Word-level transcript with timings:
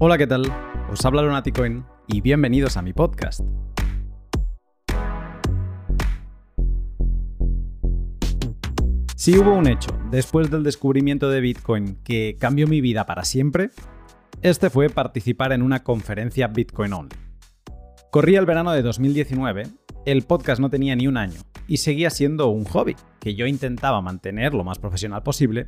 Hola, 0.00 0.16
¿qué 0.16 0.28
tal? 0.28 0.44
Os 0.92 1.04
habla 1.04 1.22
Lunaticoin 1.22 1.84
y 2.06 2.20
bienvenidos 2.20 2.76
a 2.76 2.82
mi 2.82 2.92
podcast. 2.92 3.40
Si 9.16 9.36
hubo 9.36 9.52
un 9.54 9.66
hecho 9.66 9.90
después 10.12 10.52
del 10.52 10.62
descubrimiento 10.62 11.28
de 11.30 11.40
Bitcoin 11.40 11.96
que 12.04 12.36
cambió 12.38 12.68
mi 12.68 12.80
vida 12.80 13.06
para 13.06 13.24
siempre, 13.24 13.70
este 14.40 14.70
fue 14.70 14.88
participar 14.88 15.50
en 15.50 15.62
una 15.62 15.82
conferencia 15.82 16.46
Bitcoin 16.46 16.92
On. 16.92 17.08
Corría 18.12 18.38
el 18.38 18.46
verano 18.46 18.70
de 18.70 18.82
2019, 18.82 19.64
el 20.06 20.22
podcast 20.22 20.60
no 20.60 20.70
tenía 20.70 20.94
ni 20.94 21.08
un 21.08 21.16
año 21.16 21.40
y 21.66 21.78
seguía 21.78 22.10
siendo 22.10 22.46
un 22.50 22.64
hobby, 22.66 22.94
que 23.18 23.34
yo 23.34 23.48
intentaba 23.48 24.00
mantener 24.00 24.54
lo 24.54 24.62
más 24.62 24.78
profesional 24.78 25.24
posible, 25.24 25.66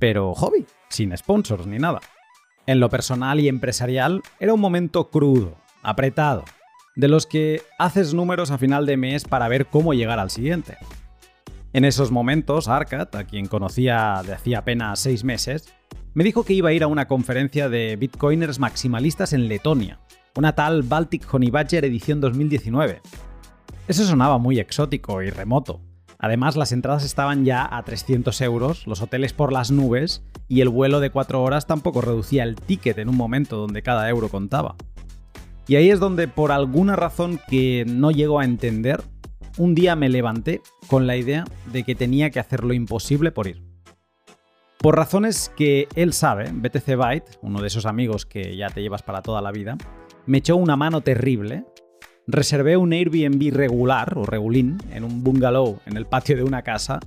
pero 0.00 0.34
hobby, 0.34 0.66
sin 0.88 1.16
sponsors 1.16 1.68
ni 1.68 1.78
nada. 1.78 2.00
En 2.68 2.80
lo 2.80 2.90
personal 2.90 3.40
y 3.40 3.48
empresarial 3.48 4.20
era 4.38 4.52
un 4.52 4.60
momento 4.60 5.08
crudo, 5.08 5.56
apretado, 5.82 6.44
de 6.96 7.08
los 7.08 7.24
que 7.24 7.62
haces 7.78 8.12
números 8.12 8.50
a 8.50 8.58
final 8.58 8.84
de 8.84 8.98
mes 8.98 9.24
para 9.24 9.48
ver 9.48 9.68
cómo 9.68 9.94
llegar 9.94 10.18
al 10.18 10.28
siguiente. 10.28 10.76
En 11.72 11.86
esos 11.86 12.10
momentos, 12.10 12.68
Arcad, 12.68 13.08
a 13.16 13.24
quien 13.24 13.46
conocía 13.46 14.20
de 14.22 14.34
hacía 14.34 14.58
apenas 14.58 15.00
seis 15.00 15.24
meses, 15.24 15.72
me 16.12 16.24
dijo 16.24 16.44
que 16.44 16.52
iba 16.52 16.68
a 16.68 16.74
ir 16.74 16.82
a 16.82 16.88
una 16.88 17.08
conferencia 17.08 17.70
de 17.70 17.96
bitcoiners 17.96 18.58
maximalistas 18.58 19.32
en 19.32 19.48
Letonia, 19.48 20.00
una 20.36 20.54
tal 20.54 20.82
Baltic 20.82 21.26
Honey 21.32 21.50
Badger 21.50 21.86
edición 21.86 22.20
2019. 22.20 23.00
Eso 23.88 24.04
sonaba 24.04 24.36
muy 24.36 24.58
exótico 24.58 25.22
y 25.22 25.30
remoto, 25.30 25.80
Además, 26.18 26.56
las 26.56 26.72
entradas 26.72 27.04
estaban 27.04 27.44
ya 27.44 27.68
a 27.70 27.82
300 27.84 28.40
euros, 28.40 28.86
los 28.86 29.02
hoteles 29.02 29.32
por 29.32 29.52
las 29.52 29.70
nubes 29.70 30.24
y 30.48 30.60
el 30.62 30.68
vuelo 30.68 30.98
de 30.98 31.10
4 31.10 31.40
horas 31.42 31.66
tampoco 31.66 32.00
reducía 32.00 32.42
el 32.42 32.56
ticket 32.56 32.98
en 32.98 33.08
un 33.08 33.16
momento 33.16 33.56
donde 33.56 33.82
cada 33.82 34.08
euro 34.08 34.28
contaba. 34.28 34.74
Y 35.68 35.76
ahí 35.76 35.90
es 35.90 36.00
donde, 36.00 36.26
por 36.26 36.50
alguna 36.50 36.96
razón 36.96 37.38
que 37.48 37.84
no 37.86 38.10
llego 38.10 38.40
a 38.40 38.44
entender, 38.44 39.02
un 39.58 39.74
día 39.74 39.94
me 39.96 40.08
levanté 40.08 40.60
con 40.88 41.06
la 41.06 41.16
idea 41.16 41.44
de 41.72 41.84
que 41.84 41.94
tenía 41.94 42.30
que 42.30 42.40
hacer 42.40 42.64
lo 42.64 42.72
imposible 42.72 43.30
por 43.30 43.46
ir. 43.46 43.62
Por 44.78 44.96
razones 44.96 45.52
que 45.56 45.88
él 45.94 46.12
sabe, 46.12 46.50
BTC 46.52 46.96
Byte, 46.96 47.38
uno 47.42 47.60
de 47.60 47.66
esos 47.66 47.84
amigos 47.84 48.26
que 48.26 48.56
ya 48.56 48.70
te 48.70 48.80
llevas 48.80 49.02
para 49.02 49.22
toda 49.22 49.42
la 49.42 49.52
vida, 49.52 49.76
me 50.26 50.38
echó 50.38 50.56
una 50.56 50.76
mano 50.76 51.00
terrible 51.00 51.64
reservé 52.28 52.76
un 52.76 52.92
Airbnb 52.92 53.50
regular 53.52 54.16
o 54.16 54.26
regulín 54.26 54.76
en 54.92 55.02
un 55.02 55.24
bungalow 55.24 55.80
en 55.86 55.96
el 55.96 56.04
patio 56.04 56.36
de 56.36 56.44
una 56.44 56.62
casa 56.62 57.00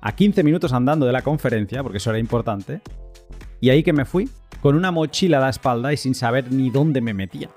a 0.00 0.14
15 0.14 0.44
minutos 0.44 0.72
andando 0.72 1.04
de 1.04 1.12
la 1.12 1.22
conferencia, 1.22 1.82
porque 1.82 1.98
eso 1.98 2.10
era 2.10 2.20
importante, 2.20 2.80
y 3.60 3.70
ahí 3.70 3.82
que 3.82 3.92
me 3.92 4.04
fui, 4.04 4.30
con 4.62 4.76
una 4.76 4.92
mochila 4.92 5.38
a 5.38 5.40
la 5.40 5.50
espalda 5.50 5.92
y 5.92 5.96
sin 5.96 6.14
saber 6.14 6.52
ni 6.52 6.70
dónde 6.70 7.00
me 7.00 7.12
metía. 7.12 7.50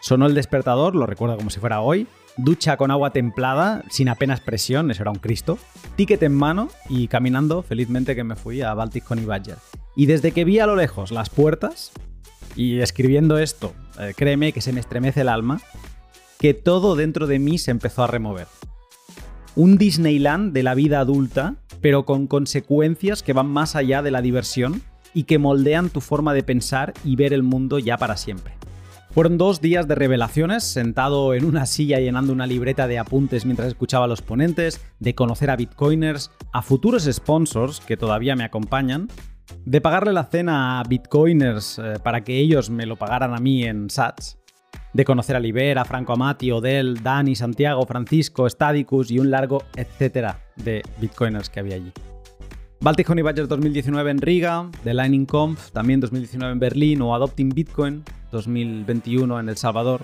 Sonó 0.00 0.26
el 0.26 0.34
despertador, 0.34 0.96
lo 0.96 1.06
recuerdo 1.06 1.36
como 1.36 1.50
si 1.50 1.60
fuera 1.60 1.80
hoy, 1.80 2.08
ducha 2.36 2.76
con 2.76 2.90
agua 2.90 3.10
templada, 3.10 3.84
sin 3.88 4.08
apenas 4.08 4.40
presión, 4.40 4.90
eso 4.90 5.04
era 5.04 5.12
un 5.12 5.18
Cristo, 5.18 5.58
ticket 5.94 6.22
en 6.24 6.34
mano 6.34 6.70
y 6.88 7.06
caminando 7.06 7.62
felizmente 7.62 8.16
que 8.16 8.24
me 8.24 8.34
fui 8.34 8.62
a 8.62 8.74
Baltic 8.74 9.04
Coney 9.04 9.26
Badger. 9.26 9.56
Y 9.94 10.06
desde 10.06 10.32
que 10.32 10.44
vi 10.44 10.58
a 10.58 10.66
lo 10.66 10.74
lejos 10.74 11.12
las 11.12 11.30
puertas, 11.30 11.92
y 12.56 12.80
escribiendo 12.80 13.38
esto, 13.38 13.74
eh, 14.00 14.14
créeme 14.16 14.52
que 14.52 14.60
se 14.60 14.72
me 14.72 14.80
estremece 14.80 15.20
el 15.20 15.28
alma, 15.28 15.60
que 16.40 16.54
todo 16.54 16.96
dentro 16.96 17.26
de 17.26 17.38
mí 17.38 17.58
se 17.58 17.70
empezó 17.70 18.02
a 18.02 18.06
remover. 18.06 18.46
Un 19.56 19.76
Disneyland 19.76 20.54
de 20.54 20.62
la 20.62 20.74
vida 20.74 20.98
adulta, 20.98 21.56
pero 21.82 22.06
con 22.06 22.26
consecuencias 22.26 23.22
que 23.22 23.34
van 23.34 23.48
más 23.48 23.76
allá 23.76 24.00
de 24.00 24.10
la 24.10 24.22
diversión 24.22 24.82
y 25.12 25.24
que 25.24 25.38
moldean 25.38 25.90
tu 25.90 26.00
forma 26.00 26.32
de 26.32 26.42
pensar 26.42 26.94
y 27.04 27.16
ver 27.16 27.34
el 27.34 27.42
mundo 27.42 27.78
ya 27.78 27.98
para 27.98 28.16
siempre. 28.16 28.54
Fueron 29.10 29.36
dos 29.36 29.60
días 29.60 29.86
de 29.86 29.96
revelaciones, 29.96 30.64
sentado 30.64 31.34
en 31.34 31.44
una 31.44 31.66
silla 31.66 31.98
llenando 31.98 32.32
una 32.32 32.46
libreta 32.46 32.86
de 32.86 32.98
apuntes 32.98 33.44
mientras 33.44 33.68
escuchaba 33.68 34.06
a 34.06 34.08
los 34.08 34.22
ponentes, 34.22 34.80
de 34.98 35.14
conocer 35.14 35.50
a 35.50 35.56
bitcoiners, 35.56 36.30
a 36.54 36.62
futuros 36.62 37.04
sponsors 37.04 37.80
que 37.80 37.98
todavía 37.98 38.34
me 38.34 38.44
acompañan, 38.44 39.08
de 39.66 39.80
pagarle 39.82 40.14
la 40.14 40.24
cena 40.24 40.80
a 40.80 40.84
bitcoiners 40.84 41.78
eh, 41.80 41.94
para 42.02 42.24
que 42.24 42.38
ellos 42.38 42.70
me 42.70 42.86
lo 42.86 42.96
pagaran 42.96 43.34
a 43.34 43.38
mí 43.40 43.64
en 43.64 43.90
sats, 43.90 44.39
de 44.92 45.04
conocer 45.04 45.36
a 45.36 45.40
Libera, 45.40 45.84
Franco 45.84 46.12
Amati, 46.12 46.50
Odell, 46.50 47.02
Dani, 47.02 47.34
Santiago, 47.34 47.86
Francisco, 47.86 48.48
Stadicus 48.48 49.10
y 49.10 49.18
un 49.18 49.30
largo 49.30 49.62
etcétera 49.76 50.40
de 50.56 50.82
bitcoiners 51.00 51.50
que 51.50 51.60
había 51.60 51.76
allí. 51.76 51.92
Baltic 52.82 53.10
Honey 53.10 53.22
Badger 53.22 53.46
2019 53.46 54.10
en 54.10 54.20
Riga, 54.22 54.70
The 54.84 54.94
Lightning 54.94 55.26
Conf 55.26 55.70
también 55.70 56.00
2019 56.00 56.52
en 56.52 56.58
Berlín 56.58 57.02
o 57.02 57.14
Adopting 57.14 57.50
Bitcoin 57.50 58.04
2021 58.32 59.38
en 59.38 59.48
El 59.48 59.56
Salvador. 59.56 60.02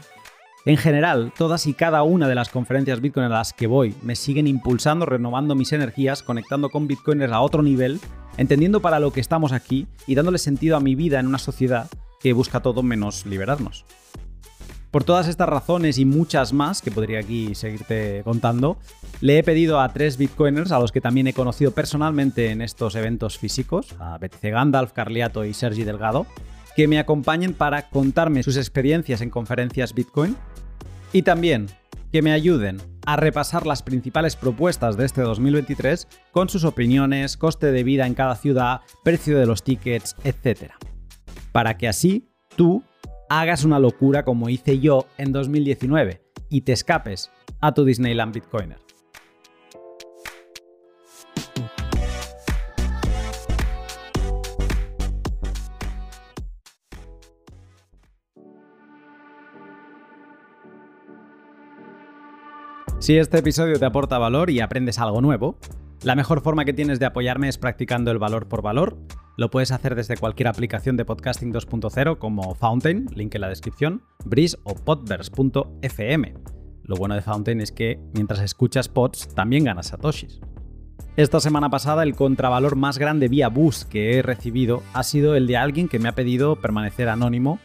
En 0.66 0.76
general, 0.76 1.32
todas 1.38 1.66
y 1.68 1.74
cada 1.74 2.02
una 2.02 2.28
de 2.28 2.34
las 2.34 2.48
conferencias 2.48 3.00
Bitcoin 3.00 3.26
a 3.26 3.28
las 3.30 3.52
que 3.52 3.68
voy 3.68 3.94
me 4.02 4.16
siguen 4.16 4.46
impulsando, 4.48 5.06
renovando 5.06 5.54
mis 5.54 5.72
energías, 5.72 6.22
conectando 6.22 6.68
con 6.68 6.88
Bitcoiners 6.88 7.32
a 7.32 7.40
otro 7.40 7.62
nivel, 7.62 8.00
entendiendo 8.36 8.80
para 8.80 8.98
lo 8.98 9.12
que 9.12 9.20
estamos 9.20 9.52
aquí 9.52 9.86
y 10.06 10.16
dándole 10.16 10.38
sentido 10.38 10.76
a 10.76 10.80
mi 10.80 10.94
vida 10.94 11.20
en 11.20 11.28
una 11.28 11.38
sociedad 11.38 11.88
que 12.20 12.32
busca 12.32 12.60
todo 12.60 12.82
menos 12.82 13.24
liberarnos. 13.24 13.86
Por 14.96 15.04
todas 15.04 15.28
estas 15.28 15.50
razones 15.50 15.98
y 15.98 16.06
muchas 16.06 16.54
más, 16.54 16.80
que 16.80 16.90
podría 16.90 17.18
aquí 17.18 17.54
seguirte 17.54 18.22
contando, 18.24 18.78
le 19.20 19.36
he 19.36 19.42
pedido 19.42 19.78
a 19.78 19.92
tres 19.92 20.16
bitcoiners, 20.16 20.72
a 20.72 20.78
los 20.78 20.90
que 20.90 21.02
también 21.02 21.26
he 21.26 21.34
conocido 21.34 21.72
personalmente 21.72 22.48
en 22.50 22.62
estos 22.62 22.94
eventos 22.94 23.36
físicos, 23.36 23.94
a 23.98 24.16
BTC 24.16 24.44
Gandalf, 24.44 24.92
Carliato 24.92 25.44
y 25.44 25.52
Sergi 25.52 25.84
Delgado, 25.84 26.24
que 26.74 26.88
me 26.88 26.98
acompañen 26.98 27.52
para 27.52 27.90
contarme 27.90 28.42
sus 28.42 28.56
experiencias 28.56 29.20
en 29.20 29.28
conferencias 29.28 29.92
Bitcoin 29.92 30.34
y 31.12 31.20
también 31.20 31.66
que 32.10 32.22
me 32.22 32.32
ayuden 32.32 32.80
a 33.04 33.16
repasar 33.16 33.66
las 33.66 33.82
principales 33.82 34.34
propuestas 34.34 34.96
de 34.96 35.04
este 35.04 35.20
2023 35.20 36.08
con 36.32 36.48
sus 36.48 36.64
opiniones, 36.64 37.36
coste 37.36 37.70
de 37.70 37.84
vida 37.84 38.06
en 38.06 38.14
cada 38.14 38.34
ciudad, 38.34 38.80
precio 39.04 39.38
de 39.38 39.44
los 39.44 39.62
tickets, 39.62 40.16
etc. 40.24 40.72
Para 41.52 41.76
que 41.76 41.86
así 41.86 42.30
tú 42.56 42.82
hagas 43.28 43.64
una 43.64 43.78
locura 43.78 44.24
como 44.24 44.48
hice 44.48 44.78
yo 44.78 45.06
en 45.18 45.32
2019 45.32 46.22
y 46.48 46.60
te 46.62 46.72
escapes 46.72 47.30
a 47.60 47.74
tu 47.74 47.84
Disneyland 47.84 48.34
Bitcoiner. 48.34 48.78
Si 62.98 63.16
este 63.18 63.38
episodio 63.38 63.78
te 63.78 63.84
aporta 63.84 64.18
valor 64.18 64.50
y 64.50 64.58
aprendes 64.58 64.98
algo 64.98 65.20
nuevo, 65.20 65.58
la 66.02 66.14
mejor 66.14 66.42
forma 66.42 66.64
que 66.64 66.72
tienes 66.72 66.98
de 66.98 67.06
apoyarme 67.06 67.48
es 67.48 67.58
practicando 67.58 68.10
el 68.10 68.18
valor 68.18 68.48
por 68.48 68.62
valor. 68.62 68.98
Lo 69.36 69.50
puedes 69.50 69.72
hacer 69.72 69.94
desde 69.94 70.16
cualquier 70.16 70.48
aplicación 70.48 70.96
de 70.96 71.04
podcasting 71.04 71.52
2.0 71.52 72.18
como 72.18 72.54
Fountain, 72.54 73.06
link 73.14 73.34
en 73.34 73.40
la 73.40 73.48
descripción, 73.48 74.02
Breeze 74.24 74.56
o 74.64 74.74
Podverse.fm. 74.74 76.34
Lo 76.84 76.96
bueno 76.96 77.14
de 77.14 77.22
Fountain 77.22 77.60
es 77.60 77.72
que 77.72 77.98
mientras 78.14 78.40
escuchas 78.40 78.88
pods 78.88 79.34
también 79.34 79.64
ganas 79.64 79.88
satoshis. 79.88 80.40
Esta 81.16 81.40
semana 81.40 81.70
pasada 81.70 82.02
el 82.02 82.14
contravalor 82.14 82.76
más 82.76 82.98
grande 82.98 83.28
vía 83.28 83.48
boost 83.48 83.88
que 83.88 84.18
he 84.18 84.22
recibido 84.22 84.82
ha 84.92 85.02
sido 85.02 85.34
el 85.34 85.46
de 85.46 85.56
alguien 85.56 85.88
que 85.88 85.98
me 85.98 86.08
ha 86.08 86.14
pedido 86.14 86.56
permanecer 86.56 87.08
anónimo, 87.08 87.58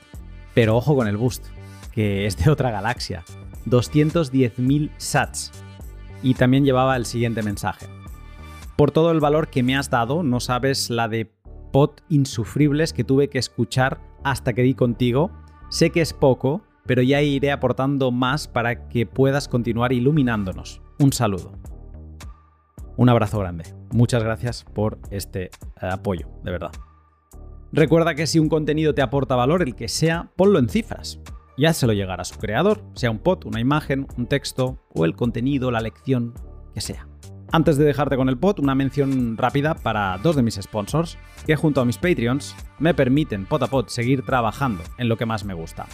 pero 0.53 0.77
ojo 0.77 0.95
con 0.95 1.07
el 1.07 1.17
boost, 1.17 1.45
que 1.91 2.25
es 2.25 2.37
de 2.37 2.49
otra 2.49 2.71
galaxia. 2.71 3.23
210.000 3.67 4.89
sats. 4.97 5.51
Y 6.23 6.33
también 6.33 6.65
llevaba 6.65 6.95
el 6.95 7.05
siguiente 7.05 7.43
mensaje. 7.43 7.87
Por 8.81 8.89
todo 8.89 9.11
el 9.11 9.19
valor 9.19 9.49
que 9.49 9.61
me 9.61 9.77
has 9.77 9.91
dado, 9.91 10.23
no 10.23 10.39
sabes 10.39 10.89
la 10.89 11.07
de 11.07 11.31
pot 11.71 12.01
insufribles 12.09 12.93
que 12.93 13.03
tuve 13.03 13.29
que 13.29 13.37
escuchar 13.37 14.01
hasta 14.23 14.53
que 14.53 14.63
di 14.63 14.73
contigo. 14.73 15.29
Sé 15.69 15.91
que 15.91 16.01
es 16.01 16.13
poco, 16.13 16.63
pero 16.87 17.03
ya 17.03 17.21
iré 17.21 17.51
aportando 17.51 18.09
más 18.09 18.47
para 18.47 18.89
que 18.89 19.05
puedas 19.05 19.47
continuar 19.47 19.93
iluminándonos. 19.93 20.81
Un 20.97 21.13
saludo. 21.13 21.51
Un 22.97 23.09
abrazo 23.09 23.37
grande. 23.37 23.65
Muchas 23.91 24.23
gracias 24.23 24.63
por 24.63 24.97
este 25.11 25.43
eh, 25.43 25.49
apoyo, 25.83 26.29
de 26.43 26.49
verdad. 26.49 26.71
Recuerda 27.71 28.15
que 28.15 28.25
si 28.25 28.39
un 28.39 28.49
contenido 28.49 28.95
te 28.95 29.03
aporta 29.03 29.35
valor, 29.35 29.61
el 29.61 29.75
que 29.75 29.89
sea, 29.89 30.31
ponlo 30.35 30.57
en 30.57 30.69
cifras. 30.69 31.19
Ya 31.55 31.73
se 31.73 31.85
lo 31.85 31.93
llegará 31.93 32.23
a 32.23 32.25
su 32.25 32.39
creador, 32.39 32.81
sea 32.95 33.11
un 33.11 33.19
pod, 33.19 33.45
una 33.45 33.59
imagen, 33.59 34.07
un 34.17 34.25
texto 34.25 34.79
o 34.95 35.05
el 35.05 35.15
contenido, 35.15 35.69
la 35.69 35.81
lección, 35.81 36.33
que 36.73 36.81
sea. 36.81 37.10
Antes 37.53 37.75
de 37.75 37.83
dejarte 37.83 38.15
con 38.15 38.29
el 38.29 38.37
pod, 38.37 38.59
una 38.59 38.75
mención 38.75 39.35
rápida 39.35 39.75
para 39.75 40.17
dos 40.23 40.37
de 40.37 40.41
mis 40.41 40.55
sponsors, 40.55 41.17
que 41.45 41.57
junto 41.57 41.81
a 41.81 41.85
mis 41.85 41.97
Patreons 41.97 42.55
me 42.79 42.93
permiten 42.93 43.45
pot 43.45 43.61
a 43.63 43.67
pot 43.67 43.89
seguir 43.89 44.23
trabajando 44.23 44.81
en 44.97 45.09
lo 45.09 45.17
que 45.17 45.25
más 45.25 45.43
me 45.43 45.53
gusta. 45.53 45.85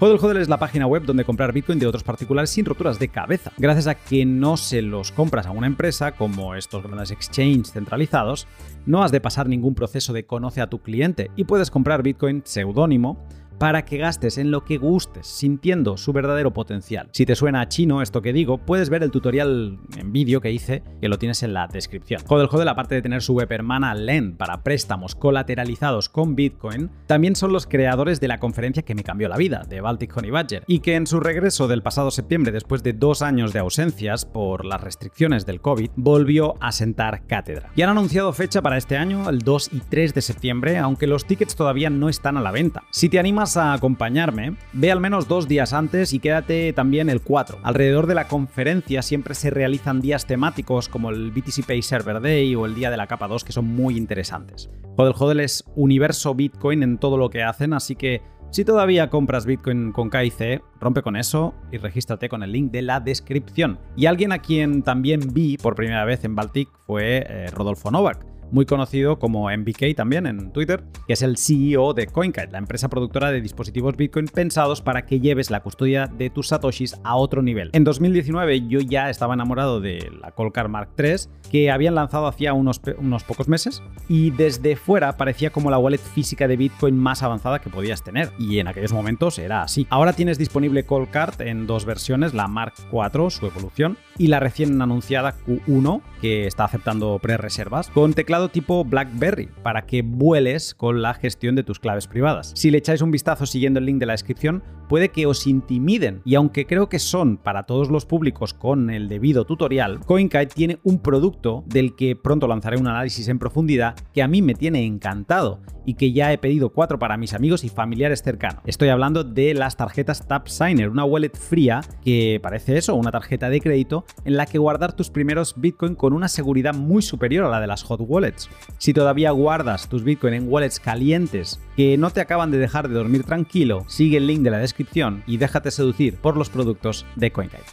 Hodel 0.00 0.18
Hodel 0.20 0.38
es 0.38 0.48
la 0.48 0.58
página 0.58 0.88
web 0.88 1.04
donde 1.04 1.24
comprar 1.24 1.52
Bitcoin 1.52 1.78
de 1.78 1.86
otros 1.86 2.02
particulares 2.02 2.50
sin 2.50 2.64
roturas 2.64 2.98
de 2.98 3.08
cabeza, 3.08 3.52
gracias 3.58 3.86
a 3.86 3.94
que 3.94 4.26
no 4.26 4.56
se 4.56 4.82
los 4.82 5.12
compras 5.12 5.46
a 5.46 5.52
una 5.52 5.68
empresa 5.68 6.12
como 6.12 6.56
estos 6.56 6.82
grandes 6.82 7.12
exchanges 7.12 7.70
centralizados, 7.70 8.48
no 8.84 9.04
has 9.04 9.12
de 9.12 9.20
pasar 9.20 9.48
ningún 9.48 9.76
proceso 9.76 10.12
de 10.12 10.26
conoce 10.26 10.60
a 10.60 10.66
tu 10.68 10.80
cliente 10.80 11.30
y 11.36 11.44
puedes 11.44 11.70
comprar 11.70 12.02
Bitcoin 12.02 12.42
seudónimo 12.44 13.24
para 13.58 13.84
que 13.84 13.98
gastes 13.98 14.38
en 14.38 14.50
lo 14.50 14.64
que 14.64 14.78
gustes, 14.78 15.26
sintiendo 15.26 15.96
su 15.96 16.12
verdadero 16.12 16.52
potencial. 16.52 17.08
Si 17.12 17.26
te 17.26 17.34
suena 17.34 17.68
chino 17.68 18.02
esto 18.02 18.22
que 18.22 18.32
digo, 18.32 18.58
puedes 18.58 18.90
ver 18.90 19.02
el 19.02 19.10
tutorial 19.10 19.78
en 19.96 20.12
vídeo 20.12 20.40
que 20.40 20.52
hice, 20.52 20.82
que 21.00 21.08
lo 21.08 21.18
tienes 21.18 21.42
en 21.42 21.54
la 21.54 21.66
descripción. 21.66 22.22
Hodel 22.28 22.48
Hodel, 22.50 22.68
aparte 22.68 22.94
de 22.94 23.02
tener 23.02 23.22
su 23.22 23.34
web 23.34 23.50
hermana 23.52 23.94
Lend 23.94 24.36
para 24.36 24.62
préstamos 24.62 25.14
colateralizados 25.14 26.08
con 26.08 26.34
Bitcoin, 26.34 26.90
también 27.06 27.36
son 27.36 27.52
los 27.52 27.66
creadores 27.66 28.20
de 28.20 28.28
la 28.28 28.38
conferencia 28.38 28.82
que 28.82 28.94
me 28.94 29.04
cambió 29.04 29.28
la 29.28 29.36
vida, 29.36 29.64
de 29.68 29.80
Baltic 29.80 30.16
Honey 30.16 30.30
Badger, 30.30 30.64
y 30.66 30.80
que 30.80 30.96
en 30.96 31.06
su 31.06 31.20
regreso 31.20 31.68
del 31.68 31.82
pasado 31.82 32.10
septiembre, 32.10 32.52
después 32.52 32.82
de 32.82 32.92
dos 32.92 33.22
años 33.22 33.52
de 33.52 33.60
ausencias 33.60 34.24
por 34.24 34.64
las 34.64 34.80
restricciones 34.80 35.46
del 35.46 35.60
COVID, 35.60 35.90
volvió 35.96 36.54
a 36.60 36.72
sentar 36.72 37.26
cátedra. 37.26 37.70
Y 37.76 37.82
han 37.82 37.90
anunciado 37.90 38.32
fecha 38.32 38.62
para 38.62 38.76
este 38.76 38.96
año, 38.96 39.28
el 39.28 39.40
2 39.40 39.70
y 39.72 39.80
3 39.80 40.14
de 40.14 40.22
septiembre, 40.22 40.78
aunque 40.78 41.06
los 41.06 41.26
tickets 41.26 41.56
todavía 41.56 41.90
no 41.90 42.08
están 42.08 42.36
a 42.36 42.40
la 42.40 42.50
venta. 42.50 42.82
Si 42.90 43.08
te 43.08 43.18
animas 43.18 43.43
a 43.44 43.74
acompañarme, 43.74 44.56
ve 44.72 44.90
al 44.90 45.00
menos 45.00 45.28
dos 45.28 45.46
días 45.46 45.72
antes 45.72 46.12
y 46.14 46.18
quédate 46.18 46.72
también 46.72 47.10
el 47.10 47.20
4. 47.20 47.58
Alrededor 47.62 48.06
de 48.06 48.14
la 48.14 48.26
conferencia 48.26 49.02
siempre 49.02 49.34
se 49.34 49.50
realizan 49.50 50.00
días 50.00 50.26
temáticos 50.26 50.88
como 50.88 51.10
el 51.10 51.30
BTC 51.30 51.66
Pay 51.66 51.82
Server 51.82 52.20
Day 52.22 52.54
o 52.54 52.64
el 52.64 52.74
día 52.74 52.90
de 52.90 52.96
la 52.96 53.06
capa 53.06 53.28
2 53.28 53.44
que 53.44 53.52
son 53.52 53.66
muy 53.66 53.96
interesantes. 53.98 54.70
Hodel 54.96 55.14
Hodel 55.18 55.40
es 55.40 55.64
universo 55.76 56.34
Bitcoin 56.34 56.82
en 56.82 56.96
todo 56.98 57.18
lo 57.18 57.28
que 57.28 57.42
hacen, 57.42 57.74
así 57.74 57.96
que 57.96 58.22
si 58.50 58.64
todavía 58.64 59.10
compras 59.10 59.46
Bitcoin 59.46 59.92
con 59.92 60.10
KIC, 60.10 60.62
rompe 60.80 61.02
con 61.02 61.16
eso 61.16 61.54
y 61.70 61.76
regístrate 61.76 62.28
con 62.28 62.42
el 62.42 62.52
link 62.52 62.70
de 62.72 62.82
la 62.82 63.00
descripción. 63.00 63.78
Y 63.96 64.06
alguien 64.06 64.32
a 64.32 64.38
quien 64.38 64.82
también 64.82 65.20
vi 65.32 65.58
por 65.58 65.74
primera 65.74 66.04
vez 66.04 66.24
en 66.24 66.34
Baltic 66.34 66.68
fue 66.86 67.26
eh, 67.28 67.46
Rodolfo 67.52 67.90
Novak 67.90 68.33
muy 68.50 68.66
conocido 68.66 69.18
como 69.18 69.50
MBK 69.50 69.94
también 69.96 70.26
en 70.26 70.52
Twitter, 70.52 70.84
que 71.06 71.12
es 71.12 71.22
el 71.22 71.36
CEO 71.36 71.94
de 71.94 72.06
CoinKite, 72.06 72.52
la 72.52 72.58
empresa 72.58 72.88
productora 72.88 73.30
de 73.30 73.40
dispositivos 73.40 73.96
Bitcoin 73.96 74.26
pensados 74.26 74.80
para 74.80 75.06
que 75.06 75.20
lleves 75.20 75.50
la 75.50 75.60
custodia 75.60 76.06
de 76.06 76.30
tus 76.30 76.48
satoshis 76.48 76.96
a 77.04 77.16
otro 77.16 77.42
nivel. 77.42 77.70
En 77.72 77.84
2019 77.84 78.68
yo 78.68 78.80
ya 78.80 79.10
estaba 79.10 79.34
enamorado 79.34 79.80
de 79.80 80.10
la 80.20 80.30
Colcar 80.30 80.68
Mark 80.68 80.90
III, 80.98 81.14
que 81.50 81.70
habían 81.70 81.94
lanzado 81.94 82.26
hacía 82.26 82.52
unos, 82.52 82.80
unos 82.98 83.24
pocos 83.24 83.48
meses, 83.48 83.82
y 84.08 84.30
desde 84.30 84.76
fuera 84.76 85.16
parecía 85.16 85.50
como 85.50 85.70
la 85.70 85.78
wallet 85.78 85.98
física 85.98 86.48
de 86.48 86.56
Bitcoin 86.56 86.96
más 86.96 87.22
avanzada 87.22 87.60
que 87.60 87.70
podías 87.70 88.02
tener, 88.02 88.30
y 88.38 88.58
en 88.58 88.68
aquellos 88.68 88.92
momentos 88.92 89.38
era 89.38 89.62
así. 89.62 89.86
Ahora 89.90 90.12
tienes 90.12 90.38
disponible 90.38 90.84
Coldcard 90.84 91.40
en 91.42 91.66
dos 91.66 91.84
versiones, 91.84 92.34
la 92.34 92.48
Mark 92.48 92.74
IV, 92.92 93.30
su 93.30 93.46
evolución, 93.46 93.96
y 94.18 94.28
la 94.28 94.40
recién 94.40 94.80
anunciada 94.80 95.34
Q1, 95.46 96.02
que 96.20 96.46
está 96.46 96.64
aceptando 96.64 97.18
pre-reservas, 97.20 97.88
con 97.90 98.14
teclado 98.14 98.33
tipo 98.50 98.84
BlackBerry 98.84 99.48
para 99.62 99.82
que 99.82 100.02
vueles 100.02 100.74
con 100.74 101.02
la 101.02 101.14
gestión 101.14 101.54
de 101.54 101.62
tus 101.62 101.78
claves 101.78 102.06
privadas. 102.06 102.52
Si 102.54 102.70
le 102.70 102.78
echáis 102.78 103.00
un 103.00 103.10
vistazo 103.10 103.46
siguiendo 103.46 103.78
el 103.78 103.86
link 103.86 103.98
de 103.98 104.06
la 104.06 104.12
descripción, 104.12 104.62
puede 104.94 105.08
que 105.08 105.26
os 105.26 105.48
intimiden 105.48 106.22
y 106.24 106.36
aunque 106.36 106.66
creo 106.66 106.88
que 106.88 107.00
son 107.00 107.36
para 107.36 107.64
todos 107.64 107.90
los 107.90 108.06
públicos 108.06 108.54
con 108.54 108.90
el 108.90 109.08
debido 109.08 109.44
tutorial, 109.44 109.98
CoinKite 109.98 110.54
tiene 110.54 110.78
un 110.84 111.00
producto 111.00 111.64
del 111.66 111.96
que 111.96 112.14
pronto 112.14 112.46
lanzaré 112.46 112.76
un 112.76 112.86
análisis 112.86 113.26
en 113.26 113.40
profundidad 113.40 113.96
que 114.12 114.22
a 114.22 114.28
mí 114.28 114.40
me 114.40 114.54
tiene 114.54 114.84
encantado 114.84 115.58
y 115.84 115.94
que 115.94 116.12
ya 116.12 116.32
he 116.32 116.38
pedido 116.38 116.70
cuatro 116.70 116.98
para 116.98 117.16
mis 117.16 117.34
amigos 117.34 117.64
y 117.64 117.68
familiares 117.68 118.22
cercanos. 118.22 118.62
Estoy 118.64 118.88
hablando 118.88 119.24
de 119.24 119.52
las 119.52 119.76
tarjetas 119.76 120.28
TapSigner, 120.28 120.88
una 120.88 121.04
wallet 121.04 121.36
fría 121.36 121.80
que 122.04 122.38
parece 122.40 122.78
eso, 122.78 122.94
una 122.94 123.10
tarjeta 123.10 123.50
de 123.50 123.60
crédito 123.60 124.04
en 124.24 124.36
la 124.36 124.46
que 124.46 124.58
guardar 124.58 124.92
tus 124.92 125.10
primeros 125.10 125.54
Bitcoin 125.56 125.96
con 125.96 126.12
una 126.12 126.28
seguridad 126.28 126.72
muy 126.72 127.02
superior 127.02 127.46
a 127.46 127.50
la 127.50 127.60
de 127.60 127.66
las 127.66 127.82
hot 127.82 128.00
wallets. 128.00 128.48
Si 128.78 128.94
todavía 128.94 129.32
guardas 129.32 129.88
tus 129.88 130.04
Bitcoin 130.04 130.34
en 130.34 130.48
wallets 130.48 130.78
calientes 130.78 131.60
que 131.76 131.98
no 131.98 132.10
te 132.10 132.20
acaban 132.20 132.52
de 132.52 132.58
dejar 132.58 132.88
de 132.88 132.94
dormir 132.94 133.24
tranquilo, 133.24 133.84
sigue 133.88 134.18
el 134.18 134.28
link 134.28 134.42
de 134.42 134.50
la 134.50 134.58
descripción 134.58 134.83
y 135.26 135.36
déjate 135.36 135.70
seducir 135.70 136.16
por 136.16 136.36
los 136.36 136.50
productos 136.50 137.06
de 137.16 137.32
CoinKite. 137.32 137.64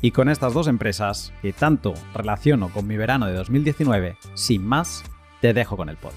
Y 0.00 0.12
con 0.12 0.28
estas 0.28 0.54
dos 0.54 0.68
empresas, 0.68 1.32
que 1.42 1.52
tanto 1.52 1.94
relaciono 2.14 2.70
con 2.70 2.86
mi 2.86 2.96
verano 2.96 3.26
de 3.26 3.34
2019, 3.34 4.16
sin 4.34 4.64
más, 4.64 5.04
te 5.40 5.52
dejo 5.52 5.76
con 5.76 5.88
el 5.88 5.96
pod. 5.96 6.12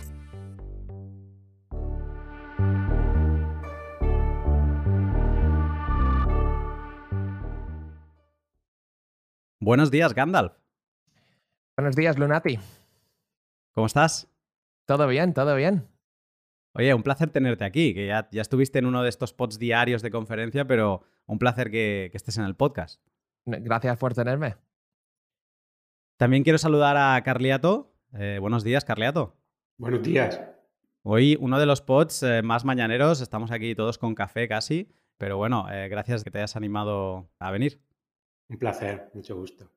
Buenos 9.59 9.91
días, 9.91 10.13
Gandalf. 10.15 10.53
Buenos 11.77 11.95
días, 11.95 12.17
Lunati. 12.17 12.59
¿Cómo 13.73 13.87
estás? 13.87 14.27
Todo 14.85 15.07
bien, 15.07 15.33
todo 15.33 15.55
bien. 15.55 15.90
Oye, 16.73 16.93
un 16.93 17.03
placer 17.03 17.29
tenerte 17.29 17.65
aquí, 17.65 17.93
que 17.93 18.07
ya, 18.07 18.29
ya 18.31 18.41
estuviste 18.41 18.79
en 18.79 18.85
uno 18.85 19.03
de 19.03 19.09
estos 19.09 19.33
pods 19.33 19.59
diarios 19.59 20.01
de 20.01 20.09
conferencia, 20.09 20.65
pero 20.65 21.03
un 21.25 21.37
placer 21.37 21.69
que, 21.69 22.09
estés 22.13 22.37
en 22.37 22.45
el 22.45 22.55
podcast. 22.55 23.01
Gracias 23.45 23.97
por 23.97 24.13
tenerme. 24.13 24.55
También 26.17 26.43
quiero 26.43 26.57
saludar 26.57 26.95
a 26.97 27.21
Carliato. 27.23 27.93
Eh, 28.13 28.37
buenos 28.39 28.63
días, 28.63 28.85
Carliato. 28.85 29.35
Buenos 29.77 30.03
días. 30.03 30.41
Hoy 31.03 31.37
uno 31.41 31.59
de 31.59 31.65
los 31.65 31.81
pods 31.81 32.23
eh, 32.23 32.41
más 32.41 32.63
mañaneros, 32.63 33.21
estamos 33.21 33.51
aquí 33.51 33.75
todos 33.75 33.97
con 33.97 34.13
café 34.13 34.47
casi, 34.47 34.93
pero 35.17 35.37
bueno, 35.37 35.67
eh, 35.71 35.89
gracias 35.89 36.23
que 36.23 36.31
te 36.31 36.37
hayas 36.37 36.55
animado 36.55 37.29
a 37.39 37.51
venir. 37.51 37.81
Un 38.47 38.57
placer, 38.57 39.09
mucho 39.13 39.35
gusto. 39.35 39.69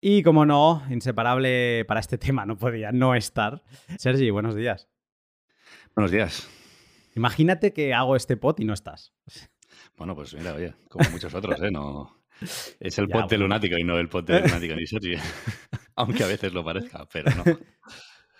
Y 0.00 0.22
como 0.22 0.46
no, 0.46 0.82
inseparable 0.90 1.84
para 1.86 2.00
este 2.00 2.18
tema, 2.18 2.44
no 2.44 2.56
podía 2.56 2.90
no 2.90 3.14
estar. 3.14 3.62
Sergi, 3.98 4.30
buenos 4.30 4.56
días. 4.56 4.91
Buenos 5.94 6.10
días. 6.10 6.48
Imagínate 7.14 7.74
que 7.74 7.92
hago 7.92 8.16
este 8.16 8.38
pot 8.38 8.58
y 8.60 8.64
no 8.64 8.72
estás. 8.72 9.12
Bueno, 9.98 10.14
pues 10.14 10.32
mira, 10.34 10.54
oye, 10.54 10.74
como 10.88 11.10
muchos 11.10 11.34
otros, 11.34 11.60
¿eh? 11.60 11.70
No... 11.70 12.18
Es 12.80 12.98
el 12.98 13.08
pot 13.08 13.30
de 13.30 13.38
lunático 13.38 13.76
y 13.78 13.84
no 13.84 13.98
el 13.98 14.08
pot 14.08 14.26
de 14.26 14.40
lunático 14.40 14.74
ni 14.74 14.86
Sergi. 14.86 15.14
Aunque 15.94 16.24
a 16.24 16.26
veces 16.26 16.52
lo 16.52 16.64
parezca, 16.64 17.06
pero 17.12 17.30
no. 17.36 17.44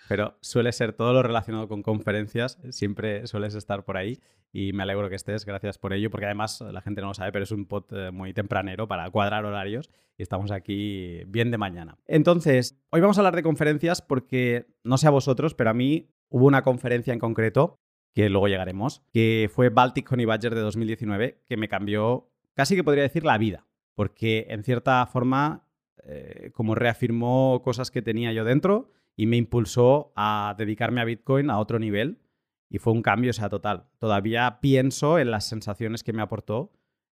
Pero 0.09 0.37
suele 0.41 0.73
ser 0.73 0.91
todo 0.91 1.13
lo 1.13 1.23
relacionado 1.23 1.69
con 1.69 1.81
conferencias, 1.81 2.59
siempre 2.71 3.25
sueles 3.25 3.55
estar 3.55 3.85
por 3.85 3.95
ahí 3.95 4.19
y 4.51 4.73
me 4.73 4.83
alegro 4.83 5.09
que 5.09 5.15
estés, 5.15 5.45
gracias 5.45 5.77
por 5.77 5.93
ello, 5.93 6.11
porque 6.11 6.25
además 6.25 6.59
la 6.59 6.81
gente 6.81 6.99
no 6.99 7.07
lo 7.07 7.13
sabe, 7.13 7.31
pero 7.31 7.43
es 7.43 7.51
un 7.51 7.65
pod 7.65 7.85
eh, 7.91 8.11
muy 8.11 8.33
tempranero 8.33 8.85
para 8.85 9.09
cuadrar 9.11 9.45
horarios 9.45 9.89
y 10.17 10.23
estamos 10.23 10.51
aquí 10.51 11.23
bien 11.27 11.51
de 11.51 11.57
mañana. 11.57 11.97
Entonces, 12.05 12.77
hoy 12.89 12.99
vamos 12.99 13.17
a 13.17 13.21
hablar 13.21 13.37
de 13.37 13.43
conferencias 13.43 14.01
porque, 14.01 14.67
no 14.83 14.97
sé 14.97 15.07
a 15.07 15.11
vosotros, 15.11 15.55
pero 15.55 15.69
a 15.69 15.73
mí 15.73 16.09
hubo 16.33 16.47
una 16.47 16.63
conferencia 16.63 17.13
en 17.13 17.19
concreto, 17.19 17.79
que 18.13 18.27
luego 18.27 18.47
llegaremos, 18.47 19.03
que 19.13 19.51
fue 19.53 19.69
Baltic 19.69 20.11
Honey 20.11 20.25
Badger 20.25 20.55
de 20.55 20.61
2019, 20.61 21.43
que 21.47 21.57
me 21.57 21.69
cambió, 21.69 22.31
casi 22.55 22.75
que 22.75 22.83
podría 22.83 23.03
decir, 23.03 23.23
la 23.23 23.37
vida, 23.37 23.67
porque 23.93 24.47
en 24.49 24.63
cierta 24.63 25.05
forma, 25.05 25.67
eh, 26.03 26.49
como 26.53 26.73
reafirmó 26.73 27.61
cosas 27.63 27.91
que 27.91 28.01
tenía 28.01 28.33
yo 28.33 28.45
dentro, 28.45 28.89
y 29.15 29.27
me 29.27 29.37
impulsó 29.37 30.11
a 30.15 30.55
dedicarme 30.57 31.01
a 31.01 31.05
Bitcoin 31.05 31.51
a 31.51 31.59
otro 31.59 31.77
nivel 31.77 32.19
y 32.67 32.79
fue 32.79 32.93
un 32.93 33.03
cambio, 33.03 33.29
o 33.29 33.33
sea, 33.33 33.49
total. 33.49 33.85
Todavía 33.99 34.57
pienso 34.59 35.19
en 35.19 35.29
las 35.29 35.47
sensaciones 35.47 36.03
que 36.03 36.13
me 36.13 36.23
aportó 36.23 36.71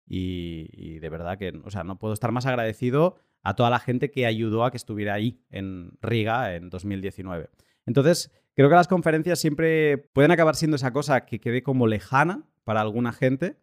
y, 0.05 0.99
de 0.99 1.09
verdad 1.09 1.39
que, 1.39 1.59
o 1.65 1.71
sea, 1.71 1.83
no 1.83 1.97
puedo 1.97 2.13
estar 2.13 2.31
más 2.31 2.45
agradecido 2.45 3.15
a 3.41 3.55
toda 3.55 3.71
la 3.71 3.79
gente 3.79 4.11
que 4.11 4.27
ayudó 4.27 4.63
a 4.63 4.69
que 4.69 4.77
estuviera 4.77 5.15
ahí 5.15 5.41
en 5.49 5.97
Riga 6.01 6.55
en 6.55 6.69
2019. 6.69 7.49
Entonces, 7.87 8.31
creo 8.53 8.69
que 8.69 8.75
las 8.75 8.87
conferencias 8.87 9.39
siempre 9.39 9.97
pueden 9.97 10.29
acabar 10.29 10.55
siendo 10.55 10.75
esa 10.75 10.93
cosa 10.93 11.25
que 11.25 11.39
quede 11.39 11.63
como 11.63 11.87
lejana 11.87 12.43
para 12.63 12.81
alguna 12.81 13.13
gente, 13.13 13.57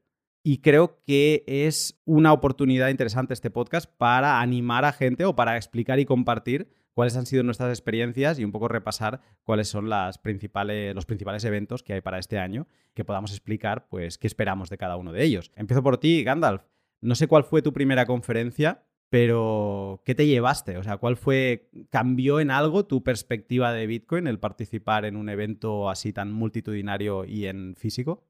y 0.46 0.58
creo 0.58 1.00
que 1.06 1.42
es 1.46 2.02
una 2.04 2.32
oportunidad 2.32 2.90
interesante 2.90 3.32
este 3.32 3.50
podcast 3.50 3.90
para 3.96 4.42
animar 4.42 4.84
a 4.84 4.92
gente 4.92 5.24
o 5.24 5.34
para 5.34 5.56
explicar 5.56 5.98
y 6.00 6.04
compartir 6.04 6.68
cuáles 6.92 7.16
han 7.16 7.24
sido 7.24 7.42
nuestras 7.42 7.70
experiencias 7.70 8.38
y 8.38 8.44
un 8.44 8.52
poco 8.52 8.68
repasar 8.68 9.22
cuáles 9.42 9.68
son 9.68 9.88
las 9.88 10.18
principales, 10.18 10.94
los 10.94 11.06
principales 11.06 11.44
eventos 11.44 11.82
que 11.82 11.94
hay 11.94 12.02
para 12.02 12.18
este 12.18 12.38
año, 12.38 12.68
que 12.92 13.04
podamos 13.04 13.30
explicar 13.30 13.88
pues 13.88 14.18
qué 14.18 14.26
esperamos 14.26 14.68
de 14.68 14.76
cada 14.76 14.96
uno 14.96 15.12
de 15.12 15.24
ellos. 15.24 15.50
Empiezo 15.56 15.82
por 15.82 15.96
ti, 15.96 16.22
Gandalf. 16.22 16.62
No 17.00 17.14
sé 17.14 17.26
cuál 17.26 17.44
fue 17.44 17.62
tu 17.62 17.72
primera 17.72 18.04
conferencia, 18.04 18.84
pero 19.14 20.02
¿qué 20.04 20.16
te 20.16 20.26
llevaste? 20.26 20.76
O 20.76 20.82
sea, 20.82 20.96
¿cuál 20.96 21.16
fue, 21.16 21.70
cambió 21.88 22.40
en 22.40 22.50
algo 22.50 22.84
tu 22.84 23.04
perspectiva 23.04 23.72
de 23.72 23.86
Bitcoin 23.86 24.26
el 24.26 24.40
participar 24.40 25.04
en 25.04 25.14
un 25.14 25.28
evento 25.28 25.88
así 25.88 26.12
tan 26.12 26.32
multitudinario 26.32 27.24
y 27.24 27.46
en 27.46 27.76
físico? 27.76 28.26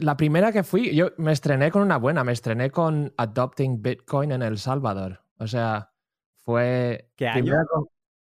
La 0.00 0.16
primera 0.16 0.52
que 0.52 0.62
fui, 0.62 0.94
yo 0.94 1.10
me 1.16 1.32
estrené 1.32 1.72
con 1.72 1.82
una 1.82 1.96
buena, 1.96 2.22
me 2.22 2.30
estrené 2.30 2.70
con 2.70 3.12
Adopting 3.16 3.82
Bitcoin 3.82 4.30
en 4.30 4.42
El 4.42 4.58
Salvador. 4.58 5.24
O 5.38 5.48
sea, 5.48 5.90
fue. 6.36 7.10
¿Qué 7.16 7.26
año? 7.26 7.56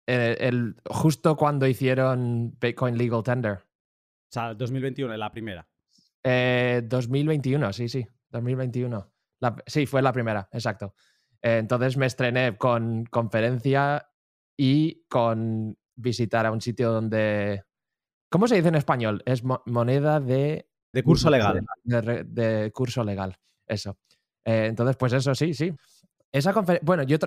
el, 0.07 0.77
justo 0.85 1.35
cuando 1.35 1.67
hicieron 1.67 2.59
Bitcoin 2.61 2.99
Legal 2.99 3.23
Tender. 3.23 3.53
O 3.55 4.29
sea, 4.29 4.53
2021, 4.53 5.17
la 5.17 5.33
primera. 5.33 5.67
2021, 6.23 7.71
eh, 7.71 7.73
sí, 7.73 7.89
sí. 7.89 8.07
2021. 8.29 9.11
sí, 9.67 9.87
fue 9.87 10.03
la 10.03 10.13
primera, 10.13 10.47
exacto. 10.53 10.95
Eh, 11.43 11.59
entonces 11.59 11.97
me 11.97 12.07
estrené 12.07 12.57
con 12.57 13.05
conferencia 13.07 14.09
y 14.57 15.05
con 15.09 15.77
visitar 15.97 16.47
a 16.47 16.53
un 16.53 16.61
sitio 16.61 16.93
donde. 16.93 17.65
¿Cómo 18.31 18.47
se 18.49 18.55
dice 18.55 18.69
en 18.69 18.77
español? 18.77 19.23
Es 19.27 19.43
moneda 19.45 20.21
de 20.21 20.69
De 20.93 21.03
curso 21.03 21.29
legal. 21.29 21.67
De, 21.85 22.71
curso 22.73 23.05
legal, 23.05 23.37
eso. 23.67 23.99
Eh, 24.45 24.67
entonces, 24.67 24.97
pues 24.97 25.13
eso 25.13 25.35
sí, 25.35 25.53
sí. 25.53 25.75
Esa 26.31 26.55
bueno, 26.83 27.03
yo 27.03 27.19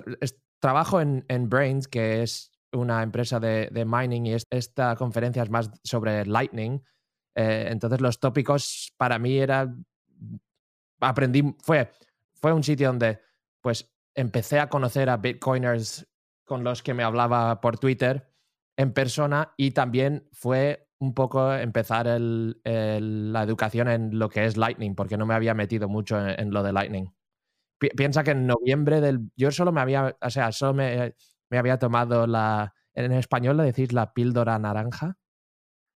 trabajo 0.58 1.00
en, 1.00 1.48
Brains, 1.48 1.86
que 1.86 2.22
es 2.22 2.50
una 2.72 3.02
empresa 3.02 3.38
de, 3.38 3.84
mining, 3.86 4.26
y 4.26 4.36
esta 4.50 4.96
conferencia 4.96 5.42
es 5.42 5.50
más 5.50 5.70
sobre 5.84 6.26
Lightning. 6.26 6.82
Eh, 7.36 7.68
entonces, 7.70 8.00
los 8.00 8.18
tópicos 8.18 8.92
para 8.96 9.18
mí 9.18 9.38
era. 9.38 9.72
Aprendí. 11.00 11.54
Fue, 11.62 11.92
fue 12.34 12.52
un 12.52 12.64
sitio 12.64 12.88
donde, 12.88 13.20
pues, 13.60 13.95
empecé 14.16 14.58
a 14.58 14.68
conocer 14.68 15.08
a 15.08 15.18
Bitcoiners 15.18 16.08
con 16.44 16.64
los 16.64 16.82
que 16.82 16.94
me 16.94 17.04
hablaba 17.04 17.60
por 17.60 17.78
Twitter 17.78 18.32
en 18.76 18.92
persona 18.92 19.52
y 19.56 19.70
también 19.70 20.28
fue 20.32 20.88
un 20.98 21.14
poco 21.14 21.52
empezar 21.52 22.06
la 22.06 23.42
educación 23.42 23.88
en 23.88 24.18
lo 24.18 24.28
que 24.30 24.46
es 24.46 24.56
Lightning, 24.56 24.94
porque 24.94 25.18
no 25.18 25.26
me 25.26 25.34
había 25.34 25.54
metido 25.54 25.88
mucho 25.88 26.18
en, 26.18 26.50
lo 26.50 26.62
de 26.62 26.72
Lightning. 26.72 27.14
piensa 27.78 28.24
que 28.24 28.30
en 28.30 28.46
noviembre 28.46 29.00
del... 29.00 29.30
Yo 29.36 29.50
solo 29.50 29.72
me 29.72 29.82
había, 29.82 30.16
o 30.20 30.30
sea, 30.30 30.52
solo 30.52 30.74
me, 30.74 31.14
había 31.50 31.78
tomado 31.78 32.26
la... 32.26 32.72
En 32.94 33.12
español 33.12 33.58
le 33.58 33.64
decís 33.64 33.92
la 33.92 34.14
píldora 34.14 34.58
naranja. 34.58 35.18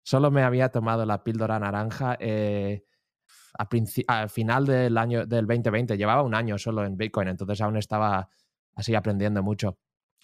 Solo 0.02 0.30
me 0.30 0.42
había 0.42 0.68
tomado 0.70 1.06
la 1.06 1.24
píldora 1.24 1.58
naranja 1.58 2.16
eh, 2.20 2.84
al 3.54 4.30
final 4.30 4.66
del 4.66 4.96
año 4.98 5.26
del 5.26 5.46
2020. 5.46 5.96
Llevaba 5.96 6.22
un 6.22 6.34
año 6.34 6.58
solo 6.58 6.84
en 6.84 6.96
Bitcoin, 6.96 7.28
entonces 7.28 7.60
aún 7.60 7.76
estaba 7.76 8.28
así 8.74 8.94
aprendiendo 8.94 9.42
mucho. 9.42 9.78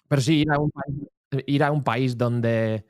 Pero 0.07 0.21
sí, 0.21 0.39
ir 0.41 0.51
a 0.51 0.59
un 0.59 0.71
país, 0.71 1.43
ir 1.45 1.63
a 1.63 1.71
un 1.71 1.83
país 1.83 2.17
donde 2.17 2.85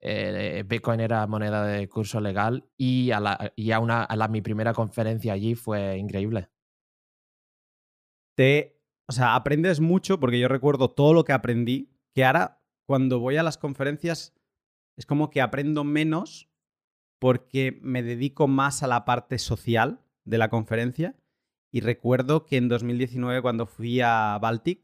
eh, 0.00 0.64
Bitcoin 0.66 1.00
era 1.00 1.26
moneda 1.26 1.64
de 1.64 1.88
curso 1.88 2.20
legal 2.20 2.68
y 2.76 3.10
a, 3.10 3.20
la, 3.20 3.52
y 3.56 3.70
a, 3.72 3.80
una, 3.80 4.04
a 4.04 4.16
la, 4.16 4.28
mi 4.28 4.42
primera 4.42 4.72
conferencia 4.72 5.32
allí 5.32 5.54
fue 5.54 5.96
increíble. 5.96 6.48
Te, 8.34 8.80
o 9.08 9.12
sea, 9.12 9.34
aprendes 9.34 9.80
mucho 9.80 10.20
porque 10.20 10.38
yo 10.38 10.48
recuerdo 10.48 10.90
todo 10.90 11.14
lo 11.14 11.24
que 11.24 11.32
aprendí, 11.32 11.90
que 12.12 12.24
ahora 12.24 12.62
cuando 12.86 13.18
voy 13.18 13.36
a 13.36 13.42
las 13.42 13.58
conferencias 13.58 14.34
es 14.96 15.06
como 15.06 15.30
que 15.30 15.40
aprendo 15.40 15.84
menos 15.84 16.48
porque 17.18 17.78
me 17.82 18.02
dedico 18.02 18.48
más 18.48 18.82
a 18.82 18.86
la 18.86 19.04
parte 19.04 19.38
social 19.38 20.00
de 20.24 20.38
la 20.38 20.48
conferencia 20.48 21.16
y 21.70 21.80
recuerdo 21.80 22.44
que 22.46 22.56
en 22.56 22.68
2019 22.68 23.42
cuando 23.42 23.66
fui 23.66 24.00
a 24.00 24.38
Baltic 24.40 24.80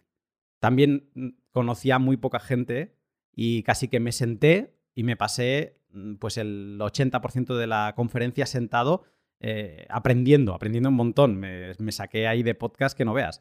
también 0.60 1.10
mm, 1.14 1.28
conocía 1.50 1.98
muy 1.98 2.16
poca 2.16 2.40
gente 2.40 2.96
y 3.34 3.62
casi 3.62 3.88
que 3.88 4.00
me 4.00 4.12
senté 4.12 4.76
y 4.94 5.02
me 5.02 5.16
pasé 5.16 5.80
mm, 5.90 6.14
pues 6.16 6.36
el 6.38 6.78
80% 6.80 7.56
de 7.56 7.66
la 7.66 7.94
conferencia 7.96 8.46
sentado 8.46 9.04
eh, 9.44 9.86
aprendiendo, 9.90 10.54
aprendiendo 10.54 10.88
un 10.88 10.94
montón. 10.94 11.36
Me, 11.36 11.74
saqué 11.90 12.28
ahí 12.28 12.44
de 12.44 12.54
podcast 12.54 12.96
que 12.96 13.04
no 13.04 13.12
veas. 13.12 13.40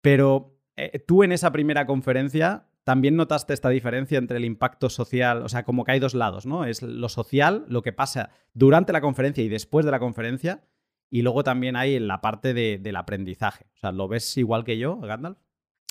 Pero 0.00 0.58
eh, 0.76 0.98
tú 1.00 1.22
en 1.22 1.32
esa 1.32 1.52
primera 1.52 1.86
conferencia 1.86 2.66
también 2.84 3.16
notaste 3.16 3.54
esta 3.54 3.68
diferencia 3.68 4.18
entre 4.18 4.38
el 4.38 4.44
impacto 4.44 4.90
social, 4.90 5.42
o 5.42 5.48
sea, 5.48 5.64
como 5.64 5.84
que 5.84 5.92
hay 5.92 6.00
dos 6.00 6.14
lados, 6.14 6.46
¿no? 6.46 6.64
Es 6.64 6.82
lo 6.82 7.08
social, 7.08 7.64
lo 7.68 7.82
que 7.82 7.92
pasa 7.92 8.30
durante 8.52 8.92
la 8.92 9.00
conferencia 9.00 9.44
y 9.44 9.48
después 9.48 9.84
de 9.84 9.92
la 9.92 10.00
conferencia, 10.00 10.64
y 11.10 11.22
luego 11.22 11.44
también 11.44 11.76
hay 11.76 11.98
la 12.00 12.20
parte 12.20 12.54
del 12.54 12.96
aprendizaje. 12.96 13.66
O 13.74 13.78
sea, 13.78 13.92
¿lo 13.92 14.08
ves 14.08 14.36
igual 14.38 14.64
que 14.64 14.78
yo, 14.78 14.98
Gandalf? 14.98 15.38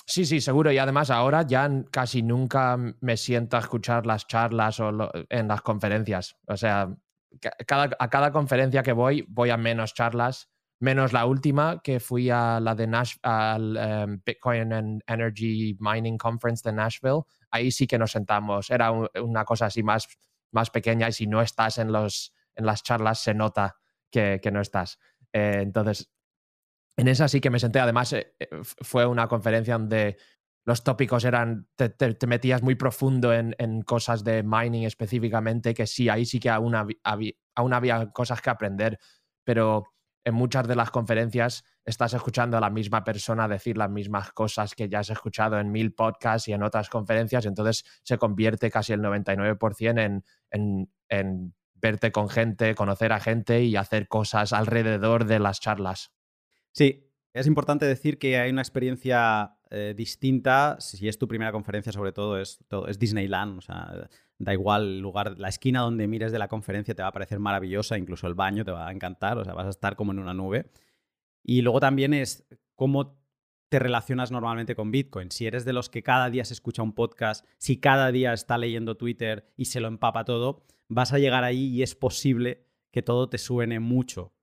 Sí, 0.04 0.24
sí, 0.26 0.40
seguro. 0.40 0.72
Y 0.72 0.78
además 0.78 1.10
ahora 1.10 1.42
ya 1.46 1.70
casi 1.90 2.22
nunca 2.22 2.76
me 3.00 3.16
siento 3.16 3.56
a 3.56 3.60
escuchar 3.60 4.04
las 4.04 4.26
charlas 4.26 4.80
o 4.80 5.12
en 5.28 5.48
las 5.48 5.62
conferencias. 5.62 6.36
O 6.48 6.56
sea, 6.56 6.96
a 7.98 8.08
cada 8.08 8.32
conferencia 8.32 8.82
que 8.82 8.92
voy, 8.92 9.24
voy 9.28 9.50
a 9.50 9.56
menos 9.56 9.94
charlas, 9.94 10.50
menos 10.82 11.12
la 11.12 11.26
última 11.26 11.80
que 11.80 12.00
fui 12.00 12.28
a 12.28 12.58
la 12.60 12.74
de 12.74 12.86
Nash, 12.86 13.14
al 13.22 13.76
em, 13.76 14.20
Bitcoin 14.24 14.72
and 14.72 15.02
Energy 15.06 15.76
Mining 15.78 16.18
Conference 16.18 16.68
de 16.68 16.74
Nashville. 16.74 17.22
Ahí 17.50 17.70
sí 17.70 17.86
que 17.86 17.98
nos 17.98 18.10
sentamos. 18.10 18.68
Era 18.70 18.90
una 18.90 19.44
cosa 19.44 19.66
así 19.66 19.82
más, 19.82 20.08
más 20.50 20.70
pequeña 20.70 21.08
y 21.08 21.12
si 21.12 21.26
no 21.26 21.40
estás 21.40 21.78
en, 21.78 21.92
los, 21.92 22.34
en 22.56 22.66
las 22.66 22.82
charlas 22.82 23.20
se 23.20 23.32
nota 23.32 23.76
que, 24.10 24.40
no 24.52 24.60
estás. 24.60 24.98
Eh, 25.32 25.60
entonces, 25.62 26.10
en 26.96 27.08
esa 27.08 27.28
sí 27.28 27.40
que 27.40 27.50
me 27.50 27.60
senté. 27.60 27.78
Además, 27.78 28.12
eh, 28.12 28.34
eh, 28.40 28.48
fue 28.62 29.06
una 29.06 29.28
conferencia 29.28 29.78
donde 29.78 30.18
los 30.64 30.82
tópicos 30.82 31.24
eran, 31.24 31.68
te, 31.76 32.26
metías 32.26 32.62
muy 32.62 32.74
profundo 32.74 33.32
en, 33.32 33.82
cosas 33.82 34.24
de 34.24 34.42
mining 34.42 34.84
específicamente, 34.84 35.74
que 35.74 35.86
sí, 35.86 36.08
ahí 36.08 36.24
sí 36.24 36.38
que 36.40 36.50
aún 36.50 36.74
había, 36.74 38.10
cosas 38.12 38.40
que 38.40 38.50
aprender, 38.50 38.98
pero 39.44 39.84
en 40.24 40.34
muchas 40.34 40.68
de 40.68 40.76
las 40.76 40.90
conferencias 40.90 41.64
estás 41.84 42.14
escuchando 42.14 42.56
a 42.56 42.60
la 42.60 42.70
misma 42.70 43.02
persona 43.04 43.48
decir 43.48 43.76
las 43.76 43.90
mismas 43.90 44.32
cosas 44.32 44.74
que 44.74 44.88
ya 44.88 45.00
has 45.00 45.10
escuchado 45.10 45.58
en 45.58 45.72
mil 45.72 45.92
podcasts 45.92 46.48
y 46.48 46.52
en 46.52 46.62
otras 46.62 46.88
conferencias, 46.88 47.46
entonces 47.46 47.84
se 48.02 48.18
convierte 48.18 48.70
casi 48.70 48.92
el 48.92 49.00
99% 49.00 50.00
en, 50.00 50.24
en, 50.50 50.90
en 51.08 51.54
verte 51.74 52.12
con 52.12 52.28
gente, 52.28 52.74
conocer 52.74 53.12
a 53.12 53.20
gente 53.20 53.62
y 53.64 53.76
hacer 53.76 54.08
cosas 54.08 54.52
alrededor 54.52 55.24
de 55.26 55.40
las 55.40 55.60
charlas. 55.60 56.12
Sí, 56.70 57.12
es 57.34 57.46
importante 57.46 57.86
decir 57.86 58.18
que 58.18 58.38
hay 58.38 58.50
una 58.50 58.62
experiencia 58.62 59.56
eh, 59.70 59.94
distinta. 59.96 60.76
Si 60.80 61.08
es 61.08 61.18
tu 61.18 61.26
primera 61.26 61.50
conferencia, 61.50 61.92
sobre 61.92 62.12
todo 62.12 62.38
es, 62.38 62.58
es 62.88 62.98
Disneyland. 62.98 63.60
Da 64.42 64.52
igual 64.52 64.82
el 64.82 64.98
lugar, 64.98 65.38
la 65.38 65.48
esquina 65.48 65.82
donde 65.82 66.08
mires 66.08 66.32
de 66.32 66.38
la 66.40 66.48
conferencia 66.48 66.94
te 66.94 67.02
va 67.02 67.08
a 67.08 67.12
parecer 67.12 67.38
maravillosa, 67.38 67.96
incluso 67.96 68.26
el 68.26 68.34
baño 68.34 68.64
te 68.64 68.72
va 68.72 68.88
a 68.88 68.92
encantar. 68.92 69.38
O 69.38 69.44
sea, 69.44 69.54
vas 69.54 69.66
a 69.66 69.70
estar 69.70 69.94
como 69.94 70.10
en 70.10 70.18
una 70.18 70.34
nube. 70.34 70.66
Y 71.44 71.62
luego 71.62 71.78
también 71.78 72.12
es 72.12 72.44
cómo 72.74 73.20
te 73.68 73.78
relacionas 73.78 74.32
normalmente 74.32 74.74
con 74.74 74.90
Bitcoin. 74.90 75.30
Si 75.30 75.46
eres 75.46 75.64
de 75.64 75.72
los 75.72 75.88
que 75.88 76.02
cada 76.02 76.28
día 76.28 76.44
se 76.44 76.54
escucha 76.54 76.82
un 76.82 76.92
podcast, 76.92 77.46
si 77.56 77.78
cada 77.78 78.10
día 78.10 78.32
está 78.32 78.58
leyendo 78.58 78.96
Twitter 78.96 79.46
y 79.56 79.66
se 79.66 79.80
lo 79.80 79.86
empapa 79.86 80.24
todo, 80.24 80.66
vas 80.88 81.12
a 81.12 81.18
llegar 81.18 81.44
ahí 81.44 81.68
y 81.68 81.82
es 81.82 81.94
posible 81.94 82.66
que 82.90 83.02
todo 83.02 83.28
te 83.28 83.38
suene 83.38 83.78
mucho. 83.78 84.34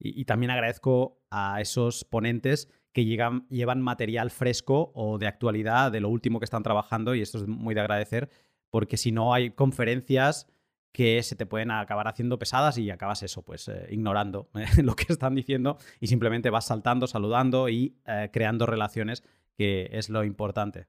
Y, 0.00 0.24
también 0.24 0.50
agradezco 0.50 1.22
a 1.30 1.60
esos 1.60 2.04
ponentes 2.04 2.68
que 2.92 3.04
llevan 3.06 3.80
material 3.80 4.30
fresco 4.30 4.90
o 4.94 5.18
de 5.18 5.28
actualidad 5.28 5.92
de 5.92 6.00
lo 6.00 6.08
último 6.08 6.40
que 6.40 6.44
están 6.44 6.64
trabajando 6.64 7.14
y 7.14 7.22
esto 7.22 7.38
es 7.38 7.46
muy 7.46 7.74
de 7.74 7.80
agradecer 7.80 8.28
porque 8.74 8.96
si 8.96 9.12
no 9.12 9.32
hay 9.32 9.50
conferencias 9.50 10.48
que 10.92 11.22
se 11.22 11.36
te 11.36 11.46
pueden 11.46 11.70
acabar 11.70 12.08
haciendo 12.08 12.40
pesadas 12.40 12.76
y 12.76 12.90
acabas 12.90 13.22
eso, 13.22 13.42
pues 13.42 13.68
eh, 13.68 13.86
ignorando 13.88 14.50
eh, 14.56 14.66
lo 14.82 14.96
que 14.96 15.12
están 15.12 15.36
diciendo 15.36 15.78
y 16.00 16.08
simplemente 16.08 16.50
vas 16.50 16.66
saltando, 16.66 17.06
saludando 17.06 17.68
y 17.68 17.96
eh, 18.04 18.30
creando 18.32 18.66
relaciones, 18.66 19.22
que 19.56 19.90
es 19.92 20.08
lo 20.08 20.24
importante. 20.24 20.88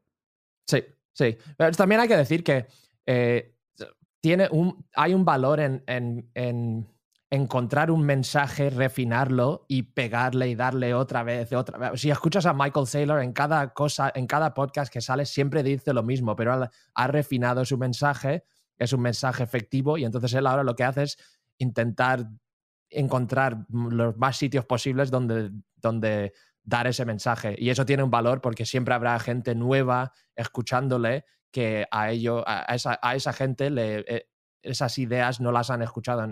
Sí, 0.66 0.84
sí. 1.14 1.38
También 1.78 2.02
hay 2.02 2.08
que 2.08 2.18
decir 2.18 2.44
que 2.44 2.66
tiene 4.20 4.48
un, 4.50 4.84
hay 4.96 5.14
un 5.14 5.24
valor 5.24 5.60
en 5.60 6.88
encontrar 7.30 7.90
un 7.92 8.04
mensaje, 8.04 8.70
refinarlo 8.70 9.66
y 9.68 9.84
pegarle 9.84 10.48
y 10.50 10.56
darle 10.56 10.94
otra 10.94 11.24
vez, 11.24 11.52
otra 11.54 11.78
vez. 11.78 12.02
Si 12.02 12.10
escuchas 12.10 12.46
a 12.46 12.54
Michael 12.54 12.88
Saylor 12.88 13.22
en 13.22 13.34
cada 13.34 13.74
cosa, 13.74 14.12
en 14.14 14.28
cada 14.28 14.54
podcast 14.54 14.92
que 14.92 15.02
sale, 15.02 15.26
siempre 15.26 15.64
dice 15.64 15.94
lo 15.94 16.04
mismo, 16.04 16.36
pero 16.36 16.70
ha, 16.94 17.08
refinado 17.08 17.66
su 17.66 17.78
mensaje, 17.78 18.44
es 18.78 18.94
un 18.94 19.02
mensaje 19.02 19.44
efectivo 19.44 19.98
y 19.98 20.06
entonces 20.06 20.34
él 20.34 20.46
ahora 20.46 20.64
lo 20.64 20.76
que 20.76 20.84
hace 20.84 21.04
es 21.04 21.18
intentar 21.58 22.30
encontrar 22.90 23.66
los 23.70 24.16
más 24.18 24.38
sitios 24.38 24.66
posibles 24.66 25.10
donde, 25.10 25.52
donde 25.78 26.34
dar 26.64 26.86
ese 26.86 27.06
mensaje. 27.06 27.56
Y 27.58 27.70
eso 27.70 27.86
tiene 27.86 28.04
un 28.04 28.12
valor 28.12 28.42
porque 28.42 28.66
siempre 28.66 28.94
habrá 28.94 29.20
gente 29.20 29.56
nueva 29.56 30.12
escuchándole 30.36 31.26
que 31.52 31.88
a 31.90 32.12
ello, 32.12 32.44
a 32.48 32.76
esa, 32.76 33.00
a 33.02 33.16
esa 33.16 33.34
gente 33.34 33.70
le, 33.70 34.00
eh, 34.08 34.28
esas 34.66 34.98
ideas 34.98 35.40
no 35.40 35.52
las 35.52 35.70
han 35.70 35.82
escuchado 35.82 36.28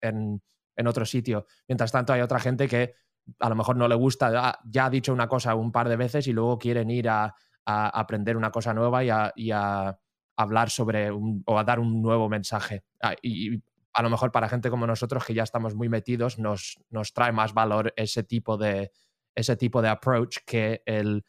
en, 0.00 0.42
otro 0.86 1.04
sitio. 1.04 1.46
Mientras 1.68 1.92
tanto, 1.92 2.12
hay 2.12 2.20
otra 2.20 2.40
gente 2.40 2.66
que 2.66 2.94
a 3.38 3.48
lo 3.48 3.54
mejor 3.54 3.76
no 3.76 3.86
le 3.86 3.94
gusta, 3.94 4.58
ya 4.64 4.86
ha 4.86 4.90
dicho 4.90 5.12
una 5.12 5.28
cosa 5.28 5.54
un 5.54 5.70
par 5.70 5.88
de 5.88 5.96
veces 5.96 6.26
y 6.26 6.32
luego 6.32 6.58
quieren 6.58 6.90
ir 6.90 7.08
a, 7.08 7.34
aprender 7.64 8.36
una 8.36 8.50
cosa 8.50 8.74
nueva 8.74 9.04
y 9.04 9.50
a, 9.50 9.98
hablar 10.34 10.70
sobre 10.70 11.10
o 11.10 11.58
a 11.58 11.64
dar 11.64 11.78
un 11.78 12.02
nuevo 12.02 12.28
mensaje. 12.28 12.84
Ah, 13.00 13.14
y, 13.22 13.62
a 13.94 14.02
lo 14.02 14.10
mejor 14.10 14.32
para 14.32 14.48
gente 14.48 14.70
como 14.70 14.86
nosotros 14.86 15.24
que 15.24 15.34
ya 15.34 15.42
estamos 15.42 15.74
muy 15.74 15.88
metidos, 15.88 16.38
nos, 16.38 16.80
nos 16.88 17.12
trae 17.12 17.30
más 17.30 17.52
valor 17.52 17.92
ese 17.96 18.24
tipo 18.24 18.56
de, 18.56 18.90
ese 19.34 19.56
tipo 19.56 19.82
de 19.82 19.88
approach 19.88 20.38
que 20.46 20.82
el, 20.86 21.24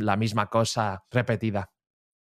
la 0.00 0.16
misma 0.16 0.48
cosa 0.48 1.04
repetida. 1.10 1.70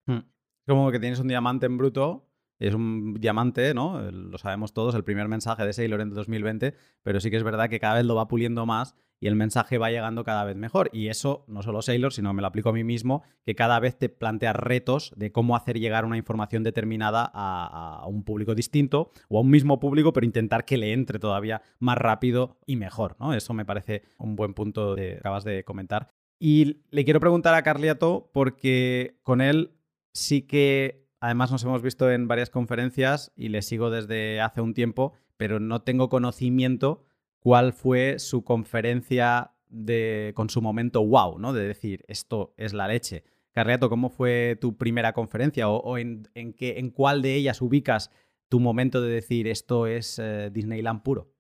Hmm. 0.06 0.20
Como 0.68 0.92
que 0.92 1.00
tienes 1.00 1.20
un 1.20 1.28
diamante 1.28 1.66
en 1.66 1.78
bruto 1.78 2.30
es 2.68 2.74
un 2.74 3.16
diamante, 3.16 3.74
¿no? 3.74 4.00
Lo 4.12 4.38
sabemos 4.38 4.74
todos, 4.74 4.96
el 4.96 5.04
primer 5.04 5.28
mensaje 5.28 5.66
de 5.66 5.74
Sailor 5.74 6.02
en 6.02 6.14
2020, 6.14 6.74
pero 7.04 7.20
sí 7.20 7.30
que 7.30 7.38
es 7.38 7.44
verdad 7.44 7.70
que 7.70 7.80
cada 7.80 7.96
vez 7.96 8.06
lo 8.06 8.16
va 8.16 8.28
puliendo 8.28 8.66
más 8.66 8.96
y 9.20 9.28
el 9.28 9.36
mensaje 9.36 9.78
va 9.78 9.90
llegando 9.90 10.24
cada 10.24 10.44
vez 10.46 10.56
mejor. 10.56 10.90
Y 10.94 11.08
eso 11.08 11.44
no 11.48 11.62
solo 11.62 11.82
Sailor, 11.82 12.14
sino 12.14 12.34
me 12.34 12.42
lo 12.42 12.48
aplico 12.48 12.70
a 12.70 12.74
mí 12.74 12.84
mismo, 12.84 13.24
que 13.46 13.56
cada 13.56 13.80
vez 13.80 13.98
te 13.98 14.10
planteas 14.10 14.56
retos 14.56 15.14
de 15.16 15.32
cómo 15.32 15.56
hacer 15.56 15.80
llegar 15.80 16.06
una 16.06 16.18
información 16.18 16.64
determinada 16.64 17.30
a, 17.34 18.06
un 18.08 18.24
público 18.24 18.56
distinto 18.56 19.12
o 19.30 19.38
a 19.38 19.42
un 19.42 19.50
mismo 19.50 19.80
público, 19.80 20.14
pero 20.14 20.26
intentar 20.26 20.66
que 20.66 20.78
le 20.78 20.94
entre 20.94 21.20
todavía 21.20 21.62
más 21.80 21.98
rápido 21.98 22.58
y 22.66 22.76
mejor. 22.76 23.16
¿no? 23.20 23.34
Eso 23.34 23.54
me 23.54 23.66
parece 23.66 24.04
un 24.18 24.36
buen 24.36 24.54
punto 24.54 24.96
que 24.96 25.18
acabas 25.18 25.44
de 25.44 25.64
comentar. 25.64 26.10
Y 26.40 26.82
le 26.92 27.06
quiero 27.06 27.20
preguntar 27.20 27.56
a 27.56 27.64
Carliato 27.64 28.30
porque 28.34 29.20
con 29.24 29.42
él 29.42 29.72
sí 30.14 30.42
que, 30.42 31.03
además 31.24 31.52
nos 31.54 31.64
hemos 31.64 31.82
visto 31.82 32.12
en 32.12 32.28
varias 32.28 32.50
conferencias 32.50 33.32
y 33.38 33.48
le 33.48 33.62
sigo 33.62 33.90
desde 33.90 34.42
hace 34.42 34.60
un 34.60 34.74
tiempo, 34.74 35.14
pero 35.38 35.58
no 35.62 35.82
tengo 35.82 36.10
conocimiento 36.10 37.06
cuál 37.40 37.72
fue 37.72 38.20
su 38.20 38.44
conferencia 38.44 39.54
de, 39.70 40.34
con 40.36 40.50
su 40.50 40.62
momento 40.62 41.02
wow, 41.06 41.40
¿no? 41.40 41.54
De 41.54 41.66
decir, 41.66 42.04
esto 42.10 42.54
es 42.58 42.74
la 42.74 42.90
leche. 42.90 43.24
Carliato, 43.54 43.90
¿cómo 43.90 44.10
fue 44.10 44.58
tu 44.60 44.78
primera 44.78 45.14
conferencia 45.14 45.70
o, 45.70 45.98
en, 45.98 46.28
qué, 46.58 46.80
en 46.80 46.90
cuál 46.90 47.22
de 47.22 47.36
ellas 47.36 47.62
ubicas 47.62 48.12
tu 48.50 48.60
momento 48.60 49.02
de 49.02 49.14
decir, 49.14 49.48
esto 49.48 49.88
es 49.88 50.20
eh, 50.20 50.50
Disneyland 50.52 51.04
puro? 51.04 51.32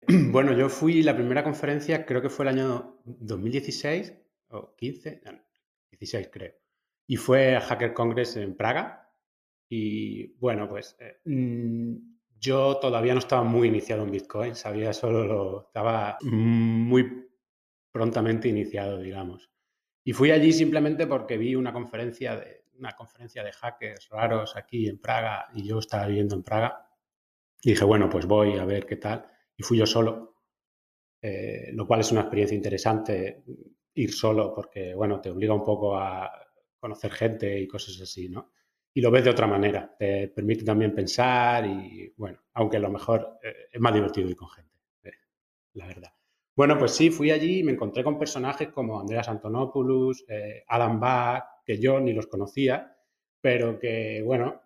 Bueno, 0.30 0.54
yo 0.54 0.70
fui 0.70 1.02
la 1.02 1.14
primera 1.14 1.44
conferencia, 1.44 2.06
creo 2.06 2.22
que 2.22 2.30
fue 2.30 2.46
el 2.46 2.58
año 2.58 3.02
2016 3.04 4.14
o 4.48 4.74
15, 4.76 5.20
16 5.90 6.30
creo. 6.32 6.54
Y 7.06 7.16
fue 7.16 7.54
a 7.54 7.60
Hacker 7.60 7.92
Congress 7.92 8.36
en 8.36 8.56
Praga. 8.56 9.05
Y 9.68 10.34
bueno, 10.38 10.68
pues 10.68 10.96
eh, 11.00 11.18
mm, 11.24 11.96
yo 12.38 12.78
todavía 12.78 13.14
no 13.14 13.18
estaba 13.18 13.42
muy 13.42 13.68
iniciado 13.68 14.04
en 14.04 14.10
Bitcoin, 14.10 14.54
sabía 14.54 14.92
solo 14.92 15.24
lo, 15.24 15.66
estaba 15.66 16.18
muy 16.22 17.26
prontamente 17.90 18.48
iniciado, 18.48 18.98
digamos. 18.98 19.50
Y 20.04 20.12
fui 20.12 20.30
allí 20.30 20.52
simplemente 20.52 21.06
porque 21.06 21.36
vi 21.36 21.54
una 21.54 21.72
conferencia 21.72 22.36
de 22.36 22.66
una 22.78 22.92
conferencia 22.92 23.42
de 23.42 23.52
hackers 23.52 24.08
raros 24.10 24.56
aquí 24.56 24.88
en 24.88 24.98
Praga 24.98 25.46
y 25.54 25.66
yo 25.66 25.78
estaba 25.78 26.06
viviendo 26.06 26.34
en 26.34 26.42
Praga. 26.42 26.88
Dije, 27.62 27.84
bueno, 27.84 28.08
pues 28.08 28.26
voy 28.26 28.58
a 28.58 28.64
ver 28.64 28.86
qué 28.86 28.96
tal. 28.96 29.26
Y 29.56 29.62
fui 29.62 29.78
yo 29.78 29.86
solo, 29.86 30.36
eh, 31.22 31.70
lo 31.72 31.86
cual 31.86 32.00
es 32.00 32.12
una 32.12 32.22
experiencia 32.22 32.54
interesante 32.54 33.44
ir 33.94 34.12
solo 34.12 34.52
porque, 34.54 34.94
bueno, 34.94 35.20
te 35.20 35.30
obliga 35.30 35.54
un 35.54 35.64
poco 35.64 35.96
a 35.96 36.30
conocer 36.78 37.12
gente 37.12 37.58
y 37.58 37.66
cosas 37.66 38.00
así, 38.00 38.28
¿no? 38.28 38.52
Y 38.96 39.02
lo 39.02 39.10
ves 39.10 39.24
de 39.24 39.30
otra 39.30 39.46
manera. 39.46 39.94
Te 39.94 40.28
permite 40.28 40.64
también 40.64 40.94
pensar 40.94 41.66
y, 41.66 42.14
bueno, 42.16 42.40
aunque 42.54 42.78
a 42.78 42.80
lo 42.80 42.90
mejor 42.90 43.38
eh, 43.42 43.68
es 43.70 43.78
más 43.78 43.92
divertido 43.92 44.26
ir 44.26 44.36
con 44.36 44.48
gente, 44.48 44.72
eh, 45.04 45.12
la 45.74 45.86
verdad. 45.86 46.12
Bueno, 46.54 46.78
pues 46.78 46.92
sí, 46.92 47.10
fui 47.10 47.30
allí 47.30 47.58
y 47.58 47.62
me 47.62 47.72
encontré 47.72 48.02
con 48.02 48.18
personajes 48.18 48.68
como 48.68 48.98
Andreas 48.98 49.28
Antonopoulos, 49.28 50.24
eh, 50.28 50.64
Adam 50.66 50.98
Bach, 50.98 51.44
que 51.66 51.78
yo 51.78 52.00
ni 52.00 52.14
los 52.14 52.26
conocía, 52.26 52.96
pero 53.38 53.78
que, 53.78 54.22
bueno, 54.24 54.62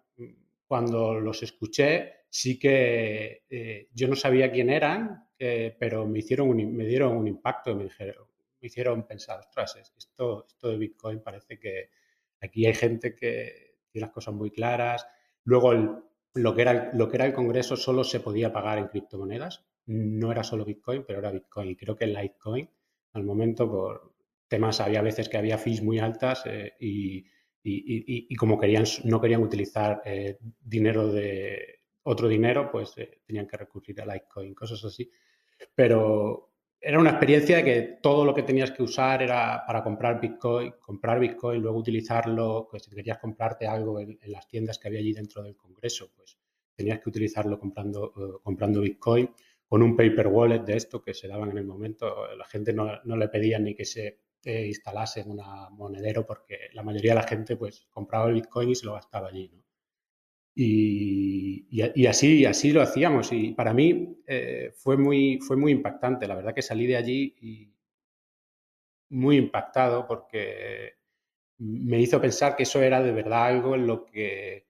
cuando 0.64 1.18
los 1.18 1.42
escuché, 1.42 2.12
sí 2.28 2.56
que 2.56 3.88
yo 3.92 4.06
no 4.06 4.14
sabía 4.14 4.52
quién 4.52 4.70
eran, 4.70 5.28
pero 5.37 6.06
me, 6.06 6.20
hicieron 6.20 6.54
me 6.54 6.84
dieron 6.87 7.16
un 7.16 7.26
impacto, 7.26 7.75
me, 7.75 7.82
dijeron, 7.82 8.28
me 8.60 8.68
hicieron 8.68 9.04
pensar, 9.08 9.40
ostras, 9.40 9.75
esto, 9.99 10.46
esto 10.46 10.68
de 10.68 10.78
Bitcoin 10.78 11.20
parece 11.20 11.58
que 11.58 11.90
aquí 12.40 12.64
hay 12.64 12.75
gente 12.75 13.16
que 13.16 13.69
tiene 13.90 14.06
las 14.06 14.14
cosas 14.14 14.35
muy 14.35 14.50
claras. 14.50 15.06
Luego, 15.44 15.73
lo, 16.35 16.54
que 16.54 16.62
era 16.62 16.70
el, 16.70 16.99
lo 16.99 17.09
que 17.09 17.16
era 17.16 17.26
el 17.26 17.32
Congreso 17.32 17.76
solo 17.76 18.04
se 18.04 18.20
podía 18.20 18.52
pagar 18.52 18.78
en 18.78 18.88
criptomonedas. 18.88 19.64
No 19.87 20.30
era 20.30 20.44
solo 20.44 20.64
Bitcoin, 20.64 21.04
pero 21.06 21.18
era 21.18 21.32
Bitcoin. 21.32 21.70
Y 21.70 21.76
creo 21.76 21.97
que 21.97 22.06
Litecoin, 22.06 22.68
al 23.12 23.25
momento, 23.25 23.70
por 23.70 24.14
temas, 24.49 24.80
había 24.80 25.02
veces 25.02 25.28
que 25.28 25.38
había 25.38 25.59
fees 25.59 25.82
muy 25.82 25.99
altas 25.99 26.42
eh, 26.47 26.75
y, 26.80 27.25
y, 27.62 28.35
como 28.37 28.59
querían, 28.59 28.85
no 29.04 29.20
querían 29.20 29.42
utilizar 29.42 30.02
eh, 30.04 30.38
dinero 30.61 31.12
de 31.12 31.80
otro 32.02 32.28
dinero, 32.28 32.70
pues 32.70 32.97
eh, 32.97 33.20
tenían 33.26 33.47
que 33.47 33.56
recurrir 33.56 34.00
a 34.00 34.06
Litecoin, 34.06 34.54
cosas 34.54 34.85
así. 34.85 35.11
Pero 35.75 36.50
era 36.80 36.99
una 36.99 37.10
experiencia 37.10 37.56
de 37.58 37.64
que 37.64 37.82
todo 38.00 38.25
lo 38.25 38.34
que 38.34 38.42
tenías 38.42 38.70
que 38.70 38.82
usar 38.82 39.22
era 39.22 39.64
para 39.66 39.82
comprar 39.82 40.20
Bitcoin, 40.20 40.72
comprar 40.81 41.20
Bitcoin, 41.20 41.61
luego 41.61 41.78
utilizarlo, 41.78 42.68
pues 42.70 42.85
si 42.85 42.90
querías 42.90 43.18
comprarte 43.18 43.66
algo 43.66 44.00
en, 44.00 44.18
las 44.26 44.48
tiendas 44.48 44.78
que 44.78 44.88
había 44.88 45.00
allí 45.00 45.12
dentro 45.12 45.42
del 45.42 45.57
Congreso, 45.57 46.11
pues 46.16 46.38
tenías 46.74 47.00
que 47.00 47.11
utilizarlo 47.11 47.59
comprando, 47.59 48.14
eh, 48.16 48.40
comprando 48.42 48.81
Bitcoin 48.81 49.31
con 49.66 49.83
un 49.83 49.94
paper 49.94 50.28
wallet 50.28 50.61
de 50.61 50.76
esto 50.76 51.02
que 51.02 51.12
se 51.12 51.28
daban 51.28 51.50
en 51.50 51.59
el 51.59 51.66
momento. 51.66 52.35
La 52.35 52.46
gente 52.46 52.72
no, 52.72 52.98
le 53.05 53.28
pedía 53.28 53.59
ni 53.59 53.74
que 53.74 53.85
se 53.85 54.18
eh, 54.42 54.66
instalase 54.66 55.20
en 55.20 55.31
un 55.33 55.42
monedero 55.72 56.26
porque 56.26 56.70
la 56.72 56.83
mayoría 56.83 57.12
de 57.12 57.20
la 57.20 57.26
gente 57.26 57.57
pues 57.57 57.87
compraba 57.90 58.28
el 58.28 58.35
Bitcoin 58.35 58.70
y 58.70 58.74
se 58.74 58.87
lo 58.87 58.94
gastaba 58.94 59.28
allí, 59.28 59.50
¿no? 59.52 59.62
Y, 60.54 62.06
así, 62.06 62.44
así 62.44 62.72
lo 62.72 62.82
hacíamos. 62.82 63.32
Y 63.32 63.52
para 63.52 63.72
mí 63.72 64.16
eh, 64.26 64.72
fue, 64.74 64.96
muy, 64.96 65.38
fue 65.40 65.56
muy 65.56 65.72
impactante. 65.72 66.26
La 66.26 66.34
verdad 66.34 66.54
que 66.54 66.62
salí 66.62 66.86
de 66.86 66.96
allí 66.96 67.34
y 67.40 67.74
muy 69.10 69.36
impactado 69.36 70.06
porque 70.06 70.94
me 71.58 72.00
hizo 72.00 72.20
pensar 72.20 72.56
que 72.56 72.62
eso 72.62 72.82
era 72.82 73.02
de 73.02 73.12
verdad 73.12 73.44
algo 73.46 73.74
en 73.74 73.86
lo 73.86 74.04
que, 74.04 74.66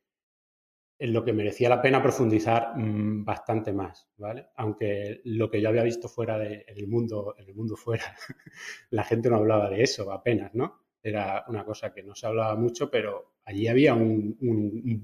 en 0.99 1.13
lo 1.13 1.25
que 1.25 1.33
merecía 1.33 1.69
la 1.69 1.81
pena 1.81 2.03
profundizar 2.03 2.77
mm, 2.77 3.25
bastante 3.25 3.73
más, 3.73 4.11
¿vale? 4.17 4.49
Aunque 4.57 5.21
lo 5.25 5.51
que 5.51 5.61
yo 5.61 5.69
había 5.69 5.83
visto 5.83 6.09
fuera 6.09 6.39
del 6.39 6.89
mundo, 6.89 7.35
el 7.39 7.55
mundo 7.55 7.77
fuera, 7.77 8.05
la 8.91 9.05
gente 9.05 9.31
no 9.31 9.37
hablaba 9.37 9.71
de 9.71 9.83
eso 9.83 10.13
apenas, 10.13 10.55
¿no? 10.55 10.90
Era 11.03 11.45
una 11.49 11.65
cosa 11.65 11.93
que 11.93 12.03
no 12.03 12.15
se 12.15 12.27
hablaba 12.27 12.57
mucho, 12.57 12.91
pero 12.91 13.35
allí 13.45 13.69
había 13.69 13.95
un, 13.95 14.37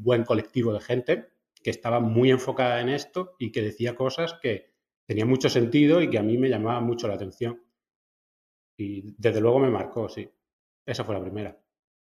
buen 0.00 0.24
colectivo 0.24 0.72
de 0.72 0.80
gente 0.80 1.28
que 1.62 1.70
estaba 1.70 2.00
muy 2.00 2.30
enfocada 2.30 2.80
en 2.80 2.88
esto 2.88 3.34
y 3.38 3.50
que 3.50 3.62
decía 3.62 3.96
cosas 3.96 4.38
que 4.40 4.70
tenían 5.06 5.28
mucho 5.28 5.48
sentido 5.48 6.00
y 6.02 6.10
que 6.10 6.18
a 6.18 6.22
mí 6.22 6.38
me 6.38 6.48
llamaban 6.48 6.84
mucho 6.84 7.08
la 7.08 7.14
atención. 7.14 7.62
Y 8.76 9.14
desde 9.16 9.40
luego 9.40 9.58
me 9.58 9.70
marcó, 9.70 10.08
sí. 10.08 10.28
Esa 10.84 11.04
fue 11.04 11.14
la 11.14 11.22
primera. 11.22 11.58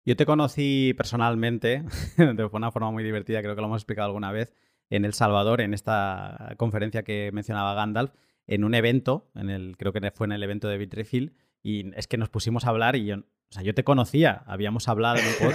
Yo 0.05 0.17
te 0.17 0.27
conocí 0.27 0.95
personalmente, 0.97 1.85
de 2.17 2.49
una 2.53 2.73
forma 2.73 2.91
muy 2.91 3.05
divertida, 3.05 3.43
creo 3.43 3.55
que 3.55 3.61
lo 3.61 3.69
hemos 3.69 3.83
explicado 3.83 4.07
alguna 4.07 4.33
vez, 4.33 4.53
en 4.91 5.05
El 5.05 5.15
Salvador, 5.15 5.61
en 5.61 5.75
esta 5.75 6.55
conferencia 6.57 7.03
que 7.03 7.31
mencionaba 7.33 7.75
Gandalf, 7.75 8.13
en 8.47 8.65
un 8.65 8.75
evento, 8.75 9.31
en 9.35 9.49
el, 9.49 9.77
creo 9.77 9.93
que 9.93 10.11
fue 10.11 10.27
en 10.27 10.33
el 10.33 10.43
evento 10.43 10.69
de 10.69 10.79
Bitrefill, 10.79 11.35
y 11.63 11.97
es 11.97 12.09
que 12.09 12.19
nos 12.19 12.29
pusimos 12.29 12.65
a 12.65 12.71
hablar 12.71 12.97
y 12.97 13.07
yo, 13.07 13.17
o 13.53 13.55
sea, 13.55 13.63
yo 13.63 13.75
te 13.75 13.85
conocía, 13.85 14.45
habíamos 14.47 14.89
hablado 14.89 15.19
en 15.19 15.27
un 15.27 15.33
pod, 15.35 15.55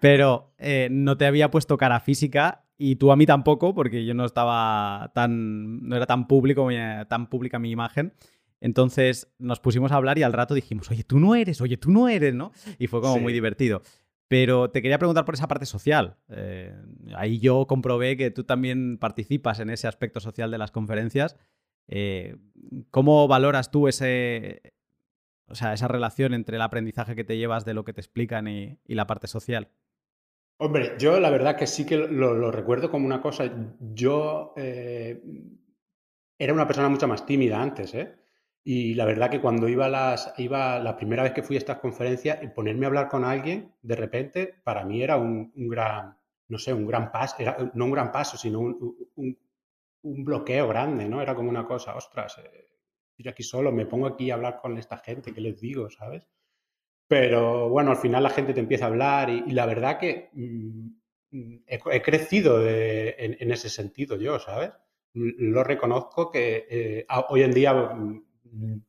pero 0.00 0.52
eh, 0.58 0.88
no 0.90 1.16
te 1.16 1.24
había 1.24 1.50
puesto 1.50 1.78
cara 1.78 1.98
física 2.00 2.66
y 2.76 2.96
tú 2.96 3.12
a 3.12 3.16
mí 3.16 3.24
tampoco, 3.24 3.74
porque 3.74 4.04
yo 4.04 4.12
no 4.12 4.26
estaba 4.26 5.10
tan, 5.14 5.88
no 5.88 5.96
era 5.96 6.04
tan 6.04 6.28
público, 6.28 6.68
tan 7.08 7.30
pública 7.30 7.58
mi 7.58 7.70
imagen. 7.70 8.12
Entonces 8.60 9.32
nos 9.38 9.58
pusimos 9.58 9.90
a 9.90 9.96
hablar 9.96 10.18
y 10.18 10.22
al 10.22 10.34
rato 10.34 10.52
dijimos, 10.52 10.90
oye, 10.90 11.02
tú 11.02 11.18
no 11.18 11.34
eres, 11.34 11.62
oye, 11.62 11.78
tú 11.78 11.90
no 11.90 12.10
eres, 12.10 12.34
¿no? 12.34 12.52
Y 12.78 12.88
fue 12.88 13.00
como 13.00 13.18
muy 13.18 13.32
divertido. 13.32 13.80
Pero 14.28 14.70
te 14.70 14.82
quería 14.82 14.98
preguntar 14.98 15.24
por 15.24 15.32
esa 15.32 15.48
parte 15.48 15.64
social. 15.64 16.18
Eh, 16.28 16.74
ahí 17.16 17.38
yo 17.38 17.66
comprobé 17.66 18.18
que 18.18 18.30
tú 18.30 18.44
también 18.44 18.98
participas 18.98 19.60
en 19.60 19.70
ese 19.70 19.88
aspecto 19.88 20.20
social 20.20 20.50
de 20.50 20.58
las 20.58 20.72
conferencias. 20.72 21.36
Eh, 21.88 22.36
¿Cómo 22.90 23.26
valoras 23.28 23.70
tú 23.70 23.88
ese, 23.88 24.74
o 25.50 25.54
sea, 25.54 25.72
esa 25.72 25.88
relación 25.88 26.32
entre 26.32 26.56
el 26.56 26.62
aprendizaje 26.62 27.16
que 27.16 27.24
te 27.24 27.36
llevas 27.36 27.64
de 27.64 27.74
lo 27.74 27.84
que 27.84 27.92
te 27.92 28.00
explican 28.00 28.46
y, 28.48 28.78
la 28.86 29.06
parte 29.06 29.26
social. 29.26 29.68
Hombre, 30.58 30.94
yo 30.98 31.18
la 31.20 31.30
verdad 31.30 31.56
que 31.56 31.66
sí 31.66 31.86
que 31.86 31.96
lo, 31.96 32.50
recuerdo 32.50 32.90
como 32.90 33.06
una 33.06 33.20
cosa. 33.20 33.50
Yo 33.80 34.52
eh, 34.56 35.22
era 36.38 36.52
una 36.52 36.66
persona 36.66 36.88
mucho 36.88 37.08
más 37.08 37.26
tímida 37.26 37.60
antes, 37.60 37.94
¿eh? 37.94 38.16
Y 38.62 38.94
la 38.94 39.06
verdad 39.06 39.30
que 39.30 39.40
cuando 39.40 39.68
iba, 39.68 39.88
las, 39.88 40.34
iba 40.36 40.78
la 40.80 40.96
primera 40.96 41.22
vez 41.22 41.32
que 41.32 41.42
fui 41.42 41.56
a 41.56 41.58
estas 41.58 41.78
conferencias, 41.78 42.38
ponerme 42.54 42.84
a 42.84 42.88
hablar 42.88 43.08
con 43.08 43.24
alguien, 43.24 43.74
de 43.80 43.96
repente, 43.96 44.54
para 44.62 44.84
mí 44.84 45.02
era 45.02 45.16
un, 45.16 45.50
gran, 45.54 46.18
no 46.48 46.58
sé, 46.58 46.74
un 46.74 46.86
gran 46.86 47.10
paso, 47.10 47.36
no 47.72 47.86
un 47.86 47.90
gran 47.90 48.12
paso, 48.12 48.36
sino 48.36 48.60
un, 48.60 49.38
bloqueo 50.02 50.68
grande, 50.68 51.08
¿no? 51.08 51.22
Era 51.22 51.34
como 51.34 51.48
una 51.48 51.66
cosa, 51.66 51.94
ostras, 51.94 52.38
eh, 52.38 52.69
aquí 53.28 53.42
solo, 53.42 53.72
me 53.72 53.86
pongo 53.86 54.06
aquí 54.06 54.30
a 54.30 54.34
hablar 54.34 54.58
con 54.60 54.78
esta 54.78 54.98
gente, 54.98 55.32
¿qué 55.32 55.40
les 55.40 55.60
digo, 55.60 55.90
sabes? 55.90 56.26
Pero 57.06 57.68
bueno, 57.68 57.90
al 57.90 57.96
final 57.96 58.22
la 58.22 58.30
gente 58.30 58.54
te 58.54 58.60
empieza 58.60 58.84
a 58.84 58.88
hablar 58.88 59.30
y, 59.30 59.50
la 59.50 59.66
verdad 59.66 59.98
que 59.98 60.30
mm, 60.32 60.88
he, 61.66 62.02
crecido 62.02 62.66
en, 62.66 63.50
ese 63.50 63.68
sentido 63.68 64.16
yo, 64.16 64.38
¿sabes? 64.38 64.72
Lo 65.12 65.64
reconozco 65.64 66.30
que 66.30 66.66
eh, 66.70 67.06
hoy 67.28 67.42
en 67.42 67.52
día 67.52 67.74
mm, 67.74 68.82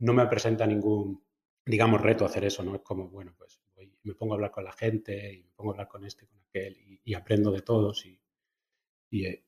no 0.00 0.12
me 0.12 0.26
presenta 0.26 0.66
ningún, 0.66 1.22
digamos, 1.64 2.00
reto 2.00 2.24
hacer 2.24 2.44
eso, 2.44 2.62
¿no? 2.64 2.74
Es 2.74 2.82
como, 2.82 3.08
bueno, 3.08 3.34
pues 3.38 3.60
me 4.02 4.14
pongo 4.14 4.34
a 4.34 4.36
hablar 4.36 4.50
con 4.50 4.64
la 4.64 4.72
gente 4.72 5.32
y 5.32 5.42
me 5.42 5.50
pongo 5.54 5.70
a 5.70 5.74
hablar 5.74 5.88
con 5.88 6.04
este, 6.04 6.26
con 6.26 6.40
aquel 6.40 6.76
y, 7.04 7.14
aprendo 7.14 7.52
de 7.52 7.62
todos 7.62 8.06
y, 8.06 8.20
y, 9.10 9.26
eh, 9.26 9.44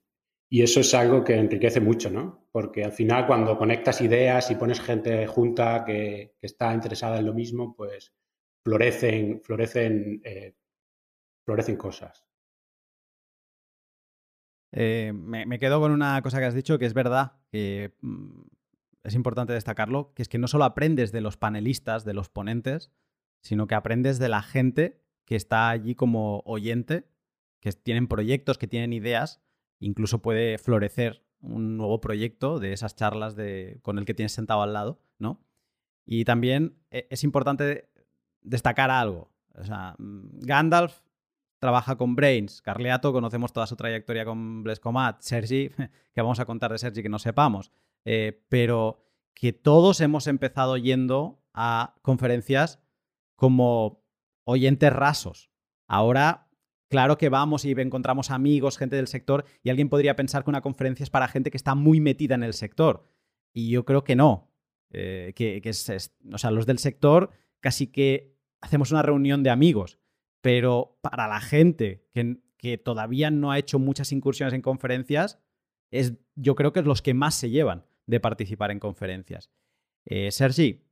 Y 0.52 0.62
eso 0.62 0.80
es 0.80 0.92
algo 0.94 1.22
que 1.22 1.36
enriquece 1.36 1.80
mucho, 1.80 2.10
¿no? 2.10 2.48
Porque 2.50 2.82
al 2.82 2.90
final 2.90 3.26
cuando 3.26 3.56
conectas 3.56 4.00
ideas 4.00 4.50
y 4.50 4.56
pones 4.56 4.80
gente 4.80 5.24
junta 5.28 5.84
que, 5.84 6.34
está 6.42 6.74
interesada 6.74 7.20
en 7.20 7.26
lo 7.26 7.32
mismo, 7.32 7.76
pues 7.76 8.12
florecen, 8.64 9.40
florecen, 9.42 10.20
eh, 10.24 10.56
florecen 11.46 11.76
cosas. 11.76 12.26
Eh, 14.72 15.12
me, 15.14 15.58
quedo 15.60 15.80
con 15.80 15.92
una 15.92 16.20
cosa 16.22 16.40
que 16.40 16.46
has 16.46 16.54
dicho, 16.54 16.80
que 16.80 16.86
es 16.86 16.94
verdad, 16.94 17.32
que 17.52 17.94
mm, 18.00 18.42
es 19.04 19.14
importante 19.14 19.52
destacarlo, 19.52 20.12
que 20.14 20.22
es 20.22 20.28
que 20.28 20.38
no 20.38 20.48
solo 20.48 20.64
aprendes 20.64 21.12
de 21.12 21.20
los 21.20 21.36
panelistas, 21.36 22.04
de 22.04 22.14
los 22.14 22.28
ponentes, 22.28 22.90
sino 23.40 23.68
que 23.68 23.76
aprendes 23.76 24.18
de 24.18 24.28
la 24.28 24.42
gente 24.42 25.00
que 25.26 25.36
está 25.36 25.70
allí 25.70 25.94
como 25.94 26.42
oyente, 26.44 27.08
que 27.60 27.70
tienen 27.72 28.08
proyectos, 28.08 28.58
que 28.58 28.66
tienen 28.66 28.92
ideas, 28.92 29.40
incluso 29.80 30.22
puede 30.22 30.58
florecer 30.58 31.24
un 31.40 31.76
nuevo 31.76 32.00
proyecto 32.00 32.58
de 32.58 32.72
esas 32.72 32.94
charlas 32.94 33.34
de, 33.34 33.80
con 33.82 33.98
el 33.98 34.04
que 34.04 34.14
tienes 34.14 34.32
sentado 34.32 34.62
al 34.62 34.72
lado, 34.72 35.00
¿no? 35.18 35.40
Y 36.04 36.24
también 36.24 36.76
eh, 36.90 37.06
es 37.10 37.24
importante 37.24 37.88
destacar 38.42 38.90
algo. 38.90 39.32
O 39.54 39.64
sea, 39.64 39.94
mm, 39.98 40.40
Gandalf 40.40 41.00
trabaja 41.58 41.96
con 41.96 42.16
Brains, 42.16 42.62
Carleato, 42.62 43.12
conocemos 43.12 43.52
toda 43.52 43.66
su 43.66 43.76
trayectoria 43.76 44.24
con 44.24 44.62
Blescomat, 44.62 45.20
Sergi, 45.20 45.70
que 46.12 46.22
vamos 46.22 46.40
a 46.40 46.46
contar 46.46 46.72
de 46.72 46.78
Sergi 46.78 47.02
que 47.02 47.08
no 47.08 47.18
sepamos, 47.18 47.70
eh, 48.04 48.44
pero 48.48 48.98
que 49.34 49.52
todos 49.52 50.00
hemos 50.00 50.26
empezado 50.26 50.76
yendo 50.76 51.42
a 51.52 51.94
conferencias 52.02 52.80
como 53.36 54.02
oyentes 54.44 54.92
rasos. 54.92 55.50
Ahora, 55.86 56.49
claro 56.90 57.16
que 57.16 57.30
vamos 57.30 57.64
y 57.64 57.72
encontramos 57.72 58.30
amigos, 58.30 58.76
gente 58.76 58.96
del 58.96 59.06
sector, 59.06 59.46
y 59.62 59.70
alguien 59.70 59.88
podría 59.88 60.16
pensar 60.16 60.44
que 60.44 60.50
una 60.50 60.60
conferencia 60.60 61.04
es 61.04 61.10
para 61.10 61.28
gente 61.28 61.50
que 61.50 61.56
está 61.56 61.74
muy 61.74 62.00
metida 62.00 62.34
en 62.34 62.42
el 62.42 62.52
sector. 62.52 63.04
Y 63.54 63.70
yo 63.70 63.84
creo 63.84 64.04
que 64.04 64.16
no. 64.16 64.50
Eh, 64.92 65.32
que, 65.34 65.62
o 66.32 66.38
sea, 66.38 66.50
los 66.50 66.66
del 66.66 66.78
sector 66.78 67.30
casi 67.60 67.86
que 67.86 68.36
hacemos 68.60 68.90
una 68.90 69.02
reunión 69.02 69.42
de 69.42 69.50
amigos, 69.50 69.98
pero 70.40 70.98
para 71.00 71.28
la 71.28 71.40
gente 71.40 72.08
que, 72.12 72.78
todavía 72.78 73.30
no 73.30 73.52
ha 73.52 73.58
hecho 73.58 73.78
muchas 73.78 74.12
incursiones 74.12 74.52
en 74.52 74.62
conferencias, 74.62 75.38
yo 76.34 76.54
creo 76.54 76.72
que 76.72 76.80
es 76.80 76.86
los 76.86 77.02
que 77.02 77.14
más 77.14 77.34
se 77.34 77.50
llevan 77.50 77.86
de 78.06 78.20
participar 78.20 78.70
en 78.70 78.80
conferencias. 78.80 79.50
Eh, 80.04 80.30
Sergi, 80.30 80.84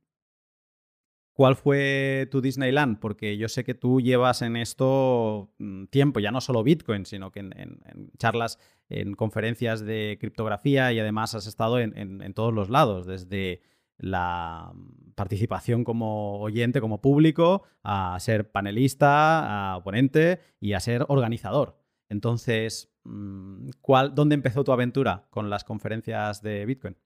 ¿cuál 1.39 1.55
fue 1.55 2.27
tu 2.31 2.41
Disneyland? 2.41 2.99
Porque 2.99 3.37
yo 3.37 3.47
sé 3.47 3.63
que 3.63 3.73
tú 3.73 4.01
llevas 4.01 4.41
en 4.41 4.57
esto 4.57 5.53
mm, 5.57 5.85
tiempo, 5.85 6.19
ya 6.19 6.31
no 6.31 6.41
solo 6.41 6.63
Bitcoin, 6.63 7.05
sino 7.05 7.31
que 7.31 7.39
en, 7.39 7.79
charlas, 8.17 8.59
en 8.89 9.13
conferencias 9.13 9.79
de 9.85 10.17
criptografía 10.19 10.91
y 10.91 10.99
además 10.99 11.35
has 11.35 11.47
estado 11.47 11.79
en, 11.79 12.33
todos 12.33 12.53
los 12.53 12.69
lados, 12.69 13.05
desde 13.05 13.61
la 13.97 14.73
participación 15.15 15.85
como 15.85 16.41
oyente, 16.41 16.81
como 16.81 16.99
público, 16.99 17.63
a 17.83 18.17
ser 18.19 18.51
panelista, 18.51 19.75
a 19.75 19.81
ponente 19.81 20.41
y 20.59 20.73
a 20.73 20.81
ser 20.81 21.05
organizador. 21.07 21.77
Entonces, 22.09 22.91
mm, 23.05 23.69
¿cuál, 23.79 24.13
¿dónde 24.13 24.35
empezó 24.35 24.65
tu 24.65 24.73
aventura 24.73 25.25
con 25.29 25.49
las 25.49 25.63
conferencias 25.63 26.41
de 26.41 26.65
Bitcoin? 26.65 26.97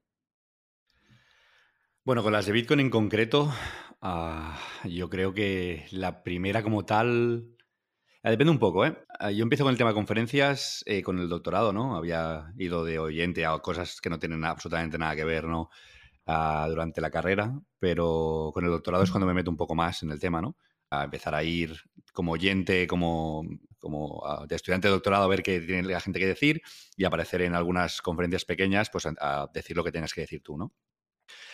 Bueno, 2.03 2.23
con 2.23 2.33
las 2.33 2.47
de 2.47 2.51
Bitcoin 2.51 2.81
en 2.81 2.89
concreto, 2.89 3.53
ah, 4.03 4.59
yo 4.83 5.09
creo 5.09 5.33
que 5.33 5.85
la 5.91 6.23
primera 6.23 6.61
como 6.61 6.85
tal... 6.85 7.47
Ah, 8.23 8.29
depende 8.31 8.51
un 8.51 8.59
poco, 8.59 8.85
¿eh? 8.85 8.97
Ah, 9.19 9.31
yo 9.31 9.43
empiezo 9.43 9.63
con 9.63 9.71
el 9.71 9.77
tema 9.77 9.91
de 9.91 9.95
conferencias 9.95 10.83
eh, 10.87 11.01
con 11.03 11.19
el 11.19 11.29
doctorado, 11.29 11.73
¿no? 11.73 11.95
Había 11.95 12.53
ido 12.57 12.85
de 12.85 12.99
oyente 12.99 13.45
a 13.45 13.57
cosas 13.59 14.01
que 14.01 14.09
no 14.09 14.19
tienen 14.19 14.45
absolutamente 14.45 14.97
nada 14.97 15.15
que 15.15 15.25
ver, 15.25 15.45
¿no? 15.45 15.69
durante 16.25 17.01
la 17.01 17.11
carrera, 17.11 17.53
pero 17.79 18.51
con 18.53 18.63
el 18.63 18.71
doctorado 18.71 19.03
es 19.03 19.11
cuando 19.11 19.27
me 19.27 19.33
meto 19.33 19.51
un 19.51 19.57
poco 19.57 19.75
más 19.75 20.03
en 20.03 20.11
el 20.11 20.21
tema, 20.21 20.41
¿no? 20.41 20.55
A 20.89 21.03
empezar 21.03 21.35
a 21.35 21.43
ir 21.43 21.75
como 22.13 22.31
oyente, 22.31 22.87
como, 22.87 23.43
como 23.77 24.23
de 24.47 24.55
estudiante 24.55 24.87
de 24.87 24.93
doctorado, 24.93 25.25
a 25.25 25.27
ver 25.27 25.43
qué 25.43 25.59
tiene 25.59 25.83
la 25.83 25.99
gente 25.99 26.19
que 26.19 26.27
decir 26.27 26.61
y 26.95 27.03
aparecer 27.03 27.41
en 27.41 27.55
algunas 27.55 28.01
conferencias 28.01 28.45
pequeñas, 28.45 28.89
pues 28.89 29.05
a 29.05 29.49
decir 29.53 29.75
lo 29.75 29.83
que 29.83 29.91
tienes 29.91 30.13
que 30.13 30.21
decir 30.21 30.41
tú, 30.41 30.57
¿no? 30.57 30.73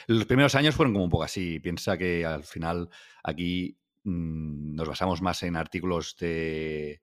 Los 0.08 0.26
primeros 0.26 0.56
años 0.56 0.76
fueron 0.76 0.94
como 0.94 1.06
un 1.06 1.10
poco 1.10 1.24
así. 1.24 1.60
Piensa 1.60 1.98
que 1.98 2.26
al 2.26 2.44
final 2.44 2.90
aquí 3.24 3.78
mm, 4.04 4.76
nos 4.76 4.88
basamos 4.88 5.22
más 5.22 5.44
en 5.44 5.56
artículos 5.56 6.16
de 6.18 7.02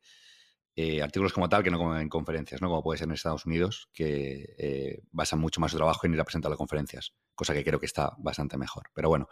eh, 0.78 1.02
artículos 1.02 1.32
como 1.32 1.48
tal 1.48 1.62
que 1.62 1.70
no 1.70 1.78
como 1.78 1.96
en 1.96 2.10
conferencias, 2.10 2.60
¿no? 2.60 2.68
Como 2.68 2.82
puede 2.82 2.98
ser 2.98 3.08
en 3.08 3.14
Estados 3.14 3.46
Unidos, 3.46 3.88
que 3.94 4.54
eh, 4.58 5.00
basan 5.10 5.38
mucho 5.38 5.58
más 5.58 5.70
su 5.70 5.78
trabajo 5.78 6.06
en 6.06 6.12
ir 6.12 6.20
a 6.20 6.24
presentar 6.24 6.50
las 6.50 6.58
conferencias, 6.58 7.14
cosa 7.34 7.54
que 7.54 7.64
creo 7.64 7.80
que 7.80 7.86
está 7.86 8.12
bastante 8.18 8.58
mejor. 8.58 8.90
Pero 8.92 9.08
bueno, 9.08 9.26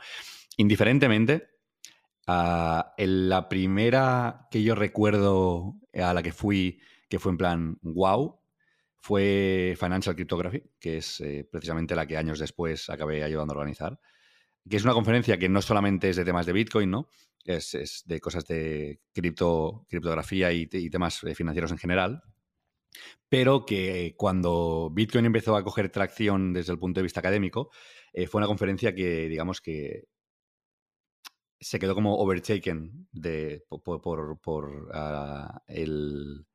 indiferentemente, 0.57 1.51
ah, 2.27 2.94
la 2.97 3.49
primera 3.51 4.49
que 4.51 4.62
yo 4.62 4.75
recuerdo 4.75 5.75
a 5.92 6.14
la 6.14 6.23
que 6.23 6.33
fui, 6.33 6.81
que 7.11 7.18
fue 7.18 7.33
en 7.33 7.38
plan, 7.38 7.79
wow, 7.83 8.40
fue 9.05 9.77
Financial 9.79 10.14
Cryptography, 10.17 10.62
que 10.81 10.97
es 10.97 11.21
eh, 11.21 11.47
precisamente 11.53 11.95
la 11.95 12.07
que 12.07 12.17
años 12.17 12.38
después 12.38 12.88
acabé 12.88 13.23
ayudando 13.23 13.53
a 13.53 13.59
organizar, 13.59 14.01
que 14.67 14.79
es 14.79 14.85
una 14.85 14.95
conferencia 14.95 15.38
que 15.38 15.51
no 15.51 15.61
solamente 15.61 16.09
es 16.09 16.17
de 16.17 16.25
temas 16.25 16.47
de 16.47 16.55
Bitcoin, 16.55 16.90
¿no? 16.90 17.09
Es, 17.45 18.03
de 18.07 18.21
cosas 18.21 18.47
de 18.47 19.03
cripto, 19.12 19.85
criptografía 19.90 20.53
y, 20.53 20.67
temas 20.88 21.23
eh, 21.23 21.35
financieros 21.35 21.71
en 21.71 21.77
general, 21.77 22.23
pero 23.29 23.67
que 23.67 24.14
cuando 24.17 24.90
Bitcoin 24.90 25.27
empezó 25.27 25.55
a 25.55 25.64
coger 25.64 25.90
tracción 25.90 26.55
desde 26.55 26.73
el 26.73 26.79
punto 26.79 27.01
de 27.01 27.03
vista 27.03 27.21
académico, 27.21 27.71
eh, 28.14 28.27
fue 28.27 28.38
una 28.38 28.49
conferencia 28.49 28.95
que, 28.95 29.29
digamos 29.29 29.61
que 29.61 30.05
se 31.61 31.79
quedó 31.79 31.95
como 31.95 32.17
overtaken 32.17 33.07
de, 33.12 33.67
por, 33.69 34.90
ah, 34.95 35.62
el... 35.67 36.47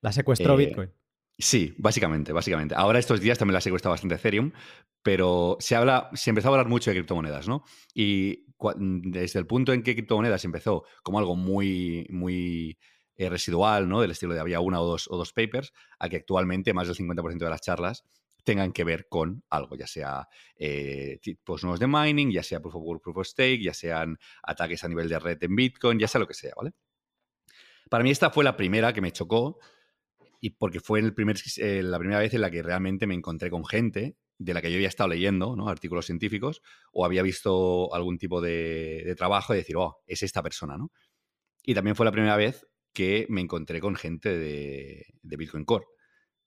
La 0.00 0.12
secuestró 0.12 0.56
Bitcoin. 0.56 0.92
Sí, 1.40 1.72
básicamente, 1.78 2.32
básicamente. 2.32 2.74
Ahora 2.76 2.98
estos 2.98 3.20
días 3.20 3.38
también 3.38 3.54
la 3.54 3.60
secuestrado 3.60 3.92
bastante 3.92 4.16
Ethereum, 4.16 4.50
pero 5.02 5.56
se 5.60 5.76
habla, 5.76 6.10
se 6.14 6.30
empezó 6.30 6.48
a 6.48 6.50
hablar 6.50 6.66
mucho 6.66 6.90
de 6.90 6.96
criptomonedas, 6.96 7.46
¿no? 7.46 7.62
Y 7.94 8.44
desde 8.76 9.38
el 9.38 9.46
punto 9.46 9.72
en 9.72 9.84
que 9.84 9.94
criptomonedas 9.94 10.44
empezó 10.44 10.84
como 11.04 11.20
algo 11.20 11.36
muy, 11.36 12.06
muy 12.10 12.76
eh, 13.14 13.28
residual, 13.28 13.88
¿no? 13.88 14.00
Del 14.00 14.10
estilo 14.10 14.34
de 14.34 14.40
había 14.40 14.58
una 14.58 14.80
o 14.80 14.86
dos, 14.86 15.06
o 15.08 15.16
dos 15.16 15.32
papers, 15.32 15.72
a 16.00 16.08
que 16.08 16.16
actualmente 16.16 16.74
más 16.74 16.88
del 16.88 16.96
50% 16.96 17.38
de 17.38 17.50
las 17.50 17.60
charlas 17.60 18.04
tengan 18.42 18.72
que 18.72 18.82
ver 18.82 19.06
con 19.08 19.44
algo, 19.48 19.76
ya 19.76 19.86
sea 19.86 20.26
eh, 20.56 21.18
tipos 21.22 21.62
nuevos 21.62 21.78
de 21.78 21.86
mining, 21.86 22.32
ya 22.32 22.42
sea 22.42 22.60
proof 22.60 22.74
of 22.76 22.82
work, 22.82 23.02
proof 23.02 23.18
of 23.18 23.26
stake, 23.26 23.62
ya 23.62 23.74
sean 23.74 24.18
ataques 24.42 24.82
a 24.82 24.88
nivel 24.88 25.08
de 25.08 25.20
red 25.20 25.38
en 25.40 25.54
Bitcoin, 25.54 26.00
ya 26.00 26.08
sea 26.08 26.18
lo 26.18 26.26
que 26.26 26.34
sea, 26.34 26.52
¿vale? 26.56 26.72
Para 27.88 28.02
mí 28.02 28.10
esta 28.10 28.30
fue 28.30 28.44
la 28.44 28.56
primera 28.56 28.92
que 28.92 29.00
me 29.00 29.12
chocó 29.12 29.58
y 30.40 30.50
porque 30.50 30.80
fue 30.80 31.00
eh, 31.00 31.82
la 31.82 31.98
primera 31.98 32.20
vez 32.20 32.34
en 32.34 32.40
la 32.40 32.50
que 32.50 32.62
realmente 32.62 33.06
me 33.06 33.14
encontré 33.14 33.50
con 33.50 33.64
gente 33.64 34.16
de 34.38 34.54
la 34.54 34.62
que 34.62 34.70
yo 34.70 34.76
había 34.76 34.88
estado 34.88 35.08
leyendo, 35.08 35.56
¿no? 35.56 35.68
Artículos 35.68 36.06
científicos, 36.06 36.62
o 36.92 37.04
había 37.04 37.22
visto 37.22 37.92
algún 37.92 38.18
tipo 38.18 38.40
de, 38.40 39.14
trabajo 39.16 39.52
y 39.52 39.58
decir, 39.58 39.76
oh, 39.76 39.98
es 40.06 40.22
esta 40.22 40.42
persona, 40.42 40.76
¿no? 40.78 40.92
Y 41.64 41.74
también 41.74 41.96
fue 41.96 42.06
la 42.06 42.12
primera 42.12 42.36
vez 42.36 42.66
que 42.92 43.26
me 43.28 43.40
encontré 43.40 43.80
con 43.80 43.96
gente 43.96 44.38
de, 44.38 45.04
Bitcoin 45.22 45.64
Core. 45.64 45.86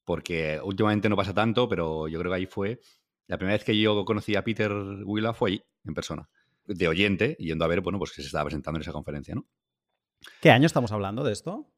Porque 0.06 0.60
últimamente 0.64 1.10
no 1.10 1.16
pasa 1.16 1.34
tanto, 1.34 1.70
pero 1.70 2.08
yo 2.08 2.18
creo 2.20 2.32
que 2.32 2.38
ahí 2.38 2.46
fue. 2.46 2.80
La 3.28 3.38
primera 3.38 3.56
vez 3.56 3.64
que 3.64 3.78
yo 3.78 4.04
conocí 4.04 4.36
a 4.36 4.44
Peter 4.44 4.72
Willa 4.72 5.34
fue 5.34 5.52
ahí, 5.52 5.64
en 5.84 5.94
persona. 5.94 6.28
De 6.66 6.88
oyente, 6.88 7.36
yendo 7.40 7.66
a 7.66 7.68
ver, 7.68 7.82
bueno, 7.82 8.00
pues 8.00 8.12
que 8.12 8.22
se 8.22 8.28
estaba 8.28 8.46
presentando 8.46 8.78
en 8.78 8.82
esa 8.82 8.94
conferencia, 8.94 9.36
¿no? 9.36 9.46
¿Qué 10.40 10.50
año 10.50 10.66
estamos 10.66 10.92
hablando 10.92 11.24
de 11.24 11.34
esto? 11.34 11.72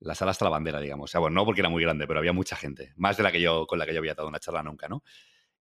la 0.00 0.14
sala 0.14 0.30
hasta 0.30 0.44
la 0.44 0.50
bandera, 0.50 0.80
digamos. 0.80 1.10
O 1.10 1.12
sea, 1.12 1.20
bueno, 1.20 1.34
no 1.34 1.44
porque 1.44 1.60
era 1.60 1.70
muy 1.70 1.82
grande, 1.82 2.06
pero 2.06 2.18
había 2.18 2.32
mucha 2.32 2.56
gente. 2.56 2.92
Más 2.96 3.16
de 3.16 3.22
la 3.22 3.32
que 3.32 3.40
yo, 3.40 3.66
con 3.66 3.78
la 3.78 3.86
que 3.86 3.94
yo 3.94 4.00
había 4.00 4.14
dado 4.14 4.28
una 4.28 4.38
charla 4.38 4.62
nunca, 4.62 4.88
¿no? 4.88 5.02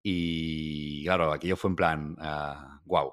Y 0.03 1.05
claro, 1.05 1.33
aquello 1.33 1.57
fue 1.57 1.71
en 1.71 1.77
plan, 1.77 2.17
wow, 2.85 3.13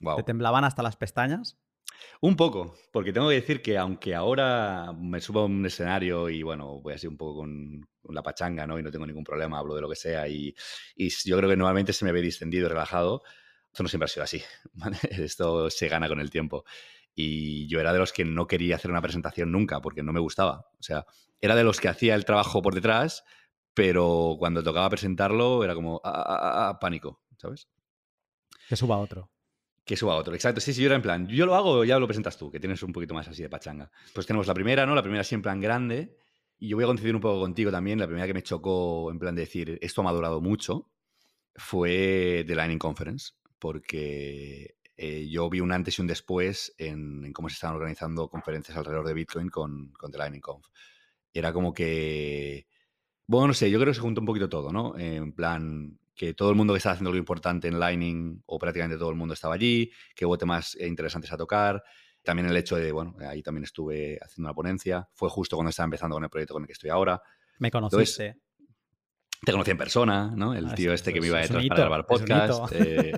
wow. 0.00 0.16
¿Te 0.16 0.22
temblaban 0.24 0.64
hasta 0.64 0.82
las 0.82 0.96
pestañas? 0.96 1.58
Un 2.20 2.36
poco, 2.36 2.76
porque 2.92 3.12
tengo 3.12 3.28
que 3.28 3.34
decir 3.36 3.62
que 3.62 3.76
aunque 3.78 4.14
ahora 4.14 4.92
me 4.92 5.20
subo 5.20 5.40
a 5.40 5.44
un 5.44 5.64
escenario 5.66 6.28
y 6.30 6.42
bueno, 6.42 6.80
voy 6.80 6.94
así 6.94 7.06
un 7.06 7.16
poco 7.16 7.40
con, 7.40 7.86
la 8.10 8.22
pachanga, 8.22 8.66
¿no? 8.66 8.78
Y 8.78 8.82
no 8.82 8.90
tengo 8.90 9.06
ningún 9.06 9.24
problema, 9.24 9.58
hablo 9.58 9.74
de 9.74 9.80
lo 9.80 9.88
que 9.88 9.96
sea 9.96 10.28
y, 10.28 10.54
y 10.94 11.08
yo 11.08 11.36
creo 11.38 11.48
que 11.48 11.56
normalmente 11.56 11.92
se 11.92 12.04
me 12.04 12.12
ve 12.12 12.20
distendido 12.20 12.66
y 12.66 12.68
relajado. 12.68 13.22
Esto 13.66 13.82
no 13.82 13.88
siempre 13.88 14.04
ha 14.04 14.08
sido 14.08 14.24
así, 14.24 14.42
¿vale? 14.74 14.98
Esto 15.10 15.70
se 15.70 15.88
gana 15.88 16.08
con 16.08 16.20
el 16.20 16.30
tiempo. 16.30 16.64
Y 17.14 17.68
yo 17.68 17.80
era 17.80 17.92
de 17.92 17.98
los 17.98 18.12
que 18.12 18.24
no 18.24 18.46
quería 18.46 18.76
hacer 18.76 18.90
una 18.90 19.02
presentación 19.02 19.52
nunca 19.52 19.80
porque 19.80 20.02
no 20.02 20.12
me 20.12 20.20
gustaba. 20.20 20.66
O 20.78 20.82
sea, 20.82 21.06
era 21.40 21.54
de 21.54 21.64
los 21.64 21.80
que 21.80 21.88
hacía 21.88 22.14
el 22.14 22.24
trabajo 22.24 22.62
por 22.62 22.74
detrás, 22.74 23.24
pero 23.74 24.36
cuando 24.38 24.62
tocaba 24.62 24.88
presentarlo 24.90 25.64
era 25.64 25.74
como 25.74 26.00
ah, 26.04 26.24
ah, 26.26 26.68
ah, 26.68 26.78
pánico, 26.80 27.22
¿sabes? 27.36 27.68
Que 28.68 28.76
suba 28.76 28.98
otro. 28.98 29.33
Que 29.84 29.96
suba 29.96 30.14
otro, 30.14 30.34
exacto. 30.34 30.60
Sí, 30.60 30.72
sí, 30.72 30.80
yo 30.80 30.86
era 30.86 30.96
en 30.96 31.02
plan, 31.02 31.28
yo 31.28 31.44
lo 31.44 31.54
hago, 31.54 31.84
ya 31.84 31.98
lo 31.98 32.06
presentas 32.06 32.38
tú, 32.38 32.50
que 32.50 32.58
tienes 32.58 32.82
un 32.82 32.92
poquito 32.92 33.12
más 33.12 33.28
así 33.28 33.42
de 33.42 33.50
pachanga. 33.50 33.90
Pues 34.14 34.26
tenemos 34.26 34.46
la 34.46 34.54
primera, 34.54 34.86
¿no? 34.86 34.94
La 34.94 35.02
primera 35.02 35.24
siempre 35.24 35.52
en 35.52 35.60
grande. 35.60 36.16
Y 36.58 36.68
yo 36.68 36.76
voy 36.76 36.84
a 36.84 36.86
coincidir 36.86 37.14
un 37.14 37.20
poco 37.20 37.40
contigo 37.40 37.70
también. 37.70 37.98
La 37.98 38.06
primera 38.06 38.26
que 38.26 38.32
me 38.32 38.42
chocó, 38.42 39.10
en 39.10 39.18
plan 39.18 39.34
de 39.34 39.42
decir, 39.42 39.78
esto 39.82 40.08
ha 40.08 40.12
durado 40.12 40.40
mucho, 40.40 40.90
fue 41.54 42.44
The 42.46 42.54
Lightning 42.54 42.78
Conference, 42.78 43.32
porque 43.58 44.76
eh, 44.96 45.28
yo 45.28 45.50
vi 45.50 45.60
un 45.60 45.72
antes 45.72 45.98
y 45.98 46.02
un 46.02 46.06
después 46.06 46.74
en, 46.78 47.32
cómo 47.32 47.50
se 47.50 47.54
estaban 47.54 47.76
organizando 47.76 48.28
conferencias 48.28 48.78
alrededor 48.78 49.06
de 49.06 49.14
Bitcoin 49.14 49.48
con, 49.50 49.92
con 49.92 50.10
The 50.10 50.18
Lightning 50.18 50.40
Conf. 50.40 50.66
Era 51.32 51.52
como 51.52 51.74
que, 51.74 52.66
bueno, 53.26 53.48
no 53.48 53.54
sé, 53.54 53.70
yo 53.70 53.78
creo 53.78 53.90
que 53.90 53.96
se 53.96 54.00
juntó 54.00 54.20
un 54.20 54.26
poquito 54.26 54.48
todo, 54.48 54.72
¿no? 54.72 54.96
En 54.96 55.32
plan, 55.32 55.98
que 56.14 56.34
todo 56.34 56.50
el 56.50 56.56
mundo 56.56 56.72
que 56.72 56.78
estaba 56.78 56.92
haciendo 56.94 57.10
algo 57.10 57.18
importante 57.18 57.68
en 57.68 57.78
Lightning, 57.78 58.42
o 58.46 58.58
prácticamente 58.58 58.98
todo 58.98 59.10
el 59.10 59.16
mundo 59.16 59.34
estaba 59.34 59.54
allí, 59.54 59.90
que 60.14 60.24
hubo 60.24 60.38
temas 60.38 60.76
interesantes 60.80 61.32
a 61.32 61.36
tocar. 61.36 61.82
También 62.22 62.48
el 62.48 62.56
hecho 62.56 62.76
de, 62.76 62.92
bueno, 62.92 63.14
ahí 63.28 63.42
también 63.42 63.64
estuve 63.64 64.18
haciendo 64.22 64.48
una 64.48 64.54
ponencia. 64.54 65.08
Fue 65.12 65.28
justo 65.28 65.56
cuando 65.56 65.70
estaba 65.70 65.84
empezando 65.84 66.14
con 66.14 66.24
el 66.24 66.30
proyecto 66.30 66.54
con 66.54 66.62
el 66.62 66.66
que 66.66 66.72
estoy 66.72 66.90
ahora. 66.90 67.20
Me 67.58 67.70
conociste. 67.70 68.38
te 69.44 69.52
conocí 69.52 69.72
en 69.72 69.76
persona, 69.76 70.32
¿no? 70.34 70.54
El 70.54 70.68
ah, 70.68 70.74
tío 70.74 70.92
este 70.92 71.12
que 71.12 71.20
me 71.20 71.26
iba 71.26 71.40
detrás 71.40 71.66
para 71.66 71.80
grabar 71.80 72.06
podcast. 72.06 72.72
Eh. 72.72 73.12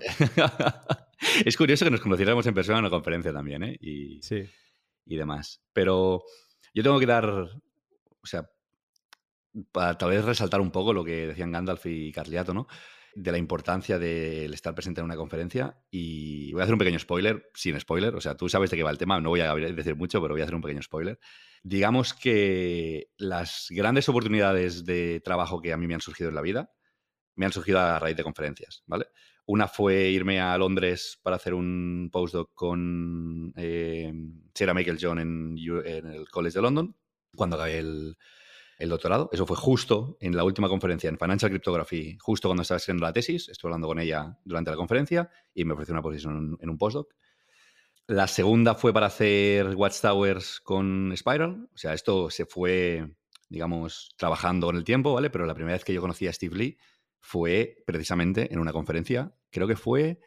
es 1.44 1.56
curioso 1.56 1.85
que 1.85 1.90
nos 1.90 2.00
conociéramos 2.00 2.46
en 2.46 2.54
persona 2.54 2.78
en 2.78 2.85
una 2.85 2.90
conferencia 2.90 3.32
también, 3.32 3.62
¿eh? 3.62 3.76
Y, 3.80 4.20
y 5.04 5.16
demás. 5.16 5.62
Pero 5.72 6.24
yo 6.74 6.82
tengo 6.82 6.98
que 6.98 7.06
dar, 7.06 7.26
o 7.26 8.26
sea, 8.26 8.50
para 9.73 9.97
tal 9.99 10.11
vez 10.11 10.25
resaltar 10.25 10.61
un 10.61 10.71
poco 10.71 10.92
lo 10.92 11.05
que 11.05 11.29
decían 11.29 11.53
Gandalf 11.53 11.87
y 11.87 12.12
Carliato, 12.12 12.55
¿no? 12.55 12.66
De 13.14 13.33
la 13.33 13.38
importancia 13.38 13.99
del 13.99 14.53
estar 14.53 14.75
presente 14.75 15.01
en 15.01 15.07
una 15.07 15.16
conferencia. 15.16 15.79
Y 15.90 16.53
voy 16.53 16.61
a 16.61 16.64
hacer 16.64 16.75
un 16.75 16.79
pequeño 16.79 16.99
spoiler, 16.99 17.51
sin 17.55 17.79
spoiler. 17.81 18.14
O 18.14 18.21
sea, 18.21 18.37
tú 18.37 18.49
sabes 18.49 18.71
de 18.71 18.77
qué 18.77 18.83
va 18.83 18.90
el 18.90 18.99
tema, 18.99 19.21
no 19.21 19.31
voy 19.31 19.40
a 19.40 19.55
decir 19.55 19.97
mucho, 19.97 20.21
pero 20.21 20.35
voy 20.35 20.42
a 20.42 20.45
hacer 20.45 20.55
un 20.55 20.61
pequeño 20.61 20.83
spoiler. 20.83 21.19
Digamos 21.62 22.12
que 22.12 23.09
las 23.16 23.69
grandes 23.71 24.09
oportunidades 24.09 24.85
de 24.85 25.21
trabajo 25.21 25.62
que 25.62 25.73
a 25.73 25.77
mí 25.77 25.87
me 25.87 25.95
han 25.95 26.01
surgido 26.01 26.29
en 26.29 26.35
la 26.35 26.42
vida 26.42 26.71
me 27.37 27.47
han 27.47 27.53
surgido 27.53 27.79
a 27.79 27.99
raíz 27.99 28.16
de 28.16 28.25
conferencias, 28.25 28.83
¿vale? 28.87 29.07
Una 29.47 29.69
fue 29.69 30.09
irme 30.09 30.40
a 30.40 30.59
Londres 30.59 31.21
para 31.23 31.37
hacer 31.37 31.55
un 31.55 32.09
postdoc 32.11 32.53
con 32.53 33.53
eh, 33.57 34.12
Sarah 34.53 34.75
Michael 34.75 34.99
John 35.01 35.19
en, 35.21 35.57
el 35.57 36.29
College 36.31 36.59
de 36.59 36.62
London, 36.62 36.97
cuando 37.35 37.57
acabé 37.57 37.79
el, 37.79 38.16
doctorado. 38.78 39.30
Eso 39.32 39.46
fue 39.46 39.56
justo 39.56 40.16
en 40.20 40.36
la 40.36 40.44
última 40.44 40.68
conferencia 40.68 41.08
en 41.08 41.18
Financial 41.18 41.50
Cryptography, 41.50 42.18
justo 42.20 42.48
cuando 42.48 42.62
estaba 42.62 42.76
escribiendo 42.76 43.06
la 43.06 43.12
tesis. 43.12 43.48
Estuve 43.48 43.70
hablando 43.70 43.88
con 43.88 43.98
ella 43.98 44.38
durante 44.44 44.70
la 44.70 44.76
conferencia 44.76 45.30
y 45.54 45.64
me 45.64 45.72
ofreció 45.74 45.92
una 45.92 46.02
posición 46.02 46.58
en, 46.60 46.70
un 46.70 46.78
postdoc. 46.78 47.14
La 48.06 48.26
segunda 48.28 48.74
fue 48.74 48.92
para 48.92 49.06
hacer 49.06 49.74
Watchtowers 49.74 50.60
con 50.60 51.12
Spiral. 51.16 51.68
O 51.74 51.78
sea, 51.78 51.94
esto 51.94 52.30
se 52.30 52.44
fue, 52.44 53.16
digamos, 53.48 54.14
trabajando 54.16 54.70
en 54.70 54.76
el 54.76 54.84
tiempo, 54.84 55.14
¿vale? 55.14 55.30
Pero 55.30 55.46
la 55.46 55.54
primera 55.54 55.74
vez 55.74 55.84
que 55.84 55.92
yo 55.92 56.00
conocí 56.00 56.26
a 56.28 56.32
Steve 56.32 56.56
Lee 56.56 56.78
fue 57.20 57.82
precisamente 57.86 58.52
en 58.52 58.60
una 58.60 58.72
conferencia, 58.72 59.34
creo 59.50 59.66
que 59.66 59.76
fue 59.76 60.20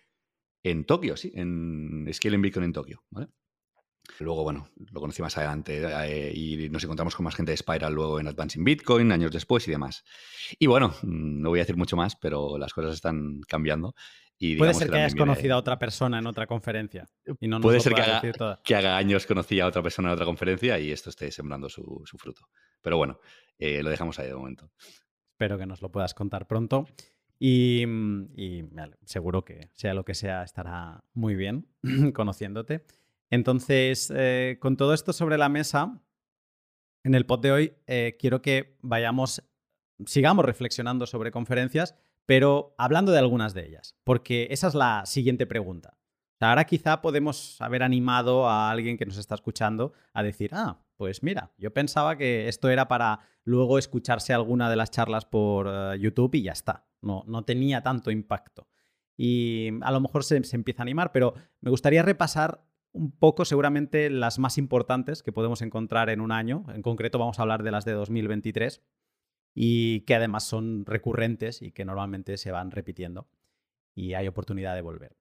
en 0.64 0.84
Tokio, 0.84 1.16
sí, 1.16 1.32
en 1.36 2.10
Scaling 2.12 2.42
Bitcoin 2.42 2.66
en 2.66 2.74
Tokio, 2.74 3.04
¿vale? 3.10 3.30
Luego, 4.20 4.44
bueno, 4.44 4.68
lo 4.92 5.00
conocí 5.00 5.22
más 5.22 5.38
adelante 5.38 5.82
eh, 5.84 6.32
y 6.34 6.70
nos 6.70 6.84
encontramos 6.84 7.16
con 7.16 7.24
más 7.24 7.36
gente 7.36 7.52
de 7.52 7.58
Spiral 7.58 7.94
luego 7.94 8.20
en 8.20 8.28
Advancing 8.28 8.64
Bitcoin, 8.64 9.12
años 9.12 9.32
después 9.32 9.68
y 9.68 9.72
demás. 9.72 10.04
Y 10.58 10.68
bueno, 10.68 10.90
mm, 11.04 11.42
no 11.42 11.50
voy 11.50 11.60
a 11.60 11.64
decir 11.64 11.78
mucho 11.78 11.96
más, 11.96 12.16
pero 12.16 12.58
las 12.58 12.74
cosas 12.74 12.94
están 12.94 13.42
cambiando. 13.48 13.96
Y 14.42 14.56
puede 14.56 14.74
ser 14.74 14.90
que, 14.90 14.98
hayas 14.98 15.16
conocido 15.16 15.56
a 15.56 15.58
otra 15.58 15.78
persona 15.78 16.20
en 16.20 16.26
otra 16.26 16.48
conferencia. 16.48 17.06
Y 17.42 17.48
no 17.50 17.60
puede 17.60 17.82
ser 17.82 17.94
que 17.94 18.02
haga, 18.02 18.60
que 18.64 18.76
haga, 18.76 18.96
años 18.96 19.26
conocí 19.26 19.60
a 19.60 19.68
otra 19.68 19.84
persona 19.84 20.10
en 20.10 20.14
otra 20.14 20.26
conferencia 20.26 20.80
y 20.80 20.92
esto 20.92 21.10
esté 21.10 21.30
sembrando 21.30 21.68
su, 21.68 22.04
fruto. 22.18 22.48
Pero 22.82 22.96
bueno, 22.96 23.20
eh, 23.58 23.84
lo 23.84 23.90
dejamos 23.90 24.18
ahí 24.18 24.28
de 24.28 24.36
momento. 24.36 24.72
Espero 25.34 25.58
que 25.58 25.66
nos 25.66 25.82
lo 25.82 25.92
puedas 25.92 26.14
contar 26.14 26.48
pronto. 26.48 26.86
Y, 27.38 27.86
mm, 27.86 28.28
seguro 29.06 29.44
que 29.44 29.72
sea 29.74 29.94
lo 29.94 30.04
que 30.06 30.14
sea, 30.14 30.44
estará 30.44 31.04
muy 31.14 31.36
bien 31.36 31.68
conociéndote. 32.14 32.86
Entonces, 33.30 34.12
eh, 34.16 34.58
con 34.60 34.78
todo 34.78 34.94
esto 34.94 35.14
sobre 35.14 35.38
la 35.38 35.50
mesa, 35.50 36.02
en 37.04 37.16
el 37.16 37.26
pod 37.26 37.42
de 37.42 37.52
hoy 37.52 37.74
eh, 37.88 38.18
quiero 38.20 38.42
que 38.42 38.78
vayamos, 38.82 39.44
sigamos 40.06 40.46
reflexionando 40.46 41.06
sobre 41.06 41.32
conferencias, 41.32 41.96
pero 42.26 42.76
hablando 42.78 43.12
de 43.12 43.20
algunas 43.20 43.54
de 43.54 43.68
ellas, 43.68 43.96
porque 44.04 44.48
esa 44.52 44.68
es 44.68 44.76
la 44.76 45.06
siguiente 45.06 45.46
pregunta. 45.46 45.98
Ahora 46.42 46.64
quizá 46.64 47.02
podemos 47.02 47.60
haber 47.60 47.84
animado 47.84 48.48
a 48.48 48.72
alguien 48.72 48.98
que 48.98 49.06
nos 49.06 49.18
está 49.18 49.36
escuchando 49.36 49.94
a 50.14 50.24
decir, 50.24 50.52
ah, 50.54 50.80
pues 50.96 51.22
mira, 51.22 51.52
yo 51.58 51.74
pensaba 51.74 52.18
que 52.18 52.48
esto 52.48 52.70
era 52.70 52.88
para 52.88 53.20
luego 53.44 53.78
escucharse 53.78 54.34
alguna 54.34 54.70
de 54.70 54.78
las 54.78 54.90
charlas 54.90 55.26
por 55.26 55.68
eh, 55.70 56.00
YouTube 56.00 56.36
y 56.36 56.44
ya 56.44 56.54
está. 56.54 56.88
No, 57.02 57.24
no 57.28 57.44
tenía 57.44 57.84
tanto 57.84 58.10
impacto. 58.10 58.68
Y 59.18 59.70
a 59.82 59.92
lo 59.92 60.00
mejor 60.00 60.24
se, 60.24 60.42
se 60.46 60.56
empieza 60.56 60.82
a 60.82 60.84
animar, 60.84 61.12
pero 61.12 61.34
me 61.60 61.70
gustaría 61.70 62.04
repasar 62.04 62.69
un 62.92 63.12
poco 63.12 63.46
seguramente 63.46 64.10
las 64.10 64.40
más 64.40 64.58
importantes 64.58 65.24
que 65.24 65.32
podemos 65.32 65.62
encontrar 65.62 66.10
en 66.10 66.22
un 66.22 66.32
año. 66.32 66.66
En 66.74 66.82
concreto 66.82 67.20
vamos 67.20 67.40
a 67.40 67.44
hablar 67.44 67.64
de 67.64 67.72
las 67.72 67.86
de 67.86 67.94
2023 67.94 68.82
y 69.54 70.02
que 70.02 70.16
además 70.16 70.44
son 70.44 70.86
recurrentes 70.86 71.62
y 71.62 71.72
que 71.72 71.86
normalmente 71.86 72.38
se 72.38 72.52
van 72.52 72.72
repitiendo 72.72 73.28
y 73.96 74.14
hay 74.14 74.28
oportunidad 74.28 74.76
de 74.76 74.82
volver. 74.82 75.18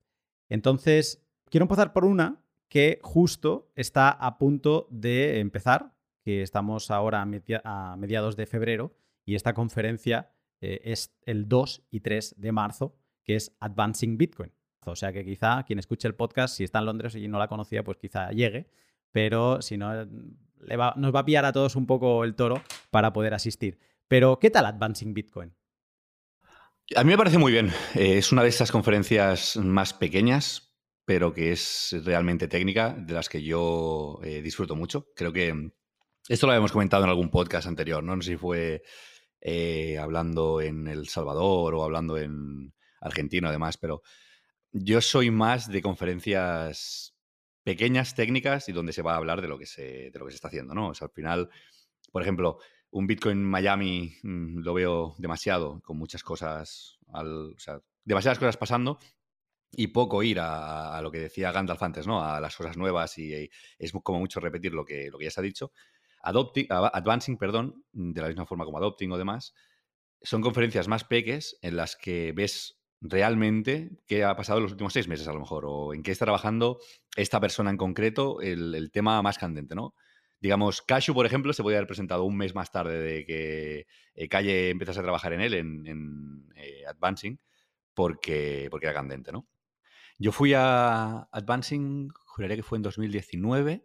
Entonces, 0.49 1.27
quiero 1.51 1.65
empezar 1.65 1.93
por 1.93 2.05
una 2.05 2.43
que 2.69 3.01
justo 3.03 3.73
está 3.75 4.11
a 4.11 4.39
punto 4.39 4.87
de 4.91 5.41
empezar, 5.41 5.95
que 6.23 6.43
estamos 6.43 6.91
ahora 6.91 7.23
a 7.65 7.97
mediados 7.97 8.37
de 8.37 8.47
febrero, 8.47 8.95
y 9.25 9.35
esta 9.35 9.55
conferencia 9.55 10.31
eh, 10.61 10.81
es 10.85 11.17
el 11.23 11.49
2 11.49 11.87
y 11.91 12.01
3 12.01 12.35
de 12.39 12.53
marzo, 12.53 12.97
que 13.25 13.37
es 13.37 13.57
Advancing 13.61 14.17
Bitcoin. 14.17 14.53
O 14.91 14.97
sea 14.97 15.13
que 15.13 15.25
quizá 15.25 15.63
quien 15.65 15.79
escuche 15.79 16.09
el 16.09 16.15
podcast, 16.15 16.57
si 16.57 16.65
está 16.65 16.79
en 16.79 16.87
Londres 16.87 17.15
y 17.15 17.29
no 17.29 17.39
la 17.39 17.49
conocía, 17.49 17.85
pues 17.85 17.99
quizá 17.99 18.31
llegue, 18.31 18.69
pero 19.13 19.63
si 19.63 19.77
no, 19.77 20.07
nos 20.97 21.15
va 21.15 21.21
a 21.21 21.25
pillar 21.25 21.45
a 21.45 21.53
todos 21.53 21.77
un 21.77 21.87
poco 21.87 22.25
el 22.25 22.35
toro 22.35 22.63
para 22.91 23.13
poder 23.13 23.35
asistir. 23.35 23.79
Pero, 24.09 24.39
¿qué 24.39 24.51
tal 24.51 24.67
Advancing 24.67 25.15
Bitcoin? 25.15 25.55
A 26.97 27.05
mí 27.05 27.11
me 27.11 27.19
parece 27.19 27.37
muy 27.39 27.53
bien. 27.53 27.69
Eh, 27.95 28.19
es 28.19 28.33
una 28.33 28.43
de 28.43 28.49
estas 28.49 28.73
conferencias 28.73 29.57
más 29.59 29.93
pequeñas, 29.93 30.75
pero 31.05 31.35
que 31.35 31.53
es 31.53 31.95
realmente 32.05 32.49
técnica, 32.49 32.95
de 32.99 33.13
las 33.13 33.29
que 33.29 33.43
yo 33.43 34.21
eh, 34.25 34.41
disfruto 34.41 34.75
mucho. 34.75 35.13
Creo 35.15 35.33
que 35.33 35.73
esto 36.29 36.47
lo 36.47 36.53
habíamos 36.53 36.73
comentado 36.73 37.05
en 37.05 37.11
algún 37.11 37.31
podcast 37.31 37.67
anterior, 37.67 38.03
no, 38.03 38.21
sé 38.23 38.33
si 38.33 38.37
fue 38.37 38.83
eh, 39.41 39.99
hablando 39.99 40.61
en 40.61 40.89
El 40.89 41.09
Salvador 41.09 41.75
o 41.75 41.85
hablando 41.85 42.17
en 42.19 42.75
Argentina, 43.01 43.49
además, 43.49 43.77
pero 43.77 44.03
yo 44.73 45.01
soy 45.01 45.31
más 45.31 45.71
de 45.71 45.83
conferencias 45.83 47.15
pequeñas, 47.65 48.15
técnicas, 48.15 48.69
y 48.69 48.73
donde 48.73 48.93
se 48.93 49.03
va 49.03 49.15
a 49.15 49.17
hablar 49.17 49.43
de 49.43 49.49
lo 49.49 49.59
que 49.59 49.67
se, 49.67 50.11
de 50.11 50.19
lo 50.19 50.25
que 50.25 50.33
se 50.33 50.37
está 50.37 50.49
haciendo, 50.49 50.75
¿no? 50.75 50.89
O 50.89 50.95
sea, 50.95 51.07
al 51.07 51.13
final, 51.13 51.51
por 52.11 52.23
ejemplo, 52.23 52.59
un 52.91 53.07
Bitcoin 53.07 53.45
Miami 53.45 54.15
mm, 54.23 54.61
lo 54.61 54.75
veo 54.75 55.15
demasiado, 55.19 55.81
con 55.83 55.99
muchas 55.99 56.23
cosas, 56.23 56.99
al, 57.13 57.53
o 57.55 57.59
sea, 57.59 57.81
demasiadas 58.05 58.39
cosas 58.39 58.57
pasando 58.57 58.99
y 59.71 59.89
poco 59.89 60.23
ir 60.23 60.39
a, 60.41 60.99
lo 61.03 61.11
que 61.11 61.19
decía 61.19 61.53
Gandalf 61.53 61.83
antes, 61.83 62.07
¿no? 62.07 62.25
A 62.25 62.41
las 62.41 62.57
cosas 62.57 62.77
nuevas 62.77 63.19
y, 63.19 63.51
es 63.79 63.93
como 64.03 64.19
mucho 64.19 64.41
repetir 64.41 64.73
lo 64.73 64.85
que, 64.85 65.11
lo 65.11 65.19
que 65.19 65.25
ya 65.27 65.31
se 65.31 65.41
ha 65.41 65.43
dicho. 65.43 65.73
Adopting, 66.23 66.67
advancing, 66.71 67.37
perdón, 67.37 67.85
de 67.93 68.21
la 68.21 68.29
misma 68.29 68.47
forma 68.47 68.65
como 68.65 68.79
Adopting 68.79 69.13
o 69.13 69.19
demás, 69.19 69.55
son 70.23 70.43
conferencias 70.43 70.89
más 70.89 71.05
peques 71.05 71.59
en 71.63 71.77
las 71.77 71.97
que 71.97 72.33
ves 72.33 72.78
realmente 73.01 73.91
qué 74.07 74.25
ha 74.25 74.35
pasado 74.37 74.59
en 74.59 74.65
los 74.65 74.73
últimos 74.73 74.93
seis 74.93 75.09
meses 75.09 75.29
a 75.29 75.33
lo 75.33 75.41
mejor 75.41 75.65
o 75.67 75.95
en 75.95 76.03
qué 76.03 76.11
está 76.11 76.25
trabajando 76.25 76.79
esta 77.17 77.41
persona 77.41 77.71
en 77.71 77.77
concreto 77.77 78.41
el, 78.41 78.91
tema 78.93 79.23
más 79.23 79.39
candente, 79.39 79.75
¿no? 79.75 79.95
Digamos, 80.41 80.83
Cashu, 80.83 81.15
por 81.15 81.27
ejemplo, 81.27 81.53
se 81.53 81.63
puede 81.63 81.77
haber 81.77 81.89
presentado 81.89 82.25
un 82.25 82.37
mes 82.37 82.55
más 82.55 82.71
tarde 82.71 83.01
de 83.01 83.27
que 83.27 83.87
eh, 84.15 84.29
Calle 84.29 84.71
empezase 84.71 85.01
a 85.01 85.03
trabajar 85.03 85.33
en 85.33 85.41
él, 85.41 85.55
en, 85.55 86.49
eh, 86.55 86.87
Advancing, 86.87 87.41
porque, 87.93 88.69
porque 88.71 88.87
era 88.87 88.95
candente, 88.95 89.33
¿no? 89.33 89.49
Yo 90.17 90.31
fui 90.31 90.53
a 90.55 91.29
Advancing, 91.33 92.09
juraría 92.27 92.57
que 92.57 92.63
fue 92.63 92.79
en 92.79 92.83
2019, 92.83 93.85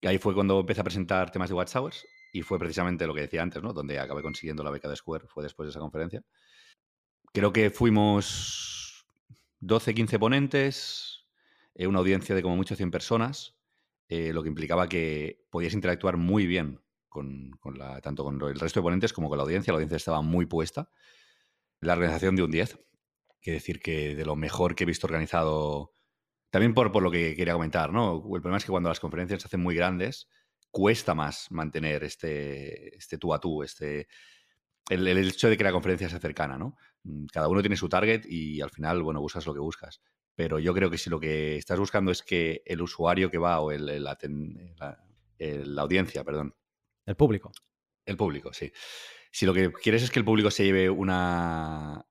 y 0.00 0.06
ahí 0.06 0.18
fue 0.18 0.34
cuando 0.34 0.60
empecé 0.60 0.80
a 0.80 0.84
presentar 0.84 1.30
temas 1.30 1.50
de 1.50 1.54
Watchtowers, 1.54 2.06
y 2.32 2.42
fue 2.42 2.58
precisamente 2.58 3.06
lo 3.06 3.14
que 3.14 3.22
decía 3.22 3.42
antes, 3.42 3.62
¿no? 3.62 3.72
Donde 3.72 3.98
acabé 3.98 4.22
consiguiendo 4.22 4.64
la 4.64 4.70
beca 4.70 4.88
de 4.88 4.96
Square, 4.96 5.26
fue 5.28 5.42
después 5.42 5.66
de 5.66 5.70
esa 5.70 5.80
conferencia. 5.80 6.22
Creo 7.34 7.52
que 7.52 7.70
fuimos 7.70 9.08
12, 9.58 9.92
15 9.92 10.20
ponentes, 10.20 11.26
eh, 11.74 11.88
una 11.88 11.98
audiencia 11.98 12.32
de 12.32 12.42
como 12.42 12.54
mucho 12.54 12.76
100 12.76 12.92
personas, 12.92 13.56
eh, 14.06 14.32
lo 14.32 14.44
que 14.44 14.50
implicaba 14.50 14.88
que 14.88 15.44
podías 15.50 15.74
interactuar 15.74 16.16
muy 16.16 16.46
bien 16.46 16.80
con, 17.08 17.58
la, 17.76 18.00
tanto 18.00 18.22
con 18.22 18.40
el 18.40 18.60
resto 18.60 18.78
de 18.78 18.84
ponentes 18.84 19.12
como 19.12 19.28
con 19.28 19.38
la 19.38 19.42
audiencia. 19.42 19.72
La 19.72 19.78
audiencia 19.78 19.96
estaba 19.96 20.22
muy 20.22 20.46
puesta. 20.46 20.88
La 21.80 21.94
organización 21.94 22.36
de 22.36 22.44
un 22.44 22.52
10, 22.52 22.78
que 23.40 23.50
decir 23.50 23.80
que 23.80 24.14
de 24.14 24.24
lo 24.24 24.36
mejor 24.36 24.76
que 24.76 24.84
he 24.84 24.86
visto 24.86 25.08
organizado, 25.08 25.92
también 26.50 26.72
por, 26.72 26.92
por 26.92 27.02
lo 27.02 27.10
que 27.10 27.34
quería 27.34 27.54
comentar, 27.54 27.92
¿no? 27.92 28.22
El 28.32 28.42
problema 28.42 28.58
es 28.58 28.64
que 28.64 28.70
cuando 28.70 28.90
las 28.90 29.00
conferencias 29.00 29.42
se 29.42 29.48
hacen 29.48 29.60
muy 29.60 29.74
grandes, 29.74 30.28
cuesta 30.70 31.16
más 31.16 31.50
mantener 31.50 32.04
este, 32.04 32.96
este 32.96 33.18
tú 33.18 33.34
a 33.34 33.40
tú, 33.40 33.64
este, 33.64 34.06
el, 34.88 35.06
hecho 35.06 35.48
de 35.48 35.56
que 35.56 35.64
la 35.64 35.72
conferencia 35.72 36.08
sea 36.08 36.20
cercana, 36.20 36.58
¿no? 36.58 36.76
Mm, 37.04 37.26
cada 37.26 37.48
uno 37.48 37.60
tiene 37.60 37.76
su 37.76 37.88
target 37.88 38.26
y 38.26 38.60
al 38.60 38.70
final, 38.70 39.02
bueno, 39.02 39.20
buscas 39.20 39.46
lo 39.46 39.54
que 39.54 39.60
buscas. 39.60 40.00
Pero 40.34 40.58
yo 40.58 40.74
creo 40.74 40.90
que 40.90 40.98
si 40.98 41.10
lo 41.10 41.20
que 41.20 41.56
estás 41.56 41.78
buscando 41.78 42.10
es 42.10 42.22
que 42.22 42.62
el 42.66 42.82
usuario 42.82 43.30
que 43.30 43.38
va 43.38 43.60
o 43.60 43.70
el, 43.70 44.02
la, 44.02 44.18
la 45.38 45.82
audiencia, 45.82 46.24
perdón. 46.24 46.54
El 47.06 47.16
público. 47.16 47.52
El 48.04 48.16
público, 48.16 48.52
sí. 48.52 48.72
Si 49.30 49.46
lo 49.46 49.54
que 49.54 49.72
quieres 49.72 50.02
es 50.02 50.10
que 50.10 50.18
el 50.18 50.24
público 50.24 50.50
se 50.50 50.64
lleve 50.64 50.90
una, 50.90 52.04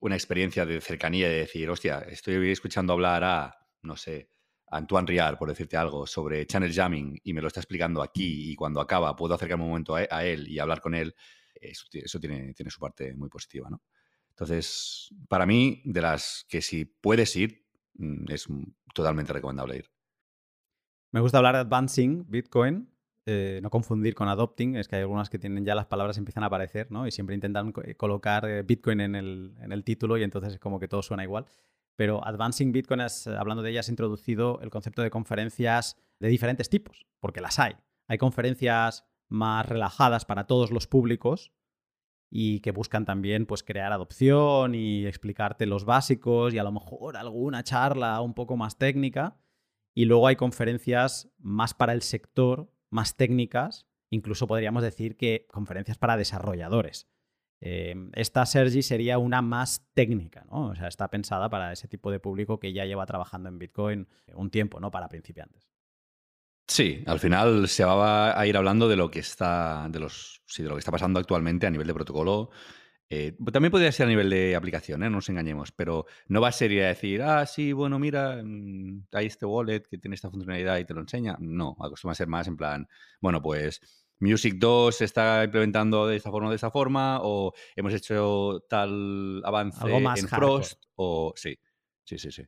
una 0.00 0.14
experiencia 0.16 0.66
de 0.66 0.80
cercanía 0.80 1.28
de 1.28 1.36
decir, 1.36 1.70
hostia, 1.70 2.00
estoy 2.00 2.50
escuchando 2.50 2.92
hablar 2.92 3.24
a, 3.24 3.56
no 3.82 3.96
sé, 3.96 4.30
Antoine 4.68 5.06
Riard, 5.06 5.38
por 5.38 5.48
decirte 5.48 5.76
algo, 5.76 6.06
sobre 6.06 6.46
channel 6.46 6.74
jamming 6.74 7.18
y 7.24 7.32
me 7.32 7.40
lo 7.40 7.48
está 7.48 7.60
explicando 7.60 8.02
aquí 8.02 8.50
y 8.50 8.54
cuando 8.54 8.80
acaba 8.80 9.16
puedo 9.16 9.34
acercarme 9.34 9.64
un 9.64 9.70
momento 9.70 9.96
a, 9.96 10.24
él 10.24 10.46
y 10.48 10.58
hablar 10.58 10.80
con 10.80 10.94
él, 10.94 11.14
eso, 11.60 11.86
tiene, 12.18 12.54
tiene, 12.54 12.70
su 12.70 12.80
parte 12.80 13.14
muy 13.14 13.28
positiva, 13.28 13.68
¿no? 13.70 13.82
Entonces, 14.30 15.14
para 15.28 15.46
mí, 15.46 15.82
de 15.84 16.02
las 16.02 16.44
que 16.48 16.60
si 16.60 16.84
puedes 16.84 17.36
ir, 17.36 17.66
mm, 17.94 18.30
es 18.30 18.46
totalmente 18.92 19.32
recomendable 19.32 19.76
ir. 19.76 19.90
Me 21.12 21.20
gusta 21.20 21.38
hablar 21.38 21.54
de 21.54 21.60
advancing 21.60 22.28
Bitcoin 22.28 22.94
eh, 23.26 23.60
no 23.62 23.70
confundir 23.70 24.14
con 24.14 24.28
adopting, 24.28 24.76
es 24.76 24.86
que 24.86 24.96
hay 24.96 25.02
algunas 25.02 25.30
que 25.30 25.38
tienen 25.38 25.64
ya 25.64 25.74
las 25.74 25.86
palabras 25.86 26.18
empiezan 26.18 26.42
a 26.42 26.48
aparecer, 26.48 26.90
¿no? 26.90 27.06
Y 27.06 27.10
siempre 27.10 27.34
intentan 27.34 27.72
eh, 27.82 27.94
colocar 27.94 28.44
eh, 28.46 28.62
Bitcoin 28.62 29.00
en 29.00 29.14
el, 29.14 29.54
en 29.62 29.72
el, 29.72 29.82
título 29.82 30.18
y 30.18 30.22
entonces 30.22 30.52
es 30.54 30.60
como 30.60 30.78
que 30.78 30.88
todo 30.88 31.02
suena 31.02 31.24
igual. 31.24 31.46
Pero 31.96 32.22
Advancing 32.26 32.72
Bitcoin, 32.72 33.00
hablando 33.38 33.62
de 33.62 33.70
ellas, 33.70 33.88
ha 33.88 33.92
introducido 33.92 34.60
el 34.60 34.68
concepto 34.68 35.00
de 35.00 35.08
conferencias 35.08 35.96
de 36.20 36.28
diferentes 36.28 36.68
tipos, 36.68 37.06
porque 37.18 37.40
las 37.40 37.58
hay. 37.58 37.76
Hay 38.08 38.18
conferencias 38.18 39.06
más 39.28 39.66
relajadas 39.66 40.24
para 40.24 40.46
todos 40.46 40.70
los 40.70 40.86
públicos 40.86 41.52
y 42.30 42.60
que 42.60 42.72
buscan 42.72 43.04
también 43.04 43.46
pues, 43.46 43.62
crear 43.62 43.92
adopción 43.92 44.74
y 44.74 45.06
explicarte 45.06 45.66
los 45.66 45.84
básicos 45.84 46.52
y 46.52 46.58
a 46.58 46.64
lo 46.64 46.72
mejor 46.72 47.16
alguna 47.16 47.62
charla 47.62 48.20
un 48.20 48.34
poco 48.34 48.56
más 48.56 48.76
técnica. 48.76 49.36
Y 49.94 50.06
luego 50.06 50.26
hay 50.26 50.34
conferencias 50.34 51.30
más 51.38 51.74
para 51.74 51.92
el 51.92 52.02
sector 52.02 52.72
más 52.90 53.16
técnicas, 53.16 53.86
incluso 54.10 54.46
podríamos 54.46 54.82
decir 54.82 55.16
que 55.16 55.46
conferencias 55.50 55.96
para 55.96 56.16
desarrolladores. 56.16 57.08
Em, 57.60 58.10
esta 58.14 58.44
Sergi 58.46 58.82
sería 58.82 59.18
una 59.18 59.40
más 59.40 59.88
técnica, 59.94 60.44
¿no? 60.50 60.66
O 60.66 60.74
sea, 60.74 60.88
está 60.88 61.08
pensada 61.08 61.48
para 61.48 61.72
ese 61.72 61.88
tipo 61.88 62.10
de 62.10 62.20
público 62.20 62.58
que 62.58 62.72
ya 62.72 62.84
lleva 62.84 63.06
trabajando 63.06 63.48
en 63.48 63.58
Bitcoin 63.58 64.08
un 64.34 64.50
tiempo, 64.50 64.80
¿no? 64.80 64.90
Para 64.90 65.08
principiantes. 65.08 65.73
Sí, 66.66 67.04
al 67.06 67.20
final 67.20 67.68
se 67.68 67.84
va 67.84 68.38
a 68.38 68.46
ir 68.46 68.56
hablando 68.56 68.88
de 68.88 68.96
lo 68.96 69.10
que 69.10 69.18
está, 69.18 69.86
de 69.90 70.00
los, 70.00 70.42
sí, 70.46 70.62
de 70.62 70.68
lo 70.68 70.76
que 70.76 70.80
está 70.80 70.90
pasando 70.90 71.20
actualmente 71.20 71.66
a 71.66 71.70
nivel 71.70 71.86
de 71.86 71.94
protocolo 71.94 72.50
eh, 73.10 73.36
también 73.52 73.70
podría 73.70 73.92
ser 73.92 74.06
a 74.06 74.08
nivel 74.08 74.30
de 74.30 74.56
aplicación, 74.56 75.02
¿eh? 75.02 75.10
no 75.10 75.16
nos 75.16 75.28
engañemos, 75.28 75.72
pero 75.72 76.06
no 76.26 76.40
va 76.40 76.48
a 76.48 76.52
ser 76.52 76.72
ir 76.72 76.82
a 76.82 76.88
decir, 76.88 77.22
ah, 77.22 77.44
sí, 77.46 77.72
bueno, 77.72 77.98
mira, 77.98 78.40
mm, 78.42 79.06
hay 79.12 79.26
este 79.26 79.44
wallet 79.46 79.82
que 79.88 79.98
tiene 79.98 80.14
esta 80.14 80.30
funcionalidad 80.30 80.78
y 80.78 80.84
te 80.84 80.94
lo 80.94 81.02
enseña. 81.02 81.36
No, 81.38 81.76
acostumbra 81.80 82.12
a 82.12 82.16
ser 82.16 82.28
más 82.28 82.48
en 82.48 82.56
plan, 82.56 82.88
bueno, 83.20 83.42
pues 83.42 83.80
Music 84.20 84.54
2 84.56 84.96
se 84.96 85.04
está 85.04 85.44
implementando 85.44 86.06
de 86.06 86.16
esta 86.16 86.30
forma 86.30 86.48
o 86.48 86.50
de 86.50 86.56
esta 86.56 86.70
forma, 86.70 87.20
o 87.22 87.52
hemos 87.76 87.92
hecho 87.92 88.64
tal 88.68 89.42
avance 89.44 89.86
en 89.86 90.28
Frost, 90.28 90.82
o 90.96 91.34
sí, 91.36 91.58
sí, 92.04 92.18
sí, 92.18 92.32
sí. 92.32 92.42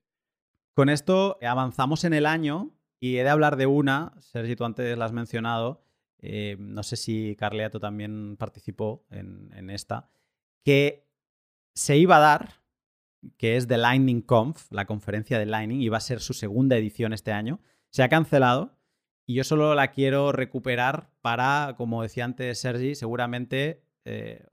Con 0.72 0.88
esto 0.88 1.38
avanzamos 1.42 2.05
en 2.05 2.14
el 2.14 2.26
año 2.26 2.75
y 3.00 3.18
he 3.18 3.24
de 3.24 3.30
hablar 3.30 3.56
de 3.56 3.66
una, 3.66 4.12
Sergi, 4.18 4.56
tú 4.56 4.64
antes 4.64 4.96
la 4.96 5.04
has 5.04 5.12
mencionado, 5.12 5.82
eh, 6.18 6.56
no 6.59 6.82
sé 6.82 6.96
si 6.96 7.37
Carleato 7.37 7.78
también 7.80 8.37
participó 8.37 9.04
en, 9.11 9.50
en 9.54 9.70
esta, 9.70 10.11
que 10.64 11.06
se 11.74 11.96
iba 11.96 12.16
a 12.16 12.20
dar, 12.20 12.54
que 13.37 13.56
es 13.56 13.68
The 13.68 13.76
Lightning 13.76 14.22
Conf, 14.22 14.70
la 14.72 14.87
conferencia 14.87 15.38
de 15.38 15.46
Lightning, 15.46 15.80
iba 15.80 15.96
a 15.96 16.00
ser 16.00 16.20
su 16.20 16.32
segunda 16.32 16.76
edición 16.76 17.12
este 17.12 17.32
año. 17.32 17.61
Se 17.90 18.02
ha 18.02 18.09
cancelado 18.09 18.76
y 19.26 19.35
yo 19.35 19.44
solo 19.44 19.74
la 19.74 19.90
quiero 19.90 20.32
recuperar 20.32 21.11
para, 21.20 21.74
como 21.76 22.02
decía 22.02 22.24
antes 22.24 22.61
Sergi, 22.61 22.94
seguramente 22.94 23.82
eh, 24.04 24.46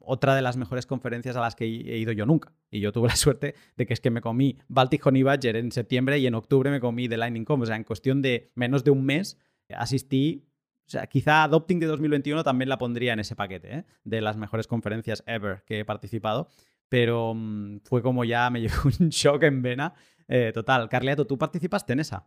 otra 0.00 0.34
de 0.34 0.42
las 0.42 0.56
mejores 0.56 0.86
conferencias 0.86 1.36
a 1.36 1.40
las 1.40 1.54
que 1.54 1.64
he 1.64 1.98
ido 1.98 2.12
yo 2.12 2.26
nunca. 2.26 2.52
Y 2.70 2.80
yo 2.80 2.92
tuve 2.92 3.08
la 3.08 3.16
suerte 3.16 3.54
de 3.76 3.86
que 3.86 3.94
es 3.94 4.00
que 4.00 4.10
me 4.10 4.20
comí 4.20 4.58
Baltic 4.68 5.06
Honey 5.06 5.22
Badger 5.22 5.56
en 5.56 5.72
septiembre 5.72 6.18
y 6.18 6.26
en 6.26 6.34
octubre 6.34 6.70
me 6.70 6.80
comí 6.80 7.08
The 7.08 7.16
Lightning 7.16 7.44
Conf. 7.44 7.62
O 7.62 7.66
sea, 7.66 7.76
en 7.76 7.84
cuestión 7.84 8.22
de 8.22 8.50
menos 8.54 8.84
de 8.84 8.90
un 8.90 9.04
mes 9.04 9.38
asistí 9.70 10.48
o 10.88 10.90
sea, 10.90 11.06
quizá 11.06 11.44
Adopting 11.44 11.80
de 11.80 11.86
2021 11.86 12.42
también 12.42 12.70
la 12.70 12.78
pondría 12.78 13.12
en 13.12 13.20
ese 13.20 13.36
paquete, 13.36 13.74
¿eh? 13.74 13.84
de 14.04 14.22
las 14.22 14.38
mejores 14.38 14.66
conferencias 14.66 15.22
ever 15.26 15.62
que 15.66 15.80
he 15.80 15.84
participado. 15.84 16.48
Pero 16.88 17.34
mm, 17.34 17.80
fue 17.84 18.00
como 18.00 18.24
ya 18.24 18.48
me 18.48 18.60
llegó 18.62 18.88
un 18.98 19.10
shock 19.10 19.42
en 19.42 19.60
vena. 19.60 19.94
Eh, 20.26 20.50
total, 20.54 20.88
Carleato, 20.88 21.26
¿tú 21.26 21.36
participaste 21.36 21.92
en 21.92 22.00
esa? 22.00 22.26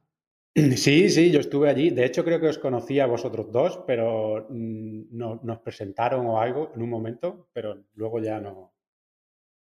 Sí, 0.75 1.09
sí, 1.09 1.31
yo 1.31 1.39
estuve 1.39 1.69
allí. 1.69 1.89
De 1.89 2.05
hecho, 2.05 2.23
creo 2.23 2.39
que 2.39 2.49
os 2.49 2.59
conocí 2.59 2.99
a 2.99 3.07
vosotros 3.07 3.51
dos, 3.51 3.79
pero 3.87 4.45
mm, 4.49 5.03
no, 5.09 5.39
nos 5.43 5.59
presentaron 5.59 6.27
o 6.27 6.39
algo 6.39 6.71
en 6.75 6.83
un 6.83 6.89
momento, 6.89 7.47
pero 7.53 7.85
luego 7.95 8.19
ya 8.19 8.39
no. 8.39 8.70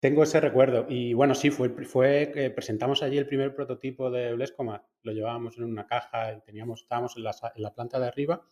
Tengo 0.02 0.24
ese 0.24 0.40
recuerdo. 0.40 0.86
Y 0.88 1.14
bueno, 1.14 1.34
sí, 1.34 1.50
fue, 1.50 1.70
fue 1.84 2.32
que 2.34 2.50
presentamos 2.50 3.02
allí 3.02 3.18
el 3.18 3.26
primer 3.26 3.54
prototipo 3.54 4.10
de 4.10 4.34
Blescomat. 4.34 4.84
Lo 5.02 5.12
llevábamos 5.12 5.56
en 5.56 5.64
una 5.64 5.86
caja 5.86 6.32
y 6.32 6.40
teníamos, 6.40 6.82
estábamos 6.82 7.16
en 7.16 7.22
la 7.62 7.74
planta 7.74 8.00
de 8.00 8.08
arriba 8.08 8.44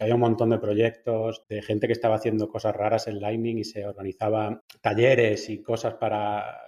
había 0.00 0.14
un 0.14 0.20
montón 0.20 0.48
de 0.50 0.58
proyectos 0.58 1.46
de 1.46 1.60
gente 1.62 1.86
que 1.86 1.92
estaba 1.92 2.16
haciendo 2.16 2.48
cosas 2.48 2.74
raras 2.74 3.06
en 3.06 3.20
Lightning 3.20 3.58
y 3.58 3.64
se 3.64 3.86
organizaba 3.86 4.64
talleres 4.80 5.50
y 5.50 5.62
cosas 5.62 5.94
para, 5.94 6.58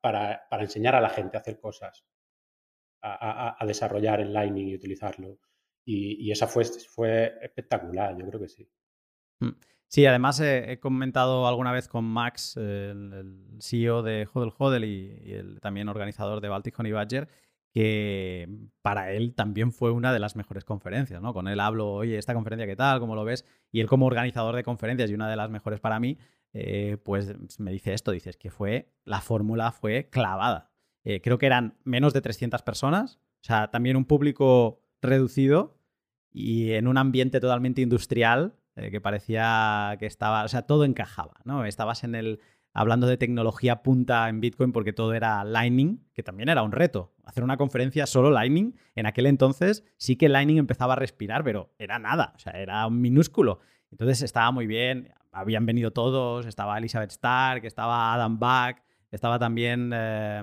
para, 0.00 0.48
enseñar 0.60 0.96
a 0.96 1.00
la 1.00 1.08
gente 1.08 1.36
a 1.36 1.40
hacer 1.40 1.60
cosas, 1.60 2.04
a, 3.02 3.64
desarrollar 3.66 4.20
en 4.20 4.32
Lightning 4.32 4.66
y 4.66 4.74
utilizarlo. 4.74 5.38
Y, 5.84 6.28
esa 6.32 6.48
fue, 6.48 6.64
fue 6.64 7.38
espectacular, 7.40 8.16
yo 8.18 8.26
creo 8.26 8.40
que 8.40 8.48
sí. 8.48 8.68
Mm. 9.38 9.50
Sí, 9.88 10.04
además 10.04 10.40
he 10.40 10.78
comentado 10.80 11.46
alguna 11.46 11.72
vez 11.72 11.88
con 11.88 12.04
Max, 12.04 12.56
el, 12.56 13.56
CEO 13.60 14.02
de 14.02 14.28
Hodel 14.32 14.52
Hodel 14.58 14.84
y, 14.84 15.32
el 15.32 15.60
también 15.60 15.88
organizador 15.88 16.40
de 16.40 16.48
Baltic 16.48 16.78
Honey 16.78 16.92
Badger, 16.92 17.28
que 17.72 18.48
para 18.82 19.12
él 19.12 19.34
también 19.34 19.70
fue 19.70 19.90
una 19.90 20.12
de 20.12 20.18
las 20.18 20.34
mejores 20.34 20.64
conferencias, 20.64 21.20
¿no? 21.20 21.34
Con 21.34 21.46
él 21.46 21.60
hablo, 21.60 21.92
oye, 21.92 22.18
esta 22.18 22.34
conferencia, 22.34 22.66
¿qué 22.66 22.74
tal? 22.74 23.00
¿Cómo 23.00 23.14
lo 23.14 23.24
ves? 23.24 23.44
Y 23.70 23.80
él 23.80 23.86
como 23.86 24.06
organizador 24.06 24.56
de 24.56 24.64
conferencias 24.64 25.10
y 25.10 25.14
una 25.14 25.28
de 25.28 25.36
las 25.36 25.50
mejores 25.50 25.78
para 25.78 26.00
mí, 26.00 26.18
eh, 26.52 26.96
pues 27.04 27.60
me 27.60 27.70
dice 27.70 27.92
esto, 27.92 28.12
dices 28.12 28.36
que 28.38 28.50
fue, 28.50 28.94
la 29.04 29.20
fórmula 29.20 29.72
fue 29.72 30.08
clavada. 30.10 30.70
Eh, 31.04 31.20
creo 31.20 31.38
que 31.38 31.46
eran 31.46 31.76
menos 31.84 32.14
de 32.14 32.22
300 32.22 32.62
personas, 32.62 33.20
o 33.42 33.44
sea, 33.44 33.70
también 33.70 33.96
un 33.96 34.06
público 34.06 34.80
reducido 35.02 35.78
y 36.32 36.72
en 36.72 36.88
un 36.88 36.96
ambiente 36.98 37.40
totalmente 37.40 37.82
industrial, 37.82 38.56
eh, 38.76 38.90
que 38.90 39.00
parecía 39.00 39.96
que 39.98 40.06
estaba, 40.06 40.44
o 40.44 40.48
sea, 40.48 40.62
todo 40.62 40.84
encajaba, 40.84 41.40
¿no? 41.44 41.64
Estabas 41.64 42.04
en 42.04 42.14
el, 42.14 42.40
hablando 42.74 43.06
de 43.06 43.16
tecnología 43.16 43.82
punta 43.82 44.28
en 44.28 44.40
Bitcoin 44.40 44.72
porque 44.72 44.92
todo 44.92 45.14
era 45.14 45.42
Lightning, 45.44 46.04
que 46.12 46.22
también 46.22 46.50
era 46.50 46.62
un 46.62 46.72
reto. 46.72 47.14
Hacer 47.24 47.42
una 47.42 47.56
conferencia 47.56 48.06
solo 48.06 48.30
Lightning, 48.30 48.74
en 48.94 49.06
aquel 49.06 49.26
entonces 49.26 49.82
sí 49.96 50.16
que 50.16 50.28
Lightning 50.28 50.58
empezaba 50.58 50.92
a 50.92 50.96
respirar, 50.96 51.42
pero 51.42 51.72
era 51.78 51.98
nada, 51.98 52.34
o 52.36 52.38
sea, 52.38 52.52
era 52.52 52.86
un 52.86 53.00
minúsculo. 53.00 53.60
Entonces 53.90 54.20
estaba 54.20 54.50
muy 54.50 54.66
bien, 54.66 55.10
habían 55.32 55.64
venido 55.64 55.92
todos, 55.92 56.44
estaba 56.44 56.76
Elizabeth 56.76 57.12
Stark, 57.12 57.64
estaba 57.64 58.12
Adam 58.12 58.38
Back, 58.38 58.82
estaba 59.10 59.38
también 59.38 59.90
eh, 59.94 60.42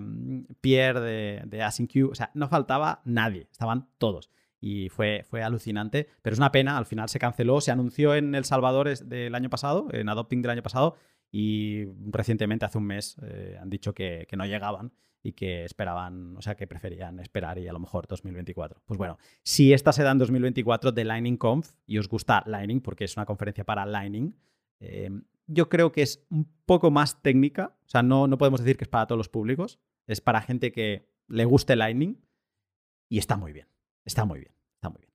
Pierre 0.59 1.01
de, 1.01 1.43
de 1.45 1.61
AsyncQ, 1.61 2.11
o 2.11 2.15
sea, 2.15 2.31
no 2.34 2.47
faltaba 2.47 3.01
nadie, 3.05 3.47
estaban 3.51 3.89
todos. 3.99 4.31
Y 4.66 4.88
fue, 4.88 5.26
fue 5.30 5.43
alucinante, 5.43 6.07
pero 6.22 6.36
es 6.36 6.39
una 6.39 6.53
pena, 6.53 6.78
al 6.78 6.86
final 6.86 7.09
se 7.09 7.20
canceló, 7.20 7.59
se 7.59 7.72
anunció 7.72 8.16
en 8.16 8.34
El 8.34 8.45
Salvador 8.45 8.97
del 8.97 9.36
año 9.36 9.49
pasado, 9.49 9.89
en 9.91 10.07
Adopting 10.07 10.41
del 10.41 10.51
año 10.51 10.64
pasado, 10.64 10.95
y 11.34 11.84
recientemente, 12.09 12.64
hace 12.64 12.78
un 12.78 12.86
mes, 12.86 13.18
eh, 13.24 13.57
han 13.59 13.70
dicho 13.70 13.93
que, 13.93 14.26
no 14.38 14.45
llegaban 14.45 14.93
y 15.22 15.34
que 15.34 15.66
esperaban, 15.66 16.38
o 16.38 16.41
sea, 16.41 16.55
que 16.55 16.66
preferían 16.66 17.20
esperar 17.20 17.59
y 17.59 17.68
a 17.68 17.74
lo 17.74 17.80
mejor 17.80 18.07
2024. 18.07 18.84
Pues 18.86 18.97
bueno, 18.97 19.18
si 19.43 19.74
esta 19.74 19.91
se 19.91 20.01
da 20.01 20.11
en 20.11 20.20
2024 20.20 20.93
de 20.93 21.03
Lightning 21.03 21.36
Conf 21.36 21.74
y 21.86 21.97
os 21.97 22.07
gusta 22.07 22.41
Lightning 22.45 22.80
porque 22.80 23.03
es 23.03 23.18
una 23.18 23.26
conferencia 23.26 23.66
para 23.66 23.86
Lightning, 23.86 24.34
eh, 24.80 25.09
yo 25.45 25.68
creo 25.68 25.91
que 25.91 26.03
es 26.03 26.26
un 26.30 26.49
poco 26.66 26.89
más 26.89 27.22
técnica, 27.22 27.76
o 27.86 27.89
sea, 27.89 28.01
no, 28.01 28.28
no 28.28 28.38
podemos 28.38 28.61
decir 28.61 28.78
que 28.78 28.86
es 28.86 28.89
para 28.89 29.07
todos 29.07 29.18
los 29.18 29.28
públicos, 29.28 29.78
es 30.07 30.22
para 30.22 30.41
gente 30.41 30.72
que 30.72 31.09
le 31.28 31.43
guste 31.43 31.76
Lightning 31.76 32.18
y 33.09 33.18
está 33.18 33.36
muy 33.36 33.51
bien, 33.51 33.68
está 34.05 34.25
muy 34.25 34.39
bien, 34.39 34.53
está 34.75 34.89
muy 34.89 35.01
bien. 35.01 35.13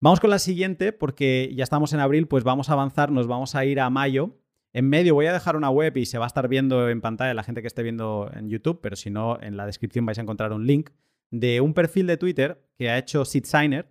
Vamos 0.00 0.20
con 0.20 0.30
la 0.30 0.38
siguiente 0.38 0.92
porque 0.92 1.52
ya 1.54 1.64
estamos 1.64 1.92
en 1.92 2.00
abril, 2.00 2.28
pues 2.28 2.44
vamos 2.44 2.68
a 2.68 2.74
avanzar, 2.74 3.10
nos 3.10 3.26
vamos 3.26 3.54
a 3.54 3.64
ir 3.64 3.80
a 3.80 3.90
mayo. 3.90 4.38
En 4.72 4.88
medio 4.88 5.14
voy 5.14 5.26
a 5.26 5.32
dejar 5.32 5.56
una 5.56 5.70
web 5.70 5.96
y 5.96 6.04
se 6.04 6.18
va 6.18 6.26
a 6.26 6.28
estar 6.28 6.48
viendo 6.48 6.90
en 6.90 7.00
pantalla 7.00 7.32
la 7.32 7.42
gente 7.42 7.62
que 7.62 7.68
esté 7.68 7.82
viendo 7.82 8.30
en 8.34 8.50
YouTube, 8.50 8.80
pero 8.82 8.94
si 8.94 9.10
no, 9.10 9.40
en 9.40 9.56
la 9.56 9.64
descripción 9.64 10.04
vais 10.04 10.18
a 10.18 10.22
encontrar 10.22 10.52
un 10.52 10.66
link 10.66 10.90
de 11.30 11.60
un 11.60 11.72
perfil 11.72 12.06
de 12.06 12.18
Twitter 12.18 12.62
que 12.76 12.90
ha 12.90 12.98
hecho 12.98 13.24
Sid 13.24 13.44
Signer, 13.44 13.90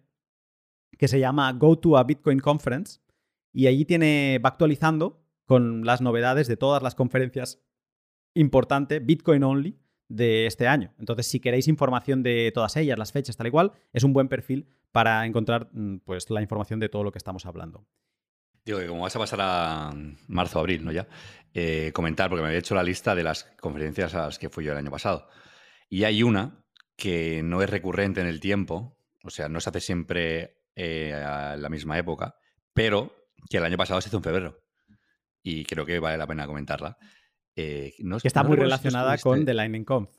que 0.97 1.07
se 1.07 1.19
llama 1.19 1.51
Go 1.53 1.77
to 1.79 1.97
a 1.97 2.03
Bitcoin 2.03 2.39
Conference, 2.39 2.99
y 3.51 3.67
allí 3.67 3.85
tiene, 3.85 4.39
va 4.43 4.49
actualizando 4.49 5.25
con 5.45 5.85
las 5.85 6.01
novedades 6.01 6.47
de 6.47 6.57
todas 6.57 6.83
las 6.83 6.93
conferencias 6.93 7.63
importantes, 8.33 9.03
Bitcoin 9.03 9.43
Only, 9.43 9.79
de 10.07 10.45
este 10.45 10.67
año. 10.67 10.93
Entonces, 10.99 11.27
si 11.27 11.39
queréis 11.39 11.67
información 11.67 12.23
de 12.23 12.51
todas 12.53 12.75
ellas, 12.77 12.97
las 12.97 13.11
fechas, 13.11 13.37
tal 13.37 13.47
y 13.47 13.51
cual, 13.51 13.71
es 13.93 14.03
un 14.03 14.13
buen 14.13 14.27
perfil 14.27 14.67
para 14.91 15.25
encontrar 15.25 15.69
mm, 15.71 15.97
pues, 16.05 16.29
la 16.29 16.41
información 16.41 16.79
de 16.79 16.89
todo 16.89 17.03
lo 17.03 17.11
que 17.11 17.17
estamos 17.17 17.45
hablando. 17.45 17.85
Digo 18.65 18.79
que 18.79 18.87
como 18.87 19.01
vas 19.01 19.15
a 19.15 19.19
pasar 19.19 19.39
a 19.41 19.93
marzo, 20.27 20.59
abril, 20.59 20.83
¿no? 20.83 20.91
Ya, 20.91 21.07
eh, 21.53 21.91
comentar, 21.93 22.29
porque 22.29 22.41
me 22.41 22.47
había 22.47 22.59
hecho 22.59 22.73
la 22.73 22.83
lista 22.83 23.13
de 23.13 23.23
las 23.23 23.43
conferencias 23.59 24.15
a 24.15 24.25
las 24.25 24.39
que 24.39 24.49
fui 24.49 24.65
yo 24.65 24.71
el 24.71 24.77
año 24.77 24.89
pasado. 24.89 25.29
Y 25.89 26.03
hay 26.03 26.23
una 26.23 26.65
que 26.95 27.43
no 27.43 27.61
es 27.61 27.69
recurrente 27.69 28.21
en 28.21 28.27
el 28.27 28.39
tiempo, 28.39 28.97
o 29.23 29.29
sea, 29.29 29.49
no 29.49 29.59
se 29.59 29.69
hace 29.69 29.81
siempre 29.81 30.63
eh, 30.75 31.13
a 31.13 31.55
la 31.57 31.69
misma 31.69 31.97
época, 31.99 32.35
pero 32.73 33.13
que 33.49 33.57
el 33.57 33.65
año 33.65 33.77
pasado 33.77 34.01
se 34.01 34.09
hizo 34.09 34.17
en 34.17 34.23
febrero 34.23 34.65
y 35.45 35.63
creo 35.63 35.85
que 35.85 35.99
vale 35.99 36.17
la 36.17 36.25
pena 36.25 36.47
comentarla. 36.47 36.97
Eh, 37.55 37.93
que 38.21 38.27
está 38.27 38.43
muy 38.43 38.57
relacionada 38.57 39.17
con 39.17 39.45
The 39.45 39.53
Lightning 39.53 39.85
Conf. 39.85 40.09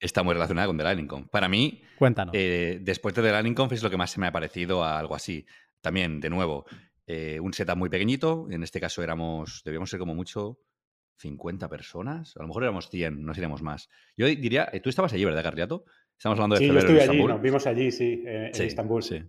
Está 0.00 0.22
muy 0.22 0.34
relacionada 0.34 0.66
con 0.66 0.76
The 0.76 0.84
Lightning 0.84 1.06
Conf. 1.06 1.28
Para 1.28 1.48
mí, 1.48 1.82
Cuéntanos. 1.98 2.34
Eh, 2.34 2.78
después 2.82 3.14
de 3.14 3.22
The 3.22 3.32
Lightning 3.32 3.54
Conf 3.54 3.72
es 3.72 3.82
lo 3.82 3.90
que 3.90 3.96
más 3.96 4.10
se 4.10 4.20
me 4.20 4.26
ha 4.26 4.32
parecido 4.32 4.82
a 4.82 4.98
algo 4.98 5.14
así. 5.14 5.46
También, 5.80 6.20
de 6.20 6.30
nuevo, 6.30 6.64
eh, 7.06 7.38
un 7.40 7.52
setup 7.52 7.76
muy 7.76 7.90
pequeñito. 7.90 8.46
En 8.50 8.62
este 8.62 8.80
caso 8.80 9.02
éramos, 9.02 9.62
debíamos 9.64 9.90
ser 9.90 9.98
como 9.98 10.14
mucho 10.14 10.58
50 11.18 11.68
personas. 11.68 12.34
A 12.36 12.42
lo 12.42 12.48
mejor 12.48 12.62
éramos 12.62 12.88
100, 12.88 13.24
no 13.24 13.34
seríamos 13.34 13.62
más. 13.62 13.90
Yo 14.16 14.26
diría, 14.26 14.70
tú 14.82 14.88
estabas 14.88 15.12
allí, 15.12 15.24
¿verdad, 15.24 15.42
Carriato? 15.42 15.84
Estamos 16.16 16.38
hablando 16.38 16.56
de 16.56 16.60
sí, 16.60 16.66
yo 16.68 16.78
estuve 16.78 17.02
allí, 17.02 17.24
nos 17.24 17.42
vimos 17.42 17.66
allí, 17.66 17.90
sí, 17.92 18.22
en 18.24 18.50
Estambul. 18.54 19.02
Sí. 19.02 19.22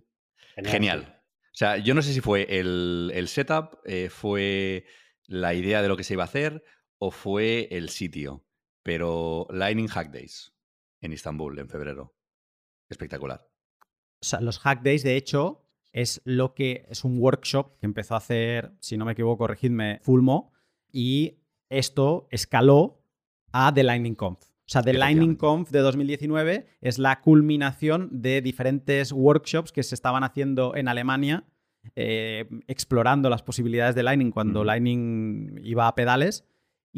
Genial. 0.56 1.20
O 1.44 1.58
sea, 1.58 1.76
yo 1.76 1.92
no 1.92 2.00
sé 2.00 2.14
si 2.14 2.20
fue 2.20 2.46
el, 2.48 3.10
el 3.14 3.28
setup, 3.28 3.78
fue 4.10 4.86
la 5.26 5.52
idea 5.52 5.82
de 5.82 5.88
lo 5.88 5.96
que 5.98 6.04
se 6.04 6.14
iba 6.14 6.22
a 6.22 6.26
hacer 6.26 6.62
o 6.98 7.10
fue 7.10 7.68
el 7.70 7.88
sitio. 7.88 8.44
Pero 8.82 9.46
Lightning 9.50 9.88
Hack 9.88 10.10
Days 10.10 10.52
en 11.00 11.12
Estambul 11.12 11.58
en 11.58 11.68
febrero. 11.68 12.14
Espectacular. 12.88 13.46
O 14.20 14.24
sea, 14.24 14.40
los 14.40 14.58
Hack 14.58 14.82
Days, 14.82 15.02
de 15.02 15.16
hecho, 15.16 15.64
es 15.92 16.20
lo 16.24 16.54
que 16.54 16.86
es 16.88 17.04
un 17.04 17.18
workshop 17.18 17.78
que 17.78 17.86
empezó 17.86 18.14
a 18.14 18.18
hacer, 18.18 18.72
si 18.80 18.96
no 18.96 19.04
me 19.04 19.12
equivoco, 19.12 19.38
corregidme, 19.38 20.00
Fulmo, 20.02 20.52
y 20.90 21.38
esto 21.68 22.26
escaló 22.30 23.02
a 23.52 23.72
The 23.72 23.84
Lightning 23.84 24.14
Conf. 24.14 24.40
O 24.42 24.70
sea, 24.70 24.82
The 24.82 24.92
Lightning 24.92 25.36
Conf 25.36 25.70
de 25.70 25.80
2019 25.80 26.66
es 26.80 26.98
la 26.98 27.20
culminación 27.20 28.08
de 28.10 28.42
diferentes 28.42 29.12
workshops 29.12 29.72
que 29.72 29.82
se 29.82 29.94
estaban 29.94 30.24
haciendo 30.24 30.76
en 30.76 30.88
Alemania 30.88 31.46
eh, 31.96 32.48
explorando 32.66 33.30
las 33.30 33.42
posibilidades 33.42 33.94
de 33.94 34.02
Lightning 34.02 34.30
cuando 34.30 34.64
Lightning 34.64 35.60
iba 35.62 35.88
a 35.88 35.94
pedales. 35.94 36.44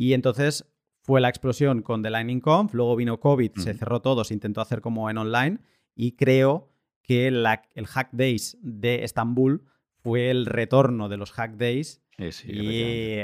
Y 0.01 0.14
entonces 0.14 0.64
fue 1.03 1.20
la 1.20 1.28
explosión 1.28 1.82
con 1.82 2.03
The 2.03 2.09
Lightning 2.09 2.40
Conf, 2.40 2.72
luego 2.72 2.96
vino 2.96 3.20
COVID, 3.20 3.53
se 3.57 3.74
cerró 3.74 4.01
todo, 4.01 4.24
se 4.24 4.32
intentó 4.32 4.62
hacer 4.62 4.80
como 4.80 5.11
en 5.11 5.18
online 5.18 5.59
y 5.94 6.12
creo 6.12 6.72
que 7.03 7.26
el 7.26 7.86
Hack 7.86 8.09
Days 8.12 8.57
de 8.62 9.05
Estambul 9.05 9.66
fue 10.03 10.30
el 10.30 10.46
retorno 10.46 11.11
de 11.11 11.18
los 11.18 11.32
Hack 11.32 11.59
Days. 11.59 12.01
Y 12.46 13.18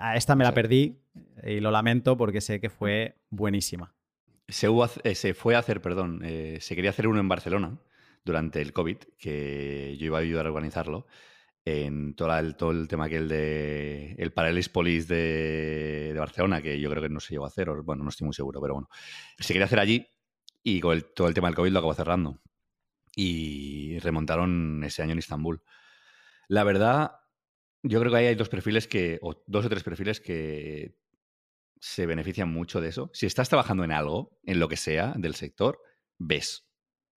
a 0.00 0.16
esta 0.16 0.34
me 0.34 0.42
la 0.42 0.52
perdí 0.52 0.98
y 1.44 1.60
lo 1.60 1.70
lamento 1.70 2.16
porque 2.16 2.40
sé 2.40 2.58
que 2.58 2.70
fue 2.70 3.14
buenísima. 3.28 3.94
Se, 4.48 4.66
eh, 5.04 5.14
se 5.14 5.32
fue 5.34 5.54
a 5.54 5.60
hacer, 5.60 5.80
perdón, 5.80 6.22
eh, 6.24 6.58
se 6.60 6.74
quería 6.74 6.90
hacer 6.90 7.06
uno 7.06 7.20
en 7.20 7.28
Barcelona 7.28 7.78
durante 8.24 8.60
el 8.60 8.72
COVID, 8.72 8.96
que 9.16 9.96
yo 9.96 10.06
iba 10.06 10.18
a 10.18 10.22
ayudar 10.22 10.46
a 10.46 10.48
organizarlo, 10.48 11.06
en 11.70 12.14
todo 12.14 12.36
el, 12.38 12.56
todo 12.56 12.70
el 12.70 12.88
tema 12.88 13.06
aquel 13.06 13.28
de 13.28 14.14
el 14.18 14.32
Paralis 14.32 14.68
Police 14.68 15.12
de, 15.12 16.12
de, 16.12 16.18
Barcelona, 16.18 16.62
que 16.62 16.80
yo 16.80 16.90
creo 16.90 17.02
que 17.02 17.08
no 17.08 17.20
se 17.20 17.34
llegó 17.34 17.44
a 17.44 17.48
hacer, 17.48 17.68
o, 17.70 17.82
bueno, 17.82 18.02
no 18.04 18.10
estoy 18.10 18.26
muy 18.26 18.34
seguro, 18.34 18.60
pero 18.60 18.74
bueno. 18.74 18.88
Se 19.38 19.52
quería 19.52 19.66
hacer 19.66 19.80
allí 19.80 20.06
y 20.62 20.80
con 20.80 21.02
todo 21.14 21.28
el 21.28 21.34
tema 21.34 21.48
del 21.48 21.56
COVID 21.56 21.70
lo 21.70 21.78
acabó 21.78 21.94
cerrando. 21.94 22.40
Y 23.16 23.98
remontaron 24.00 24.82
ese 24.84 25.02
año 25.02 25.12
en 25.12 25.18
Estambul. 25.18 25.62
La 26.48 26.64
verdad, 26.64 27.12
yo 27.82 28.00
creo 28.00 28.12
que 28.12 28.18
ahí 28.18 28.26
hay 28.26 28.34
dos 28.34 28.48
perfiles 28.48 28.86
que, 28.86 29.18
o 29.22 29.42
dos 29.46 29.66
o 29.66 29.68
tres 29.68 29.82
perfiles 29.82 30.20
que 30.20 30.96
se 31.80 32.06
benefician 32.06 32.48
mucho 32.48 32.80
de 32.80 32.88
eso. 32.88 33.10
Si 33.12 33.26
estás 33.26 33.48
trabajando 33.48 33.84
en 33.84 33.92
algo, 33.92 34.38
en 34.44 34.60
lo 34.60 34.68
que 34.68 34.76
sea 34.76 35.14
del 35.16 35.34
sector, 35.34 35.80
ves 36.18 36.70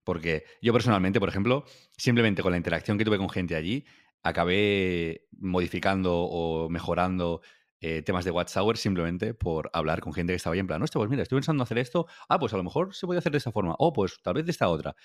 porque 0.04 0.44
yo 0.62 0.74
personalmente, 0.74 1.20
por 1.20 1.30
ejemplo, 1.30 1.66
simplemente 1.98 2.42
con 2.42 2.52
la 2.52 2.58
interacción 2.58 2.98
que 2.98 3.06
tuve 3.06 3.18
con 3.18 3.30
gente 3.30 3.56
allí, 3.56 3.86
acabé 4.24 5.28
modificando 5.32 6.16
o 6.16 6.70
mejorando 6.70 7.42
eh, 7.82 8.02
temas 8.02 8.24
de 8.24 8.32
WhatsApp 8.32 8.76
simplemente 8.76 9.34
por 9.34 9.70
hablar 9.74 10.00
con 10.00 10.14
gente 10.14 10.32
que 10.32 10.38
estaba 10.38 10.54
ahí 10.54 10.60
en 10.60 10.68
plan, 10.68 10.80
no, 10.80 10.86
pues 10.92 11.10
mira, 11.10 11.24
estoy 11.24 11.38
pensando 11.38 11.64
hacer 11.64 11.78
esto, 11.78 12.08
ah, 12.30 12.40
pues 12.40 12.54
a 12.54 12.58
lo 12.58 12.64
mejor 12.64 12.96
se 12.96 13.06
puede 13.06 13.20
hacer 13.20 13.34
de 13.34 13.40
esa 13.40 13.52
forma, 13.52 13.76
o 13.78 13.92
pues 13.92 14.20
tal 14.24 14.36
vez 14.36 14.46
de 14.46 14.52
esta 14.52 14.70
otra. 14.70 14.96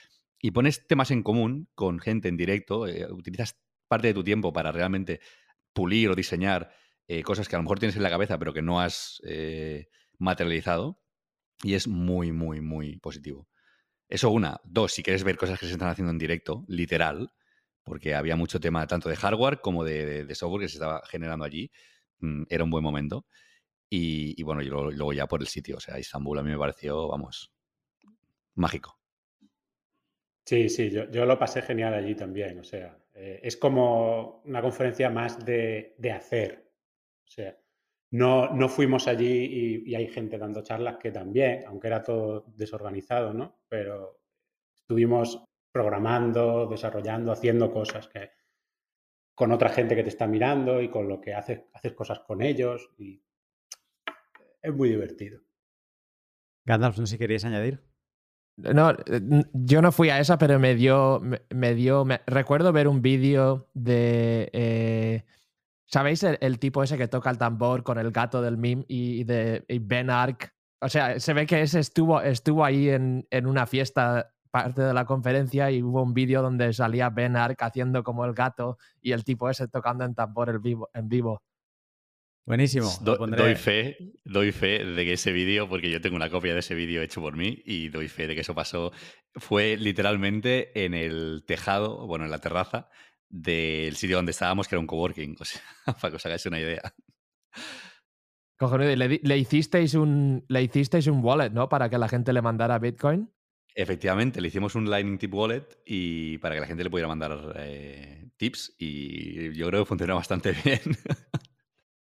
Y 0.41 0.53
pones 0.53 0.87
temas 0.87 1.11
en 1.11 1.25
común 1.25 1.69
con 1.75 1.99
gente 1.99 2.29
en 2.29 2.37
directo, 2.37 2.87
eh, 2.87 3.11
utilizas 3.11 3.59
parte 3.89 4.07
de 4.07 4.15
tu 4.15 4.23
tiempo 4.23 4.53
para 4.53 4.71
realmente 4.71 5.21
pulir 5.73 6.11
o 6.11 6.15
diseñar 6.15 6.71
eh, 7.09 7.23
cosas 7.23 7.49
que 7.49 7.57
a 7.57 7.59
lo 7.59 7.65
mejor 7.65 7.81
tienes 7.81 7.97
en 7.97 8.03
la 8.05 8.11
cabeza 8.11 8.39
pero 8.39 8.53
que 8.53 8.63
no 8.63 8.81
has 8.81 9.21
materializado, 10.19 11.01
y 11.65 11.75
es 11.75 11.89
muy, 11.89 12.31
muy, 12.31 12.61
muy 12.61 12.99
positivo. 12.99 13.49
Eso 14.09 14.31
una. 14.31 14.61
Dos, 14.65 14.93
si 14.93 15.03
quieres 15.03 15.25
ver 15.25 15.37
cosas 15.37 15.59
que 15.59 15.67
se 15.67 15.73
están 15.73 15.89
haciendo 15.89 16.13
en 16.13 16.19
directo, 16.19 16.65
literal, 16.69 17.33
porque 17.89 18.15
había 18.15 18.37
mucho 18.37 18.61
tema 18.61 18.87
tanto 18.87 19.09
de 19.09 19.17
hardware 19.17 19.61
como 19.61 19.85
de, 19.85 20.27
software 20.35 20.63
que 20.63 20.69
se 20.69 20.77
estaba 20.77 21.03
generando 21.07 21.45
allí, 21.45 21.71
mm, 22.21 22.45
era 22.49 22.65
un 22.65 22.71
buen 22.71 22.85
momento. 22.85 23.27
Y, 23.91 24.43
bueno, 24.43 24.61
y 24.61 24.67
luego, 24.67 25.13
ya 25.15 25.27
por 25.27 25.41
el 25.41 25.47
sitio, 25.47 25.77
o 25.79 25.81
sea, 25.81 25.99
Istambul 25.99 26.39
a 26.39 26.43
mí 26.43 26.51
me 26.51 26.59
pareció, 26.59 27.09
vamos, 27.09 27.55
mágico. 28.55 28.99
Sí, 30.45 30.69
sí, 30.69 30.91
yo, 30.91 31.07
lo 31.07 31.39
pasé 31.39 31.63
genial 31.63 31.95
allí 31.95 32.15
también, 32.15 32.59
o 32.59 32.65
sea, 32.65 32.99
eh, 33.15 33.41
es 33.43 33.57
como 33.57 34.43
una 34.45 34.61
conferencia 34.61 35.09
más 35.11 35.45
de, 35.45 35.95
de 35.99 36.13
hacer, 36.13 36.71
o 37.27 37.31
sea, 37.31 37.59
no, 38.11 38.49
no 38.51 38.69
fuimos 38.69 39.07
allí 39.07 39.85
y, 39.87 39.95
hay 39.95 40.09
gente 40.09 40.39
dando 40.39 40.63
charlas 40.63 40.97
que 40.97 41.11
también, 41.11 41.65
aunque 41.67 41.89
era 41.89 42.03
todo 42.03 42.45
desorganizado, 42.57 43.35
¿no? 43.35 43.61
Pero 43.69 44.21
estuvimos 44.75 45.45
programando, 45.79 46.67
desarrollando, 46.67 47.31
haciendo 47.31 47.71
cosas 47.71 48.09
que 48.09 48.33
con 49.33 49.53
otra 49.53 49.69
gente 49.69 49.95
que 49.95 50.03
te 50.03 50.09
está 50.09 50.27
mirando 50.27 50.83
y 50.83 50.91
con 50.91 51.09
lo 51.09 51.21
que 51.21 51.35
haces, 51.35 51.61
haces 51.73 51.93
cosas 51.93 52.19
con 52.19 52.43
ellos 52.43 52.91
y 52.99 53.23
es 54.61 54.75
muy 54.75 54.89
divertido. 54.89 55.41
Gandalf, 56.65 56.99
no 56.99 57.07
sé 57.07 57.13
si 57.13 57.19
querías 57.19 57.45
añadir. 57.45 57.81
No, 58.57 58.93
yo 59.53 59.81
no 59.83 59.93
fui 59.93 60.11
a 60.11 60.19
esa, 60.19 60.37
pero 60.37 60.59
me 60.59 60.75
dio. 60.75 61.23
Me, 61.51 61.75
dio. 61.77 62.05
recuerdo 62.27 62.73
ver 62.73 62.89
un 62.89 63.01
vídeo 63.01 63.71
de. 63.73 64.51
Eh, 64.53 65.25
¿Sabéis 65.87 66.25
el, 66.25 66.59
tipo 66.59 66.83
ese 66.83 66.99
que 66.99 67.07
toca 67.07 67.31
el 67.31 67.39
tambor 67.39 67.85
con 67.85 67.99
el 67.99 68.11
gato 68.11 68.43
del 68.43 68.59
meme 68.59 68.85
y, 68.89 69.23
de 69.23 69.65
Ben 69.81 70.11
Ark? 70.11 70.53
O 70.81 70.89
sea, 70.89 71.21
se 71.21 71.33
ve 71.35 71.47
que 71.47 71.63
ese 71.63 71.79
estuvo, 71.79 72.21
estuvo 72.21 72.65
ahí 72.65 72.89
en, 72.89 73.29
en 73.31 73.47
una 73.47 73.67
fiesta 73.67 74.35
parte 74.51 74.83
de 74.83 74.95
la 74.95 75.05
conferencia 75.05 75.71
y 75.71 75.83
hubo 75.83 76.03
un 76.03 76.15
vídeo 76.15 76.43
donde 76.43 76.73
salía 76.73 77.11
Ben 77.11 77.37
Ark 77.37 77.57
haciendo 77.61 78.03
como 78.03 78.25
el 78.25 78.35
gato 78.35 78.79
y 79.01 79.13
el 79.13 79.25
tipo 79.25 79.49
ese 79.49 79.69
tocando 79.69 80.05
en 80.05 80.15
tambor 80.15 80.51
en 80.51 80.63
vivo. 80.63 80.91
En 80.95 81.09
vivo. 81.09 81.43
Buenísimo. 82.49 82.91
doy, 83.03 83.55
fe, 83.57 83.99
doy 84.25 84.53
fe 84.53 84.83
de 84.83 85.05
que 85.05 85.13
ese 85.13 85.33
vídeo, 85.33 85.69
porque 85.69 85.91
yo 85.91 86.01
tengo 86.01 86.17
una 86.17 86.31
copia 86.31 86.55
de 86.55 86.61
ese 86.61 86.75
vídeo 86.75 87.03
hecho 87.03 87.21
por 87.21 87.37
mí 87.37 87.63
y 87.67 87.91
doy 87.91 88.09
fe 88.09 88.27
de 88.27 88.35
que 88.35 88.41
eso 88.41 88.55
pasó, 88.55 88.91
fue 89.35 89.77
literalmente 89.77 90.85
en 90.87 90.95
el 90.95 91.45
tejado, 91.47 92.07
bueno, 92.07 92.25
en 92.25 92.31
la 92.31 92.39
terraza 92.39 92.89
del 93.29 93.97
sitio 93.97 94.17
donde 94.17 94.31
estábamos, 94.31 94.67
que 94.67 94.77
era 94.77 94.81
un 94.81 94.87
coworking, 94.87 95.37
o 95.39 95.45
sea, 95.45 95.61
para 96.01 96.11
que 96.11 96.17
os 96.17 96.25
hagáis 96.25 96.47
una 96.47 96.59
idea. 96.59 96.95
Cojones, 98.59 98.99
le, 98.99 99.21
le, 99.23 99.39
hicisteis 99.39 99.93
un, 99.93 100.45
le 100.49 100.63
hicisteis 100.63 101.07
un 101.07 101.23
wallet, 101.23 101.51
¿no? 101.51 101.69
Para 101.69 101.91
que 101.91 101.99
la 101.99 102.09
gente 102.09 102.33
le 102.33 102.41
mandara 102.41 102.79
Bitcoin. 102.79 103.31
Efectivamente, 103.81 104.41
le 104.41 104.49
hicimos 104.49 104.75
un 104.75 104.91
Lightning 104.91 105.19
Tip 105.19 105.33
Wallet 105.33 105.63
y 105.87 106.39
para 106.39 106.57
que 106.57 106.61
la 106.61 106.67
gente 106.67 106.83
le 106.83 106.91
pudiera 106.91 107.07
mandar 107.07 107.55
eh, 107.61 108.29
tips 108.37 108.75
y 108.77 109.53
yo 109.55 109.69
creo 109.69 109.85
que 109.85 109.89
funcionó 109.89 110.17
bastante 110.17 110.51
bien. 110.65 110.81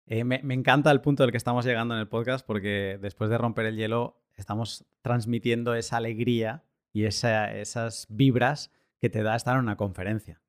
Eh, 0.05 0.25
me, 0.25 0.41
encanta 0.53 0.91
el 0.91 0.99
punto 0.99 1.23
del 1.23 1.31
que 1.31 1.37
estamos 1.37 1.63
llegando 1.63 1.93
en 1.93 2.01
el 2.01 2.09
podcast 2.09 2.45
porque 2.45 2.99
después 3.01 3.29
de 3.29 3.37
romper 3.37 3.65
el 3.67 3.77
hielo 3.77 4.21
estamos 4.35 4.83
transmitiendo 5.01 5.73
esa 5.73 5.95
alegría 5.95 6.65
y 6.91 7.05
esas 7.05 8.07
vibras 8.09 8.69
que 8.99 9.09
te 9.09 9.23
da 9.23 9.37
estar 9.37 9.55
en 9.55 9.61
una 9.61 9.77
conferencia. 9.77 10.41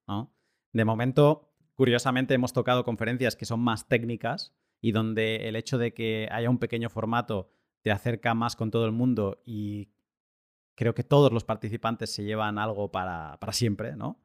De 0.73 0.85
momento, 0.85 1.49
curiosamente, 1.77 2.35
hemos 2.35 2.53
tocado 2.53 2.85
conferencias 2.85 3.37
que 3.37 3.45
son 3.45 3.61
más 3.61 3.87
técnicas 3.87 4.53
y 4.81 4.91
donde 4.91 5.49
el 5.49 5.55
hecho 5.55 5.79
de 5.79 5.95
que 5.95 6.29
haya 6.33 6.51
un 6.51 6.59
pequeño 6.59 6.91
formato 6.91 7.53
te 7.83 7.93
acerca 7.93 8.35
más 8.35 8.57
con 8.57 8.73
todo 8.73 8.85
el 8.85 8.93
mundo 8.93 9.41
y 9.47 9.94
creo 10.75 10.95
que 10.95 11.05
todos 11.05 11.33
los 11.33 11.45
participantes 11.45 12.11
se 12.11 12.25
llevan 12.25 12.59
algo 12.59 12.91
para, 12.91 13.39
para 13.41 13.53
siempre, 13.53 13.97
¿no? 13.97 14.21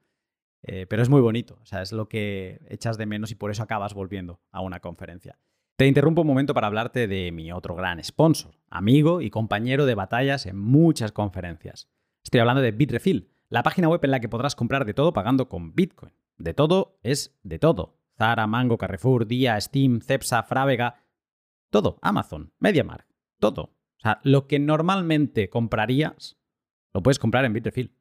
Eh, 0.64 0.86
pero 0.88 1.02
es 1.02 1.10
muy 1.10 1.22
bonito, 1.22 1.58
o 1.62 1.66
sea, 1.66 1.82
es 1.82 1.94
lo 1.94 2.10
que 2.10 2.60
echas 2.68 2.98
de 2.98 3.06
menos 3.06 3.32
y 3.32 3.36
por 3.36 3.50
eso 3.50 3.64
acabas 3.64 3.94
volviendo 3.94 4.42
a 4.52 4.62
una 4.62 4.80
conferencia. 4.82 5.40
Te 5.78 5.88
interrumpo 5.88 6.22
un 6.22 6.28
momento 6.28 6.54
para 6.54 6.68
hablarte 6.68 7.08
de 7.08 7.32
mi 7.32 7.54
otro 7.54 7.76
gran 7.76 8.04
sponsor, 8.04 8.60
amigo 8.70 9.22
y 9.22 9.30
compañero 9.30 9.86
de 9.86 9.96
batallas 9.96 10.46
en 10.46 10.60
muchas 10.60 11.14
conferencias. 11.14 11.88
Estoy 12.24 12.42
hablando 12.42 12.62
de 12.62 12.72
Bitrefill, 12.72 13.30
la 13.48 13.64
página 13.64 13.88
web 13.88 14.02
en 14.04 14.12
la 14.12 14.20
que 14.20 14.28
podrás 14.28 14.56
comprar 14.56 14.86
de 14.86 14.94
todo 14.94 15.14
pagando 15.14 15.48
con 15.48 15.74
Bitcoin. 15.74 16.14
De 16.38 16.54
todo 16.54 17.00
es 17.04 17.38
de 17.44 17.60
todo. 17.60 17.98
Zara, 18.18 18.46
Mango, 18.48 18.78
Carrefour, 18.78 19.26
Dia, 19.26 19.60
Steam, 19.60 20.02
Cepsa, 20.02 20.44
Frávega, 20.44 21.02
todo. 21.70 21.98
Amazon, 22.02 22.52
MediaMarkt, 22.60 23.10
todo. 23.40 23.62
O 23.62 24.02
sea, 24.02 24.20
lo 24.24 24.48
que 24.48 24.60
normalmente 24.60 25.50
comprarías, 25.50 26.38
lo 26.94 27.04
puedes 27.04 27.20
comprar 27.20 27.46
en 27.46 27.54
Bitrefill. 27.54 27.94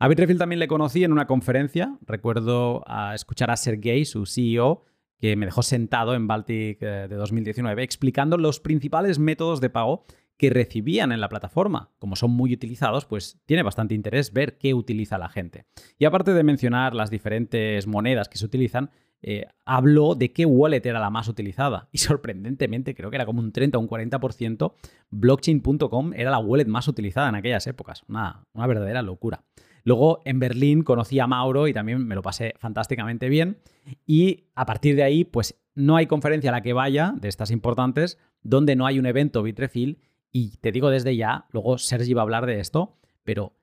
A 0.00 0.08
Bitrefill 0.08 0.38
también 0.38 0.60
le 0.60 0.68
conocí 0.68 1.02
en 1.02 1.12
una 1.12 1.26
conferencia. 1.26 1.98
Recuerdo 2.06 2.84
a 2.86 3.14
escuchar 3.14 3.50
a 3.50 3.56
Sergey, 3.56 4.04
su 4.04 4.26
CEO, 4.26 4.84
que 5.18 5.34
me 5.34 5.46
dejó 5.46 5.62
sentado 5.62 6.14
en 6.14 6.28
Baltic 6.28 6.80
eh, 6.82 7.08
de 7.08 7.16
2019 7.16 7.82
explicando 7.82 8.38
los 8.38 8.60
principales 8.60 9.18
métodos 9.18 9.60
de 9.60 9.70
pago 9.70 10.04
que 10.36 10.50
recibían 10.50 11.10
en 11.10 11.20
la 11.20 11.28
plataforma. 11.28 11.90
Como 11.98 12.14
son 12.14 12.30
muy 12.30 12.54
utilizados, 12.54 13.06
pues 13.06 13.40
tiene 13.44 13.64
bastante 13.64 13.94
interés 13.94 14.32
ver 14.32 14.56
qué 14.56 14.72
utiliza 14.72 15.18
la 15.18 15.28
gente. 15.28 15.66
Y 15.98 16.04
aparte 16.04 16.32
de 16.32 16.44
mencionar 16.44 16.94
las 16.94 17.10
diferentes 17.10 17.88
monedas 17.88 18.28
que 18.28 18.38
se 18.38 18.46
utilizan, 18.46 18.90
eh, 19.22 19.46
habló 19.64 20.14
de 20.14 20.32
qué 20.32 20.46
wallet 20.46 20.84
era 20.84 21.00
la 21.00 21.10
más 21.10 21.28
utilizada. 21.28 21.88
Y 21.92 21.98
sorprendentemente, 21.98 22.94
creo 22.94 23.10
que 23.10 23.16
era 23.16 23.26
como 23.26 23.40
un 23.40 23.52
30 23.52 23.78
o 23.78 23.80
un 23.80 23.88
40%, 23.88 24.72
blockchain.com 25.10 26.12
era 26.14 26.30
la 26.30 26.38
wallet 26.38 26.66
más 26.66 26.88
utilizada 26.88 27.28
en 27.28 27.34
aquellas 27.34 27.66
épocas. 27.66 28.04
una 28.08 28.44
verdadera 28.54 29.02
locura. 29.02 29.44
Luego 29.84 30.20
en 30.24 30.38
Berlín 30.38 30.82
conocí 30.82 31.18
a 31.18 31.26
Mauro 31.26 31.66
y 31.66 31.72
también 31.72 32.06
me 32.06 32.14
lo 32.14 32.22
pasé 32.22 32.54
fantásticamente 32.58 33.28
bien. 33.28 33.58
Y 34.06 34.44
a 34.54 34.66
partir 34.66 34.96
de 34.96 35.02
ahí, 35.02 35.24
pues 35.24 35.58
no 35.74 35.96
hay 35.96 36.06
conferencia 36.06 36.50
a 36.50 36.52
la 36.52 36.60
que 36.60 36.72
vaya 36.72 37.14
de 37.16 37.28
estas 37.28 37.50
importantes 37.50 38.18
donde 38.42 38.76
no 38.76 38.86
hay 38.86 38.98
un 38.98 39.06
evento 39.06 39.42
Bitrefill. 39.42 39.98
Y 40.30 40.58
te 40.58 40.72
digo 40.72 40.90
desde 40.90 41.16
ya, 41.16 41.46
luego 41.52 41.78
Sergi 41.78 42.12
va 42.12 42.20
a 42.20 42.24
hablar 42.24 42.44
de 42.44 42.60
esto, 42.60 42.98
pero 43.24 43.56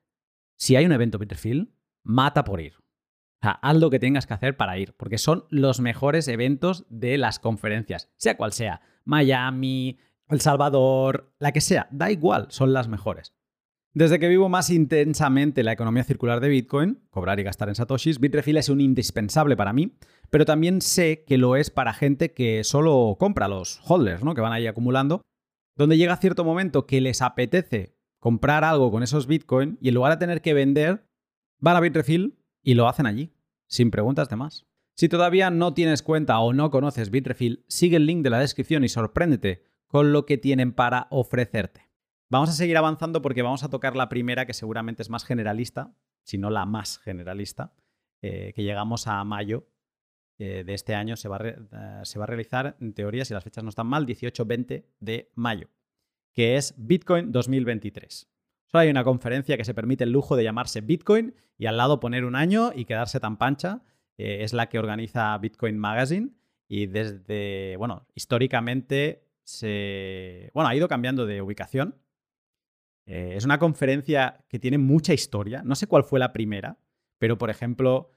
si 0.56 0.74
hay 0.74 0.84
un 0.84 0.92
evento 0.92 1.18
Bitrefill, 1.18 1.72
mata 2.02 2.42
por 2.42 2.60
ir. 2.60 2.74
O 3.42 3.46
sea, 3.46 3.52
haz 3.62 3.76
lo 3.76 3.90
que 3.90 3.98
tengas 3.98 4.26
que 4.26 4.34
hacer 4.34 4.56
para 4.56 4.78
ir, 4.78 4.94
porque 4.96 5.18
son 5.18 5.44
los 5.50 5.80
mejores 5.80 6.26
eventos 6.28 6.86
de 6.88 7.18
las 7.18 7.38
conferencias, 7.38 8.10
sea 8.16 8.36
cual 8.36 8.52
sea. 8.52 8.80
Miami, 9.04 9.98
El 10.28 10.40
Salvador, 10.40 11.32
la 11.38 11.52
que 11.52 11.60
sea, 11.60 11.86
da 11.90 12.10
igual, 12.10 12.46
son 12.50 12.72
las 12.72 12.88
mejores. 12.88 13.34
Desde 13.96 14.18
que 14.18 14.28
vivo 14.28 14.50
más 14.50 14.68
intensamente 14.68 15.62
la 15.62 15.72
economía 15.72 16.04
circular 16.04 16.40
de 16.40 16.50
Bitcoin, 16.50 17.00
cobrar 17.08 17.40
y 17.40 17.44
gastar 17.44 17.70
en 17.70 17.74
satoshis, 17.74 18.20
Bitrefill 18.20 18.58
es 18.58 18.68
un 18.68 18.82
indispensable 18.82 19.56
para 19.56 19.72
mí, 19.72 19.96
pero 20.28 20.44
también 20.44 20.82
sé 20.82 21.24
que 21.26 21.38
lo 21.38 21.56
es 21.56 21.70
para 21.70 21.94
gente 21.94 22.34
que 22.34 22.62
solo 22.62 23.16
compra 23.18 23.48
los 23.48 23.80
holders, 23.88 24.22
¿no? 24.22 24.34
que 24.34 24.42
van 24.42 24.52
ahí 24.52 24.66
acumulando, 24.66 25.22
donde 25.76 25.96
llega 25.96 26.16
cierto 26.18 26.44
momento 26.44 26.86
que 26.86 27.00
les 27.00 27.22
apetece 27.22 27.96
comprar 28.20 28.64
algo 28.64 28.90
con 28.90 29.02
esos 29.02 29.26
Bitcoin 29.26 29.78
y 29.80 29.88
en 29.88 29.94
lugar 29.94 30.12
de 30.12 30.18
tener 30.18 30.42
que 30.42 30.52
vender, 30.52 31.06
van 31.58 31.76
a 31.76 31.80
Bitrefill 31.80 32.38
y 32.66 32.74
lo 32.74 32.88
hacen 32.88 33.06
allí, 33.06 33.32
sin 33.68 33.92
preguntas 33.92 34.28
de 34.28 34.34
más. 34.34 34.66
Si 34.96 35.08
todavía 35.08 35.50
no 35.50 35.72
tienes 35.72 36.02
cuenta 36.02 36.40
o 36.40 36.52
no 36.52 36.72
conoces 36.72 37.10
Bitrefill, 37.10 37.64
sigue 37.68 37.96
el 37.96 38.06
link 38.06 38.24
de 38.24 38.30
la 38.30 38.40
descripción 38.40 38.82
y 38.82 38.88
sorpréndete 38.88 39.62
con 39.86 40.12
lo 40.12 40.26
que 40.26 40.36
tienen 40.36 40.72
para 40.72 41.06
ofrecerte. 41.10 41.88
Vamos 42.28 42.50
a 42.50 42.54
seguir 42.54 42.76
avanzando 42.76 43.22
porque 43.22 43.42
vamos 43.42 43.62
a 43.62 43.70
tocar 43.70 43.94
la 43.94 44.08
primera, 44.08 44.46
que 44.46 44.52
seguramente 44.52 45.02
es 45.02 45.10
más 45.10 45.24
generalista, 45.24 45.94
si 46.24 46.38
no 46.38 46.50
la 46.50 46.66
más 46.66 46.98
generalista, 46.98 47.72
eh, 48.20 48.52
que 48.52 48.64
llegamos 48.64 49.06
a 49.06 49.22
mayo 49.22 49.68
eh, 50.38 50.64
de 50.66 50.74
este 50.74 50.96
año. 50.96 51.16
Se 51.16 51.28
va, 51.28 51.36
a 51.36 51.46
eh, 51.46 52.00
se 52.02 52.18
va, 52.18 52.24
a 52.24 52.26
realizar, 52.26 52.76
en 52.80 52.94
teoría, 52.94 53.24
si 53.24 53.32
las 53.32 53.44
fechas 53.44 53.62
no 53.62 53.70
están 53.70 53.86
mal, 53.86 54.06
18-20 54.06 54.86
de 54.98 55.30
mayo, 55.36 55.68
que 56.32 56.56
es 56.56 56.74
Bitcoin 56.76 57.30
2023. 57.30 58.28
Solo 58.66 58.82
hay 58.82 58.90
una 58.90 59.04
conferencia 59.04 59.56
que 59.56 59.64
se 59.64 59.74
permite 59.74 60.04
el 60.04 60.12
lujo 60.12 60.36
de 60.36 60.44
llamarse 60.44 60.80
Bitcoin 60.80 61.34
y 61.58 61.66
al 61.66 61.76
lado 61.76 62.00
poner 62.00 62.24
un 62.24 62.36
año 62.36 62.72
y 62.74 62.84
quedarse 62.84 63.20
tan 63.20 63.36
pancha. 63.36 63.82
es 64.18 64.52
la 64.52 64.68
que 64.68 64.78
organiza 64.78 65.36
Bitcoin 65.38 65.78
Magazine 65.78 66.30
y 66.68 66.86
desde, 66.86 67.76
bueno, 67.76 68.06
históricamente 68.14 69.24
se, 69.44 70.50
bueno, 70.54 70.68
ha 70.68 70.74
ido 70.74 70.88
cambiando 70.88 71.26
de 71.26 71.42
ubicación 71.42 71.94
eh, 73.06 73.34
es 73.36 73.44
una 73.44 73.58
conferencia 73.58 74.44
que 74.48 74.58
tiene 74.58 74.78
mucha 74.78 75.14
historia. 75.14 75.62
No 75.64 75.74
sé 75.76 75.86
cuál 75.86 76.04
fue 76.04 76.18
la 76.18 76.32
primera, 76.32 76.78
pero 77.18 77.38
por 77.38 77.50
ejemplo, 77.50 78.10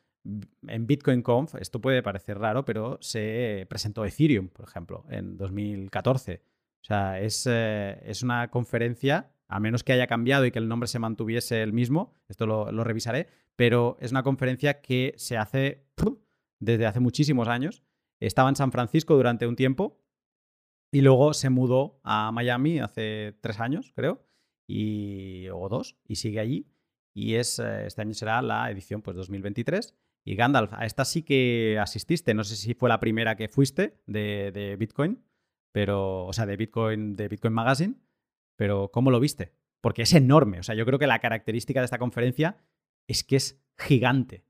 en 0.67 0.87
Bitcoin 0.87 1.21
Conf, 1.21 1.55
esto 1.55 1.79
puede 1.79 2.03
parecer 2.03 2.39
raro, 2.39 2.65
pero 2.65 2.97
se 2.99 3.65
presentó 3.69 4.03
Ethereum, 4.03 4.49
por 4.49 4.67
ejemplo, 4.67 5.05
en 5.09 5.37
2014. 5.37 6.41
O 6.81 6.83
sea, 6.83 7.19
es, 7.19 7.45
eh, 7.49 8.01
es 8.03 8.23
una 8.23 8.49
conferencia, 8.49 9.31
a 9.49 9.59
menos 9.59 9.83
que 9.83 9.91
haya 9.91 10.07
cambiado 10.07 10.45
y 10.45 10.51
que 10.51 10.59
el 10.59 10.69
nombre 10.69 10.87
se 10.87 10.99
mantuviese 10.99 11.61
el 11.61 11.73
mismo, 11.73 12.13
esto 12.29 12.45
lo, 12.45 12.83
revisaré, 12.83 13.27
pero 13.55 13.97
es 13.99 14.11
una 14.11 14.23
conferencia 14.23 14.79
que 14.79 15.13
se 15.17 15.35
hace 15.35 15.85
desde 16.59 16.85
hace 16.85 17.01
muchísimos 17.01 17.47
años. 17.47 17.83
Estaba 18.21 18.49
en 18.49 18.55
San 18.55 18.71
Francisco 18.71 19.15
durante 19.15 19.47
un 19.47 19.55
tiempo 19.55 19.99
y 20.91 21.01
luego 21.01 21.33
se 21.33 21.49
mudó 21.49 21.99
a 22.03 22.31
Miami 22.31 22.79
hace 22.79 23.37
tres 23.41 23.59
años, 23.59 23.91
creo 23.95 24.23
y, 24.69 25.49
o 25.49 25.67
dos, 25.67 25.97
y 26.07 26.15
sigue 26.15 26.39
allí. 26.39 26.71
Y 27.13 27.35
es, 27.35 27.57
eh, 27.59 27.87
este 27.87 28.01
año 28.01 28.13
será 28.13 28.41
la 28.41 28.69
edición 28.69 29.01
pues, 29.01 29.17
2023. 29.17 29.95
Y 30.23 30.35
Gandalf, 30.35 30.71
a 30.73 30.85
esta 30.85 31.05
sí 31.05 31.23
que 31.23 31.79
asististe. 31.81 32.35
No 32.35 32.43
sé 32.43 32.55
si 32.55 32.75
fue 32.75 32.87
la 32.87 32.99
primera 32.99 33.35
que 33.35 33.49
fuiste 33.49 33.99
de, 34.05 34.75
Bitcoin, 34.77 35.23
pero, 35.71 36.25
o 36.25 36.33
sea, 36.33 36.45
de 36.45 36.55
Bitcoin, 36.55 37.15
de 37.15 37.27
Bitcoin 37.27 37.53
Magazine, 37.53 37.95
pero 38.59 38.91
¿cómo 38.91 39.09
lo 39.09 39.21
viste? 39.21 39.53
Porque 39.79 40.01
es 40.01 40.13
enorme. 40.13 40.59
O 40.59 40.63
sea, 40.63 40.75
yo 40.75 40.85
creo 40.85 40.99
que 40.99 41.07
la 41.07 41.19
característica 41.19 41.79
de 41.79 41.85
esta 41.85 41.97
conferencia 41.97 42.57
es 43.07 43.23
que 43.23 43.37
es 43.37 43.63
gigante. 43.77 44.43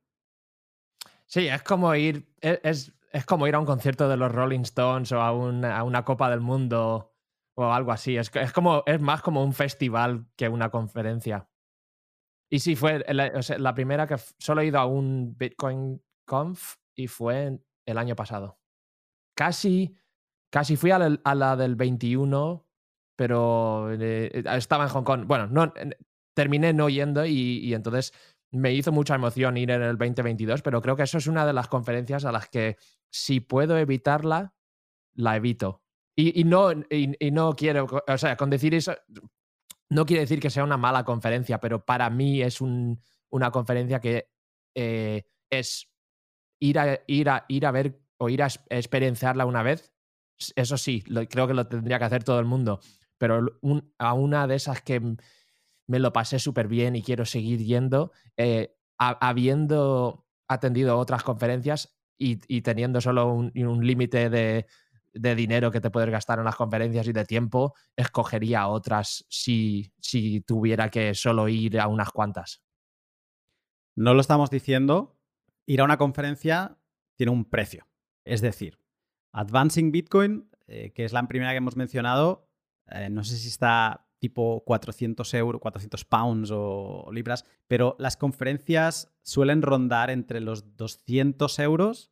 Sí, 1.28 1.46
es 1.48 1.62
como 1.62 1.94
ir, 1.94 2.28
e, 2.42 2.60
es, 2.64 2.92
es 3.12 3.24
como 3.28 3.46
ir 3.46 3.54
a 3.54 3.60
un 3.60 3.68
concierto 3.68 4.10
de 4.10 4.18
los 4.18 4.32
Rolling 4.32 4.62
Stones 4.62 5.12
o 5.12 5.22
a 5.22 5.32
una, 5.32 5.78
a 5.78 5.84
una 5.84 6.06
Copa 6.06 6.28
del 6.32 6.40
Mundo 6.40 7.14
o 7.54 7.72
algo 7.72 7.92
así. 7.92 8.18
Es, 8.18 8.32
es, 8.34 8.52
como, 8.52 8.82
es 8.88 9.00
más 9.00 9.22
como 9.22 9.44
un 9.44 9.54
festival 9.54 10.26
que 10.36 10.50
una 10.50 10.72
conferencia. 10.72 11.48
Y 12.50 12.58
sí, 12.62 12.76
fue 12.76 13.06
la, 13.10 13.76
primera 13.76 14.08
que 14.08 14.18
solo 14.40 14.62
he 14.62 14.66
ido 14.66 14.80
a 14.80 14.88
un 14.88 15.38
Bitcoin 15.38 16.04
Conf 16.26 16.78
y 16.96 17.06
fue 17.06 17.60
el 17.86 17.98
año 18.00 18.16
pasado. 18.16 18.60
Casi, 19.36 19.96
casi 20.50 20.78
fui 20.78 20.90
a 20.90 20.98
la, 20.98 21.56
del 21.56 21.76
21, 21.76 22.66
pero 23.20 23.92
eh, 23.92 24.32
estaba 24.56 24.86
en 24.86 24.90
Hong 24.92 25.04
Kong. 25.04 25.26
Bueno, 25.28 25.46
no, 25.48 25.74
terminé 26.34 26.72
no 26.72 26.88
yendo 26.88 27.26
y, 27.26 27.74
entonces 27.74 28.14
me 28.50 28.72
hizo 28.72 28.94
mucha 28.94 29.16
emoción 29.16 29.58
ir 29.58 29.72
en 29.72 29.82
el 29.82 29.98
2022, 29.98 30.62
pero 30.62 30.82
creo 30.82 30.96
que 30.96 31.04
eso 31.04 31.18
es 31.18 31.28
una 31.28 31.46
de 31.46 31.52
las 31.52 31.68
conferencias 31.68 32.24
a 32.24 32.32
las 32.32 32.48
que 32.48 32.78
si 33.12 33.42
puedo 33.42 33.78
evitarla, 33.78 34.54
la 35.16 35.36
evito. 35.36 35.84
Y, 36.16 36.46
no, 36.46 36.72
y, 36.72 37.32
no 37.32 37.58
quiero, 37.58 37.88
o 38.08 38.18
sea, 38.18 38.38
con 38.38 38.50
decir 38.50 38.74
eso, 38.74 38.96
no 39.90 40.06
quiere 40.06 40.22
decir 40.22 40.40
que 40.40 40.50
sea 40.50 40.64
una 40.64 40.78
mala 40.78 41.04
conferencia, 41.04 41.60
pero 41.60 41.84
para 41.84 42.10
mí 42.10 42.42
es 42.42 42.62
una 42.62 43.52
conferencia 43.52 44.00
que 44.00 44.30
eh, 44.76 45.24
es 45.50 45.92
ir 46.62 46.80
a, 46.80 47.02
ir, 47.06 47.30
a, 47.30 47.44
ir 47.50 47.66
a 47.66 47.72
ver 47.72 48.00
o 48.18 48.30
ir 48.30 48.44
a 48.44 48.48
experienciarla 48.70 49.46
una 49.46 49.62
vez. 49.62 49.94
Eso 50.56 50.78
sí, 50.78 51.04
creo 51.30 51.48
que 51.48 51.54
lo 51.54 51.68
tendría 51.68 52.00
que 52.00 52.06
hacer 52.06 52.24
todo 52.24 52.40
el 52.40 52.46
mundo, 52.46 52.80
pero 53.20 53.60
a 54.00 54.14
una 54.14 54.48
de 54.48 54.56
esas 54.56 54.82
que 54.82 55.00
me 55.86 56.00
lo 56.00 56.12
pasé 56.12 56.40
súper 56.40 56.68
bien 56.68 56.96
y 56.96 57.04
quiero 57.04 57.26
seguir 57.26 57.60
yendo, 57.60 58.12
eh, 58.38 58.76
habiendo 58.98 60.26
atendido 60.48 60.98
otras 60.98 61.24
conferencias 61.24 61.96
y, 62.18 62.62
teniendo 62.62 63.00
solo 63.00 63.34
un, 63.34 63.52
límite 63.86 64.30
de, 64.30 64.66
dinero 65.14 65.72
que 65.72 65.80
te 65.80 65.90
puedes 65.90 66.10
gastar 66.10 66.40
en 66.40 66.46
las 66.46 66.56
conferencias 66.56 67.08
y 67.08 67.14
de 67.14 67.26
tiempo, 67.26 67.76
escogería 67.96 68.68
otras 68.68 69.26
si, 69.30 69.94
si 70.00 70.42
tuviera 70.42 70.90
que 70.90 71.14
solo 71.14 71.48
ir 71.48 71.80
a 71.80 71.88
unas 71.88 72.12
cuantas. 72.12 72.62
No 73.96 74.14
lo 74.14 74.22
estamos 74.22 74.50
diciendo, 74.50 75.18
ir 75.66 75.82
a 75.82 75.86
una 75.86 75.98
conferencia 75.98 76.78
tiene 77.16 77.32
un 77.32 77.46
precio. 77.46 77.88
Es 78.26 78.42
decir, 78.42 78.80
Advancing 79.32 79.92
Bitcoin, 79.92 80.50
eh, 80.68 80.92
que 80.94 81.06
es 81.06 81.14
la 81.14 81.28
primera 81.28 81.52
que 81.52 81.58
hemos 81.58 81.76
mencionado, 81.76 82.49
eh, 82.92 83.10
no 83.10 83.24
sé 83.24 83.38
si 83.38 83.48
está 83.48 84.06
tipo 84.20 84.64
400 84.66 85.34
euros, 85.34 85.62
400 85.62 86.06
pounds 86.06 86.52
o, 86.52 87.10
libras, 87.12 87.46
pero 87.68 87.96
las 88.00 88.18
conferencias 88.18 89.12
suelen 89.24 89.62
rondar 89.62 90.10
entre 90.10 90.42
los 90.42 90.76
200 90.76 91.58
euros 91.60 92.12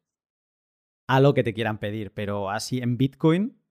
a 1.08 1.20
lo 1.20 1.34
que 1.34 1.44
te 1.44 1.54
quieran 1.54 1.78
pedir, 1.78 2.14
pero 2.14 2.50
así 2.50 2.80
en 2.80 2.98
Bitcoin 2.98 3.62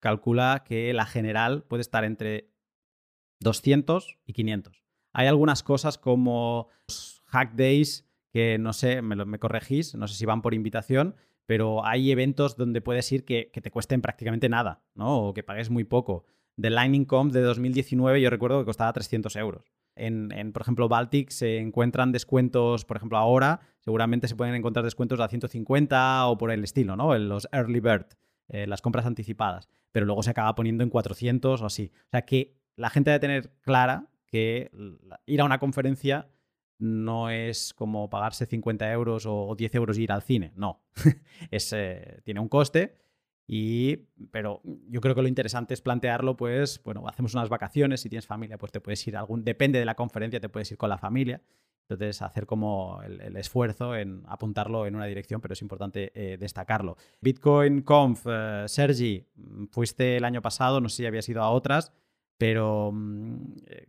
calcula 0.00 0.64
que 0.66 0.92
la 0.92 1.06
general 1.06 1.64
puede 1.64 1.82
estar 1.82 2.04
entre 2.04 2.50
200 3.40 4.18
y 4.26 4.32
500. 4.32 4.84
Hay 5.12 5.26
algunas 5.26 5.62
cosas 5.62 5.96
como 5.96 6.68
hack 7.26 7.54
days 7.54 8.06
que 8.30 8.58
no 8.58 8.72
sé, 8.72 9.00
me, 9.00 9.16
me 9.24 9.38
corregís, 9.38 9.94
no 9.94 10.08
sé 10.08 10.14
si 10.14 10.26
van 10.26 10.42
por 10.42 10.54
invitación, 10.54 11.14
pero 11.46 11.84
hay 11.84 12.10
eventos 12.10 12.56
donde 12.56 12.80
puedes 12.80 13.10
ir 13.12 13.24
que, 13.24 13.50
que, 13.52 13.60
te 13.60 13.70
cuesten 13.70 14.02
prácticamente 14.02 14.48
nada, 14.48 14.82
¿no? 14.94 15.28
O 15.28 15.34
que 15.34 15.42
pagues 15.42 15.70
muy 15.70 15.84
poco 15.84 16.24
de 16.56 16.70
Lightning 16.70 17.04
Conf 17.04 17.32
de 17.32 17.40
2019 17.40 18.20
yo 18.20 18.30
recuerdo 18.30 18.60
que 18.60 18.64
costaba 18.64 18.92
300 18.92 19.34
euros. 19.36 19.64
En, 19.96 20.52
por 20.52 20.62
ejemplo, 20.62 20.88
Baltic 20.88 21.30
se 21.30 21.58
encuentran 21.58 22.10
descuentos, 22.10 22.84
por 22.84 22.96
ejemplo, 22.96 23.16
ahora 23.16 23.60
seguramente 23.80 24.26
se 24.26 24.34
pueden 24.34 24.54
encontrar 24.54 24.84
descuentos 24.84 25.20
a 25.20 25.28
150 25.28 26.26
o 26.26 26.36
por 26.36 26.50
el 26.50 26.64
estilo, 26.64 26.96
¿no? 26.96 27.14
En 27.14 27.28
los 27.28 27.48
Early 27.52 27.78
Bird, 27.78 28.06
eh, 28.48 28.66
las 28.66 28.82
compras 28.82 29.06
anticipadas, 29.06 29.68
pero 29.92 30.04
luego 30.04 30.22
se 30.24 30.30
acaba 30.30 30.54
poniendo 30.56 30.82
en 30.82 30.90
400 30.90 31.62
o 31.62 31.66
así. 31.66 31.92
O 32.06 32.10
sea 32.10 32.22
que 32.22 32.56
la 32.76 32.90
gente 32.90 33.10
debe 33.10 33.20
tener 33.20 33.52
clara 33.60 34.08
que 34.26 34.70
ir 35.26 35.40
a 35.40 35.44
una 35.44 35.60
conferencia 35.60 36.28
no 36.78 37.30
es 37.30 37.72
como 37.72 38.10
pagarse 38.10 38.46
50 38.46 38.90
euros 38.90 39.26
o 39.26 39.54
10 39.56 39.74
euros 39.76 39.98
ir 39.98 40.10
al 40.10 40.22
cine, 40.22 40.52
no. 40.56 40.82
es, 41.52 41.72
eh, 41.72 42.20
tiene 42.24 42.40
un 42.40 42.48
coste 42.48 42.96
y, 43.46 43.96
pero 44.30 44.62
yo 44.88 45.00
creo 45.00 45.14
que 45.14 45.22
lo 45.22 45.28
interesante 45.28 45.74
es 45.74 45.82
plantearlo, 45.82 46.36
pues, 46.36 46.82
bueno, 46.82 47.06
hacemos 47.06 47.34
unas 47.34 47.48
vacaciones, 47.48 48.00
si 48.00 48.08
tienes 48.08 48.26
familia, 48.26 48.56
pues 48.56 48.72
te 48.72 48.80
puedes 48.80 49.06
ir 49.06 49.16
algún, 49.16 49.44
depende 49.44 49.78
de 49.78 49.84
la 49.84 49.94
conferencia, 49.94 50.40
te 50.40 50.48
puedes 50.48 50.70
ir 50.70 50.78
con 50.78 50.88
la 50.88 50.98
familia. 50.98 51.42
Entonces, 51.86 52.22
hacer 52.22 52.46
como 52.46 53.02
el, 53.02 53.36
esfuerzo 53.36 53.94
en 53.94 54.22
apuntarlo 54.26 54.86
en 54.86 54.96
una 54.96 55.04
dirección, 55.04 55.42
pero 55.42 55.52
es 55.52 55.60
importante 55.60 56.12
eh, 56.14 56.38
destacarlo. 56.38 56.96
Bitcoin 57.20 57.82
Conf, 57.82 58.24
eh, 58.26 58.64
Sergi, 58.66 59.26
mm, 59.34 59.66
fuiste 59.66 60.16
el 60.16 60.24
año 60.24 60.40
pasado, 60.40 60.80
no 60.80 60.88
sé 60.88 60.96
si 60.96 61.06
habías 61.06 61.28
ido 61.28 61.42
a 61.42 61.50
otras, 61.50 61.92
pero 62.38 62.90
mm, 62.90 63.56
eh, 63.66 63.88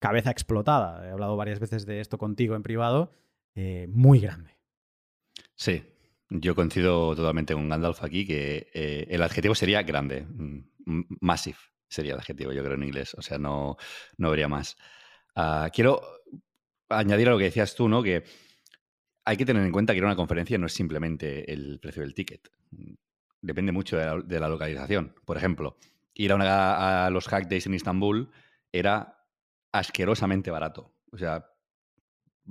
cabeza 0.00 0.32
explotada. 0.32 1.06
He 1.06 1.12
hablado 1.12 1.36
varias 1.36 1.60
veces 1.60 1.86
de 1.86 2.00
esto 2.00 2.18
contigo 2.18 2.56
en 2.56 2.64
privado, 2.64 3.12
muy 3.88 4.20
grande. 4.20 4.56
Sí, 5.54 5.84
yo 6.30 6.54
coincido 6.54 7.14
totalmente 7.16 7.54
con 7.54 7.68
Gandalf 7.68 8.02
aquí, 8.04 8.24
que 8.24 8.70
eh, 8.72 9.06
el 9.10 9.22
adjetivo 9.22 9.54
sería 9.54 9.82
grande. 9.82 10.22
Mm, 10.22 10.60
massive 11.20 11.58
sería 11.88 12.14
el 12.14 12.20
adjetivo, 12.20 12.52
yo 12.52 12.62
creo, 12.62 12.76
en 12.76 12.84
inglés. 12.84 13.14
O 13.14 13.22
sea, 13.22 13.36
no, 13.36 13.76
no 14.16 14.28
habría 14.28 14.48
más. 14.48 14.76
Ah, 15.34 15.68
quiero 15.72 16.00
añadir 16.88 17.28
a 17.28 17.32
lo 17.32 17.38
que 17.38 17.44
decías 17.44 17.74
tú, 17.74 17.88
¿no? 17.88 18.02
Que 18.02 18.22
hay 19.24 19.36
que 19.36 19.44
tener 19.44 19.64
en 19.64 19.72
cuenta 19.72 19.92
que 19.92 19.98
ir 19.98 20.04
a 20.04 20.06
una 20.06 20.16
conferencia 20.16 20.56
no 20.56 20.66
es 20.66 20.72
simplemente 20.72 21.52
el 21.52 21.80
precio 21.80 22.02
del 22.02 22.14
ticket. 22.14 22.48
Depende 23.40 23.72
mucho 23.72 23.96
de 23.96 24.40
la, 24.40 24.48
localización. 24.48 25.14
Por 25.24 25.36
ejemplo, 25.36 25.78
ir 26.14 26.32
a, 26.32 27.06
a 27.06 27.10
los 27.10 27.26
Hack 27.26 27.48
Days 27.48 27.66
en 27.66 27.74
Istambul 27.74 28.30
era 28.70 29.26
asquerosamente 29.72 30.50
barato. 30.50 30.94
O 31.12 31.18
sea, 31.18 31.44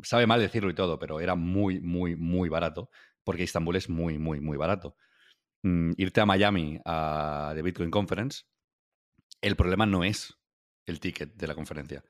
sabe 0.04 0.28
mal 0.28 0.40
decirlo 0.42 0.70
y 0.70 0.76
todo, 0.76 1.00
pero 1.00 1.20
era 1.20 1.36
muy, 1.36 1.80
muy, 1.80 2.16
muy 2.16 2.50
barato 2.50 2.90
porque 3.24 3.44
Istambul 3.44 3.76
es 3.76 3.90
muy, 3.90 4.18
muy, 4.18 4.40
muy 4.40 4.58
barato. 4.58 4.96
Mm, 5.64 5.92
irte 5.98 6.22
a 6.22 6.26
Miami 6.26 6.80
a 6.86 7.52
The 7.56 7.62
Bitcoin 7.62 7.92
Conference, 7.92 8.44
el 9.42 9.56
problema 9.56 9.86
no 9.86 10.04
es 10.04 10.38
el 10.86 11.00
ticket 11.00 11.36
de 11.36 11.48
la 11.48 11.56
conferencia 11.56 12.04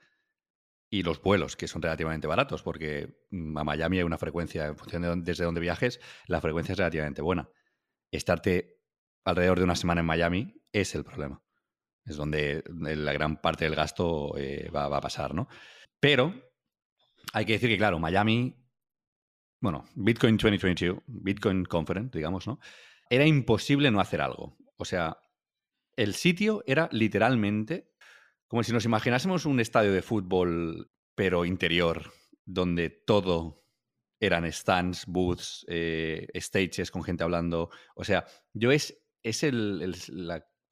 y 0.89 1.03
los 1.03 1.22
vuelos, 1.22 1.55
que 1.55 1.68
son 1.68 1.82
relativamente 1.82 2.28
baratos, 2.28 2.64
porque 2.64 3.20
mm, 3.30 3.57
a 3.57 3.64
Miami 3.64 3.97
hay 3.97 4.03
una 4.03 4.18
frecuencia, 4.18 4.66
en 4.68 4.78
función 4.78 5.01
de 5.03 5.16
desde 5.18 5.45
donde 5.45 5.62
viajes, 5.62 5.99
la 6.28 6.41
frecuencia 6.41 6.74
es 6.74 6.78
relativamente 6.80 7.22
buena. 7.22 7.49
Estarte 8.12 8.80
alrededor 9.24 9.60
de 9.60 9.66
una 9.66 9.76
semana 9.76 10.01
en 10.01 10.07
Miami 10.07 10.64
es 10.72 10.95
el 10.95 11.03
problema. 11.03 11.43
Es 12.05 12.16
donde 12.16 12.64
la 12.68 13.14
gran 13.14 13.39
parte 13.39 13.66
del 13.66 13.76
gasto 13.76 14.36
eh, 14.38 14.70
va, 14.76 14.88
va, 14.88 14.97
a 14.97 15.01
pasar, 15.01 15.36
¿no? 15.36 15.47
Pero 15.99 16.34
hay 17.34 17.45
que 17.45 17.53
decir 17.53 17.70
que, 17.70 17.78
claro, 17.78 17.99
Miami 17.99 18.55
bueno, 19.62 19.86
Bitcoin 19.95 20.38
2022, 20.38 20.99
Bitcoin 21.07 21.66
Conference, 21.66 22.18
digamos, 22.18 22.47
¿no? 22.47 22.60
Era 23.10 23.26
imposible 23.26 23.91
no 23.91 23.99
hacer 23.99 24.22
algo. 24.22 24.57
O 24.78 24.86
sea, 24.86 25.18
el 25.95 26.14
sitio 26.14 26.64
era 26.66 26.88
literalmente 26.91 27.89
como 28.49 28.64
si 28.64 28.74
nos 28.74 28.86
imaginásemos 28.86 29.45
un 29.45 29.60
estadio 29.60 29.93
de 29.93 30.01
fútbol, 30.01 30.91
pero 31.14 31.45
interior, 31.45 32.12
donde 32.45 32.89
todo 32.89 33.64
eran 34.20 34.51
stands, 34.51 35.05
booths, 35.05 35.66
eh, 35.70 36.28
stages 36.36 36.89
con 36.89 37.03
gente 37.03 37.24
hablando. 37.24 37.70
O 37.95 38.03
sea, 38.03 38.26
yo 38.53 38.72
es, 38.72 38.99
es 39.22 39.43
el, 39.43 39.93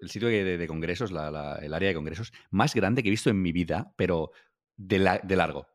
sitio 0.08 0.28
de, 0.28 0.68
congresos, 0.68 1.12
el 1.12 1.74
área 1.74 1.90
de 1.90 1.94
congresos 1.94 2.34
más 2.50 2.74
grande 2.74 3.04
que 3.04 3.10
he 3.10 3.12
visto 3.12 3.30
en 3.30 3.42
mi 3.42 3.52
vida, 3.52 3.94
pero 3.96 4.32
de, 4.76 5.20
de 5.24 5.36
largo. 5.36 5.68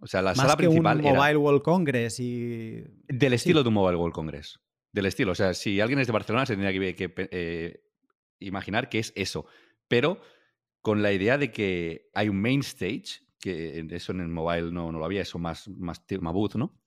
O 0.00 0.06
sea, 0.06 0.22
la 0.22 0.34
sala 0.34 0.56
principal. 0.56 0.98
Un 0.98 1.14
Mobile 1.14 1.36
World 1.36 1.62
Congress 1.62 2.20
y. 2.20 2.82
Del 3.08 3.32
estilo 3.34 3.62
de 3.62 3.68
un 3.68 3.74
Mobile 3.74 3.96
World 3.96 4.14
Congress. 4.14 4.60
Del 4.92 5.06
estilo. 5.06 5.32
O 5.32 5.34
sea, 5.34 5.54
si 5.54 5.80
alguien 5.80 5.98
es 5.98 6.06
de 6.06 6.12
Barcelona, 6.12 6.46
se 6.46 6.56
tendría 6.56 6.94
que, 6.94 7.12
eh, 7.16 7.84
imaginar 8.38 8.88
que 8.88 8.98
es 8.98 9.12
eso. 9.14 9.46
Pero 9.88 10.20
con 10.80 11.02
la 11.02 11.12
idea 11.12 11.38
de 11.38 11.52
que 11.52 12.10
hay 12.14 12.28
un 12.28 12.40
main 12.40 12.60
stage, 12.60 13.22
que 13.38 13.86
eso 13.90 14.12
en 14.12 14.20
el 14.20 14.28
mobile 14.28 14.72
no, 14.72 14.90
no 14.90 14.98
lo 14.98 15.04
había, 15.04 15.22
eso 15.22 15.38
más, 15.38 15.68
más, 15.68 16.02
más 16.20 16.32
booth, 16.32 16.54
¿no? 16.54 16.80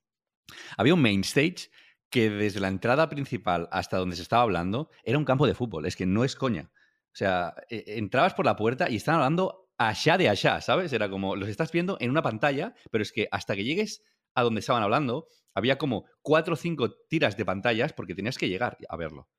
Había 0.78 0.93
un 0.93 1.01
main 1.01 1.22
stage 1.22 1.70
que 2.09 2.30
desde 2.30 2.59
la 2.59 2.68
entrada 2.68 3.09
principal 3.09 3.68
hasta 3.72 3.97
donde 3.97 4.16
se 4.16 4.22
estaba 4.22 4.43
hablando 4.43 4.89
era 5.03 5.18
un 5.18 5.26
campo 5.26 5.47
de 5.47 5.55
fútbol. 5.55 5.86
Es 5.86 5.95
que 5.95 6.05
no 6.05 6.24
es 6.24 6.36
coña. 6.36 6.72
O 7.11 7.16
sea, 7.16 7.55
e, 7.70 7.97
entrabas 7.97 8.34
por 8.34 8.45
la 8.45 8.55
puerta 8.55 8.89
y 8.89 8.97
estaban 8.97 9.22
hablando 9.22 9.62
allá 9.78 10.17
de 10.17 10.30
allá, 10.30 10.61
¿sabes? 10.61 10.93
Era 10.93 11.09
como, 11.09 11.36
los 11.36 11.49
estás 11.49 11.71
viendo 11.71 11.97
en 11.99 12.09
una 12.09 12.21
pantalla, 12.21 12.76
pero 12.91 13.01
es 13.01 13.11
que 13.11 13.28
hasta 13.32 13.55
que 13.55 13.63
llegues 13.63 14.03
a 14.36 14.43
donde 14.43 14.59
estaban 14.59 14.84
hablando, 14.84 15.28
había 15.53 15.78
como 15.78 16.05
cuatro 16.21 16.53
o 16.53 16.57
cinco 16.57 16.91
tiras 17.09 17.38
de 17.38 17.45
pantallas 17.45 17.93
porque 17.93 18.15
tenías 18.15 18.38
que 18.38 18.49
llegar 18.49 18.78
a 18.88 18.97
verlo. 18.97 19.30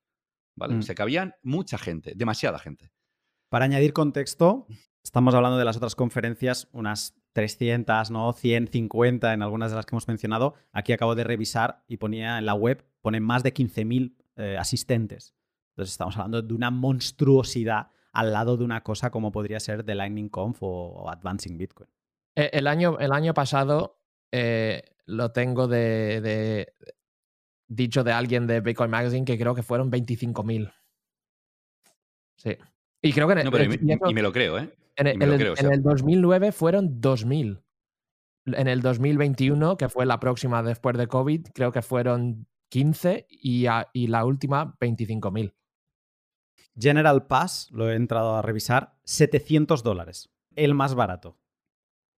¿Vale? 0.57 0.75
O 0.75 0.79
mm. 0.79 0.83
sea 0.83 0.95
que 0.95 1.03
había 1.03 1.37
mucha 1.43 1.79
gente, 1.79 2.13
demasiada 2.15 2.59
gente. 2.59 2.93
Para 3.49 3.65
añadir 3.65 3.93
contexto, 3.93 4.67
estamos 5.03 5.35
hablando 5.35 5.59
de 5.59 5.65
las 5.65 5.77
otras 5.77 5.97
conferencias, 5.97 6.69
unas 6.73 7.17
300, 7.33 8.11
¿no? 8.11 8.33
150 8.33 9.33
en 9.33 9.43
algunas 9.43 9.71
de 9.71 9.77
las 9.77 9.87
que 9.87 9.95
hemos 9.95 10.07
mencionado. 10.07 10.55
Aquí 10.73 10.93
acabo 10.93 11.15
de 11.17 11.25
revisar 11.25 11.85
y 11.89 11.97
ponía 11.97 12.39
en 12.39 12.47
la 12.47 12.55
web, 12.55 12.87
ponen 13.03 13.25
más 13.25 13.43
de 13.43 13.53
15.000 13.53 14.17
eh, 14.37 14.57
asistentes. 14.59 15.35
Entonces 15.71 15.93
estamos 15.93 16.17
hablando 16.17 16.41
de 16.41 16.55
una 16.55 16.71
monstruosidad 16.71 17.89
al 18.15 18.33
lado 18.33 18.57
de 18.57 18.65
una 18.65 18.83
cosa 18.83 19.11
como 19.11 19.33
podría 19.33 19.61
ser 19.61 19.85
The 19.85 19.95
Lightning 19.95 20.29
Conf 20.29 20.59
o, 20.61 21.11
Advancing 21.11 21.59
Bitcoin. 21.59 21.91
Eh, 22.37 22.51
el 22.53 22.67
año, 22.67 22.99
el 23.01 23.13
año 23.13 23.35
pasado 23.35 24.01
eh, 24.33 24.83
lo 25.05 25.33
tengo 25.33 25.67
de, 25.67 26.73
dicho 27.69 28.05
de 28.05 28.13
alguien 28.13 28.47
de 28.47 28.61
Bitcoin 28.61 28.91
Magazine 28.91 29.25
que 29.25 29.37
creo 29.37 29.55
que 29.55 29.65
fueron 29.65 29.91
25.000. 29.91 30.73
Sí. 32.37 32.57
Y 33.03 33.13
creo 33.13 33.27
que 33.27 33.35
en, 33.35 33.45
no, 33.45 33.51
pero 33.51 33.65
y, 33.65 34.15
me, 34.15 34.23
lo 34.23 34.33
creo, 34.33 34.59
¿eh? 34.59 34.73
En, 34.97 35.21
el, 35.21 35.83
2009 35.83 36.53
fueron 36.53 37.01
2.000. 37.01 37.63
en 38.47 38.69
el 38.69 38.81
2021, 38.81 39.77
que 39.77 39.89
fue 39.89 40.07
la 40.07 40.21
próxima 40.21 40.63
después 40.63 40.97
de 40.97 41.09
COVID, 41.09 41.49
creo 41.53 41.73
que 41.73 41.83
fueron 41.83 42.47
15 42.71 43.27
y, 43.29 43.67
y 43.93 44.07
la 44.07 44.25
última 44.25 44.77
25.000. 44.79 45.53
General 46.79 47.27
Pass, 47.27 47.69
lo 47.71 47.91
he 47.91 47.95
entrado 47.95 48.37
a 48.37 48.43
revisar, 48.43 48.97
700 49.05 49.83
dólares. 49.83 50.31
El 50.57 50.75
más 50.75 50.95
barato. 50.95 51.39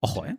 Ojo, 0.00 0.26
¿eh? 0.26 0.38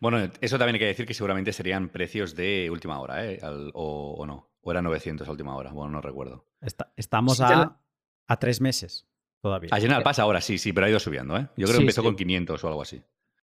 Bueno, 0.00 0.30
eso 0.40 0.58
también 0.58 0.74
hay 0.74 0.80
que 0.80 0.86
decir 0.86 1.06
que 1.06 1.14
seguramente 1.14 1.52
serían 1.52 1.88
precios 1.88 2.36
de 2.36 2.68
última 2.70 3.00
hora, 3.00 3.26
¿eh? 3.26 3.40
o, 3.74 4.24
no. 4.26 4.50
O 4.60 4.70
era 4.70 4.82
900 4.82 5.26
a 5.26 5.30
última 5.30 5.56
hora. 5.56 5.72
Bueno, 5.72 5.90
no 5.90 6.00
recuerdo. 6.00 6.46
estamos 6.96 7.40
a, 7.40 7.80
a, 8.26 8.36
tres 8.38 8.60
meses 8.60 9.08
todavía. 9.40 9.70
A 9.72 9.80
General 9.80 10.02
Pass 10.02 10.18
ahora 10.18 10.40
sí, 10.40 10.58
sí, 10.58 10.72
pero 10.72 10.86
ha 10.86 10.90
ido 10.90 11.00
subiendo, 11.00 11.36
¿eh? 11.36 11.48
Yo 11.56 11.66
creo 11.66 11.78
que 11.78 11.82
empezó 11.82 12.02
con 12.02 12.16
500 12.16 12.62
o 12.62 12.68
algo 12.68 12.82
así. 12.82 13.02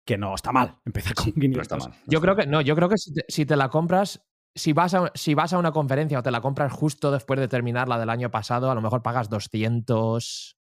Que 0.05 0.17
no 0.17 0.35
está 0.35 0.51
mal 0.51 0.79
empezar 0.85 1.13
con 1.13 1.31
500. 1.31 1.55
No 1.55 1.61
está 1.61 1.77
mal. 1.77 1.97
yo 2.07 2.19
creo 2.19 2.35
que 2.35 2.45
no, 2.45 2.59
yo 2.61 2.75
creo 2.75 2.89
que 2.89 2.97
si 2.97 3.45
te, 3.45 3.55
la 3.55 3.69
compras, 3.69 4.25
si 4.55 4.73
vas, 4.73 4.93
a, 4.93 5.11
si 5.15 5.33
vas 5.33 5.53
a 5.53 5.57
una 5.57 5.71
conferencia 5.71 6.19
o 6.19 6.23
te 6.23 6.31
la 6.31 6.41
compras 6.41 6.71
justo 6.71 7.11
después 7.11 7.39
de 7.39 7.47
terminar 7.47 7.87
la 7.87 7.99
del 7.99 8.09
año 8.09 8.31
pasado, 8.31 8.69
a 8.69 8.75
lo 8.75 8.81
mejor 8.81 9.01
pagas 9.01 9.29
200, 9.29 10.57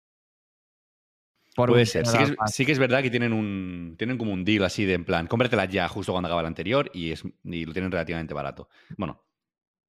Puede 1.56 1.86
ser. 1.86 2.06
Sí 2.48 2.66
que, 2.66 2.72
es, 2.72 2.80
verdad 2.80 3.02
que 3.02 3.10
tienen 3.10 3.34
un 3.34 3.96
tienen 3.98 4.18
como 4.18 4.32
un 4.32 4.46
deal 4.46 4.64
así 4.64 4.86
de 4.86 4.94
en 4.94 5.06
plan, 5.06 5.28
cómpratela 5.28 5.66
ya 5.66 5.88
justo 5.88 6.12
cuando 6.12 6.28
acaba 6.28 6.42
el 6.42 6.48
anterior 6.48 6.90
y, 6.94 7.12
es, 7.12 7.24
lo 7.24 7.74
tienen 7.74 7.92
relativamente 7.92 8.34
barato. 8.34 8.70
Bueno, 8.98 9.26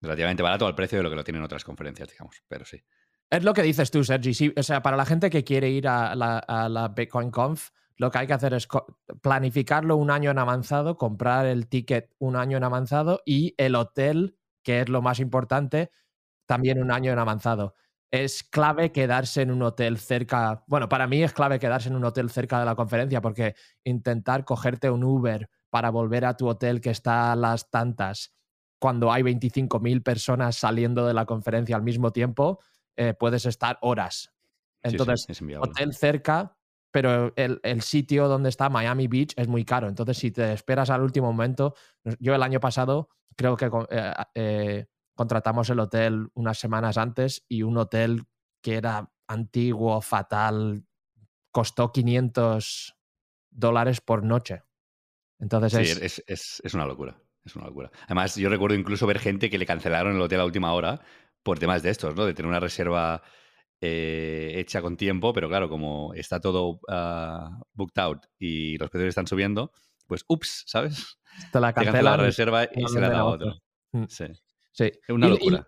relativamente 0.00 0.42
barato 0.42 0.66
al 0.66 0.74
precio 0.74 0.98
de 0.98 1.04
lo 1.04 1.10
que 1.10 1.16
lo 1.16 1.24
tienen 1.24 1.42
otras 1.42 1.64
conferencias, 1.64 2.08
digamos, 2.08 2.42
pero 2.48 2.64
sí. 2.64 2.82
Es 3.28 3.44
lo 3.44 3.54
que 3.54 3.62
dices 3.62 3.90
tú, 3.90 4.02
Sergi. 4.02 4.52
o 4.56 4.62
sea, 4.62 4.82
para 4.82 4.96
la 4.96 5.06
gente 5.06 5.30
que 5.30 5.44
quiere 5.44 5.70
ir 5.70 5.86
a 5.86 6.16
la, 6.16 6.38
a 6.38 6.68
la 6.68 6.88
Bitcoin 6.88 7.30
Conf, 7.30 7.70
lo 8.00 8.10
que 8.10 8.16
hay 8.16 8.26
que 8.26 8.32
hacer 8.32 8.54
es 8.54 8.66
planificarlo 9.20 9.94
un 9.96 10.10
año 10.10 10.30
en 10.30 10.38
avanzado, 10.38 10.96
comprar 10.96 11.44
el 11.44 11.68
ticket 11.68 12.10
un 12.18 12.34
año 12.34 12.56
en 12.56 12.64
avanzado 12.64 13.20
y 13.26 13.54
el 13.58 13.74
hotel, 13.74 14.38
que 14.62 14.80
es 14.80 14.88
lo 14.88 15.02
más 15.02 15.20
importante, 15.20 15.90
también 16.46 16.82
un 16.82 16.90
año 16.90 17.12
en 17.12 17.18
avanzado 17.18 17.74
es 18.10 18.42
clave 18.42 18.90
quedarse 18.90 19.42
en 19.42 19.50
un 19.50 19.62
hotel 19.62 19.98
cerca. 19.98 20.64
Bueno, 20.66 20.88
para 20.88 21.06
mí 21.06 21.22
es 21.22 21.32
clave 21.32 21.58
quedarse 21.58 21.90
en 21.90 21.96
un 21.96 22.04
hotel 22.04 22.30
cerca 22.30 22.58
de 22.58 22.64
la 22.64 22.74
conferencia 22.74 23.20
porque 23.20 23.54
intentar 23.84 24.44
cogerte 24.44 24.90
un 24.90 25.04
Uber 25.04 25.48
para 25.68 25.90
volver 25.90 26.24
a 26.24 26.36
tu 26.36 26.48
hotel 26.48 26.80
que 26.80 26.90
está 26.90 27.30
a 27.30 27.36
las 27.36 27.70
tantas 27.70 28.34
cuando 28.80 29.12
hay 29.12 29.22
25.000 29.22 30.02
personas 30.02 30.56
saliendo 30.56 31.06
de 31.06 31.12
la 31.12 31.26
conferencia 31.26 31.76
al 31.76 31.82
mismo 31.82 32.12
tiempo, 32.12 32.60
eh, 32.96 33.12
puedes 33.12 33.44
estar 33.44 33.78
horas. 33.82 34.32
Entonces, 34.82 35.26
hotel 35.60 35.92
cerca, 35.92 36.56
pero 36.90 37.32
el, 37.36 37.82
sitio 37.82 38.28
donde 38.28 38.48
está 38.48 38.68
Miami 38.68 39.06
Beach 39.06 39.32
es 39.36 39.48
muy 39.48 39.64
caro. 39.64 39.88
Entonces, 39.88 40.18
si 40.18 40.30
te 40.30 40.52
esperas 40.52 40.90
al 40.90 41.02
último 41.02 41.32
momento, 41.32 41.74
yo 42.18 42.34
el 42.34 42.42
año 42.42 42.60
pasado 42.60 43.10
creo 43.36 43.56
que 43.56 43.70
eh, 43.90 44.12
eh, 44.34 44.86
contratamos 45.14 45.70
el 45.70 45.80
hotel 45.80 46.28
unas 46.34 46.58
semanas 46.58 46.98
antes 46.98 47.44
y 47.48 47.62
un 47.62 47.76
hotel 47.78 48.24
que 48.60 48.74
era 48.74 49.12
antiguo, 49.28 50.00
fatal, 50.00 50.84
costó 51.52 51.92
500 51.92 52.96
dólares 53.50 54.00
por 54.00 54.24
noche. 54.24 54.62
Entonces 55.38 55.72
sí, 55.72 56.22
es... 56.26 56.74
una 56.74 56.86
locura. 56.86 57.16
Es 57.44 57.56
una 57.56 57.66
locura. 57.66 57.90
Además, 58.04 58.36
yo 58.36 58.50
recuerdo 58.50 58.76
incluso 58.76 59.06
ver 59.06 59.18
gente 59.18 59.48
que 59.48 59.56
le 59.56 59.64
cancelaron 59.64 60.14
el 60.14 60.20
hotel 60.20 60.40
a 60.40 60.44
última 60.44 60.74
hora 60.74 61.00
por 61.42 61.58
temas 61.58 61.82
de 61.82 61.88
estos, 61.88 62.14
¿no? 62.14 62.26
De 62.26 62.34
tener 62.34 62.48
una 62.48 62.60
reserva 62.60 63.22
eh, 63.80 64.52
hecha 64.56 64.82
con 64.82 64.96
tiempo, 64.96 65.32
pero 65.32 65.48
claro, 65.48 65.68
como 65.68 66.12
está 66.14 66.40
todo 66.40 66.80
uh, 66.88 67.64
booked 67.72 67.98
out 67.98 68.26
y 68.38 68.76
los 68.76 68.90
precios 68.90 69.08
están 69.08 69.26
subiendo, 69.26 69.72
pues 70.06 70.24
ups, 70.28 70.64
¿sabes? 70.66 71.18
Te 71.52 71.60
la 71.60 71.72
cancelan 71.72 72.04
la 72.04 72.16
reserva 72.18 72.64
y, 72.64 72.86
se 72.86 73.00
la 73.00 73.08
da 73.08 73.24
otro. 73.24 73.54
Mm. 73.92 74.04
Sí. 74.08 74.26
Sí. 74.72 74.84
Es 74.84 75.08
una 75.08 75.28
locura. 75.28 75.66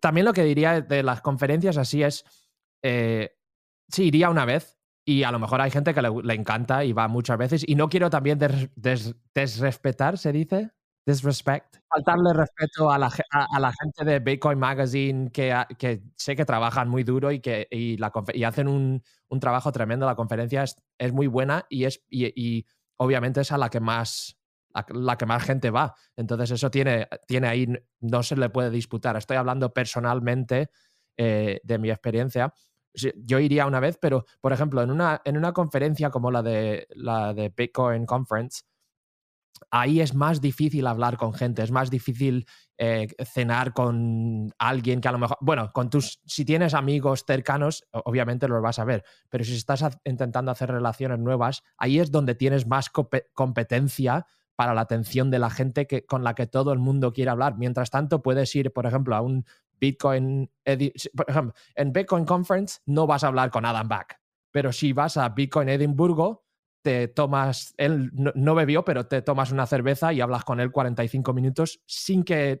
también 0.00 0.24
lo 0.24 0.32
que 0.32 0.42
diría 0.42 0.80
de 0.80 1.02
las 1.02 1.20
conferencias 1.20 1.76
así 1.76 2.02
es, 2.02 2.24
eh, 2.82 3.36
sí, 3.88 4.04
iría 4.04 4.30
una 4.30 4.44
vez 4.44 4.78
y 5.04 5.22
a 5.22 5.30
lo 5.30 5.38
mejor 5.38 5.60
hay 5.60 5.70
gente 5.70 5.94
que 5.94 6.02
le, 6.02 6.34
encanta 6.34 6.84
y 6.84 6.92
va 6.92 7.08
muchas 7.08 7.38
veces 7.38 7.64
y 7.66 7.74
no 7.74 7.88
quiero 7.88 8.10
también 8.10 8.38
desrespetar, 8.74 10.18
¿se 10.18 10.32
dice? 10.32 10.70
Disrespect. 11.06 11.76
Faltarle 11.88 12.32
respeto 12.32 12.90
a 12.90 12.98
la, 12.98 13.10
a, 13.30 13.60
la 13.60 13.72
gente 13.72 14.04
de 14.04 14.20
Bitcoin 14.20 14.58
Magazine 14.58 15.30
que, 15.30 15.54
que, 15.78 16.02
sé 16.16 16.34
que 16.34 16.44
trabajan 16.44 16.88
muy 16.88 17.04
duro 17.04 17.30
y 17.30 17.40
que 17.40 17.68
y 17.70 17.98
la, 17.98 18.10
y 18.32 18.44
hacen 18.44 18.68
un, 18.68 19.02
un, 19.28 19.40
trabajo 19.40 19.70
tremendo. 19.70 20.06
La 20.06 20.16
conferencia 20.16 20.62
es, 20.62 20.76
es 20.98 21.12
muy 21.12 21.26
buena 21.26 21.66
y, 21.68 21.84
es, 21.84 22.02
y 22.08 22.64
obviamente 22.96 23.42
es 23.42 23.52
a 23.52 23.58
la 23.58 23.68
que 23.68 23.80
más 23.80 24.38
la, 24.90 25.16
que 25.16 25.26
más 25.26 25.42
gente 25.42 25.70
va. 25.70 25.94
Entonces 26.16 26.50
eso 26.52 26.70
tiene, 26.70 27.08
tiene 27.26 27.48
ahí, 27.48 27.68
no 28.00 28.22
se 28.22 28.36
le 28.36 28.50
puede 28.50 28.70
disputar. 28.70 29.16
Estoy 29.16 29.36
hablando 29.36 29.72
personalmente 29.72 30.70
eh, 31.16 31.60
de 31.62 31.78
mi 31.78 31.90
experiencia. 31.90 32.52
Yo 33.16 33.38
iría 33.38 33.66
una 33.66 33.80
vez, 33.80 33.98
pero 34.00 34.24
por 34.40 34.52
ejemplo, 34.52 34.82
en 34.82 34.90
una, 34.90 35.20
en 35.24 35.36
una 35.36 35.52
conferencia 35.52 36.10
como 36.10 36.30
la 36.30 36.42
de, 36.42 36.86
la 36.90 37.34
de 37.34 37.52
Bitcoin 37.56 38.06
Conference, 38.06 38.62
ahí 39.70 40.00
es 40.00 40.14
más 40.14 40.40
difícil 40.40 40.86
hablar 40.86 41.16
con 41.16 41.32
gente, 41.32 41.62
es 41.62 41.70
más 41.70 41.90
difícil 41.90 42.46
eh, 42.78 43.08
cenar 43.24 43.72
con 43.72 44.52
alguien 44.58 45.00
que 45.00 45.08
a 45.08 45.12
lo 45.12 45.18
mejor, 45.18 45.36
bueno, 45.40 45.72
con 45.72 45.90
tus, 45.90 46.20
si 46.26 46.44
tienes 46.44 46.74
amigos 46.74 47.24
cercanos, 47.26 47.84
obviamente 47.92 48.48
los 48.48 48.62
vas 48.62 48.78
a 48.78 48.84
ver, 48.84 49.04
pero 49.28 49.44
si 49.44 49.54
estás 49.54 49.84
intentando 50.04 50.50
hacer 50.50 50.70
relaciones 50.70 51.18
nuevas, 51.18 51.62
ahí 51.76 51.98
es 51.98 52.10
donde 52.10 52.34
tienes 52.34 52.66
más 52.66 52.90
competencia 53.34 54.26
para 54.56 54.74
la 54.74 54.82
atención 54.82 55.30
de 55.30 55.38
la 55.38 55.50
gente 55.50 55.86
que, 55.86 56.06
con 56.06 56.22
la 56.24 56.34
que 56.34 56.46
todo 56.46 56.72
el 56.72 56.78
mundo 56.78 57.12
quiere 57.12 57.30
hablar. 57.30 57.56
Mientras 57.58 57.90
tanto, 57.90 58.22
puedes 58.22 58.54
ir, 58.54 58.72
por 58.72 58.86
ejemplo, 58.86 59.16
a 59.16 59.20
un 59.20 59.44
Bitcoin, 59.80 60.50
por 61.16 61.26
ejemplo, 61.28 61.54
en 61.74 61.92
Bitcoin 61.92 62.24
Conference 62.24 62.80
no 62.86 63.06
vas 63.06 63.24
a 63.24 63.28
hablar 63.28 63.50
con 63.50 63.64
Adam 63.64 63.88
Back, 63.88 64.20
pero 64.50 64.72
si 64.72 64.92
vas 64.92 65.16
a 65.16 65.28
Bitcoin 65.30 65.68
Edimburgo, 65.68 66.43
te 66.84 67.08
tomas, 67.08 67.72
él 67.78 68.10
no, 68.12 68.54
bebió, 68.54 68.84
pero 68.84 69.06
te 69.06 69.22
tomas 69.22 69.50
una 69.50 69.66
cerveza 69.66 70.12
y 70.12 70.20
hablas 70.20 70.44
con 70.44 70.60
él 70.60 70.70
45 70.70 71.32
minutos 71.32 71.80
sin 71.86 72.22
que, 72.24 72.60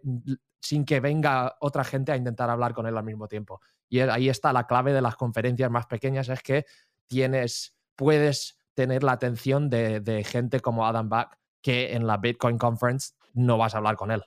sin 0.62 0.86
que 0.86 1.00
venga 1.00 1.56
otra 1.60 1.84
gente 1.84 2.10
a 2.10 2.16
intentar 2.16 2.48
hablar 2.48 2.72
con 2.72 2.86
él 2.86 2.96
al 2.96 3.04
mismo 3.04 3.28
tiempo. 3.28 3.60
Y 3.86 4.00
ahí 4.00 4.30
está 4.30 4.54
la 4.54 4.66
clave 4.66 4.94
de 4.94 5.02
las 5.02 5.16
conferencias 5.16 5.70
más 5.70 5.84
pequeñas, 5.84 6.30
es 6.30 6.42
que 6.42 6.64
tienes, 7.06 7.76
puedes 7.96 8.56
tener 8.72 9.02
la 9.02 9.12
atención 9.12 9.68
de, 9.68 10.00
de 10.00 10.24
gente 10.24 10.60
como 10.60 10.86
Adam 10.86 11.10
Back 11.10 11.38
que 11.60 11.92
en 11.92 12.06
la 12.06 12.16
Bitcoin 12.16 12.56
Conference 12.56 13.12
no 13.34 13.58
vas 13.58 13.74
a 13.74 13.78
hablar 13.78 13.96
con 13.96 14.10
él. 14.10 14.22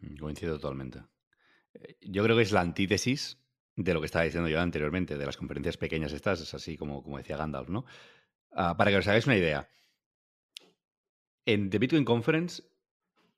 Mm, 0.00 0.18
coincido 0.18 0.58
totalmente. 0.58 1.00
Eh, 1.72 1.96
yo 2.02 2.22
creo 2.24 2.36
que 2.36 2.42
es 2.42 2.52
la 2.52 2.60
antítesis 2.60 3.38
de 3.74 3.94
lo 3.94 4.00
que 4.00 4.06
estaba 4.06 4.26
diciendo 4.26 4.50
yo 4.50 4.60
anteriormente, 4.60 5.16
de 5.16 5.24
las 5.24 5.38
conferencias 5.38 5.78
pequeñas 5.78 6.12
estas, 6.12 6.42
es 6.42 6.52
así 6.52 6.76
como, 6.76 7.02
como 7.02 7.16
decía 7.16 7.38
Gandalf, 7.38 7.70
¿no? 7.70 7.86
Ah, 8.52 8.76
para 8.76 8.90
que 8.90 8.96
os 8.96 9.06
hagáis 9.06 9.26
una 9.26 9.36
idea, 9.36 9.68
en 11.46 11.70
The 11.70 11.78
Bitcoin 11.78 12.04
Conference 12.04 12.62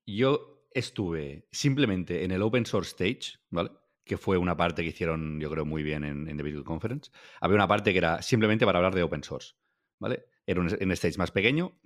yo 0.07 0.67
estuve 0.73 1.47
simplemente 1.51 2.25
en 2.25 2.31
el 2.31 2.43
Open 2.43 2.67
Source 2.67 2.91
Stage, 2.91 3.39
¿vale? 3.51 3.71
Que 4.05 4.17
fue 4.17 4.37
una 4.37 4.57
parte 4.57 4.83
que 4.83 4.89
hicieron, 4.89 5.41
yo 5.41 5.51
creo, 5.51 5.65
muy 5.65 5.83
bien 5.83 6.05
en, 6.05 6.37
The 6.37 6.43
Bitcoin 6.43 6.65
Conference. 6.65 7.11
Había 7.41 7.57
una 7.57 7.69
parte 7.69 7.93
que 7.93 7.99
era 7.99 8.23
simplemente 8.23 8.65
para 8.65 8.79
hablar 8.79 8.95
de 8.95 9.03
Open 9.03 9.23
Source, 9.23 9.55
¿vale? 9.99 10.25
Era 10.47 10.61
un, 10.61 10.93
stage 10.93 11.19
más 11.19 11.31
pequeño, 11.31 11.79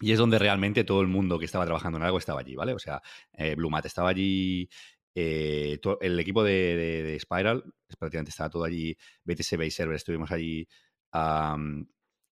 y 0.00 0.12
es 0.12 0.18
donde 0.18 0.38
realmente 0.38 0.84
todo 0.84 1.00
el 1.00 1.08
mundo 1.08 1.38
que 1.38 1.44
estaba 1.46 1.64
trabajando 1.64 1.98
en 1.98 2.04
algo 2.04 2.18
estaba 2.18 2.40
allí, 2.40 2.54
¿vale? 2.54 2.74
O 2.74 2.78
sea, 2.78 3.00
eh, 3.32 3.56
estaba 3.84 4.10
allí, 4.10 4.68
eh, 5.14 5.78
el 6.00 6.20
equipo 6.20 6.42
de, 6.42 7.16
Spiral, 7.20 7.64
prácticamente 7.98 8.30
estaba 8.30 8.50
todo 8.50 8.64
allí, 8.64 8.96
BTC 9.24 9.56
Base 9.56 9.70
Server 9.70 9.96
estuvimos 9.96 10.30
allí, 10.30 10.66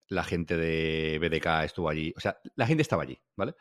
la 0.07 0.23
gente 0.23 0.57
de 0.57 1.19
BDK 1.19 1.65
estuvo 1.65 1.89
allí, 1.89 2.13
o 2.15 2.19
sea, 2.19 2.37
la 2.55 2.67
gente 2.67 2.81
estaba 2.81 3.03
allí, 3.03 3.19
¿vale? 3.35 3.55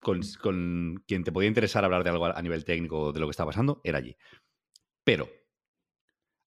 Con, 0.00 0.20
con, 0.40 1.02
quien 1.06 1.24
te 1.24 1.32
podía 1.32 1.48
interesar 1.48 1.84
hablar 1.84 2.04
de 2.04 2.10
algo 2.10 2.26
a 2.26 2.42
nivel 2.42 2.64
técnico 2.64 3.12
de 3.12 3.20
lo 3.20 3.26
que 3.26 3.32
estaba 3.32 3.50
pasando, 3.50 3.80
era 3.84 3.98
allí. 3.98 4.16
Pero, 5.04 5.28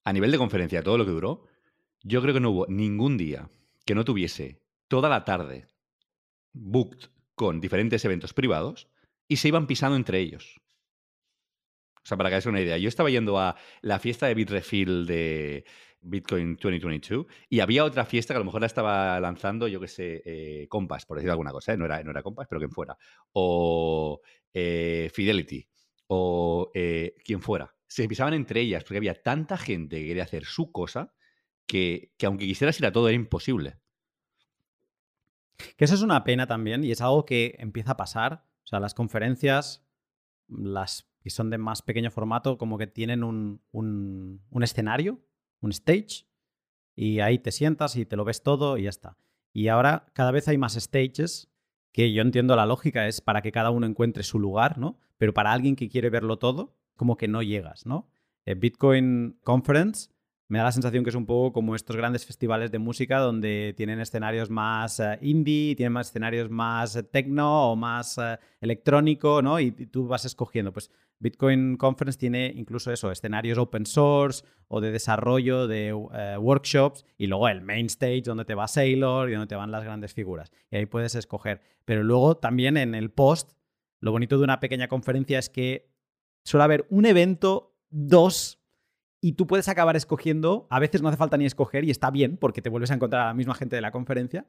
a 0.06 0.14
nivel 0.14 0.32
de 0.32 0.38
conferencia, 0.38 0.82
todo 0.82 0.98
lo 0.98 1.06
que 1.06 1.12
duró, 1.12 1.46
yo 2.02 2.22
creo 2.22 2.34
que 2.34 2.40
no 2.40 2.52
hubo 2.52 2.68
ningún 2.68 3.18
día 3.18 3.50
que 3.86 3.96
no 3.96 4.06
tuviese 4.06 4.62
toda 4.88 5.10
la 5.10 5.24
tarde 5.24 5.68
booked 6.54 7.10
con 7.36 7.62
diferentes 7.62 8.04
eventos 8.06 8.34
privados 8.34 8.90
y 9.28 9.38
se 9.38 9.48
iban 9.48 9.68
pisando 9.68 9.96
entre 9.96 10.20
ellos. 10.20 10.60
O 12.04 12.06
sea, 12.06 12.18
para 12.18 12.30
que 12.30 12.36
hagáis 12.36 12.46
una 12.46 12.62
idea, 12.62 12.78
yo 12.78 12.90
estaba 12.90 13.10
yendo 13.10 13.40
a 13.40 13.56
la 13.82 14.00
fiesta 14.00 14.28
de 14.28 14.36
Bitrefill 14.36 15.06
de 15.06 15.66
Bitcoin 16.04 16.56
2022 16.56 17.26
y 17.50 17.60
había 17.60 17.86
otra 17.86 18.06
fiesta 18.06 18.34
que 18.34 18.38
a 18.38 18.40
lo 18.40 18.46
mejor 18.46 18.62
la 18.62 18.68
estaba 18.68 19.20
lanzando, 19.20 19.68
yo 19.68 19.80
que 19.80 19.88
sé, 19.88 20.22
eh, 20.26 20.68
Compass, 20.68 21.06
por 21.06 21.18
decir 21.18 21.32
alguna 21.32 21.52
cosa, 21.52 21.74
¿eh? 21.74 21.78
no, 21.78 21.86
era, 21.86 22.04
no 22.04 22.12
era 22.12 22.22
Compass, 22.22 22.48
pero 22.50 22.60
quien 22.60 22.72
fuera. 22.72 22.98
O 23.32 24.22
eh, 24.54 25.10
Fidelity, 25.14 25.68
o 26.08 26.72
quien 27.24 27.42
fuera. 27.42 27.74
Se 27.88 28.08
pisaban 28.08 28.34
entre 28.34 28.62
ellas 28.62 28.84
porque 28.84 28.98
había 28.98 29.22
tanta 29.22 29.58
gente 29.58 30.00
que 30.00 30.08
quería 30.08 30.24
hacer 30.24 30.46
su 30.46 30.72
cosa 30.72 31.14
que, 31.66 32.12
que 32.18 32.26
aunque 32.26 32.46
quisieras 32.46 32.80
ir 32.80 32.86
a 32.86 32.92
todo 32.92 33.08
era 33.08 33.16
imposible. 33.16 33.78
Que 35.78 35.86
eso 35.86 35.96
es 35.96 36.02
una 36.02 36.24
pena 36.24 36.48
también 36.48 36.84
y 36.84 36.92
es 36.92 37.02
algo 37.02 37.26
que 37.26 37.56
empieza 37.60 37.92
a 37.92 37.98
pasar. 37.98 38.46
O 38.64 38.68
sea, 38.68 38.80
las 38.80 38.94
conferencias, 38.94 39.86
las 40.48 41.10
que 41.22 41.30
son 41.30 41.50
de 41.50 41.58
más 41.58 41.82
pequeño 41.82 42.12
formato, 42.12 42.58
como 42.58 42.78
que 42.78 42.88
tienen 42.88 43.24
un, 43.24 43.62
un 43.72 44.64
escenario, 44.64 45.22
un 45.66 45.72
stage, 45.72 46.26
y 46.96 47.20
ahí 47.20 47.40
te 47.40 47.52
sientas 47.52 47.96
y 47.96 48.06
te 48.06 48.16
lo 48.16 48.26
ves 48.26 48.44
todo 48.44 48.78
y 48.78 48.84
ya 48.84 48.90
está. 48.90 49.18
Y 49.52 49.68
ahora 49.68 50.06
cada 50.14 50.32
vez 50.32 50.48
hay 50.48 50.58
más 50.58 50.74
stages 50.74 51.50
que 51.92 52.12
yo 52.12 52.22
entiendo 52.22 52.56
la 52.56 52.66
lógica, 52.66 53.08
es 53.08 53.22
para 53.22 53.42
que 53.42 53.52
cada 53.52 53.70
uno 53.70 53.86
encuentre 53.86 54.24
su 54.24 54.40
lugar, 54.40 54.78
¿no? 54.78 55.00
Pero 55.18 55.34
para 55.34 55.52
alguien 55.52 55.76
que 55.76 55.90
quiere 55.90 56.10
verlo 56.10 56.38
todo, 56.38 56.76
como 56.96 57.18
que 57.18 57.28
no 57.28 57.42
llegas, 57.42 57.86
¿no? 57.86 58.10
Eh, 58.46 58.56
Bitcoin 58.56 59.40
Conference 59.44 60.10
me 60.54 60.60
da 60.60 60.66
la 60.66 60.72
sensación 60.72 61.04
que 61.04 61.10
es 61.10 61.16
un 61.16 61.26
poco 61.26 61.52
como 61.52 61.74
estos 61.74 61.96
grandes 61.96 62.28
festivales 62.28 62.70
de 62.70 62.78
música 62.78 63.18
donde 63.18 63.74
tienen 63.76 64.00
escenarios 64.00 64.52
más 64.52 65.00
uh, 65.00 65.18
indie, 65.20 65.76
tienen 65.76 65.94
más 65.94 66.10
escenarios 66.10 66.52
más 66.52 66.96
uh, 66.96 67.02
techno 67.02 67.72
o 67.72 67.76
más 67.76 68.20
uh, 68.20 68.38
electrónico, 68.62 69.42
¿no? 69.42 69.60
Y, 69.60 69.74
y, 69.76 69.88
tú 69.88 70.06
vas 70.06 70.26
escogiendo. 70.26 70.72
Pues 70.72 70.92
Bitcoin 71.18 71.76
Conference 71.76 72.20
tiene 72.20 72.54
incluso 72.56 72.92
eso, 72.92 73.12
escenarios 73.12 73.58
open 73.58 73.88
source 73.88 74.46
o 74.68 74.80
de 74.80 74.92
desarrollo 74.92 75.66
de 75.66 75.92
workshops 75.92 77.04
y 77.18 77.26
luego 77.26 77.50
el 77.50 77.62
main 77.62 77.88
stage 77.88 78.22
donde 78.22 78.46
te 78.46 78.54
va 78.54 78.68
Sailor 78.68 79.32
y 79.32 79.34
donde 79.34 79.48
te 79.48 79.56
van 79.56 79.72
las 79.72 79.84
grandes 79.84 80.14
figuras. 80.14 80.52
Y 80.70 80.76
ahí 80.76 80.86
puedes 80.86 81.16
escoger. 81.16 81.62
Pero 81.84 82.04
luego 82.04 82.38
también 82.38 82.78
en 82.78 82.94
el 82.94 83.10
post, 83.10 83.54
lo 84.02 84.12
bonito 84.12 84.38
de 84.38 84.44
una 84.44 84.60
pequeña 84.60 84.88
conferencia 84.88 85.40
es 85.40 85.50
que 85.50 85.90
suele 86.44 86.66
haber 86.66 86.86
un 86.92 87.08
evento, 87.08 87.76
dos 87.90 88.63
y 89.24 89.34
tú 89.34 89.48
puedes 89.48 89.70
acabar 89.70 89.96
escogiendo, 89.96 90.68
a 90.70 90.80
veces 90.82 91.02
no 91.02 91.08
hace 91.08 91.16
falta 91.16 91.38
ni 91.38 91.46
escoger 91.46 91.86
y 91.86 91.92
está 91.92 92.12
bien 92.12 92.36
porque 92.36 92.62
te 92.62 92.70
vuelves 92.70 92.92
a 92.92 92.96
encontrar 92.96 93.22
a 93.22 93.28
la 93.28 93.34
misma 93.34 93.56
gente 93.56 93.78
de 93.78 93.82
la 93.82 93.90
conferencia, 93.90 94.46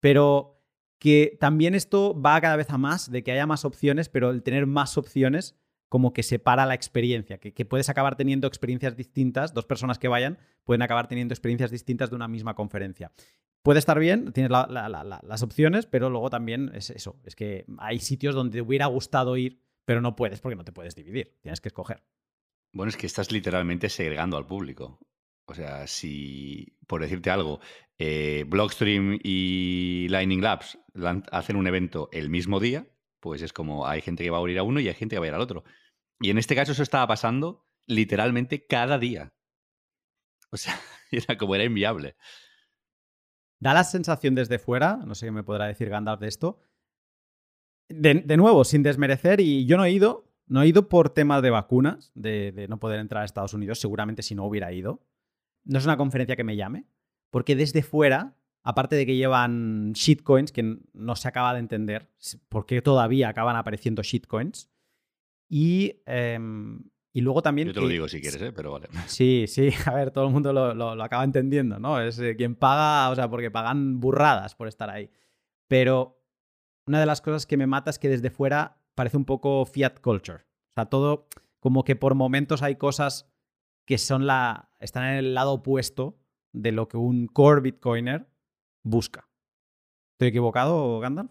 pero 0.00 0.58
que 0.98 1.36
también 1.38 1.74
esto 1.74 2.18
va 2.18 2.40
cada 2.40 2.56
vez 2.56 2.70
a 2.70 2.78
más, 2.78 3.10
de 3.10 3.22
que 3.22 3.32
haya 3.32 3.46
más 3.46 3.66
opciones, 3.66 4.08
pero 4.08 4.30
el 4.30 4.42
tener 4.42 4.64
más 4.64 4.96
opciones 4.96 5.54
como 5.90 6.14
que 6.14 6.22
separa 6.22 6.64
la 6.64 6.72
experiencia, 6.72 7.36
que, 7.36 7.64
puedes 7.66 7.90
acabar 7.90 8.16
teniendo 8.16 8.46
experiencias 8.46 8.96
distintas, 8.96 9.52
dos 9.52 9.66
personas 9.66 9.98
que 9.98 10.08
vayan 10.08 10.38
pueden 10.64 10.80
acabar 10.80 11.08
teniendo 11.08 11.34
experiencias 11.34 11.70
distintas 11.70 12.08
de 12.08 12.16
una 12.16 12.26
misma 12.26 12.54
conferencia. 12.54 13.12
Puede 13.60 13.80
estar 13.80 13.98
bien, 13.98 14.32
tienes 14.32 14.50
la, 14.50 14.66
la, 14.70 14.88
la, 14.88 15.20
las 15.22 15.42
opciones, 15.42 15.84
pero 15.84 16.08
luego 16.08 16.30
también 16.30 16.70
es 16.74 16.88
eso, 16.88 17.20
es 17.24 17.36
que 17.36 17.66
hay 17.76 17.98
sitios 17.98 18.34
donde 18.34 18.56
te 18.56 18.62
hubiera 18.62 18.86
gustado 18.86 19.36
ir, 19.36 19.60
pero 19.84 20.00
no 20.00 20.16
puedes 20.16 20.40
porque 20.40 20.56
no 20.56 20.64
te 20.64 20.72
puedes 20.72 20.94
dividir, 20.94 21.36
tienes 21.42 21.60
que 21.60 21.68
escoger. 21.68 22.02
Bueno, 22.72 22.90
es 22.90 22.96
que 22.96 23.06
estás 23.06 23.32
literalmente 23.32 23.88
segregando 23.88 24.36
al 24.36 24.46
público. 24.46 24.98
O 25.46 25.54
sea, 25.54 25.86
si, 25.86 26.76
por 26.86 27.00
decirte 27.00 27.30
algo, 27.30 27.60
eh, 27.98 28.44
Blockstream 28.46 29.18
y 29.22 30.08
Lightning 30.10 30.42
Labs 30.42 30.78
hacen 31.30 31.56
un 31.56 31.66
evento 31.66 32.08
el 32.12 32.28
mismo 32.30 32.60
día, 32.60 32.86
pues 33.20 33.42
es 33.42 33.52
como 33.52 33.86
hay 33.86 34.02
gente 34.02 34.24
que 34.24 34.30
va 34.30 34.38
a 34.38 34.50
ir 34.50 34.58
a 34.58 34.64
uno 34.64 34.80
y 34.80 34.88
hay 34.88 34.94
gente 34.94 35.16
que 35.16 35.20
va 35.20 35.26
a 35.26 35.28
ir 35.28 35.34
al 35.34 35.40
otro. 35.40 35.64
Y 36.20 36.30
en 36.30 36.38
este 36.38 36.54
caso 36.54 36.72
eso 36.72 36.82
estaba 36.82 37.06
pasando 37.06 37.66
literalmente 37.86 38.66
cada 38.66 38.98
día. 38.98 39.32
O 40.50 40.56
sea, 40.56 40.74
era 41.10 41.38
como 41.38 41.54
era 41.54 41.64
inviable. 41.64 42.16
Da 43.60 43.72
la 43.72 43.84
sensación 43.84 44.34
desde 44.34 44.58
fuera, 44.58 44.96
no 45.06 45.14
sé 45.14 45.26
qué 45.26 45.32
me 45.32 45.44
podrá 45.44 45.66
decir 45.66 45.88
Gandalf 45.88 46.20
de 46.20 46.28
esto, 46.28 46.60
de, 47.88 48.14
de 48.14 48.36
nuevo, 48.36 48.64
sin 48.64 48.82
desmerecer, 48.82 49.40
y 49.40 49.64
yo 49.64 49.76
no 49.76 49.84
he 49.84 49.92
ido, 49.92 50.28
no 50.46 50.62
he 50.62 50.68
ido 50.68 50.88
por 50.88 51.10
tema 51.10 51.40
de 51.40 51.50
vacunas, 51.50 52.12
de, 52.14 52.52
de, 52.52 52.68
no 52.68 52.78
poder 52.78 53.00
entrar 53.00 53.22
a 53.22 53.24
Estados 53.24 53.54
Unidos, 53.54 53.80
seguramente 53.80 54.22
si 54.22 54.34
no 54.34 54.44
hubiera 54.44 54.72
ido. 54.72 55.02
No 55.64 55.78
es 55.78 55.84
una 55.84 55.96
conferencia 55.96 56.36
que 56.36 56.44
me 56.44 56.56
llame, 56.56 56.86
porque 57.30 57.56
desde 57.56 57.82
fuera, 57.82 58.36
aparte 58.62 58.96
de 58.96 59.06
que 59.06 59.16
llevan 59.16 59.92
shitcoins, 59.92 60.52
que 60.52 60.78
no 60.92 61.16
se 61.16 61.28
acaba 61.28 61.52
de 61.52 61.60
entender 61.60 62.10
por 62.48 62.66
qué 62.66 62.80
todavía 62.82 63.28
acaban 63.28 63.56
apareciendo 63.56 64.02
shitcoins, 64.02 64.70
y, 65.48 66.02
eh, 66.06 66.38
y 67.12 67.20
luego 67.20 67.42
también... 67.42 67.68
Yo 67.68 67.74
te 67.74 67.80
que, 67.80 67.86
lo 67.86 67.90
digo 67.90 68.08
si 68.08 68.20
quieres, 68.20 68.40
¿eh? 68.40 68.52
pero 68.52 68.72
vale. 68.72 68.88
Sí, 69.06 69.46
sí, 69.48 69.70
a 69.86 69.94
ver, 69.94 70.12
todo 70.12 70.26
el 70.26 70.32
mundo 70.32 70.52
lo, 70.52 70.74
lo, 70.74 70.94
lo 70.94 71.02
acaba 71.02 71.24
entendiendo, 71.24 71.78
¿no? 71.80 72.00
Es 72.00 72.18
eh, 72.20 72.36
quien 72.36 72.54
paga, 72.54 73.10
o 73.10 73.14
sea, 73.14 73.28
porque 73.28 73.50
pagan 73.50 73.98
burradas 73.98 74.54
por 74.54 74.68
estar 74.68 74.90
ahí. 74.90 75.10
Pero 75.66 76.22
una 76.86 77.00
de 77.00 77.06
las 77.06 77.20
cosas 77.20 77.46
que 77.46 77.56
me 77.56 77.66
mata 77.66 77.90
es 77.90 77.98
que 77.98 78.08
desde 78.08 78.30
fuera 78.30 78.78
parece 78.96 79.16
un 79.16 79.24
poco 79.24 79.64
fiat 79.66 80.00
culture. 80.00 80.38
O 80.38 80.74
sea, 80.74 80.86
todo 80.86 81.28
como 81.60 81.84
que 81.84 81.94
por 81.94 82.16
momentos 82.16 82.62
hay 82.62 82.74
cosas 82.74 83.30
que 83.86 83.98
son 83.98 84.26
la, 84.26 84.72
están 84.80 85.04
en 85.04 85.14
el 85.18 85.34
lado 85.34 85.52
opuesto 85.52 86.18
de 86.52 86.72
lo 86.72 86.88
que 86.88 86.96
un 86.96 87.28
core 87.28 87.60
bitcoiner 87.60 88.28
busca. 88.82 89.28
¿Estoy 90.14 90.28
equivocado, 90.28 90.98
Gandalf? 90.98 91.30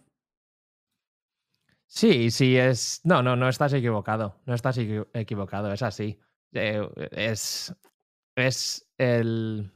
Sí, 1.88 2.32
sí, 2.32 2.58
es... 2.58 3.02
No, 3.04 3.24
no, 3.24 3.36
no 3.36 3.50
estás 3.50 3.74
equivocado. 3.74 4.40
No 4.46 4.54
estás 4.54 4.78
equivocado, 4.78 5.72
es 5.72 5.82
así. 5.82 6.20
Eh, 6.54 6.88
es, 7.12 7.76
es 8.36 8.88
el, 8.98 9.72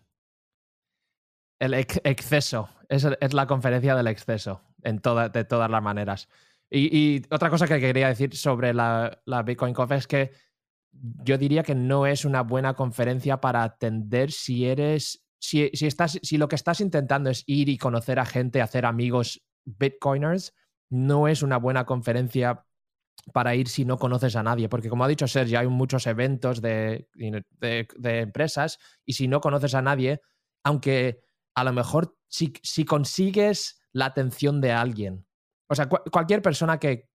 el 1.60 1.74
ex 1.74 2.02
exceso. 2.04 2.70
Es, 2.88 3.06
es, 3.20 3.34
la 3.34 3.48
conferencia 3.48 3.96
del 3.96 4.08
exceso 4.08 4.62
en 4.84 5.00
toda, 5.00 5.30
de 5.30 5.46
todas 5.46 5.70
las 5.70 5.84
maneras. 5.84 6.30
Y, 6.72 7.24
otra 7.32 7.49
cosa 7.49 7.67
que 7.67 7.80
quería 7.80 8.09
decir 8.09 8.36
sobre 8.36 8.74
la, 8.74 9.22
la 9.26 9.43
Bitcoin 9.43 9.74
Conf 9.74 9.91
es 9.91 10.07
que 10.07 10.32
yo 10.91 11.38
diría 11.38 11.63
que 11.63 11.76
no 11.76 12.05
es 12.05 12.26
una 12.26 12.41
buena 12.41 12.74
conferencia 12.76 13.41
para 13.41 13.63
atender 13.63 14.32
si 14.32 14.67
eres, 14.67 15.26
si, 15.39 15.70
si, 15.74 15.88
estás, 15.88 16.20
si 16.22 16.38
lo 16.38 16.47
que 16.47 16.55
estás 16.55 16.82
intentando 16.82 17.30
es 17.30 17.43
ir 17.47 17.70
y 17.70 17.78
conocer 17.78 18.20
a 18.20 18.26
gente, 18.26 18.61
hacer 18.61 18.86
amigos 18.86 19.41
bitcoiners, 19.65 20.53
no 20.89 21.28
es 21.28 21.43
una 21.43 21.57
buena 21.57 21.86
conferencia 21.86 22.65
para 23.34 23.55
ir 23.55 23.67
si 23.67 23.86
no 23.86 23.97
conoces 23.97 24.36
a 24.36 24.43
nadie, 24.43 24.70
porque 24.70 24.89
como 24.89 25.03
ha 25.03 25.07
dicho 25.07 25.28
Sergio, 25.28 25.59
hay 25.59 25.67
muchos 25.67 26.07
eventos 26.07 26.61
de, 26.61 27.07
de, 27.13 27.88
de 27.97 28.20
empresas 28.20 28.80
y 29.05 29.13
si 29.13 29.28
no 29.28 29.41
conoces 29.41 29.76
a 29.76 29.82
nadie, 29.82 30.22
aunque 30.63 31.22
a 31.53 31.63
lo 31.63 31.74
mejor 31.74 32.15
si, 32.28 32.53
si 32.63 32.86
consigues 32.86 33.82
la 33.91 34.05
atención 34.05 34.61
de 34.61 34.72
alguien, 34.72 35.26
o 35.70 35.76
sea, 35.76 35.88
cu 35.88 35.97
cualquier 36.11 36.41
persona 36.41 36.78
que, 36.80 37.07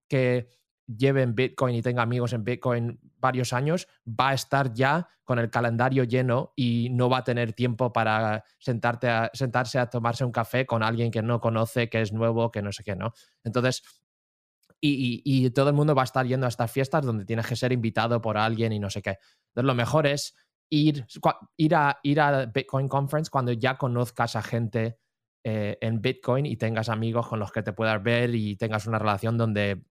lleve 0.86 1.22
en 1.22 1.34
Bitcoin 1.34 1.74
y 1.74 1.80
tenga 1.80 2.02
amigos 2.02 2.34
en 2.34 2.44
Bitcoin 2.44 3.00
varios 3.16 3.54
años 3.54 3.88
va 4.06 4.28
a 4.28 4.34
estar 4.34 4.74
ya 4.74 5.08
con 5.24 5.38
el 5.38 5.48
calendario 5.48 6.04
lleno 6.04 6.52
y 6.56 6.90
no 6.90 7.08
va 7.08 7.18
a 7.18 7.24
tener 7.24 7.54
tiempo 7.54 7.90
para 7.90 8.44
sentarse 8.58 9.78
a 9.78 9.86
tomarse 9.88 10.26
un 10.26 10.30
café 10.30 10.66
con 10.66 10.82
alguien 10.82 11.10
que 11.10 11.22
no 11.22 11.40
conoce, 11.40 11.88
que 11.88 12.02
es 12.02 12.12
nuevo, 12.12 12.50
que 12.50 12.60
no 12.60 12.70
sé 12.70 12.84
qué, 12.84 12.94
¿no? 12.96 13.14
Entonces, 13.42 13.82
y 14.78 15.48
todo 15.52 15.70
el 15.70 15.74
mundo 15.74 15.94
va 15.94 16.02
a 16.02 16.04
estar 16.04 16.26
yendo 16.26 16.44
a 16.44 16.50
estas 16.50 16.70
fiestas 16.70 17.06
donde 17.06 17.24
tienes 17.24 17.46
que 17.46 17.56
ser 17.56 17.72
invitado 17.72 18.20
por 18.20 18.36
alguien 18.36 18.70
y 18.74 18.78
no 18.78 18.90
sé 18.90 19.00
qué. 19.00 19.16
Entonces, 19.48 19.66
lo 19.66 19.74
mejor 19.74 20.06
es 20.06 20.34
ir, 20.68 21.06
ir, 21.56 21.74
a, 21.74 21.98
ir 22.02 22.20
a 22.20 22.46
Bitcoin 22.46 22.88
Conference 22.88 23.30
cuando 23.30 23.52
ya 23.52 23.76
conozcas 23.76 24.36
a 24.36 24.42
gente 24.42 24.98
eh, 25.44 25.78
en 25.80 26.00
Bitcoin 26.00 26.46
y 26.46 26.56
tengas 26.56 26.88
amigos 26.88 27.28
con 27.28 27.38
los 27.38 27.52
que 27.52 27.62
te 27.62 27.72
puedas 27.72 28.02
ver 28.02 28.34
y 28.34 28.56
tengas 28.56 28.86
una 28.86 28.98
relación 28.98 29.36
donde 29.36 29.82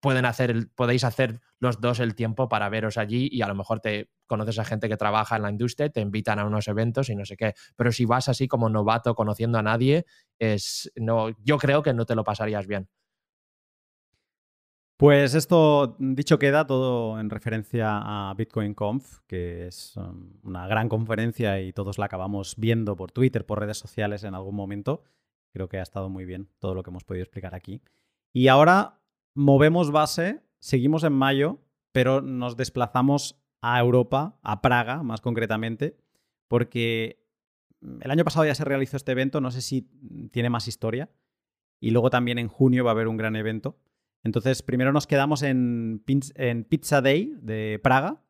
pueden 0.00 0.24
hacer 0.24 0.50
el, 0.50 0.68
podéis 0.70 1.04
hacer 1.04 1.40
los 1.58 1.80
dos 1.80 2.00
el 2.00 2.14
tiempo 2.14 2.48
para 2.48 2.68
veros 2.68 2.98
allí 2.98 3.28
y 3.30 3.42
a 3.42 3.48
lo 3.48 3.54
mejor 3.54 3.80
te 3.80 4.10
conoces 4.26 4.58
a 4.58 4.64
gente 4.64 4.88
que 4.88 4.96
trabaja 4.96 5.36
en 5.36 5.42
la 5.42 5.50
industria, 5.50 5.90
te 5.90 6.00
invitan 6.00 6.38
a 6.38 6.44
unos 6.44 6.68
eventos 6.68 7.08
y 7.10 7.16
no 7.16 7.24
sé 7.24 7.36
qué. 7.36 7.54
Pero 7.76 7.92
si 7.92 8.04
vas 8.04 8.28
así 8.28 8.48
como 8.48 8.68
novato 8.68 9.14
conociendo 9.14 9.58
a 9.58 9.62
nadie, 9.62 10.06
es 10.38 10.90
no, 10.96 11.30
yo 11.44 11.58
creo 11.58 11.82
que 11.82 11.92
no 11.92 12.06
te 12.06 12.14
lo 12.14 12.24
pasarías 12.24 12.66
bien. 12.66 12.88
Pues 15.00 15.34
esto 15.34 15.96
dicho 15.98 16.38
queda 16.38 16.66
todo 16.66 17.18
en 17.18 17.30
referencia 17.30 18.02
a 18.02 18.34
Bitcoin 18.34 18.74
Conf, 18.74 19.20
que 19.26 19.66
es 19.66 19.96
um, 19.96 20.34
una 20.42 20.66
gran 20.66 20.90
conferencia 20.90 21.58
y 21.62 21.72
todos 21.72 21.96
la 21.96 22.04
acabamos 22.04 22.54
viendo 22.58 22.96
por 22.96 23.10
Twitter, 23.10 23.46
por 23.46 23.60
redes 23.60 23.78
sociales 23.78 24.24
en 24.24 24.34
algún 24.34 24.54
momento. 24.54 25.02
Creo 25.54 25.70
que 25.70 25.78
ha 25.78 25.82
estado 25.82 26.10
muy 26.10 26.26
bien 26.26 26.50
todo 26.58 26.74
lo 26.74 26.82
que 26.82 26.90
hemos 26.90 27.04
podido 27.04 27.22
explicar 27.22 27.54
aquí. 27.54 27.80
Y 28.34 28.48
ahora 28.48 29.00
movemos 29.32 29.90
base, 29.90 30.42
seguimos 30.58 31.02
en 31.02 31.14
mayo, 31.14 31.62
pero 31.92 32.20
nos 32.20 32.58
desplazamos 32.58 33.42
a 33.62 33.80
Europa, 33.80 34.38
a 34.42 34.60
Praga 34.60 35.02
más 35.02 35.22
concretamente, 35.22 35.96
porque 36.46 37.24
el 38.02 38.10
año 38.10 38.24
pasado 38.24 38.44
ya 38.44 38.54
se 38.54 38.66
realizó 38.66 38.98
este 38.98 39.12
evento, 39.12 39.40
no 39.40 39.50
sé 39.50 39.62
si 39.62 39.80
tiene 40.30 40.50
más 40.50 40.68
historia, 40.68 41.08
y 41.80 41.90
luego 41.90 42.10
también 42.10 42.38
en 42.38 42.48
junio 42.48 42.84
va 42.84 42.90
a 42.90 42.92
haber 42.92 43.08
un 43.08 43.16
gran 43.16 43.34
evento. 43.34 43.78
Entonces, 44.22 44.62
primero 44.62 44.92
nos 44.92 45.06
quedamos 45.06 45.42
en, 45.42 46.04
en 46.34 46.64
Pizza 46.64 47.00
Day 47.00 47.34
de 47.40 47.80
Praga. 47.82 48.22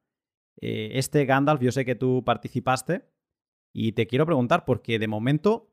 Eh, 0.60 0.92
este 0.94 1.24
Gandalf, 1.24 1.60
yo 1.62 1.72
sé 1.72 1.84
que 1.84 1.94
tú 1.94 2.22
participaste 2.24 3.04
y 3.72 3.92
te 3.92 4.06
quiero 4.06 4.26
preguntar 4.26 4.64
porque 4.64 4.98
de 4.98 5.08
momento 5.08 5.72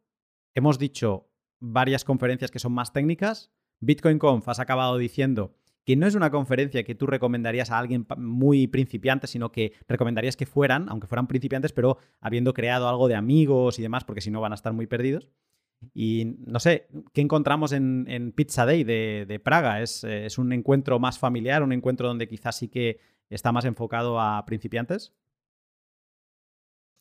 hemos 0.55 0.79
dicho 0.79 1.29
varias 1.59 2.03
conferencias 2.03 2.51
que 2.51 2.59
son 2.59 2.73
más 2.73 2.93
técnicas. 2.93 3.51
Bitcoin 3.79 4.19
Conf 4.19 4.47
has 4.49 4.59
acabado 4.59 4.97
diciendo 4.97 5.55
que 5.85 5.95
no 5.95 6.05
es 6.05 6.15
una 6.15 6.31
conferencia 6.31 6.83
que 6.83 6.95
tú 6.95 7.07
recomendarías 7.07 7.71
a 7.71 7.79
alguien 7.79 8.05
muy 8.17 8.67
principiante, 8.67 9.25
sino 9.27 9.51
que 9.51 9.73
recomendarías 9.87 10.35
que 10.35 10.45
fueran, 10.45 10.89
aunque 10.89 11.07
fueran 11.07 11.27
principiantes, 11.27 11.71
pero 11.71 11.97
habiendo 12.19 12.53
creado 12.53 12.89
algo 12.89 13.07
de 13.07 13.15
amigos 13.15 13.79
y 13.79 13.83
demás, 13.83 14.03
porque 14.03 14.19
si 14.19 14.29
no 14.29 14.41
van 14.41 14.51
a 14.51 14.55
estar 14.55 14.73
muy 14.73 14.85
perdidos. 14.85 15.29
Y 15.93 16.37
no 16.45 16.59
sé, 16.59 16.87
¿qué 17.13 17.21
encontramos 17.21 17.71
en, 17.71 18.33
Pizza 18.35 18.65
Day 18.65 18.83
de, 18.83 19.41
Praga? 19.43 19.81
¿Es, 19.81 20.03
¿Es, 20.03 20.37
un 20.37 20.51
encuentro 20.53 20.99
más 20.99 21.19
familiar, 21.19 21.63
un 21.63 21.73
encuentro 21.73 22.07
donde 22.07 22.27
quizás 22.27 22.55
sí 22.55 22.67
que 22.67 22.99
está 23.29 23.51
más 23.51 23.65
enfocado 23.65 24.19
a 24.19 24.43
principiantes? 24.45 25.13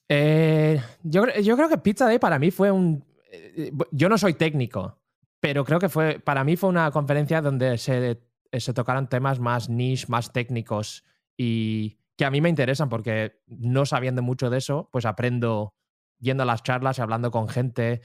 Eh, 0.09 0.81
yo, 1.03 1.25
yo, 1.43 1.57
creo 1.57 1.69
que 1.69 1.79
Pizza 1.79 2.07
Day 2.07 2.19
para 2.19 2.39
mí 2.39 2.51
fue 2.51 2.71
un... 2.71 3.05
Eh, 3.33 3.73
yo 3.91 4.09
no 4.09 4.19
soy 4.19 4.35
técnico, 4.35 4.99
pero 5.41 5.65
creo 5.65 5.79
que 5.79 5.89
fue, 5.89 6.21
para 6.21 6.45
mí 6.45 6.57
fue 6.57 6.71
una 6.71 6.91
conferencia 6.91 7.41
donde 7.41 7.79
se, 7.79 8.21
se 8.53 8.75
tocaron 8.75 9.09
temas 9.09 9.41
más 9.41 9.69
niche, 9.69 10.07
más 10.09 10.33
técnicos 10.33 11.05
y 11.37 11.99
que 12.17 12.25
a 12.25 12.31
mí 12.31 12.41
me 12.41 12.49
interesan 12.49 12.89
porque 12.89 13.41
no 13.47 13.85
sabiendo 13.85 14.23
mucho 14.23 14.49
de 14.49 14.59
eso, 14.59 14.89
pues 14.93 15.05
aprendo 15.05 15.75
yendo 16.19 16.45
a 16.45 16.47
las 16.47 16.63
charlas 16.63 16.99
y 16.99 17.03
hablando 17.03 17.31
con 17.31 17.49
gente, 17.49 18.01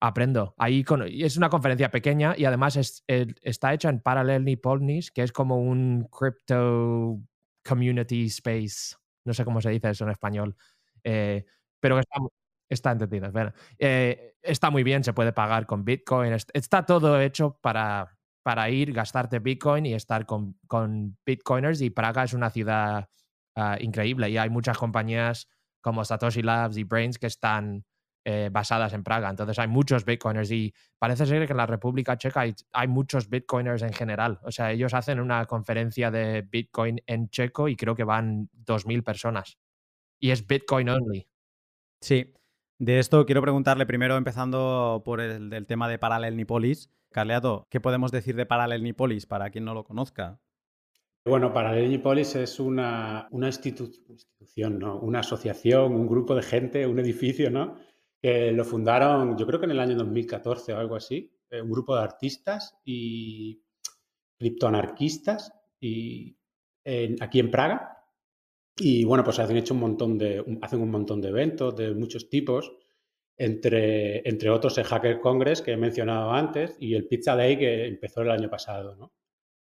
aprendo. 0.00 0.54
Ahí 0.58 0.84
es 1.20 1.36
una 1.36 1.48
conferencia 1.48 1.90
pequeña 1.90 2.34
y 2.36 2.44
además 2.44 3.02
está 3.06 3.74
hecha 3.74 3.88
en 3.88 4.00
Parallel 4.00 4.44
Nipponish, 4.44 5.12
que 5.12 5.22
es 5.22 5.32
como 5.32 5.58
un 5.58 6.08
crypto 6.10 7.20
community 7.66 8.26
space. 8.26 8.96
No 9.24 9.34
sé 9.34 9.44
cómo 9.44 9.60
se 9.60 9.70
dice 9.70 9.90
eso 9.90 10.04
en 10.04 10.10
español. 10.10 10.56
Eh, 11.02 11.44
pero 11.80 11.98
está, 11.98 12.18
está 12.68 12.92
entendido. 12.92 13.30
Eh, 13.78 14.34
está 14.42 14.70
muy 14.70 14.82
bien, 14.82 15.04
se 15.04 15.12
puede 15.12 15.32
pagar 15.32 15.66
con 15.66 15.84
Bitcoin. 15.84 16.32
Está 16.52 16.84
todo 16.84 17.20
hecho 17.20 17.58
para, 17.60 18.16
para 18.42 18.70
ir, 18.70 18.92
gastarte 18.92 19.38
Bitcoin 19.38 19.86
y 19.86 19.94
estar 19.94 20.26
con, 20.26 20.58
con 20.66 21.16
Bitcoiners. 21.24 21.80
Y 21.80 21.90
Praga 21.90 22.24
es 22.24 22.32
una 22.32 22.50
ciudad 22.50 23.08
ah, 23.56 23.76
increíble 23.80 24.30
y 24.30 24.38
hay 24.38 24.50
muchas 24.50 24.78
compañías 24.78 25.48
como 25.80 26.04
Satoshi 26.04 26.42
Labs 26.42 26.76
y 26.76 26.84
Brains 26.84 27.18
que 27.18 27.28
están 27.28 27.84
eh, 28.28 28.50
basadas 28.50 28.92
en 28.92 29.04
Praga. 29.04 29.30
Entonces 29.30 29.56
hay 29.60 29.68
muchos 29.68 30.04
bitcoiners 30.04 30.50
y 30.50 30.74
parece 30.98 31.26
ser 31.26 31.46
que 31.46 31.52
en 31.52 31.58
la 31.58 31.66
República 31.66 32.18
Checa 32.18 32.40
hay, 32.40 32.88
muchos 32.88 33.30
bitcoiners 33.30 33.82
en 33.82 33.92
general. 33.92 34.40
O 34.42 34.50
sea, 34.50 34.72
ellos 34.72 34.94
hacen 34.94 35.20
una 35.20 35.46
conferencia 35.46 36.10
de 36.10 36.42
Bitcoin 36.42 37.00
en 37.06 37.28
checo 37.28 37.68
y 37.68 37.76
creo 37.76 37.94
que 37.94 38.02
van 38.02 38.50
2.000 38.64 39.04
personas. 39.04 39.58
Y 40.18 40.32
es 40.32 40.44
Bitcoin 40.44 40.88
only. 40.88 41.28
Sí. 42.00 42.34
De 42.80 42.98
esto 42.98 43.24
quiero 43.26 43.42
preguntarle 43.42 43.86
primero, 43.86 44.16
empezando 44.16 45.02
por 45.04 45.20
el, 45.20 45.64
tema 45.68 45.88
de 45.88 46.00
Parallel 46.00 46.36
Nipolis. 46.36 46.90
Carleato, 47.12 47.68
¿qué 47.70 47.80
podemos 47.80 48.10
decir 48.10 48.34
de 48.34 48.44
Parallel 48.44 48.82
Nipolis 48.82 49.26
para 49.26 49.50
quien 49.50 49.64
no 49.64 49.72
lo 49.72 49.84
conozca? 49.84 50.40
Bueno, 51.24 51.52
Parallel 51.52 51.90
Nipolis 51.90 52.34
es 52.34 52.58
una, 52.58 53.28
una 53.30 53.46
institución, 53.46 54.80
¿no? 54.80 54.98
una 54.98 55.20
asociación, 55.20 55.92
un 55.92 56.08
grupo 56.08 56.34
de 56.34 56.42
gente, 56.42 56.88
un 56.88 56.98
edificio, 56.98 57.52
¿no? 57.52 57.76
Que 58.20 58.52
lo 58.52 58.64
fundaron, 58.64 59.36
yo 59.36 59.46
creo 59.46 59.60
que 59.60 59.66
en 59.66 59.72
el 59.72 59.80
año 59.80 59.96
2014 59.96 60.72
o 60.72 60.78
algo 60.78 60.96
así, 60.96 61.32
eh, 61.50 61.60
un 61.60 61.70
grupo 61.70 61.94
de 61.94 62.02
artistas 62.02 62.76
y 62.84 63.62
criptoanarquistas 64.38 65.52
y 65.80 66.36
aquí 67.20 67.40
en 67.40 67.50
Praga. 67.50 67.92
Y 68.78 69.04
bueno, 69.04 69.24
pues 69.24 69.38
hacen 69.38 69.56
hecho 69.56 69.74
un 69.74 69.80
montón 69.80 70.18
de, 70.18 70.44
hacen 70.62 70.80
un 70.80 70.90
montón 70.90 71.20
de 71.20 71.28
eventos 71.28 71.74
de 71.76 71.94
muchos 71.94 72.28
tipos, 72.28 72.72
entre, 73.38 74.26
entre 74.28 74.50
otros 74.50 74.76
el 74.78 74.84
Hacker 74.84 75.20
Congress 75.20 75.62
que 75.62 75.72
he 75.72 75.76
mencionado 75.76 76.32
antes 76.32 76.76
y 76.78 76.94
el 76.94 77.06
Pizza 77.06 77.36
Day 77.36 77.58
que 77.58 77.86
empezó 77.86 78.22
el 78.22 78.30
año 78.30 78.50
pasado, 78.50 78.94
¿no? 78.96 79.12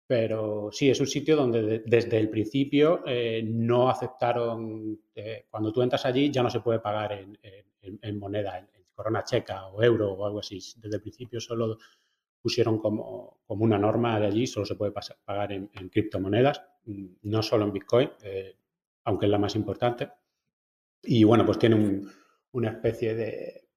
Pero 0.10 0.72
sí, 0.72 0.90
es 0.90 1.00
un 1.00 1.06
sitio 1.06 1.36
donde 1.36 1.84
desde 1.86 2.18
el 2.18 2.32
principio 2.32 3.04
eh, 3.06 3.44
no 3.46 3.92
aceptaron, 3.92 5.00
eh, 5.14 5.46
cuando 5.52 5.72
tú 5.72 5.84
entras 5.84 6.04
allí 6.04 6.32
ya 6.32 6.42
no 6.42 6.50
se 6.50 6.62
puede 6.62 6.80
pagar 6.80 7.12
en, 7.12 8.18
moneda, 8.18 8.58
en, 8.58 8.68
corona 8.96 9.24
checa 9.24 9.68
o 9.68 9.84
euro 9.84 10.14
o 10.14 10.26
algo 10.26 10.40
así. 10.40 10.58
Desde 10.78 10.96
el 10.96 11.04
principio 11.04 11.40
solo 11.40 11.78
pusieron 12.42 12.80
como, 12.80 13.42
como 13.46 13.64
una 13.64 13.78
norma 13.78 14.20
de 14.20 14.26
allí, 14.26 14.48
solo 14.48 14.66
se 14.66 14.74
puede 14.74 14.92
pagar 14.92 15.52
en, 15.52 15.68
criptomonedas, 15.92 16.60
mm, 16.86 17.06
no 17.22 17.44
solo 17.44 17.66
en 17.66 17.74
Bitcoin, 17.74 18.10
eh, 18.24 18.56
aunque 19.04 19.28
es 19.28 19.32
la 19.32 19.38
más 19.38 19.56
importante. 19.56 20.10
Y 21.04 21.24
bueno, 21.24 21.46
pues 21.46 21.60
tiene 21.60 22.02
una 22.54 22.70
especie 22.72 23.14
de, 23.14 23.69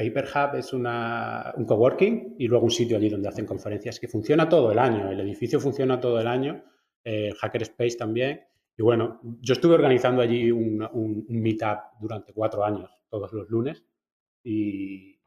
Paper 0.00 0.24
Hub 0.24 0.56
es 0.56 0.72
un 0.72 1.66
coworking 1.66 2.36
y 2.38 2.48
luego 2.48 2.64
un 2.64 2.70
sitio 2.70 2.96
allí 2.96 3.10
donde 3.10 3.28
hacen 3.28 3.44
conferencias 3.44 4.00
que 4.00 4.08
funciona 4.08 4.48
todo 4.48 4.72
el 4.72 4.78
año. 4.78 5.10
El 5.10 5.20
edificio 5.20 5.60
funciona 5.60 6.00
todo 6.00 6.18
el 6.18 6.26
año, 6.26 6.64
el 7.04 7.34
Hackerspace 7.34 7.98
también. 7.98 8.40
Y 8.78 8.82
bueno, 8.82 9.20
yo 9.42 9.52
estuve 9.52 9.74
organizando 9.74 10.22
allí 10.22 10.50
un, 10.50 11.26
meetup 11.28 12.00
durante 12.00 12.32
cuatro 12.32 12.64
años, 12.64 12.90
todos 13.10 13.30
los 13.34 13.50
lunes, 13.50 13.84
y, 14.42 15.18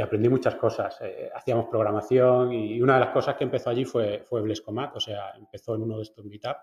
aprendí 0.00 0.28
muchas 0.28 0.54
cosas. 0.54 0.98
Eh, 1.00 1.28
hacíamos 1.34 1.66
programación 1.66 2.52
y 2.52 2.80
una 2.80 2.94
de 2.94 3.00
las 3.00 3.10
cosas 3.10 3.34
que 3.34 3.42
empezó 3.42 3.70
allí 3.70 3.84
fue, 3.84 4.22
fue 4.24 4.40
Blescomat, 4.40 4.94
o 4.94 5.00
sea, 5.00 5.32
empezó 5.36 5.74
en 5.74 5.82
uno 5.82 5.96
de 5.96 6.02
estos 6.02 6.24
meetups 6.24 6.60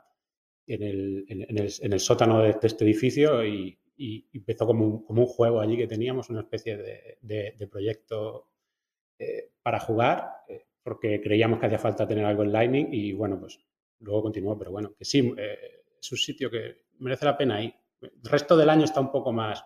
en 0.68 0.82
el, 0.82 1.26
en, 1.28 1.42
el, 1.60 1.74
en 1.82 1.94
el 1.94 2.00
sótano 2.00 2.42
de, 2.42 2.56
este 2.62 2.86
edificio 2.86 3.44
y, 3.46 3.78
y 3.96 4.28
empezó 4.34 4.66
como 4.66 4.86
un, 4.86 5.06
como 5.06 5.22
un, 5.24 5.28
juego 5.28 5.60
allí 5.60 5.78
que 5.78 5.88
teníamos, 5.88 6.30
una 6.30 6.42
especie 6.42 6.78
de, 6.78 7.18
de, 7.22 7.68
proyecto 7.68 8.50
eh, 9.18 9.52
para 9.62 9.80
jugar, 9.80 10.30
eh, 10.48 10.66
porque 10.82 11.22
creíamos 11.22 11.60
que 11.60 11.68
hacía 11.68 11.80
falta 11.80 12.08
tener 12.08 12.26
algo 12.26 12.44
en 12.44 12.52
Lightning 12.52 12.88
y 12.92 13.14
bueno, 13.14 13.40
pues 13.40 13.60
luego 14.00 14.24
continuó, 14.24 14.58
pero 14.58 14.72
bueno, 14.72 14.94
que 14.98 15.06
sí, 15.06 15.34
eh, 15.38 15.84
es 16.00 16.12
un 16.12 16.18
sitio 16.18 16.50
que 16.50 16.86
merece 17.00 17.26
la 17.26 17.38
pena 17.38 17.64
ir. 17.64 17.74
El 18.02 18.12
resto 18.24 18.58
del 18.58 18.70
año 18.70 18.84
está 18.84 19.00
un 19.00 19.12
poco 19.12 19.32
más, 19.32 19.64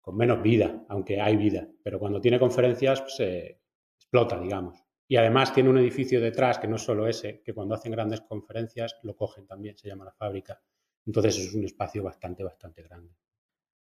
con 0.00 0.16
menos 0.16 0.42
vida, 0.42 0.84
aunque 0.88 1.20
hay 1.20 1.36
vida, 1.36 1.66
pero 1.82 1.98
cuando 1.98 2.20
tiene 2.20 2.38
conferencias 2.38 3.00
pues, 3.00 3.16
se 3.16 3.60
explota, 3.96 4.38
digamos. 4.38 4.82
Y 5.08 5.16
además 5.16 5.54
tiene 5.54 5.70
un 5.70 5.78
edificio 5.78 6.20
detrás, 6.20 6.58
que 6.58 6.66
no 6.66 6.76
es 6.76 6.82
solo 6.82 7.06
ese, 7.06 7.40
que 7.42 7.54
cuando 7.54 7.74
hacen 7.74 7.92
grandes 7.92 8.20
conferencias 8.22 8.96
lo 9.02 9.16
cogen 9.16 9.46
también, 9.46 9.76
se 9.78 9.88
llama 9.88 10.04
la 10.04 10.12
fábrica. 10.12 10.60
Entonces 11.06 11.38
es 11.38 11.54
un 11.54 11.64
espacio 11.64 12.02
bastante, 12.02 12.42
bastante 12.42 12.82
grande. 12.82 13.14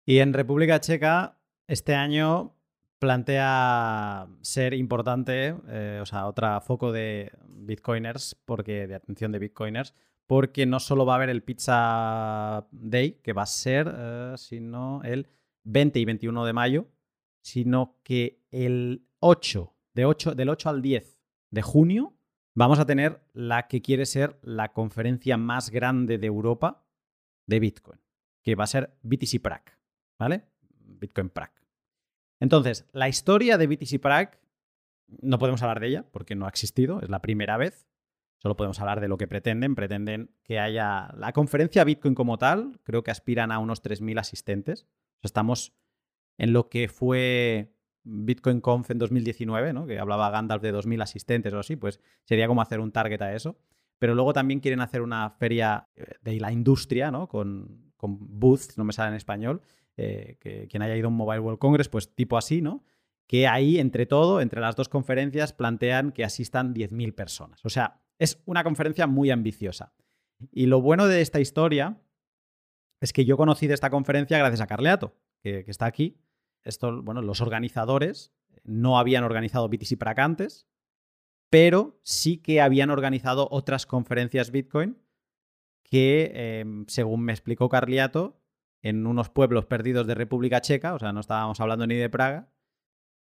Y 0.06 0.20
en 0.20 0.34
República 0.34 0.80
Checa, 0.80 1.38
este 1.68 1.94
año 1.94 2.56
plantea 3.00 4.28
ser 4.42 4.74
importante, 4.74 5.56
eh, 5.68 6.00
o 6.02 6.06
sea, 6.06 6.28
otro 6.28 6.62
foco 6.62 6.92
de 6.92 7.32
bitcoiners, 7.48 8.36
porque, 8.46 8.88
de 8.88 8.96
atención 8.96 9.32
de 9.32 9.40
bitcoiners, 9.40 9.94
porque 10.28 10.66
no 10.66 10.80
solo 10.80 11.06
va 11.06 11.14
a 11.14 11.16
haber 11.18 11.30
el 11.30 11.44
Pizza 11.44 12.68
Day, 12.72 13.20
que 13.24 13.34
va 13.34 13.42
a 13.42 13.48
ser, 13.48 13.92
eh, 13.94 14.34
sino 14.38 15.02
el 15.04 15.28
20 15.64 16.00
y 16.00 16.06
21 16.06 16.46
de 16.46 16.54
mayo, 16.54 16.88
sino 17.42 18.00
que 18.04 18.46
el 18.52 19.08
8, 19.20 19.76
de 19.94 20.06
8, 20.06 20.36
del 20.36 20.50
8 20.50 20.70
al 20.70 20.82
10 20.82 21.20
de 21.50 21.62
junio, 21.62 22.14
vamos 22.54 22.80
a 22.80 22.86
tener 22.86 23.22
la 23.34 23.68
que 23.68 23.82
quiere 23.82 24.06
ser 24.06 24.40
la 24.42 24.74
conferencia 24.74 25.38
más 25.38 25.70
grande 25.70 26.18
de 26.18 26.28
Europa 26.28 26.81
de 27.46 27.60
Bitcoin, 27.60 28.00
que 28.42 28.56
va 28.56 28.64
a 28.64 28.68
ser 28.68 28.98
BTC 29.04 29.42
Prague, 29.42 29.72
¿vale? 30.18 30.46
Bitcoin 30.70 31.30
Prague. 31.30 31.54
Entonces, 32.40 32.86
la 32.92 33.08
historia 33.08 33.58
de 33.58 33.68
BTC 33.68 34.00
Prague 34.00 34.32
no 35.22 35.38
podemos 35.40 35.62
hablar 35.62 35.80
de 35.80 35.88
ella 35.88 36.06
porque 36.12 36.36
no 36.36 36.46
ha 36.46 36.50
existido, 36.50 37.02
es 37.02 37.10
la 37.10 37.22
primera 37.22 37.58
vez. 37.58 37.88
Solo 38.38 38.56
podemos 38.56 38.80
hablar 38.80 39.02
de 39.02 39.08
lo 39.08 39.18
que 39.18 39.28
pretenden. 39.28 39.76
Pretenden 39.76 40.32
que 40.44 40.60
haya 40.60 41.14
la 41.16 41.32
conferencia 41.34 41.84
Bitcoin 41.84 42.16
como 42.16 42.38
tal, 42.38 42.80
creo 42.84 43.04
que 43.04 43.12
aspiran 43.12 43.52
a 43.52 43.60
unos 43.60 43.84
3.000 43.84 44.20
asistentes. 44.20 44.88
estamos 45.22 45.74
en 46.38 46.54
lo 46.54 46.70
que 46.70 46.88
fue 46.88 47.76
Bitcoin 48.04 48.62
Conf 48.62 48.90
en 48.90 48.98
2019, 48.98 49.74
¿no? 49.74 49.86
que 49.86 50.00
hablaba 50.00 50.32
Gandalf 50.32 50.64
de 50.64 50.74
2.000 50.74 51.04
asistentes 51.04 51.54
o 51.54 51.60
así, 51.60 51.76
pues 51.76 52.00
sería 52.24 52.48
como 52.48 52.64
hacer 52.64 52.80
un 52.80 52.92
target 52.92 53.22
a 53.22 53.36
eso 53.36 53.60
pero 54.02 54.16
luego 54.16 54.34
también 54.34 54.62
quieren 54.62 54.82
hacer 54.82 55.04
una 55.04 55.30
feria 55.30 55.88
eh, 55.96 56.16
de 56.24 56.40
la 56.40 56.52
industria, 56.52 57.12
¿no? 57.12 57.28
Con, 57.28 57.94
booths, 58.00 58.76
no 58.80 58.84
me 58.84 58.94
sale 58.94 59.10
en 59.10 59.16
español, 59.16 59.62
eh, 59.96 60.38
que 60.40 60.68
quien 60.68 60.82
haya 60.82 60.96
ido 60.96 61.06
a 61.06 61.10
un 61.10 61.16
Mobile 61.16 61.40
World 61.40 61.60
Congress, 61.60 61.88
pues 61.88 62.16
tipo 62.16 62.36
así, 62.36 62.64
¿no? 62.64 62.84
Que 63.28 63.48
ahí, 63.48 63.78
entre 63.78 64.08
todo, 64.08 64.42
entre 64.42 64.60
las 64.60 64.76
dos 64.76 64.90
conferencias, 64.90 65.54
plantean 65.54 66.14
que 66.14 66.24
asistan 66.24 66.74
10.000 66.74 67.14
personas. 67.14 67.64
O 67.64 67.70
sea, 67.70 68.02
es 68.18 68.42
una 68.46 68.64
conferencia 68.64 69.06
muy 69.06 69.30
ambiciosa. 69.30 69.94
Y 70.52 70.66
lo 70.66 70.82
bueno 70.82 71.06
de 71.06 71.22
esta 71.22 71.40
historia 71.40 72.02
es 73.02 73.14
que 73.14 73.24
yo 73.24 73.38
conocí 73.38 73.68
de 73.68 73.76
esta 73.76 73.92
conferencia 73.92 74.40
gracias 74.40 74.62
a 74.62 74.68
Carleato, 74.68 75.16
que, 75.44 75.64
está 75.68 75.86
aquí. 75.86 76.18
Esto, 76.64 77.04
bueno, 77.04 77.22
los 77.22 77.40
organizadores 77.40 78.34
no 78.64 78.98
habían 78.98 79.24
organizado 79.24 79.70
BTC 79.70 80.00
para 80.00 80.24
antes, 80.24 80.66
pero 81.52 82.00
sí 82.02 82.38
que 82.38 82.62
habían 82.62 82.90
organizado 82.90 83.50
otras 83.52 83.86
conferencias 83.86 84.52
Bitcoin 84.52 84.98
que, 85.84 86.32
em, 86.34 86.86
según 86.88 87.24
me 87.24 87.34
explicó 87.34 87.68
Carliato, 87.68 88.42
en 88.82 89.06
unos 89.06 89.30
pueblos 89.30 89.66
perdidos 89.66 90.08
de 90.08 90.16
República 90.16 90.62
Checa, 90.62 90.94
o 90.94 91.00
sea, 91.00 91.12
no 91.12 91.20
estábamos 91.20 91.60
hablando 91.60 91.86
ni 91.86 91.96
de 91.96 92.10
Praga, 92.10 92.50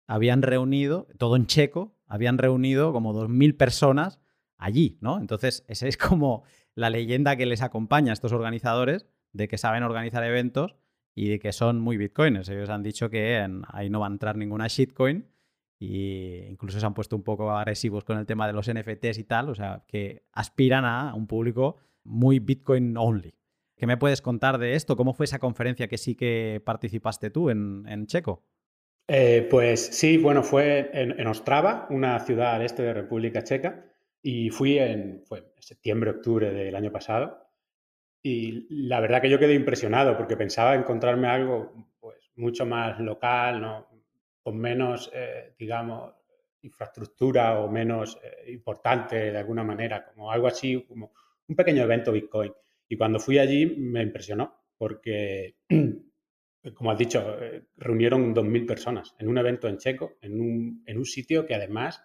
habían 0.07 0.43
reunido, 0.43 1.09
todo 1.19 1.35
en 1.35 1.47
checo, 1.47 1.99
habían 2.07 2.39
reunido 2.39 2.93
como 2.93 3.13
2.000 3.13 3.57
personas 3.57 4.21
allí, 4.57 4.97
¿no? 5.01 5.19
Entonces, 5.19 5.65
esa 5.67 5.89
es 5.89 5.97
como 5.97 6.45
la 6.77 6.89
leyenda 6.89 7.35
que 7.35 7.47
les 7.47 7.63
acompaña 7.63 8.13
a 8.13 8.15
estos 8.15 8.33
organizadores 8.33 9.07
de 9.33 9.49
que 9.49 9.59
saben 9.59 9.83
organizar 9.83 10.23
eventos 10.23 10.77
y 11.17 11.29
de 11.29 11.41
que 11.41 11.53
son 11.53 11.81
muy 11.81 11.97
bitcoiners. 11.97 12.49
Ellos 12.49 12.71
han 12.71 12.85
dicho 12.85 13.11
que 13.11 13.45
ahí 13.73 13.91
no 13.91 13.99
va 13.99 14.07
a 14.07 14.11
entrar 14.11 14.37
ninguna 14.37 14.69
shitcoin 14.69 15.27
y 15.83 16.45
incluso 16.51 16.79
se 16.79 16.85
han 16.85 16.93
puesto 16.93 17.17
un 17.17 17.23
poco 17.23 17.51
agresivos 17.51 18.05
con 18.05 18.19
el 18.19 18.27
tema 18.27 18.47
de 18.47 18.53
los 18.53 18.71
NFTs 18.71 19.19
y 19.19 19.25
tal, 19.25 19.49
o 19.49 19.55
sea, 19.55 19.83
que 19.89 20.25
aspiran 20.31 20.85
a 20.85 21.15
un 21.15 21.27
público 21.27 21.79
muy 22.05 22.39
Bitcoin 22.39 22.99
only. 22.99 23.35
¿Qué 23.77 23.87
me 23.87 23.97
puedes 23.97 24.21
contar 24.21 24.59
de 24.59 24.75
esto? 24.75 24.95
¿Cómo 24.95 25.15
fue 25.15 25.25
esa 25.25 25.39
conferencia 25.39 25.89
que 25.89 25.97
sí 25.97 26.15
que 26.15 26.63
participaste 26.67 27.31
tú 27.31 27.49
en, 27.49 28.07
Checo? 28.07 28.45
Eh, 29.09 29.49
pues 29.51 29.81
sí, 29.81 30.19
bueno, 30.19 30.43
fue 30.43 30.91
en, 30.93 31.27
Ostrava, 31.27 31.87
una 31.89 32.19
ciudad 32.21 32.57
al 32.57 32.63
este 32.63 32.83
de 32.83 32.93
República 32.93 33.43
Checa, 33.43 33.87
y 34.23 34.51
fui 34.51 34.79
en 34.79 35.25
septiembre, 35.61 36.11
octubre 36.11 36.53
del 36.53 36.77
año 36.77 36.93
pasado. 36.93 37.49
Y 38.23 38.67
la 38.69 39.01
verdad 39.01 39.23
que 39.23 39.31
yo 39.31 39.39
quedé 39.39 39.55
impresionado 39.55 40.19
porque 40.19 40.37
pensaba 40.37 40.75
encontrarme 40.75 41.29
algo 41.29 41.73
pues, 42.01 42.19
mucho 42.37 42.67
más 42.67 43.01
local, 43.01 43.63
¿no? 43.63 43.90
Con 44.51 44.59
menos, 44.59 45.09
eh, 45.15 45.55
digamos, 45.57 46.13
infraestructura 46.63 47.61
o 47.61 47.71
menos 47.71 48.19
eh, 48.21 48.51
importante 48.51 49.31
de 49.31 49.39
alguna 49.39 49.63
manera, 49.63 50.05
como 50.05 50.33
algo 50.33 50.49
así, 50.49 50.85
como 50.89 51.13
un 51.47 51.55
pequeño 51.55 51.85
evento 51.85 52.11
Bitcoin. 52.11 52.53
Y 52.89 52.97
cuando 52.97 53.21
fui 53.21 53.39
allí 53.39 53.65
me 53.65 54.03
impresionó 54.03 54.65
porque, 54.77 55.55
como 56.75 56.91
has 56.91 56.99
dicho, 56.99 57.37
eh, 57.41 57.63
reunieron 57.77 58.35
2.000 58.35 58.67
personas 58.67 59.15
en 59.21 59.29
un 59.29 59.39
evento 59.39 59.69
en 59.69 59.79
checo, 59.79 60.17
en 60.21 60.41
un, 60.41 60.83
en 60.85 60.99
un 60.99 61.05
sitio 61.05 61.47
que 61.47 61.55
además, 61.55 62.03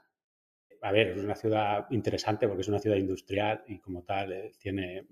a 0.84 0.92
ver, 0.92 1.08
es 1.18 1.24
una 1.24 1.36
ciudad 1.36 1.88
interesante 1.90 2.48
porque 2.48 2.62
es 2.62 2.68
una 2.68 2.80
ciudad 2.80 2.98
industrial 2.98 3.64
y 3.68 3.80
como 3.80 4.04
tal 4.04 4.52
tiene 4.60 5.08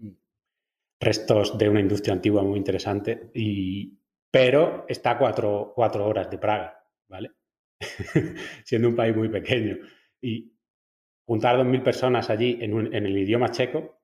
restos 1.00 1.58
de 1.58 1.68
una 1.68 1.80
industria 1.80 2.14
antigua 2.14 2.44
muy 2.44 2.60
interesante, 2.60 3.32
y, 3.34 3.98
pero 4.30 4.86
está 4.88 5.12
a 5.12 5.18
cuatro, 5.18 5.74
cuatro 5.76 6.06
horas 6.06 6.30
de 6.30 6.38
Praga. 6.38 6.83
¿Vale? 7.08 7.32
Siendo 8.64 8.90
un 8.90 8.96
país 8.96 9.16
muy 9.16 9.30
pequeño. 9.30 9.78
Y 10.22 10.54
juntar 11.26 11.58
2.000 11.58 11.84
personas 11.84 12.30
allí 12.30 12.58
en, 12.62 12.94
el 12.94 13.18
idioma 13.18 13.50
checo, 13.50 14.02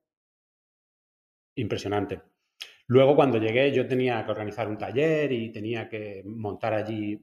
impresionante. 1.54 2.22
Luego, 2.86 3.14
cuando 3.14 3.38
llegué, 3.38 3.72
yo 3.72 3.86
tenía 3.86 4.24
que 4.24 4.30
organizar 4.30 4.68
un 4.68 4.78
taller 4.78 5.30
y 5.32 5.52
tenía 5.52 5.88
que 5.88 6.22
montar 6.24 6.74
allí 6.74 7.20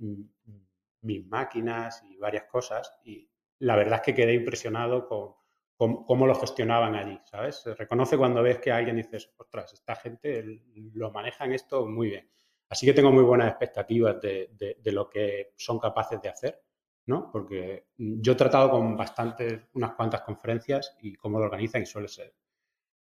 mis 1.01 1.25
máquinas 1.28 2.03
y 2.09 2.17
varias 2.17 2.45
cosas. 2.45 2.99
Y 3.03 3.30
la 3.59 3.75
verdad 3.75 3.95
es 3.95 4.01
que 4.01 4.15
quedé 4.15 4.34
impresionado 4.34 5.07
con, 5.07 5.36
cómo 6.05 6.25
lo 6.25 6.36
gestionaban 6.36 6.95
allí, 6.95 7.19
¿sabes? 7.25 7.57
Se 7.57 7.75
reconoce 7.75 8.17
cuando 8.17 8.41
ves 8.41 8.59
que 8.59 8.71
alguien 8.71 8.95
dices, 8.95 9.32
ostras, 9.38 9.73
esta 9.73 9.95
gente 9.95 10.63
lo 10.93 11.11
manejan 11.11 11.53
esto 11.53 11.86
muy 11.86 12.09
bien. 12.09 12.30
Así 12.70 12.86
que 12.86 12.93
tengo 12.93 13.11
muy 13.11 13.24
buenas 13.24 13.49
expectativas 13.49 14.20
de, 14.22 14.78
lo 14.86 15.09
que 15.09 15.53
son 15.55 15.80
capaces 15.80 16.22
de 16.22 16.30
hacer, 16.30 16.61
¿no? 17.05 17.32
Porque 17.32 17.88
yo 17.97 18.34
he 18.34 18.36
tratado 18.36 18.70
con 18.72 18.97
bastantes, 18.97 19.61
unas 19.74 19.93
cuantas 19.93 20.22
conferencias 20.22 20.95
y 21.01 21.15
cómo 21.15 21.39
lo 21.39 21.45
organizan 21.45 21.82
y 21.82 21.86
suele 21.86 22.07
ser 22.07 22.34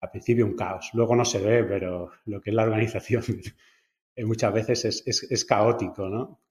al 0.00 0.11
principio 0.11 0.44
un 0.44 0.55
caos. 0.55 0.90
Luego 0.92 1.16
no 1.16 1.24
se 1.24 1.40
ve, 1.40 1.64
pero 1.64 2.11
lo 2.26 2.40
que 2.40 2.50
es 2.50 2.57
la 2.57 2.64
organización 2.64 3.22
muchas 4.18 4.52
veces 4.52 4.84
es, 5.07 5.44
caótico, 5.44 6.09
¿no? 6.09 6.42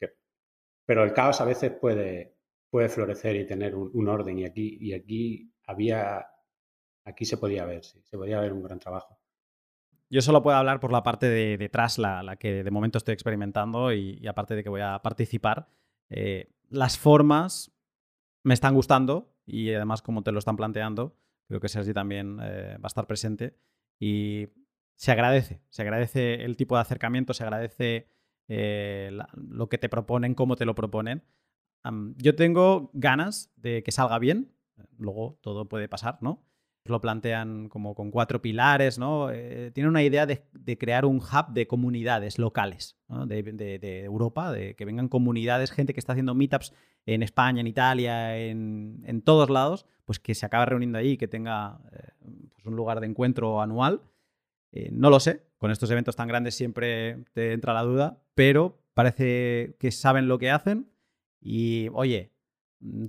pero 0.86 1.04
el 1.04 1.14
caos 1.14 1.40
a 1.40 1.46
veces 1.46 1.72
puede, 1.72 2.36
puede 2.70 2.90
florecer 2.90 3.36
y 3.36 3.46
tener 3.46 3.76
un, 3.76 4.08
orden 4.08 4.40
y 4.40 4.46
aquí, 4.46 4.78
y 4.82 4.94
aquí 4.94 5.54
había, 5.68 6.26
aquí 7.06 7.26
se 7.26 7.38
podía 7.38 7.66
ver, 7.66 7.84
sí, 7.84 8.02
se 8.04 8.18
podía 8.18 8.42
ver 8.42 8.52
un 8.52 8.64
gran 8.64 8.80
trabajo. 8.80 9.23
Yo 10.14 10.22
solo 10.22 10.44
puedo 10.44 10.56
hablar 10.56 10.80
por 10.80 10.92
la 10.92 11.02
parte 11.02 11.28
de 11.28 11.58
detrás, 11.58 11.98
la, 11.98 12.36
que 12.36 12.64
de 12.64 12.70
momento 12.70 13.00
estoy 13.00 13.16
experimentando 13.16 13.92
y, 13.92 14.28
aparte 14.28 14.54
de 14.54 14.62
que 14.62 14.70
voy 14.70 14.82
a 14.82 15.00
participar. 15.00 15.68
Eh, 16.12 16.52
las 16.70 17.00
formas 17.00 17.72
me 18.44 18.54
están 18.54 18.76
gustando 18.76 19.36
y 19.44 19.74
además 19.74 20.04
como 20.04 20.22
te 20.22 20.32
lo 20.32 20.38
están 20.38 20.56
planteando, 20.56 21.18
creo 21.48 21.60
que 21.60 21.68
Sergi 21.68 21.94
también 21.94 22.38
eh, 22.44 22.78
va 22.78 22.84
a 22.84 22.88
estar 22.88 23.08
presente 23.08 23.58
y 24.00 24.50
se 24.96 25.12
agradece, 25.12 25.64
se 25.72 25.82
agradece 25.82 26.46
el 26.46 26.58
tipo 26.58 26.76
de 26.76 26.82
acercamiento, 26.82 27.34
se 27.34 27.46
agradece 27.46 28.08
eh, 28.50 29.18
lo 29.34 29.68
que 29.68 29.80
te 29.80 29.90
proponen, 29.90 30.36
cómo 30.36 30.56
te 30.56 30.66
lo 30.66 30.76
proponen. 30.76 31.24
yo 32.18 32.36
tengo 32.36 32.92
ganas 32.94 33.52
de 33.56 33.82
que 33.82 33.92
salga 33.92 34.20
bien, 34.20 34.54
luego 34.96 35.40
todo 35.42 35.68
puede 35.68 35.90
pasar, 35.90 36.20
¿no? 36.22 36.46
Lo 36.86 37.00
plantean 37.00 37.70
como 37.70 37.96
con 37.96 38.12
cuatro 38.12 38.42
pilares, 38.42 39.00
¿no? 39.00 39.30
Eh, 39.32 39.72
tiene 39.74 39.90
una 39.90 40.04
idea 40.04 40.26
de, 40.26 40.44
crear 40.78 41.06
un 41.06 41.18
hub 41.18 41.54
de 41.54 41.66
comunidades 41.66 42.38
locales 42.38 42.98
de, 43.26 44.04
Europa, 44.04 44.52
de 44.52 44.76
que 44.76 44.86
vengan 44.86 45.08
comunidades, 45.08 45.72
gente 45.72 45.94
que 45.94 46.00
está 46.00 46.14
haciendo 46.14 46.36
meetups 46.36 46.74
en 47.06 47.24
España, 47.24 47.62
en 47.62 47.68
Italia, 47.68 48.38
en, 48.38 49.22
todos 49.24 49.50
lados, 49.50 49.86
pues 50.06 50.20
que 50.20 50.36
se 50.36 50.46
acabe 50.46 50.66
reuniendo 50.66 50.98
ahí, 50.98 51.16
que 51.18 51.28
tenga 51.28 51.80
eh, 51.94 52.10
pues 52.54 52.66
un 52.66 52.76
lugar 52.76 53.00
de 53.00 53.08
encuentro 53.08 53.62
anual. 53.62 54.02
Eh, 54.72 54.90
no 54.92 55.10
lo 55.10 55.20
sé, 55.20 55.46
con 55.58 55.72
estos 55.72 55.90
eventos 55.92 56.16
tan 56.16 56.28
grandes 56.28 56.56
siempre 56.56 57.24
te 57.34 57.54
entra 57.54 57.74
la 57.74 57.84
duda, 57.84 58.22
pero 58.36 58.84
parece 58.94 59.78
que 59.80 59.92
saben 59.92 60.28
lo 60.28 60.38
que 60.38 60.52
hacen 60.52 60.90
y, 61.40 61.88
oye, 61.94 62.34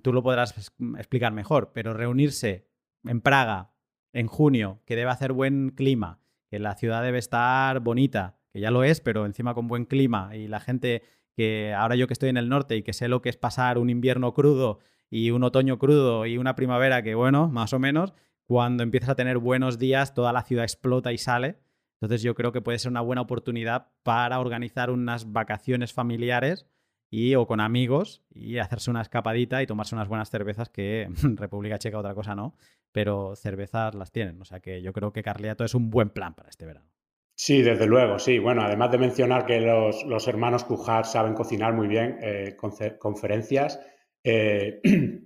tú 0.02 0.12
lo 0.12 0.22
podrás 0.22 0.54
explicar 0.98 1.32
mejor, 1.32 1.72
pero 1.72 1.94
reunirse 1.94 2.68
en 3.04 3.20
Praga 3.20 3.70
en 4.12 4.26
junio, 4.28 4.80
que 4.86 4.96
debe 4.96 5.10
hacer 5.10 5.32
buen 5.32 5.70
clima, 5.70 6.20
que 6.48 6.58
la 6.58 6.74
ciudad 6.74 7.02
debe 7.02 7.18
estar 7.18 7.80
bonita, 7.80 8.38
que 8.52 8.60
ya 8.60 8.70
lo 8.70 8.84
es, 8.84 9.00
pero 9.00 9.26
encima 9.26 9.54
con 9.54 9.66
buen 9.66 9.86
clima 9.86 10.36
y 10.36 10.46
la 10.46 10.60
gente 10.60 11.02
que 11.36 11.74
ahora 11.74 11.96
yo 11.96 12.06
que 12.06 12.12
estoy 12.12 12.28
en 12.28 12.36
el 12.36 12.48
norte 12.48 12.76
y 12.76 12.82
que 12.82 12.92
sé 12.92 13.08
lo 13.08 13.20
que 13.20 13.28
es 13.28 13.36
pasar 13.36 13.76
un 13.78 13.90
invierno 13.90 14.32
crudo 14.32 14.78
y 15.10 15.30
un 15.30 15.42
otoño 15.42 15.78
crudo 15.78 16.26
y 16.26 16.38
una 16.38 16.54
primavera 16.54 17.02
que 17.02 17.16
bueno, 17.16 17.48
más 17.48 17.72
o 17.72 17.80
menos, 17.80 18.14
cuando 18.46 18.82
empiezas 18.82 19.10
a 19.10 19.14
tener 19.16 19.38
buenos 19.38 19.78
días 19.78 20.14
toda 20.14 20.32
la 20.32 20.42
ciudad 20.42 20.64
explota 20.64 21.12
y 21.12 21.18
sale. 21.18 21.58
Entonces 22.00 22.22
yo 22.22 22.34
creo 22.34 22.52
que 22.52 22.60
puede 22.60 22.78
ser 22.78 22.90
una 22.90 23.00
buena 23.00 23.22
oportunidad 23.22 23.88
para 24.02 24.38
organizar 24.38 24.90
unas 24.90 25.32
vacaciones 25.32 25.92
familiares 25.92 26.66
y 27.14 27.36
o 27.36 27.46
con 27.46 27.60
amigos 27.60 28.24
y 28.34 28.58
hacerse 28.58 28.90
una 28.90 29.00
escapadita 29.00 29.62
y 29.62 29.68
tomarse 29.68 29.94
unas 29.94 30.08
buenas 30.08 30.30
cervezas 30.30 30.68
que 30.68 31.08
República 31.36 31.78
Checa 31.78 31.98
otra 31.98 32.12
cosa 32.12 32.34
no, 32.34 32.56
pero 32.90 33.36
cervezas 33.36 33.94
las 33.94 34.10
tienen. 34.10 34.40
O 34.42 34.44
sea 34.44 34.58
que 34.58 34.82
yo 34.82 34.92
creo 34.92 35.12
que 35.12 35.22
Carliato 35.22 35.64
es 35.64 35.74
un 35.74 35.90
buen 35.90 36.10
plan 36.10 36.34
para 36.34 36.48
este 36.48 36.66
verano. 36.66 36.90
Sí, 37.36 37.62
desde 37.62 37.86
luego, 37.86 38.18
sí. 38.18 38.40
Bueno, 38.40 38.62
además 38.62 38.90
de 38.90 38.98
mencionar 38.98 39.46
que 39.46 39.60
los, 39.60 40.28
hermanos 40.28 40.64
Cujar 40.64 41.04
saben 41.04 41.34
cocinar 41.34 41.72
muy 41.72 41.86
bien, 41.86 42.18
eh, 42.20 42.56
conferencias. 42.98 43.80
Eh, 44.24 44.80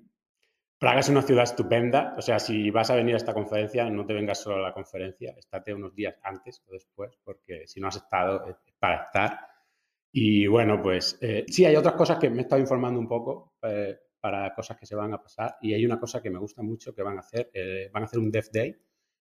Praga 0.78 1.00
es 1.00 1.08
una 1.08 1.22
ciudad 1.22 1.42
estupenda, 1.42 2.14
o 2.16 2.22
sea, 2.22 2.38
si 2.38 2.70
vas 2.70 2.88
a 2.90 2.94
venir 2.94 3.14
a 3.14 3.16
esta 3.16 3.34
conferencia, 3.34 3.90
no 3.90 4.06
te 4.06 4.14
vengas 4.14 4.40
solo 4.40 4.56
a 4.56 4.68
la 4.68 4.72
conferencia, 4.72 5.34
estate 5.36 5.74
unos 5.74 5.92
días 5.92 6.14
antes 6.22 6.62
o 6.68 6.72
después, 6.72 7.18
porque 7.24 7.66
si 7.66 7.80
no 7.80 7.88
has 7.88 7.96
estado, 7.96 8.46
es 8.46 8.56
para 8.78 9.02
estar. 9.02 9.40
Y 10.12 10.46
bueno, 10.46 10.80
pues 10.82 11.18
eh, 11.20 11.44
sí, 11.48 11.64
hay 11.64 11.76
otras 11.76 11.94
cosas 11.94 12.18
que 12.18 12.30
me 12.30 12.38
he 12.38 12.40
estado 12.42 12.60
informando 12.60 12.98
un 12.98 13.08
poco 13.08 13.54
eh, 13.62 13.96
para 14.20 14.54
cosas 14.54 14.76
que 14.78 14.86
se 14.86 14.94
van 14.96 15.12
a 15.12 15.22
pasar 15.22 15.56
y 15.60 15.74
hay 15.74 15.84
una 15.84 16.00
cosa 16.00 16.22
que 16.22 16.30
me 16.30 16.38
gusta 16.38 16.62
mucho 16.62 16.94
que 16.94 17.02
van 17.02 17.18
a 17.18 17.20
hacer, 17.20 17.50
eh, 17.52 17.90
van 17.92 18.02
a 18.02 18.06
hacer 18.06 18.18
un 18.18 18.30
Dev 18.30 18.50
Day, 18.52 18.74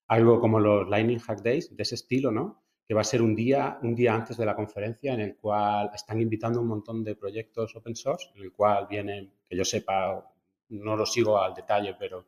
algo 0.07 0.39
como 0.39 0.59
los 0.59 0.87
Lightning 0.87 1.19
Hack 1.19 1.41
Days, 1.41 1.75
de 1.75 1.83
ese 1.83 1.95
estilo, 1.95 2.31
¿no? 2.31 2.63
Que 2.87 2.93
va 2.93 3.01
a 3.01 3.03
ser 3.03 3.21
un 3.21 3.35
día, 3.35 3.77
un 3.83 3.95
día 3.95 4.15
antes 4.15 4.37
de 4.37 4.45
la 4.45 4.55
conferencia 4.55 5.13
en 5.13 5.19
el 5.19 5.35
cual 5.35 5.91
están 5.93 6.21
invitando 6.21 6.61
un 6.61 6.67
montón 6.67 7.03
de 7.03 7.15
proyectos 7.15 7.75
open 7.75 7.95
source, 7.95 8.29
en 8.35 8.43
el 8.43 8.53
cual 8.53 8.87
vienen, 8.89 9.33
que 9.47 9.57
yo 9.57 9.65
sepa, 9.65 10.33
no 10.69 10.95
lo 10.95 11.05
sigo 11.05 11.41
al 11.41 11.53
detalle, 11.53 11.95
pero 11.99 12.25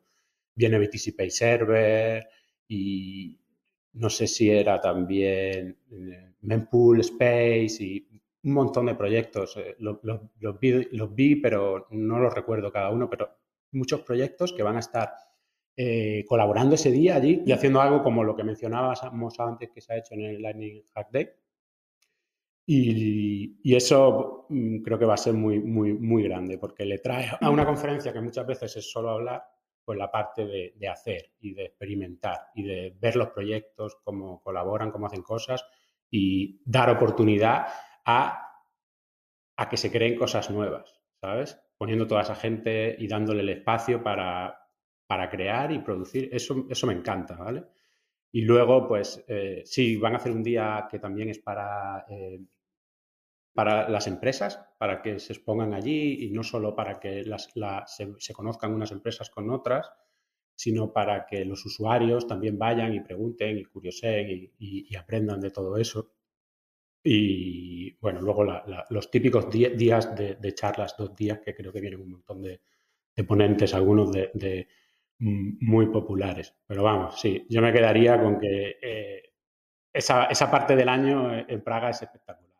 viene 0.54 0.78
BTC 0.78 1.16
Pay 1.16 1.30
Server 1.30 2.28
y 2.68 3.40
no 3.94 4.10
sé 4.10 4.26
si 4.26 4.50
era 4.50 4.80
también 4.80 5.78
Mempool 6.42 7.00
Space 7.00 7.82
y 7.82 8.09
un 8.42 8.52
montón 8.52 8.86
de 8.86 8.94
proyectos. 8.94 9.56
Eh, 9.56 9.76
los, 9.78 10.60
vi, 11.14 11.36
pero 11.36 11.86
no 11.90 12.18
los 12.18 12.34
recuerdo 12.34 12.72
cada 12.72 12.90
uno, 12.90 13.08
pero 13.08 13.30
muchos 13.72 14.00
proyectos 14.02 14.52
que 14.52 14.62
van 14.62 14.76
a 14.76 14.80
estar 14.80 15.12
eh, 15.76 16.24
colaborando 16.28 16.74
ese 16.74 16.90
día 16.90 17.16
allí 17.16 17.42
y 17.46 17.52
haciendo 17.52 17.80
algo 17.80 18.02
como 18.02 18.24
lo 18.24 18.36
que 18.36 18.44
mencionábamos 18.44 19.40
antes 19.40 19.70
que 19.70 19.80
se 19.80 19.92
ha 19.92 19.98
hecho 19.98 20.14
en 20.14 20.22
el 20.22 20.42
Lightning 20.42 20.82
Hack 20.94 21.10
Day. 21.10 21.28
Y, 22.66 23.74
eso 23.74 24.46
mm, 24.48 24.82
creo 24.82 24.98
que 24.98 25.04
va 25.04 25.14
a 25.14 25.16
ser 25.16 25.34
muy, 25.34 25.58
muy, 25.58 25.92
muy 25.92 26.22
grande 26.22 26.58
porque 26.58 26.84
le 26.84 26.98
trae 26.98 27.28
a 27.40 27.50
una 27.50 27.66
conferencia 27.66 28.12
que 28.12 28.20
muchas 28.20 28.46
veces 28.46 28.76
es 28.76 28.90
solo 28.90 29.10
hablar, 29.10 29.42
pues 29.84 29.98
la 29.98 30.10
parte 30.10 30.46
de, 30.46 30.74
de 30.76 30.88
hacer 30.88 31.32
y 31.40 31.54
de 31.54 31.64
experimentar 31.64 32.38
y 32.54 32.62
de 32.62 32.96
ver 33.00 33.16
los 33.16 33.30
proyectos, 33.30 33.96
cómo 34.04 34.40
colaboran, 34.40 34.92
cómo 34.92 35.06
hacen 35.06 35.22
cosas 35.22 35.64
y 36.10 36.60
dar 36.64 36.90
oportunidad 36.90 37.66
a, 38.04 38.46
que 39.68 39.76
se 39.76 39.90
creen 39.90 40.16
cosas 40.16 40.50
nuevas, 40.50 41.00
¿sabes? 41.20 41.60
Poniendo 41.76 42.06
toda 42.06 42.22
esa 42.22 42.34
gente 42.34 42.96
y 42.98 43.06
dándole 43.06 43.42
el 43.42 43.50
espacio 43.50 44.02
para, 44.02 44.58
para 45.06 45.28
crear 45.28 45.70
y 45.70 45.80
producir. 45.80 46.28
Eso, 46.32 46.66
eso 46.68 46.86
me 46.86 46.94
encanta, 46.94 47.36
¿vale? 47.36 47.64
Y 48.32 48.42
luego, 48.42 48.88
pues 48.88 49.24
eh, 49.28 49.62
sí, 49.64 49.96
van 49.96 50.14
a 50.14 50.16
hacer 50.16 50.32
un 50.32 50.42
día 50.42 50.88
que 50.90 50.98
también 50.98 51.28
es 51.28 51.38
para 51.38 52.04
eh, 52.08 52.40
para 53.54 53.88
las 53.88 54.06
empresas, 54.06 54.60
para 54.78 55.02
que 55.02 55.18
se 55.18 55.32
expongan 55.32 55.74
allí 55.74 56.24
y 56.24 56.30
no 56.30 56.42
solo 56.42 56.74
para 56.74 56.98
que 57.00 57.24
se, 57.86 58.32
conozcan 58.32 58.72
unas 58.72 58.92
empresas 58.92 59.28
con 59.30 59.50
otras, 59.50 59.90
sino 60.54 60.92
para 60.92 61.26
que 61.26 61.44
los 61.44 61.64
usuarios 61.66 62.26
también 62.26 62.58
vayan 62.58 62.94
y 62.94 63.00
pregunten 63.00 63.58
y 63.58 63.64
curioseen 63.64 64.52
y, 64.58 64.96
aprendan 64.96 65.40
de 65.40 65.50
todo 65.50 65.76
eso. 65.76 66.12
Y 67.02 67.96
bueno, 68.00 68.20
luego 68.20 68.44
los 68.90 69.10
típicos 69.10 69.50
días 69.50 70.14
de, 70.14 70.54
charlas, 70.54 70.94
dos 70.96 71.14
días, 71.14 71.40
que 71.44 71.54
creo 71.54 71.72
que 71.72 71.80
vienen 71.80 72.00
un 72.00 72.10
montón 72.10 72.42
de, 72.42 72.60
ponentes, 73.26 73.74
algunos 73.74 74.12
de, 74.12 74.68
muy 75.18 75.86
populares. 75.86 76.54
Pero 76.66 76.82
vamos, 76.82 77.20
sí, 77.20 77.46
yo 77.48 77.62
me 77.62 77.72
quedaría 77.72 78.20
con 78.20 78.38
que 78.38 78.78
eh, 78.82 79.22
esa, 79.92 80.24
esa 80.26 80.50
parte 80.50 80.76
del 80.76 80.88
año 80.88 81.32
en 81.32 81.62
Praga 81.62 81.90
es 81.90 82.02
espectacular. 82.02 82.50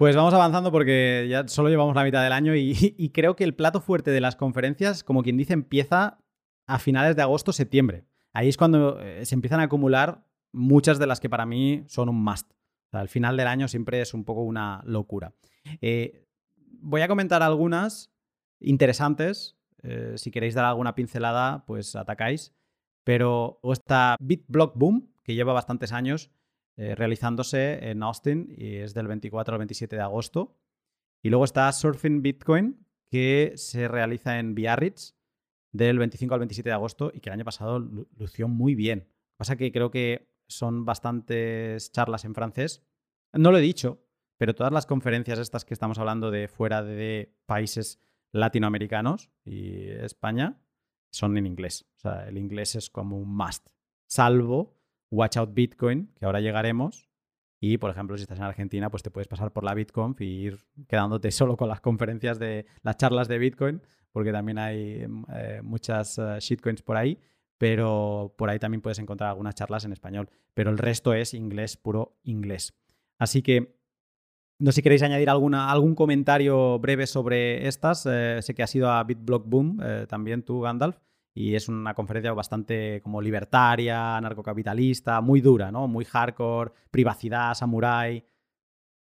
Pues 0.00 0.16
vamos 0.16 0.32
avanzando 0.32 0.72
porque 0.72 1.26
ya 1.28 1.46
solo 1.46 1.68
llevamos 1.68 1.94
la 1.94 2.04
mitad 2.04 2.22
del 2.22 2.32
año 2.32 2.54
y, 2.56 3.10
creo 3.12 3.36
que 3.36 3.44
el 3.44 3.54
plato 3.54 3.82
fuerte 3.82 4.10
de 4.10 4.22
las 4.22 4.34
conferencias, 4.34 5.04
como 5.04 5.22
quien 5.22 5.36
dice, 5.36 5.52
empieza 5.52 6.16
a 6.66 6.78
finales 6.78 7.16
de 7.16 7.22
agosto, 7.22 7.52
septiembre. 7.52 8.06
Ahí 8.32 8.48
es 8.48 8.56
cuando 8.56 8.98
eh, 8.98 9.26
se 9.26 9.34
empiezan 9.34 9.60
a 9.60 9.64
acumular 9.64 10.24
muchas 10.52 10.98
de 10.98 11.06
las 11.06 11.20
que 11.20 11.28
para 11.28 11.44
mí 11.44 11.84
son 11.86 12.08
un 12.08 12.24
must. 12.24 12.50
El 12.92 13.08
final 13.08 13.36
del 13.36 13.46
año 13.46 13.68
siempre 13.68 14.00
es 14.00 14.14
un 14.14 14.24
poco 14.24 14.42
una 14.42 14.82
locura. 14.84 15.32
Eh, 15.80 16.26
voy 16.80 17.02
a 17.02 17.08
comentar 17.08 17.42
algunas 17.42 18.12
interesantes. 18.58 19.56
Eh, 19.82 20.14
si 20.16 20.30
queréis 20.30 20.54
dar 20.54 20.64
alguna 20.64 20.94
pincelada, 20.94 21.64
pues 21.66 21.96
atacáis. 21.96 22.52
Pero 23.04 23.60
está 23.64 24.16
BitBlock 24.20 24.76
Boom, 24.76 25.12
que 25.22 25.34
lleva 25.34 25.52
bastantes 25.52 25.92
años 25.92 26.30
eh, 26.76 26.94
realizándose 26.94 27.90
en 27.90 28.02
Austin 28.02 28.54
y 28.56 28.76
es 28.76 28.94
del 28.94 29.06
24 29.06 29.54
al 29.54 29.58
27 29.58 29.96
de 29.96 30.02
agosto. 30.02 30.56
Y 31.22 31.30
luego 31.30 31.44
está 31.44 31.70
Surfing 31.72 32.22
Bitcoin, 32.22 32.86
que 33.10 33.52
se 33.56 33.88
realiza 33.88 34.38
en 34.38 34.54
Biarritz 34.54 35.14
del 35.72 35.98
25 35.98 36.34
al 36.34 36.40
27 36.40 36.68
de 36.68 36.74
agosto 36.74 37.10
y 37.14 37.20
que 37.20 37.28
el 37.28 37.34
año 37.34 37.44
pasado 37.44 37.78
lució 37.78 38.48
muy 38.48 38.74
bien. 38.74 39.08
Pasa 39.36 39.56
que 39.56 39.72
creo 39.72 39.90
que 39.90 40.29
son 40.50 40.84
bastantes 40.84 41.92
charlas 41.92 42.24
en 42.24 42.34
francés. 42.34 42.82
No 43.32 43.52
lo 43.52 43.58
he 43.58 43.62
dicho, 43.62 44.04
pero 44.36 44.54
todas 44.54 44.72
las 44.72 44.86
conferencias 44.86 45.38
estas 45.38 45.64
que 45.64 45.74
estamos 45.74 45.98
hablando 45.98 46.30
de 46.30 46.48
fuera 46.48 46.82
de 46.82 47.34
países 47.46 48.00
latinoamericanos 48.32 49.30
y 49.44 49.88
España 49.88 50.60
son 51.10 51.36
en 51.38 51.46
inglés. 51.46 51.86
O 51.96 52.00
sea, 52.00 52.28
el 52.28 52.38
inglés 52.38 52.74
es 52.74 52.90
como 52.90 53.18
un 53.18 53.34
must. 53.34 53.68
Salvo 54.06 54.76
Watch 55.10 55.36
Out 55.36 55.54
Bitcoin, 55.54 56.12
que 56.18 56.24
ahora 56.24 56.40
llegaremos. 56.40 57.08
Y, 57.60 57.76
por 57.78 57.90
ejemplo, 57.90 58.16
si 58.16 58.22
estás 58.22 58.38
en 58.38 58.44
Argentina, 58.44 58.90
pues 58.90 59.02
te 59.02 59.10
puedes 59.10 59.28
pasar 59.28 59.52
por 59.52 59.64
la 59.64 59.74
BitConf 59.74 60.20
y 60.20 60.24
ir 60.24 60.58
quedándote 60.88 61.30
solo 61.30 61.56
con 61.56 61.68
las 61.68 61.80
conferencias 61.80 62.38
de 62.38 62.66
las 62.82 62.96
charlas 62.96 63.28
de 63.28 63.38
Bitcoin, 63.38 63.82
porque 64.12 64.32
también 64.32 64.58
hay 64.58 65.06
eh, 65.34 65.60
muchas 65.62 66.18
eh, 66.18 66.38
shitcoins 66.40 66.82
por 66.82 66.96
ahí, 66.96 67.18
pero 67.60 68.32
por 68.38 68.48
ahí 68.48 68.58
también 68.58 68.80
puedes 68.80 68.98
encontrar 68.98 69.28
algunas 69.28 69.54
charlas 69.54 69.84
en 69.84 69.92
español. 69.92 70.30
Pero 70.54 70.70
el 70.70 70.78
resto 70.78 71.12
es 71.12 71.34
inglés, 71.34 71.76
puro 71.76 72.16
inglés. 72.22 72.72
Así 73.18 73.42
que 73.42 73.76
no 74.58 74.72
sé 74.72 74.76
si 74.76 74.82
queréis 74.82 75.02
añadir 75.02 75.28
alguna, 75.28 75.70
algún 75.70 75.94
comentario 75.94 76.78
breve 76.78 77.06
sobre 77.06 77.68
estas. 77.68 78.06
Eh, 78.10 78.38
sé 78.40 78.54
que 78.54 78.62
ha 78.62 78.66
sido 78.66 78.90
a 78.90 79.04
BitBlock 79.04 79.46
Boom, 79.46 79.78
también 80.08 80.42
tú, 80.42 80.62
Gandalf 80.62 80.96
y 81.34 81.54
es 81.54 81.68
una 81.68 81.94
conferencia 81.94 82.32
bastante 82.32 83.00
como 83.02 83.20
libertaria, 83.20 84.16
anarcocapitalista, 84.16 85.20
muy 85.20 85.40
dura, 85.40 85.70
¿no? 85.70 85.86
Muy 85.86 86.04
hardcore, 86.04 86.72
privacidad, 86.90 87.54
samurai. 87.54 88.24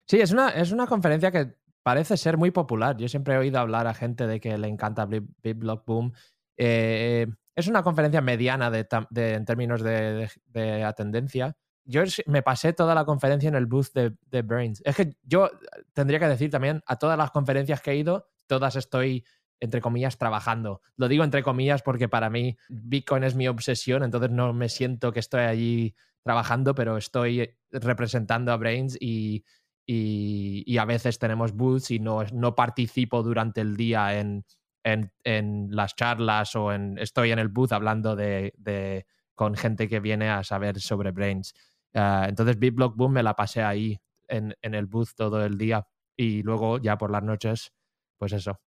Sí, 0.06 0.20
es 0.20 0.32
una, 0.32 0.50
es 0.50 0.72
una 0.72 0.86
conferencia 0.86 1.30
que 1.30 1.54
parece 1.82 2.16
ser 2.16 2.36
muy 2.36 2.50
popular. 2.50 2.96
Yo 2.96 3.08
siempre 3.08 3.34
he 3.34 3.38
oído 3.38 3.58
hablar 3.58 3.86
a 3.86 3.94
gente 3.94 4.26
de 4.26 4.40
que 4.40 4.56
le 4.56 4.68
encanta 4.68 5.06
Big 5.06 5.56
Block 5.56 5.84
Boom. 5.84 6.12
Eh, 6.56 7.26
es 7.54 7.66
una 7.68 7.82
conferencia 7.82 8.20
mediana 8.20 8.70
de, 8.70 8.86
en 9.14 9.44
términos 9.44 9.82
de, 9.82 10.30
de, 10.46 10.84
atendencia. 10.84 11.56
Yo 11.84 12.02
me 12.26 12.42
pasé 12.42 12.72
toda 12.72 12.94
la 12.94 13.04
conferencia 13.04 13.48
en 13.48 13.56
el 13.56 13.66
booth 13.66 13.92
de, 13.94 14.14
de 14.30 14.42
Brains. 14.42 14.82
Es 14.84 14.96
que 14.96 15.16
yo 15.22 15.50
tendría 15.92 16.18
que 16.18 16.28
decir 16.28 16.50
también, 16.50 16.82
a 16.86 16.96
todas 16.96 17.18
las 17.18 17.30
conferencias 17.30 17.80
que 17.80 17.90
he 17.90 17.96
ido, 17.96 18.28
todas 18.46 18.76
estoy 18.76 19.24
entre 19.62 19.80
comillas, 19.80 20.18
trabajando. 20.18 20.82
Lo 20.96 21.06
digo 21.06 21.22
entre 21.22 21.44
comillas 21.44 21.82
porque 21.82 22.08
para 22.08 22.28
mí 22.30 22.56
Bitcoin 22.68 23.22
es 23.22 23.36
mi 23.36 23.46
obsesión, 23.46 24.02
entonces 24.02 24.32
no 24.32 24.52
me 24.52 24.68
siento 24.68 25.12
que 25.12 25.20
estoy 25.20 25.42
allí 25.42 25.94
trabajando, 26.24 26.74
pero 26.74 26.96
estoy 26.96 27.48
representando 27.70 28.50
a 28.50 28.56
Brains 28.56 28.98
y, 29.00 29.44
y, 29.86 30.78
a 30.78 30.84
veces 30.84 31.20
tenemos 31.20 31.52
booths 31.52 31.92
y 31.92 32.00
no, 32.00 32.24
no 32.32 32.56
participo 32.56 33.22
durante 33.22 33.60
el 33.60 33.76
día 33.76 34.18
en, 34.18 34.44
en, 34.84 35.68
las 35.70 35.94
charlas 35.94 36.54
o 36.56 36.72
en, 36.72 36.98
estoy 36.98 37.32
en 37.32 37.38
el 37.38 37.48
booth 37.48 37.72
hablando 37.72 38.16
de, 38.16 38.52
de 38.56 39.06
con 39.34 39.54
gente 39.54 39.88
que 39.88 40.00
viene 40.00 40.28
a 40.28 40.44
saber 40.44 40.80
sobre 40.80 41.10
Brains. 41.10 41.54
Uh, 41.94 42.24
entonces 42.26 42.58
BitBlock 42.58 42.96
Boom 42.96 43.12
me 43.12 43.22
la 43.22 43.34
pasé 43.34 43.62
ahí 43.62 44.00
en, 44.28 44.54
en 44.62 44.74
el 44.74 44.86
booth 44.86 45.10
todo 45.14 45.44
el 45.44 45.58
día 45.58 45.86
y 46.16 46.42
luego 46.42 46.78
ya 46.78 46.96
por 46.96 47.10
las 47.10 47.22
noches, 47.22 47.72
pues 48.18 48.32
eso, 48.32 48.60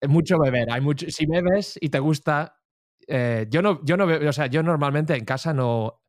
es 0.00 0.08
mucho 0.08 0.38
beber. 0.38 0.70
Hay 0.70 0.80
mucho, 0.80 1.06
si 1.08 1.26
bebes 1.26 1.78
y 1.80 1.88
te 1.88 1.98
gusta, 1.98 2.60
eh, 3.06 3.46
yo 3.48 3.62
no, 3.62 3.84
yo 3.84 3.96
no 3.96 4.04
o 4.04 4.32
sea, 4.32 4.46
yo 4.46 4.62
normalmente 4.62 5.14
en 5.14 5.24
casa 5.24 5.54
no, 5.54 6.02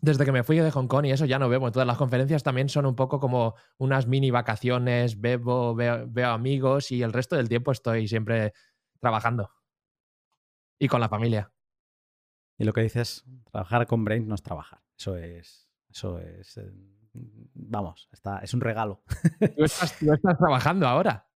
desde 0.00 0.24
que 0.24 0.32
me 0.32 0.42
fui 0.42 0.58
de 0.58 0.70
Hong 0.70 0.86
Kong 0.88 1.06
y 1.06 1.12
eso 1.12 1.24
ya 1.24 1.38
no 1.38 1.48
bebo. 1.48 1.66
Entonces 1.66 1.86
las 1.86 1.98
conferencias 1.98 2.42
también 2.42 2.68
son 2.68 2.86
un 2.86 2.96
poco 2.96 3.20
como 3.20 3.54
unas 3.78 4.06
mini 4.06 4.30
vacaciones, 4.30 5.20
bebo, 5.20 5.74
veo, 5.74 6.30
amigos 6.30 6.90
y 6.92 7.02
el 7.02 7.12
resto 7.12 7.36
del 7.36 7.48
tiempo 7.48 7.72
estoy 7.72 8.08
siempre 8.08 8.52
trabajando 9.00 9.50
y 10.78 10.88
con 10.88 11.00
la 11.00 11.08
familia. 11.08 11.52
Y 12.58 12.64
lo 12.64 12.72
que 12.72 12.82
dices, 12.82 13.24
trabajar 13.50 13.86
con 13.86 14.04
Brain 14.04 14.26
no 14.26 14.34
es 14.34 14.42
trabajar. 14.42 14.82
Eso 14.96 15.16
es, 15.16 15.68
eso 15.90 16.18
es, 16.18 16.56
eh, 16.58 16.70
vamos, 17.54 18.08
está, 18.12 18.38
es 18.38 18.54
un 18.54 18.60
regalo. 18.60 19.02
tú 19.56 19.64
estás 19.64 20.38
trabajando 20.38 20.86
ahora. 20.86 21.28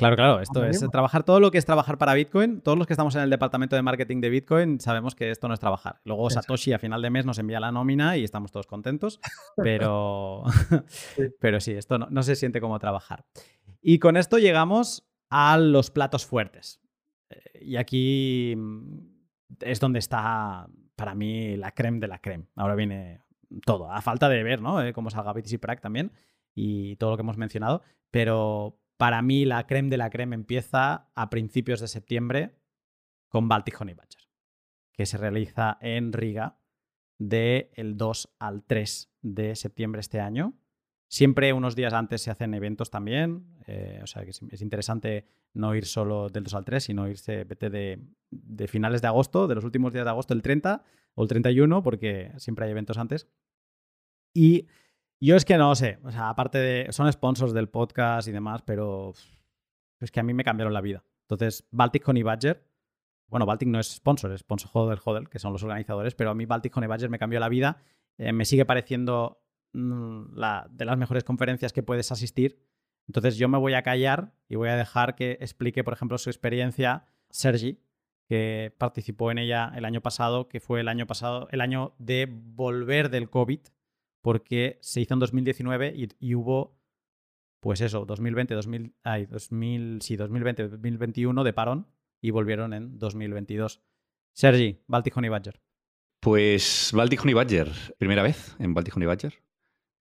Claro, 0.00 0.16
claro, 0.16 0.40
esto 0.40 0.64
es 0.64 0.80
trabajar 0.90 1.24
todo 1.24 1.40
lo 1.40 1.50
que 1.50 1.58
es 1.58 1.66
trabajar 1.66 1.98
para 1.98 2.14
Bitcoin. 2.14 2.62
Todos 2.62 2.78
los 2.78 2.86
que 2.86 2.94
estamos 2.94 3.14
en 3.16 3.20
el 3.20 3.28
departamento 3.28 3.76
de 3.76 3.82
marketing 3.82 4.22
de 4.22 4.30
Bitcoin 4.30 4.80
sabemos 4.80 5.14
que 5.14 5.30
esto 5.30 5.46
no 5.46 5.52
es 5.52 5.60
trabajar. 5.60 6.00
Luego 6.04 6.30
Satoshi 6.30 6.72
a 6.72 6.78
final 6.78 7.02
de 7.02 7.10
mes 7.10 7.26
nos 7.26 7.38
envía 7.38 7.60
la 7.60 7.70
nómina 7.70 8.16
y 8.16 8.24
estamos 8.24 8.50
todos 8.50 8.66
contentos, 8.66 9.20
pero, 9.58 10.44
pero 11.40 11.60
sí, 11.60 11.72
esto 11.72 11.98
no, 11.98 12.22
se 12.22 12.34
siente 12.34 12.62
como 12.62 12.78
trabajar. 12.78 13.26
Y 13.82 13.98
con 13.98 14.16
esto 14.16 14.38
llegamos 14.38 15.06
a 15.28 15.58
los 15.58 15.90
platos 15.90 16.24
fuertes. 16.24 16.80
Eh, 17.28 17.60
y 17.60 17.76
aquí 17.76 18.54
mm, 18.56 19.00
es 19.60 19.80
donde 19.80 19.98
está 19.98 20.66
para 20.96 21.14
mí 21.14 21.58
la 21.58 21.72
creme 21.72 22.00
de 22.00 22.08
la 22.08 22.20
creme. 22.20 22.46
Ahora 22.56 22.74
viene 22.74 23.20
todo, 23.66 23.92
a 23.92 24.00
falta 24.00 24.30
de 24.30 24.42
ver, 24.44 24.62
¿no? 24.62 24.82
Eh, 24.82 24.94
cómo 24.94 25.10
salga 25.10 25.34
BTC 25.34 25.60
Prague 25.60 25.82
también 25.82 26.10
y 26.54 26.96
todo 26.96 27.10
lo 27.10 27.16
que 27.18 27.22
hemos 27.22 27.36
mencionado, 27.36 27.82
pero 28.10 28.80
para 29.00 29.22
mí, 29.22 29.46
la 29.46 29.66
creme 29.66 29.88
de 29.88 29.96
la 29.96 30.10
creme 30.10 30.34
empieza 30.34 31.08
a 31.14 31.30
principios 31.30 31.80
de 31.80 31.88
septiembre 31.88 32.54
con 33.30 33.48
Baltic 33.48 33.80
Honey 33.80 33.94
Badger, 33.94 34.28
que 34.92 35.06
se 35.06 35.16
realiza 35.16 35.78
en 35.80 36.12
Riga 36.12 36.58
del 37.16 37.96
2 37.96 38.36
al 38.38 38.62
3 38.62 39.10
de 39.22 39.56
septiembre 39.56 40.02
este 40.02 40.20
año. 40.20 40.52
Siempre 41.08 41.54
unos 41.54 41.76
días 41.76 41.94
antes 41.94 42.20
se 42.20 42.30
hacen 42.30 42.52
eventos 42.52 42.90
también, 42.90 43.56
eh, 43.66 44.00
o 44.02 44.06
sea 44.06 44.22
que 44.24 44.32
es 44.32 44.60
interesante 44.60 45.26
no 45.54 45.74
ir 45.74 45.86
solo 45.86 46.28
del 46.28 46.44
2 46.44 46.52
al 46.52 46.66
3, 46.66 46.84
sino 46.84 47.08
irse 47.08 47.46
de, 47.46 48.02
de 48.30 48.68
finales 48.68 49.00
de 49.00 49.08
agosto, 49.08 49.48
de 49.48 49.54
los 49.54 49.64
últimos 49.64 49.94
días 49.94 50.04
de 50.04 50.10
agosto, 50.10 50.34
el 50.34 50.42
30 50.42 50.84
o 51.14 51.22
el 51.22 51.28
31, 51.30 51.82
porque 51.82 52.32
siempre 52.36 52.66
hay 52.66 52.72
eventos 52.72 52.98
antes. 52.98 53.28
Y 54.34 54.68
yo 55.20 55.36
es 55.36 55.44
que 55.44 55.58
no 55.58 55.74
sé, 55.74 55.98
o 56.02 56.10
sea, 56.10 56.30
aparte 56.30 56.58
de. 56.58 56.92
Son 56.92 57.10
sponsors 57.12 57.52
del 57.52 57.68
podcast 57.68 58.26
y 58.28 58.32
demás, 58.32 58.62
pero 58.62 59.12
es 60.00 60.10
que 60.10 60.20
a 60.20 60.22
mí 60.22 60.32
me 60.32 60.44
cambiaron 60.44 60.72
la 60.72 60.80
vida. 60.80 61.04
Entonces, 61.22 61.68
Baltic 61.70 62.08
Honey 62.08 62.22
Badger, 62.22 62.66
bueno, 63.28 63.46
Baltic 63.46 63.68
no 63.68 63.78
es 63.78 63.88
sponsor, 63.94 64.32
es 64.32 64.40
sponsor 64.40 64.70
Hodel 64.72 64.98
Hodel, 65.04 65.28
que 65.28 65.38
son 65.38 65.52
los 65.52 65.62
organizadores, 65.62 66.14
pero 66.14 66.30
a 66.30 66.34
mí 66.34 66.46
Baltic 66.46 66.76
Honey 66.76 66.88
Badger 66.88 67.10
me 67.10 67.18
cambió 67.18 67.38
la 67.38 67.48
vida. 67.48 67.82
Eh, 68.18 68.32
me 68.32 68.44
sigue 68.44 68.64
pareciendo 68.64 69.42
mm, 69.72 70.34
la, 70.34 70.66
de 70.70 70.84
las 70.84 70.96
mejores 70.96 71.22
conferencias 71.22 71.72
que 71.72 71.82
puedes 71.82 72.10
asistir. 72.10 72.58
Entonces, 73.06 73.36
yo 73.36 73.48
me 73.48 73.58
voy 73.58 73.74
a 73.74 73.82
callar 73.82 74.32
y 74.48 74.56
voy 74.56 74.70
a 74.70 74.76
dejar 74.76 75.14
que 75.16 75.32
explique, 75.40 75.84
por 75.84 75.92
ejemplo, 75.92 76.16
su 76.18 76.30
experiencia 76.30 77.04
Sergi, 77.28 77.78
que 78.26 78.74
participó 78.78 79.30
en 79.30 79.38
ella 79.38 79.72
el 79.74 79.84
año 79.84 80.00
pasado, 80.00 80.48
que 80.48 80.60
fue 80.60 80.80
el 80.80 80.88
año 80.88 81.06
pasado, 81.06 81.46
el 81.50 81.60
año 81.60 81.94
de 81.98 82.26
volver 82.30 83.10
del 83.10 83.28
COVID 83.28 83.60
porque 84.22 84.78
se 84.80 85.00
hizo 85.00 85.14
en 85.14 85.20
2019 85.20 85.94
y, 86.18 86.34
hubo, 86.34 86.78
pues 87.60 87.80
eso, 87.80 88.04
2020, 88.04 88.54
2000, 88.54 88.94
ay, 89.02 89.26
2000, 89.26 90.02
sí, 90.02 90.16
2020, 90.16 90.68
2021 90.68 91.44
de 91.44 91.52
parón 91.52 91.86
y 92.20 92.30
volvieron 92.30 92.72
en 92.72 92.98
2022. 92.98 93.82
Sergi, 94.32 94.82
Baltic 94.86 95.16
Honey 95.16 95.30
Badger. 95.30 95.60
Pues 96.20 96.92
Baltic 96.94 97.22
Honey 97.22 97.34
Badger, 97.34 97.72
primera 97.98 98.22
vez 98.22 98.56
en 98.58 98.74
Baltic 98.74 98.96
Honey 98.96 99.06
Badger. 99.06 99.42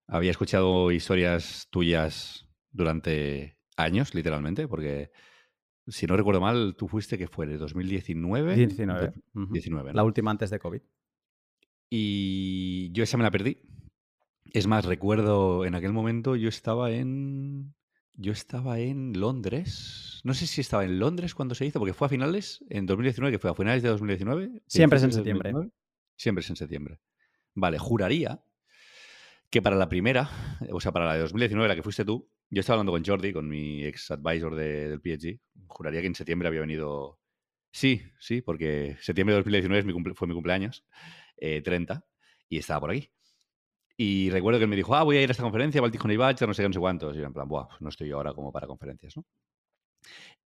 Había 0.08 0.32
escuchado 0.32 0.92
historias 0.92 1.68
tuyas 1.70 2.48
durante 2.72 3.58
años, 3.78 4.14
literalmente, 4.14 4.68
porque 4.68 5.12
si 5.88 6.06
no 6.06 6.18
recuerdo 6.18 6.42
mal, 6.42 6.76
tú 6.78 6.88
fuiste 6.88 7.18
que 7.18 7.28
fue 7.28 7.48
de 7.48 7.58
2019. 7.58 8.56
19. 8.56 9.14
19 9.34 9.94
La 9.94 10.04
última 10.04 10.32
antes 10.32 10.50
de 10.50 10.60
COVID. 10.60 10.82
Y 11.90 12.92
yo 12.92 13.04
esa 13.04 13.18
me 13.18 13.24
la 13.24 13.32
perdí. 13.32 13.58
Es 14.52 14.68
más, 14.68 14.86
recuerdo 14.86 15.66
en 15.66 15.76
aquel 15.76 15.94
momento 15.94 16.36
yo 16.36 16.50
estaba 16.50 16.92
en. 16.92 17.74
Yo 18.14 18.34
estaba 18.34 18.80
en 18.80 19.20
Londres. 19.20 20.20
No 20.24 20.34
sé 20.34 20.46
si 20.48 20.60
estaba 20.60 20.84
en 20.84 21.00
Londres 21.00 21.34
cuando 21.34 21.56
se 21.56 21.66
hizo, 21.66 21.80
porque 21.80 21.94
fue 21.94 22.08
a 22.08 22.10
finales, 22.10 22.64
en 22.70 22.86
2019, 22.86 23.32
que 23.32 23.40
fue 23.40 23.50
a 23.50 23.56
finales 23.56 23.82
de 23.82 23.90
2019. 23.90 24.62
Siempre 24.68 24.98
es 24.98 25.04
en 25.04 25.14
septiembre. 25.14 25.54
Siempre 26.18 26.42
es 26.42 26.50
en 26.50 26.56
septiembre. 26.58 27.00
Vale, 27.56 27.78
juraría 27.78 28.44
que 29.50 29.62
para 29.62 29.76
la 29.76 29.88
primera, 29.88 30.30
o 30.72 30.82
sea, 30.82 30.92
para 30.92 31.06
la 31.06 31.14
de 31.14 31.22
2019, 31.22 31.68
la 31.68 31.76
que 31.76 31.84
fuiste 31.84 32.04
tú, 32.04 32.30
yo 32.50 32.60
estaba 32.60 32.76
hablando 32.76 32.92
con 32.92 33.06
Jordi, 33.06 33.32
con 33.32 33.48
mi 33.48 33.86
ex 33.86 34.12
advisor 34.12 34.56
del 34.56 35.00
PhD. 35.00 35.40
Juraría 35.68 36.02
que 36.02 36.08
en 36.08 36.16
septiembre 36.16 36.48
había 36.48 36.62
venido. 36.62 37.20
Sí, 37.72 38.02
sí, 38.20 38.42
porque 38.42 38.98
septiembre 39.00 39.36
de 39.36 39.42
2019 39.42 40.14
fue 40.16 40.28
mi 40.28 40.34
cumpleaños, 40.34 40.86
30, 41.38 41.94
eh, 41.94 42.00
y 42.50 42.58
estaba 42.58 42.82
por 42.82 42.92
aquí. 42.92 43.12
Y 44.02 44.30
recuerdo 44.30 44.60
que 44.60 44.64
él 44.64 44.70
me 44.70 44.78
dijo, 44.78 44.96
ah, 44.96 45.04
voy 45.04 45.18
a 45.18 45.22
ir 45.22 45.30
a 45.30 45.32
esta 45.32 45.44
conferencia, 45.44 45.82
Baltic 45.82 46.02
Honey 46.06 46.16
Badger, 46.16 46.48
no 46.48 46.54
sé 46.54 46.62
qué, 46.62 46.70
no 46.70 46.74
sé 46.74 46.80
cuántos. 46.80 47.18
Y 47.18 47.20
yo 47.20 47.26
en 47.26 47.34
plan, 47.34 47.50
Buah, 47.50 47.68
no 47.82 47.90
estoy 47.90 48.08
yo 48.08 48.16
ahora 48.16 48.34
como 48.34 48.50
para 48.50 48.66
conferencias, 48.66 49.18
¿no? 49.18 49.26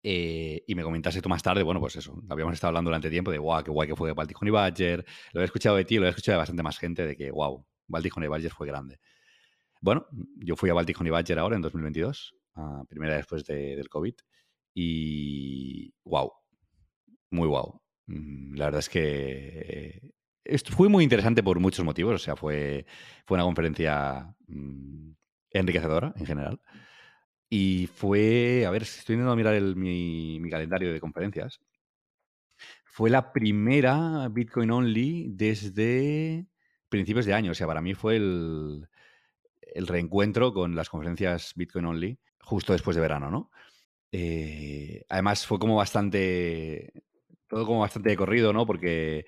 Eh, 0.02 0.64
y 0.66 0.74
me 0.74 0.84
comentaste 0.84 1.22
tú 1.22 1.28
más 1.28 1.44
tarde, 1.44 1.62
bueno, 1.62 1.82
pues 1.82 1.98
eso, 1.98 2.18
habíamos 2.30 2.54
estado 2.54 2.70
hablando 2.70 2.88
durante 2.88 3.10
tiempo 3.10 3.30
de, 3.30 3.38
guau, 3.40 3.62
qué 3.62 3.70
guay 3.70 3.90
que 3.90 3.96
fue 3.98 4.14
Baltic 4.14 4.42
Honey 4.42 4.52
Badger. 4.52 5.06
Lo 5.34 5.42
he 5.42 5.44
escuchado 5.44 5.76
de 5.76 5.84
ti, 5.84 5.98
lo 5.98 6.06
he 6.06 6.10
escuchado 6.12 6.36
de 6.36 6.38
bastante 6.38 6.64
más 6.64 6.78
gente, 6.78 7.06
de 7.06 7.18
que, 7.18 7.30
wow, 7.30 7.66
Baltic 7.88 8.16
Honey 8.16 8.30
Badger 8.30 8.52
fue 8.54 8.68
grande. 8.68 9.02
Bueno, 9.82 10.08
yo 10.38 10.56
fui 10.56 10.70
a 10.70 10.74
Baltic 10.74 11.02
Honey 11.02 11.12
Badger 11.12 11.38
ahora 11.38 11.58
en 11.58 11.62
2022, 11.62 12.34
a 12.56 12.86
primera 12.88 13.18
después 13.18 13.44
del 13.44 13.90
COVID, 13.90 14.14
y 14.74 15.94
wow, 16.06 16.32
muy 17.32 17.50
wow. 17.50 17.82
Mm, 18.06 18.56
la 18.56 18.66
verdad 18.66 18.80
es 18.80 18.88
que 18.88 20.14
fue 20.70 20.90
muy 20.90 21.04
interesante 21.04 21.44
por 21.44 21.60
muchos 21.60 21.86
motivos, 21.86 22.16
o 22.16 22.20
sea, 22.20 22.36
fue, 22.36 22.86
fue 23.26 23.36
una 23.36 23.44
conferencia 23.44 24.36
mm, 24.48 25.12
enriquecedora 25.52 26.14
en 26.18 26.26
general. 26.26 26.62
Y 27.50 27.88
fue, 27.94 28.66
a 28.66 28.72
ver, 28.72 28.84
estoy 28.84 29.16
intentando 29.16 29.36
mirar 29.36 29.62
mi, 29.76 30.40
mi, 30.40 30.50
calendario 30.50 30.94
de 30.94 31.02
conferencias. 31.02 31.60
Fue 32.86 33.10
la 33.10 33.34
primera 33.34 34.28
Bitcoin 34.30 34.72
Only 34.72 35.28
desde 35.32 36.48
principios 36.90 37.26
de 37.26 37.34
año. 37.34 37.52
O 37.52 37.56
sea, 37.56 37.68
para 37.68 37.82
mí 37.82 37.94
fue 37.94 38.18
el, 38.18 38.88
el 39.62 39.88
reencuentro 39.88 40.54
con 40.54 40.76
las 40.76 40.90
conferencias 40.90 41.54
Bitcoin 41.56 41.86
Only 41.86 42.20
justo 42.42 42.74
después 42.74 42.96
de 42.96 43.02
verano, 43.02 43.30
¿no? 43.30 43.52
Eh, 44.12 45.06
además 45.10 45.46
fue 45.46 45.60
como 45.60 45.76
bastante, 45.76 46.92
todo 47.48 47.66
como 47.66 47.80
bastante 47.80 48.10
de 48.10 48.18
corrido, 48.18 48.54
¿no? 48.54 48.66
Porque 48.66 49.26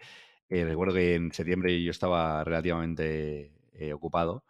eh, 0.50 0.66
recuerdo 0.66 0.94
que 0.94 1.16
en 1.16 1.32
septiembre 1.32 1.82
yo 1.84 1.92
estaba 1.92 2.44
relativamente 2.44 3.54
eh, 3.74 3.94
ocupado 3.94 4.46